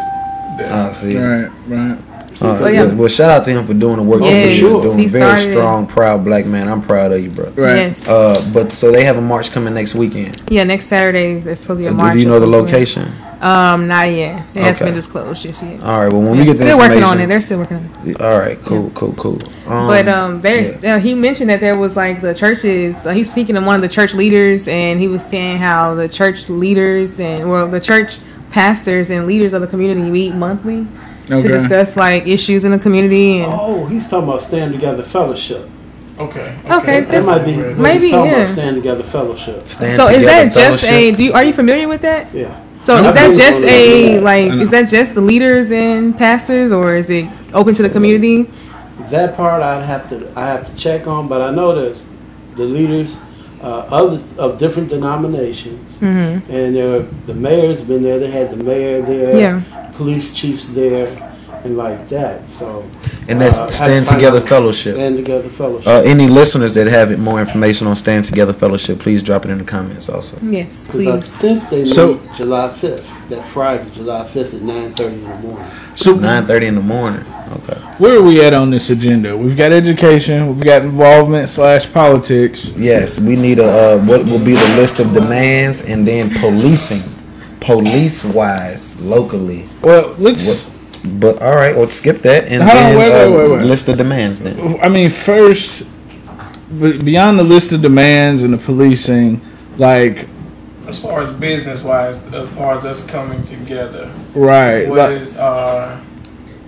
Ah, 0.60 0.92
see. 0.94 1.18
Right, 1.18 1.50
right. 1.68 1.98
Uh, 2.40 2.54
Because 2.54 2.74
yeah. 2.74 2.94
Well, 2.94 3.08
shout 3.08 3.32
out 3.32 3.46
to 3.46 3.52
him 3.52 3.66
for 3.66 3.74
doing 3.74 3.96
the 3.98 4.04
work 4.04 4.22
Yes, 4.22 4.32
that 4.32 4.52
he's 4.52 4.60
doing. 4.84 4.98
he 5.00 5.08
Very 5.08 5.52
strong, 5.52 5.88
proud 5.88 6.24
black 6.24 6.46
man. 6.46 6.68
I'm 6.70 6.84
proud 6.84 7.12
of 7.12 7.20
you, 7.24 7.32
bro. 7.32 7.46
Right. 7.46 7.76
Yes. 7.78 8.08
Uh, 8.08 8.48
but 8.54 8.72
so 8.72 8.92
they 8.92 9.04
have 9.06 9.18
a 9.18 9.22
march 9.22 9.52
coming 9.52 9.74
next 9.74 9.96
weekend. 9.96 10.40
yeah, 10.50 10.64
next 10.64 10.86
Saturday 10.86 11.40
there's 11.40 11.62
supposed 11.62 11.80
to 11.80 11.82
be 11.84 11.88
a 11.88 11.92
Uh, 11.92 11.94
march. 11.96 12.14
do 12.14 12.20
you 12.20 12.28
know 12.28 12.40
the 12.40 12.46
location? 12.46 13.12
Um, 13.42 13.88
not 13.88 14.12
yet. 14.12 14.46
It 14.56 14.62
hasn't 14.62 14.76
Okay. 14.78 14.86
been 14.86 14.94
disclosed 14.96 15.44
just 15.44 15.64
yet. 15.64 15.82
All 15.84 16.00
right. 16.00 16.12
Well, 16.12 16.22
when 16.24 16.38
we 16.40 16.46
get 16.46 16.58
the 16.58 16.66
still 16.66 16.78
working 16.78 17.04
on 17.04 17.20
it. 17.20 17.28
They're 17.28 17.42
still 17.42 17.60
working 17.60 17.78
on 17.78 18.10
it. 18.10 18.20
All 18.22 18.38
right. 18.40 18.60
Cool. 18.64 18.92
Cool. 18.96 19.14
Cool. 19.14 19.38
Um, 19.68 19.88
But 19.88 20.08
um, 20.08 20.42
there 20.42 20.76
uh, 20.86 21.00
he 21.00 21.14
mentioned 21.16 21.50
that 21.52 21.60
there 21.60 21.78
was 21.78 21.96
like 21.96 22.22
the 22.22 22.34
churches. 22.36 23.06
Uh, 23.06 23.12
he's 23.12 23.32
speaking 23.32 23.54
to 23.56 23.62
one 23.62 23.76
of 23.76 23.82
the 23.82 23.88
church 23.88 24.14
leaders, 24.16 24.68
and 24.68 25.00
he 25.00 25.08
was 25.08 25.24
saying 25.24 25.58
how 25.58 25.94
the 25.96 26.08
church 26.08 26.50
leaders 26.50 27.20
and 27.20 27.50
well, 27.50 27.68
the 27.68 27.80
church 27.80 28.20
pastors 28.52 29.10
and 29.10 29.28
leaders 29.28 29.54
of 29.54 29.62
the 29.62 29.68
community 29.68 30.10
meet 30.10 30.34
monthly 30.36 30.88
Okay. 31.30 31.42
to 31.42 31.48
discuss 31.50 31.98
like 31.98 32.26
issues 32.26 32.64
in 32.64 32.72
the 32.72 32.80
community. 32.80 33.40
And 33.42 33.52
Oh, 33.54 33.86
he's 33.86 34.08
talking 34.10 34.30
about 34.30 34.42
stand 34.42 34.74
together 34.74 35.04
fellowship. 35.04 35.70
Okay. 36.18 36.58
Okay, 36.72 37.02
That 37.02 37.26
might 37.26 37.46
be 37.46 37.58
what 37.58 37.78
maybe, 37.78 38.06
he's 38.06 38.12
talking 38.12 38.32
yeah. 38.32 38.38
about 38.38 38.48
stand 38.48 38.76
together 38.78 39.04
fellowship. 39.04 39.68
stand 39.68 39.94
so 39.96 40.08
is 40.10 40.26
that 40.26 40.52
just 40.54 40.84
a? 40.86 41.12
Do 41.12 41.24
you, 41.24 41.34
are 41.34 41.44
you 41.44 41.54
familiar 41.54 41.88
with 41.88 42.02
that? 42.02 42.34
Yeah. 42.34 42.60
So 42.82 42.96
is 42.98 43.14
that 43.16 43.36
just 43.36 43.62
a 43.64 44.20
like? 44.22 44.52
Is 44.54 44.72
that 44.72 44.88
just 44.88 45.14
the 45.16 45.22
leaders 45.22 45.72
and 45.72 46.18
pastors, 46.18 46.72
or 46.72 46.96
is 46.96 47.10
it 47.10 47.26
open 47.54 47.74
to 47.76 47.84
the 47.84 47.90
community? 47.90 48.50
That 49.10 49.36
part 49.36 49.62
I'd 49.62 49.84
have 49.84 50.10
to 50.10 50.32
I 50.40 50.48
have 50.48 50.66
to 50.70 50.76
check 50.76 51.06
on, 51.08 51.28
but 51.28 51.42
I 51.42 51.52
know 51.54 51.76
there's 51.76 52.06
the 52.56 52.64
leaders 52.64 53.20
uh, 53.62 53.88
of 53.92 54.40
of 54.40 54.58
different 54.60 54.90
denominations, 54.90 56.00
Mm-hmm. 56.00 56.52
and 56.52 56.78
there, 56.78 57.00
the 57.26 57.34
mayor's 57.34 57.84
been 57.84 58.04
there. 58.04 58.20
They 58.20 58.30
had 58.32 58.52
the 58.52 58.64
mayor 58.64 59.02
there, 59.02 59.36
Yeah. 59.36 59.62
police 59.98 60.34
chiefs 60.34 60.68
there, 60.70 61.08
and 61.66 61.78
like 61.78 62.08
that. 62.10 62.50
So 62.50 62.84
And 63.28 63.42
that's 63.42 63.58
uh, 63.60 63.62
I 63.62 63.66
have 63.66 63.70
to 63.70 63.74
Stand 63.76 64.08
Together 64.08 64.42
Fellowship. 64.42 64.94
Stand 64.96 65.18
together 65.18 65.50
fellowship. 65.50 65.88
Uh, 65.88 66.02
any 66.06 66.28
listeners 66.28 66.74
that 66.76 66.88
have 66.88 67.18
more 67.20 67.40
information 67.40 67.88
on 67.88 67.96
Stand 67.96 68.26
Together 68.26 68.54
Fellowship, 68.54 69.00
please 69.00 69.22
drop 69.24 69.46
it 69.46 69.52
in 69.52 69.58
the 69.58 69.64
comments 69.64 70.10
also. 70.10 70.38
Yes, 70.42 70.88
Because 70.88 71.08
I 71.08 71.12
please. 71.12 71.38
think 71.38 71.70
they 71.70 71.86
So- 71.86 72.14
meet 72.16 72.34
July 72.36 72.70
fifth, 72.72 73.30
that 73.30 73.46
Friday, 73.46 73.90
July 73.94 74.26
fifth 74.28 74.54
at 74.54 74.62
nine 74.62 74.92
thirty 74.94 75.16
in 75.16 75.24
the 75.24 75.36
morning. 75.38 75.68
So 75.96 76.14
Nine 76.14 76.46
thirty 76.46 76.68
in 76.68 76.76
the 76.76 76.82
morning. 76.82 77.26
Okay. 77.50 77.80
where 77.98 78.18
are 78.18 78.22
we 78.22 78.42
at 78.44 78.54
on 78.54 78.70
this 78.72 78.90
agenda? 78.90 79.36
We've 79.36 79.56
got 79.58 79.72
education, 79.72 80.48
we've 80.56 80.64
got 80.64 80.82
involvement 80.84 81.48
slash 81.50 81.92
politics. 81.92 82.74
Yes, 82.78 83.20
we 83.20 83.36
need 83.38 83.60
a 83.60 83.96
uh, 83.96 83.98
what 84.06 84.26
will 84.26 84.38
be 84.44 84.54
the 84.54 84.76
list 84.76 85.00
of 85.00 85.14
demands 85.14 85.82
and 85.86 86.06
then 86.08 86.30
policing. 86.30 87.16
police 87.60 88.24
wise 88.24 89.02
locally. 89.02 89.68
Well, 89.82 90.16
let's. 90.20 90.66
What, 90.68 90.77
but 91.20 91.42
all 91.42 91.56
right, 91.56 91.76
well 91.76 91.88
skip 91.88 92.18
that 92.20 92.46
and 92.46 92.62
Hold 92.64 92.76
on, 92.78 92.84
then 92.84 92.98
wait, 92.98 93.12
uh, 93.12 93.32
wait, 93.32 93.38
wait, 93.50 93.58
wait. 93.58 93.66
list 93.66 93.86
the 93.88 93.96
demands 93.96 94.40
then. 94.40 94.80
I 94.82 94.90
mean, 94.90 95.10
first, 95.10 95.88
beyond 96.80 97.40
the 97.40 97.44
list 97.44 97.72
of 97.74 97.82
demands 97.82 98.44
and 98.44 98.54
the 98.54 98.58
policing, 98.58 99.42
like, 99.78 100.28
As 100.88 101.00
far 101.02 101.22
as 101.22 101.32
business 101.32 101.84
wise, 101.84 102.18
as 102.34 102.50
far 102.56 102.74
as 102.76 102.86
us 102.86 103.06
coming 103.06 103.42
together, 103.44 104.12
right, 104.36 104.88
what 104.88 104.98
like, 105.12 105.22
is 105.22 105.38
uh 105.38 106.00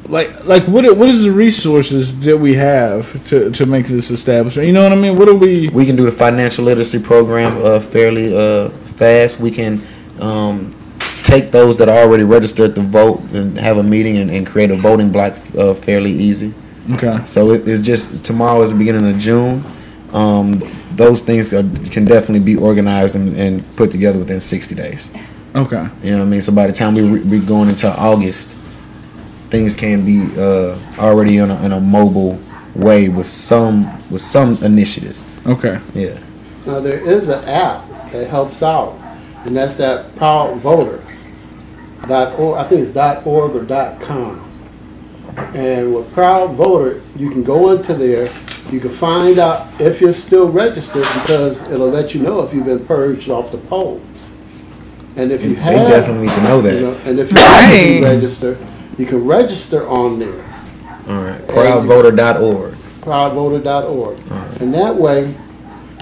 like, 0.08 0.44
like, 0.46 0.64
what 0.68 0.86
are- 0.86 0.94
what 0.96 1.08
is 1.08 1.22
the 1.24 1.32
resources 1.32 2.20
that 2.22 2.38
we 2.38 2.56
have 2.56 3.24
to 3.30 3.52
to 3.52 3.66
make 3.68 3.86
this 3.86 4.10
establishment? 4.10 4.68
You 4.68 4.74
know 4.74 4.82
what 4.84 4.92
I 4.92 4.96
mean? 4.96 5.16
What 5.16 5.26
do 5.26 5.36
we? 5.36 5.70
We 5.70 5.86
can 5.86 5.96
do 5.96 6.06
the 6.06 6.12
financial 6.12 6.66
literacy 6.66 6.98
program 7.00 7.64
uh, 7.64 7.80
fairly 7.80 8.36
uh, 8.36 8.70
fast. 8.96 9.40
We 9.40 9.52
can 9.52 9.82
um, 10.20 10.74
take 11.30 11.52
those 11.52 11.78
that 11.78 11.88
are 11.90 12.00
already 12.00 12.24
registered 12.24 12.76
to 12.76 12.82
vote 12.82 13.22
and 13.34 13.58
have 13.60 13.78
a 13.78 13.84
meeting 13.84 14.18
and, 14.18 14.32
and 14.32 14.48
create 14.48 14.72
a 14.72 14.76
voting 14.76 15.12
block 15.12 15.34
uh, 15.58 15.74
fairly 15.74 16.12
easy. 16.12 16.54
Okay, 16.94 17.24
So 17.26 17.52
it, 17.52 17.68
it's 17.68 17.82
just 17.84 18.26
tomorrow 18.26 18.62
is 18.64 18.72
the 18.72 18.78
beginning 18.78 19.08
of 19.14 19.20
June. 19.20 19.64
Um, 20.12 20.60
those 20.96 21.22
things 21.22 21.54
are, 21.54 21.62
can 21.92 22.06
definitely 22.06 22.40
be 22.40 22.56
organized 22.56 23.16
and, 23.16 23.38
and 23.38 23.64
put 23.76 23.92
together 23.92 24.18
within 24.18 24.40
60 24.40 24.74
days. 24.74 25.14
okay, 25.56 25.88
You 26.02 26.12
know 26.12 26.18
what 26.20 26.26
I 26.26 26.30
mean? 26.30 26.42
So 26.42 26.52
by 26.52 26.66
the 26.66 26.74
time 26.74 26.96
we 26.96 27.02
re- 27.08 27.24
we 27.24 27.40
going 27.46 27.70
into 27.70 27.88
August, 27.88 28.58
things 29.52 29.76
can 29.76 30.04
be 30.04 30.30
uh, 30.36 30.80
already 30.98 31.38
in 31.38 31.52
a, 31.52 31.64
in 31.64 31.72
a 31.74 31.80
mobile 31.80 32.40
way 32.76 33.08
with 33.10 33.28
some 33.28 33.84
with 34.10 34.22
some 34.22 34.58
initiatives. 34.64 35.22
okay. 35.46 35.80
Yeah. 35.94 36.18
Now, 36.66 36.80
there 36.80 37.00
is 37.00 37.30
an 37.30 37.44
app 37.48 37.88
that 38.12 38.28
helps 38.30 38.62
out, 38.64 38.96
and 39.46 39.56
that's 39.56 39.76
that 39.78 40.16
Proud 40.18 40.58
Voter. 40.58 41.04
Dot 42.10 42.38
org, 42.40 42.58
I 42.60 42.64
think 42.64 42.82
it's 42.82 42.92
dot 42.92 43.26
org 43.26 43.56
or 43.56 43.64
dot 43.64 44.02
com. 44.02 44.44
And 45.54 45.94
with 45.96 46.12
Proud 46.12 46.54
Voter, 46.56 47.02
you 47.16 47.30
can 47.30 47.44
go 47.44 47.72
into 47.72 47.94
there, 47.94 48.28
you 48.72 48.80
can 48.80 48.90
find 48.90 49.38
out 49.40 49.68
if 49.80 50.02
you're 50.02 50.12
still 50.14 50.50
registered 50.50 51.04
because 51.22 51.70
it'll 51.72 51.88
let 51.90 52.14
you 52.16 52.22
know 52.22 52.42
if 52.42 52.54
you've 52.54 52.66
been 52.66 52.84
purged 52.86 53.30
off 53.30 53.52
the 53.52 53.58
polls. 53.60 54.26
And 55.16 55.32
if 55.32 55.44
you 55.46 55.56
They 55.56 55.62
have, 55.62 55.88
definitely 55.90 56.28
need 56.28 56.36
to 56.36 56.44
know 56.44 56.62
that. 56.62 56.74
you 56.74 56.80
know, 56.82 56.96
and 57.06 57.20
if 57.20 57.32
you 57.32 57.38
have 57.38 57.72
Right. 57.74 58.02
registered, 58.04 58.58
you 58.98 59.06
can 59.06 59.26
register 59.26 59.88
on 59.88 60.18
there. 60.20 60.46
All 61.10 61.24
right. 61.24 61.46
Proudvoter.org. 61.48 62.74
proudvoter.org. 63.02 64.18
And 64.62 64.74
that 64.74 64.96
way, 64.96 65.36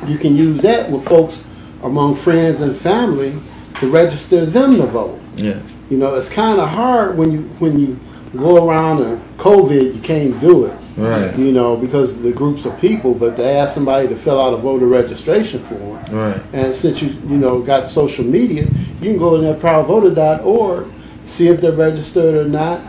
you 0.08 0.18
can 0.18 0.36
use 0.36 0.62
that 0.62 0.90
with 0.90 1.04
folks 1.06 1.44
among 1.84 2.16
friends 2.16 2.62
and 2.62 2.76
family 2.76 3.34
to 3.80 3.88
register 3.88 4.46
them 4.46 4.78
to 4.78 4.86
vote. 4.86 5.20
Yes. 5.38 5.80
You 5.90 5.98
know, 5.98 6.16
it's 6.16 6.30
kind 6.30 6.60
of 6.60 6.70
hard 6.70 7.18
when 7.18 7.32
you 7.32 7.42
when 7.60 7.80
you 7.80 8.00
go 8.36 8.68
around 8.68 9.02
and 9.02 9.22
COVID, 9.38 9.96
you 9.96 10.02
can't 10.02 10.40
do 10.42 10.66
it. 10.66 10.78
Right. 10.98 11.38
You 11.38 11.52
know, 11.52 11.78
because 11.78 12.22
the 12.22 12.32
groups 12.32 12.66
of 12.66 12.80
people, 12.80 13.14
but 13.14 13.36
to 13.36 13.46
ask 13.46 13.74
somebody 13.74 14.08
to 14.08 14.16
fill 14.16 14.42
out 14.42 14.54
a 14.54 14.58
voter 14.58 14.88
registration 14.88 15.64
form. 15.66 16.04
Right. 16.12 16.42
And 16.54 16.74
since 16.74 17.02
you 17.02 17.10
you 17.28 17.38
know 17.38 17.62
got 17.62 17.88
social 17.88 18.26
media, 18.26 18.64
you 19.00 19.12
can 19.12 19.18
go 19.18 19.36
in 19.36 19.42
there 19.44 19.56
proudvoter.org, 19.56 20.88
see 21.24 21.48
if 21.48 21.62
they're 21.62 21.72
registered 21.72 22.36
or 22.36 22.50
not, 22.50 22.82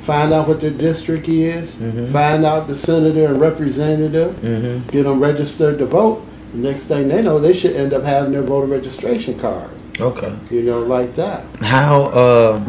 find 0.00 0.32
out 0.32 0.48
what 0.48 0.60
their 0.60 0.70
district 0.70 1.28
is, 1.28 1.76
mm-hmm. 1.76 2.06
find 2.12 2.44
out 2.44 2.66
the 2.66 2.76
senator 2.76 3.26
and 3.26 3.40
representative, 3.40 4.34
mm-hmm. 4.36 4.88
get 4.90 5.04
them 5.04 5.20
registered 5.20 5.78
to 5.78 5.86
vote. 5.86 6.26
The 6.52 6.58
next 6.58 6.86
thing 6.86 7.08
they 7.08 7.22
know, 7.22 7.38
they 7.38 7.54
should 7.54 7.76
end 7.76 7.94
up 7.94 8.02
having 8.02 8.32
their 8.32 8.42
voter 8.42 8.66
registration 8.66 9.38
card. 9.38 9.70
Okay. 10.00 10.34
You 10.50 10.62
know, 10.62 10.80
like 10.80 11.14
that. 11.16 11.44
How 11.60 12.02
uh, 12.04 12.64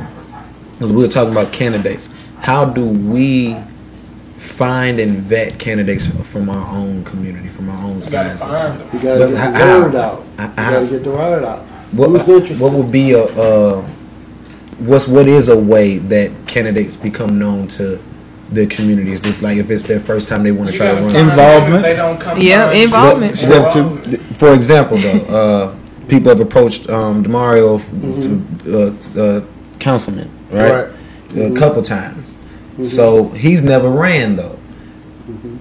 'cause 0.80 0.92
we 0.92 1.02
were 1.02 1.08
talking 1.08 1.32
about 1.32 1.52
candidates. 1.54 2.14
How 2.40 2.66
do 2.66 2.86
we 2.86 3.56
find 4.36 5.00
and 5.00 5.18
vet 5.18 5.58
candidates 5.58 6.08
from 6.30 6.50
our 6.50 6.68
own 6.76 7.04
community, 7.06 7.48
from 7.48 7.70
our 7.70 7.78
own 7.86 8.02
you 8.02 8.12
gotta 8.12 8.38
size? 8.38 8.94
You 8.94 9.00
gotta 9.00 9.20
get 9.20 9.30
the 9.32 9.38
how- 9.38 9.82
word 9.82 9.96
out. 9.96 10.24
You 10.40 10.48
gotta 10.56 10.88
get 10.88 11.04
the 11.04 11.12
word 11.12 11.44
out. 11.44 11.60
What, 11.94 12.10
Who's 12.10 12.28
interested? 12.28 12.60
what 12.62 12.74
would 12.74 12.92
be 12.92 13.12
a 13.14 13.24
uh, 13.24 13.82
what's 14.80 15.08
what 15.08 15.28
is 15.28 15.48
a 15.50 15.58
way 15.58 16.00
that 16.00 16.32
candidates 16.48 16.98
become 16.98 17.38
known 17.40 17.68
to 17.70 18.00
the 18.52 18.68
communities? 18.68 19.22
If, 19.26 19.42
like 19.42 19.58
if 19.58 19.70
it's 19.72 19.84
their 19.84 20.00
first 20.00 20.28
time 20.28 20.44
they 20.44 20.52
want 20.52 20.70
to 20.72 20.76
try 20.76 20.88
to 20.88 20.94
run. 20.96 21.16
Involvement. 21.16 21.84
They 21.84 21.96
don't 21.96 22.20
come 22.20 22.38
Yeah, 22.40 22.72
involvement. 22.74 23.38
Step 23.38 23.72
two. 23.72 24.18
For 24.34 24.54
example, 24.54 24.98
though, 24.98 25.22
uh, 25.74 25.76
people 26.08 26.30
have 26.30 26.40
approached 26.40 26.90
um, 26.90 27.24
Demario 27.24 27.80
to, 28.64 29.18
uh, 29.18 29.22
uh, 29.22 29.46
councilman, 29.80 30.30
right? 30.52 30.90
A 31.36 31.54
couple 31.56 31.82
times. 31.82 32.38
So 32.82 33.30
he's 33.30 33.62
never 33.64 33.90
ran 33.90 34.36
though. 34.36 34.58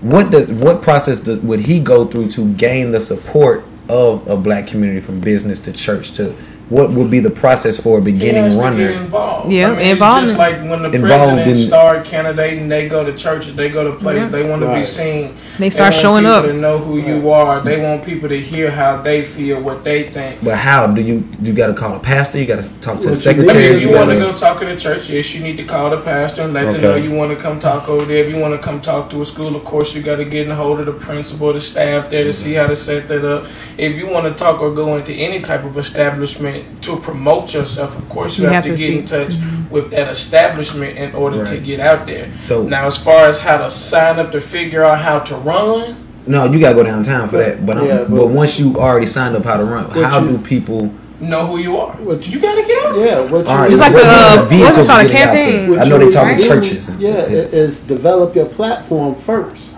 What 0.01 0.31
does 0.31 0.51
what 0.51 0.83
process 0.83 1.21
does 1.21 1.41
would 1.41 1.61
he 1.61 1.79
go 1.81 2.05
through 2.05 2.29
to 2.31 2.53
gain 2.55 2.91
the 2.91 3.01
support 3.01 3.65
of 3.89 4.27
a 4.29 4.37
black 4.37 4.67
community 4.67 5.01
from 5.01 5.21
business 5.21 5.61
to 5.61 5.73
church 5.73 6.13
to 6.13 6.35
what 6.73 6.91
would 6.93 7.11
be 7.11 7.21
the 7.21 7.31
process 7.31 7.79
for 7.79 7.99
a 7.99 8.01
He 8.01 8.13
beginning 8.13 8.45
has 8.45 8.57
to 8.57 8.63
runner? 8.63 8.79
get 8.79 9.03
involved. 9.03 9.53
Yeah, 9.53 9.73
I 9.73 9.77
mean, 9.77 9.87
It's 9.89 10.01
just 10.01 10.39
like 10.39 10.57
when 10.61 10.81
the 10.83 10.91
Involved 10.91 11.35
presidents 11.35 11.61
in- 11.61 11.67
start 11.67 12.05
candidating, 12.07 12.69
they 12.69 12.89
go 12.89 13.05
to 13.05 13.13
churches, 13.13 13.55
they 13.55 13.69
go 13.69 13.85
to 13.91 13.97
places, 13.99 14.31
they 14.33 14.49
want 14.49 14.63
to 14.63 14.73
be 14.73 14.85
seen. 14.85 15.35
They 15.59 15.69
start 15.69 15.93
want 15.93 16.03
showing 16.03 16.25
people 16.25 16.37
up. 16.37 16.45
To 16.47 16.53
know 16.55 16.79
who 16.79 16.97
you 16.99 17.31
are, 17.31 17.61
they 17.61 17.79
want 17.83 18.05
people 18.05 18.29
to 18.31 18.41
hear 18.41 18.71
how 18.71 19.03
they 19.03 19.23
feel, 19.23 19.61
what 19.61 19.85
they 19.85 20.09
think. 20.09 20.43
But 20.43 20.57
how 20.57 20.87
do 20.87 21.03
you 21.03 21.29
you 21.43 21.53
got 21.53 21.67
to 21.67 21.75
call 21.75 21.95
a 21.95 22.01
pastor? 22.01 22.39
You 22.39 22.47
got 22.47 22.63
to 22.65 22.81
talk 22.81 23.01
to 23.01 23.09
the 23.09 23.17
What 23.17 23.25
you 23.25 23.31
I 23.33 23.35
secretary. 23.35 23.63
mean, 23.65 23.73
if 23.77 23.83
you 23.83 23.91
Yeah. 23.91 23.97
want 23.99 24.11
to 24.11 24.17
go 24.17 24.33
talk 24.33 24.59
to 24.61 24.67
the 24.67 24.77
church, 24.77 25.11
yes, 25.11 25.35
you 25.35 25.43
need 25.43 25.59
to 25.59 25.65
call 25.65 25.91
the 25.91 25.99
pastor 25.99 26.43
and 26.43 26.55
let 26.55 26.73
them 26.73 26.81
know 26.81 26.97
you 26.97 27.11
want 27.13 27.31
to 27.31 27.37
come 27.37 27.61
talk 27.61 27.89
over 27.89 28.05
there. 28.07 28.25
If 28.25 28.33
you 28.35 28.41
want 28.41 28.55
to 28.55 28.63
come 28.67 28.81
talk 28.81 29.11
to 29.11 29.21
a 29.21 29.25
school, 29.27 29.55
of 29.55 29.65
course, 29.65 29.95
you 29.95 30.01
got 30.03 30.17
to 30.17 30.25
get 30.25 30.49
in 30.49 30.55
hold 30.55 30.81
of 30.81 30.87
the 30.87 30.93
principal, 30.93 31.53
the 31.53 31.61
staff 31.61 32.09
there 32.09 32.25
to 32.25 32.31
mm-hmm. 32.31 32.45
see 32.45 32.55
how 32.55 32.67
to 32.67 32.77
set 32.77 33.09
that 33.09 33.25
up. 33.25 33.45
If 33.77 33.97
you 33.99 34.07
want 34.09 34.27
to 34.27 34.33
talk 34.45 34.63
or 34.63 34.71
go 34.75 34.97
into 34.97 35.13
any 35.13 35.41
type 35.41 35.65
of 35.65 35.77
establishment 35.77 36.62
to 36.83 36.97
promote 36.97 37.55
yourself, 37.55 37.97
of 37.99 38.09
course, 38.09 38.39
you, 38.39 38.45
You 38.45 38.51
have, 38.51 38.65
have 38.65 38.73
to, 38.73 38.77
to 38.79 38.83
get 38.89 38.99
in 38.99 39.07
speak. 39.07 39.29
touch 39.29 39.71
with 39.71 39.91
that 39.91 40.09
establishment 40.09 40.99
in 40.99 41.15
order 41.15 41.45
to 41.47 41.59
get 41.59 41.81
out 41.81 42.07
there. 42.07 42.31
So- 42.41 42.63
now, 42.65 42.87
as 42.87 42.97
far 43.03 43.27
as 43.27 43.39
how 43.39 43.59
to 43.59 43.71
sign 43.71 44.19
up 44.19 44.33
to 44.33 44.41
figure 44.41 44.83
out 44.85 44.99
how 44.99 45.19
to 45.21 45.37
run, 45.37 45.97
No, 46.27 46.45
you 46.45 46.61
gotta 46.61 46.75
go 46.77 46.85
downtown 46.85 47.29
for 47.29 47.39
that. 47.39 47.67
But 47.67 47.83
Yeah, 47.85 47.99
but, 47.99 48.11
but- 48.11 48.27
once 48.29 48.59
you 48.61 48.77
already 48.77 49.07
signed 49.07 49.35
up 49.37 49.45
how 49.45 49.57
to 49.57 49.65
run, 49.65 49.91
how 49.91 50.21
you- 50.21 50.37
do 50.37 50.39
people? 50.39 50.93
know 51.21 51.47
who 51.47 51.59
you 51.59 51.77
are. 51.77 51.93
What 51.99 52.27
you 52.27 52.41
got 52.41 52.57
to 52.57 52.63
get 52.63 52.85
out. 52.85 52.99
Yeah, 52.99 53.21
what 53.21 53.45
you 53.45 53.51
All 53.53 53.59
right, 53.59 53.71
It's 53.71 53.81
like 53.81 53.93
what 53.93 54.05
a, 54.05 54.09
are 54.09 54.13
uh, 54.13 54.35
the 54.35 54.41
what's 54.43 54.53
it 54.53 54.57
vehicles 54.57 54.89
called, 54.89 55.01
a 55.01 55.09
getting 55.09 55.23
out 55.23 55.33
there? 55.35 55.51
campaign? 55.67 55.79
I 55.79 55.85
know 55.85 55.99
they 55.99 56.05
would 56.07 56.13
talking 56.15 56.37
do, 56.37 56.43
churches. 56.49 56.89
and- 56.89 57.01
Yeah, 57.01 57.11
yes. 57.29 57.53
it 57.53 57.59
is 57.59 57.79
develop 57.81 58.35
your 58.35 58.47
platform 58.47 59.15
first. 59.15 59.77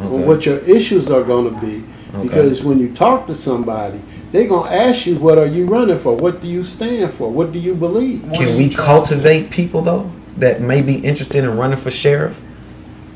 Okay. 0.00 0.06
on 0.16 0.26
what 0.26 0.44
your 0.44 0.58
issues 0.58 1.08
are 1.10 1.22
going 1.22 1.54
to 1.54 1.60
be. 1.60 1.84
Because 2.22 2.62
when 2.64 2.78
you 2.80 2.88
talk 2.92 3.26
to 3.28 3.34
somebody, 3.34 4.00
they're 4.34 4.48
going 4.48 4.68
to 4.68 4.74
ask 4.74 5.06
you, 5.06 5.16
what 5.16 5.38
are 5.38 5.46
you 5.46 5.64
running 5.64 5.96
for? 5.96 6.16
What 6.16 6.42
do 6.42 6.48
you 6.48 6.64
stand 6.64 7.12
for? 7.12 7.30
What 7.30 7.52
do 7.52 7.60
you 7.60 7.72
believe? 7.72 8.22
Can 8.34 8.48
you 8.48 8.56
we 8.56 8.68
cultivate 8.68 9.48
people 9.50 9.80
though 9.80 10.10
that 10.38 10.60
may 10.60 10.82
be 10.82 10.96
interested 10.96 11.44
in 11.44 11.56
running 11.56 11.78
for 11.78 11.90
sheriff? 11.92 12.42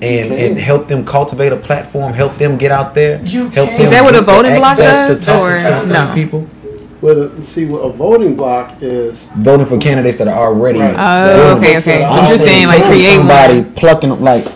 And, 0.01 0.32
and 0.32 0.57
help 0.57 0.86
them 0.86 1.05
cultivate 1.05 1.53
a 1.53 1.57
platform, 1.57 2.12
help 2.12 2.36
them 2.36 2.57
get 2.57 2.70
out 2.70 2.95
there. 2.95 3.20
You 3.24 3.49
help 3.49 3.70
can. 3.70 3.78
them 3.78 3.82
Is 3.85 3.90
that 3.90 4.05
what 4.05 4.15
a 4.15 4.19
the 4.20 4.27
voting 4.27 4.55
block 4.55 4.78
access 4.78 5.09
does, 5.09 5.20
To 5.23 5.27
talk 5.27 5.43
or 5.43 5.61
to 5.82 5.86
no? 5.89 6.15
people 6.15 6.47
Well, 7.01 7.36
see, 7.43 7.66
what 7.66 7.81
a 7.81 7.89
voting 7.90 8.36
block 8.36 8.81
is, 8.81 9.28
voting 9.39 9.66
for 9.66 9.77
candidates 9.77 10.19
that 10.19 10.28
are 10.28 10.47
already. 10.47 10.78
Right. 10.78 10.95
Oh, 10.97 11.57
okay, 11.59 11.78
okay. 11.78 12.05
I'm 12.05 12.20
I'm 12.20 12.24
just 12.27 12.45
saying, 12.45 12.69
like, 12.69 12.78
taking 12.82 12.90
create 12.90 13.16
somebody, 13.16 13.61
one. 13.62 13.74
plucking 13.74 14.11
them, 14.11 14.20
like, 14.20 14.47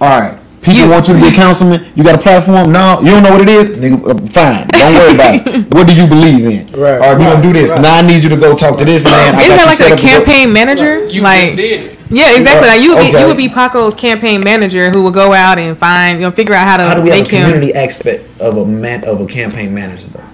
all 0.00 0.20
right. 0.20 0.38
People 0.62 0.82
You- 0.84 0.90
want 0.90 1.08
you 1.08 1.14
to 1.14 1.20
be 1.20 1.26
a 1.28 1.32
councilman. 1.32 1.84
You 1.96 2.04
got 2.04 2.14
a 2.14 2.18
platform? 2.18 2.70
No, 2.72 3.00
you 3.00 3.10
don't 3.10 3.22
know 3.24 3.32
what 3.32 3.42
it 3.42 3.48
is. 3.48 3.70
Nigga, 3.70 3.98
uh, 3.98 4.26
fine. 4.30 4.66
Don't 4.68 4.94
worry 4.94 5.14
about 5.14 5.34
it. 5.34 5.66
What 5.74 5.86
do 5.88 5.92
you 5.94 6.06
believe 6.06 6.44
in? 6.46 6.66
Right. 6.80 7.00
All 7.00 7.08
right, 7.14 7.18
we 7.18 7.24
gonna 7.24 7.42
do 7.42 7.52
this. 7.52 7.72
Right. 7.72 7.80
Now 7.82 7.96
I 7.98 8.02
need 8.02 8.22
you 8.22 8.30
to 8.30 8.36
go 8.36 8.54
talk 8.54 8.78
to 8.78 8.84
this 8.84 9.04
man. 9.04 9.34
Isn't 9.40 9.56
that 9.56 9.66
like 9.66 9.80
a 9.80 9.92
up 9.94 9.98
to 9.98 10.04
go- 10.04 10.08
campaign 10.10 10.52
manager? 10.52 11.00
You 11.04 11.10
just 11.10 11.24
like, 11.24 11.56
did 11.56 11.80
it. 11.92 11.98
yeah, 12.10 12.36
exactly. 12.36 12.68
Like 12.68 12.80
you 12.80 12.94
would 12.94 13.00
be, 13.00 13.08
Okay. 13.08 13.20
you 13.20 13.26
would 13.26 13.36
be 13.36 13.48
Paco's 13.48 13.94
campaign 13.96 14.40
manager 14.44 14.90
who 14.90 15.02
would 15.02 15.14
go 15.14 15.32
out 15.32 15.58
and 15.58 15.76
find, 15.76 16.20
you 16.20 16.26
know, 16.26 16.30
figure 16.30 16.54
out 16.54 16.66
how 16.68 16.76
to 16.76 16.84
How 16.84 16.94
do 16.94 17.02
we 17.02 17.10
have 17.10 17.18
a 17.18 17.22
make 17.22 17.30
him. 17.32 17.42
community 17.44 17.74
aspect 17.74 18.40
of 18.40 18.56
a 18.56 18.64
man 18.64 19.04
of 19.04 19.20
a 19.20 19.26
campaign 19.26 19.74
manager 19.74 20.06
though? 20.08 20.24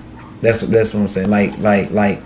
That's 0.43 0.61
that's 0.61 0.93
what 0.93 1.01
I'm 1.01 1.09
saying. 1.09 1.31
Like 1.31 1.57
like 1.59 1.91
like. 1.91 2.21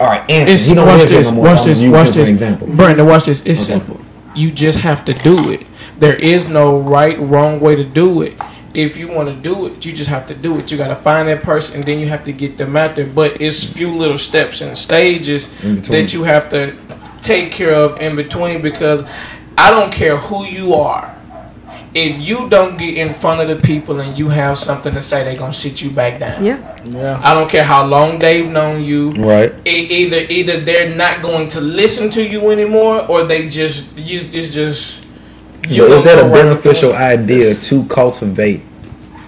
All 0.00 0.08
right, 0.08 0.28
Anson. 0.28 0.54
It's, 0.56 0.68
He 0.68 0.74
don't 0.74 0.88
watch 0.88 1.04
this, 1.08 1.28
no 1.30 1.36
more. 1.36 1.44
watch 1.46 1.60
so 1.60 1.66
this, 1.66 1.80
watch 1.82 2.00
him 2.00 2.06
for 2.06 2.12
this. 2.12 2.16
an 2.16 2.28
example. 2.34 2.66
Brandon, 2.66 3.06
watch 3.06 3.26
this. 3.26 3.42
It's 3.46 3.62
Okay. 3.62 3.78
simple. 3.78 4.00
You 4.34 4.50
just 4.50 4.80
have 4.80 5.04
to 5.04 5.14
do 5.14 5.50
it. 5.52 5.62
There 5.98 6.14
is 6.14 6.48
no 6.48 6.78
right, 6.78 7.18
wrong 7.18 7.60
way 7.60 7.76
to 7.76 7.84
do 7.84 8.22
it. 8.22 8.34
If 8.74 8.96
you 8.98 9.06
want 9.08 9.28
to 9.28 9.34
do 9.36 9.66
it, 9.66 9.86
you 9.86 9.92
just 9.92 10.10
have 10.10 10.26
to 10.26 10.34
do 10.34 10.58
it. 10.58 10.72
You 10.72 10.76
got 10.76 10.88
to 10.88 10.96
find 10.96 11.28
that 11.28 11.42
person, 11.44 11.76
and 11.76 11.84
then 11.86 12.00
you 12.00 12.08
have 12.08 12.24
to 12.24 12.32
get 12.32 12.58
them 12.58 12.76
out 12.76 12.96
there. 12.96 13.06
But 13.06 13.40
it's 13.40 13.62
few 13.64 13.94
little 13.94 14.18
steps 14.18 14.60
and 14.60 14.76
stages 14.76 15.52
that 15.88 16.12
you 16.12 16.24
have 16.24 16.48
to 16.50 16.76
take 17.22 17.52
care 17.52 17.72
of 17.74 18.00
in 18.00 18.16
between 18.16 18.60
because 18.62 19.04
I 19.56 19.70
don't 19.70 19.92
care 19.92 20.16
who 20.16 20.44
you 20.44 20.74
are. 20.74 21.14
if 21.94 22.18
you 22.18 22.48
don't 22.50 22.76
get 22.76 22.96
in 22.98 23.12
front 23.14 23.40
of 23.40 23.46
the 23.46 23.54
people 23.54 24.00
and 24.00 24.18
you 24.18 24.28
have 24.28 24.58
something 24.58 24.92
to 24.92 25.00
say, 25.00 25.22
they're 25.22 25.38
gonna 25.38 25.52
sit 25.52 25.80
you 25.80 25.90
back 25.90 26.18
down. 26.18 26.44
Yeah. 26.44 26.58
Yeah. 26.84 27.20
I 27.22 27.32
don't 27.34 27.48
care 27.48 27.62
how 27.62 27.86
long 27.86 28.18
they've 28.18 28.50
known 28.50 28.82
you. 28.82 29.10
Right. 29.10 29.54
E- 29.64 29.86
either 30.02 30.26
either 30.28 30.58
they're 30.58 30.90
not 30.94 31.22
going 31.22 31.46
to 31.50 31.60
listen 31.60 32.10
to 32.10 32.22
you 32.26 32.50
anymore, 32.50 33.06
or 33.06 33.22
they 33.24 33.48
just 33.48 33.96
you, 33.96 34.18
it's 34.32 34.52
just. 34.52 35.03
Yo, 35.68 35.84
is 35.86 36.04
that 36.04 36.18
a 36.18 36.28
beneficial 36.28 36.90
before- 36.90 37.04
idea 37.04 37.54
to 37.54 37.84
cultivate 37.86 38.62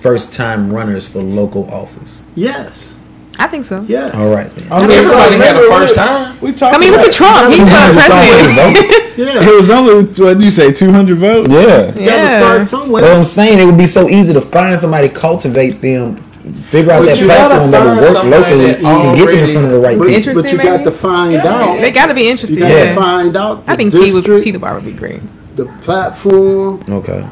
first 0.00 0.32
time 0.32 0.72
runners 0.72 1.08
for 1.08 1.22
local 1.22 1.68
office? 1.70 2.24
Yes, 2.34 2.98
I 3.38 3.46
think 3.46 3.64
so. 3.64 3.84
yes. 3.88 4.14
All 4.14 4.34
right 4.34 4.50
then. 4.54 4.72
I 4.72 4.80
mean, 4.86 4.90
Everybody 4.98 5.36
had 5.36 5.56
a 5.56 5.68
first 5.68 5.94
time. 5.94 6.38
We 6.40 6.52
talked 6.52 6.76
I 6.76 6.78
mean, 6.78 6.92
look 6.92 7.00
at 7.06 7.12
Trump. 7.12 7.52
He's 7.52 7.60
a 7.62 7.92
president. 7.92 9.02
Yeah, 9.16 9.48
It 9.48 9.56
was 9.56 9.70
only 9.70 9.94
what 10.04 10.34
did 10.34 10.42
you 10.42 10.50
say? 10.50 10.72
Two 10.72 10.92
hundred 10.92 11.16
votes. 11.16 11.48
Yeah. 11.50 11.86
you 11.86 11.92
gotta 11.94 12.02
Yeah. 12.04 12.36
start 12.36 12.66
somewhere. 12.66 13.02
What 13.02 13.12
I'm 13.12 13.24
saying, 13.24 13.58
it 13.58 13.64
would 13.64 13.78
be 13.78 13.86
so 13.86 14.10
easy 14.10 14.34
to 14.34 14.42
find 14.42 14.78
somebody, 14.78 15.08
cultivate 15.08 15.80
them, 15.80 16.16
figure 16.16 16.92
out 16.92 17.00
But 17.00 17.16
that 17.16 17.24
platform 17.24 17.70
that 17.70 17.82
will 17.82 17.96
work 17.96 18.24
locally, 18.44 18.66
that 18.72 18.84
and 18.84 19.16
get 19.16 19.26
them 19.32 19.38
in 19.48 19.52
front 19.54 19.66
of 19.68 19.72
the 19.72 19.78
right 19.80 19.98
but, 19.98 20.08
people. 20.08 20.34
But 20.42 20.52
you 20.52 20.58
got 20.58 20.84
to 20.84 20.92
find 20.92 21.32
Yeah. 21.32 21.46
out. 21.48 21.80
They 21.80 21.90
got 21.92 22.06
to 22.08 22.14
be 22.14 22.28
interested. 22.28 22.58
You 22.58 22.64
interested. 22.66 22.94
got 22.94 22.94
to 22.94 23.00
Yeah. 23.00 23.06
find 23.22 23.36
out. 23.38 23.64
I 23.66 23.72
the 23.72 23.76
think 23.78 23.92
T 23.94 23.98
would 24.00 24.14
district, 24.24 24.44
T 24.44 24.50
the 24.50 24.58
bar 24.58 24.74
would 24.74 24.84
be 24.84 24.92
great. 24.92 25.22
The 25.56 25.66
platform, 25.82 26.80
Okay. 26.88 27.22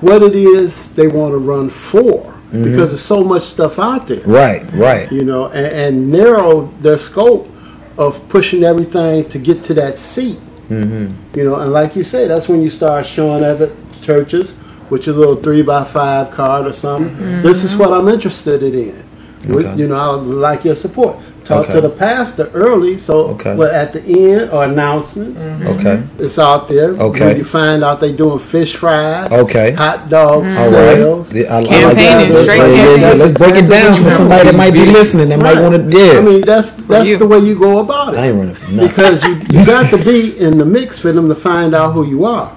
what 0.00 0.22
it 0.22 0.34
is 0.34 0.94
they 0.94 1.08
want 1.08 1.32
to 1.32 1.38
run 1.38 1.68
for, 1.68 2.34
Mm-hmm. 2.50 2.64
because 2.64 2.90
there's 2.90 3.00
so 3.00 3.22
much 3.22 3.42
stuff 3.42 3.78
out 3.78 4.08
there. 4.08 4.22
Right, 4.26 4.68
right. 4.72 5.10
you 5.12 5.24
know, 5.24 5.46
and, 5.50 5.66
and 5.66 6.10
narrow 6.10 6.66
their 6.80 6.98
scope 6.98 7.48
of 7.96 8.28
pushing 8.28 8.64
everything 8.64 9.28
to 9.28 9.38
get 9.38 9.62
to 9.64 9.74
that 9.74 10.00
seat. 10.00 10.36
Mm-hmm. 10.68 11.38
You 11.38 11.44
know, 11.44 11.54
and 11.60 11.72
like 11.72 11.94
you 11.94 12.02
say, 12.02 12.26
that's 12.26 12.48
when 12.48 12.60
you 12.60 12.68
start 12.68 13.06
showing 13.06 13.44
up 13.44 13.60
at 13.60 13.70
churches 14.02 14.56
with 14.90 15.06
your 15.06 15.14
little 15.14 15.36
three 15.36 15.62
by 15.62 15.84
five 15.84 16.32
card 16.32 16.66
or 16.66 16.72
something. 16.72 17.16
This 17.42 17.62
is 17.62 17.76
what 17.76 17.92
I'm 17.92 18.08
interested 18.08 18.64
in. 18.64 19.06
Okay. 19.48 19.76
you 19.76 19.86
know, 19.86 19.94
I 19.96 20.16
would 20.16 20.26
like 20.26 20.64
your 20.64 20.74
support. 20.74 21.18
Talk 21.50 21.64
Okay. 21.64 21.72
to 21.74 21.80
the 21.80 21.88
pastor 21.90 22.48
early, 22.54 22.96
so 22.96 23.34
Okay. 23.34 23.56
well, 23.56 23.72
at 23.82 23.92
the 23.92 24.00
end 24.06 24.50
or 24.52 24.62
announcements, 24.64 25.42
Okay. 25.42 25.96
Mm-hmm. 25.98 26.22
it's 26.24 26.38
out 26.38 26.68
there. 26.68 26.90
Okay. 27.08 27.26
When 27.26 27.36
you 27.38 27.44
find 27.44 27.82
out 27.82 27.98
they 27.98 28.12
doing 28.12 28.38
fish 28.38 28.76
fries, 28.76 29.32
Okay. 29.32 29.72
hot 29.72 30.08
dog 30.08 30.44
All 30.44 30.70
sales. 30.70 31.34
right. 31.34 31.42
Yeah, 31.42 31.50
I, 31.52 31.56
I 31.56 31.60
like 31.60 31.68
Campaigning, 31.70 32.34
that. 32.34 32.46
Yeah, 32.46 32.66
yeah, 32.66 32.94
yeah. 33.10 33.12
Let's 33.20 33.32
break 33.42 33.56
it 33.62 33.68
down 33.68 34.04
for 34.04 34.10
somebody 34.10 34.44
that 34.44 34.54
might 34.54 34.72
be 34.72 34.86
listening. 34.86 35.28
That 35.30 35.40
might 35.40 35.60
want 35.60 35.74
to. 35.74 35.82
Yeah. 35.98 36.18
I 36.18 36.22
mean, 36.22 36.40
that's 36.42 36.70
that's 36.86 37.16
the 37.18 37.26
way 37.26 37.38
you 37.40 37.58
go 37.58 37.78
about 37.78 38.14
it. 38.14 38.18
I 38.20 38.26
ain't 38.28 38.38
running 38.38 38.54
for 38.54 38.70
nothing. 38.70 38.86
because 38.88 39.24
you 39.26 39.32
you 39.50 39.66
got 39.66 39.90
to 39.90 39.98
be 40.12 40.38
in 40.38 40.56
the 40.58 40.64
mix 40.64 41.00
for 41.00 41.10
them 41.10 41.28
to 41.28 41.34
find 41.34 41.74
out 41.74 41.94
who 41.94 42.06
you 42.06 42.24
are. 42.24 42.52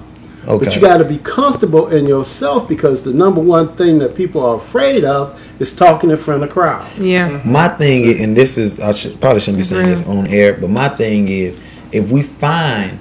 Okay. 0.46 0.64
But 0.66 0.74
you 0.74 0.80
got 0.80 0.98
to 0.98 1.04
be 1.04 1.18
comfortable 1.18 1.88
in 1.88 2.06
yourself 2.06 2.68
because 2.68 3.02
the 3.02 3.12
number 3.12 3.40
one 3.40 3.74
thing 3.76 3.98
that 3.98 4.14
people 4.14 4.44
are 4.44 4.56
afraid 4.56 5.04
of 5.04 5.40
is 5.60 5.74
talking 5.74 6.10
in 6.10 6.16
front 6.16 6.42
of 6.42 6.50
a 6.50 6.52
crowd. 6.52 6.86
Yeah. 6.98 7.40
My 7.44 7.68
thing, 7.68 8.04
is, 8.04 8.20
and 8.20 8.36
this 8.36 8.58
is, 8.58 8.78
I 8.78 8.92
should, 8.92 9.20
probably 9.20 9.40
shouldn't 9.40 9.58
be 9.58 9.64
saying 9.64 9.86
this 9.86 10.06
on 10.06 10.26
air, 10.26 10.54
but 10.54 10.70
my 10.70 10.88
thing 10.88 11.28
is, 11.28 11.58
if 11.92 12.10
we 12.10 12.22
find 12.22 12.98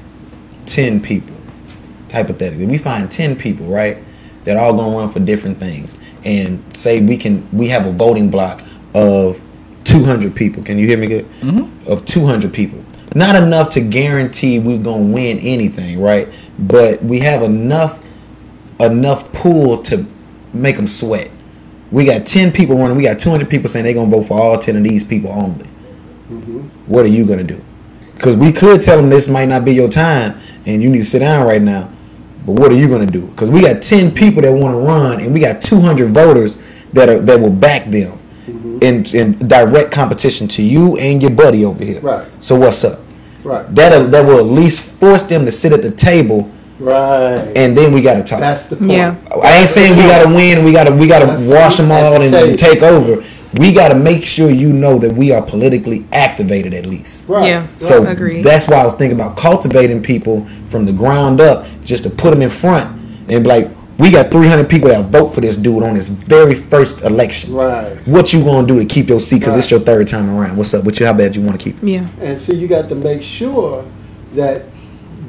ten 0.65 1.01
people, 1.01 1.35
hypothetically, 2.11 2.65
we 2.65 2.77
find 2.77 3.11
ten 3.11 3.35
people, 3.35 3.65
right, 3.65 3.97
that 4.43 4.57
all 4.57 4.73
gonna 4.73 4.95
run 4.95 5.09
for 5.09 5.19
different 5.19 5.57
things, 5.57 5.99
and 6.23 6.63
say 6.75 7.01
we 7.01 7.17
can, 7.17 7.47
we 7.51 7.67
have 7.69 7.85
a 7.85 7.91
voting 7.91 8.29
block 8.29 8.61
of 8.93 9.41
two 9.83 10.03
hundred 10.03 10.35
people. 10.35 10.63
Can 10.63 10.77
you 10.77 10.87
hear 10.87 10.97
me 10.97 11.07
good? 11.07 11.25
Mm-hmm. 11.41 11.91
Of 11.91 12.05
two 12.05 12.25
hundred 12.25 12.53
people, 12.53 12.82
not 13.15 13.35
enough 13.35 13.69
to 13.71 13.81
guarantee 13.81 14.59
we're 14.59 14.81
gonna 14.81 15.11
win 15.11 15.39
anything, 15.39 16.01
right? 16.01 16.27
But 16.57 17.03
we 17.03 17.19
have 17.19 17.41
enough 17.43 18.03
enough 18.79 19.31
pull 19.33 19.81
to 19.83 20.05
make 20.53 20.75
them 20.75 20.87
sweat. 20.87 21.31
We 21.91 22.05
got 22.05 22.25
10 22.25 22.51
people 22.51 22.77
running. 22.77 22.97
We 22.97 23.03
got 23.03 23.19
200 23.19 23.49
people 23.49 23.69
saying 23.69 23.85
they're 23.85 23.93
going 23.93 24.09
to 24.09 24.15
vote 24.15 24.23
for 24.23 24.39
all 24.39 24.57
10 24.57 24.77
of 24.77 24.83
these 24.83 25.03
people 25.03 25.31
only. 25.31 25.65
Mm-hmm. 26.29 26.61
What 26.87 27.05
are 27.05 27.09
you 27.09 27.25
going 27.25 27.45
to 27.45 27.53
do? 27.55 27.63
Because 28.15 28.35
we 28.35 28.51
could 28.51 28.81
tell 28.81 28.97
them 28.97 29.09
this 29.09 29.27
might 29.27 29.47
not 29.47 29.65
be 29.65 29.73
your 29.73 29.89
time 29.89 30.39
and 30.65 30.81
you 30.81 30.89
need 30.89 30.99
to 30.99 31.03
sit 31.03 31.19
down 31.19 31.45
right 31.45 31.61
now. 31.61 31.91
But 32.45 32.53
what 32.53 32.71
are 32.71 32.75
you 32.75 32.87
going 32.87 33.05
to 33.05 33.11
do? 33.11 33.27
Because 33.27 33.49
we 33.49 33.61
got 33.61 33.81
10 33.81 34.13
people 34.13 34.41
that 34.41 34.51
want 34.51 34.73
to 34.73 34.77
run 34.79 35.21
and 35.21 35.33
we 35.33 35.39
got 35.39 35.61
200 35.61 36.09
voters 36.11 36.57
that 36.93 37.09
are 37.09 37.19
that 37.19 37.39
will 37.39 37.51
back 37.51 37.85
them 37.85 38.17
mm-hmm. 38.45 38.79
in, 38.81 39.05
in 39.15 39.47
direct 39.47 39.91
competition 39.91 40.47
to 40.49 40.61
you 40.61 40.97
and 40.97 41.21
your 41.21 41.31
buddy 41.31 41.63
over 41.63 41.83
here. 41.83 42.01
Right. 42.01 42.27
So 42.43 42.55
what's 42.55 42.83
up? 42.83 42.99
Right. 43.43 43.65
That 43.75 43.91
uh, 43.91 44.03
that 44.05 44.25
will 44.25 44.39
at 44.39 44.45
least 44.45 44.83
force 44.83 45.23
them 45.23 45.45
to 45.45 45.51
sit 45.51 45.73
at 45.73 45.81
the 45.81 45.91
table 45.91 46.49
Right. 46.79 47.37
and 47.55 47.77
then 47.77 47.93
we 47.93 48.01
got 48.01 48.15
to 48.15 48.23
talk. 48.23 48.39
That's 48.39 48.65
the 48.65 48.75
point. 48.75 48.91
Yeah. 48.91 49.15
I 49.43 49.59
ain't 49.59 49.69
saying 49.69 49.95
we 49.95 50.03
gotta 50.03 50.27
win 50.33 50.63
we 50.63 50.71
gotta 50.71 50.91
we 50.93 51.07
gotta 51.07 51.27
wash 51.47 51.77
them 51.77 51.91
all 51.91 52.17
the 52.19 52.25
and, 52.25 52.33
table. 52.33 52.49
and 52.49 52.59
take 52.59 52.81
over. 52.81 53.23
We 53.59 53.71
gotta 53.71 53.95
make 53.95 54.25
sure 54.25 54.49
you 54.49 54.73
know 54.73 54.97
that 54.97 55.13
we 55.13 55.31
are 55.31 55.41
politically 55.41 56.05
activated 56.11 56.73
at 56.73 56.85
least. 56.87 57.29
Right. 57.29 57.45
Yeah. 57.47 57.67
So 57.77 58.05
Agreed. 58.07 58.43
that's 58.43 58.67
why 58.67 58.77
I 58.77 58.83
was 58.85 58.95
thinking 58.95 59.19
about 59.19 59.37
cultivating 59.37 60.01
people 60.01 60.43
from 60.45 60.85
the 60.85 60.93
ground 60.93 61.39
up, 61.39 61.67
just 61.83 62.03
to 62.03 62.09
put 62.09 62.31
them 62.31 62.41
in 62.41 62.49
front 62.49 62.99
and 63.29 63.43
be 63.43 63.49
like, 63.49 63.71
we 63.97 64.09
got 64.11 64.31
300 64.31 64.67
people 64.69 64.89
that 64.89 65.05
vote 65.09 65.27
for 65.29 65.41
this 65.41 65.55
dude 65.55 65.83
on 65.83 65.95
his 65.95 66.09
very 66.09 66.55
first 66.55 67.01
election. 67.01 67.53
Right. 67.53 67.95
What 68.07 68.33
you 68.33 68.43
gonna 68.43 68.65
do 68.67 68.79
to 68.79 68.85
keep 68.85 69.07
your 69.09 69.19
seat? 69.19 69.39
Because 69.39 69.55
it's 69.55 69.69
your 69.69 69.79
third 69.79 70.07
time 70.07 70.29
around. 70.29 70.57
What's 70.57 70.73
up 70.73 70.83
with 70.85 70.99
you? 70.99 71.05
How 71.05 71.13
bad 71.13 71.35
you 71.35 71.41
want 71.43 71.59
to 71.59 71.63
keep? 71.63 71.81
it? 71.83 71.87
Yeah. 71.87 72.07
And 72.19 72.39
see, 72.39 72.55
you 72.55 72.67
got 72.67 72.89
to 72.89 72.95
make 72.95 73.21
sure 73.23 73.85
that 74.33 74.63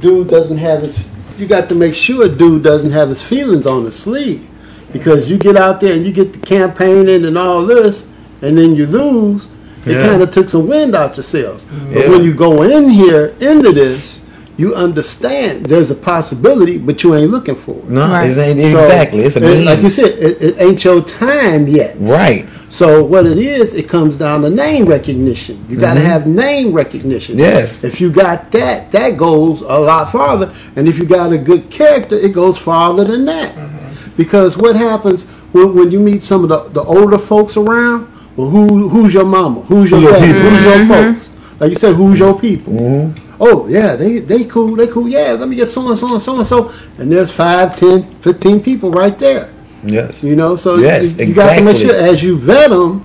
dude 0.01 0.29
doesn't 0.29 0.59
have 0.59 0.83
his. 0.83 1.07
You 1.39 1.47
got 1.47 1.69
to 1.69 1.75
make 1.75 1.95
sure 1.95 2.29
dude 2.29 2.63
doesn't 2.63 2.93
have 2.93 3.09
his 3.09 3.21
feelings 3.23 3.67
on 3.67 3.85
his 3.85 3.99
sleeve, 3.99 4.47
because 4.93 5.29
you 5.31 5.37
get 5.37 5.57
out 5.57 5.81
there 5.81 5.93
and 5.95 6.07
you 6.07 6.13
get 6.13 6.33
the 6.33 6.39
campaigning 6.39 7.25
and 7.27 7.37
all 7.37 7.67
this, 7.67 8.09
and 8.41 8.57
then 8.57 8.75
you 8.75 8.87
lose. 8.87 9.51
It 9.85 9.93
Yeah. 9.93 10.07
kind 10.07 10.23
of 10.23 10.31
took 10.31 10.49
some 10.49 10.67
wind 10.69 10.95
out 10.95 11.17
your 11.19 11.25
sails. 11.25 11.67
But 11.93 12.09
when 12.09 12.25
you 12.25 12.33
go 12.33 12.63
in 12.63 12.89
here 12.89 13.35
into 13.41 13.71
this, 13.73 14.23
you 14.57 14.75
understand 14.75 15.67
there's 15.67 15.91
a 15.91 15.95
possibility, 15.95 16.79
but 16.79 17.03
you 17.03 17.15
ain't 17.15 17.31
looking 17.31 17.55
for 17.57 17.73
it. 17.77 17.89
No, 17.89 18.03
Right. 18.09 18.31
it 18.31 18.39
ain't 18.39 18.61
So, 18.73 18.79
exactly. 18.79 19.21
It's 19.21 19.37
a 19.37 19.43
it- 19.45 19.65
like 19.65 19.83
you 19.83 19.91
said, 19.91 20.13
it, 20.19 20.43
it 20.43 20.55
ain't 20.61 20.85
your 20.85 21.01
time 21.03 21.67
yet. 21.69 21.97
right. 22.01 22.47
So 22.69 23.05
what 23.05 23.25
it 23.25 23.39
is, 23.39 23.73
it 23.75 23.89
comes 23.89 24.17
down 24.17 24.43
to 24.43 24.51
name 24.51 24.87
recognition. 24.87 25.65
You 25.69 25.77
got 25.77 25.95
to 25.95 26.01
have 26.01 26.27
name 26.27 26.73
recognition. 26.73 27.37
Mm-hmm. 27.37 27.45
Yes. 27.45 27.85
If 27.85 28.01
you 28.01 28.11
got 28.11 28.51
that, 28.51 28.91
that 28.91 29.17
goes 29.17 29.61
a 29.61 29.79
lot 29.79 30.11
farther. 30.11 30.53
And 30.75 30.89
if 30.89 30.99
you 30.99 31.05
got 31.05 31.33
a 31.33 31.39
good 31.39 31.71
character, 31.71 32.17
it 32.17 32.33
goes 32.33 32.59
farther 32.59 33.05
than 33.05 33.27
that. 33.27 33.55
Mm-hmm. 33.55 34.11
Because 34.17 34.57
what 34.57 34.75
happens 34.75 35.25
when, 35.53 35.73
when 35.77 35.91
you 35.93 36.01
meet 36.01 36.23
some 36.23 36.43
of 36.43 36.49
the, 36.49 36.69
the 36.81 36.83
older 36.83 37.19
folks 37.19 37.57
around? 37.57 38.11
Well, 38.37 38.49
who 38.49 38.89
who's 38.89 39.15
your 39.15 39.25
mama? 39.27 39.61
Who's 39.63 39.93
your 39.93 40.01
Who 40.01 40.07
your 40.07 40.13
dad? 40.19 40.27
people? 40.35 40.51
Who's 40.51 40.65
your 40.65 40.75
Mm-hmm. 40.75 41.13
folks? 41.13 41.31
Like 41.61 41.71
you 41.71 41.77
said, 41.77 41.95
who's 41.95 42.19
your 42.19 42.37
people? 42.37 43.15
Oh 43.41 43.67
yeah, 43.69 43.97
they 43.97 44.19
they 44.21 44.45
cool, 44.45 44.77
they 44.77 44.87
cool. 44.87 45.09
Yeah, 45.09 45.33
let 45.39 45.49
me 45.49 45.57
get 45.57 45.67
so 45.67 45.87
and 45.89 45.99
so 45.99 46.13
and 46.13 46.23
so 46.23 46.37
and 46.37 46.47
so. 46.47 46.71
And 46.99 47.11
there's 47.11 47.31
five, 47.31 47.77
ten, 47.77 48.03
fifteen 48.21 48.61
people 48.63 48.91
right 48.91 49.19
there. 49.19 49.53
Yes. 49.85 50.25
You 50.25 50.35
know, 50.37 50.57
so 50.57 50.77
Yes, 50.77 51.19
you, 51.19 51.27
you 51.27 51.35
got 51.35 51.59
to 51.59 51.65
make 51.65 51.77
sure 51.77 51.95
as 51.95 52.23
you 52.23 52.39
vet 52.39 52.71
them, 52.71 53.05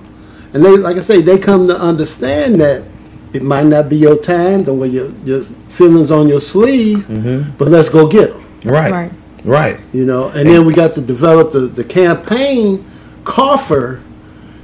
and 0.54 0.64
they, 0.64 0.76
like 0.76 0.96
I 0.96 1.00
say, 1.00 1.20
they 1.20 1.36
come 1.38 1.66
to 1.68 1.76
understand 1.78 2.60
that 2.60 2.84
it 3.34 3.42
might 3.42 3.66
not 3.66 3.88
be 3.90 3.96
your 3.96 4.16
time, 4.16 4.64
the 4.64 4.72
way 4.72 4.88
your, 4.88 5.10
your 5.24 5.42
feelings 5.42 6.10
on 6.10 6.26
your 6.26 6.40
sleeve, 6.40 7.00
Mm-hmm. 7.06 7.56
but 7.58 7.68
let's 7.68 7.88
go 7.90 8.08
get 8.08 8.30
them. 8.32 8.44
Right. 8.64 8.90
Right. 8.90 9.12
Right. 9.44 9.80
You 9.92 10.06
know, 10.06 10.28
and 10.30 10.48
then 10.48 10.64
we 10.66 10.72
got 10.74 10.94
to 10.94 11.00
develop 11.02 11.52
the, 11.52 11.60
the 11.60 11.84
campaign 11.84 12.84
coffer 13.24 14.00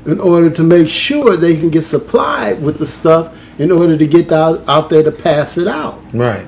in 0.07 0.19
order 0.21 0.49
to 0.51 0.63
make 0.63 0.89
sure 0.89 1.37
they 1.37 1.57
can 1.57 1.69
get 1.71 1.83
supplied 1.83 2.63
with 2.63 2.79
the 2.79 2.87
stuff 2.87 3.46
in 3.59 3.71
order 3.73 3.97
to 3.97 4.07
get 4.07 4.31
out, 4.33 4.69
out 4.69 4.91
there 4.91 5.03
to 5.03 5.11
pass 5.13 5.57
it 5.59 5.67
out. 5.69 6.03
Right. 6.13 6.47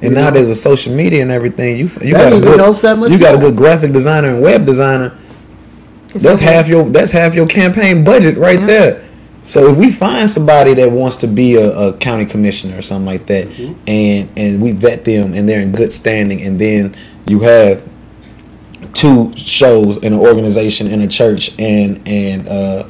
And 0.00 0.14
nowadays 0.14 0.46
with 0.46 0.58
social 0.58 0.94
media 0.94 1.22
and 1.22 1.30
everything, 1.30 1.76
you 1.76 1.84
you 2.02 2.12
That 2.14 2.30
got 2.30 2.32
a 2.32 2.40
good 2.40 2.60
helps 2.60 2.80
that 2.82 2.98
much 2.98 3.10
you 3.10 3.18
got 3.18 3.34
a 3.34 3.38
good 3.38 3.56
graphic 3.56 3.92
designer 3.92 4.28
and 4.30 4.40
web 4.40 4.64
designer. 4.64 5.16
It's 6.14 6.24
That's 6.24 6.40
okay. 6.40 6.52
half 6.52 6.68
your 6.68 6.88
that's 6.88 7.10
half 7.10 7.34
your 7.34 7.46
campaign 7.46 8.04
budget 8.04 8.36
right 8.38 8.64
there. 8.64 9.04
So 9.42 9.68
if 9.68 9.76
we 9.76 9.90
find 9.90 10.28
somebody 10.30 10.74
that 10.74 10.90
wants 10.92 11.16
to 11.16 11.26
be 11.26 11.56
a, 11.56 11.70
a 11.76 11.96
county 11.96 12.26
commissioner 12.26 12.78
or 12.78 12.82
something 12.82 13.06
like 13.06 13.26
that, 13.26 13.48
Mm-hmm. 13.48 13.80
and 13.88 14.32
and 14.38 14.62
we 14.62 14.70
vet 14.72 15.04
them 15.04 15.34
and 15.34 15.48
they're 15.48 15.60
in 15.60 15.72
good 15.72 15.90
standing, 15.92 16.42
and 16.42 16.60
then 16.60 16.94
you 17.26 17.40
have 17.40 17.82
two 18.94 19.32
shows 19.36 19.96
in 19.98 20.12
an 20.12 20.18
organization 20.20 20.86
in 20.86 21.00
a 21.00 21.08
church, 21.08 21.58
and 21.58 22.00
and 22.06 22.46
uh, 22.48 22.84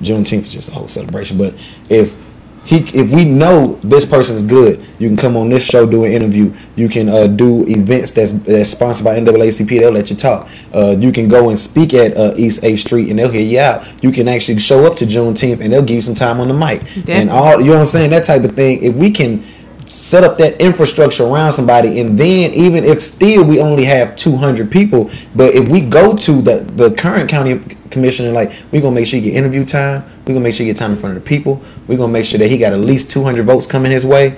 Juneteenth 0.00 0.44
is 0.44 0.52
just 0.52 0.68
a 0.70 0.72
whole 0.74 0.88
celebration. 0.88 1.38
But 1.38 1.54
if 1.90 2.16
he 2.64 2.76
if 2.94 3.12
we 3.12 3.24
know 3.24 3.74
this 3.82 4.06
person's 4.06 4.42
good, 4.42 4.80
you 4.98 5.08
can 5.08 5.16
come 5.16 5.36
on 5.36 5.48
this 5.48 5.66
show, 5.66 5.84
do 5.84 6.04
an 6.04 6.12
interview. 6.12 6.54
You 6.76 6.88
can 6.88 7.08
uh, 7.08 7.26
do 7.26 7.64
events 7.66 8.12
that's 8.12 8.32
that's 8.32 8.70
sponsored 8.70 9.04
by 9.04 9.18
NAACP. 9.18 9.80
They'll 9.80 9.90
let 9.90 10.10
you 10.10 10.16
talk. 10.16 10.48
Uh, 10.72 10.94
you 10.98 11.10
can 11.10 11.28
go 11.28 11.50
and 11.50 11.58
speak 11.58 11.92
at 11.92 12.16
uh, 12.16 12.34
East 12.36 12.62
Eighth 12.62 12.80
Street, 12.80 13.10
and 13.10 13.18
they'll 13.18 13.30
hear 13.30 13.42
you 13.42 13.58
out. 13.58 14.02
You 14.02 14.12
can 14.12 14.28
actually 14.28 14.60
show 14.60 14.86
up 14.86 14.96
to 14.98 15.04
Juneteenth, 15.04 15.60
and 15.60 15.72
they'll 15.72 15.82
give 15.82 15.96
you 15.96 16.02
some 16.02 16.14
time 16.14 16.38
on 16.38 16.48
the 16.48 16.54
mic 16.54 16.82
and 17.08 17.30
all. 17.30 17.60
You 17.60 17.66
know 17.66 17.72
what 17.72 17.78
I'm 17.80 17.84
saying? 17.86 18.10
That 18.10 18.24
type 18.24 18.44
of 18.44 18.54
thing. 18.54 18.82
If 18.82 18.94
we 18.94 19.10
can 19.10 19.42
set 19.84 20.22
up 20.22 20.38
that 20.38 20.60
infrastructure 20.60 21.24
around 21.24 21.52
somebody, 21.52 22.00
and 22.00 22.16
then 22.16 22.52
even 22.52 22.84
if 22.84 23.02
still 23.02 23.44
we 23.44 23.60
only 23.60 23.84
have 23.84 24.14
two 24.14 24.36
hundred 24.36 24.70
people, 24.70 25.10
but 25.34 25.52
if 25.54 25.68
we 25.68 25.80
go 25.80 26.16
to 26.16 26.40
the 26.40 26.60
the 26.76 26.94
current 26.94 27.28
county 27.28 27.60
commissioner, 27.92 28.32
like 28.32 28.52
we 28.72 28.80
gonna 28.80 28.94
make 28.94 29.06
sure 29.06 29.20
you 29.20 29.30
get 29.30 29.36
interview 29.36 29.64
time, 29.64 30.02
we 30.26 30.32
gonna 30.34 30.40
make 30.42 30.54
sure 30.54 30.66
you 30.66 30.72
get 30.72 30.78
time 30.78 30.90
in 30.92 30.96
front 30.96 31.16
of 31.16 31.22
the 31.22 31.28
people, 31.28 31.60
we 31.86 31.96
gonna 31.96 32.12
make 32.12 32.24
sure 32.24 32.38
that 32.38 32.48
he 32.50 32.58
got 32.58 32.72
at 32.72 32.80
least 32.80 33.10
two 33.10 33.22
hundred 33.22 33.44
votes 33.46 33.66
coming 33.66 33.92
his 33.92 34.04
way. 34.06 34.36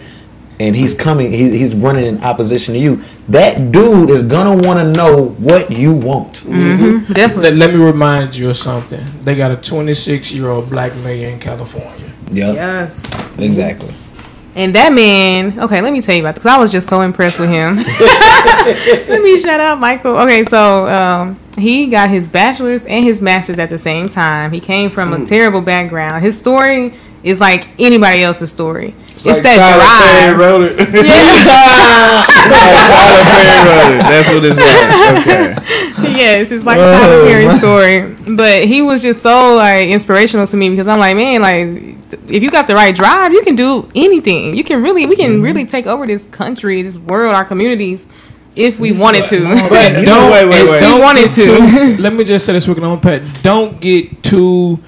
And 0.60 0.76
he's 0.76 0.94
coming. 0.94 1.32
He, 1.32 1.51
he's 1.59 1.74
running 1.74 2.05
in 2.06 2.22
opposition 2.22 2.74
to 2.74 2.78
you. 2.81 3.02
That 3.28 3.72
dude 3.72 4.09
is 4.09 4.22
gonna 4.22 4.55
want 4.68 4.78
to 4.78 4.93
know 4.93 5.31
what 5.40 5.72
you 5.72 5.93
want. 5.93 6.44
Mm-hmm. 6.44 7.12
Definitely. 7.12 7.51
Let, 7.56 7.70
let 7.72 7.74
me 7.74 7.81
remind 7.85 8.36
you 8.36 8.51
of 8.51 8.56
something. 8.56 9.05
They 9.22 9.35
got 9.35 9.51
a 9.51 9.56
26 9.56 10.32
year 10.32 10.48
old 10.51 10.70
black 10.70 10.94
mayor 10.98 11.28
in 11.31 11.40
California. 11.40 12.12
Yeah, 12.31 12.52
Yes. 12.52 13.02
exactly. 13.36 13.93
And 14.56 14.74
that 14.76 14.93
man, 14.93 15.59
okay, 15.59 15.81
let 15.81 15.93
me 15.93 16.01
tell 16.01 16.14
you 16.14 16.22
about 16.22 16.36
because 16.36 16.47
I 16.47 16.59
was 16.59 16.70
just 16.70 16.89
so 16.89 17.01
impressed 17.01 17.40
with 17.40 17.51
him. 17.51 17.76
let 19.09 19.20
me 19.20 19.40
shout 19.40 19.59
out 19.59 19.81
Michael. 19.81 20.16
Okay, 20.18 20.44
so 20.44 20.86
um, 20.86 21.40
he 21.59 21.86
got 21.86 22.09
his 22.09 22.28
bachelor's 22.28 22.86
and 22.86 23.05
his 23.05 23.20
master's 23.20 23.59
at 23.59 23.68
the 23.68 23.78
same 23.78 24.09
time. 24.09 24.52
He 24.52 24.60
came 24.60 24.90
from 24.90 25.12
a 25.12 25.26
terrible 25.26 25.60
background. 25.60 26.24
His 26.24 26.39
story 26.39 26.94
is 27.24 27.40
like 27.40 27.68
anybody 27.81 28.22
else's 28.22 28.51
story. 28.51 28.94
It's, 29.27 29.39
Like 29.39 29.43
that 29.43 29.57
Tyler 29.57 29.89
Perry 30.05 30.35
drive. 30.35 30.39
wrote 30.39 30.63
it. 30.71 30.75
Like 32.45 32.87
Tyler 32.93 33.25
Perry 33.25 33.59
wrote 33.65 33.95
it. 33.95 34.03
That's 34.05 34.29
what 34.33 34.45
it's 34.45 34.59
like. 34.59 36.05
Okay. 36.05 36.17
yes, 36.17 36.51
it's 36.51 36.65
like 36.65 36.79
a 36.79 36.85
Tyler 36.87 37.25
Perry 37.25 37.51
story. 37.59 38.15
But 38.37 38.65
he 38.65 38.83
was 38.83 39.03
just 39.03 39.23
so 39.23 39.55
like 39.57 39.89
inspirational 39.89 40.47
to 40.47 40.57
me 40.57 40.71
because 40.71 40.87
I'm 40.89 40.99
like, 40.99 41.17
man, 41.17 41.41
like 41.43 41.97
if 42.29 42.43
you 42.43 42.51
got 42.51 42.67
the 42.67 42.75
right 42.75 42.95
drive, 42.95 43.33
you 43.33 43.43
can 43.43 43.57
do 43.57 43.89
anything. 43.95 44.55
You 44.57 44.65
can 44.65 44.83
really, 44.83 45.07
we 45.07 45.17
can 45.17 45.43
really 45.43 45.65
take 45.67 45.87
over 45.87 46.07
this 46.07 46.27
country, 46.29 46.83
this 46.83 46.99
world, 46.99 47.35
our 47.35 47.45
communities, 47.45 48.09
if 48.57 48.79
we 48.79 48.93
wanted 48.99 49.25
to. 49.25 49.41
But 49.69 49.93
don't 49.95 50.05
know, 50.05 50.31
wait, 50.31 50.45
wait, 50.49 50.69
wait. 50.71 50.81
don't 50.81 50.97
We 50.97 51.01
wanted 51.03 51.25
get 51.25 51.33
to. 51.33 51.97
too- 51.97 52.03
let 52.03 52.13
me 52.13 52.25
just 52.25 52.45
say 52.47 52.53
this 52.53 52.65
quick, 52.67 52.77
and 52.77 52.87
I'm 52.87 52.99
gonna 53.01 53.21
pat. 53.21 53.43
Don't 53.43 53.81
get 53.81 54.23
too 54.23 54.79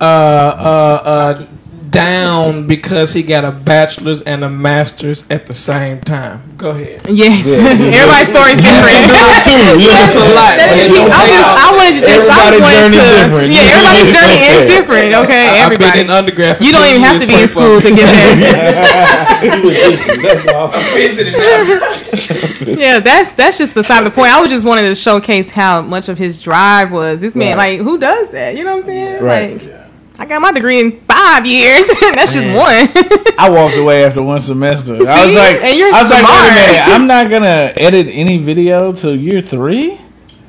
uh, 0.00 0.04
uh, 0.04 1.02
uh, 1.04 1.46
down 1.94 2.66
because 2.66 3.12
he 3.14 3.22
got 3.22 3.44
a 3.44 3.50
bachelor's 3.52 4.22
and 4.22 4.42
a 4.44 4.48
master's 4.50 5.28
at 5.30 5.46
the 5.46 5.54
same 5.54 6.00
time. 6.00 6.42
Go 6.58 6.70
ahead. 6.70 7.02
Yes, 7.08 7.46
everybody's 7.58 8.28
story's 8.28 8.58
different. 8.60 9.06
It's 9.06 10.16
a 10.20 10.26
lot. 10.34 10.58
That 10.58 10.74
is- 10.76 10.92
man. 10.92 11.06
Don't 11.06 11.12
I 11.14 11.24
take 11.24 11.34
just, 11.34 11.50
I 11.54 11.68
wanted 11.76 11.94
to 11.94 12.00
just, 12.04 12.28
I 12.30 12.50
just 12.50 12.60
wanted 12.60 12.90
journey 12.90 12.98
to, 12.98 13.04
different. 13.24 13.48
yeah, 13.54 13.72
everybody's 13.74 14.10
journey 14.18 14.38
is 14.44 14.62
different. 14.68 15.10
Okay, 15.24 15.44
I've 15.48 15.70
been 15.70 15.82
everybody. 15.82 16.00
in 16.00 16.10
undergrad. 16.10 16.56
for 16.58 16.64
You 16.64 16.72
don't 16.72 16.86
even 16.90 17.02
have 17.02 17.20
to 17.20 17.26
be 17.26 17.34
in 17.40 17.48
school 17.48 17.80
to 17.80 17.88
get 17.90 18.06
that. 18.10 19.34
That's 20.24 20.46
all. 20.52 20.68
Visiting 20.94 21.32
now. 21.34 22.74
yeah, 22.80 23.00
that's 23.00 23.32
that's 23.32 23.58
just 23.58 23.74
beside 23.74 24.04
the 24.04 24.10
point. 24.10 24.30
I 24.30 24.40
was 24.40 24.50
just 24.50 24.66
wanting 24.66 24.84
to 24.86 24.94
showcase 24.94 25.50
how 25.50 25.82
much 25.82 26.08
of 26.08 26.18
his 26.18 26.42
drive 26.42 26.90
was. 26.92 27.20
This 27.20 27.34
man, 27.34 27.56
Right. 27.56 27.78
like, 27.78 27.86
who 27.86 27.98
does 27.98 28.30
that? 28.30 28.56
You 28.56 28.64
know 28.64 28.76
what 28.76 28.80
I'm 28.82 28.86
saying? 28.86 29.22
Right. 29.22 29.62
Like, 29.62 29.83
I 30.16 30.26
got 30.26 30.40
my 30.40 30.52
degree 30.52 30.80
in 30.80 31.00
five 31.00 31.44
years. 31.44 31.86
that's 32.00 32.34
just 32.34 32.46
one. 32.46 32.88
I 33.38 33.50
walked 33.50 33.76
away 33.76 34.04
after 34.04 34.22
one 34.22 34.40
semester. 34.40 34.94
I 34.94 34.98
was 34.98 35.08
See? 35.08 35.36
like, 35.36 35.56
And 35.56 35.76
you're 35.76 35.92
I 35.92 36.02
was 36.02 36.10
like, 36.10 36.22
wait 36.22 36.28
smart. 36.28 36.52
a 36.52 36.54
minute, 36.54 36.82
I'm 36.94 37.06
not 37.14 37.30
gonna 37.30 37.72
edit 37.76 38.06
any 38.10 38.38
video 38.38 38.92
till 38.92 39.16
year 39.16 39.40
three. 39.40 39.98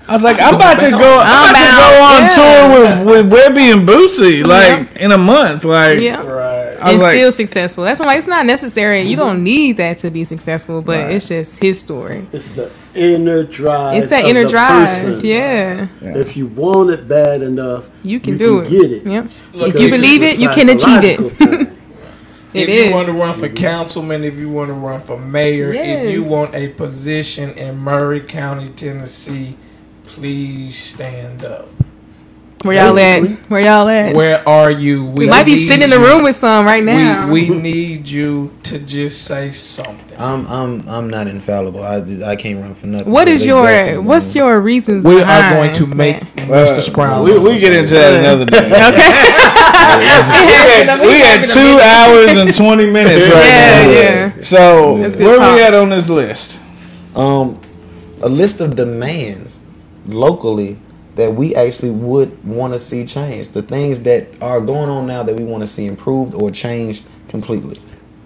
I 0.07 0.14
was 0.14 0.23
like, 0.23 0.40
I'm 0.40 0.56
about 0.56 0.80
to 0.80 0.91
go. 0.91 1.19
I'm 1.23 1.49
about 1.49 1.56
to 1.56 1.72
go 1.82 2.03
on 2.03 2.22
yeah. 2.22 3.06
tour 3.06 3.06
with, 3.06 3.32
with 3.32 3.34
Webbie 3.34 3.73
and 3.73 3.88
Boosie, 3.88 4.45
like 4.45 4.95
in 4.98 5.11
a 5.11 5.18
month. 5.18 5.64
Like, 5.64 5.99
yeah. 5.99 6.22
Right. 6.22 6.77
I 6.80 6.91
was 6.91 6.94
and 6.94 7.02
like, 7.02 7.14
still 7.14 7.32
successful. 7.32 7.84
That's 7.84 7.99
why 7.99 8.07
like, 8.07 8.19
it's 8.19 8.27
not 8.27 8.45
necessary. 8.45 9.02
You 9.02 9.15
don't 9.15 9.38
mm-hmm. 9.38 9.44
need 9.44 9.77
that 9.77 9.98
to 9.99 10.11
be 10.11 10.23
successful, 10.23 10.84
but 10.84 11.11
it's 11.11 11.27
just 11.27 11.61
his 11.61 11.80
story. 11.80 12.27
It's 12.32 12.53
the 12.53 12.72
inner 12.94 13.44
drive. 13.44 13.98
It's 13.98 14.07
that 14.07 14.26
of 14.26 14.30
inner 14.30 14.44
the 14.44 14.49
drive. 14.49 14.88
person. 14.88 15.26
Yeah, 15.26 15.88
If 16.02 16.38
you 16.38 16.48
want 16.48 16.91
it 16.91 17.07
bad 17.07 17.41
enough, 17.41 17.90
you 18.03 18.19
can 18.19 18.38
do 18.38 18.60
it. 18.60 18.69
Get 18.69 18.91
it. 18.91 19.06
Yep. 19.07 19.30
Look, 19.53 19.76
if 19.76 19.82
you 19.82 19.90
believe 19.90 20.22
it, 20.22 20.38
you 20.38 20.49
can 20.49 20.69
achieve 20.69 21.03
it. 21.03 21.18
psychological. 21.19 21.76
It 22.56 22.69
if 22.69 22.69
is. 22.69 22.86
you 22.86 22.94
want 22.94 23.07
to 23.07 23.11
run 23.11 23.34
for 23.34 23.49
councilman, 23.49 24.23
if 24.23 24.36
you 24.36 24.49
want 24.49 24.69
to 24.69 24.76
run 24.76 25.02
for 25.02 25.19
mayor, 25.19 25.73
if 25.73 26.10
you 26.10 26.23
want 26.23 26.56
a 26.56 26.69
position 26.69 27.49
in 27.57 27.77
Maury 27.77 28.22
County, 28.22 28.69
Tennessee, 28.69 29.57
please 30.15 30.75
stand 30.77 31.43
up. 31.43 31.67
Where 32.63 32.73
y'all 32.83 32.95
Basically. 32.95 33.35
at? 33.35 33.49
Where 33.49 33.61
y'all 33.61 33.87
at? 33.89 34.15
Where 34.15 34.47
are 34.49 34.71
you? 34.71 35.05
we 35.05 35.27
might 35.27 35.45
be 35.45 35.53
need 35.55 35.67
sitting 35.67 35.83
in 35.83 35.89
the 35.91 35.99
you. 35.99 36.05
room 36.07 36.23
with 36.23 36.35
some 36.35 36.65
right 36.65 36.83
now. 36.83 37.29
We, 37.31 37.49
we 37.51 37.55
need 37.57 38.07
you 38.07 38.51
to 38.63 38.79
just 38.79 39.25
say 39.25 39.51
something. 39.51 40.17
I'm 40.17 40.47
I'm 40.47 40.87
I'm 40.89 41.09
not 41.09 41.27
infallible. 41.27 41.83
I 41.83 41.97
I 42.25 42.35
can't 42.35 42.59
run 42.59 42.73
for 42.73 42.87
nothing. 42.87 43.11
what 43.11 43.25
But 43.25 43.33
is 43.33 43.41
they 43.41 43.47
your 43.47 44.01
what's 44.01 44.33
gonna- 44.33 44.45
your 44.47 44.61
reasons? 44.61 45.05
We 45.05 45.21
are 45.21 45.53
going 45.53 45.73
to 45.75 45.85
make 45.85 46.21
that? 46.21 46.47
Mr. 46.49 46.81
Sproul. 46.81 47.23
we, 47.23 47.37
we 47.37 47.59
get 47.59 47.73
into 47.73 47.93
that 47.93 48.19
another 48.19 48.45
day. 48.45 48.65
Okay. 49.85 51.05
we 51.07 51.19
had 51.19 51.45
two 51.47 51.79
hours 51.79 52.35
and 52.37 52.53
twenty 52.55 52.89
minutes 52.89 53.27
right 53.27 53.45
Yeah, 53.45 53.83
now. 53.83 53.91
yeah. 54.35 54.41
So 54.41 54.95
where 54.97 55.37
talk. 55.37 55.55
we 55.55 55.61
at 55.61 55.73
on 55.75 55.89
this 55.89 56.09
list? 56.09 56.59
um 57.15 57.59
a 58.23 58.27
list 58.29 58.59
of 58.61 58.75
demands 58.75 59.63
locally 60.07 60.80
that 61.15 61.34
we 61.34 61.56
actually 61.56 61.91
would 61.91 62.44
want 62.45 62.73
to 62.73 62.80
see 62.80 63.06
change. 63.06 63.49
The 63.49 63.61
things 63.61 64.02
that 64.02 64.27
are 64.44 64.60
going 64.61 64.90
on 64.90 65.07
now 65.07 65.23
that 65.23 65.36
we 65.36 65.44
want 65.44 65.64
to 65.64 65.68
see 65.68 65.86
improved 65.86 66.36
or 66.36 66.52
changed 66.52 67.06
completely. 67.30 67.80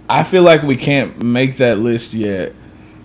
I 0.10 0.24
feel 0.24 0.42
like 0.44 0.64
we 0.64 0.76
can't 0.76 1.22
make 1.22 1.58
that 1.58 1.78
list 1.78 2.14
yet 2.16 2.54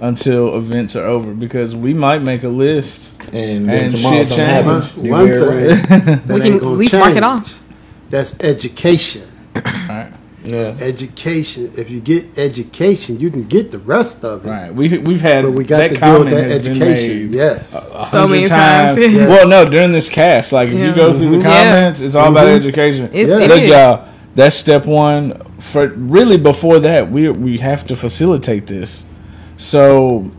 until 0.01 0.57
events 0.57 0.97
are 0.97 1.05
over 1.05 1.35
because 1.35 1.77
we 1.77 1.93
might 1.95 2.23
make 2.23 2.43
a 2.45 2.49
list. 2.49 3.13
And 3.33 3.69
then 3.69 3.85
And 3.85 3.91
tomorrow 3.91 4.17
shit 4.19 4.27
something 4.29 4.47
change. 4.47 4.65
happens. 4.65 4.97
One, 4.97 5.05
You 5.07 5.13
one 5.13 5.27
hear 5.27 5.39
thing 5.41 5.69
right. 5.69 6.27
that 6.27 6.29
We 6.29 6.35
ain't 6.35 6.43
can 6.43 6.59
gonna 6.61 6.73
at 6.73 6.79
least 6.79 6.95
mark 6.95 7.17
it 7.17 7.23
off. 7.23 7.63
That's 8.11 8.39
education. 8.43 9.23
Right. 9.55 10.13
Yeah. 10.45 10.77
Education. 10.81 11.71
If 11.77 11.91
you 11.91 12.01
get 12.01 12.39
education, 12.39 13.19
you 13.19 13.31
can 13.31 13.45
get 13.45 13.71
the 13.71 13.79
rest 13.79 14.25
of 14.25 14.45
it. 14.45 14.51
Right. 14.51 14.75
We 14.75 14.99
we've 14.99 15.21
had 15.21 15.45
But 15.45 15.53
we 15.53 15.65
got 15.65 15.79
that 15.79 15.91
to 15.91 15.97
deal 16.01 16.19
with 16.25 16.31
that 16.31 16.51
education. 16.51 17.33
Yes. 17.33 17.95
a 17.95 18.05
So 18.05 18.29
many 18.29 18.47
times, 18.47 18.99
yeah. 18.99 19.27
Well, 19.29 19.49
no, 19.49 19.69
during 19.69 19.93
this 19.93 20.09
cast, 20.09 20.53
like 20.53 20.69
if 20.69 20.79
you 20.79 20.95
go 20.95 21.13
through 21.15 21.31
the 21.31 21.37
Mhm. 21.39 21.43
Yeah. 21.45 21.65
comments, 21.73 22.01
it's 22.03 22.15
all 22.15 22.31
about 22.31 22.49
education. 22.49 23.09
It's, 23.13 23.31
Yeah. 23.31 23.39
it 23.41 23.49
Look, 23.49 23.63
is. 23.63 23.69
y'all, 23.71 24.05
that's 24.35 24.57
step 24.57 24.85
one. 24.87 25.33
For 25.61 25.89
really, 25.89 26.37
before 26.37 26.79
that, 26.81 27.11
we 27.11 27.29
we 27.31 27.59
have 27.59 27.87
to 27.87 27.97
facilitate 27.97 28.67
this. 28.67 29.05
So, 29.57 30.31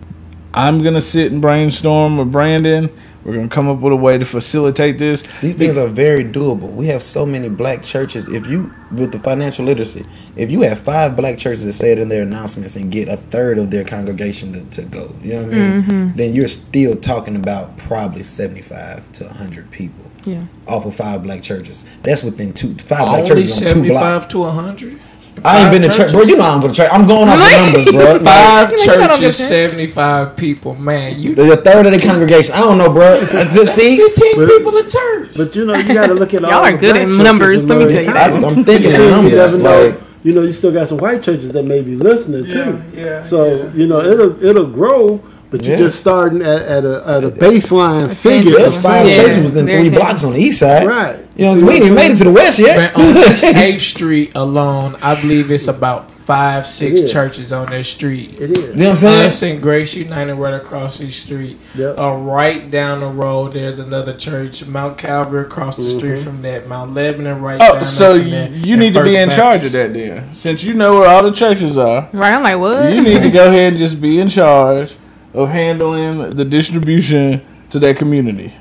I'm 0.53 0.83
gonna 0.83 1.01
sit 1.01 1.31
and 1.31 1.41
brainstorm 1.41 2.17
with 2.17 2.31
Brandon. 2.31 2.89
We're 3.25 3.33
gonna 3.33 3.47
come 3.47 3.67
up 3.67 3.79
with 3.79 3.91
a 3.91 3.95
way 3.95 4.19
to 4.19 4.23
facilitate 4.25 4.99
this. 4.99 5.23
These 5.41 5.57
things 5.57 5.77
are 5.77 5.87
very 5.87 6.23
doable. 6.23 6.71
We 6.71 6.85
have 6.87 7.01
so 7.01 7.25
many 7.25 7.49
black 7.49 7.83
churches. 7.83 8.27
If 8.29 8.45
you, 8.45 8.71
with 8.91 9.11
the 9.11 9.17
financial 9.17 9.65
literacy, 9.65 10.05
if 10.35 10.51
you 10.51 10.61
have 10.61 10.79
five 10.79 11.15
black 11.15 11.39
churches 11.39 11.65
that 11.65 11.73
say 11.73 11.91
it 11.91 11.97
in 11.97 12.07
their 12.07 12.21
announcements 12.21 12.75
and 12.75 12.91
get 12.91 13.09
a 13.09 13.17
third 13.17 13.57
of 13.57 13.71
their 13.71 13.83
congregation 13.83 14.53
to, 14.53 14.81
to 14.81 14.87
go, 14.87 15.11
you 15.23 15.33
know 15.33 15.43
what 15.43 15.53
I 15.53 15.57
mean? 15.57 15.81
Mm-hmm. 15.83 16.17
Then 16.17 16.35
you're 16.35 16.47
still 16.47 16.95
talking 16.95 17.35
about 17.35 17.75
probably 17.77 18.21
75 18.21 19.11
to 19.13 19.23
100 19.25 19.71
people 19.71 20.05
Yeah. 20.23 20.43
off 20.67 20.85
of 20.85 20.93
five 20.95 21.23
black 21.23 21.41
churches. 21.41 21.83
That's 22.03 22.23
within 22.23 22.53
two, 22.53 22.75
five 22.75 23.07
black 23.07 23.25
churches 23.25 23.59
on 23.59 23.67
two 23.73 23.87
blocks. 23.87 24.21
seventy-five 24.23 24.29
to 24.29 24.43
hundred. 24.43 24.99
I 25.45 25.61
ain't 25.63 25.71
been 25.71 25.81
to 25.83 25.95
church, 25.95 26.11
bro. 26.11 26.23
You 26.23 26.37
know 26.37 26.43
I'm 26.45 26.59
going 26.59 26.73
to 26.73 26.77
church. 26.77 26.89
I'm 26.91 27.05
going 27.07 27.29
off 27.29 27.37
the 27.37 27.57
numbers, 27.63 27.91
bro. 27.91 28.13
Like, 28.15 28.21
Five 28.23 28.71
You 28.71 28.77
know, 28.77 28.93
you 28.93 28.99
don't 29.07 29.19
churches, 29.19 29.47
seventy-five 29.47 30.35
people. 30.37 30.75
Man, 30.75 31.19
you 31.19 31.35
there's 31.35 31.51
a 31.53 31.57
third 31.57 31.85
of 31.85 31.91
the 31.93 31.99
congregation. 32.01 32.55
I 32.55 32.59
don't 32.59 32.77
know, 32.77 32.91
bro. 32.91 33.19
I 33.21 33.25
Just 33.49 33.75
see, 33.75 33.97
fifteen 33.97 34.37
But- 34.37 34.47
people 34.49 34.77
at 34.77 34.89
church. 34.89 35.37
But 35.37 35.55
you 35.55 35.65
know, 35.65 35.75
you 35.75 35.93
got 35.93 36.07
to 36.07 36.13
look 36.13 36.33
at 36.33 36.43
all. 36.43 36.49
Y'all 36.51 36.59
are 36.65 36.71
the 36.71 36.77
good 36.77 36.93
black 36.93 37.07
at 37.07 37.09
numbers, 37.09 37.67
let 37.67 37.77
me 37.77 37.93
tell 37.93 38.03
you 38.03 38.11
I, 38.11 38.47
I'm 38.49 38.63
thinking 38.63 38.91
in 38.93 39.01
You 39.01 39.09
numbers. 39.11 39.33
never 39.33 39.57
know. 39.59 39.87
Like, 39.89 39.99
You 40.23 40.33
know, 40.33 40.41
you 40.41 40.51
still 40.51 40.71
got 40.73 40.87
some 40.87 40.97
white 40.97 41.21
churches 41.21 41.51
that 41.53 41.63
may 41.63 41.81
be 41.81 41.95
listening 41.95 42.45
too. 42.45 42.81
Yeah, 42.93 43.05
yeah, 43.05 43.21
So 43.23 43.45
yeah. 43.65 43.71
you 43.73 43.87
know, 43.87 44.01
it'll 44.01 44.43
it'll 44.43 44.65
grow, 44.71 45.21
but 45.57 45.63
you're 45.65 45.73
Yeah. 45.77 45.83
just 45.85 45.99
starting 45.99 46.41
at, 46.41 46.61
at 46.61 46.83
a 46.85 47.03
at 47.07 47.23
a 47.23 47.29
baseline 47.31 48.05
A 48.05 48.09
figure. 48.15 48.51
tangible. 48.51 48.57
there's 48.59 48.81
five 48.83 49.07
Yeah, 49.07 49.15
churches 49.15 49.43
within 49.43 49.65
very 49.65 49.77
three 49.81 49.89
tangible. 49.89 49.99
blocks 49.99 50.23
on 50.23 50.33
the 50.33 50.39
east 50.39 50.59
side. 50.59 50.87
Right. 50.87 51.17
You 51.35 51.45
know, 51.45 51.55
See 51.57 51.63
we 51.63 51.73
ain't 51.73 51.83
even 51.83 51.95
made 51.95 52.11
it 52.11 52.17
to 52.17 52.23
the 52.25 52.31
west 52.31 52.59
yet. 52.59 52.77
Man, 52.77 52.93
on 52.95 53.17
East 53.31 53.43
Eighth 53.43 53.81
Street 53.81 54.31
alone, 54.35 54.95
I 55.01 55.19
believe 55.19 55.51
it's 55.51 55.67
about 55.67 56.09
five, 56.11 56.65
six 56.65 57.11
churches 57.11 57.51
on 57.53 57.69
that 57.69 57.83
street. 57.85 58.33
It 58.39 58.51
is. 58.57 58.69
You 58.69 58.73
know 58.75 58.85
what 58.85 58.89
I'm 58.91 58.95
saying? 58.95 59.27
Us 59.27 59.43
and 59.43 59.61
Grace 59.61 59.93
United 59.93 60.33
right 60.35 60.53
across 60.55 60.97
the 60.97 61.09
street. 61.09 61.59
Yep. 61.75 61.99
Uh, 61.99 62.13
right 62.15 62.71
down 62.71 63.01
the 63.01 63.05
road, 63.07 63.53
there's 63.53 63.77
another 63.79 64.13
church. 64.13 64.65
Mount 64.65 64.97
Calvary 64.97 65.43
across 65.43 65.75
the 65.77 65.89
street 65.89 66.13
Mm-hmm. 66.13 66.23
from 66.23 66.41
that. 66.43 66.67
Mount 66.67 66.93
Lebanon 66.95 67.41
right 67.41 67.59
Oh, 67.61 67.73
down 67.75 67.85
so 67.85 68.13
there 68.17 68.23
you, 68.25 68.31
that. 68.31 68.51
you 68.65 68.77
need 68.77 68.93
to 68.93 69.03
be 69.03 69.09
First 69.15 69.17
in 69.23 69.29
charge 69.31 69.65
of 69.65 69.71
that 69.73 69.93
then, 69.93 70.33
since 70.33 70.63
you 70.63 70.73
know 70.73 70.93
where 70.99 71.09
all 71.09 71.21
the 71.23 71.31
churches 71.31 71.77
are. 71.77 72.09
Right. 72.13 72.33
I'm 72.33 72.41
like, 72.43 72.57
what? 72.59 72.91
You 72.93 73.01
need 73.01 73.21
to 73.23 73.29
go 73.29 73.49
ahead 73.49 73.73
and 73.73 73.77
just 73.77 74.01
be 74.01 74.19
in 74.19 74.29
charge 74.29 74.95
of 75.35 75.49
handling 75.49 76.31
the 76.35 76.45
distribution 76.45 77.41
to 77.71 77.79
that 77.79 77.97
community. 77.97 78.53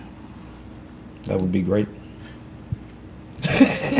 That 1.26 1.40
would 1.40 1.52
be 1.52 1.62
great. 1.62 1.88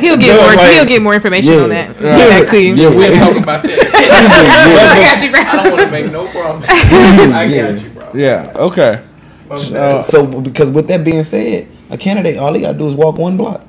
He'll 0.00 0.16
get 0.16 0.36
more. 0.36 0.54
like- 0.54 0.74
he'll 0.74 0.84
get 0.86 1.02
more 1.02 1.14
information 1.14 1.52
Yeah. 1.52 1.62
on 1.62 1.68
that. 1.70 1.88
Right. 1.88 2.00
Get 2.18 2.28
back 2.40 2.48
to 2.50 2.58
you. 2.60 2.74
Yeah. 2.74 2.88
We'll 2.88 3.14
talk 3.18 3.42
about 3.42 3.62
that. 3.62 3.78
I 3.94 5.00
got 5.00 5.22
you, 5.24 5.30
bro. 5.30 5.40
I 5.44 5.62
don't 5.62 5.72
want 5.72 5.84
to 5.84 5.90
make 5.90 6.10
no 6.12 6.26
promises. 6.28 6.70
I 6.70 7.44
Yeah. 7.44 7.70
got 7.72 7.82
you, 7.82 7.90
bro. 7.90 8.10
Yeah. 8.14 8.52
Okay. 8.56 9.04
Uh, 9.50 10.02
So 10.02 10.26
because 10.40 10.70
with 10.70 10.88
that 10.88 11.04
being 11.04 11.22
said, 11.22 11.68
a 11.90 11.96
candidate 11.98 12.38
all 12.38 12.52
he 12.54 12.62
gotta 12.62 12.78
do 12.78 12.88
is 12.88 12.94
walk 12.94 13.18
one 13.18 13.36
block. 13.36 13.62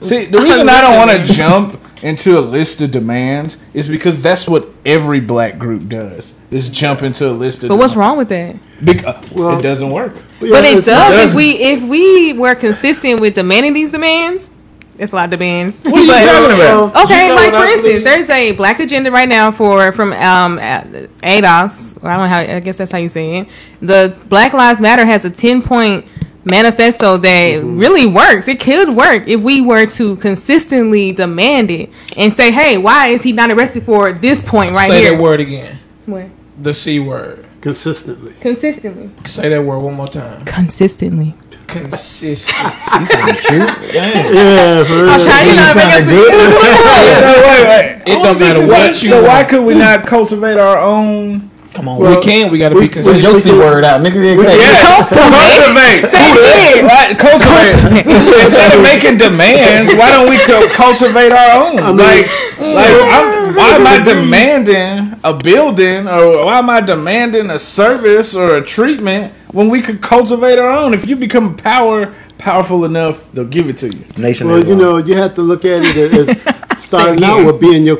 See, 0.00 0.24
the 0.26 0.38
reason 0.38 0.68
I 0.68 0.80
don't 0.80 0.96
want 0.96 1.10
to 1.10 1.32
jump 1.32 1.78
into 2.02 2.38
a 2.38 2.40
list 2.40 2.80
of 2.80 2.90
demands 2.90 3.56
is 3.74 3.88
because 3.88 4.20
that's 4.22 4.48
what 4.48 4.68
every 4.84 5.20
black 5.20 5.58
group 5.58 5.88
does. 5.88 6.34
Is 6.50 6.68
jump 6.68 7.02
into 7.02 7.28
a 7.28 7.32
list 7.32 7.62
of. 7.62 7.68
But 7.68 7.76
what's 7.78 7.92
demands. 7.94 8.08
wrong 8.08 8.18
with 8.18 8.28
that? 8.28 8.56
Because 8.84 9.30
Well- 9.32 9.58
it 9.58 9.62
doesn't 9.62 9.90
work. 9.90 10.14
But 10.40 10.64
it 10.64 10.84
does. 10.84 10.88
it's- 10.88 11.30
If 11.30 11.34
we 11.34 11.50
if 11.52 11.82
we 11.82 12.32
were 12.34 12.54
consistent 12.54 13.20
with 13.20 13.34
demanding 13.34 13.72
these 13.72 13.90
demands, 13.92 14.50
it's 14.98 15.12
a 15.12 15.16
lot 15.16 15.24
of 15.26 15.30
demands. 15.30 15.82
What 15.84 15.94
are 15.94 16.00
you 16.00 16.06
But- 16.08 16.24
talking 16.26 16.56
about? 16.56 17.04
Okay, 17.04 17.22
You 17.28 17.28
know 17.30 17.36
like 17.36 17.50
for 17.50 17.56
I 17.56 17.62
instance, 17.72 17.82
believe? 17.82 18.04
there's 18.04 18.30
a 18.30 18.52
black 18.52 18.80
agenda 18.80 19.10
right 19.10 19.28
now 19.28 19.50
for 19.50 19.92
from 19.92 20.12
um 20.12 20.58
uh, 20.58 20.82
ADOS. 21.22 21.98
I 22.04 22.16
don't 22.16 22.22
know 22.24 22.28
how 22.28 22.38
I 22.56 22.60
guess 22.60 22.78
that's 22.78 22.92
how 22.92 22.98
you 22.98 23.08
say 23.08 23.38
it. 23.38 23.48
The 23.80 24.14
Black 24.28 24.52
Lives 24.52 24.80
Matter 24.80 25.04
has 25.06 25.24
a 25.24 25.30
ten 25.30 25.62
point 25.62 26.04
manifesto 26.44 27.16
that 27.18 27.52
Mm-hmm. 27.54 27.78
really 27.78 28.06
works. 28.06 28.48
It 28.48 28.60
could 28.60 28.90
work 28.96 29.26
if 29.28 29.40
we 29.42 29.60
were 29.60 29.86
to 29.86 30.16
consistently 30.16 31.12
demand 31.12 31.70
it 31.70 31.90
and 32.16 32.32
say, 32.32 32.50
"Hey, 32.50 32.78
why 32.78 33.08
is 33.08 33.22
he 33.22 33.32
not 33.32 33.50
arrested 33.50 33.84
for 33.84 34.12
this 34.12 34.42
point 34.42 34.72
right 34.72 34.88
Say 34.88 35.00
here?" 35.00 35.10
Say 35.10 35.16
that 35.16 35.22
word 35.22 35.40
again. 35.40 35.78
What? 36.06 36.26
The 36.60 36.74
C 36.74 36.98
word. 37.00 37.46
consistently. 37.60 38.34
Consistently. 38.40 39.10
Say 39.24 39.48
that 39.48 39.62
word 39.64 39.78
one 39.78 39.94
more 39.94 40.08
time. 40.08 40.44
Consistently. 40.44 41.34
Consistent. 41.68 42.56
She 42.98 43.04
sounded 43.06 43.36
cute. 43.38 43.92
Damn. 43.92 44.34
Yeah, 44.34 44.84
for 44.84 44.92
real. 44.94 45.08
I'm 45.10 45.20
trying 45.20 45.48
to 45.48 45.56
not 45.56 45.76
make 45.76 45.84
us- 45.86 47.20
so 47.20 47.26
wait, 47.46 47.64
wait. 47.66 48.02
It 48.06 48.22
don't 48.22 48.38
matter 48.38 48.60
what 48.66 48.88
you 49.02 49.08
So 49.08 49.22
why 49.22 49.44
could 49.44 49.62
we 49.64 49.74
not 49.76 50.06
cultivate 50.06 50.58
our 50.58 50.76
own? 50.78 51.50
Come 51.74 51.88
on, 51.88 51.98
We 52.00 52.08
we 52.16 52.22
can. 52.22 52.50
We 52.50 52.58
got 52.58 52.68
to 52.70 52.74
we- 52.74 52.82
be 52.82 52.86
we- 52.88 53.02
Put 53.02 53.04
consistent. 53.04 53.22
your 53.24 53.34
C 53.34 53.52
word 53.52 53.82
out, 53.84 54.02
nigga. 54.02 54.16
Yeah, 54.20 54.52
Yes, 54.52 55.08
cultivate. 55.08 56.82
Right, 56.82 57.16
cultivate. 57.18 58.06
Instead 58.06 58.74
of 58.76 58.82
making 58.82 59.16
demands, 59.18 59.92
why 59.94 60.10
don't 60.10 60.28
we 60.28 60.38
cu- 60.38 60.68
cultivate 60.74 61.32
our 61.32 61.66
own? 61.66 61.76
like, 61.96 62.26
like, 62.58 62.90
I'm, 63.10 63.54
why 63.56 63.68
am 63.70 63.86
I 63.86 64.02
demanding 64.04 65.18
a 65.24 65.32
building, 65.34 66.08
or 66.08 66.44
why 66.44 66.58
am 66.58 66.68
I 66.70 66.80
demanding 66.80 67.50
a 67.50 67.58
service 67.58 68.34
or 68.34 68.56
a 68.56 68.64
treatment 68.64 69.32
when 69.52 69.68
we 69.70 69.80
could 69.80 70.00
cultivate 70.02 70.58
our 70.58 70.70
own? 70.70 70.92
If 70.94 71.06
you 71.06 71.16
become 71.16 71.56
power 71.56 72.14
powerful 72.38 72.84
enough, 72.84 73.22
they'll 73.32 73.44
give 73.44 73.68
it 73.68 73.78
to 73.78 73.88
you. 73.88 74.04
Nation 74.18 74.48
Well, 74.48 74.66
you 74.66 74.74
know, 74.74 74.96
you 74.98 75.14
have 75.16 75.34
to 75.36 75.42
look 75.42 75.64
at 75.64 75.82
it 75.84 76.12
as 76.12 76.82
starting 76.84 77.22
out 77.24 77.46
with 77.46 77.60
being 77.60 77.84
your 77.84 77.96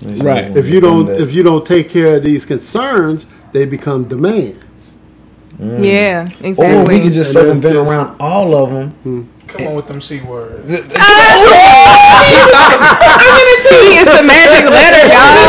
concerns. 0.00 0.22
Right. 0.22 0.56
If 0.56 0.68
you 0.68 0.80
don't, 0.80 1.08
if 1.10 1.32
you 1.32 1.42
don't 1.42 1.66
take 1.66 1.88
care 1.90 2.16
of 2.16 2.22
these 2.22 2.46
concerns, 2.46 3.26
they 3.52 3.66
become 3.66 4.08
demands. 4.08 4.98
Mm. 5.58 5.84
Yeah, 5.84 6.28
exactly. 6.40 6.66
or 6.66 6.84
we 6.84 7.02
could 7.02 7.12
just 7.12 7.32
circumvent 7.32 7.76
around 7.76 8.16
all 8.18 8.54
of 8.54 8.70
them. 8.70 8.90
Hmm. 9.02 9.22
Come 9.50 9.66
on 9.68 9.74
with 9.74 9.86
them 9.86 10.00
C 10.00 10.20
words. 10.20 10.60
I'm 10.60 10.66
gonna 10.66 10.88
see 13.66 13.98
it's 13.98 14.18
the 14.18 14.24
magic 14.26 14.70
letter, 14.70 15.06
y'all. 15.08 15.40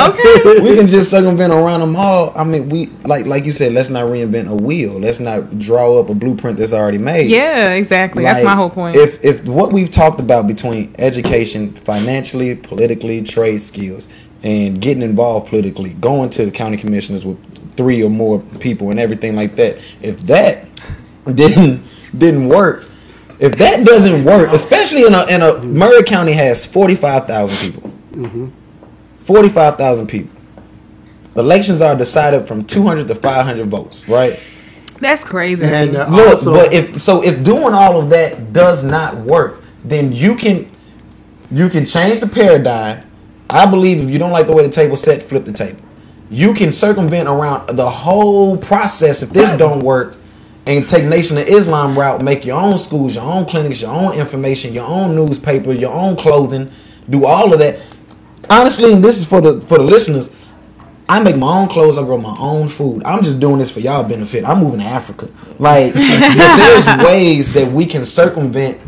Okay. 0.10 0.60
we 0.62 0.76
can 0.76 0.86
just 0.86 1.10
circumvent 1.10 1.52
around 1.52 1.80
them 1.80 1.96
all. 1.96 2.32
I 2.36 2.44
mean, 2.44 2.68
we 2.68 2.86
like 3.04 3.26
like 3.26 3.44
you 3.44 3.52
said, 3.52 3.72
let's 3.72 3.90
not 3.90 4.04
reinvent 4.04 4.48
a 4.48 4.54
wheel. 4.54 4.98
Let's 4.98 5.20
not 5.20 5.58
draw 5.58 5.98
up 5.98 6.08
a 6.08 6.14
blueprint 6.14 6.58
that's 6.58 6.72
already 6.72 6.98
made. 6.98 7.30
Yeah, 7.30 7.72
exactly. 7.74 8.22
That's 8.24 8.44
my 8.44 8.54
whole 8.54 8.70
point. 8.70 8.96
If 8.96 9.24
if 9.24 9.46
what 9.46 9.72
we've 9.72 9.90
talked 9.90 10.20
about 10.20 10.46
between 10.46 10.94
education, 10.98 11.72
financially, 11.72 12.54
politically, 12.54 13.22
trade 13.22 13.60
skills, 13.60 14.08
and 14.42 14.80
getting 14.80 15.02
involved 15.02 15.48
politically, 15.48 15.94
going 15.94 16.30
to 16.30 16.44
the 16.44 16.50
county 16.50 16.76
commissioners 16.76 17.24
with 17.24 17.38
three 17.76 18.02
or 18.02 18.10
more 18.10 18.40
people 18.60 18.90
and 18.90 19.00
everything 19.00 19.36
like 19.36 19.56
that, 19.56 19.78
if 20.02 20.18
that 20.22 20.66
didn't 21.34 21.82
didn't 22.16 22.48
work, 22.48 22.84
if 23.40 23.56
that 23.56 23.84
doesn't 23.86 24.24
work, 24.24 24.50
especially 24.52 25.04
in 25.06 25.14
a 25.14 25.24
in 25.28 25.42
a 25.42 25.62
Maury 25.64 26.04
County 26.04 26.32
has 26.32 26.66
forty 26.66 26.94
five 26.94 27.26
thousand 27.26 27.72
people, 27.72 27.92
forty 29.20 29.48
five 29.48 29.76
thousand 29.78 30.06
people. 30.08 30.30
Elections 31.36 31.80
are 31.80 31.96
decided 31.96 32.46
from 32.46 32.64
two 32.64 32.82
hundred 32.82 33.08
to 33.08 33.14
five 33.14 33.46
hundred 33.46 33.68
votes, 33.70 34.08
right? 34.08 34.32
That's 35.00 35.24
crazy. 35.24 35.64
And 35.64 35.96
uh, 35.96 36.06
Look, 36.10 36.28
also, 36.30 36.52
but 36.52 36.72
if 36.72 37.00
so, 37.00 37.22
if 37.22 37.42
doing 37.42 37.72
all 37.74 37.98
of 38.00 38.10
that 38.10 38.52
does 38.52 38.84
not 38.84 39.16
work, 39.16 39.62
then 39.84 40.12
you 40.12 40.36
can 40.36 40.70
you 41.50 41.68
can 41.70 41.84
change 41.86 42.20
the 42.20 42.26
paradigm. 42.28 43.06
I 43.48 43.68
believe 43.68 44.02
if 44.04 44.10
you 44.10 44.18
don't 44.18 44.30
like 44.32 44.46
the 44.46 44.52
way 44.52 44.62
the 44.64 44.72
table 44.72 44.96
set, 44.96 45.22
flip 45.22 45.44
the 45.44 45.52
table. 45.52 45.80
You 46.30 46.54
can 46.54 46.70
circumvent 46.70 47.28
around 47.28 47.68
the 47.76 47.88
whole 47.90 48.56
process 48.56 49.22
if 49.22 49.30
this 49.30 49.50
don't 49.56 49.80
work, 49.82 50.16
and 50.66 50.88
take 50.88 51.04
Nation 51.04 51.38
of 51.38 51.44
Islam 51.44 51.98
route. 51.98 52.22
Make 52.22 52.44
your 52.44 52.60
own 52.60 52.78
schools, 52.78 53.14
your 53.14 53.24
own 53.24 53.46
clinics, 53.46 53.80
your 53.82 53.92
own 53.92 54.14
information, 54.14 54.72
your 54.72 54.86
own 54.86 55.14
newspaper, 55.14 55.72
your 55.72 55.92
own 55.92 56.16
clothing. 56.16 56.70
Do 57.08 57.24
all 57.24 57.52
of 57.52 57.58
that. 57.58 57.80
Honestly, 58.48 58.92
and 58.92 59.02
this 59.02 59.18
is 59.18 59.26
for 59.26 59.40
the 59.40 59.60
for 59.60 59.78
the 59.78 59.84
listeners. 59.84 60.34
I 61.08 61.20
make 61.20 61.36
my 61.36 61.60
own 61.60 61.68
clothes. 61.68 61.98
I 61.98 62.02
grow 62.02 62.18
my 62.18 62.36
own 62.38 62.68
food. 62.68 63.02
I'm 63.04 63.24
just 63.24 63.40
doing 63.40 63.58
this 63.58 63.72
for 63.72 63.80
y'all 63.80 64.04
benefit. 64.08 64.44
I'm 64.44 64.60
moving 64.60 64.78
to 64.78 64.86
Africa. 64.86 65.28
Like 65.58 65.92
there's 65.94 66.86
ways 67.04 67.52
that 67.54 67.70
we 67.72 67.84
can 67.84 68.04
circumvent 68.04 68.80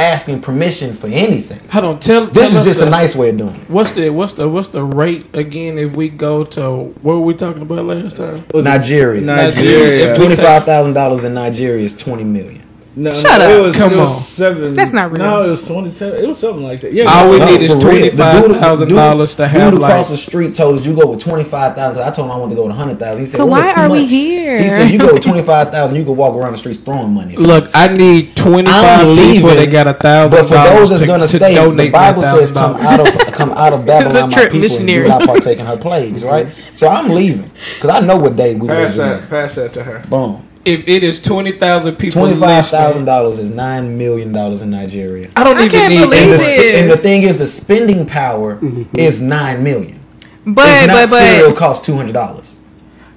asking 0.00 0.40
permission 0.40 0.92
for 0.92 1.06
anything. 1.08 1.60
Hold 1.70 1.84
on. 1.84 1.98
Tell. 1.98 2.26
This 2.26 2.50
tell 2.50 2.60
is 2.60 2.66
just 2.66 2.80
the, 2.80 2.86
a 2.86 2.90
nice 2.90 3.14
way 3.14 3.30
of 3.30 3.38
doing 3.38 3.54
it. 3.54 3.70
What's 3.70 3.92
the 3.92 4.10
what's 4.10 4.32
the 4.34 4.48
what's 4.48 4.68
the 4.68 4.84
rate 4.84 5.26
again 5.34 5.78
if 5.78 5.94
we 5.94 6.08
go 6.08 6.44
to 6.44 6.70
what 7.02 7.14
were 7.14 7.20
we 7.20 7.34
talking 7.34 7.62
about 7.62 7.84
last 7.84 8.16
time? 8.16 8.44
Nigeria. 8.54 9.20
Nigeria. 9.20 10.14
Twenty 10.14 10.36
five 10.36 10.64
thousand 10.64 10.94
dollars 10.94 11.24
in 11.24 11.34
Nigeria 11.34 11.82
is 11.82 11.96
twenty 11.96 12.24
million. 12.24 12.62
No, 13.00 13.10
Shut 13.12 13.38
no, 13.38 13.44
up. 13.46 13.50
It 13.50 13.60
was, 13.66 13.76
Come 13.76 13.92
it 13.94 13.96
was 13.96 14.10
on. 14.10 14.22
seven. 14.22 14.74
That's 14.74 14.92
not 14.92 15.10
real. 15.10 15.22
No, 15.22 15.44
it 15.44 15.48
was 15.50 15.62
twenty-seven. 15.66 16.22
It 16.22 16.26
was 16.28 16.38
something 16.38 16.62
like 16.62 16.82
that. 16.82 16.92
Yeah. 16.92 17.04
All 17.10 17.30
we 17.30 17.38
No, 17.38 17.46
need 17.46 17.62
is 17.62 17.70
for 17.70 17.76
real. 17.78 17.82
twenty 17.88 18.08
The 18.10 18.16
five 18.18 18.42
dude- 18.46 18.56
thousand 18.56 18.88
dude- 18.88 18.96
dollars 18.96 19.34
to 19.36 19.48
have 19.48 19.72
Dude 19.72 19.80
like. 19.80 19.90
across 19.90 20.10
the 20.10 20.16
street 20.18 20.54
told 20.54 20.78
us 20.78 20.84
you 20.84 20.94
go 20.94 21.06
with 21.06 21.18
twenty 21.20 21.44
five 21.44 21.74
thousand. 21.74 22.02
I 22.02 22.10
told 22.10 22.26
him 22.28 22.32
I 22.32 22.36
wanted 22.36 22.50
to 22.50 22.56
go 22.56 22.66
with 22.66 22.76
hundred 22.76 22.98
thousand. 22.98 23.20
He 23.20 23.26
said, 23.26 23.38
So 23.38 23.46
well, 23.46 23.62
why 23.64 23.72
too 23.72 23.80
are 23.80 23.90
we 23.90 24.04
here? 24.06 24.62
He 24.62 24.68
said, 24.68 24.90
you 24.90 24.98
go 24.98 25.14
with 25.14 25.22
twenty 25.30 25.42
five 25.42 25.70
thousand, 25.72 25.96
you 25.96 26.04
can 26.04 26.14
walk 26.14 26.34
around 26.36 26.52
the 26.52 26.58
streets 26.58 26.78
throwing 26.78 27.14
money. 27.14 27.36
Look, 27.36 27.68
I 27.74 27.88
need 27.88 28.36
twenty 28.36 28.70
I'm 28.70 29.06
five 29.06 29.16
people 29.16 29.48
leaving, 29.48 29.70
got 29.70 29.86
a 29.86 29.94
thousand. 29.94 30.36
But 30.36 30.46
for 30.46 30.54
those 30.76 30.90
that's 30.90 31.02
gonna 31.06 31.22
to 31.22 31.28
stay, 31.28 31.54
the 31.54 31.90
Bible 31.90 32.22
says, 32.22 32.52
"Come 32.52 32.76
out 32.76 33.00
of 33.00 33.14
come 33.32 33.50
out 33.52 33.72
of 33.72 33.86
Babylon, 33.86 34.28
my 34.28 34.34
trip 34.34 34.52
people, 34.52 34.76
and 34.76 34.86
do 34.86 35.08
not 35.08 35.22
partake 35.22 35.58
in 35.58 35.64
her 35.64 35.78
plagues." 35.78 36.22
Right. 36.22 36.48
So 36.74 36.86
I'm 36.88 37.08
leaving 37.08 37.50
because 37.76 37.88
I 37.90 38.00
know 38.00 38.18
what 38.18 38.36
day 38.36 38.54
we 38.56 38.68
Pass 38.68 38.98
live 38.98 39.06
that. 39.08 39.22
in. 39.22 39.28
Pass 39.28 39.54
that 39.54 39.72
to 39.72 39.84
her. 39.84 40.00
Boom. 40.08 40.46
If 40.64 40.86
it 40.88 41.02
is 41.02 41.22
twenty 41.22 41.52
thousand 41.52 41.96
people, 41.96 42.22
twenty 42.22 42.38
five 42.38 42.66
thousand 42.66 43.06
dollars 43.06 43.38
is 43.38 43.50
nine 43.50 43.96
million 43.96 44.32
dollars 44.32 44.60
in 44.62 44.70
Nigeria. 44.70 45.30
I 45.34 45.42
don't 45.44 45.56
I 45.56 45.64
even 45.64 45.70
can't 45.70 45.92
need. 45.94 46.00
believe 46.00 46.22
And 46.22 46.28
the, 46.32 46.36
this. 46.36 46.46
sp- 46.46 46.74
and 46.80 46.90
the 46.90 46.96
thing 46.98 47.22
is, 47.22 47.38
the 47.38 47.46
spending 47.46 48.04
power 48.06 48.56
mm-hmm. 48.56 48.82
Mm-hmm. 48.82 48.98
is 48.98 49.20
nine 49.22 49.64
million. 49.64 49.98
but 50.46 50.66
it's 50.68 50.86
not 50.88 50.94
but 50.94 51.06
cereal 51.06 51.50
but 51.50 51.58
costs 51.58 51.86
two 51.86 51.94
hundred 51.94 52.12
dollars. 52.12 52.60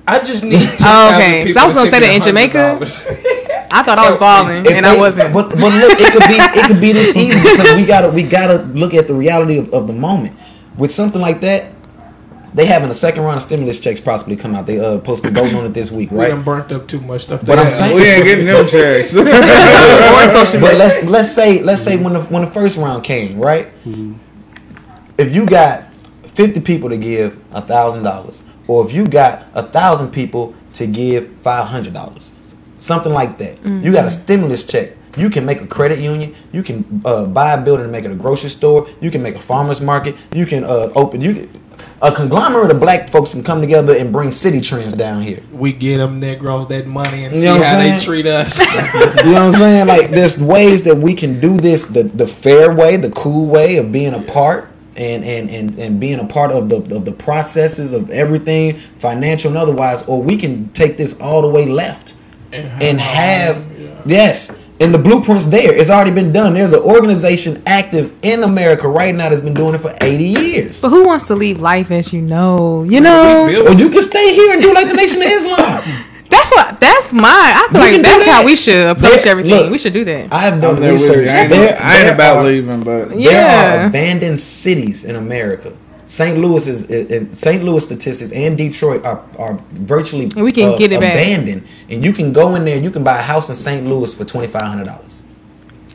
I 0.07 0.19
just 0.19 0.43
need. 0.43 0.59
10,000 0.59 0.77
Oh, 0.85 1.15
okay. 1.15 1.51
So 1.53 1.61
I 1.61 1.65
was 1.65 1.75
gonna 1.75 1.89
say 1.89 1.99
that 2.01 2.13
in 2.13 2.21
Jamaica. 2.21 2.77
I 3.71 3.83
thought 3.83 3.97
I 3.99 4.09
was 4.11 4.19
balling 4.27 4.65
If 4.65 4.71
and 4.73 4.85
they- 4.85 4.89
I 4.89 4.97
wasn't. 4.97 5.33
But 5.33 5.49
but 5.51 5.59
look, 5.73 5.99
it 5.99 6.11
could 6.13 6.27
be 6.27 6.35
it 6.39 6.65
could 6.67 6.79
be 6.81 6.91
this 6.93 7.15
easy 7.15 7.39
because 7.41 7.75
we 7.75 7.85
gotta 7.85 8.09
we 8.09 8.23
gotta 8.23 8.63
look 8.63 8.93
at 8.93 9.07
the 9.07 9.13
reality 9.13 9.57
of, 9.59 9.73
of 9.73 9.87
the 9.87 9.93
moment. 9.93 10.35
With 10.77 10.91
something 10.91 11.21
like 11.21 11.41
that, 11.41 11.71
they 12.53 12.65
having 12.65 12.89
a 12.89 12.93
second 12.93 13.23
round 13.23 13.37
of 13.37 13.41
stimulus 13.41 13.79
checks 13.79 13.99
possibly 14.01 14.35
come 14.35 14.53
out. 14.55 14.65
They 14.67 14.79
uh 14.79 14.93
supposed 14.93 15.23
to 15.23 15.29
be 15.31 15.39
voting 15.39 15.55
on 15.55 15.65
it 15.65 15.73
this 15.73 15.91
week, 15.91 16.09
right? 16.11 16.17
We 16.17 16.23
right? 16.25 16.29
done 16.29 16.43
burnt 16.43 16.71
up 16.71 16.87
too 16.87 17.01
much 17.01 17.21
stuff. 17.21 17.45
But 17.45 17.57
I'm 17.59 17.65
Yeah. 17.65 17.69
saying- 17.69 17.95
We 17.95 18.03
ain't 18.05 18.23
getting 18.25 18.45
them 18.45 18.67
checks. 18.67 19.13
But 19.15 20.75
let's 20.77 21.03
let's 21.03 21.31
say 21.33 21.61
let's 21.61 21.81
say 21.81 21.97
when 21.97 22.13
the 22.13 22.21
when 22.23 22.43
the 22.43 22.51
first 22.51 22.77
round 22.77 23.03
came, 23.03 23.39
right? 23.39 23.67
If 25.17 25.33
you 25.35 25.45
got 25.45 25.93
fifty 26.23 26.59
people 26.59 26.89
to 26.89 26.97
give 26.97 27.39
a 27.51 27.61
thousand 27.61 28.03
dollars, 28.03 28.43
or 28.67 28.85
if 28.85 28.93
you 28.93 29.05
got 29.05 29.49
a 29.53 29.63
thousand 29.63 30.11
people 30.11 30.53
to 30.73 30.87
give 30.87 31.29
five 31.37 31.67
hundred 31.67 31.93
dollars, 31.93 32.31
something 32.77 33.13
like 33.13 33.37
that, 33.39 33.63
you 33.65 33.91
got 33.91 34.05
a 34.05 34.11
stimulus 34.11 34.63
check. 34.65 34.91
You 35.15 35.29
can 35.29 35.45
make 35.45 35.61
a 35.61 35.67
credit 35.67 35.99
union. 35.99 36.33
You 36.51 36.63
can 36.63 37.01
uh, 37.05 37.25
buy 37.25 37.51
a 37.53 37.61
building 37.63 37.83
and 37.83 37.91
make 37.91 38.03
it 38.03 38.09
a 38.11 38.15
grocery 38.15 38.49
store. 38.49 38.87
You 38.99 39.11
can 39.11 39.21
make 39.21 39.35
a 39.35 39.39
farmers 39.39 39.79
market. 39.79 40.15
You 40.33 40.47
can 40.47 40.63
uh, 40.63 40.89
open 40.95 41.21
you. 41.21 41.47
A 42.01 42.11
conglomerate 42.11 42.71
of 42.71 42.79
black 42.79 43.09
folks 43.09 43.33
can 43.33 43.43
come 43.43 43.61
together 43.61 43.95
and 43.95 44.11
bring 44.11 44.29
Citi 44.29 44.65
Trends 44.65 44.93
down 44.93 45.21
here. 45.21 45.41
we 45.51 45.71
get 45.71 45.97
them 45.97 46.19
Negroes 46.19 46.67
that 46.67 46.85
money 46.85 47.23
and 47.25 47.35
You 47.35 47.41
see 47.41 47.47
how 47.47 47.55
I'm 47.55 47.97
they 47.97 48.03
treat 48.03 48.25
us. 48.25 48.59
You 49.23 49.31
know 49.31 49.47
what 49.47 49.53
I'm 49.55 49.59
saying? 49.59 49.87
Like 49.87 50.09
there's 50.09 50.39
ways 50.39 50.83
that 50.83 50.95
we 50.97 51.15
can 51.15 51.39
do 51.39 51.57
this 51.57 51.85
the 51.85 52.03
the 52.03 52.27
fair 52.27 52.73
way, 52.73 52.97
the 52.97 53.11
cool 53.11 53.47
way 53.47 53.77
of 53.77 53.91
being 53.91 54.13
a 54.13 54.21
part 54.21 54.69
and 54.95 55.23
and 55.23 55.49
and, 55.49 55.77
and 55.79 55.99
being 55.99 56.19
a 56.19 56.27
part 56.27 56.51
of 56.51 56.69
the 56.69 56.77
of 56.95 57.05
the 57.05 57.11
processes 57.11 57.93
of 57.93 58.09
everything, 58.09 58.75
financial 58.75 59.49
and 59.49 59.57
otherwise, 59.57 60.03
or 60.03 60.21
we 60.21 60.37
can 60.37 60.69
take 60.73 60.97
this 60.97 61.19
all 61.21 61.41
the 61.41 61.49
way 61.49 61.65
left 61.65 62.15
and 62.51 62.99
have 62.99 63.65
yes, 64.05 64.62
And 64.79 64.93
the 64.93 64.97
blueprint's 64.97 65.45
there. 65.47 65.71
It's 65.73 65.89
already 65.89 66.11
been 66.11 66.31
done. 66.33 66.55
There's 66.55 66.73
an 66.73 66.81
organization 66.81 67.61
active 67.67 68.13
in 68.21 68.43
America 68.43 68.87
right 68.87 69.13
now 69.15 69.29
that's 69.29 69.41
been 69.41 69.53
doing 69.53 69.75
it 69.75 69.77
for 69.77 69.93
80 70.01 70.23
years. 70.25 70.81
But 70.81 70.89
who 70.89 71.05
wants 71.05 71.27
to 71.27 71.35
leave 71.35 71.59
life 71.59 71.91
as 71.91 72.11
you 72.11 72.21
know? 72.21 72.83
You 72.83 72.99
know, 72.99 73.45
Or 73.45 73.71
you 73.73 73.89
can 73.89 74.01
stay 74.01 74.33
here 74.33 74.51
and 74.53 74.61
do 74.61 74.73
like 74.73 74.89
the 74.89 74.95
Nation 74.95 75.21
of 75.21 75.27
Islam. 75.27 76.05
that's 76.29 76.51
what. 76.51 76.79
That's 76.79 77.13
my. 77.13 77.21
I 77.29 77.67
feel 77.71 77.81
We 77.81 77.91
like 77.93 78.01
that's 78.01 78.25
that. 78.25 78.39
how 78.41 78.45
we 78.45 78.55
should 78.55 78.87
approach 78.87 79.21
There- 79.23 79.31
everything. 79.31 79.51
look. 79.51 79.71
we 79.71 79.77
should 79.77 79.93
do 79.93 80.03
that. 80.05 80.33
I 80.33 80.39
have 80.39 80.53
I'm 80.55 80.61
done 80.61 80.81
there 80.81 80.91
research. 80.91 81.27
I 81.29 81.41
ain't, 81.41 81.49
There- 81.49 81.79
I 81.81 81.93
ain't 81.95 82.03
there 82.05 82.13
about 82.15 82.37
are- 82.37 82.43
leaving, 82.43 82.81
but 82.81 83.09
There 83.09 83.17
Yeah. 83.19 83.83
are 83.83 83.87
abandoned 83.87 84.39
cities 84.39 85.05
in 85.05 85.15
America. 85.15 85.71
St. 86.05 86.37
Louis 86.37 86.67
is 86.67 86.89
in 86.89 87.31
St. 87.31 87.63
Louis 87.63 87.83
statistics 87.83 88.31
and 88.31 88.57
Detroit 88.57 89.05
are, 89.05 89.23
are 89.39 89.57
virtually 89.71 90.27
we 90.41 90.51
can 90.51 90.73
uh, 90.73 90.77
get 90.77 90.91
it 90.91 90.99
back. 90.99 91.13
abandoned. 91.13 91.67
And 91.89 92.03
you 92.03 92.13
can 92.13 92.33
go 92.33 92.55
in 92.55 92.65
there. 92.65 92.77
You 92.77 92.91
can 92.91 93.03
buy 93.03 93.17
a 93.17 93.21
house 93.21 93.49
in 93.49 93.55
St. 93.55 93.85
Louis 93.87 94.13
for 94.13 94.25
twenty 94.25 94.47
five 94.47 94.63
hundred 94.63 94.85
dollars. 94.87 95.25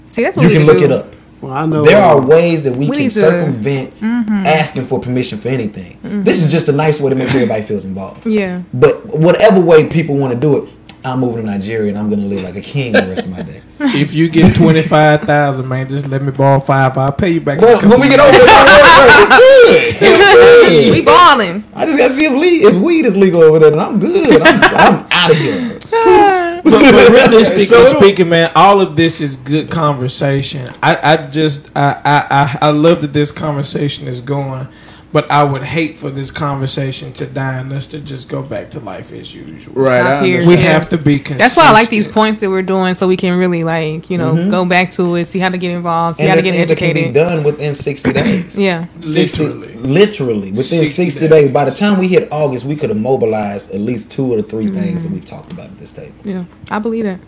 See, 0.07 0.23
that's 0.23 0.37
what 0.37 0.45
You 0.45 0.49
we 0.49 0.55
can 0.57 0.67
look 0.67 0.78
to 0.78 0.85
it 0.85 0.93
up. 0.93 1.15
Well, 1.41 1.53
I 1.53 1.67
know. 1.67 1.85
There 1.85 2.03
are 2.03 2.20
ways 2.20 2.65
that 2.65 2.73
we, 2.73 2.89
We 2.89 2.97
can 2.97 3.03
need 3.05 3.11
to- 3.12 3.20
Mm-hmm. 3.20 3.62
circumvent 4.01 4.47
asking 4.47 4.85
for 4.87 4.99
permission 4.99 5.39
for 5.39 5.49
anything. 5.49 5.99
This 6.25 6.43
is 6.43 6.51
just 6.51 6.69
a 6.69 6.73
nice 6.73 7.01
way 7.01 7.11
to 7.11 7.17
make 7.17 7.28
sure 7.28 7.41
everybody 7.41 7.62
feels 7.62 7.85
involved. 7.85 8.27
Yeah. 8.27 8.62
But 8.75 9.07
whatever 9.07 9.61
way 9.61 9.89
people 9.89 10.17
want 10.17 10.33
to 10.35 10.41
do 10.41 10.65
it, 10.65 10.73
I'm 11.09 11.20
moving 11.20 11.45
to 11.45 11.51
Nigeria 11.51 11.89
and 11.91 11.99
I'm 11.99 12.09
going 12.09 12.20
to 12.20 12.27
live 12.27 12.43
like 12.43 12.57
a 12.57 12.61
king 12.61 12.93
the 12.93 13.01
rest 13.01 13.27
of 13.27 13.31
my 13.33 13.43
days. 13.43 13.81
If 13.95 14.12
you 14.12 14.28
get 14.28 14.57
twenty 14.57 14.83
five 14.83 15.23
thousand, 15.23 15.69
man, 15.69 15.89
just 15.89 16.07
let 16.09 16.20
me 16.23 16.33
borrow 16.33 16.59
five. 16.61 16.97
I'll 16.99 17.12
pay 17.12 17.31
you 17.31 17.41
back. 17.41 17.59
in 17.59 17.65
Well, 17.65 17.81
when 17.81 18.01
we 18.01 18.09
get 18.09 18.19
over 18.19 18.31
months. 18.31 18.45
there, 18.45 19.93
don't 20.01 20.19
worry, 20.19 20.35
we're 20.35 20.69
good. 20.69 20.93
We 20.93 21.03
balling. 21.05 21.65
I 21.75 21.87
just 21.87 21.99
got 21.99 22.09
to 22.09 22.15
see 22.15 22.25
if, 22.27 22.33
le- 22.33 22.69
if 22.77 22.83
weed 22.83 23.07
is 23.07 23.17
legal 23.17 23.43
over 23.43 23.59
there, 23.61 23.73
and 23.73 23.81
I'm 23.81 23.99
good. 24.01 24.43
I'm, 24.43 24.61
I'm 24.75 25.07
out 25.11 25.31
of 25.31 25.37
here. 25.37 25.78
but, 25.91 26.62
but 26.65 27.11
realistically 27.12 27.87
speaking, 27.87 28.28
man, 28.28 28.51
all 28.55 28.81
of 28.81 28.97
this 28.97 29.20
is 29.20 29.37
good 29.37 29.70
conversation. 29.70 30.73
I, 30.83 31.12
I 31.12 31.17
just 31.28 31.70
I, 31.77 32.01
I, 32.05 32.27
I, 32.31 32.59
I 32.69 32.70
love 32.70 33.01
that 33.03 33.12
this 33.12 33.31
conversation 33.33 34.09
is 34.09 34.20
going, 34.20 34.67
but 35.11 35.31
I 35.31 35.43
would 35.43 35.62
hate 35.62 35.97
for 35.97 36.11
this 36.11 36.31
conversation 36.31 37.12
to 37.15 37.25
die 37.27 37.55
and 37.61 37.73
us 37.73 37.87
to 37.89 37.99
just 37.99 38.28
go 38.28 38.43
back 38.43 38.70
to 38.73 38.81
life 38.81 39.11
as 39.12 39.35
usual. 39.35 39.73
right. 39.75 40.01
Stop 40.03 40.25
here. 40.25 40.47
We 40.47 40.57
have 40.57 40.91
to 40.91 40.99
be 40.99 41.15
consistent. 41.19 41.39
That's 41.39 41.57
why 41.57 41.67
I 41.69 41.73
like 41.73 41.89
these 41.89 42.07
points 42.07 42.41
that 42.41 42.51
we're 42.51 42.61
doing, 42.62 42.93
so 42.95 43.09
we 43.09 43.17
can 43.17 43.39
really 43.39 43.65
like 43.65 44.11
you 44.11 44.19
know 44.19 44.51
go 44.51 44.65
back 44.67 44.91
to 44.93 45.15
it, 45.15 45.25
see 45.25 45.39
how 45.39 45.49
to 45.49 45.57
get 45.59 45.70
involved, 45.70 46.19
see 46.19 46.25
and 46.25 46.31
how 46.31 46.37
to 46.37 46.43
get 46.43 46.53
things 46.53 46.78
can 46.78 46.93
be 46.95 47.01
educated. 47.05 47.15
done 47.15 47.43
within 47.45 47.75
60 47.75 48.12
days. 48.12 48.59
Yeah. 48.69 48.87
60 49.01 49.45
Literally. 49.47 49.75
literally 49.77 50.51
within 50.51 50.81
60, 50.81 50.87
60 50.89 51.20
days. 51.20 51.31
days. 51.31 51.51
By 51.51 51.65
the 51.65 51.70
time 51.75 51.99
we 51.99 52.09
hit 52.09 52.28
August, 52.31 52.65
we 52.67 52.77
could 52.77 52.91
have 52.91 52.99
mobilized 52.99 53.70
at 53.75 53.81
least 53.81 54.11
two 54.12 54.33
or 54.33 54.37
the 54.37 54.43
3 54.43 54.69
things 54.69 55.05
that 55.05 55.12
we've 55.12 55.25
talked 55.25 55.53
about 55.53 55.67
at 55.67 55.78
this 55.78 55.93
table. 55.93 56.15
Yeah, 56.25 56.45
I 56.70 56.78
believe 56.81 57.05
that. 57.05 57.20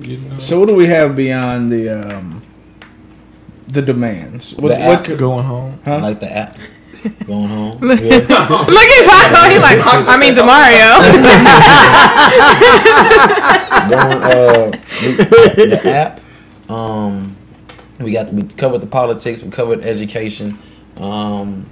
You 0.00 0.18
know, 0.18 0.38
So 0.38 0.60
what 0.60 0.68
do 0.68 0.74
we 0.76 0.86
have 0.86 1.16
beyond 1.16 1.70
the 1.72 1.88
um, 2.16 2.42
the 3.68 3.82
demands? 3.82 4.54
What, 4.54 4.68
The 4.68 4.84
what 4.86 4.98
app. 5.00 5.04
could, 5.04 5.18
going 5.18 5.44
home. 5.44 5.80
Huh? 5.84 5.98
Like 5.98 6.20
the 6.20 6.30
app. 6.34 6.58
Going 7.26 7.48
home. 7.48 7.78
Look 7.80 7.98
at 8.00 8.28
Paco. 8.28 9.50
He 9.50 9.58
like, 9.58 9.78
I 10.08 10.16
mean, 10.18 10.34
Demario. 10.34 10.98
going 13.90 14.22
uh 14.22 14.70
the 15.72 15.80
app. 15.86 16.20
Um 16.70 17.36
we 17.98 18.12
got 18.12 18.28
to 18.28 18.34
we 18.34 18.42
covered 18.44 18.78
the 18.78 18.86
politics, 18.86 19.42
we 19.42 19.50
covered 19.50 19.84
education. 19.84 20.58
Um 20.96 21.68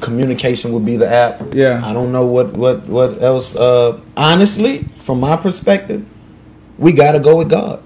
communication 0.00 0.72
would 0.72 0.84
be 0.84 0.96
the 0.96 1.08
app. 1.08 1.54
Yeah. 1.54 1.80
I 1.84 1.92
don't 1.92 2.12
know 2.12 2.26
what 2.26 2.52
what 2.54 2.86
what 2.88 3.22
else 3.22 3.54
uh 3.56 4.00
honestly, 4.16 4.84
from 4.96 5.20
my 5.20 5.36
perspective, 5.36 6.04
we 6.78 6.92
got 6.92 7.12
to 7.12 7.20
go 7.20 7.36
with 7.36 7.50
God. 7.50 7.82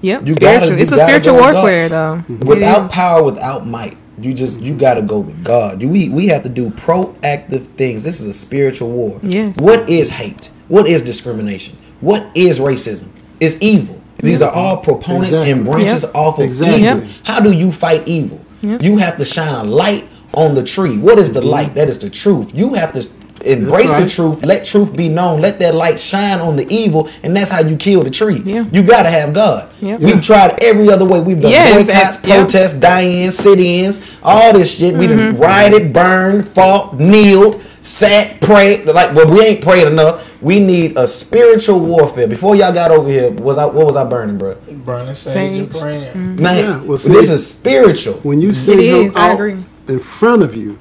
Yep, 0.00 0.26
You 0.26 0.34
gotta- 0.36 0.66
you 0.68 0.74
it's 0.76 0.92
a 0.92 0.98
spiritual 0.98 1.34
go 1.34 1.40
warfare, 1.52 1.88
though. 1.88 2.22
Without 2.28 2.86
It 2.86 2.92
power, 2.92 3.22
without 3.22 3.66
might, 3.66 3.96
you 4.20 4.34
just 4.34 4.60
you 4.60 4.74
got 4.76 4.94
to 4.94 5.02
go 5.02 5.20
with 5.20 5.44
God. 5.44 5.82
We 5.82 6.08
we 6.08 6.26
have 6.28 6.42
to 6.42 6.48
do 6.48 6.70
proactive 6.70 7.66
things. 7.66 8.04
This 8.04 8.20
is 8.20 8.26
a 8.26 8.32
spiritual 8.32 8.90
war. 8.90 9.20
Yes. 9.22 9.56
What 9.58 9.88
is 9.88 10.10
hate? 10.10 10.50
What 10.68 10.86
is 10.86 11.02
discrimination? 11.02 11.76
What 12.00 12.30
is 12.34 12.58
racism? 12.58 13.08
It's 13.40 13.56
evil. 13.60 14.00
These 14.18 14.42
are 14.42 14.52
all 14.52 14.78
proponents 14.78 15.28
Exactly. 15.28 15.52
and 15.52 15.64
branches 15.64 16.02
Yep. 16.02 16.14
off 16.14 16.38
of 16.38 16.44
Exactly. 16.44 16.82
evil. 16.82 16.98
Yep. 17.02 17.08
How 17.24 17.40
do 17.40 17.52
you 17.52 17.70
fight 17.70 18.06
evil? 18.06 18.40
You 18.62 18.96
have 18.96 19.16
to 19.18 19.24
shine 19.24 19.54
a 19.54 19.62
light 19.64 20.08
on 20.34 20.54
the 20.54 20.62
tree. 20.62 20.96
What 20.96 21.18
is 21.18 21.32
the 21.32 21.40
mm-hmm. 21.40 21.48
light? 21.48 21.74
That 21.76 21.88
is 21.88 21.98
the 21.98 22.10
truth. 22.10 22.50
You 22.54 22.74
have 22.74 22.92
to 22.94 23.06
embrace 23.42 23.90
the 23.92 24.08
truth. 24.08 24.44
Let 24.44 24.64
truth 24.64 24.96
be 24.96 25.08
known. 25.08 25.40
Let 25.40 25.58
that 25.60 25.74
light 25.74 25.98
shine 25.98 26.40
on 26.40 26.56
the 26.56 26.66
evil, 26.72 27.08
and 27.22 27.34
that's 27.36 27.50
how 27.50 27.60
you 27.60 27.76
kill 27.76 28.02
the 28.02 28.10
tree. 28.10 28.42
Yeah. 28.44 28.64
You 28.72 28.82
got 28.82 29.04
to 29.04 29.10
have 29.10 29.32
God. 29.34 29.70
Yep. 29.80 30.00
We've 30.00 30.22
tried 30.22 30.62
every 30.62 30.90
other 30.90 31.04
way. 31.04 31.20
We've 31.20 31.40
done 31.40 31.50
Yes, 31.50 31.86
boycotts, 31.86 32.16
and- 32.18 32.26
yep. 32.26 32.38
protests, 32.40 32.72
die-ins, 32.74 33.36
sit-ins, 33.36 34.18
all 34.22 34.52
this 34.52 34.76
shit. 34.78 34.94
We 34.94 35.06
Mm-hmm. 35.06 35.18
done 35.18 35.38
rioted, 35.38 35.92
burned, 35.92 36.46
fought, 36.48 36.98
kneeled, 36.98 37.62
sat, 37.80 38.40
prayed. 38.40 38.86
Like, 38.86 39.14
well, 39.14 39.30
we 39.30 39.40
ain't 39.44 39.62
prayed 39.62 39.86
enough. 39.86 40.24
We 40.42 40.60
need 40.60 40.96
a 40.96 41.08
spiritual 41.08 41.80
warfare. 41.80 42.28
Before 42.28 42.54
y'all 42.54 42.72
got 42.72 42.90
over 42.92 43.08
here, 43.08 43.30
was 43.30 43.58
I 43.58 43.64
what 43.66 43.86
was 43.86 43.96
I 43.96 44.04
burning, 44.04 44.38
bro? 44.38 44.54
Burning 44.70 45.14
sage, 45.14 45.56
and 45.56 45.72
Sage. 45.72 45.82
praying. 45.82 46.36
Man, 46.36 46.64
Yeah, 46.64 46.80
well, 46.82 46.96
see- 46.96 47.12
this 47.12 47.28
is 47.30 47.44
spiritual. 47.48 48.14
When 48.22 48.40
you 48.40 48.50
send 48.52 48.78
him 48.80 49.08
is, 49.08 49.16
out 49.16 49.40
in 49.40 49.98
front 50.00 50.42
of 50.42 50.54
you, 50.54 50.78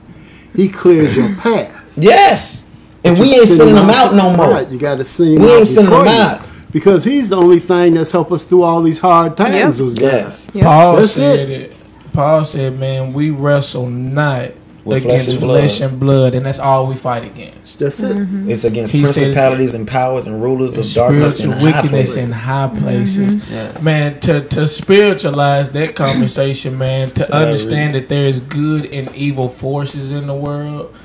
he 0.56 0.70
clears 0.70 1.16
your 1.18 1.34
path. 1.36 1.77
Yes, 1.98 2.72
and 3.04 3.18
we 3.20 3.30
ain't 3.34 3.48
send 3.48 3.58
sending 3.58 3.76
him 3.78 3.88
them 3.88 3.90
out 3.96 4.14
no 4.16 4.36
more. 4.36 4.50
Right, 4.52 4.70
you 4.70 4.80
got 4.80 4.96
to 4.98 5.04
send 5.04 5.36
him 5.38 5.42
We 5.44 5.52
out 5.52 5.58
ain't 5.60 5.68
sending 5.68 5.90
before 5.92 6.06
him 6.06 6.08
out. 6.10 6.42
because 6.72 7.04
he's 7.04 7.30
the 7.30 7.38
only 7.38 7.60
thing 7.60 7.94
that's 7.96 8.12
helped 8.12 8.32
us 8.32 8.44
through 8.46 8.64
all 8.64 8.82
these 8.82 9.00
hard 9.00 9.36
times. 9.38 9.54
Yep. 9.56 9.74
Those 9.76 9.96
guys. 9.96 10.12
Yes. 10.12 10.52
Yep. 10.54 10.64
Paul 10.64 10.96
That's 10.98 11.12
said 11.12 11.50
it. 11.50 11.76
Paul 12.14 12.46
said, 12.46 12.80
"Man, 12.80 13.14
we 13.14 13.30
wrestle 13.30 13.88
not 13.90 14.52
With 14.84 15.04
flesh 15.04 15.22
against 15.22 15.32
and 15.34 15.42
blood. 15.42 15.60
flesh 15.60 15.82
and 15.82 16.00
blood, 16.00 16.34
and 16.36 16.46
that's 16.46 16.58
all 16.60 16.88
we 16.88 16.96
fight 16.96 17.24
against. 17.26 17.78
That's 17.80 18.00
it. 18.00 18.16
Mm-hmm. 18.16 18.50
It's 18.50 18.64
against 18.64 18.92
He 18.94 19.06
says- 19.06 19.18
principalities 19.18 19.74
and 19.76 19.88
powers 19.88 20.26
and 20.26 20.42
rulers 20.42 20.78
of 20.78 20.92
darkness 20.94 21.40
and 21.44 21.54
high 21.54 21.64
wickedness 21.64 22.14
places. 22.14 22.28
in 22.30 22.34
high 22.34 22.68
places. 22.68 23.36
Mm-hmm. 23.36 23.84
Man, 23.84 24.20
to 24.22 24.42
to 24.42 24.68
spiritualize 24.68 25.70
that 25.72 25.96
conversation, 25.96 26.78
man, 26.78 27.10
to 27.12 27.32
understand 27.36 27.94
that 27.94 28.10
there 28.10 28.26
is 28.26 28.40
good 28.40 28.86
and 28.88 29.14
evil 29.16 29.48
forces 29.50 30.12
in 30.12 30.26
the 30.28 30.34
world, 30.36 30.96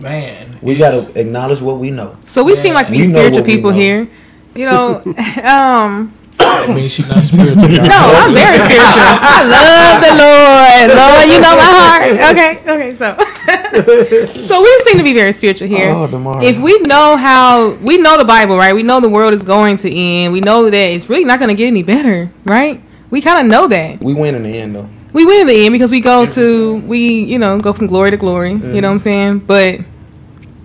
man. 0.00 0.58
We 0.62 0.76
got 0.76 0.92
to 0.92 1.20
acknowledge 1.20 1.60
what 1.60 1.78
we 1.78 1.90
know. 1.90 2.16
So 2.26 2.44
we 2.44 2.56
seem 2.56 2.74
like 2.74 2.86
to 2.86 2.92
be 2.92 2.98
We 3.00 3.08
spiritual 3.08 3.44
people 3.44 3.70
here. 3.70 4.08
You 4.54 4.66
know, 4.66 5.02
um, 5.44 6.14
I 6.38 6.72
mean, 6.72 6.88
she's 6.88 7.08
not 7.08 7.18
spiritual. 7.18 7.56
no, 7.56 8.00
I'm 8.14 8.34
very 8.34 8.58
spiritual. 8.58 9.02
I 9.02 9.42
love 9.44 10.00
the 10.00 10.14
Lord. 10.14 10.88
Lord, 10.94 11.24
you 11.26 11.40
know 11.40 11.54
my 11.56 11.70
heart. 11.74 12.04
Okay, 12.30 12.52
okay, 12.62 12.94
so 12.94 13.16
so 14.46 14.62
we 14.62 14.78
seem 14.84 14.98
to 14.98 15.04
be 15.04 15.12
very 15.12 15.32
spiritual 15.32 15.68
here. 15.68 15.90
Oh, 15.90 16.06
Damari. 16.06 16.44
if 16.44 16.58
we 16.58 16.78
know 16.80 17.16
how 17.16 17.74
we 17.82 17.98
know 17.98 18.16
the 18.16 18.24
Bible, 18.24 18.56
right? 18.56 18.74
We 18.74 18.82
know 18.82 19.00
the 19.00 19.08
world 19.08 19.34
is 19.34 19.42
going 19.42 19.76
to 19.78 19.92
end. 19.94 20.32
We 20.32 20.40
know 20.40 20.70
that 20.70 20.76
it's 20.76 21.08
really 21.08 21.24
not 21.24 21.38
going 21.38 21.48
to 21.48 21.54
get 21.54 21.66
any 21.66 21.82
better, 21.82 22.30
right? 22.44 22.80
We 23.10 23.20
kind 23.20 23.44
of 23.46 23.50
know 23.50 23.68
that. 23.68 24.02
We 24.02 24.14
win 24.14 24.34
in 24.34 24.42
the 24.42 24.56
end, 24.58 24.74
though. 24.74 24.88
We 25.14 25.24
win 25.24 25.42
in 25.42 25.46
the 25.46 25.64
end 25.64 25.72
because 25.72 25.92
we 25.92 26.00
go 26.00 26.26
to 26.26 26.74
we 26.80 27.22
you 27.24 27.38
know 27.38 27.58
go 27.60 27.72
from 27.72 27.86
glory 27.86 28.10
to 28.10 28.16
glory. 28.16 28.50
You 28.50 28.80
know 28.80 28.88
what 28.88 28.94
I'm 28.94 28.98
saying? 28.98 29.38
But 29.40 29.80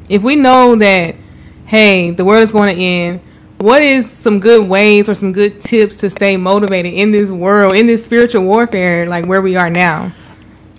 if 0.10 0.24
we 0.24 0.36
know 0.36 0.76
that 0.76 1.16
hey 1.68 2.12
the 2.12 2.26
world 2.26 2.44
is 2.44 2.52
going 2.52 2.76
to 2.76 2.82
end, 2.82 3.22
what 3.60 3.84
is 3.84 4.10
some 4.10 4.40
good 4.40 4.68
ways 4.68 5.08
or 5.08 5.14
some 5.14 5.34
good 5.34 5.62
tips 5.62 5.98
to 5.98 6.10
stay 6.10 6.36
motivated 6.36 6.94
in 6.94 7.12
this 7.12 7.30
world 7.30 7.76
in 7.76 7.86
this 7.86 8.04
spiritual 8.04 8.44
warfare 8.44 9.06
like 9.08 9.26
where 9.26 9.42
we 9.42 9.56
are 9.56 9.70
now? 9.70 10.12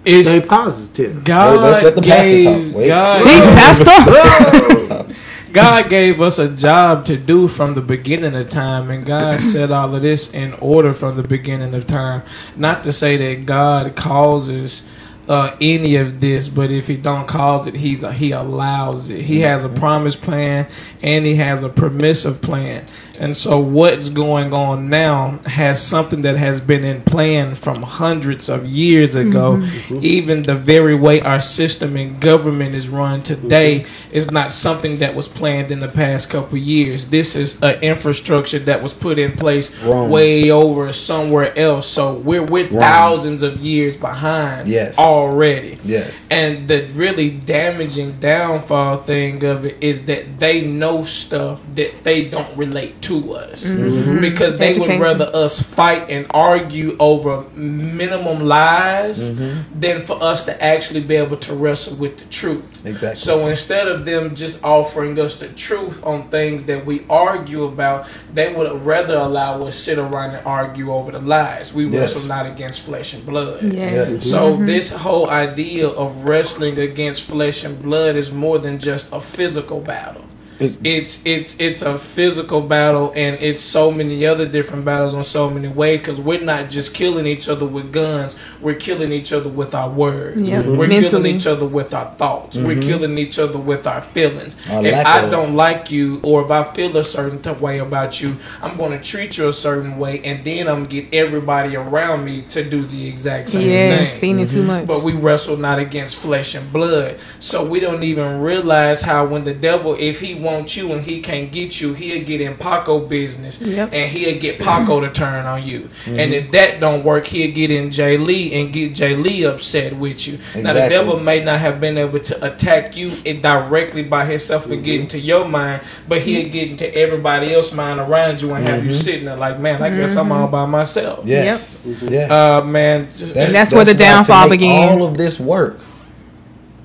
It's 0.05 0.29
Stay 0.29 0.41
positive. 0.41 1.23
God 1.23 1.61
Let's 1.61 1.85
let 1.85 1.95
the 1.95 2.03
pastor 2.03 2.31
gave 2.31 2.45
talk. 2.45 2.77
Wait. 2.77 2.89
God, 2.89 3.25
Big 3.25 3.43
pastor. 3.55 5.15
God 5.53 5.91
gave 5.91 6.21
us 6.21 6.39
a 6.39 6.49
job 6.49 7.05
to 7.07 7.17
do 7.17 7.49
from 7.49 7.75
the 7.75 7.81
beginning 7.81 8.35
of 8.35 8.49
time, 8.49 8.91
and 8.91 9.05
God 9.05 9.41
set 9.41 9.71
all 9.71 9.95
of 9.95 10.03
this 10.03 10.33
in 10.33 10.53
order 10.55 10.93
from 10.93 11.17
the 11.17 11.23
beginning 11.23 11.75
of 11.75 11.87
time. 11.87 12.23
Not 12.57 12.85
to 12.85 12.93
say 12.93 13.17
that 13.17 13.47
God 13.47 13.97
causes 13.97 14.89
uh, 15.29 15.57
any 15.61 15.97
of 15.97 16.21
this, 16.21 16.49
but 16.49 16.71
if 16.71 16.87
He 16.87 16.97
don't 16.97 17.27
cause 17.27 17.67
it, 17.67 17.75
He's 17.77 18.09
He 18.13 18.31
allows 18.33 19.11
it. 19.11 19.23
He 19.23 19.41
has 19.41 19.65
a 19.65 19.69
promise 19.69 20.17
plan, 20.17 20.69
and 21.03 21.27
He 21.27 21.37
has 21.37 21.63
a 21.63 21.69
permissive 21.69 22.41
plan. 22.43 22.87
And 23.21 23.37
so, 23.37 23.61
what's 23.61 24.09
going 24.09 24.53
on 24.53 24.89
now 24.89 25.39
has 25.47 25.87
something 25.87 26.23
that 26.23 26.37
has 26.37 26.61
been 26.61 26.85
in 26.85 27.03
plan 27.03 27.55
from 27.55 27.83
hundreds 27.83 28.49
of 28.49 28.67
years 28.67 29.15
ago. 29.15 29.53
Mm-hmm. 29.57 29.95
Mm-hmm. 29.95 29.99
Even 30.03 30.43
the 30.43 30.57
very 30.57 30.95
way 30.95 31.21
our 31.21 31.41
system 31.41 31.97
and 31.97 32.21
government 32.21 32.75
is 32.75 32.89
run 32.89 33.23
today 33.23 33.81
mm-hmm. 33.81 34.17
is 34.17 34.31
not 34.31 34.53
something 34.53 34.99
that 34.99 35.15
was 35.15 35.29
planned 35.29 35.71
in 35.71 35.81
the 35.81 35.89
past 35.89 36.31
couple 36.31 36.59
years. 36.59 37.07
This 37.11 37.37
is 37.37 37.63
an 37.63 37.81
infrastructure 37.83 38.59
that 38.61 38.83
was 38.83 38.93
put 38.93 39.19
in 39.19 39.33
place 39.33 39.71
Wrong. 39.83 40.11
way 40.11 40.51
over 40.51 40.93
somewhere 40.93 41.57
else. 41.59 41.87
So 41.87 42.15
we're 42.15 42.43
we're 42.43 42.69
Wrong. 42.69 42.81
thousands 42.81 43.43
of 43.43 43.61
years 43.61 43.97
behind 43.97 44.69
Yes. 44.69 44.99
already 44.99 45.21
already. 45.21 45.79
Yes. 45.85 46.29
And 46.31 46.69
the 46.69 46.87
really 46.95 47.31
damaging 47.31 48.13
downfall 48.21 48.99
thing 48.99 49.45
of 49.45 49.65
it 49.65 49.77
is 49.81 50.07
that 50.07 50.39
they 50.39 50.67
know 50.67 51.03
stuff 51.03 51.63
that 51.75 52.05
they 52.05 52.29
don't 52.29 52.57
relate 52.57 53.01
to 53.03 53.10
us 53.19 53.67
mm-hmm. 53.67 53.83
Mm-hmm. 53.83 54.21
because 54.21 54.59
they 54.59 54.71
Education. 54.71 54.99
would 54.99 55.01
rather 55.01 55.31
us 55.35 55.61
fight 55.63 56.11
and 56.11 56.27
argue 56.31 56.97
over 56.99 57.43
minimum 57.51 58.47
lies 58.47 59.33
mm-hmm. 59.33 59.81
than 59.81 60.01
for 60.01 60.23
us 60.23 60.45
to 60.47 60.63
actually 60.63 61.03
be 61.03 61.17
able 61.17 61.37
to 61.37 61.55
wrestle 61.55 61.97
with 61.97 62.19
the 62.19 62.25
truth. 62.27 62.87
Exactly. 62.87 63.17
So 63.17 63.47
instead 63.47 63.89
of 63.89 64.05
them 64.05 64.35
just 64.35 64.65
offering 64.65 65.19
us 65.19 65.39
the 65.39 65.49
truth 65.49 66.05
on 66.05 66.29
things 66.31 66.65
that 66.65 66.87
we 66.87 67.05
argue 67.09 67.65
about, 67.65 68.09
they 68.33 68.53
would 68.55 68.85
rather 68.85 69.17
allow 69.17 69.63
us 69.63 69.77
sit 69.77 69.99
around 69.99 70.35
and 70.35 70.47
argue 70.47 70.93
over 70.93 71.13
the 71.13 71.21
lies. 71.21 71.75
We 71.75 71.87
Yes. 71.87 72.15
wrestle 72.15 72.29
not 72.29 72.47
against 72.47 72.81
flesh 72.83 73.15
and 73.15 73.25
blood. 73.27 73.73
Yes. 73.73 74.25
So 74.31 74.57
this 74.57 74.93
whole 74.93 75.29
idea 75.29 75.89
of 75.89 76.25
wrestling 76.25 76.79
against 76.79 77.23
flesh 77.23 77.65
and 77.65 77.81
blood 77.83 78.17
is 78.17 78.33
more 78.33 78.59
than 78.59 78.79
just 78.79 79.13
a 79.13 79.21
physical 79.21 79.81
battle. 79.81 80.25
It's, 80.61 80.79
It's 80.85 81.23
it's 81.25 81.59
it's 81.59 81.83
a 81.83 81.97
physical 81.97 82.61
battle, 82.61 83.13
and 83.17 83.37
it's 83.41 83.61
so 83.63 83.91
many 83.91 84.27
other 84.27 84.47
different 84.47 84.85
battles 84.85 85.15
on 85.15 85.25
so 85.25 85.49
many 85.49 85.69
ways. 85.69 86.01
Because 86.01 86.21
we're 86.21 86.41
not 86.41 86.69
just 86.71 86.95
killing 86.95 87.27
each 87.27 87.49
other 87.49 87.67
with 87.67 87.93
guns; 87.93 88.37
we're 88.61 88.75
killing 88.75 89.11
each 89.13 89.33
other 89.33 89.49
with 89.49 89.75
our 89.75 89.89
words. 89.89 90.49
Yep. 90.49 90.67
We're 90.67 90.87
Mentally. 90.87 91.09
killing 91.09 91.37
each 91.37 91.47
other 91.47 91.67
with 91.67 91.95
our 91.95 92.15
thoughts. 92.17 92.59
We're 92.59 92.77
mm-hmm. 92.77 92.89
killing 92.89 93.19
each 93.19 93.39
other 93.39 93.59
with 93.59 93.87
our 93.87 94.03
feelings. 94.03 94.57
Our 94.71 94.85
if 94.85 95.07
I 95.07 95.21
of- 95.23 95.31
don't 95.31 95.55
like 95.55 95.91
you, 95.91 96.21
or 96.23 96.45
if 96.45 96.51
I 96.51 96.65
feel 96.75 96.95
a 96.97 97.05
certain 97.05 97.41
t- 97.41 97.51
way 97.53 97.79
about 97.79 98.21
you, 98.21 98.37
I'm 98.61 98.77
going 98.77 98.93
to 98.93 99.03
treat 99.03 99.39
you 99.39 99.49
a 99.49 99.53
certain 99.53 99.97
way, 99.99 100.21
and 100.25 100.45
then 100.45 100.69
I'm 100.69 100.85
gonna 100.85 101.01
get 101.01 101.15
everybody 101.15 101.75
around 101.77 102.25
me 102.25 102.43
to 102.43 102.69
do 102.69 102.83
the 102.83 103.09
exact 103.09 103.49
same 103.51 103.69
Yes, 103.69 104.11
thing. 104.11 104.37
seen 104.37 104.39
it 104.41 104.49
too 104.49 104.59
mm-hmm. 104.59 104.67
much. 104.67 104.87
But 104.87 105.03
we 105.03 105.13
wrestle 105.15 105.57
not 105.57 105.79
against 105.79 106.19
flesh 106.19 106.55
and 106.55 106.71
blood. 106.73 107.19
So 107.39 107.65
we 107.67 107.81
don't 107.81 108.03
even 108.03 108.41
realize 108.41 109.03
how 109.03 109.25
when 109.25 109.45
the 109.45 109.55
devil, 109.55 109.97
if 109.99 110.21
he 110.21 110.35
wants 110.35 110.50
you 110.77 110.93
and 110.93 111.03
he 111.03 111.21
can't 111.21 111.51
get 111.53 111.81
you, 111.81 111.95
he'll 111.95 112.25
get 112.25 112.41
in 112.41 112.57
Paco 112.57 113.01
business 113.01 113.61
Yep. 113.61 113.91
and 113.93 114.11
he'll 114.11 114.41
get 114.41 114.59
Paco 114.59 115.01
to 115.01 115.11
turn 115.11 115.47
on 115.47 115.67
you. 115.67 115.83
Mm-hmm. 116.05 116.19
And 116.19 116.35
if 116.35 116.51
that 116.53 116.81
don't 116.81 117.05
work, 117.05 117.27
he'll 117.27 117.55
get 117.55 117.71
in 117.71 117.91
Jay 117.91 118.17
Lee 118.17 118.53
and 118.55 118.73
get 118.73 118.95
Jay 118.95 119.17
Lee 119.17 119.45
upset 119.45 119.97
with 119.97 120.27
you. 120.27 120.39
Now 120.55 120.73
the 120.73 120.89
devil 120.89 121.19
may 121.21 121.43
not 121.45 121.61
have 121.61 121.81
been 121.81 121.99
able 121.99 122.21
to 122.21 122.45
attack 122.45 122.97
you 122.97 123.11
directly 123.11 124.03
by 124.03 124.25
himself 124.25 124.67
and 124.67 124.85
get 124.85 124.95
mm-hmm. 124.95 125.03
into 125.03 125.19
your 125.19 125.49
mind, 125.49 125.83
but 126.09 126.23
he'll 126.23 126.49
get 126.49 126.71
into 126.71 126.95
everybody 126.95 127.55
else's 127.55 127.75
mind 127.75 128.01
around 128.01 128.41
you 128.41 128.53
and 128.55 128.69
have 128.69 128.85
you 128.85 128.91
mm-hmm. 128.91 129.01
sitting 129.01 129.25
there 129.25 129.37
like, 129.37 129.59
man, 129.59 129.83
I 129.83 129.91
guess 129.91 130.17
I'm 130.17 130.33
all 130.33 130.49
by 130.49 130.67
myself. 130.67 131.27
yes. 131.27 131.85
Yes. 131.87 132.31
Uh 132.31 132.65
man, 132.65 133.09
just, 133.11 133.35
That's 133.35 133.73
where 133.73 133.85
the 133.85 133.95
downfall 133.95 134.45
to 134.45 134.51
make 134.51 134.61
begins. 134.61 135.03
All 135.03 135.09
of 135.09 135.17
this 135.17 135.39
work, 135.39 135.81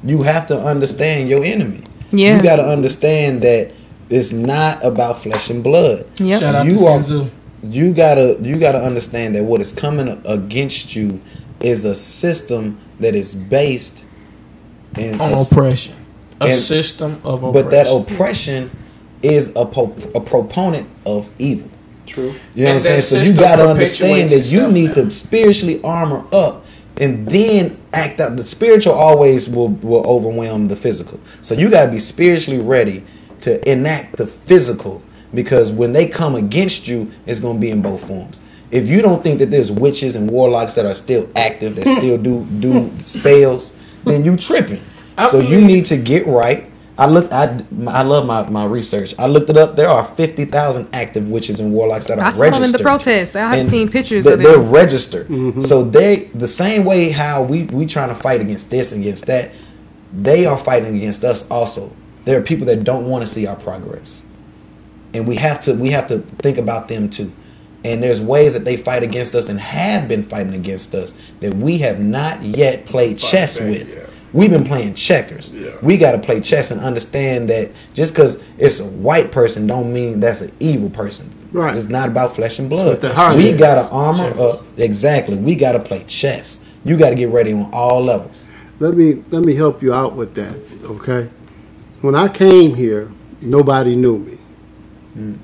you 0.04 0.24
have 0.24 0.48
to 0.48 0.56
understand 0.56 1.30
your 1.30 1.44
enemy. 1.44 1.84
Yeah. 2.18 2.38
You 2.38 2.44
got 2.44 2.58
to 2.58 2.64
understand 2.64 3.42
that 3.42 3.72
it's 4.10 4.32
not 4.32 4.84
about 4.86 5.22
flesh 5.22 5.50
and 5.50 5.64
blood. 5.64 6.06
Yep. 6.20 6.40
shout 6.40 6.56
out 6.56 6.66
You 6.66 6.78
to 6.78 6.86
are- 6.86 7.00
Sinzu. 7.00 7.30
You 7.64 7.94
gotta 7.96 8.38
you 8.44 8.60
gotta 8.60 8.78
understand 8.78 9.34
that 9.36 9.44
what 9.44 9.60
is 9.60 9.72
coming 9.72 10.22
against 10.28 10.96
you 10.96 11.20
is 11.62 11.84
a 11.84 11.96
system 11.96 12.78
that 13.00 13.16
is 13.16 13.34
based 13.34 14.04
in 15.00 15.20
on 15.20 15.34
a, 15.34 15.42
oppression. 15.42 15.96
A 16.42 16.46
and- 16.46 16.54
system 16.54 17.20
of 17.24 17.44
oppression. 17.44 17.52
but 17.54 17.72
that 17.72 17.88
oppression 17.92 18.70
is 19.24 19.50
a, 19.56 19.66
po- 19.66 19.96
a 20.14 20.20
proponent 20.20 20.88
of 21.08 21.32
evil. 21.40 21.68
True. 22.06 22.36
You 22.54 22.66
know 22.66 22.72
And 22.72 22.82
what 22.82 22.92
I'm 22.92 23.02
saying? 23.02 23.02
So 23.02 23.22
you 23.22 23.34
got 23.36 23.56
to 23.56 23.68
understand 23.68 24.30
that 24.30 24.52
you 24.52 24.72
need 24.72 24.90
now. 24.90 25.06
to 25.06 25.10
spiritually 25.12 25.82
armor 25.84 26.24
up 26.32 26.65
and 26.98 27.28
then 27.28 27.80
act 27.94 28.20
out. 28.20 28.36
The 28.36 28.44
spiritual 28.44 28.94
always 28.94 29.50
will, 29.50 29.70
will 29.70 30.06
overwhelm 30.06 30.68
the 30.68 30.76
physical. 30.76 31.20
So 31.42 31.56
you 31.56 31.70
got 31.70 31.86
to 31.86 31.92
be 31.92 32.00
spiritually 32.00 32.62
ready 32.62 33.04
to 33.42 33.70
enact 33.70 34.18
the 34.18 34.28
physical 34.28 35.02
because 35.34 35.72
when 35.72 35.94
they 35.94 36.08
come 36.08 36.36
against 36.36 36.88
you, 36.88 37.12
it's 37.26 37.40
going 37.40 37.58
to 37.58 37.62
be 37.62 37.70
in 37.70 37.82
both 37.82 38.08
forms. 38.08 38.42
If 38.72 38.90
you 38.90 39.02
don't 39.02 39.24
think 39.24 39.40
that 39.40 39.52
there's 39.52 39.72
witches 39.72 40.16
and 40.16 40.30
warlocks 40.30 40.76
that 40.76 40.86
are 40.86 40.94
still 40.94 41.30
active, 41.36 41.76
that 41.76 41.84
still 41.98 42.18
do 42.18 42.46
do 42.60 42.92
spells, 43.00 43.78
then 44.04 44.26
you 44.26 44.36
tripping. 44.36 44.82
So 45.30 45.40
you 45.40 45.62
need 45.62 45.86
to 45.86 45.98
get 45.98 46.28
right. 46.28 46.70
I 46.98 47.08
looked. 47.08 47.34
I 47.34 47.62
I 47.88 48.04
love 48.04 48.26
my, 48.26 48.50
my 48.50 48.66
research. 48.66 49.14
I 49.20 49.28
looked 49.28 49.50
it 49.50 49.58
up. 49.58 49.76
There 49.76 49.90
are 49.90 50.04
fifty 50.04 50.46
thousand 50.46 50.88
active 50.94 51.30
witches 51.30 51.60
and 51.60 51.74
warlocks 51.74 52.06
that 52.08 52.20
are 52.20 52.26
I 52.26 52.32
saw 52.32 52.44
them 52.46 52.54
in 52.54 52.54
the 52.54 52.60
registered. 52.80 52.82
protests. 52.82 53.36
I've 53.36 53.60
And 53.60 53.70
seen 53.70 53.90
pictures 53.90 54.24
they- 54.24 54.34
of 54.34 54.40
They're 54.40 54.58
them. 54.58 54.72
registered. 54.72 55.28
Mm-hmm. 55.28 55.60
So 55.62 55.84
they 55.84 56.26
the 56.34 56.48
same 56.48 56.86
way 56.86 57.10
how 57.10 57.44
we 57.44 57.66
we 57.66 57.86
trying 57.86 58.10
to 58.10 58.16
fight 58.16 58.40
against 58.40 58.72
this 58.72 58.92
and 58.94 59.02
against 59.02 59.28
that. 59.28 59.52
They 60.14 60.46
are 60.46 60.58
fighting 60.58 60.96
against 60.96 61.26
us 61.26 61.46
also. 61.52 61.92
There 62.24 62.40
are 62.40 62.42
people 62.42 62.66
that 62.68 62.86
don't 62.86 63.10
want 63.10 63.24
to 63.24 63.28
see 63.28 63.46
our 63.46 63.58
progress, 63.58 64.26
and 65.14 65.28
we 65.28 65.36
have 65.36 65.60
to 65.62 65.74
we 65.74 65.90
have 65.92 66.08
to 66.08 66.20
think 66.20 66.58
about 66.58 66.88
them 66.88 67.10
too. 67.10 67.32
And 67.84 68.02
there's 68.02 68.22
ways 68.22 68.54
that 68.54 68.64
they 68.66 68.78
fight 68.78 69.04
against 69.04 69.36
us 69.36 69.50
and 69.50 69.60
have 69.60 70.08
been 70.08 70.24
fighting 70.24 70.54
against 70.56 70.96
us 70.96 71.14
that 71.42 71.54
we 71.54 71.80
have 71.80 72.00
not 72.00 72.42
yet 72.42 72.86
played 72.86 73.20
chess 73.20 73.60
back, 73.60 73.70
with. 73.70 73.96
yeah. 73.96 74.06
We've 74.36 74.50
been 74.50 74.66
playing 74.66 74.96
checkers. 74.96 75.54
We 75.82 75.96
got 75.96 76.12
to 76.12 76.20
play 76.20 76.42
chess 76.42 76.72
and 76.72 76.82
understand 76.82 77.50
that 77.50 77.72
just 77.94 78.14
because 78.14 78.44
it's 78.58 78.82
a 78.82 78.86
white 78.86 79.32
person 79.32 79.66
don't 79.66 79.94
mean 79.94 80.20
that's 80.20 80.42
an 80.42 80.52
evil 80.60 80.90
person. 80.90 81.32
Right. 81.54 81.78
It's 81.78 81.88
not 81.88 82.10
about 82.10 82.36
flesh 82.36 82.60
and 82.60 82.70
blood. 82.70 82.86
what 82.86 83.00
the 83.00 83.16
heart 83.16 83.38
We 83.38 83.54
got 83.54 83.82
to 83.82 83.90
armor 83.96 84.38
up. 84.38 84.66
Exactly. 84.78 85.38
We 85.38 85.56
got 85.56 85.72
to 85.72 85.80
play 85.80 86.04
chess. 86.04 86.70
You 86.84 86.98
got 86.98 87.12
to 87.12 87.16
get 87.16 87.30
ready 87.30 87.54
on 87.54 87.70
all 87.72 88.04
levels. 88.04 88.50
Let 88.80 88.96
me 88.96 89.24
let 89.32 89.44
me 89.44 89.56
help 89.56 89.82
you 89.82 89.94
out 89.94 90.16
with 90.16 90.36
that, 90.36 90.54
okay? 90.84 91.30
When 92.02 92.14
I 92.14 92.28
came 92.28 92.76
here, 92.76 93.10
nobody 93.40 93.96
knew 93.96 94.18
me. 94.18 94.38
Mm. 95.18 95.38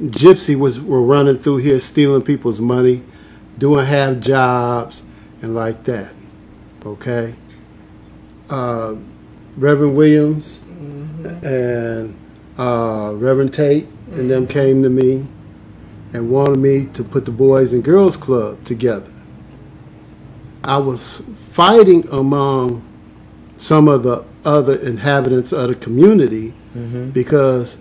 Gypsy 0.00 0.58
was 0.58 0.80
were 0.80 1.00
running 1.00 1.38
through 1.38 1.58
here 1.58 1.78
stealing 1.78 2.22
people's 2.22 2.60
money, 2.60 3.04
doing 3.56 3.86
half 3.86 4.18
jobs 4.18 5.04
and 5.42 5.54
like 5.54 5.84
that. 5.84 6.12
Okay. 6.84 7.36
Uh, 8.52 8.96
Reverend 9.56 9.96
Williams 9.96 10.62
and 11.42 12.14
uh, 12.58 13.12
Reverend 13.14 13.52
Tate 13.54 13.86
and 14.12 14.30
them 14.30 14.46
came 14.46 14.82
to 14.82 14.90
me 14.90 15.26
and 16.12 16.30
wanted 16.30 16.58
me 16.58 16.86
to 16.92 17.02
put 17.02 17.24
the 17.24 17.30
Boys 17.30 17.72
and 17.72 17.82
Girls 17.82 18.16
Club 18.16 18.62
together. 18.64 19.10
I 20.64 20.76
was 20.78 21.22
fighting 21.34 22.06
among 22.10 22.82
some 23.56 23.88
of 23.88 24.02
the 24.02 24.24
other 24.44 24.76
inhabitants 24.80 25.52
of 25.52 25.68
the 25.68 25.74
community 25.74 26.52
because 27.12 27.78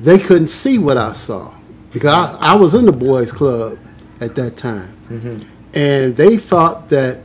they 0.00 0.18
couldn't 0.18 0.48
see 0.48 0.78
what 0.78 0.96
I 0.96 1.12
saw. 1.14 1.52
Because 1.92 2.10
I, 2.10 2.52
I 2.52 2.54
was 2.54 2.74
in 2.74 2.84
the 2.86 2.92
boys' 2.92 3.32
club 3.32 3.78
at 4.20 4.34
that 4.36 4.56
time. 4.56 4.94
And 5.74 6.14
they 6.16 6.36
thought 6.36 6.88
that 6.90 7.20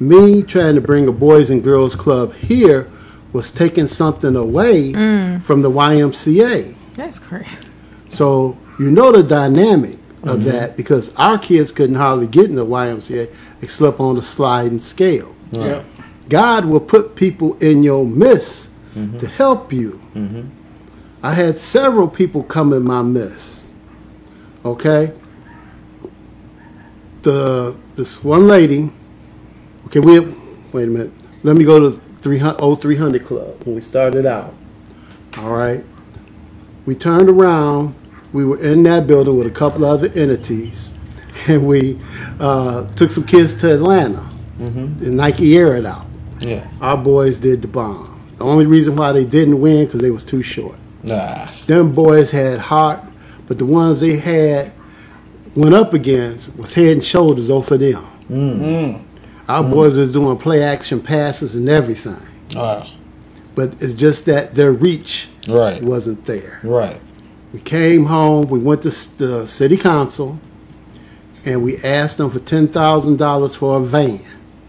me 0.00 0.42
trying 0.42 0.74
to 0.74 0.80
bring 0.80 1.08
a 1.08 1.12
boys 1.12 1.50
and 1.50 1.62
girls 1.62 1.94
club 1.94 2.34
here 2.34 2.90
was 3.32 3.50
taking 3.50 3.86
something 3.86 4.36
away 4.36 4.92
mm. 4.92 5.42
from 5.42 5.60
the 5.62 5.70
YMCA. 5.70 6.76
That's 6.94 7.18
crazy. 7.18 7.50
So 8.08 8.56
you 8.78 8.90
know 8.90 9.12
the 9.12 9.22
dynamic 9.22 9.98
of 10.22 10.38
mm-hmm. 10.38 10.48
that 10.48 10.76
because 10.76 11.14
our 11.16 11.38
kids 11.38 11.70
couldn't 11.72 11.96
hardly 11.96 12.26
get 12.26 12.46
in 12.46 12.54
the 12.54 12.64
YMCA 12.64 13.34
except 13.60 14.00
on 14.00 14.14
the 14.14 14.22
sliding 14.22 14.78
scale. 14.78 15.34
Yeah. 15.50 15.84
God 16.28 16.64
will 16.64 16.80
put 16.80 17.16
people 17.16 17.54
in 17.58 17.82
your 17.82 18.06
midst 18.06 18.72
mm-hmm. 18.94 19.18
to 19.18 19.26
help 19.26 19.72
you. 19.72 20.00
Mm-hmm. 20.14 20.48
I 21.22 21.34
had 21.34 21.58
several 21.58 22.08
people 22.08 22.42
come 22.42 22.72
in 22.72 22.82
my 22.82 23.02
midst. 23.02 23.68
Okay? 24.64 25.12
The 27.22 27.76
this 27.94 28.22
one 28.22 28.46
lady, 28.46 28.90
okay, 29.86 30.00
we 30.00 30.20
wait 30.72 30.84
a 30.84 30.90
minute. 30.90 31.12
Let 31.42 31.56
me 31.56 31.64
go 31.64 31.78
to 31.90 32.00
300, 32.20 32.80
0300 32.80 33.24
Club 33.24 33.64
when 33.64 33.74
we 33.74 33.80
started 33.80 34.26
out. 34.26 34.54
All 35.38 35.52
right. 35.52 35.84
We 36.86 36.94
turned 36.94 37.28
around. 37.28 37.94
We 38.32 38.44
were 38.44 38.60
in 38.60 38.82
that 38.84 39.06
building 39.06 39.36
with 39.36 39.46
a 39.46 39.50
couple 39.50 39.84
other 39.84 40.08
entities, 40.14 40.92
and 41.48 41.66
we 41.66 42.00
uh, 42.40 42.86
took 42.94 43.10
some 43.10 43.24
kids 43.24 43.54
to 43.60 43.74
Atlanta. 43.74 44.28
Mm-hmm. 44.58 44.98
The 44.98 45.10
Nike 45.10 45.56
Air 45.56 45.76
It 45.76 45.86
Out. 45.86 46.06
Yeah. 46.40 46.68
Our 46.80 46.96
boys 46.96 47.38
did 47.38 47.62
the 47.62 47.68
bomb. 47.68 48.10
The 48.38 48.44
only 48.44 48.66
reason 48.66 48.96
why 48.96 49.12
they 49.12 49.24
didn't 49.24 49.60
win 49.60 49.84
because 49.84 50.00
they 50.00 50.10
was 50.10 50.24
too 50.24 50.42
short. 50.42 50.78
Nah. 51.02 51.48
Them 51.66 51.92
boys 51.92 52.30
had 52.30 52.58
heart, 52.58 53.02
but 53.46 53.58
the 53.58 53.66
ones 53.66 54.00
they 54.00 54.16
had 54.16 54.72
went 55.54 55.74
up 55.74 55.92
against 55.94 56.56
was 56.56 56.74
head 56.74 56.92
and 56.94 57.04
shoulders 57.04 57.50
over 57.50 57.76
them. 57.78 58.04
Mm. 58.28 58.58
Mm. 58.58 59.03
Our 59.48 59.62
mm-hmm. 59.62 59.72
boys 59.72 59.96
was 59.98 60.12
doing 60.12 60.36
play 60.38 60.62
action 60.62 61.00
passes 61.00 61.54
and 61.54 61.68
everything, 61.68 62.20
Wow. 62.54 62.86
but 63.54 63.74
it's 63.82 63.92
just 63.92 64.26
that 64.26 64.54
their 64.54 64.72
reach 64.72 65.28
Right. 65.48 65.82
wasn't 65.82 66.24
there. 66.24 66.60
Right. 66.62 67.00
We 67.52 67.60
came 67.60 68.06
home. 68.06 68.48
We 68.48 68.58
went 68.58 68.82
to 68.82 68.88
the 69.18 69.46
city 69.46 69.76
council, 69.76 70.38
and 71.44 71.62
we 71.62 71.76
asked 71.84 72.18
them 72.18 72.30
for 72.30 72.40
ten 72.40 72.66
thousand 72.68 73.18
dollars 73.18 73.54
for 73.54 73.76
a 73.76 73.80
van. 73.80 74.20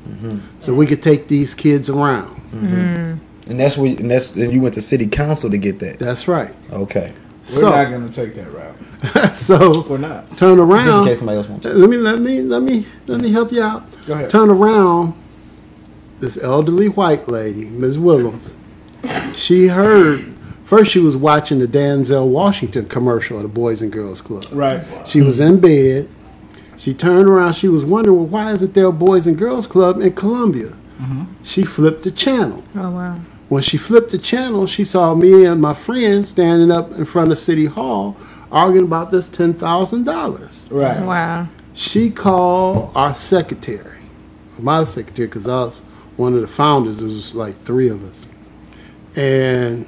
Mm-hmm. 0.08 0.38
so 0.60 0.72
we 0.76 0.86
could 0.86 1.02
take 1.02 1.28
these 1.30 1.56
kids 1.56 1.90
around. 1.90 2.36
Mm-hmm. 2.52 3.50
And 3.50 3.60
that's 3.60 3.76
where 3.76 3.90
and 3.90 4.12
that's 4.12 4.36
and 4.36 4.54
you 4.54 4.62
went 4.62 4.76
to 4.76 4.82
city 4.82 5.08
council 5.08 5.50
to 5.50 5.58
get 5.58 5.80
that. 5.80 5.98
That's 5.98 6.28
right. 6.28 6.56
Okay. 6.72 7.12
We're 7.12 7.44
So, 7.44 7.70
not 7.72 7.90
gonna 7.90 8.10
take 8.10 8.36
that 8.36 8.54
route. 8.54 8.76
so 9.34 9.84
We're 9.88 9.98
not. 9.98 10.38
turn 10.38 10.58
Just 10.58 10.60
in 10.60 10.60
around. 10.60 11.06
case 11.06 11.20
somebody 11.20 11.38
else 11.38 11.50
wants 11.50 11.66
to. 11.66 11.74
Let 11.74 11.90
me 11.90 11.98
let 11.98 12.20
me 12.20 12.42
let 12.42 12.62
me 12.62 12.86
let 13.08 13.22
me 13.22 13.32
help 13.32 13.52
you 13.52 13.62
out. 13.62 13.84
Go 14.06 14.14
ahead. 14.14 14.30
Turn 14.30 14.50
around. 14.50 15.14
This 16.20 16.42
elderly 16.42 16.88
white 16.88 17.28
lady, 17.28 17.66
Ms. 17.66 18.00
Williams, 18.00 18.56
she 19.36 19.68
heard 19.68 20.34
first 20.64 20.90
she 20.92 21.00
was 21.00 21.18
watching 21.18 21.60
the 21.60 21.68
Denzel 21.68 22.28
Washington 22.28 22.88
commercial 22.88 23.38
at 23.38 23.44
the 23.44 23.50
Boys 23.50 23.82
and 23.82 23.92
Girls 23.92 24.22
Club. 24.22 24.46
Right. 24.52 24.82
She 25.06 25.22
was 25.22 25.40
in 25.42 25.60
bed. 25.60 26.08
She 26.78 26.94
turned 26.94 27.28
around. 27.28 27.54
She 27.54 27.68
was 27.68 27.84
wondering, 27.84 28.16
well, 28.18 28.26
why 28.28 28.52
isn't 28.54 28.74
there 28.74 28.88
a 28.88 28.92
Boys 28.94 29.28
and 29.28 29.38
Girls 29.38 29.68
Club 29.68 30.00
in 30.02 30.14
Columbia? 30.14 30.68
Mm-hmm. 31.00 31.24
She 31.44 31.64
flipped 31.64 32.04
the 32.04 32.12
channel. 32.12 32.64
Oh 32.76 32.92
wow. 32.92 33.20
When 33.50 33.62
she 33.62 33.78
flipped 33.78 34.12
the 34.12 34.18
channel, 34.18 34.66
she 34.66 34.84
saw 34.84 35.14
me 35.14 35.46
and 35.46 35.62
my 35.62 35.74
friend 35.74 36.26
standing 36.26 36.72
up 36.72 36.92
in 36.94 37.06
front 37.06 37.32
of 37.32 37.38
City 37.38 37.66
Hall 37.66 38.16
arguing 38.56 38.86
about 38.86 39.12
this 39.12 39.28
ten 39.28 39.54
thousand 39.54 40.06
dollars. 40.06 40.68
Right. 40.72 41.00
Wow. 41.06 41.50
She 41.74 42.10
called 42.10 42.92
our 42.96 43.14
secretary, 43.14 44.00
my 44.58 44.84
secretary, 44.86 45.28
because 45.28 45.48
I 45.48 45.60
was 45.66 45.80
one 46.16 46.34
of 46.34 46.42
the 46.42 46.48
founders. 46.48 46.98
There 47.00 47.06
was 47.06 47.36
like 47.36 47.60
three 47.62 47.90
of 47.90 48.04
us, 48.06 48.26
and 49.18 49.86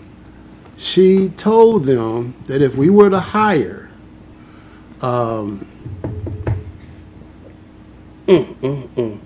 she 0.75 1.29
told 1.29 1.85
them 1.85 2.35
that 2.45 2.61
if 2.61 2.75
we 2.75 2.89
were 2.89 3.09
to 3.09 3.21
hire, 3.21 3.89
um, 5.01 5.65
mm, 8.27 8.53
mm, 8.55 8.87
mm, 8.89 9.19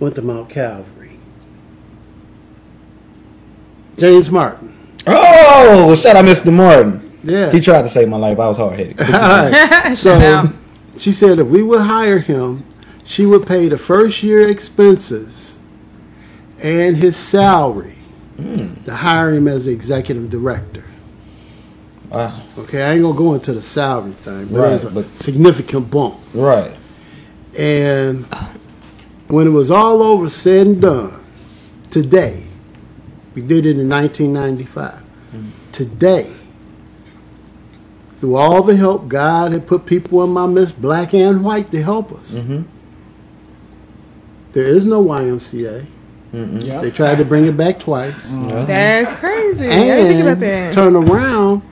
went 0.00 0.14
to 0.14 0.22
Mount 0.22 0.48
Calvary, 0.48 1.20
James 3.98 4.30
Martin. 4.30 4.74
Oh, 5.06 5.94
shout 5.94 6.16
out 6.16 6.24
Mr. 6.24 6.52
Martin. 6.52 7.07
Yeah. 7.22 7.50
He 7.50 7.60
tried 7.60 7.82
to 7.82 7.88
save 7.88 8.08
my 8.08 8.16
life. 8.16 8.38
I 8.38 8.48
was 8.48 8.56
hard 8.56 8.78
headed. 8.78 9.00
All 9.00 9.06
right. 9.08 9.96
So 9.96 10.18
Now. 10.18 10.52
she 10.96 11.12
said 11.12 11.38
if 11.38 11.48
we 11.48 11.62
would 11.62 11.80
hire 11.80 12.18
him, 12.18 12.64
she 13.04 13.26
would 13.26 13.46
pay 13.46 13.68
the 13.68 13.78
first 13.78 14.22
year 14.22 14.48
expenses 14.48 15.60
and 16.62 16.96
his 16.96 17.16
salary 17.16 17.96
hmm. 18.36 18.74
to 18.84 18.94
hire 18.94 19.32
him 19.32 19.48
as 19.48 19.64
the 19.64 19.72
executive 19.72 20.28
director. 20.28 20.84
Wow. 22.10 22.42
Okay, 22.58 22.82
I 22.82 22.92
ain't 22.92 23.02
gonna 23.02 23.16
go 23.16 23.34
into 23.34 23.52
the 23.52 23.62
salary 23.62 24.12
thing, 24.12 24.48
but 24.48 24.60
Right, 24.60 24.72
it's 24.72 24.84
a 24.84 24.90
but- 24.90 25.04
significant 25.04 25.90
bump. 25.90 26.16
Right. 26.34 26.72
And 27.58 28.24
when 29.28 29.46
it 29.46 29.50
was 29.50 29.70
all 29.70 30.02
over, 30.02 30.28
said 30.28 30.66
and 30.66 30.80
done, 30.82 31.12
today, 31.90 32.44
we 33.34 33.42
did 33.42 33.66
it 33.66 33.78
in 33.78 33.88
1995. 33.88 34.98
Hmm. 35.30 35.48
Today, 35.72 36.37
through 38.18 38.34
all 38.36 38.62
the 38.62 38.74
help, 38.76 39.06
God 39.08 39.52
had 39.52 39.66
put 39.66 39.86
people 39.86 40.22
in 40.24 40.30
my 40.30 40.46
midst, 40.46 40.80
black 40.82 41.14
and 41.14 41.44
white, 41.44 41.70
to 41.70 41.82
help 41.82 42.12
us. 42.12 42.34
Mm-hmm. 42.34 42.62
There 44.52 44.64
is 44.66 44.86
no 44.86 45.02
YMCA. 45.04 45.86
Yeah. 46.32 46.80
They 46.80 46.90
tried 46.90 47.18
to 47.18 47.24
bring 47.24 47.46
it 47.46 47.56
back 47.56 47.78
twice. 47.78 48.32
Mm-hmm. 48.32 48.66
That's 48.66 49.12
crazy. 49.12 49.66
I 49.68 49.70
didn't 49.70 50.06
think 50.08 50.20
about 50.20 50.32
And 50.32 50.42
that. 50.42 50.72
turn 50.72 50.96
around, 50.96 51.62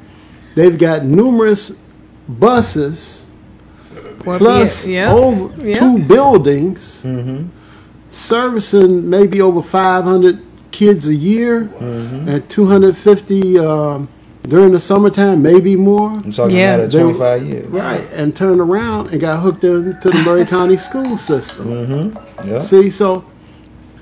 they've 0.55 0.79
got 0.79 1.05
numerous 1.05 1.77
buses 2.29 3.27
Well, 4.25 4.39
plus 4.39 4.87
yeah, 4.87 5.07
yeah. 5.07 5.13
over 5.13 5.67
Yeah. 5.69 5.75
two 5.75 5.99
buildings 5.99 7.05
mm-hmm. 7.05 7.49
servicing 8.09 9.09
maybe 9.11 9.41
over 9.41 9.63
500 9.63 10.41
kids 10.71 11.07
a 11.09 11.15
year 11.15 11.71
and 11.81 12.49
250 12.49 13.59
um, 13.59 14.09
during 14.49 14.73
the 14.73 14.81
summertime 14.81 15.43
maybe 15.43 15.77
more 15.77 16.11
I'm 16.11 16.33
talking 16.33 16.57
Yeah. 16.57 16.75
about 16.77 16.85
it 16.87 16.93
They- 16.93 17.03
25 17.03 17.43
years. 17.45 17.67
right 17.69 18.09
and 18.13 18.35
turned 18.37 18.61
around 18.61 19.11
and 19.11 19.21
got 19.21 19.41
hooked 19.41 19.65
into 19.65 20.09
the 20.11 20.23
Maury 20.25 20.45
county 20.57 20.77
school 20.77 21.17
system 21.17 21.67
mm-hmm, 21.67 22.49
Yeah. 22.49 22.59
see 22.61 22.91
so 22.91 23.25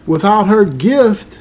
without 0.07 0.45
her 0.49 0.65
gift 0.65 1.39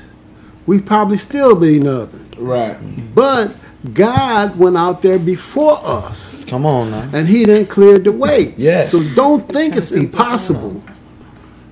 we'd 0.66 0.86
probably 0.86 1.18
still 1.18 1.56
be 1.56 1.80
nothing 1.80 2.22
Right. 2.38 2.78
but 3.14 3.52
god 3.94 4.58
went 4.58 4.78
out 4.78 5.02
there 5.02 5.20
before 5.20 5.80
us 5.84 6.42
Come 6.48 6.66
on 6.66 6.92
now. 6.92 7.10
and 7.14 7.28
he 7.28 7.46
didn't 7.46 7.68
clear 7.70 7.98
the 8.00 8.12
way. 8.14 8.54
Yes. 8.58 8.92
So 8.92 9.00
don't 9.16 9.48
think 9.50 9.76
it's 9.76 9.92
impossible, 9.92 10.82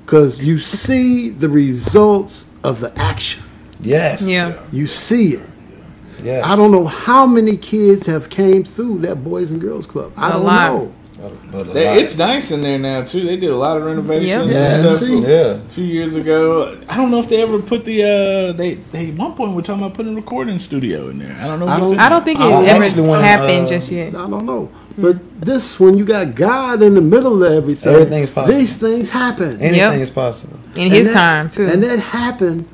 because 0.06 0.43
you 0.45 0.58
see 0.58 1.30
the 1.30 1.48
results 1.48 2.48
of 2.64 2.80
the 2.82 2.92
action. 3.00 3.43
Yes. 3.82 4.27
Yeah. 4.27 4.53
You 4.72 4.88
see 4.88 5.30
it. 5.30 5.50
Yes. 6.24 6.45
I 6.45 6.56
don't 6.56 6.72
know 6.72 6.85
how 6.85 7.25
many 7.25 7.58
kids 7.58 8.06
have 8.08 8.30
came 8.30 8.64
through 8.64 9.00
that 9.00 9.24
Boys 9.24 9.51
and 9.51 9.59
Girls 9.61 9.85
Club. 9.88 10.14
I 10.17 10.30
A 10.30 10.33
don't 10.33 10.43
lot. 10.45 10.74
know. 10.74 10.91
But 11.51 11.74
They, 11.75 12.01
it's 12.01 12.17
nice 12.17 12.50
in 12.50 12.64
there 12.64 12.80
now 12.80 13.03
too. 13.03 13.24
They 13.24 13.38
did 13.38 13.51
a 13.51 13.56
lot 13.56 13.77
of 13.77 13.85
renovations 13.85 14.27
Yep. 14.27 14.41
and 14.41 14.50
Yeah, 14.50 14.72
stuff 14.90 14.93
see. 14.93 15.19
Yeah. 15.22 15.27
a 15.53 15.59
few 15.69 15.83
years 15.85 16.16
ago. 16.16 16.80
I 16.90 16.98
don't 16.98 17.11
know 17.11 17.19
if 17.19 17.30
they 17.30 17.40
ever 17.43 17.59
put 17.59 17.85
the 17.85 18.01
uh 18.01 18.53
they 18.53 18.74
they 18.91 19.09
at 19.11 19.16
one 19.17 19.33
point 19.35 19.53
were 19.53 19.61
talking 19.61 19.83
about 19.83 19.93
putting 19.93 20.14
a 20.14 20.16
recording 20.16 20.58
studio 20.58 21.09
in 21.09 21.19
there. 21.19 21.38
I 21.40 21.45
don't 21.45 21.59
know. 21.59 21.66
If 21.67 21.72
I 21.72 21.80
don't- 21.80 22.00
I 22.00 22.09
don't 22.09 22.24
think 22.24 22.40
it 22.40 22.43
I 22.43 22.66
ever 22.66 22.83
actually 22.83 23.08
wanna, 23.08 23.27
happened 23.27 23.67
uh, 23.67 23.69
just 23.69 23.91
yet. 23.91 24.16
I 24.16 24.27
don't 24.27 24.45
know. 24.48 24.72
But 24.98 25.17
this, 25.40 25.80
when 25.80 25.95
you 25.95 26.06
got 26.06 26.33
God 26.33 26.82
in 26.82 26.95
the 26.95 27.01
middle 27.01 27.43
of 27.43 27.51
everything, 27.53 27.93
Everything's 27.93 28.32
possible. 28.32 28.58
These 28.58 28.77
things 28.77 29.09
happen. 29.11 29.61
Anything 29.61 29.77
Yep. 29.77 30.00
is 30.00 30.09
possible. 30.09 30.58
In 30.75 30.83
And 30.85 30.91
his 30.93 31.06
that- 31.08 31.14
time 31.14 31.50
too. 31.51 31.67
And 31.67 31.83
that 31.83 32.00
happened 32.00 32.66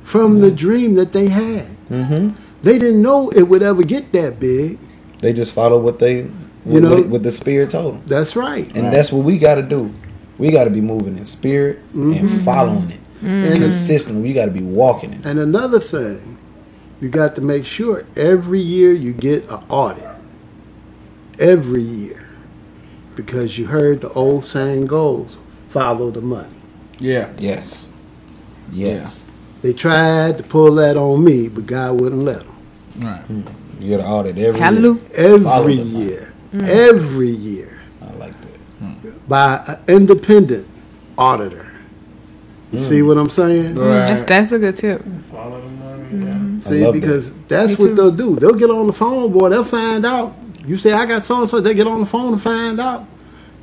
from 0.00 0.38
the 0.38 0.50
dream 0.50 0.94
that 0.94 1.12
they 1.12 1.28
had. 1.28 1.66
Mm-hmm. 1.90 2.30
They 2.64 2.78
didn't 2.78 3.02
know 3.02 3.28
it 3.30 3.42
would 3.42 3.62
ever 3.62 3.82
get 3.82 4.10
that 4.12 4.40
big. 4.40 4.78
They 5.18 5.34
just 5.34 5.52
followed 5.52 5.80
what 5.80 5.98
they, 5.98 6.22
what, 6.22 6.74
You 6.74 6.80
know- 6.80 6.94
what, 6.96 7.06
what 7.08 7.22
the 7.22 7.30
spirit 7.32 7.70
told 7.70 7.94
them, 7.94 8.02
That's 8.06 8.34
right. 8.36 8.74
and 8.74 8.92
that's 8.92 9.12
what 9.12 9.24
we 9.24 9.38
got 9.38 9.56
to 9.56 9.62
do. 9.62 9.92
We 10.38 10.50
got 10.50 10.64
to 10.64 10.70
be 10.70 10.80
moving 10.80 11.16
in 11.18 11.24
spirit 11.26 11.78
and 11.92 12.14
mm-hmm. 12.14 12.26
following 12.44 12.90
it 12.90 13.00
And- 13.22 13.60
consistently. 13.60 14.22
We 14.22 14.32
got 14.32 14.46
to 14.46 14.50
be 14.50 14.62
walking 14.62 15.12
it. 15.12 15.26
And 15.26 15.38
another 15.38 15.78
thing, 15.78 16.38
you 17.00 17.10
got 17.10 17.34
to 17.36 17.42
make 17.42 17.66
sure 17.66 18.04
every 18.16 18.60
year 18.60 18.92
you 18.92 19.12
get 19.12 19.44
an 19.50 19.62
audit. 19.68 20.08
Every 21.38 21.82
year. 21.82 22.30
Because 23.14 23.58
you 23.58 23.66
heard 23.66 24.00
the 24.00 24.08
old 24.10 24.44
saying 24.44 24.86
goes, 24.86 25.36
follow 25.68 26.10
the 26.10 26.20
money. 26.22 26.56
Yeah. 26.98 27.30
Yes. 27.38 27.92
Yes. 28.72 29.26
They 29.62 29.72
tried 29.72 30.38
to 30.38 30.44
pull 30.44 30.74
that 30.76 30.96
on 30.96 31.22
me, 31.24 31.48
but 31.48 31.66
God 31.66 32.00
wouldn't 32.00 32.22
let 32.22 32.40
them. 32.40 32.53
Right. 32.96 33.24
Mm. 33.24 33.82
You 33.82 33.96
got 33.96 34.02
to 34.02 34.08
audit 34.08 34.38
every. 34.38 34.60
Hallelujah. 34.60 35.00
Follow 35.40 35.60
Every 35.62 35.76
the 35.76 35.84
money. 35.84 36.04
year. 36.04 36.32
Mm. 36.52 36.68
Every 36.68 37.28
year. 37.28 37.54
Year. 37.66 37.82
I 38.02 38.12
like 38.12 38.40
that. 38.40 38.58
Hmm. 38.78 39.10
By 39.28 39.64
an 39.66 39.78
independent 39.88 40.68
auditor. 41.18 41.70
You 42.72 42.78
see 42.78 43.00
mm. 43.00 43.06
what 43.08 43.18
I'm 43.18 43.30
saying? 43.30 43.74
Right. 43.74 44.06
That's 44.06 44.24
that's 44.24 44.52
a 44.52 44.58
good 44.58 44.76
tip. 44.76 45.02
Follow 45.22 45.60
the 45.60 45.68
money. 45.68 46.24
Yeah. 46.24 46.32
Mm-hmm. 46.32 46.58
See, 46.60 46.84
love 46.84 46.94
because 46.94 47.36
that's 47.48 47.78
Me 47.78 47.84
what 47.84 47.88
too. 47.90 47.94
they'll 47.94 48.10
do. 48.10 48.36
They'll 48.36 48.54
get 48.54 48.70
on 48.70 48.86
the 48.86 48.92
phone, 48.92 49.32
boy. 49.32 49.48
They'll 49.48 49.64
find 49.64 50.06
out. 50.06 50.34
You 50.66 50.76
say 50.76 50.92
I 50.92 51.04
got 51.06 51.24
so 51.24 51.40
and 51.40 51.48
so. 51.48 51.60
They 51.60 51.74
get 51.74 51.86
on 51.86 52.00
the 52.00 52.06
phone 52.06 52.32
and 52.32 52.42
find 52.42 52.80
out. 52.80 53.06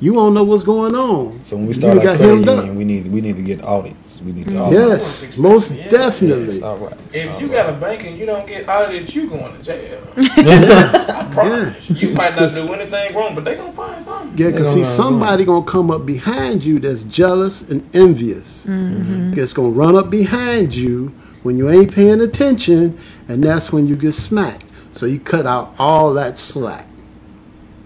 You 0.02 0.14
won't 0.14 0.34
know 0.34 0.42
what's 0.42 0.64
going 0.64 0.96
on. 0.96 1.40
So 1.44 1.54
when 1.54 1.66
we 1.66 1.68
You 1.68 1.74
start 1.74 1.98
our 1.98 2.02
got 2.02 2.16
credit 2.16 2.44
union, 2.44 2.74
we 2.74 2.82
need 2.84 3.06
we 3.12 3.20
need 3.20 3.36
to 3.36 3.42
get 3.42 3.64
audits. 3.64 4.20
We 4.20 4.32
need 4.32 4.48
to 4.48 4.58
audit. 4.58 4.72
Yes, 4.72 5.38
most 5.38 5.70
Yeah. 5.70 5.88
definitely. 5.90 6.54
Yes, 6.54 6.62
all 6.62 6.76
right. 6.78 6.98
If 7.12 7.40
you 7.40 7.46
got 7.46 7.70
a 7.70 7.74
bank 7.74 8.02
and 8.04 8.18
you 8.18 8.26
don't 8.26 8.44
get 8.44 8.68
audited, 8.68 9.14
you 9.14 9.28
going 9.28 9.56
to 9.56 9.62
jail. 9.62 10.00
I 10.16 11.28
promise. 11.30 11.88
you. 11.88 12.08
You 12.08 12.14
might 12.16 12.34
not 12.34 12.50
do 12.50 12.72
anything 12.74 13.14
wrong, 13.14 13.36
but 13.36 13.44
they 13.44 13.54
gonna 13.54 13.72
find 13.72 14.02
something. 14.02 14.36
Yeah, 14.36 14.50
because 14.50 14.70
see, 14.70 14.80
They 14.80 14.82
don't 14.82 14.90
somebody 14.96 15.44
gonna 15.44 15.64
come 15.64 15.92
up 15.92 16.04
behind 16.04 16.64
you 16.64 16.80
that's 16.80 17.04
jealous 17.04 17.70
and 17.70 17.88
envious. 17.94 18.66
Mm-hmm. 18.66 19.38
It's 19.38 19.52
gonna 19.52 19.70
run 19.70 19.94
up 19.94 20.10
behind 20.10 20.74
you 20.74 21.14
when 21.44 21.56
you 21.56 21.70
ain't 21.70 21.94
paying 21.94 22.20
attention, 22.20 22.98
and 23.28 23.44
that's 23.44 23.72
when 23.72 23.86
you 23.86 23.94
get 23.94 24.14
smacked. 24.14 24.64
So 24.90 25.06
you 25.06 25.20
cut 25.20 25.46
out 25.46 25.76
all 25.78 26.12
that 26.14 26.38
slack. 26.38 26.88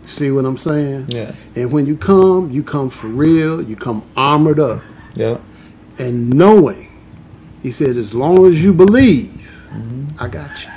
See 0.07 0.31
what 0.31 0.45
I'm 0.45 0.57
saying? 0.57 1.07
Yes. 1.09 1.51
And 1.57 1.73
when 1.73 1.87
you 1.87 1.97
come, 1.97 2.51
you 2.51 2.63
come 2.63 2.91
for 2.91 3.09
real. 3.09 3.63
You 3.63 3.77
come 3.77 4.03
armored 4.17 4.61
up 4.61 4.83
Yeah. 5.15 5.39
and 5.99 6.31
knowing. 6.31 6.89
He 7.63 7.71
said, 7.73 7.97
as 7.97 8.15
long 8.15 8.47
as 8.47 8.63
you 8.63 8.73
believe, 8.73 9.27
mm-hmm. 9.71 10.07
I 10.23 10.29
got 10.29 10.65
you. 10.65 10.71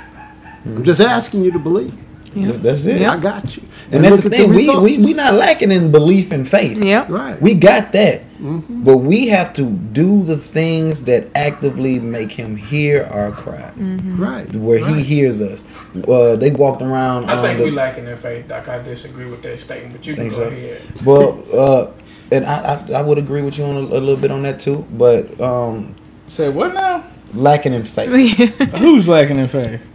I'm 0.66 0.84
just 0.84 1.00
asking 1.00 1.42
you 1.44 1.52
to 1.52 1.58
believe. 1.58 1.94
That's, 2.34 2.58
that's 2.58 2.84
it. 2.84 3.02
I 3.02 3.16
got 3.18 3.56
you. 3.56 3.62
And 3.90 4.04
that's 4.04 4.16
look 4.22 4.32
the 4.32 4.36
at 4.36 4.40
thing. 4.42 4.50
we, 4.50 4.56
we 4.56 4.60
results. 4.68 5.04
we 5.06 5.14
not 5.14 5.34
lacking 5.34 5.72
in 5.72 5.90
belief 5.90 6.32
and 6.32 6.46
faith. 6.48 6.82
Yep. 6.82 7.08
right. 7.10 7.40
We 7.40 7.54
got 7.54 7.92
that. 7.92 8.22
But 8.42 8.98
we 8.98 9.28
have 9.28 9.52
to 9.54 9.70
do 9.70 10.22
the 10.22 10.36
things 10.36 11.04
that 11.04 11.26
actively 11.34 11.98
make 11.98 12.32
him 12.32 12.56
hear 12.56 13.04
our 13.10 13.30
cries. 13.32 13.94
right. 13.94 14.50
Where 14.56 14.78
he 14.78 15.02
hears 15.02 15.40
us. 15.40 15.64
Uh, 16.08 16.36
they 16.36 16.50
walked 16.50 16.80
around. 16.82 17.28
I 17.30 17.42
think 17.42 17.58
the- 17.58 17.64
we 17.64 17.70
lacking 17.70 18.06
in 18.06 18.16
faith, 18.16 18.48
Doc. 18.48 18.68
I 18.68 18.82
disagree 18.82 19.26
with 19.30 19.42
that 19.42 19.60
statement, 19.60 19.92
but 19.92 20.06
you 20.06 20.14
can 20.14 20.24
go 20.28 20.34
so? 20.34 20.42
ahead. 20.48 20.80
Well, 21.04 21.44
uh, 21.52 21.90
and 22.32 22.44
I, 22.46 22.84
I 22.88 22.92
I 22.98 23.02
would 23.02 23.18
agree 23.18 23.42
with 23.42 23.58
you 23.58 23.64
on 23.64 23.76
a, 23.76 23.80
a 23.80 24.00
little 24.00 24.16
bit 24.16 24.30
on 24.30 24.42
that 24.42 24.58
too. 24.60 24.86
But 24.92 25.38
um, 25.40 25.94
Say 26.26 26.48
what 26.48 26.72
now? 26.74 27.04
lacking 27.34 27.74
in 27.74 27.82
faith. 27.84 28.10
Who's 28.78 29.08
lacking 29.08 29.38
in 29.38 29.48
faith? 29.48 29.86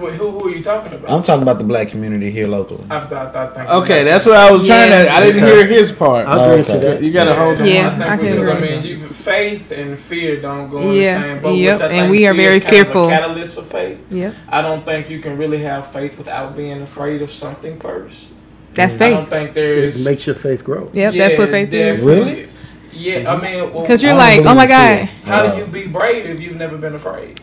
Wait, 0.00 0.14
who, 0.14 0.30
who 0.30 0.48
are 0.48 0.50
you 0.50 0.62
talking 0.62 0.92
about? 0.92 1.10
I'm 1.10 1.22
talking 1.22 1.42
about 1.42 1.58
the 1.58 1.64
black 1.64 1.88
community 1.88 2.30
here 2.30 2.46
locally. 2.48 2.84
I, 2.90 2.96
I, 2.98 3.44
I 3.44 3.46
think 3.54 3.68
Okay, 3.70 4.04
that's 4.04 4.24
what 4.26 4.36
I 4.36 4.50
was 4.50 4.66
trying 4.66 4.90
to. 4.90 5.10
I 5.12 5.20
didn't 5.20 5.42
Okay. 5.44 5.56
hear 5.56 5.66
his 5.66 5.92
part. 5.92 6.26
I'll 6.26 6.48
grant 6.62 6.70
Okay. 6.70 7.00
you. 7.00 7.06
You 7.08 7.12
gotta 7.12 7.34
hold 7.34 7.58
him. 7.58 7.66
Yeah, 7.66 7.88
I 7.88 7.90
think 7.98 8.02
I 8.10 8.16
we 8.16 8.22
can 8.28 8.36
do. 8.36 8.50
I 8.50 8.60
mean, 8.60 8.84
you, 8.84 9.08
faith 9.08 9.70
and 9.72 9.98
fear 9.98 10.40
don't 10.40 10.70
go 10.70 10.80
in 10.80 10.88
the 10.88 11.04
same 11.04 11.42
boat. 11.42 11.54
yep, 11.56 11.74
which 11.80 11.90
I 11.90 11.92
and 11.94 12.10
we 12.10 12.26
are 12.26 12.34
very 12.34 12.56
is 12.56 12.62
kind 12.64 12.74
of 12.76 12.80
a 12.80 12.84
fearful. 12.84 13.08
catalyst 13.10 13.56
for 13.58 13.62
faith. 13.64 14.06
Yep. 14.10 14.34
I 14.48 14.62
don't 14.62 14.84
think 14.86 15.10
you 15.10 15.20
can 15.20 15.36
really 15.36 15.58
have 15.62 15.86
faith 15.86 16.16
without 16.18 16.56
being 16.56 16.80
afraid 16.82 17.20
of 17.22 17.30
something 17.30 17.78
first. 17.78 18.28
That's 18.74 18.96
faith. 18.96 19.12
I 19.12 19.16
don't 19.20 19.28
think 19.28 19.54
there's. 19.54 19.78
It 19.78 19.84
is. 19.96 20.04
makes 20.04 20.26
your 20.26 20.36
faith 20.36 20.64
grow. 20.64 20.90
Yep, 20.92 21.14
that's 21.14 21.36
what 21.38 21.50
faith 21.50 21.72
is. 21.74 22.00
Really? 22.02 22.48
Yeah, 22.92 23.32
I 23.32 23.40
mean, 23.40 23.80
Because 23.80 24.02
I 24.04 24.08
you're 24.08 24.16
like, 24.16 24.40
oh 24.44 24.54
my 24.54 24.66
God. 24.66 24.98
fear. 24.98 25.06
how 25.24 25.40
Uh, 25.44 25.54
do 25.54 25.60
you 25.60 25.66
be 25.66 25.86
brave 25.88 26.26
if 26.26 26.40
you've 26.40 26.56
never 26.56 26.76
been 26.76 26.94
afraid? 26.94 27.40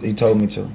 He 0.00 0.12
told 0.12 0.38
me 0.40 0.46
to. 0.48 0.68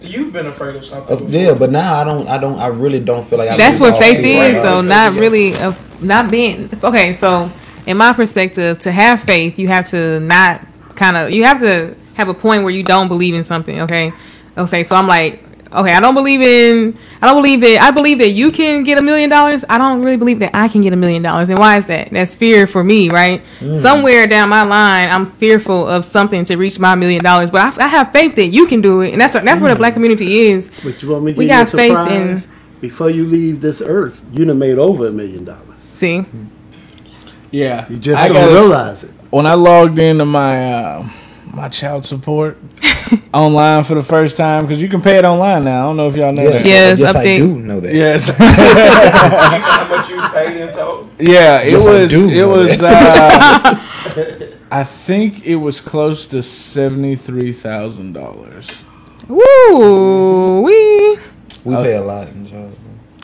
You've 0.00 0.32
been 0.32 0.46
afraid 0.46 0.76
of 0.76 0.84
something. 0.84 1.18
Before. 1.18 1.30
yeah, 1.30 1.54
but 1.54 1.70
now 1.70 1.94
I 2.00 2.04
don't. 2.04 2.28
I 2.28 2.38
don't. 2.38 2.58
I 2.58 2.68
really 2.68 3.00
don't 3.00 3.26
feel 3.26 3.38
like 3.38 3.48
I. 3.50 3.56
That's 3.56 3.80
live 3.80 3.94
what 3.94 4.02
faith 4.02 4.18
is, 4.18 4.54
Right. 4.56 4.62
though. 4.62 4.80
Not 4.80 5.14
you 5.14 5.20
really 5.20 5.56
of 5.56 6.02
not 6.02 6.30
being 6.30 6.70
okay. 6.84 7.12
So, 7.12 7.50
in 7.86 7.96
my 7.96 8.12
perspective, 8.12 8.78
to 8.80 8.92
have 8.92 9.20
faith, 9.20 9.58
you 9.58 9.68
have 9.68 9.88
to 9.88 10.20
not 10.20 10.60
kind 10.94 11.16
of 11.16 11.30
you 11.32 11.44
have 11.44 11.60
to 11.60 11.96
have 12.14 12.28
a 12.28 12.34
point 12.34 12.62
where 12.62 12.72
you 12.72 12.82
don't 12.84 13.08
believe 13.08 13.34
in 13.34 13.42
something. 13.42 13.80
Okay, 13.82 14.12
okay. 14.56 14.84
So 14.84 14.94
I'm 14.94 15.06
like, 15.08 15.42
okay, 15.72 15.92
I 15.94 16.00
don't 16.00 16.14
believe 16.14 16.40
in. 16.40 16.96
I 17.20 17.26
don't 17.26 17.36
believe 17.36 17.60
that. 17.62 17.80
I 17.82 17.90
believe 17.90 18.18
that 18.18 18.30
you 18.30 18.50
can 18.52 18.82
get 18.84 18.96
a 18.98 19.02
million 19.02 19.28
dollars. 19.30 19.64
I 19.68 19.76
don't 19.78 20.02
really 20.02 20.16
believe 20.16 20.38
that 20.38 20.52
I 20.54 20.68
can 20.68 20.82
get 20.82 20.92
a 20.92 20.96
million 20.96 21.22
dollars. 21.22 21.50
And 21.50 21.58
why 21.58 21.76
is 21.76 21.86
that? 21.86 22.10
That's 22.10 22.34
fear 22.34 22.66
for 22.66 22.84
me, 22.84 23.10
right? 23.10 23.42
Mm. 23.60 23.74
Somewhere 23.76 24.26
down 24.26 24.48
my 24.48 24.62
line, 24.62 25.08
I'm 25.10 25.26
fearful 25.26 25.88
of 25.88 26.04
something 26.04 26.44
to 26.44 26.56
reach 26.56 26.78
my 26.78 26.94
million 26.94 27.22
dollars. 27.24 27.50
But 27.50 27.78
I, 27.78 27.84
I 27.84 27.88
have 27.88 28.12
faith 28.12 28.34
that 28.36 28.46
you 28.46 28.66
can 28.66 28.80
do 28.80 29.00
it, 29.00 29.12
and 29.12 29.20
that's 29.20 29.34
that's 29.34 29.60
where 29.60 29.72
the 29.72 29.78
black 29.78 29.94
community 29.94 30.42
is. 30.48 30.70
But 30.84 31.02
you 31.02 31.10
want 31.10 31.24
me 31.24 31.32
to 31.32 31.38
We 31.38 31.46
give 31.46 31.56
you 31.56 31.62
a 31.62 31.64
got 31.64 32.08
faith 32.08 32.12
in- 32.12 32.42
Before 32.80 33.10
you 33.10 33.24
leave 33.24 33.60
this 33.60 33.80
earth, 33.80 34.24
you've 34.32 34.56
made 34.56 34.78
over 34.78 35.08
a 35.08 35.10
million 35.12 35.44
dollars. 35.44 35.64
See, 35.80 36.24
Yeah, 37.50 37.86
You 37.88 37.98
just 37.98 38.22
I 38.22 38.28
don't 38.28 38.36
gotta- 38.36 38.52
realize 38.54 39.04
it. 39.04 39.10
When 39.30 39.46
I 39.46 39.54
logged 39.54 39.98
into 39.98 40.24
my 40.24 40.72
uh, 40.72 41.08
my 41.58 41.68
child 41.68 42.04
support 42.04 42.56
online 43.34 43.82
for 43.82 43.94
the 43.96 44.02
first 44.02 44.36
time, 44.36 44.62
because 44.62 44.80
you 44.80 44.88
can 44.88 45.02
pay 45.02 45.18
it 45.18 45.24
online 45.24 45.64
now. 45.64 45.80
I 45.80 45.82
don't 45.88 45.96
know 45.96 46.06
if 46.08 46.14
y'all 46.16 46.32
know 46.32 46.42
Yes, 46.42 46.62
that. 46.62 46.68
Yes, 46.68 47.00
yes, 47.00 47.16
I 47.16 47.24
do 47.38 47.58
know 47.58 47.80
that. 47.80 47.92
Yes. 47.94 48.28
You 48.28 48.34
know 48.38 49.60
how 49.60 49.88
much 49.88 50.08
you 50.10 50.20
paid 50.28 50.56
in 50.56 50.68
total? 50.72 51.10
Yeah, 51.18 51.60
it 51.62 51.72
Yes, 51.72 51.86
I 51.86 51.98
was. 52.02 52.10
do 52.10 52.28
It 52.30 52.36
know 52.36 52.48
was. 52.48 52.78
that. 52.78 53.64
Uh, 54.16 54.46
I 54.70 54.84
think 54.84 55.46
it 55.46 55.56
was 55.56 55.80
close 55.80 56.26
to 56.26 56.42
seventy 56.42 57.16
three 57.16 57.52
thousand 57.52 58.12
dollars. 58.12 58.84
woo, 59.28 60.62
we. 60.62 61.18
We 61.64 61.74
pay 61.74 61.96
a 61.96 62.02
lot 62.02 62.28
in 62.28 62.46
charge. 62.46 62.77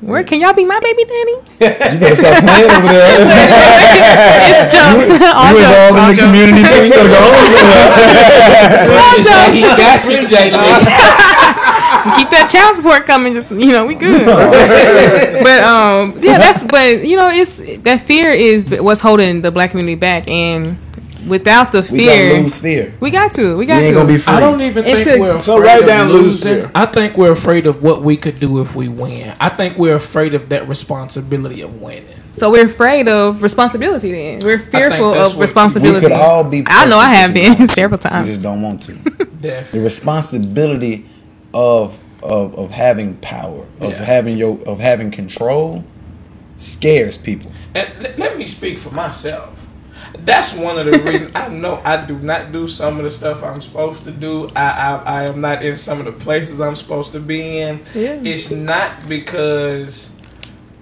Where 0.04 0.22
can 0.24 0.40
y'all 0.40 0.52
be 0.52 0.64
my 0.64 0.78
baby 0.80 1.04
daddy? 1.04 1.36
You 1.94 1.98
better 2.00 2.14
stop 2.14 2.44
playing 2.44 2.70
over 2.70 2.88
there. 2.92 3.24
It's 4.44 4.62
jokes. 4.74 5.08
All 5.32 5.48
you 5.52 5.64
jokes. 5.64 5.88
involved 5.88 5.96
All 5.96 6.10
in 6.10 6.10
the 6.10 6.14
jokes. 6.14 6.24
community 6.24 6.62
too. 6.62 6.84
You 6.84 6.90
gotta 6.92 7.08
go 7.08 7.20
home 7.24 7.40
somewhere. 7.48 7.88
All 9.00 9.16
jokes. 9.16 9.56
He 9.56 9.70
got 9.80 10.00
you, 10.04 10.18
Jalen. 10.28 10.60
Keep 12.16 12.28
that 12.30 12.48
child 12.52 12.76
support 12.76 13.06
coming. 13.06 13.32
Just 13.32 13.50
you 13.50 13.68
know, 13.72 13.86
we 13.86 13.94
good. 13.94 14.26
but 14.26 15.60
um, 15.62 16.14
yeah, 16.20 16.36
that's 16.38 16.62
but 16.64 17.04
you 17.06 17.16
know, 17.16 17.30
it's 17.30 17.58
that 17.82 18.02
fear 18.02 18.30
is 18.30 18.66
what's 18.80 19.00
holding 19.00 19.40
the 19.42 19.50
black 19.50 19.70
community 19.70 19.94
back, 19.96 20.28
and 20.28 20.76
without 21.26 21.72
the 21.72 21.82
fear. 21.82 21.96
We 21.98 22.06
gotta 22.06 22.42
lose 22.42 22.58
fear. 22.58 22.94
we 23.00 23.10
got 23.10 23.32
to, 23.32 23.56
we 23.56 23.66
We 23.66 23.72
ain't 23.72 23.86
to. 23.88 23.92
gonna 23.94 24.08
be 24.12 24.18
free. 24.18 24.32
I 24.34 24.40
don't 24.40 24.60
even 24.62 24.84
It's 24.84 25.04
think 25.04 25.18
a- 25.18 25.20
we're 25.20 25.40
So 25.42 25.54
afraid 25.58 25.66
write 25.66 25.80
of 25.82 25.86
down 25.88 26.08
losing. 26.10 26.52
loser. 26.54 26.70
I 26.74 26.86
think 26.86 27.16
we're 27.16 27.32
afraid 27.32 27.66
of 27.66 27.82
what 27.82 28.02
we 28.02 28.16
could 28.16 28.38
do 28.38 28.60
if 28.60 28.74
we 28.74 28.88
win. 28.88 29.32
I 29.40 29.48
think 29.48 29.78
we're 29.78 29.96
afraid 29.96 30.34
of 30.34 30.48
that 30.50 30.68
responsibility 30.68 31.60
of 31.62 31.80
winning. 31.80 32.04
so 32.32 32.50
we're 32.50 32.66
afraid 32.66 33.08
of 33.08 33.42
responsibility. 33.42 34.10
Then 34.12 34.44
we're 34.44 34.58
fearful 34.58 35.14
of 35.14 35.38
responsibility. 35.38 36.06
We 36.06 36.12
could 36.12 36.12
all 36.12 36.44
be. 36.44 36.64
I 36.66 36.86
know 36.86 36.98
I 36.98 37.14
have 37.14 37.32
been 37.34 37.66
several 37.80 37.98
times. 37.98 38.26
We 38.26 38.32
just 38.32 38.42
don't 38.42 38.62
want 38.62 38.82
to. 38.84 38.92
the 39.72 39.80
responsibility 39.80 41.06
of 41.54 42.00
of 42.22 42.54
of 42.56 42.70
having 42.70 43.16
power, 43.18 43.66
of 43.80 43.90
Yeah. 43.92 44.02
having 44.04 44.38
your 44.38 44.58
of 44.66 44.80
having 44.80 45.10
control, 45.10 45.84
scares 46.56 47.16
people. 47.18 47.50
And 47.74 47.88
let, 48.00 48.18
let 48.18 48.38
me 48.38 48.44
speak 48.44 48.78
for 48.78 48.90
myself. 48.94 49.66
That's 50.18 50.54
one 50.54 50.78
of 50.78 50.86
the 50.86 50.98
reasons 50.98 51.32
I 51.34 51.48
know 51.48 51.80
I 51.84 52.04
do 52.04 52.18
not 52.18 52.52
do 52.52 52.68
some 52.68 52.98
of 52.98 53.04
the 53.04 53.10
stuff 53.10 53.42
I'm 53.42 53.60
supposed 53.60 54.04
to 54.04 54.10
do. 54.10 54.48
I 54.54 54.70
I, 54.70 54.96
I 54.96 55.22
am 55.24 55.40
not 55.40 55.62
in 55.62 55.76
some 55.76 55.98
of 55.98 56.06
the 56.06 56.12
places 56.12 56.60
I'm 56.60 56.74
supposed 56.74 57.12
to 57.12 57.20
be 57.20 57.58
in. 57.58 57.80
Yeah. 57.94 58.20
It's 58.22 58.50
not 58.50 59.08
because 59.08 60.14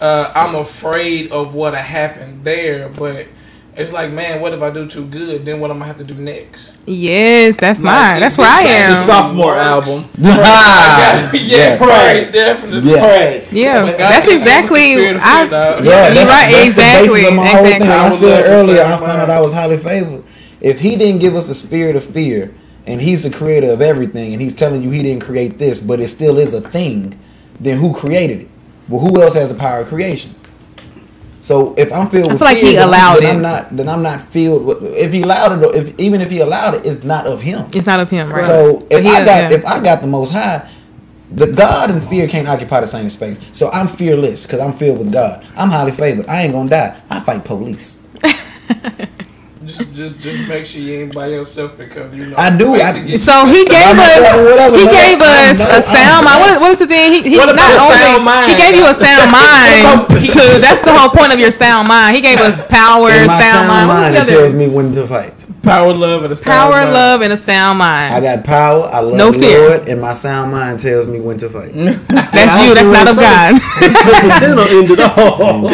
uh, 0.01 0.33
I'm 0.35 0.55
afraid 0.55 1.31
of 1.31 1.55
what 1.55 1.75
happened 1.75 2.45
there, 2.45 2.89
but 2.89 3.29
it's 3.77 3.93
like, 3.93 4.13
man, 4.13 4.41
what 4.41 4.53
if 4.55 4.63
I 4.63 4.71
do 4.71 4.87
too 4.87 5.07
good? 5.07 5.45
Then 5.47 5.61
what 5.61 5.71
am 5.71 5.83
I 5.83 5.87
have 5.87 5.99
to 5.99 6.05
do 6.05 6.15
next? 6.15 6.81
Yes, 6.87 7.57
that's 7.57 7.81
Like, 7.81 7.85
mine. 8.13 8.21
That's 8.21 8.37
where 8.37 8.47
I 8.49 8.61
it's 8.63 8.69
like 8.69 8.89
The 8.89 8.97
am. 8.97 9.07
sophomore 9.07 9.47
Works. 9.55 9.67
album. 9.67 10.11
yeah, 10.19 11.31
Yes. 11.33 11.81
right, 11.81 12.33
definitely. 12.33 12.91
Yes. 12.91 13.53
Yeah, 13.53 13.87
God 13.87 13.99
that's 13.99 14.27
gave 14.27 14.39
exactly. 14.41 14.93
spirit 14.95 15.17
of 15.17 15.23
fear, 15.23 15.31
I. 15.31 15.45
Yeah, 15.83 16.07
You're 16.07 16.15
that's, 16.15 16.31
right, 16.31 16.51
that's 16.53 16.69
exactly, 16.71 17.09
the 17.09 17.15
basis 17.15 17.29
of 17.29 17.35
my 17.35 17.47
whole 17.47 17.63
thing. 17.65 17.77
exactly. 17.77 17.89
I 17.89 18.07
I 18.07 18.09
said 18.11 18.45
earlier, 18.51 18.83
I 18.83 18.97
found 18.99 19.21
out. 19.23 19.31
I 19.31 19.41
was 19.41 19.53
highly 19.53 19.77
favored. 19.79 20.25
If 20.61 20.81
he 20.81 20.97
didn't 20.97 21.21
give 21.21 21.35
us 21.35 21.49
a 21.49 21.55
spirit 21.55 21.97
of 21.97 22.05
fear, 22.05 22.55
and 22.87 23.01
he's 23.01 23.23
the 23.23 23.31
creator 23.31 23.71
of 23.71 23.81
everything, 23.81 24.33
and 24.33 24.43
he's 24.43 24.55
telling 24.55 24.83
you 24.83 24.91
he 24.91 25.03
didn't 25.03 25.23
create 25.23 25.59
this, 25.59 25.81
but 25.81 26.01
it 26.01 26.09
still 26.09 26.39
is 26.39 26.53
a 26.55 26.61
thing, 26.61 27.19
then 27.61 27.79
who 27.79 27.95
created 27.95 28.43
it? 28.43 28.49
Well, 28.89 29.01
who 29.01 29.23
else 29.23 29.35
has 29.35 29.49
the 29.51 29.55
power 29.55 29.81
of 29.81 29.89
creation? 29.89 30.35
So 31.43 31.75
if 31.77 31.93
I'm 31.93 32.07
filled 32.09 32.31
I 32.31 32.33
with 32.35 32.39
feel 32.41 32.47
like 32.49 32.57
fear, 32.59 32.67
he 32.69 32.73
then 32.77 32.81
I'm- 32.83 32.89
allowed 32.89 33.17
then 33.21 33.25
it. 33.25 33.31
I'm 33.37 33.43
not. 33.43 33.77
Then 33.77 33.89
I'm 33.89 34.03
not 34.03 34.21
filled. 34.23 34.65
With, 34.65 34.83
if 34.95 35.13
he 35.13 35.23
allowed 35.23 35.53
it, 35.53 35.67
or 35.67 35.75
if 35.77 35.99
even 35.99 36.21
if 36.21 36.31
he 36.31 36.39
allowed 36.41 36.75
it, 36.75 36.87
it's 36.87 37.05
not 37.05 37.27
of 37.27 37.41
him. 37.43 37.67
it's 37.75 37.87
not 37.87 38.01
of 38.01 38.09
him, 38.09 38.31
right? 38.31 38.41
So 38.41 38.87
if 38.89 39.05
I 39.05 39.25
got 39.25 39.53
if 39.53 39.67
I 39.67 39.81
got 39.83 40.01
the 40.03 40.09
most 40.09 40.33
high, 40.33 40.71
the 41.33 41.51
God 41.53 41.91
and 41.91 42.03
fear 42.03 42.29
can't 42.29 42.47
occupy 42.49 42.81
the 42.81 42.87
same 42.87 43.09
space. 43.11 43.39
So 43.53 43.71
I'm 43.71 43.89
fearless 43.89 44.47
because 44.47 44.61
I'm 44.61 44.73
filled 44.73 44.99
with 44.99 45.13
God. 45.13 45.45
I'm 45.57 45.71
highly 45.71 45.93
favored. 45.93 46.27
I 46.29 46.43
ain't 46.43 46.53
gonna 46.53 46.71
die. 46.71 47.01
I 47.11 47.21
fight 47.21 47.45
police. 47.45 48.01
Just, 49.65 49.95
just, 49.95 50.19
just 50.19 50.49
make 50.49 50.67
sure 50.67 50.83
you 50.83 51.03
ain't 51.03 51.15
by 51.15 51.29
yourself 51.29 51.79
because 51.79 52.13
you 52.15 52.27
know. 52.27 52.37
I 52.37 52.51
do. 52.57 52.75
faith 52.75 52.83
I- 52.83 53.17
So 53.19 53.47
he 53.47 53.63
gave 53.65 53.95
us 53.95 54.43
whatever, 54.43 54.77
he 54.77 54.87
gave 54.87 55.21
us 55.23 55.59
know 55.59 55.71
a 55.71 55.77
I'm 55.77 55.83
sound 55.83 56.25
mind. 56.25 56.41
What 56.41 56.51
is, 56.51 56.61
what 56.61 56.71
is 56.73 56.79
the 56.81 56.87
thing? 56.89 57.13
He, 57.13 57.23
he 57.31 57.37
What 57.39 57.47
not 57.55 57.55
about 57.55 57.93
only 57.95 58.25
mind? 58.25 58.51
he 58.51 58.57
gave 58.59 58.75
you 58.75 58.85
a 58.87 58.95
sound 58.95 59.31
mind. 59.39 59.85
What 59.87 60.07
about 60.11 60.19
peace? 60.19 60.35
to, 60.35 60.43
that's 60.61 60.81
the 60.83 60.93
whole 60.93 61.11
point 61.11 61.33
of 61.33 61.39
your 61.39 61.53
sound 61.53 61.87
mind. 61.87 62.17
He 62.17 62.23
gave 62.23 62.39
us 62.39 62.65
power, 62.69 63.11
In 63.11 63.27
my 63.27 63.39
sound, 63.39 63.69
sound 63.69 63.69
mind. 63.69 63.89
mind, 63.89 64.17
it 64.17 64.27
tells 64.27 64.53
me 64.53 64.69
when 64.69 64.91
to 64.93 65.07
fight. 65.07 65.47
Power, 65.63 65.95
love, 65.95 66.25
and 66.25 66.33
a 66.33 66.37
sound 66.37 66.73
Power, 66.73 66.81
mind. 66.83 66.93
love, 66.93 67.21
and 67.23 67.33
a 67.33 67.37
sound 67.37 67.79
mind. 67.79 68.15
I 68.15 68.21
got 68.21 68.45
power. 68.45 68.83
I 68.91 68.99
love 68.99 69.17
No 69.17 69.31
the 69.31 69.39
fear. 69.39 69.69
Lord, 69.69 69.89
and 69.89 70.01
my 70.01 70.13
sound 70.13 70.51
mind 70.51 70.81
tells 70.81 71.07
me 71.07 71.21
when 71.21 71.39
to 71.39 71.49
fight. 71.49 71.73
that's 71.75 72.59
you. 72.67 72.75
That's 72.75 72.89
not 72.91 73.07
of 73.07 73.15
gonna 73.15 73.55
God. 73.55 73.63
Fifty 73.63 74.31
Cent 74.43 74.57
will 74.57 74.67
end 74.67 74.91
it 74.91 74.99
all. 75.01 75.69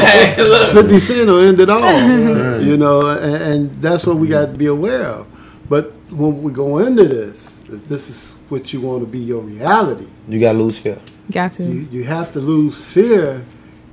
Fifty 0.74 0.98
Cent 0.98 1.26
will 1.28 1.40
end 1.40 1.60
it 1.60 1.70
all. 1.70 2.60
You 2.60 2.76
know, 2.76 3.06
and, 3.08 3.42
and 3.42 3.77
that's 3.80 4.06
what 4.06 4.16
we 4.16 4.28
got 4.28 4.46
to 4.46 4.52
be 4.52 4.66
aware 4.66 5.02
of. 5.04 5.26
But 5.68 5.92
when 6.10 6.42
we 6.42 6.52
go 6.52 6.78
into 6.78 7.04
this, 7.04 7.62
if 7.68 7.86
this 7.86 8.08
is 8.08 8.30
what 8.48 8.72
you 8.72 8.80
want 8.80 9.04
to 9.04 9.10
be 9.10 9.18
your 9.18 9.42
reality, 9.42 10.06
You 10.28 10.40
gotta 10.40 10.58
lose 10.58 10.78
fear. 10.78 10.98
Got 11.30 11.52
to. 11.52 11.64
you, 11.64 11.88
you 11.90 12.04
have 12.04 12.32
to 12.32 12.40
lose 12.40 12.82
fear 12.82 13.44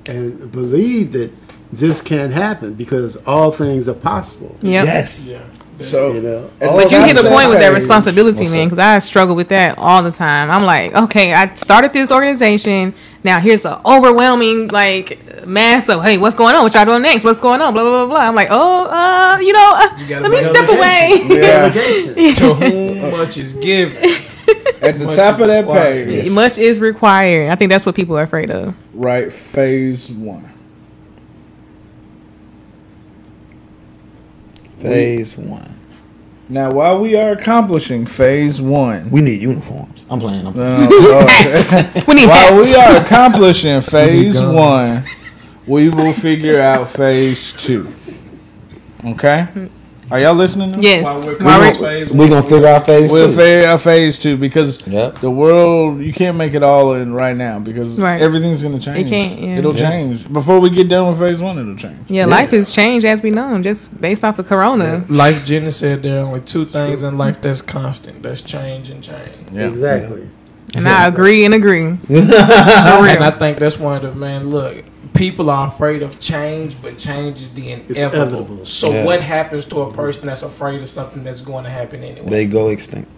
and 0.06 0.50
believe 0.50 1.12
that 1.12 1.30
this 1.72 2.00
can 2.00 2.30
happen 2.30 2.74
because 2.74 3.16
all 3.26 3.50
things 3.50 3.88
are 3.88 3.94
possible. 3.94 4.56
Yep. 4.62 4.84
Yes. 4.84 5.28
Yeah. 5.28 5.40
So, 5.80 6.14
You 6.14 6.22
know, 6.22 6.50
But 6.58 6.90
you 6.90 7.02
hit 7.02 7.18
a 7.18 7.28
point 7.28 7.50
with 7.50 7.58
that 7.58 7.74
responsibility, 7.74 8.48
man, 8.48 8.68
because 8.68 8.78
I 8.78 8.98
struggle 9.00 9.36
with 9.36 9.48
that 9.48 9.76
all 9.76 10.02
the 10.02 10.10
time. 10.10 10.50
I'm 10.50 10.64
like, 10.64 10.94
okay, 10.94 11.34
I 11.34 11.52
started 11.54 11.92
this 11.92 12.10
organization. 12.10 12.94
Now 13.26 13.40
here's 13.40 13.64
an 13.64 13.76
overwhelming 13.84 14.68
like 14.68 15.18
mass 15.46 15.88
of, 15.88 16.02
hey, 16.04 16.16
what's 16.16 16.36
going 16.36 16.54
on? 16.54 16.62
What 16.62 16.72
y'all 16.74 16.84
doing 16.84 17.02
next? 17.02 17.24
What's 17.24 17.40
going 17.40 17.60
on? 17.60 17.74
Blah 17.74 17.82
blah 17.82 18.06
blah 18.06 18.14
blah. 18.14 18.28
I'm 18.28 18.36
like, 18.36 18.48
oh, 18.52 18.86
uh, 18.88 19.36
you 19.40 19.52
know, 19.52 19.72
uh, 19.74 19.96
You 19.98 20.20
let 20.20 20.30
me 20.30 20.36
make 20.40 20.44
step 20.46 20.68
away. 20.68 21.40
Delegation. 21.40 22.34
to 22.36 22.54
whom 22.54 23.10
much 23.10 23.36
is 23.36 23.52
given. 23.54 23.96
At 24.80 24.98
the 24.98 25.06
Much 25.06 25.16
top 25.16 25.40
of 25.40 25.48
that 25.48 25.62
required. 25.66 26.08
page, 26.08 26.30
Much 26.30 26.56
is 26.56 26.78
required. 26.78 27.50
I 27.50 27.56
think 27.56 27.70
that's 27.72 27.84
what 27.84 27.96
people 27.96 28.16
are 28.16 28.22
afraid 28.22 28.48
of. 28.52 28.76
right? 28.94 29.32
Phase 29.32 30.08
one. 30.10 30.52
Phase 34.78 35.36
one. 35.36 35.75
Now, 36.48 36.70
while 36.70 37.00
we 37.00 37.16
are 37.16 37.32
accomplishing 37.32 38.06
phase 38.06 38.60
one, 38.60 39.10
We 39.10 39.20
need 39.20 39.40
uniforms. 39.42 40.06
I'm 40.08 40.20
playing. 40.20 40.46
I'm 40.46 40.52
playing. 40.52 40.82
uh, 40.82 40.86
uh, 41.18 41.26
Hats. 41.26 42.06
We 42.06 42.14
need 42.14 42.28
while 42.28 42.54
hats. 42.54 42.66
we 42.68 42.74
are 42.76 42.96
accomplishing 43.04 43.80
phase 43.94 44.34
guns. 44.34 44.54
one, 44.54 45.04
we 45.66 45.88
will 45.88 46.12
figure 46.12 46.60
out 46.60 46.88
phase 46.88 47.52
two. 47.52 47.92
Okay? 49.04 49.48
Are 50.08 50.20
y'all 50.20 50.34
listening? 50.34 50.72
to? 50.72 50.80
Yes. 50.80 51.02
While 51.04 51.20
we're 51.26 51.44
While 51.44 51.60
we're- 51.60 51.72
phase 52.04 52.10
we 52.12 52.18
one, 52.18 52.28
gonna 52.30 52.42
figure 52.42 52.66
out 52.68 52.86
phase 52.86 53.10
We'll 53.10 53.26
two. 53.28 53.34
figure 53.34 53.66
out 53.68 53.80
phase 53.80 54.18
two 54.18 54.36
because 54.36 54.78
Yep. 54.86 55.20
the 55.20 55.30
world 55.30 56.00
you 56.00 56.12
can't 56.12 56.36
make 56.36 56.54
it 56.54 56.62
all 56.62 56.92
in 56.94 57.12
right 57.12 57.36
now 57.36 57.58
because 57.58 57.98
Right. 57.98 58.20
everything's 58.22 58.62
gonna 58.62 58.78
change. 58.78 58.98
It 59.00 59.08
can't, 59.08 59.40
yeah. 59.40 59.58
It'll 59.58 59.74
Yes. 59.74 59.80
change 60.08 60.32
before 60.32 60.60
we 60.60 60.70
get 60.70 60.88
done 60.88 61.08
with 61.08 61.18
phase 61.18 61.40
one. 61.40 61.58
It'll 61.58 61.74
change. 61.74 61.96
Yeah, 62.08 62.26
life 62.26 62.50
has 62.52 62.70
changed 62.70 63.04
as 63.04 63.20
we 63.20 63.30
know, 63.30 63.60
just 63.60 64.00
based 64.00 64.24
off 64.24 64.36
the 64.36 64.44
corona. 64.44 65.02
Like 65.08 65.44
Jenny 65.44 65.72
said, 65.72 66.04
there 66.04 66.18
are 66.20 66.26
only 66.26 66.40
two 66.40 66.64
things 66.64 67.02
in 67.02 67.18
life 67.18 67.40
that's 67.42 67.60
constant. 67.60 68.22
That's 68.22 68.42
change 68.42 68.90
and 68.90 69.02
change. 69.02 69.48
Yeah. 69.52 69.66
Exactly. 69.66 70.22
And 70.76 70.86
I 70.88 71.06
agree 71.06 71.44
and 71.44 71.54
agree. 71.54 71.96
And 72.08 72.32
I 73.24 73.30
think 73.36 73.58
that's 73.58 73.78
one 73.80 73.96
of 73.96 74.02
the 74.02 74.12
man. 74.14 74.50
Look, 74.50 74.84
people 75.16 75.50
are 75.50 75.68
afraid 75.68 76.02
of 76.02 76.20
change, 76.20 76.76
but 76.82 76.96
change 76.98 77.38
is 77.40 77.54
the 77.54 77.72
inevitable. 77.72 78.14
inevitable. 78.22 78.64
So 78.64 78.90
Yes. 78.92 79.06
what 79.06 79.20
happens 79.20 79.64
to 79.66 79.80
a 79.82 79.92
person 79.92 80.26
that's 80.26 80.42
afraid 80.42 80.82
of 80.82 80.88
something 80.88 81.24
that's 81.24 81.42
going 81.42 81.64
to 81.64 81.70
happen 81.70 82.02
anyway? 82.02 82.28
They 82.28 82.44
go 82.46 82.68
extinct. 82.68 83.08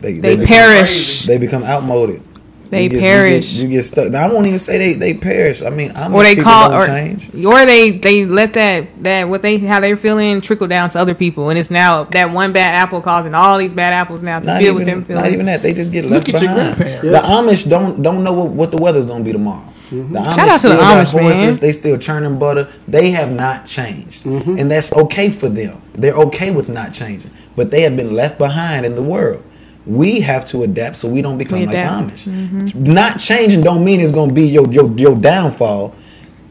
They 0.00 0.12
They 0.14 0.36
become- 0.36 0.46
perish. 0.46 1.24
They 1.26 1.38
become 1.38 1.64
outmoded. 1.64 2.22
They 2.70 2.82
You 2.82 2.88
get- 2.90 2.96
you 2.96 3.00
perish. 3.00 3.52
get- 3.54 3.62
You 3.62 3.68
get, 3.68 3.84
stuck. 3.86 4.10
Now, 4.10 4.28
I 4.28 4.32
won't 4.32 4.46
even 4.46 4.58
say 4.58 4.76
they, 4.76 4.92
they 4.92 5.14
perish. 5.14 5.62
I 5.62 5.70
mean, 5.70 5.90
I'm 5.96 6.14
or 6.14 6.22
they 6.22 6.36
call 6.36 6.74
or, 6.74 6.86
change. 6.86 7.30
or 7.42 7.64
they 7.64 7.92
they 7.92 8.26
let 8.26 8.52
that 8.52 8.88
that 9.02 9.30
what 9.30 9.40
they 9.40 9.56
how 9.56 9.80
they're 9.80 9.96
feeling 9.96 10.42
trickle 10.42 10.66
down 10.66 10.90
to 10.90 10.98
other 10.98 11.14
people 11.14 11.48
and 11.48 11.58
it's 11.58 11.70
now 11.70 12.04
that 12.10 12.30
one 12.30 12.52
bad 12.52 12.74
apple 12.74 13.00
causing 13.00 13.34
all 13.34 13.56
these 13.56 13.72
bad 13.72 13.94
apples 13.94 14.22
now 14.22 14.38
to 14.38 14.46
Not 14.46 14.58
feel 14.58 14.66
even, 14.66 14.74
what 14.76 14.84
them 14.86 15.04
feeling. 15.04 15.22
not 15.22 15.32
even 15.32 15.46
that. 15.46 15.62
They 15.62 15.72
just 15.72 15.92
get 15.92 16.04
left 16.04 16.26
Look 16.26 16.34
at 16.34 16.42
your 16.42 16.52
behind. 16.54 16.76
grandparents. 16.76 17.10
The 17.22 17.26
Amish 17.26 17.70
don't 17.70 18.02
don't 18.02 18.22
know 18.22 18.34
what, 18.34 18.50
what 18.50 18.70
the 18.70 18.76
weather's 18.76 19.06
gonna 19.06 19.24
be 19.24 19.32
tomorrow. 19.32 19.64
The 19.90 19.96
Amish 19.96 20.08
Mm-hmm. 20.12 20.14
Shout 20.34 20.38
out 20.38 20.52
to 20.52 20.58
still 20.58 20.70
the 20.72 20.76
got 20.76 21.06
Amish, 21.06 21.14
man. 21.14 21.22
horses. 21.24 21.58
They 21.58 21.72
still 21.72 21.98
churning 21.98 22.38
butter. 22.38 22.72
They 22.86 23.10
have 23.12 23.32
not 23.32 23.66
changed, 23.66 24.24
Mm-hmm. 24.24 24.58
and 24.58 24.70
that's 24.70 24.92
okay 24.92 25.30
for 25.30 25.48
them. 25.48 25.80
They're 25.94 26.14
okay 26.14 26.50
with 26.50 26.68
not 26.68 26.92
changing, 26.92 27.30
but 27.56 27.70
they 27.70 27.82
have 27.82 27.96
been 27.96 28.14
left 28.14 28.38
behind 28.38 28.84
in 28.86 28.94
the 28.94 29.02
world. 29.02 29.42
We 29.86 30.20
have 30.20 30.44
to 30.46 30.64
adapt 30.64 30.96
so 30.96 31.08
we 31.08 31.22
don't 31.22 31.38
become 31.38 31.60
We 31.60 31.66
like 31.66 31.76
adapt. 31.76 32.14
Mm-hmm. 32.26 32.58
Amish. 32.60 32.74
Not 32.74 33.18
changing 33.18 33.62
don't 33.62 33.84
mean 33.84 34.00
it's 34.00 34.12
gonna 34.12 34.32
be 34.32 34.46
your 34.46 34.70
your 34.70 34.90
your 34.98 35.16
downfall, 35.16 35.94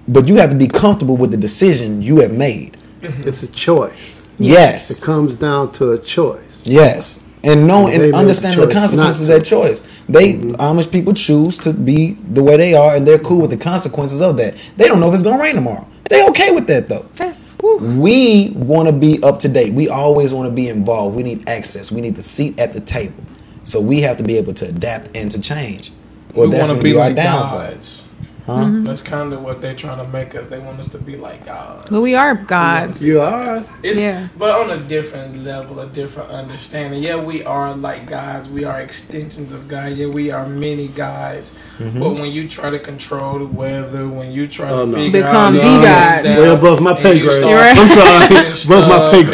but 0.07 0.27
you 0.27 0.35
have 0.35 0.49
to 0.49 0.57
be 0.57 0.67
comfortable 0.67 1.17
with 1.17 1.31
the 1.31 1.37
decision 1.37 2.01
you 2.01 2.21
have 2.21 2.31
made. 2.33 2.77
It's 3.01 3.43
a 3.43 3.47
choice. 3.51 4.27
Yes. 4.39 4.89
It 4.91 5.03
comes 5.03 5.35
down 5.35 5.71
to 5.73 5.91
a 5.91 5.97
choice. 5.99 6.65
Yes. 6.65 7.23
And 7.47 7.67
know 7.67 7.87
They 7.87 7.93
and 7.93 8.03
made 8.03 8.13
the 8.13 8.17
understand 8.17 8.59
the 8.59 8.65
choice 8.65 8.73
consequences 8.73 9.21
of 9.23 9.29
not 9.29 9.39
that 9.39 9.45
choice. 9.45 9.81
They 10.09 10.33
mm-hmm. 10.33 10.51
Amish 10.61 10.91
people 10.91 11.13
choose 11.13 11.57
to 11.59 11.73
be 11.73 12.13
the 12.13 12.43
way 12.43 12.57
they 12.57 12.73
are, 12.73 12.95
and 12.95 13.07
they're 13.07 13.19
cool 13.19 13.41
with 13.41 13.51
the 13.51 13.57
consequences 13.57 14.21
of 14.21 14.37
that. 14.37 14.55
They 14.75 14.87
don't 14.87 14.99
know 14.99 15.07
if 15.07 15.13
it's 15.13 15.23
gonna 15.23 15.41
rain 15.41 15.55
tomorrow. 15.55 15.87
They 16.09 16.27
okay 16.29 16.51
with 16.51 16.67
that 16.67 16.89
though. 16.89 17.05
That's 17.15 17.51
whew. 17.53 17.77
We 17.99 18.51
want 18.55 18.87
to 18.87 18.93
be 18.93 19.21
up 19.23 19.39
to 19.39 19.49
date. 19.49 19.73
We 19.73 19.89
always 19.89 20.33
want 20.33 20.49
to 20.49 20.55
be 20.55 20.69
involved. 20.69 21.15
We 21.15 21.23
need 21.23 21.47
access. 21.49 21.91
We 21.91 22.01
need 22.01 22.15
the 22.15 22.21
seat 22.21 22.59
at 22.59 22.73
the 22.73 22.81
table. 22.81 23.23
So 23.63 23.81
we 23.81 24.01
have 24.01 24.17
to 24.17 24.23
be 24.23 24.37
able 24.37 24.53
to 24.55 24.67
adapt 24.67 25.15
and 25.15 25.29
to 25.31 25.41
change. 25.41 25.91
Or 26.33 26.45
we 26.45 26.51
that's 26.51 26.69
want 26.69 26.81
to 26.81 26.83
gonna 26.83 26.83
be 26.83 26.99
our 26.99 27.07
like 27.07 27.15
downfall. 27.15 27.96
Gods. 28.47 28.65
Huh? 28.77 28.81
That's 28.83 29.01
kind 29.01 29.33
of 29.33 29.41
what 29.43 29.61
they're 29.61 29.75
trying 29.75 29.97
to 29.97 30.07
make 30.11 30.33
us. 30.35 30.47
They 30.47 30.59
want 30.59 30.79
us 30.79 30.89
to 30.91 30.97
be 30.97 31.17
like 31.17 31.45
gods. 31.45 31.89
but 31.89 32.01
we 32.01 32.15
are 32.15 32.35
gods. 32.35 33.03
You 33.03 33.21
are. 33.21 33.63
It's, 33.83 33.99
Yeah. 33.99 34.27
But 34.37 34.51
on 34.51 34.69
a 34.71 34.77
different 34.79 35.43
level, 35.43 35.79
a 35.79 35.87
different 35.87 36.31
understanding. 36.31 37.03
Yeah, 37.03 37.17
we 37.17 37.43
are 37.43 37.75
like 37.75 38.07
gods. 38.07 38.49
We 38.49 38.63
are 38.63 38.79
extensions 38.81 39.53
of 39.53 39.67
God. 39.67 39.93
Yeah, 39.93 40.07
we 40.07 40.31
are 40.31 40.47
many 40.47 40.87
gods. 40.87 41.57
Mm-hmm. 41.77 41.99
But 41.99 42.13
when 42.13 42.31
you 42.31 42.47
try 42.47 42.69
to 42.69 42.79
control 42.79 43.39
the 43.39 43.45
weather, 43.45 44.07
when 44.07 44.31
you 44.31 44.47
try 44.47 44.69
Oh, 44.69 44.85
to 44.85 44.91
no. 44.91 44.97
figure 44.97 45.21
Become 45.21 45.55
out 45.55 45.61
the 45.61 45.61
all 45.61 45.81
God. 45.83 46.23
Way 46.25 46.49
above 46.49 46.81
my 46.81 46.93
pay 46.93 47.19
grade. 47.19 47.31
start 47.31 47.49
You're 47.51 47.59
right. 47.59 47.77
I'm 47.77 47.89
sorry. 47.89 48.47
and 48.47 48.65
Above 48.65 48.89
my 48.89 49.11
pay 49.11 49.23
stuff 49.23 49.33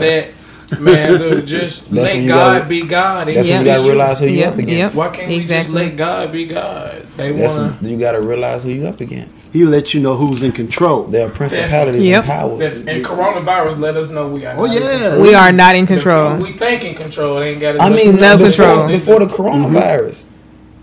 grade. 0.00 0.34
And 0.78 0.88
all 0.88 0.94
of 0.94 1.18
that. 1.18 1.20
Man, 1.20 1.30
dude, 1.30 1.46
just 1.46 1.92
let 1.92 2.26
God 2.26 2.28
gotta- 2.58 2.64
be 2.66 2.82
God. 2.82 3.28
That's 3.28 3.48
when 3.48 3.58
you 3.60 3.64
gotta 3.64 3.82
realize 3.82 4.18
who 4.20 4.26
you 4.26 4.38
Yep, 4.38 4.52
up 4.52 4.58
against. 4.58 4.76
yep. 4.78 4.94
Why 4.94 5.16
can't 5.16 5.28
we 5.28 5.44
just 5.44 5.70
let 5.70 5.96
God 5.96 6.32
be 6.32 6.46
God? 6.46 7.06
They 7.16 7.32
That's 7.32 7.54
want 7.56 7.82
when 7.82 7.90
you 7.92 7.98
gotta 7.98 8.20
realize 8.20 8.62
who 8.64 8.70
you 8.70 8.86
up 8.86 9.00
against. 9.00 9.52
He 9.52 9.64
let 9.64 9.94
you 9.94 10.00
know 10.00 10.14
who's 10.16 10.42
in 10.42 10.52
control. 10.52 11.04
There 11.04 11.26
are 11.26 11.30
principalities 11.30 12.06
Yep. 12.06 12.24
and 12.24 12.26
powers. 12.26 12.82
to. 12.84 12.90
And 12.90 13.04
coronavirus 13.04 13.78
let 13.80 13.96
us 13.96 14.08
know 14.10 14.28
we 14.28 14.44
are. 14.46 14.54
Oh, 14.58 14.64
not 14.66 14.74
in 14.76 14.82
yeah. 14.82 14.88
control. 14.98 15.20
We 15.22 15.34
are 15.34 15.52
not 15.52 15.74
in 15.76 15.86
control. 15.86 16.34
We 16.36 16.52
think 16.52 16.84
in 16.84 16.94
control. 16.94 17.38
They 17.40 17.50
ain't 17.52 17.60
got. 17.60 17.80
I 17.80 17.90
mean, 17.90 18.16
No 18.16 18.36
before, 18.36 18.64
control. 18.66 18.88
before 18.88 19.18
the 19.20 19.26
coronavirus, 19.26 20.26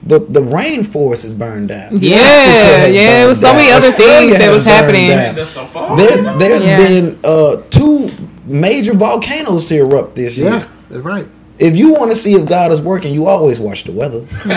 the 0.05 0.17
the 0.19 0.41
rainforest 0.41 1.23
is 1.23 1.31
burned 1.33 1.67
down. 1.69 1.89
Yeah, 1.93 2.87
yeah, 2.87 2.87
it 2.87 3.17
burned 3.19 3.29
was 3.29 3.39
so 3.41 3.47
down. 3.47 3.55
many 3.57 3.71
other 3.71 3.87
Australia 3.87 4.17
things 4.19 4.37
that 4.39 4.43
has 4.45 4.55
was 4.55 4.65
happening. 4.65 5.09
down. 5.09 5.95
There, 5.95 6.37
there's 6.39 6.65
Yeah. 6.65 6.77
been 6.77 7.19
uh, 7.23 7.57
two 7.69 7.70
major 8.51 8.93
volcanoes 8.93 9.67
to 9.69 9.77
erupt 9.77 10.15
this 10.15 10.37
year. 10.37 10.49
Yeah, 10.51 10.67
that's 10.89 11.03
right. 11.03 11.27
If 11.59 11.75
you 11.75 11.91
want 11.93 12.09
to 12.11 12.15
see 12.15 12.33
if 12.33 12.47
God 12.47 12.71
is 12.71 12.81
working, 12.81 13.13
you 13.13 13.27
always 13.27 13.59
watch 13.59 13.83
the 13.83 13.91
weather. 13.91 14.21
Go 14.45 14.51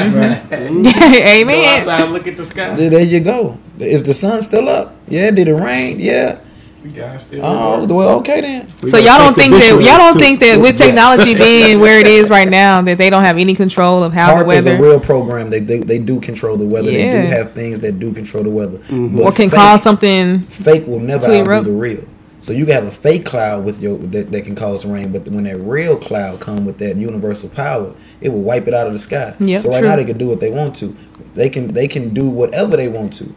Amen. 0.57 1.79
outside 1.79 2.09
look 2.11 2.27
at 2.27 2.37
the 2.37 2.45
sky. 2.45 2.75
There 2.75 2.91
there 2.91 3.03
you 3.05 3.21
go. 3.21 3.59
Is 3.79 4.05
the 4.05 4.15
sun 4.15 4.41
still 4.43 4.69
up? 4.69 4.97
Yeah. 5.09 5.31
Did 5.31 5.49
it 5.49 5.55
rain? 5.55 6.01
Yeah. 6.01 6.41
The 6.83 6.89
guy. 6.91 7.19
Oh, 7.43 7.87
well, 7.87 8.19
okay 8.19 8.43
then. 8.43 8.71
We 8.83 8.91
So 8.91 8.99
y'all 8.99 9.17
don't 9.19 9.35
think 9.35 9.53
that 9.55 9.71
y'all 9.71 9.97
don't 9.99 10.19
think 10.19 10.41
that 10.41 10.59
with 10.61 10.79
Yes. 10.79 10.87
technology 10.87 11.35
being 11.39 11.81
where 11.81 11.99
it 11.99 12.07
is 12.07 12.29
right 12.29 12.49
now 12.49 12.83
that 12.83 12.99
they 12.99 13.09
don't 13.09 13.23
have 13.25 13.39
any 13.39 13.55
control 13.55 14.03
of 14.05 14.13
how 14.13 14.35
HAARP 14.37 14.47
the 14.49 14.53
is 14.53 14.67
a 14.67 14.79
real 14.81 15.01
program. 15.01 15.49
They, 15.51 15.61
they 15.61 15.79
they 15.81 15.99
do 15.99 16.21
control 16.21 16.57
the 16.59 16.67
weather. 16.67 16.91
They 16.91 17.11
do 17.11 17.27
have 17.27 17.53
things 17.53 17.81
that 17.81 17.99
do 17.99 18.13
control 18.13 18.45
the 18.45 18.51
weather. 18.51 18.79
Mm-hmm. 18.79 19.17
But 19.17 19.23
or 19.25 19.33
can 19.33 19.49
fake- 19.49 19.59
cause 19.59 19.83
something. 19.83 20.41
fake 20.41 20.87
will 20.87 21.01
never 21.01 21.25
outdo 21.25 21.33
erupt. 21.45 21.65
the 21.67 21.73
real. 21.73 22.05
So 22.45 22.53
you 22.53 22.67
can 22.67 22.75
have 22.75 22.85
a 22.85 22.91
fake 22.91 23.25
cloud 23.25 23.65
with 23.65 23.81
your 23.81 23.97
that, 23.97 24.31
that 24.31 24.45
can 24.45 24.55
cause 24.55 24.85
rain, 24.85 25.11
but 25.13 25.27
when 25.31 25.45
that 25.45 25.57
real 25.61 25.97
cloud 25.97 26.41
come 26.41 26.67
with 26.67 26.77
that 26.77 26.95
universal 26.95 27.49
power, 27.49 27.95
it 28.21 28.29
will 28.29 28.43
wipe 28.43 28.69
it 28.69 28.75
out 28.75 28.87
of 28.87 28.93
the 28.93 28.99
sky. 28.99 29.35
Yep, 29.41 29.63
so 29.63 29.71
right 29.71 29.79
true. 29.79 29.89
now 29.89 29.97
they 29.97 30.05
can 30.05 30.19
do 30.19 30.29
what 30.29 30.41
they 30.41 30.51
want 30.51 30.77
to. 30.77 30.95
They 31.33 31.49
can 31.49 31.69
they 31.69 31.89
can 31.89 32.13
do 32.13 32.29
whatever 32.29 32.77
they 32.77 32.89
want 32.89 33.15
to. 33.15 33.35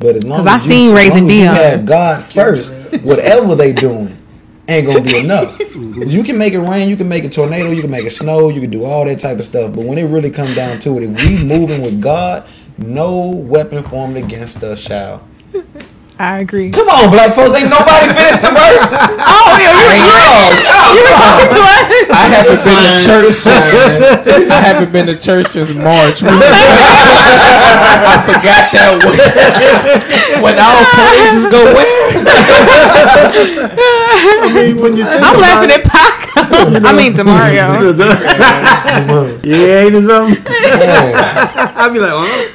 But 0.00 0.16
as 0.16 0.24
long 0.24 0.40
as 0.40 0.46
I 0.46 0.56
you, 0.56 0.60
seen 0.60 0.90
as 0.90 0.96
Raising 0.96 1.28
long 1.28 1.30
as 1.30 1.38
you 1.38 1.44
have 1.46 1.86
God 1.86 2.22
first, 2.22 2.74
whatever 3.02 3.54
they 3.54 3.72
doing 3.72 4.18
ain't 4.68 4.86
gonna 4.86 5.00
be 5.00 5.16
enough. 5.16 5.58
Mm-hmm. 5.58 6.02
you 6.02 6.22
can 6.22 6.36
make 6.36 6.52
it 6.52 6.60
rain, 6.60 6.90
you 6.90 6.96
can 6.96 7.08
make 7.08 7.24
a 7.24 7.30
tornado, 7.30 7.70
you 7.70 7.80
can 7.80 7.90
make 7.90 8.04
it 8.04 8.10
snow, 8.10 8.50
you 8.50 8.60
can 8.60 8.68
do 8.68 8.84
all 8.84 9.06
that 9.06 9.18
type 9.18 9.38
of 9.38 9.44
stuff. 9.44 9.74
But 9.74 9.86
when 9.86 9.96
it 9.96 10.04
really 10.04 10.30
comes 10.30 10.54
down 10.54 10.78
to 10.80 10.98
it, 10.98 11.04
if 11.04 11.26
we 11.26 11.42
moving 11.42 11.80
with 11.80 12.02
God, 12.02 12.46
no 12.76 13.28
weapon 13.28 13.82
formed 13.82 14.18
against 14.18 14.62
us 14.62 14.78
shall 14.82 15.26
I 16.20 16.44
agree. 16.44 16.68
Come 16.68 16.84
on, 16.92 17.08
black 17.08 17.32
folks. 17.32 17.56
Ain't 17.56 17.72
nobody 17.72 18.12
finished 18.12 18.44
the 18.44 18.52
verse. 18.52 18.92
Oh, 19.40 19.56
yeah, 19.56 19.72
you 20.92 21.00
I 22.12 22.28
haven't 22.28 22.60
been 22.60 22.76
to 22.76 23.00
church 23.00 23.32
since. 23.32 23.72
I 24.52 24.60
haven't 24.60 24.92
been 24.92 25.06
to 25.06 25.16
church 25.16 25.46
since 25.46 25.72
March. 25.72 26.22
I 26.24 26.36
forgot 28.26 28.68
that 28.76 29.00
when, 29.00 29.16
when 30.44 30.58
all 30.60 30.84
praises 30.92 31.48
go 31.48 31.64
where? 31.72 31.88
I 34.44 34.52
mean, 34.52 34.76
when 34.82 34.96
you 34.96 35.04
think 35.04 35.24
I'm 35.24 35.40
laughing 35.40 35.70
at 35.72 35.84
Pac. 35.84 36.28
I 36.84 36.92
mean, 36.92 37.14
Demario. 37.14 37.80
it, 37.80 39.46
yeah, 39.46 39.84
ain't 39.84 39.94
it 39.94 40.04
something? 40.06 40.36
I'd 41.76 41.92
be 41.92 41.98
like, 41.98 42.12
huh? 42.12 42.50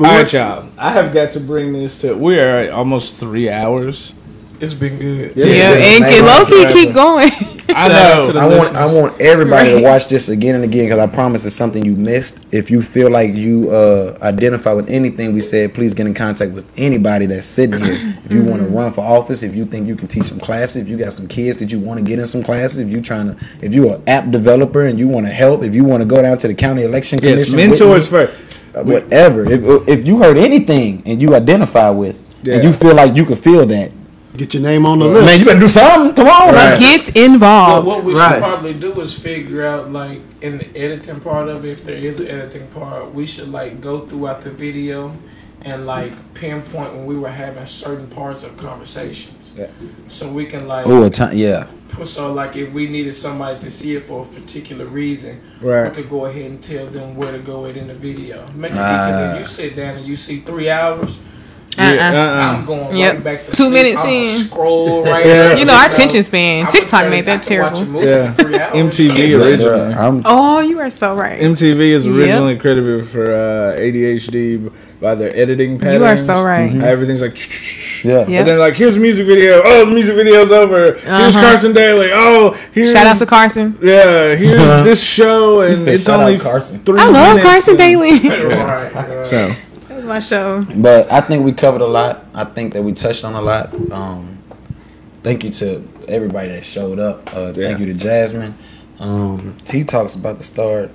All 0.00 0.06
right, 0.06 0.32
y'all. 0.32 0.66
I 0.78 0.92
have 0.92 1.12
got 1.12 1.32
to 1.34 1.40
bring 1.40 1.74
this 1.74 2.00
to. 2.00 2.14
We 2.16 2.38
are 2.40 2.48
at 2.48 2.70
almost 2.70 3.16
three 3.16 3.50
hours. 3.50 4.14
It's 4.58 4.72
been 4.72 4.98
good. 4.98 5.36
Yeah. 5.36 5.44
Yeah, 5.46 5.72
and 5.72 6.04
can 6.04 6.24
low 6.26 6.44
key 6.46 6.72
keep 6.72 6.94
going. 6.94 7.30
I 7.70 7.88
Shout 7.88 8.26
to 8.26 8.32
know. 8.32 8.38
the 8.38 8.40
I 8.40 8.46
want 8.58 8.76
I 8.76 8.84
want 8.86 9.20
everybody 9.22 9.70
Right. 9.72 9.78
to 9.78 9.82
watch 9.84 10.08
this 10.08 10.28
again 10.28 10.54
and 10.54 10.64
again 10.64 10.86
because 10.86 10.98
I 10.98 11.06
promise 11.06 11.44
it's 11.44 11.54
something 11.54 11.84
you 11.84 11.94
missed. 11.96 12.44
If 12.52 12.70
you 12.70 12.82
feel 12.82 13.10
like 13.10 13.34
you 13.34 13.70
uh, 13.70 14.18
identify 14.22 14.72
with 14.72 14.90
anything 14.90 15.32
we 15.34 15.40
said, 15.40 15.72
please 15.74 15.94
get 15.94 16.06
in 16.06 16.14
contact 16.14 16.52
with 16.52 16.70
anybody 16.78 17.26
that's 17.26 17.46
sitting 17.46 17.78
here. 17.82 18.16
If 18.24 18.32
you 18.32 18.42
want 18.44 18.62
to 18.62 18.68
run 18.68 18.92
for 18.92 19.02
office, 19.04 19.42
if 19.42 19.54
you 19.54 19.64
think 19.66 19.86
you 19.86 19.96
can 19.96 20.08
teach 20.08 20.24
some 20.24 20.40
classes, 20.40 20.76
if 20.82 20.88
you 20.88 20.96
got 20.96 21.12
some 21.12 21.26
kids 21.28 21.58
that 21.58 21.70
you 21.72 21.78
want 21.80 21.98
to 21.98 22.04
get 22.04 22.18
in 22.18 22.26
some 22.26 22.42
classes, 22.42 22.78
if 22.78 22.88
you're 22.88 23.00
trying 23.02 23.34
to, 23.34 23.44
if 23.62 23.74
you're 23.74 23.96
an 23.96 24.02
app 24.08 24.30
developer 24.30 24.84
and 24.86 24.98
you 24.98 25.08
want 25.08 25.26
to 25.26 25.32
help, 25.32 25.62
if 25.62 25.74
you 25.74 25.84
want 25.84 26.00
to 26.02 26.06
go 26.08 26.20
down 26.22 26.38
to 26.38 26.48
the 26.48 26.54
county 26.54 26.82
election 26.82 27.18
commission, 27.18 27.56
with 27.56 27.70
mentors 27.70 28.10
me, 28.12 28.18
first. 28.18 28.40
Uh, 28.74 28.82
whatever. 28.84 29.50
If 29.50 29.88
if 29.88 30.06
you 30.06 30.18
heard 30.22 30.38
anything 30.38 31.02
and 31.06 31.20
you 31.20 31.34
identify 31.34 31.90
with, 31.90 32.22
Yeah. 32.42 32.54
and 32.54 32.64
you 32.64 32.72
feel 32.72 32.94
like 32.94 33.14
you 33.14 33.24
could 33.24 33.38
feel 33.38 33.66
that, 33.66 33.90
Get 34.36 34.54
your 34.54 34.62
name 34.62 34.86
on 34.86 35.00
the 35.00 35.06
list. 35.06 35.26
Man, 35.26 35.38
you 35.40 35.44
better 35.44 35.58
do 35.60 35.66
something. 35.68 36.14
Come 36.14 36.28
on, 36.28 36.54
Right. 36.54 36.78
Get 36.78 37.12
Well, 37.14 37.24
involved. 37.24 37.86
what 37.88 38.04
we 38.04 38.14
Right. 38.14 38.34
should 38.34 38.42
probably 38.44 38.74
do 38.74 38.92
is 39.00 39.12
figure 39.18 39.66
out, 39.66 39.92
like, 39.92 40.20
in 40.40 40.58
the 40.58 40.66
editing 40.76 41.18
part 41.20 41.48
of 41.48 41.64
it, 41.64 41.70
if 41.72 41.84
there 41.84 41.96
is 41.96 42.20
an 42.20 42.28
editing 42.28 42.66
part, 42.68 43.12
we 43.12 43.26
should, 43.26 43.50
like, 43.50 43.80
go 43.80 43.98
throughout 43.98 44.42
the 44.42 44.50
video 44.50 45.12
and, 45.62 45.86
like, 45.86 46.12
pinpoint 46.34 46.94
when 46.94 47.06
we 47.06 47.18
were 47.18 47.28
having 47.30 47.66
certain 47.66 48.06
parts 48.08 48.42
of 48.44 48.56
conversations. 48.56 49.52
Yeah. 49.58 49.66
So 50.08 50.28
we 50.28 50.46
can, 50.46 50.66
like, 50.66 50.86
Oh, 50.86 51.04
a 51.04 51.10
time, 51.10 51.36
yeah. 51.36 51.66
put- 51.88 52.08
so, 52.08 52.32
like, 52.32 52.56
if 52.56 52.72
we 52.72 52.86
needed 52.86 53.14
somebody 53.14 53.58
to 53.60 53.70
see 53.70 53.94
it 53.96 54.02
for 54.02 54.22
a 54.22 54.24
particular 54.40 54.86
reason, 54.86 55.40
Right. 55.60 55.88
we 55.88 55.94
could 56.02 56.08
go 56.10 56.24
ahead 56.26 56.46
and 56.50 56.62
tell 56.62 56.86
them 56.86 57.14
where 57.16 57.32
to 57.32 57.38
go 57.38 57.66
it 57.66 57.76
in 57.76 57.88
the 57.88 57.94
video. 57.94 58.44
Make 58.56 58.72
it 58.72 58.76
Ah. 58.78 59.06
because 59.06 59.34
if 59.34 59.40
you 59.40 59.46
sit 59.68 59.76
down 59.76 59.96
and 59.98 60.06
you 60.06 60.16
see 60.16 60.38
three 60.40 60.70
hours, 60.70 61.18
Uh-uh. 61.78 61.84
I'm 62.58 62.64
going 62.66 62.96
Yep. 62.96 63.14
right 63.14 63.24
back 63.24 63.44
to 63.46 63.50
Two 63.52 63.54
sleep. 63.64 63.72
minutes 63.72 64.00
I'ma 64.00 64.10
in. 64.12 64.26
Scroll 64.26 65.04
right 65.12 65.24
Yeah. 65.24 65.56
You 65.56 65.64
know, 65.64 65.72
our 65.72 65.86
attention 65.90 66.22
span. 66.24 66.66
TikTok 66.66 67.02
turn- 67.02 67.10
made 67.10 67.26
that 67.26 67.44
can 67.46 67.60
watch 67.60 67.72
a 67.72 67.76
terrible. 67.76 67.92
movie 67.92 68.06
Yeah. 68.06 68.32
for 68.32 68.42
three 68.42 68.58
hours. 68.58 68.74
MTV 68.74 69.34
originally. 69.34 69.94
I'm, 69.94 70.22
Oh, 70.24 70.60
you 70.60 70.80
are 70.80 70.90
so 70.90 71.14
right. 71.14 71.40
MTV 71.40 71.92
is 71.92 72.06
Yep. 72.06 72.14
originally 72.16 72.56
credited 72.56 73.08
for 73.08 73.30
uh, 73.32 73.78
ADHD 73.80 74.70
by 75.00 75.14
their 75.14 75.34
editing 75.34 75.78
patterns. 75.78 76.00
You 76.00 76.04
are 76.04 76.16
so 76.16 76.42
right. 76.44 76.70
How 76.72 76.86
Everything's 76.86 77.22
like, 77.22 77.36
yeah. 78.04 78.26
Yeah. 78.28 78.40
and 78.40 78.48
then 78.48 78.58
like, 78.58 78.74
here's 78.76 78.96
a 78.96 79.00
music 79.00 79.26
video. 79.26 79.62
Oh, 79.64 79.86
the 79.86 79.92
music 79.92 80.14
video's 80.14 80.52
over. 80.52 80.92
Here's 80.94 81.06
Uh-huh. 81.06 81.40
Carson 81.40 81.72
Daly. 81.72 82.10
Oh, 82.12 82.52
here's 82.72 82.92
Shout 82.92 83.06
out 83.06 83.18
to 83.18 83.26
Carson. 83.26 83.78
yeah. 83.82 84.34
Here's 84.34 84.84
this 84.84 85.02
show, 85.02 85.60
and 85.62 85.76
said, 85.78 85.94
it's 85.94 86.04
"Shout 86.04 86.20
only 86.20 86.38
Carson." 86.38 86.80
three. 86.80 87.00
I 87.00 87.04
love 87.08 87.36
minutes 87.36 87.44
Carson 87.44 87.70
and- 87.72 87.78
Daly. 87.78 88.28
right, 88.28 88.94
right. 88.94 89.26
So 89.26 89.48
that 89.88 89.96
was 89.96 90.04
my 90.04 90.18
show. 90.18 90.64
But 90.76 91.10
I 91.10 91.20
think 91.22 91.44
we 91.44 91.52
covered 91.52 91.80
a 91.80 91.86
lot. 91.86 92.26
I 92.34 92.44
think 92.44 92.74
that 92.74 92.82
we 92.82 92.92
touched 92.92 93.24
on 93.24 93.34
a 93.34 93.40
lot. 93.42 93.72
Um, 93.92 94.38
thank 95.22 95.44
you 95.44 95.50
to 95.50 95.86
everybody 96.08 96.48
that 96.48 96.64
showed 96.64 96.98
up. 96.98 97.34
Uh, 97.34 97.52
Yeah. 97.56 97.68
Thank 97.68 97.80
you 97.80 97.86
to 97.86 97.94
Jasmine. 97.94 98.54
Um, 98.98 99.56
T 99.64 99.82
Talk's 99.84 100.14
about 100.14 100.36
to 100.38 100.42
start 100.42 100.90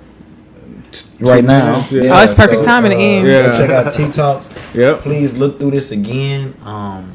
right 1.20 1.44
now. 1.44 1.76
yeah. 1.90 2.02
Oh, 2.18 2.22
it's 2.22 2.34
perfect 2.34 2.62
timing 2.64 2.90
to 2.92 2.96
end. 2.96 3.26
go 3.26 3.30
Yeah. 3.46 3.52
check 3.52 3.70
out 3.70 3.92
T 3.92 4.10
Talks. 4.10 4.50
Yep. 4.74 4.98
Please 5.00 5.36
look 5.36 5.58
through 5.58 5.70
this 5.72 5.90
again. 5.92 6.54
Um, 6.64 7.12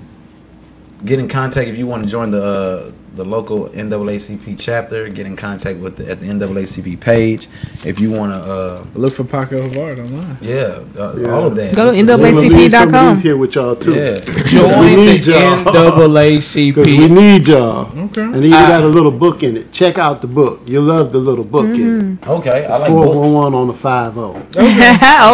get 1.06 1.19
in 1.19 1.27
contact 1.27 1.67
if 1.67 1.77
you 1.77 1.85
want 1.88 2.03
to 2.03 2.09
join 2.09 2.32
the 2.32 2.43
uh, 2.43 2.91
the 3.22 3.30
local 3.30 3.69
NAACP 3.69 4.59
chapter. 4.59 5.08
Get 5.09 5.25
in 5.27 5.35
contact 5.35 5.77
with 5.80 5.98
the, 5.98 6.09
at 6.09 6.19
the 6.22 6.27
NAACP 6.27 7.00
page 7.00 7.48
if 7.85 8.00
you 8.00 8.11
want 8.11 8.32
to. 8.32 8.38
Uh, 8.51 8.83
look 8.95 9.14
for 9.14 9.24
Paco 9.24 9.61
Havard 9.61 10.00
online. 10.00 10.38
yeah, 10.41 10.83
uh, 10.98 11.16
Yeah. 11.17 11.30
all 11.30 11.45
of 11.45 11.56
that. 11.56 11.75
Go 11.75 11.91
to 11.91 11.98
We're 11.98 12.06
gonna 12.08 12.24
leave 12.24 12.72
some 12.72 12.90
of 12.90 12.93
NAACP.com. 12.93 13.17
here 13.17 13.38
with 13.38 13.56
y'all 13.56 13.75
too. 13.75 13.93
Yeah. 13.93 14.19
Because 14.41 14.75
we 14.82 14.95
need 14.95 15.22
the 15.24 15.32
y'all. 15.32 15.64
NAACP. 16.09 16.75
Because 16.75 16.88
we 16.88 17.08
need 17.09 17.48
y'all. 17.48 17.85
Okay. 18.06 18.22
And 18.24 18.35
even 18.38 18.50
got 18.51 18.83
a 18.83 18.88
little 18.88 19.11
book 19.11 19.43
in 19.43 19.56
it. 19.58 19.72
Check 19.72 19.98
out 20.00 20.22
the 20.22 20.27
book. 20.27 20.61
You 20.66 20.82
love 20.82 21.11
the 21.11 21.19
little 21.19 21.43
book 21.45 21.66
in 21.77 22.17
it. 22.22 22.27
Okay, 22.27 22.66
I 22.66 22.77
like 22.77 22.90
books. 22.90 23.14
411 23.14 23.53
on 23.53 23.67
the 23.67 23.74
50. 23.74 24.58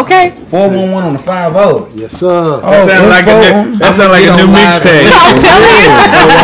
okay. 0.03 0.29
411 0.51 1.03
on 1.07 1.13
the 1.13 1.19
50. 1.19 1.99
Yes, 2.01 2.11
sir. 2.11 2.59
Oh, 2.61 2.87
sounds 2.87 3.09
like 3.09 3.27
a 3.27 3.35
new, 3.39 3.77
that 3.77 3.95
sounds 3.95 4.11
like 4.11 4.23
a 4.27 4.35
new 4.35 4.43
on 4.43 4.53
live. 4.53 4.75
mixtape. 4.75 5.07
I'm 5.07 5.37
telling 5.39 5.77
you. 5.79 5.87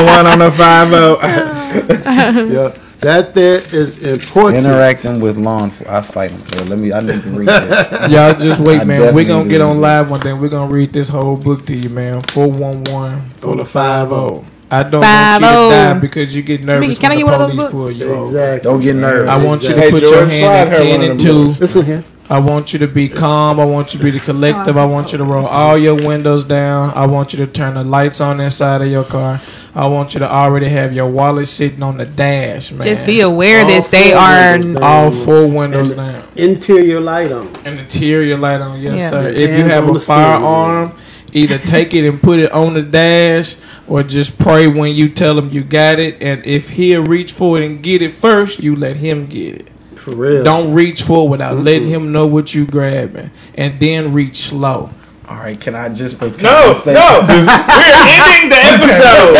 One 0.07 0.25
on 0.27 0.39
the 0.39 0.51
five 0.51 0.91
oh. 0.93 1.19
Yeah. 2.53 2.77
That 2.99 3.33
there 3.35 3.59
is 3.75 4.01
important. 4.01 4.63
Interacting 4.65 5.19
with 5.19 5.35
law 5.37 5.61
enforcement. 5.63 5.89
I 5.91 6.01
fight 6.01 6.31
them. 6.31 6.45
So 6.47 6.63
let 6.63 6.79
me, 6.79 6.93
I 6.93 7.01
need 7.01 7.21
to 7.21 7.29
read 7.31 7.49
this. 7.49 7.91
Y'all 8.11 8.33
just 8.33 8.61
wait, 8.61 8.81
I 8.81 8.83
man. 8.85 9.13
We're 9.13 9.25
gonna 9.27 9.49
get 9.49 9.59
read 9.59 9.61
on 9.61 9.75
this. 9.75 9.81
live 9.81 10.09
one 10.09 10.19
day. 10.21 10.31
We're 10.31 10.47
gonna 10.49 10.71
read 10.71 10.93
this 10.93 11.09
whole 11.09 11.35
book 11.35 11.65
to 11.65 11.75
you, 11.75 11.89
man. 11.89 12.21
411 12.21 13.49
On 13.49 13.57
the 13.57 13.65
50. 13.65 14.49
I 14.71 14.83
don't 14.83 15.01
want 15.01 15.41
you 15.41 15.47
to 15.47 15.69
die 15.69 15.91
oh. 15.91 15.99
because 15.99 16.35
you 16.35 16.41
get 16.43 16.61
nervous 16.63 16.87
Megan, 16.87 17.01
can 17.01 17.11
I 17.11 17.15
when 17.15 17.17
get 17.17 17.25
one 17.25 17.39
the 17.39 17.45
of 17.45 17.51
those 17.51 17.71
police 17.71 17.71
books? 17.71 17.73
pull 17.73 17.91
you 17.91 18.13
over. 18.13 18.25
Exactly. 18.25 18.71
Don't 18.71 18.81
get 18.81 18.95
nervous. 18.95 19.29
I 19.29 19.45
want 19.45 19.63
you 19.63 19.69
to 19.69 19.75
Hey, 19.75 19.91
put 19.91 19.99
George, 20.01 20.13
your 20.13 20.29
slide 20.31 20.55
hand 20.55 20.69
her 20.69 20.75
at 20.75 20.77
10 20.77 20.89
one 20.89 21.01
of 21.03 21.09
and 21.11 21.19
them 21.19 21.27
2. 21.27 21.59
Listen 21.59 21.85
here. 21.85 22.03
I 22.29 22.39
want 22.39 22.71
you 22.71 22.79
to 22.79 22.87
be 22.87 23.09
calm. 23.09 23.59
I 23.59 23.65
want 23.65 23.93
you 23.93 23.99
to 23.99 24.03
be 24.05 24.11
the 24.11 24.19
collective. 24.19 24.77
I 24.77 24.85
want 24.85 25.11
you 25.11 25.17
to 25.17 25.23
roll 25.25 25.45
all 25.45 25.77
your 25.77 25.95
windows 25.95 26.45
down. 26.45 26.91
I 26.95 27.05
want 27.05 27.33
you 27.33 27.45
to 27.45 27.51
turn 27.51 27.73
the 27.73 27.83
lights 27.83 28.21
on 28.21 28.39
inside 28.39 28.81
of 28.81 28.87
your 28.87 29.03
car. 29.03 29.41
I 29.75 29.87
want 29.87 30.13
you 30.13 30.19
to 30.19 30.31
already 30.31 30.69
have 30.69 30.93
your 30.93 31.07
wallet 31.07 31.47
sitting 31.47 31.83
on 31.83 31.97
the 31.97 32.05
dash, 32.05 32.71
man. 32.71 32.87
Just 32.87 33.05
be 33.05 33.19
aware 33.19 33.61
All 33.63 33.67
that 33.67 33.91
they 33.91 34.13
are. 34.13 34.57
down. 34.57 34.77
all 34.81 35.11
four 35.11 35.47
windows 35.47 35.91
And- 35.91 35.97
down. 36.11 36.23
Interior 36.37 37.01
light 37.01 37.31
on. 37.31 37.47
And 37.65 37.79
interior 37.79 38.37
light 38.37 38.61
on, 38.61 38.79
yes, 38.79 38.99
Yeah. 38.99 39.09
sir. 39.09 39.27
If 39.27 39.57
you 39.57 39.65
have 39.65 39.89
a 39.89 39.91
the 39.93 39.99
steering 39.99 40.21
wheel. 40.21 40.39
firearm, 40.39 40.91
either 41.33 41.57
take 41.57 41.93
it 41.93 42.07
and 42.07 42.21
put 42.21 42.39
it 42.39 42.51
on 42.53 42.75
the 42.75 42.81
dash, 42.83 43.55
or 43.87 44.01
just 44.01 44.39
pray 44.39 44.65
when 44.67 44.93
you 44.95 45.09
tell 45.09 45.37
him 45.37 45.49
you 45.51 45.61
got 45.63 45.99
it. 45.99 46.15
And 46.21 46.41
if 46.45 46.69
he'll 46.71 47.03
reach 47.03 47.33
for 47.33 47.59
it 47.59 47.65
and 47.65 47.81
get 47.83 48.01
it 48.01 48.13
first, 48.13 48.63
you 48.63 48.75
let 48.77 48.95
him 48.97 49.25
get 49.25 49.55
it. 49.55 49.67
For 50.03 50.11
real. 50.15 50.43
Don't 50.43 50.73
reach 50.73 51.03
for 51.03 51.25
it 51.25 51.29
without 51.29 51.55
letting 51.57 51.87
him 51.87 52.11
know 52.11 52.27
what 52.27 52.53
you 52.53 52.65
grabbing, 52.65 53.31
and 53.55 53.79
then 53.79 54.11
reach 54.13 54.35
slow. 54.35 54.89
All 55.29 55.37
right, 55.37 55.59
can 55.59 55.73
I 55.73 55.87
just 55.87 56.19
can 56.19 56.29
No, 56.43 56.49
I 56.49 56.67
no. 56.67 56.73
say- 56.73 56.93
We're 56.93 56.99
ending 56.99 58.49
the 58.49 58.59
episode. 58.59 59.33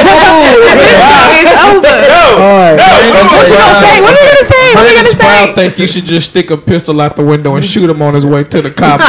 it's 1.44 1.52
over. 1.68 1.92
All 2.40 2.56
right. 2.56 2.80
What 2.80 3.44
you 3.50 3.58
gonna 3.58 3.76
say? 3.76 4.02
What 4.02 4.16
are 4.16 4.22
you 4.24 4.28
gonna 4.32 4.48
say? 4.48 4.66
What 4.74 4.86
are 4.86 4.88
you 4.88 4.96
gonna 4.96 5.04
Brandon 5.04 5.08
Sprout 5.14 5.48
say? 5.50 5.54
think 5.56 5.78
you 5.80 5.88
should 5.88 6.06
just 6.06 6.30
stick 6.30 6.50
a 6.52 6.58
pistol 6.58 7.02
out 7.02 7.18
the 7.18 7.24
window 7.26 7.56
and 7.56 7.66
shoot 7.66 7.90
him 7.90 8.02
on 8.02 8.14
his 8.14 8.26
way 8.26 8.44
to 8.46 8.62
the 8.62 8.72
cop. 8.72 9.02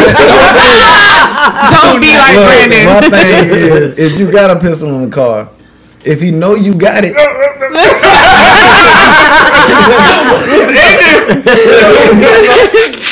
Don't 1.70 2.00
be 2.00 2.10
like 2.18 2.34
Look, 2.36 2.46
Brandon. 2.46 2.86
my 2.86 3.00
thing 3.08 3.46
is, 3.50 3.94
if 3.98 4.18
you 4.18 4.30
got 4.32 4.50
a 4.50 4.58
pistol 4.58 4.92
in 4.96 5.08
the 5.08 5.14
car, 5.14 5.48
if 6.04 6.22
you 6.22 6.32
know 6.32 6.54
you 6.56 6.74
got 6.74 7.04
it, 7.04 7.14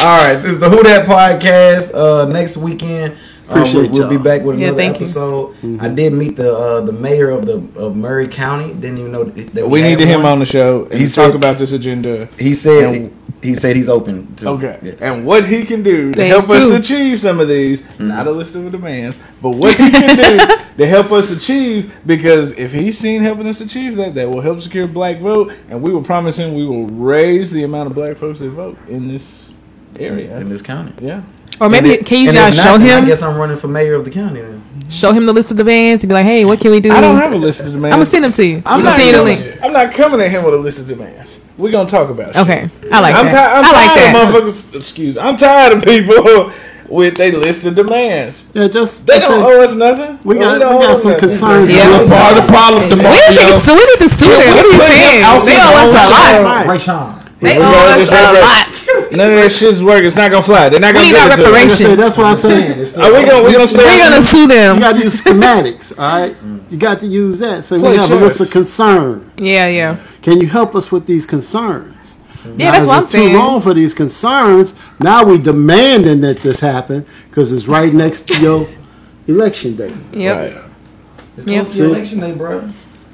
all 0.02 0.18
right. 0.18 0.34
This 0.34 0.52
is 0.52 0.58
the 0.58 0.68
WhoDat 0.68 1.04
podcast. 1.04 1.94
Uh, 1.94 2.24
next 2.26 2.56
weekend, 2.56 3.16
Appreciate 3.48 3.90
we'll, 3.90 4.08
we'll 4.08 4.08
be 4.08 4.16
back 4.22 4.42
with 4.42 4.58
Yeah, 4.58 4.68
another 4.68 4.82
thank 4.82 5.00
you. 5.00 5.06
episode. 5.06 5.54
I 5.80 5.88
did 5.88 6.12
meet 6.12 6.36
the 6.36 6.56
uh, 6.56 6.80
the 6.82 6.92
mayor 6.92 7.30
of 7.30 7.44
the 7.46 7.56
of 7.78 7.96
Maury 7.96 8.28
County. 8.28 8.72
Didn't 8.72 8.98
even 8.98 9.12
know 9.12 9.24
that 9.24 9.54
that 9.54 9.68
We 9.68 9.82
needed 9.82 10.06
him 10.08 10.24
on 10.24 10.38
the 10.38 10.46
show 10.46 10.84
and 10.84 10.94
He 10.94 11.04
talk 11.06 11.10
said- 11.10 11.34
about 11.34 11.58
this 11.58 11.72
agenda. 11.72 12.26
He 12.38 12.54
said 12.54 12.94
And- 12.94 13.18
he 13.42 13.56
said 13.56 13.74
he's 13.74 13.88
open. 13.88 14.32
To, 14.36 14.50
Okay. 14.50 14.78
Yes. 14.82 15.00
And 15.00 15.26
what 15.26 15.46
he 15.48 15.64
can 15.64 15.82
do 15.82 16.12
to 16.12 16.16
Thanks, 16.18 16.46
help 16.46 16.56
us 16.56 16.70
achieve 16.70 17.18
some 17.18 17.40
of 17.40 17.48
these, 17.48 17.82
not 17.98 18.28
a 18.28 18.30
list 18.30 18.54
of 18.54 18.70
demands, 18.70 19.18
but 19.42 19.50
what 19.50 19.74
he 19.76 19.90
can 19.90 20.16
do 20.16 20.46
to 20.78 20.86
help 20.86 21.10
us 21.10 21.32
achieve, 21.32 21.92
because 22.06 22.52
if 22.52 22.72
he's 22.72 22.96
seen 22.96 23.20
helping 23.20 23.48
us 23.48 23.60
achieve 23.60 23.96
that, 23.96 24.14
that 24.14 24.30
will 24.30 24.42
help 24.42 24.60
secure 24.60 24.86
black 24.86 25.18
vote, 25.18 25.52
and 25.68 25.82
we 25.82 25.92
will 25.92 26.04
promise 26.04 26.36
him 26.38 26.54
we 26.54 26.64
will 26.64 26.86
raise 26.86 27.50
the 27.50 27.64
amount 27.64 27.88
of 27.88 27.94
black 27.96 28.16
folks 28.16 28.38
that 28.38 28.50
vote 28.50 28.78
in 28.88 29.08
this 29.08 29.52
area. 29.98 30.38
in 30.38 30.48
this 30.48 30.62
county. 30.62 30.92
Yeah. 31.04 31.22
Or 31.60 31.68
maybe 31.68 31.90
And 31.92 32.00
if- 32.00 32.06
can 32.06 32.18
you 32.22 32.28
and 32.30 32.36
guys 32.36 32.56
not, 32.56 32.62
show 32.64 32.78
him? 32.78 33.04
I 33.04 33.06
guess 33.06 33.22
I'm 33.22 33.36
running 33.36 33.56
for 33.56 33.68
mayor 33.68 33.94
of 33.94 34.04
the 34.04 34.10
county. 34.10 34.40
Then. 34.40 34.62
Show 34.88 35.12
him 35.12 35.24
the 35.26 35.32
list 35.32 35.50
of 35.50 35.56
the 35.56 35.64
bands 35.64 36.02
and 36.02 36.08
be 36.08 36.14
like, 36.14 36.24
hey, 36.26 36.44
what 36.44 36.60
can 36.60 36.70
we 36.70 36.80
do? 36.80 36.90
I 36.92 37.00
don't 37.00 37.16
have 37.16 37.32
a 37.32 37.36
list 37.36 37.60
of 37.60 37.66
demands. 37.72 37.84
I'm 37.94 37.98
gonna 38.00 38.06
send 38.06 38.24
them 38.24 38.32
to 38.32 38.44
you. 38.46 38.62
I'm 38.66 38.78
I'm 38.80 38.84
not 38.84 38.90
gonna 38.98 39.02
send 39.04 39.14
the 39.14 39.18
coming- 39.20 39.40
link. 39.44 39.58
I'm 39.64 39.72
not 39.72 39.94
coming 39.94 40.20
at 40.20 40.30
him 40.30 40.44
with 40.44 40.54
a 40.54 40.58
list 40.58 40.78
of 40.80 40.88
demands. 40.88 41.40
We're 41.56 41.70
gonna 41.72 41.88
talk 41.88 42.10
about 42.10 42.30
it. 42.30 42.36
Okay, 42.36 42.68
I 42.90 43.00
like 43.00 43.14
I'm, 43.14 43.26
that. 43.26 43.32
ti- 43.32 43.52
I'm 43.56 43.64
I 43.64 43.72
like 43.72 43.94
tired 43.94 44.14
that. 44.14 44.34
of 44.34 44.42
motherfuckers. 44.44 44.74
Excuse 44.74 45.14
me. 45.14 45.20
I'm 45.20 45.36
tired 45.36 45.72
of 45.76 45.84
people 45.84 46.50
with 46.88 47.20
a 47.20 47.30
list 47.32 47.64
of 47.64 47.74
demands. 47.74 48.42
Yeah, 48.52 48.68
just, 48.68 49.06
They 49.06 49.18
don't 49.20 49.30
say- 49.30 49.56
owe 49.56 49.62
us 49.62 49.74
nothing. 49.74 50.18
we 50.24 50.36
got, 50.36 50.58
don't 50.60 50.78
we 50.80 50.84
got 50.86 50.98
some 50.98 51.12
nothing. 51.12 51.28
concerns. 51.28 51.72
Yeah. 51.72 51.88
That's 51.88 52.08
part 52.10 52.36
of 52.36 52.44
the 52.44 52.52
problem, 52.52 52.82
We 52.90 52.96
need 52.96 53.48
to, 53.48 53.60
so 53.60 53.72
we 53.76 53.84
need 53.86 54.00
to 54.00 54.08
sue 54.08 54.28
them. 54.28 54.40
What 54.40 54.64
are 54.66 54.72
you 54.72 54.80
saying? 54.80 55.20
They 55.46 55.56
owe 55.56 55.76
us 55.80 55.92
a 55.92 56.42
lot. 56.44 56.66
Right. 56.66 56.80
Sean. 56.80 57.18
They 57.40 57.56
owe 57.56 57.60
gonna 57.60 57.96
us 57.96 57.96
just 57.96 58.12
a 58.12 58.16
have 58.16 58.34
lot. 58.36 58.61
None 59.16 59.30
of 59.30 59.36
that 59.36 59.52
shit's 59.58 59.82
work. 59.84 60.02
It's 60.04 60.16
not 60.16 60.30
gonna 60.30 60.42
fly. 60.42 60.68
They're 60.68 60.80
not 60.80 60.94
gonna 60.94 61.06
need 61.06 61.12
give 61.12 61.20
our 61.20 61.32
it 61.32 61.36
to 61.36 61.42
us. 61.44 61.52
Like 61.52 61.54
reparations. 61.54 61.78
said, 61.78 61.98
that's 61.98 62.18
why 62.18 62.30
I 62.30 62.34
said 62.34 62.98
Are 63.04 63.12
we 63.12 63.26
gonna 63.28 63.42
we 63.44 63.52
gonna 63.52 63.68
stay? 63.68 63.84
We're 63.84 64.10
gonna 64.10 64.22
sue 64.22 64.46
them. 64.48 64.74
you 64.76 64.80
got 64.80 64.92
to 64.96 65.02
use 65.02 65.20
schematics. 65.22 65.98
All 65.98 66.20
right, 66.20 66.36
you 66.70 66.78
got 66.78 67.00
to 67.00 67.06
use 67.06 67.38
that. 67.40 67.64
So 67.64 67.76
we 67.76 67.82
Play 67.82 67.96
have 67.96 68.10
a 68.10 68.14
list 68.16 68.40
of 68.40 68.50
concerns. 68.50 69.30
Yeah, 69.36 69.66
yeah. 69.68 69.96
Can 70.22 70.40
you 70.40 70.46
help 70.48 70.74
us 70.74 70.90
with 70.92 71.06
these 71.06 71.26
concerns? 71.26 72.18
Yeah, 72.44 72.50
Now, 72.56 72.72
that's 72.72 72.86
what 72.86 72.98
I'm 72.98 73.06
saying. 73.06 73.30
Too 73.30 73.38
long 73.38 73.60
for 73.60 73.72
these 73.74 73.94
concerns. 73.94 74.74
Now 74.98 75.24
we 75.24 75.38
demanding 75.38 76.20
that 76.22 76.38
this 76.38 76.58
happen 76.60 77.06
because 77.28 77.52
it's 77.52 77.66
right 77.68 77.92
next 77.92 78.22
to 78.28 78.40
your 78.40 78.66
election 79.28 79.76
day. 79.76 79.94
Yep. 80.12 80.36
Right. 80.54 80.64
It's 81.36 81.46
Yeah. 81.46 81.62
close 81.62 81.70
to 81.72 81.78
your 81.78 81.86
election 81.88 82.20
day, 82.20 82.32
bro. 82.32 82.60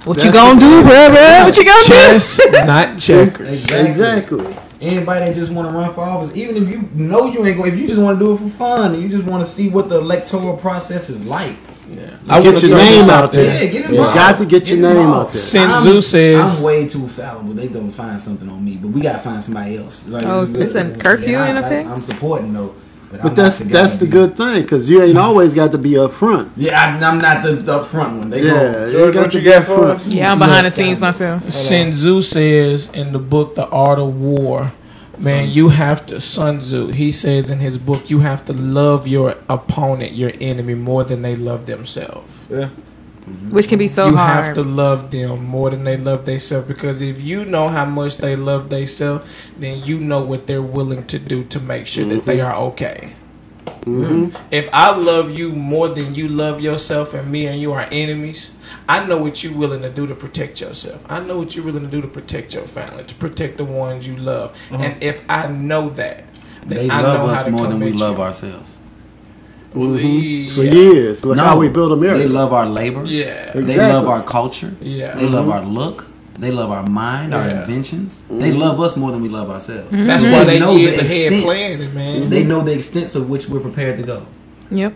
What 0.04 0.14
That's 0.16 0.24
you 0.26 0.32
gonna 0.32 0.58
do, 0.60 0.82
bro, 0.82 1.08
bro? 1.10 1.44
What 1.44 1.56
you 1.58 1.64
gonna 1.64 1.82
do? 1.82 1.88
Chess, 1.92 2.40
not 2.64 2.98
checkers. 2.98 3.64
Exactly. 3.64 3.86
Exactly. 3.88 4.56
Anybody 4.80 5.26
that 5.26 5.34
just 5.34 5.50
want 5.50 5.68
to 5.68 5.74
run 5.76 5.92
for 5.92 6.02
office, 6.02 6.34
even 6.36 6.56
if 6.56 6.70
you 6.70 6.88
know 6.94 7.26
you 7.26 7.44
ain't 7.44 7.56
going, 7.56 7.72
if 7.72 7.78
you 7.78 7.88
just 7.88 8.00
want 8.00 8.18
to 8.18 8.24
do 8.24 8.32
it 8.34 8.38
for 8.38 8.48
fun 8.48 8.94
and 8.94 9.02
you 9.02 9.08
just 9.08 9.24
want 9.24 9.44
to 9.44 9.50
see 9.50 9.68
what 9.68 9.88
the 9.88 9.98
electoral 9.98 10.56
process 10.56 11.10
is 11.10 11.24
like, 11.24 11.54
Yeah. 11.90 12.10
I 12.28 12.40
Get 12.42 12.62
your 12.62 12.76
name 12.76 13.08
out 13.08 13.32
there. 13.32 13.44
yeah, 13.64 13.70
get 13.72 13.90
You 13.90 13.96
got 13.96 14.38
to 14.38 14.44
get 14.46 14.68
your 14.68 14.78
name 14.78 14.96
involved. 14.98 15.28
out 15.28 15.32
there. 15.32 15.40
Sin 15.40 15.62
I'm- 15.70 16.00
says- 16.02 16.58
I'm 16.58 16.62
way 16.62 16.86
too 16.86 17.08
fallible. 17.08 17.54
They 17.54 17.66
gonna 17.68 17.90
find 17.90 18.20
something 18.20 18.48
on 18.48 18.62
me, 18.64 18.78
but 18.80 18.90
we 18.90 19.00
gotta 19.00 19.18
find 19.18 19.42
somebody 19.42 19.78
else. 19.78 20.06
Like, 20.06 20.24
Oh, 20.26 20.46
it's 20.54 20.74
a 20.74 20.90
curfew 20.94 21.36
I, 21.38 21.48
in 21.50 21.56
effect? 21.56 21.88
I'm 21.88 22.02
supporting 22.02 22.52
though. 22.52 22.74
But, 23.10 23.22
But 23.22 23.36
that's 23.36 23.60
that's 23.60 23.96
the 23.96 24.06
good 24.06 24.36
thing 24.36 24.62
because 24.62 24.90
you 24.90 25.02
ain't 25.02 25.16
always 25.16 25.54
got 25.54 25.72
to 25.72 25.78
be 25.78 25.98
up 25.98 26.12
front. 26.12 26.52
Yeah, 26.56 26.78
I'm, 26.78 27.02
I'm 27.02 27.18
not 27.20 27.42
the, 27.42 27.52
the 27.52 27.80
upfront 27.80 28.18
one. 28.18 28.30
They 28.30 28.42
Yeah, 28.42 28.52
go. 28.52 28.92
George, 28.92 29.14
got 29.14 29.22
what 29.22 29.34
you 29.34 29.40
got 29.42 29.64
for 29.64 29.84
us? 29.86 30.06
Yeah, 30.06 30.32
I'm 30.32 30.38
behind 30.38 30.66
the 30.66 30.70
scenes 30.70 31.00
myself. 31.00 31.50
Sun 31.50 31.92
Tzu 31.92 32.20
says 32.22 32.92
in 32.92 33.12
the 33.12 33.18
book 33.18 33.54
The 33.54 33.66
Art 33.68 33.98
of 33.98 34.20
War, 34.20 34.72
man, 35.22 35.48
you 35.50 35.70
have 35.70 36.04
to 36.06 36.20
Sun 36.20 36.58
Tzu. 36.58 36.88
He 36.88 37.10
says 37.10 37.50
in 37.50 37.60
his 37.60 37.78
book, 37.78 38.10
you 38.10 38.20
have 38.20 38.44
to 38.46 38.52
love 38.52 39.08
your 39.08 39.36
opponent, 39.48 40.12
your 40.12 40.32
enemy, 40.38 40.74
more 40.74 41.02
than 41.02 41.22
they 41.22 41.34
love 41.34 41.64
themselves. 41.64 42.44
Yeah. 42.50 42.68
Mm-hmm. 43.28 43.50
Which 43.50 43.68
can 43.68 43.78
be 43.78 43.88
so 43.88 44.04
hard. 44.04 44.12
you 44.12 44.18
hard. 44.18 44.44
have 44.44 44.54
to 44.54 44.62
love 44.62 45.10
them 45.10 45.44
more 45.44 45.70
than 45.70 45.84
they 45.84 45.96
love 45.96 46.24
themselves 46.24 46.66
because 46.66 47.02
if 47.02 47.20
you 47.20 47.44
know 47.44 47.68
how 47.68 47.84
much 47.84 48.16
they 48.16 48.36
love 48.36 48.70
themselves, 48.70 49.28
then 49.58 49.84
you 49.84 50.00
know 50.00 50.20
what 50.20 50.46
they're 50.46 50.62
willing 50.62 51.06
to 51.08 51.18
do 51.18 51.44
to 51.44 51.60
make 51.60 51.86
sure 51.86 52.04
that 52.06 52.24
they 52.24 52.38
mm-hmm. 52.38 52.46
are 52.46 52.56
okay. 52.68 53.14
Mm-hmm. 53.66 54.36
If 54.50 54.68
I 54.72 54.94
love 54.96 55.36
you 55.36 55.52
more 55.52 55.88
than 55.88 56.14
you 56.14 56.28
love 56.28 56.60
yourself 56.60 57.14
and 57.14 57.30
me 57.30 57.46
and 57.46 57.60
you 57.60 57.72
are 57.72 57.86
enemies, 57.90 58.54
I 58.88 59.04
know 59.04 59.18
what 59.18 59.42
you're 59.44 59.56
willing 59.56 59.82
to 59.82 59.90
do 59.90 60.06
to 60.06 60.14
protect 60.14 60.60
yourself. 60.60 61.04
I 61.08 61.20
know 61.20 61.38
what 61.38 61.54
you're 61.54 61.64
willing 61.64 61.84
to 61.84 61.90
do 61.90 62.00
to 62.00 62.08
protect 62.08 62.54
your 62.54 62.64
family, 62.64 63.04
to 63.04 63.14
protect 63.14 63.58
the 63.58 63.64
ones 63.64 64.06
you 64.08 64.16
love. 64.16 64.58
And 64.70 65.02
if 65.02 65.22
I 65.28 65.48
know 65.48 65.90
that, 65.90 66.24
then 66.64 66.88
They 66.88 66.90
I 66.90 67.00
love 67.00 67.20
know 67.26 67.32
us 67.32 67.40
how 67.40 67.44
to 67.46 67.50
more 67.50 67.66
than 67.66 67.80
we 67.80 67.92
love 67.92 68.16
you. 68.18 68.22
ourselves. 68.22 68.80
We- 69.74 69.86
mm-hmm. 69.86 70.54
For 70.54 70.64
yeah. 70.64 70.72
years, 70.72 71.24
look 71.24 71.38
how 71.38 71.58
we 71.58 71.68
build 71.68 71.92
America. 71.92 72.18
They 72.20 72.28
love 72.28 72.52
our 72.52 72.66
labor. 72.66 73.04
Yeah. 73.04 73.26
exactly. 73.26 73.62
They 73.64 73.76
love 73.76 74.08
our 74.08 74.22
culture. 74.22 74.74
Yeah. 74.80 75.14
They 75.14 75.26
love 75.28 75.46
mm-hmm. 75.46 75.52
our 75.52 75.64
look. 75.64 76.06
They 76.38 76.52
love 76.52 76.70
our 76.70 76.86
mind, 76.86 77.34
our 77.34 77.46
Yeah. 77.48 77.60
inventions. 77.60 78.20
Mm-hmm. 78.20 78.38
They 78.38 78.52
love 78.52 78.80
us 78.80 78.96
more 78.96 79.10
than 79.10 79.22
we 79.22 79.28
love 79.28 79.50
ourselves. 79.50 79.96
That's 79.96 80.24
So 80.24 80.30
why 80.30 80.44
they 80.44 80.58
know 80.58 80.74
the 80.74 80.94
extent. 80.94 81.44
planning 81.44 81.94
man. 81.94 82.28
They 82.28 82.44
know 82.44 82.60
the 82.62 82.74
extent 82.74 83.14
of 83.16 83.28
which 83.28 83.48
we're 83.48 83.60
prepared 83.60 83.98
to 83.98 84.04
go. 84.04 84.26
Yep. 84.70 84.94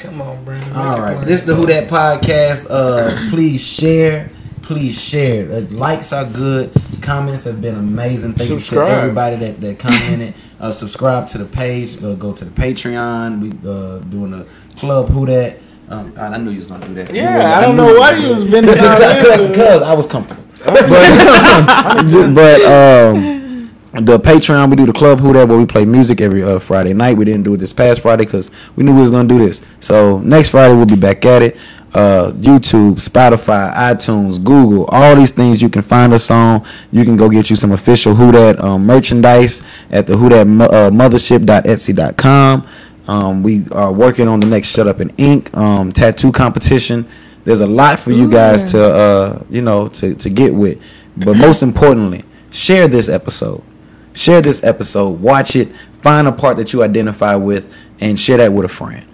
Come 0.00 0.20
on, 0.20 0.44
Brandon. 0.44 0.72
All 0.72 1.00
right, 1.00 1.16
All 1.16 1.22
it 1.22 1.26
this 1.26 1.40
is 1.40 1.46
the 1.46 1.54
WhoDat 1.54 1.88
podcast. 1.88 2.66
Uh, 2.68 3.30
please 3.30 3.64
share. 3.64 4.30
Please 4.70 5.04
share. 5.04 5.50
Uh, 5.50 5.62
likes 5.70 6.12
are 6.12 6.24
good. 6.24 6.70
Comments 7.02 7.42
have 7.42 7.60
been 7.60 7.74
amazing. 7.74 8.34
Thank 8.34 8.50
you 8.50 8.60
to 8.60 8.80
everybody 8.82 9.34
that, 9.34 9.60
that 9.60 9.80
commented. 9.80 10.32
Uh, 10.60 10.70
subscribe 10.70 11.26
to 11.26 11.38
the 11.38 11.44
page. 11.44 12.00
Uh, 12.00 12.14
go 12.14 12.32
to 12.32 12.44
the 12.44 12.52
Patreon. 12.52 13.40
We 13.40 13.48
uh, 13.68 13.98
doing 13.98 14.30
the 14.30 14.46
club 14.76 15.08
WhoDat. 15.08 15.58
Um, 15.88 16.14
I 16.16 16.26
I 16.26 16.36
knew 16.36 16.52
you 16.52 16.58
was 16.58 16.68
gonna 16.68 16.86
do 16.86 16.94
that. 16.94 17.12
Yeah, 17.12 17.58
I 17.58 17.62
don't 17.62 17.76
know 17.76 17.98
why 17.98 18.14
you 18.14 18.28
was 18.28 18.44
bending 18.44 18.72
down 18.76 18.96
because 18.96 19.48
because 19.48 19.82
I 19.82 19.92
was 19.92 20.06
comfortable. 20.06 20.44
but 20.64 20.88
but 22.36 22.60
um, 22.62 23.74
the 23.92 24.20
Patreon 24.20 24.70
we 24.70 24.76
do 24.76 24.86
the 24.86 24.92
club 24.92 25.18
WhoDat 25.18 25.48
where 25.48 25.58
we 25.58 25.66
play 25.66 25.84
music 25.84 26.20
every 26.20 26.44
uh, 26.44 26.60
Friday 26.60 26.92
night. 26.92 27.16
We 27.16 27.24
didn't 27.24 27.42
do 27.42 27.54
it 27.54 27.56
this 27.56 27.72
past 27.72 28.02
Friday 28.02 28.24
because 28.24 28.52
we 28.76 28.84
knew 28.84 28.94
we 28.94 29.00
was 29.00 29.10
gonna 29.10 29.26
do 29.26 29.38
this. 29.38 29.66
So 29.80 30.20
next 30.20 30.50
Friday 30.50 30.76
we'll 30.76 30.86
be 30.86 30.94
back 30.94 31.26
at 31.26 31.42
it. 31.42 31.56
Uh, 31.92 32.30
YouTube, 32.36 32.94
Spotify, 33.00 33.74
iTunes, 33.74 34.42
Google, 34.42 34.84
all 34.86 35.16
these 35.16 35.32
things 35.32 35.60
you 35.60 35.68
can 35.68 35.82
find 35.82 36.12
us 36.12 36.30
on. 36.30 36.64
You 36.92 37.04
can 37.04 37.16
go 37.16 37.28
get 37.28 37.50
you 37.50 37.56
some 37.56 37.72
official 37.72 38.14
WhoDat 38.14 38.62
um, 38.62 38.86
merchandise 38.86 39.64
at 39.90 40.06
the 40.06 40.12
WhoDat 40.12 40.62
uh, 40.62 40.90
Mothership.etsy.com. 40.90 42.68
Um, 43.08 43.42
we 43.42 43.66
are 43.72 43.92
working 43.92 44.28
on 44.28 44.38
the 44.38 44.46
next 44.46 44.72
Shut 44.72 44.86
Up 44.86 45.00
and 45.00 45.12
Ink 45.18 45.52
um, 45.56 45.90
tattoo 45.92 46.30
competition. 46.30 47.08
There's 47.44 47.60
a 47.60 47.66
lot 47.66 47.98
for 47.98 48.12
you 48.12 48.30
guys 48.30 48.70
to 48.70 48.84
uh, 48.84 49.44
you 49.50 49.62
know 49.62 49.88
to, 49.88 50.14
to 50.14 50.30
get 50.30 50.54
with, 50.54 50.80
but 51.16 51.36
most 51.36 51.62
importantly, 51.62 52.24
share 52.52 52.86
this 52.86 53.08
episode. 53.08 53.64
Share 54.12 54.40
this 54.40 54.62
episode. 54.62 55.20
Watch 55.20 55.56
it. 55.56 55.74
Find 56.02 56.28
a 56.28 56.32
part 56.32 56.56
that 56.58 56.72
you 56.72 56.84
identify 56.84 57.34
with, 57.34 57.74
and 58.00 58.18
share 58.18 58.36
that 58.36 58.52
with 58.52 58.66
a 58.66 58.68
friend. 58.68 59.06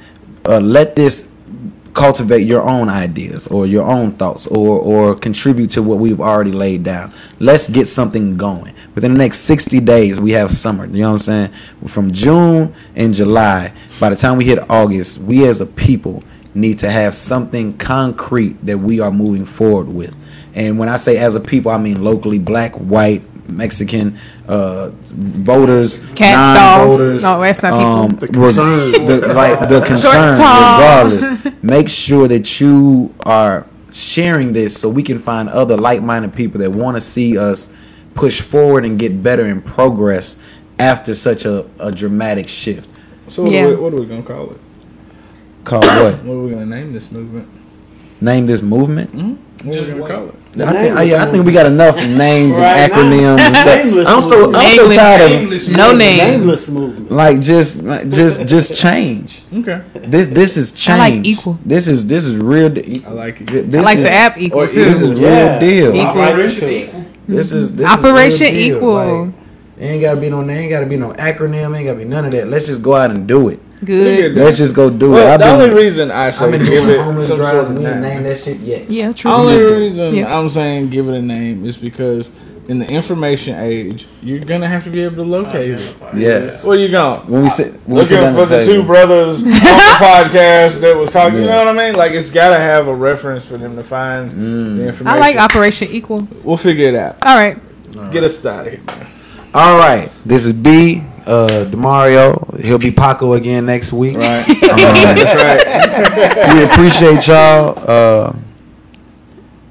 Uh, 0.45 0.61
let 0.61 0.95
this 0.95 1.33
cultivate 1.97 2.43
your 2.43 2.61
own 2.61 2.91
ideas 2.91 3.47
or 3.47 3.67
your 3.67 3.85
own 3.85 4.13
thoughts 4.13 4.47
or 4.47 4.79
or 4.79 5.17
contribute 5.17 5.71
to 5.71 5.83
what 5.83 5.99
we've 5.99 6.21
already 6.21 6.53
laid 6.53 6.85
down. 6.85 7.11
Let's 7.41 7.69
get 7.69 7.87
something 7.87 8.37
going. 8.37 8.75
Within 8.95 9.15
the 9.15 9.19
next 9.19 9.41
60 9.41 9.81
days 9.81 10.21
we 10.21 10.33
have 10.33 10.51
summer. 10.51 10.85
You 10.85 11.03
know 11.03 11.09
what 11.09 11.13
I'm 11.13 11.19
saying? 11.19 11.53
From 11.87 12.13
June 12.13 12.75
and 12.95 13.15
July, 13.15 13.73
by 13.99 14.11
the 14.11 14.17
time 14.17 14.37
we 14.37 14.45
hit 14.45 14.59
August, 14.71 15.19
we 15.19 15.47
as 15.49 15.63
a 15.63 15.67
people 15.67 16.23
need 16.55 16.79
to 16.81 16.91
have 16.91 17.15
something 17.15 17.77
concrete 17.79 18.65
that 18.67 18.79
we 18.79 19.01
are 19.01 19.11
moving 19.11 19.47
forward 19.47 19.89
with. 19.89 20.19
And 20.55 20.79
when 20.79 20.91
I 20.91 20.97
say 20.97 21.17
as 21.17 21.35
a 21.35 21.41
people, 21.41 21.71
I 21.71 21.79
mean 21.79 22.05
locally 22.05 22.39
black, 22.39 22.75
white, 22.75 23.23
Mexican, 23.49 24.19
uh, 24.49 24.91
voters, 25.05 25.99
Cats, 26.15 26.59
non-voters, 26.59 27.23
No, 27.23 27.41
that's 27.41 27.63
not 27.63 27.73
people. 27.73 27.87
um, 27.87 28.11
The 28.17 28.29
concerns. 28.29 28.93
the, 28.93 29.33
like 29.35 29.69
the 29.69 29.81
concerns, 29.87 30.39
regardless. 30.39 31.55
Make 31.63 31.89
sure 31.89 32.29
that 32.29 32.61
you 32.61 33.15
are 33.25 33.67
sharing 33.93 34.53
this 34.53 34.79
so 34.79 34.89
we 34.89 35.03
can 35.03 35.19
find 35.19 35.49
other 35.49 35.77
like-minded 35.77 36.35
people 36.35 36.61
that 36.61 36.71
want 36.71 36.97
to 36.97 37.01
see 37.01 37.39
us 37.39 37.75
push 38.15 38.41
forward 38.41 38.85
and 38.85 38.99
get 38.99 39.23
better 39.23 39.45
and 39.45 39.65
progress 39.65 40.39
after 40.79 41.15
such 41.15 41.45
a, 41.45 41.67
a 41.79 41.91
dramatic 41.93 42.49
shift. 42.49 42.91
So 43.29 43.43
what, 43.45 43.53
Yeah. 43.53 43.65
are 43.65 43.69
we, 43.71 43.77
what 43.77 43.93
are 43.95 44.01
we 44.01 44.07
gonna 44.07 44.23
call 44.23 44.51
it? 44.53 44.61
Call 45.65 45.81
what? 45.81 46.23
What 46.25 46.33
are 46.35 46.43
we 46.43 46.51
gonna 46.51 46.67
name 46.67 46.93
this 46.93 47.11
movement? 47.11 47.49
Name 48.21 48.47
this 48.47 48.63
movement. 48.63 49.15
What 49.15 49.39
are 49.69 49.81
we 49.95 50.01
gonna 50.01 50.07
call 50.15 50.29
it? 50.29 50.35
I 50.59 50.73
think, 50.73 50.97
I, 50.97 51.23
I 51.23 51.31
think 51.31 51.45
we 51.45 51.53
got 51.53 51.67
enough 51.67 51.97
names 51.97 52.57
Right 52.57 52.79
and 52.79 52.93
acronyms 52.93 53.39
and 53.39 53.57
stuff. 53.57 54.07
I'm 54.09 54.21
so 54.23 54.53
I'm 54.55 54.71
so 54.71 54.83
Nameless. 54.83 54.97
tired 54.97 55.23
of 55.23 55.77
No 55.77 55.89
movement. 55.89 55.99
name. 55.99 56.19
Nameless 56.41 56.69
movement. 56.69 57.11
like 57.11 57.41
just 57.41 57.83
like, 57.83 58.09
just 58.09 58.47
just 58.47 58.77
change. 58.83 59.43
Okay. 59.53 59.83
This 59.95 60.29
this 60.29 60.57
is 60.57 60.73
change. 60.73 61.01
I 61.01 61.11
like 61.17 61.25
equal. 61.27 61.59
This 61.65 61.89
is 61.89 62.07
this 62.07 62.25
is 62.25 62.37
real. 62.37 62.71
De- 62.71 63.05
I 63.05 63.11
like 63.11 63.41
it. 63.43 63.47
This 63.71 63.77
I 63.77 63.81
like 63.85 63.99
is, 63.99 64.05
the 64.05 64.11
app 64.11 64.39
equal 64.39 64.67
too. 64.69 64.85
This 64.85 65.03
is 65.03 65.21
Yeah. 65.21 65.59
real 65.59 65.61
deal. 65.61 65.97
Equal. 65.97 66.23
Operation 66.23 66.69
Equal. 66.71 67.05
This 67.29 67.53
is 67.53 67.77
this 67.77 67.87
Operation 67.87 68.47
is 68.47 68.53
real 68.53 68.65
deal. 68.69 68.77
Equal. 68.77 69.25
Like, 69.27 69.35
ain't 69.79 70.01
gotta 70.01 70.21
be 70.21 70.31
no 70.31 70.41
name, 70.41 70.57
ain't 70.57 70.71
gotta 70.71 70.87
be 70.87 70.97
no 70.97 71.13
acronym, 71.13 71.77
ain't 71.77 71.85
gotta 71.87 71.99
be 71.99 72.05
none 72.05 72.25
of 72.25 72.33
that. 72.33 72.49
Let's 72.49 72.67
just 72.67 72.83
go 72.83 72.95
out 72.95 73.11
and 73.11 73.27
do 73.29 73.49
it. 73.51 73.61
Good. 73.85 74.35
Let's 74.35 74.57
just 74.59 74.75
go 74.75 74.89
do 74.91 75.17
it. 75.17 75.25
I've 75.27 75.39
the 75.39 75.45
been, 75.45 75.55
only 75.71 75.75
reason 75.75 76.11
I 76.11 76.31
say 76.31 76.47
I've 76.47 76.53
been 76.53 76.65
give 76.65 76.89
it 76.89 77.01
homeless 77.01 77.29
some 77.29 77.39
sort 77.39 77.55
of 77.57 77.67
and 77.71 77.79
we 77.79 77.87
ain't 77.87 78.01
name. 78.01 78.23
that 78.25 78.39
shit 78.39 78.59
yet. 78.61 78.91
Yeah, 78.91 79.13
true. 79.13 79.31
The 79.31 79.37
only 79.37 79.53
just 79.53 79.63
do 79.63 79.69
it. 79.75 79.79
reason 79.79 80.15
Yeah. 80.15 80.39
I'm 80.39 80.49
saying 80.49 80.91
give 80.91 81.09
it 81.09 81.15
a 81.15 81.23
name 81.23 81.65
is 81.67 81.77
because 81.77 82.31
in 82.69 82.79
the 82.81 82.87
information 82.89 83.57
age, 83.61 84.09
you're 84.23 84.41
gonna 84.41 84.67
have 84.67 84.83
to 84.85 84.91
be 84.91 85.01
able 85.03 85.17
to 85.17 85.23
locate 85.23 85.73
it. 85.79 85.97
Yes. 86.17 86.65
Where 86.65 86.77
you 86.79 86.89
going? 86.89 87.21
When 87.31 87.43
we 87.45 87.49
sit, 87.51 87.75
when 87.87 87.99
we 87.99 88.05
sit 88.05 88.21
Looking 88.21 88.35
for 88.35 88.53
at 88.55 88.65
the 88.65 88.73
two 88.73 88.83
brothers 88.83 89.43
on 89.45 89.51
the 89.51 89.55
podcast 90.01 90.81
that 90.81 90.97
was 90.97 91.13
talking. 91.13 91.41
You 91.41 91.47
know 91.47 91.59
what 91.59 91.69
I 91.69 91.73
mean? 91.73 91.95
Like 91.95 92.13
it's 92.13 92.31
got 92.33 92.57
to 92.57 92.61
have 92.61 92.89
a 92.89 92.95
reference 92.95 93.45
for 93.45 93.57
them 93.57 93.77
to 93.77 93.83
find 93.85 94.33
Mm. 94.33 94.77
the 94.79 94.89
information. 94.89 95.07
I 95.07 95.21
like 95.21 95.37
Operation 95.37 95.89
Equal. 95.93 96.27
We'll 96.43 96.57
figure 96.57 96.89
it 96.89 96.95
out. 96.97 97.19
All 97.23 97.37
right. 97.37 97.57
Get 98.11 98.25
us 98.25 98.37
started. 98.39 98.81
All 99.57 99.79
right, 99.79 100.11
this 100.23 100.45
is 100.45 100.53
B. 100.53 101.03
Uh, 101.25 101.65
Demario. 101.71 102.61
He'll 102.61 102.77
be 102.77 102.91
Paco 102.91 103.33
again 103.33 103.65
next 103.65 103.91
week. 103.91 104.15
Right. 104.15 104.45
That's 104.61 105.35
right. 105.35 106.55
we 106.55 106.63
appreciate 106.65 107.27
y'all. 107.27 107.73
Uh, 107.79 108.35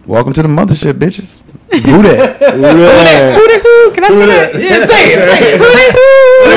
welcome 0.08 0.34
to 0.34 0.42
the 0.42 0.48
mothership, 0.48 0.94
bitches. 0.94 1.44
Who 1.72 2.02
that? 2.02 2.42
Yeah. 2.42 3.36
Hooty 3.38 3.60
hoo. 3.62 3.92
Can 3.94 4.06
I 4.06 4.08
say 4.08 4.26
that? 4.26 4.56
yeah, 4.56 4.86
say 4.88 5.14
it. 5.14 5.20
Say 5.22 5.54
it. 5.54 5.62
Hooty 5.62 5.90
hoo. 5.94 6.50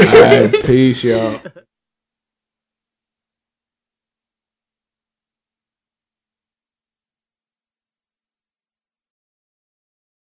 All 0.16 0.22
right. 0.22 0.48
Peace, 0.64 1.04
y'all. 1.04 1.42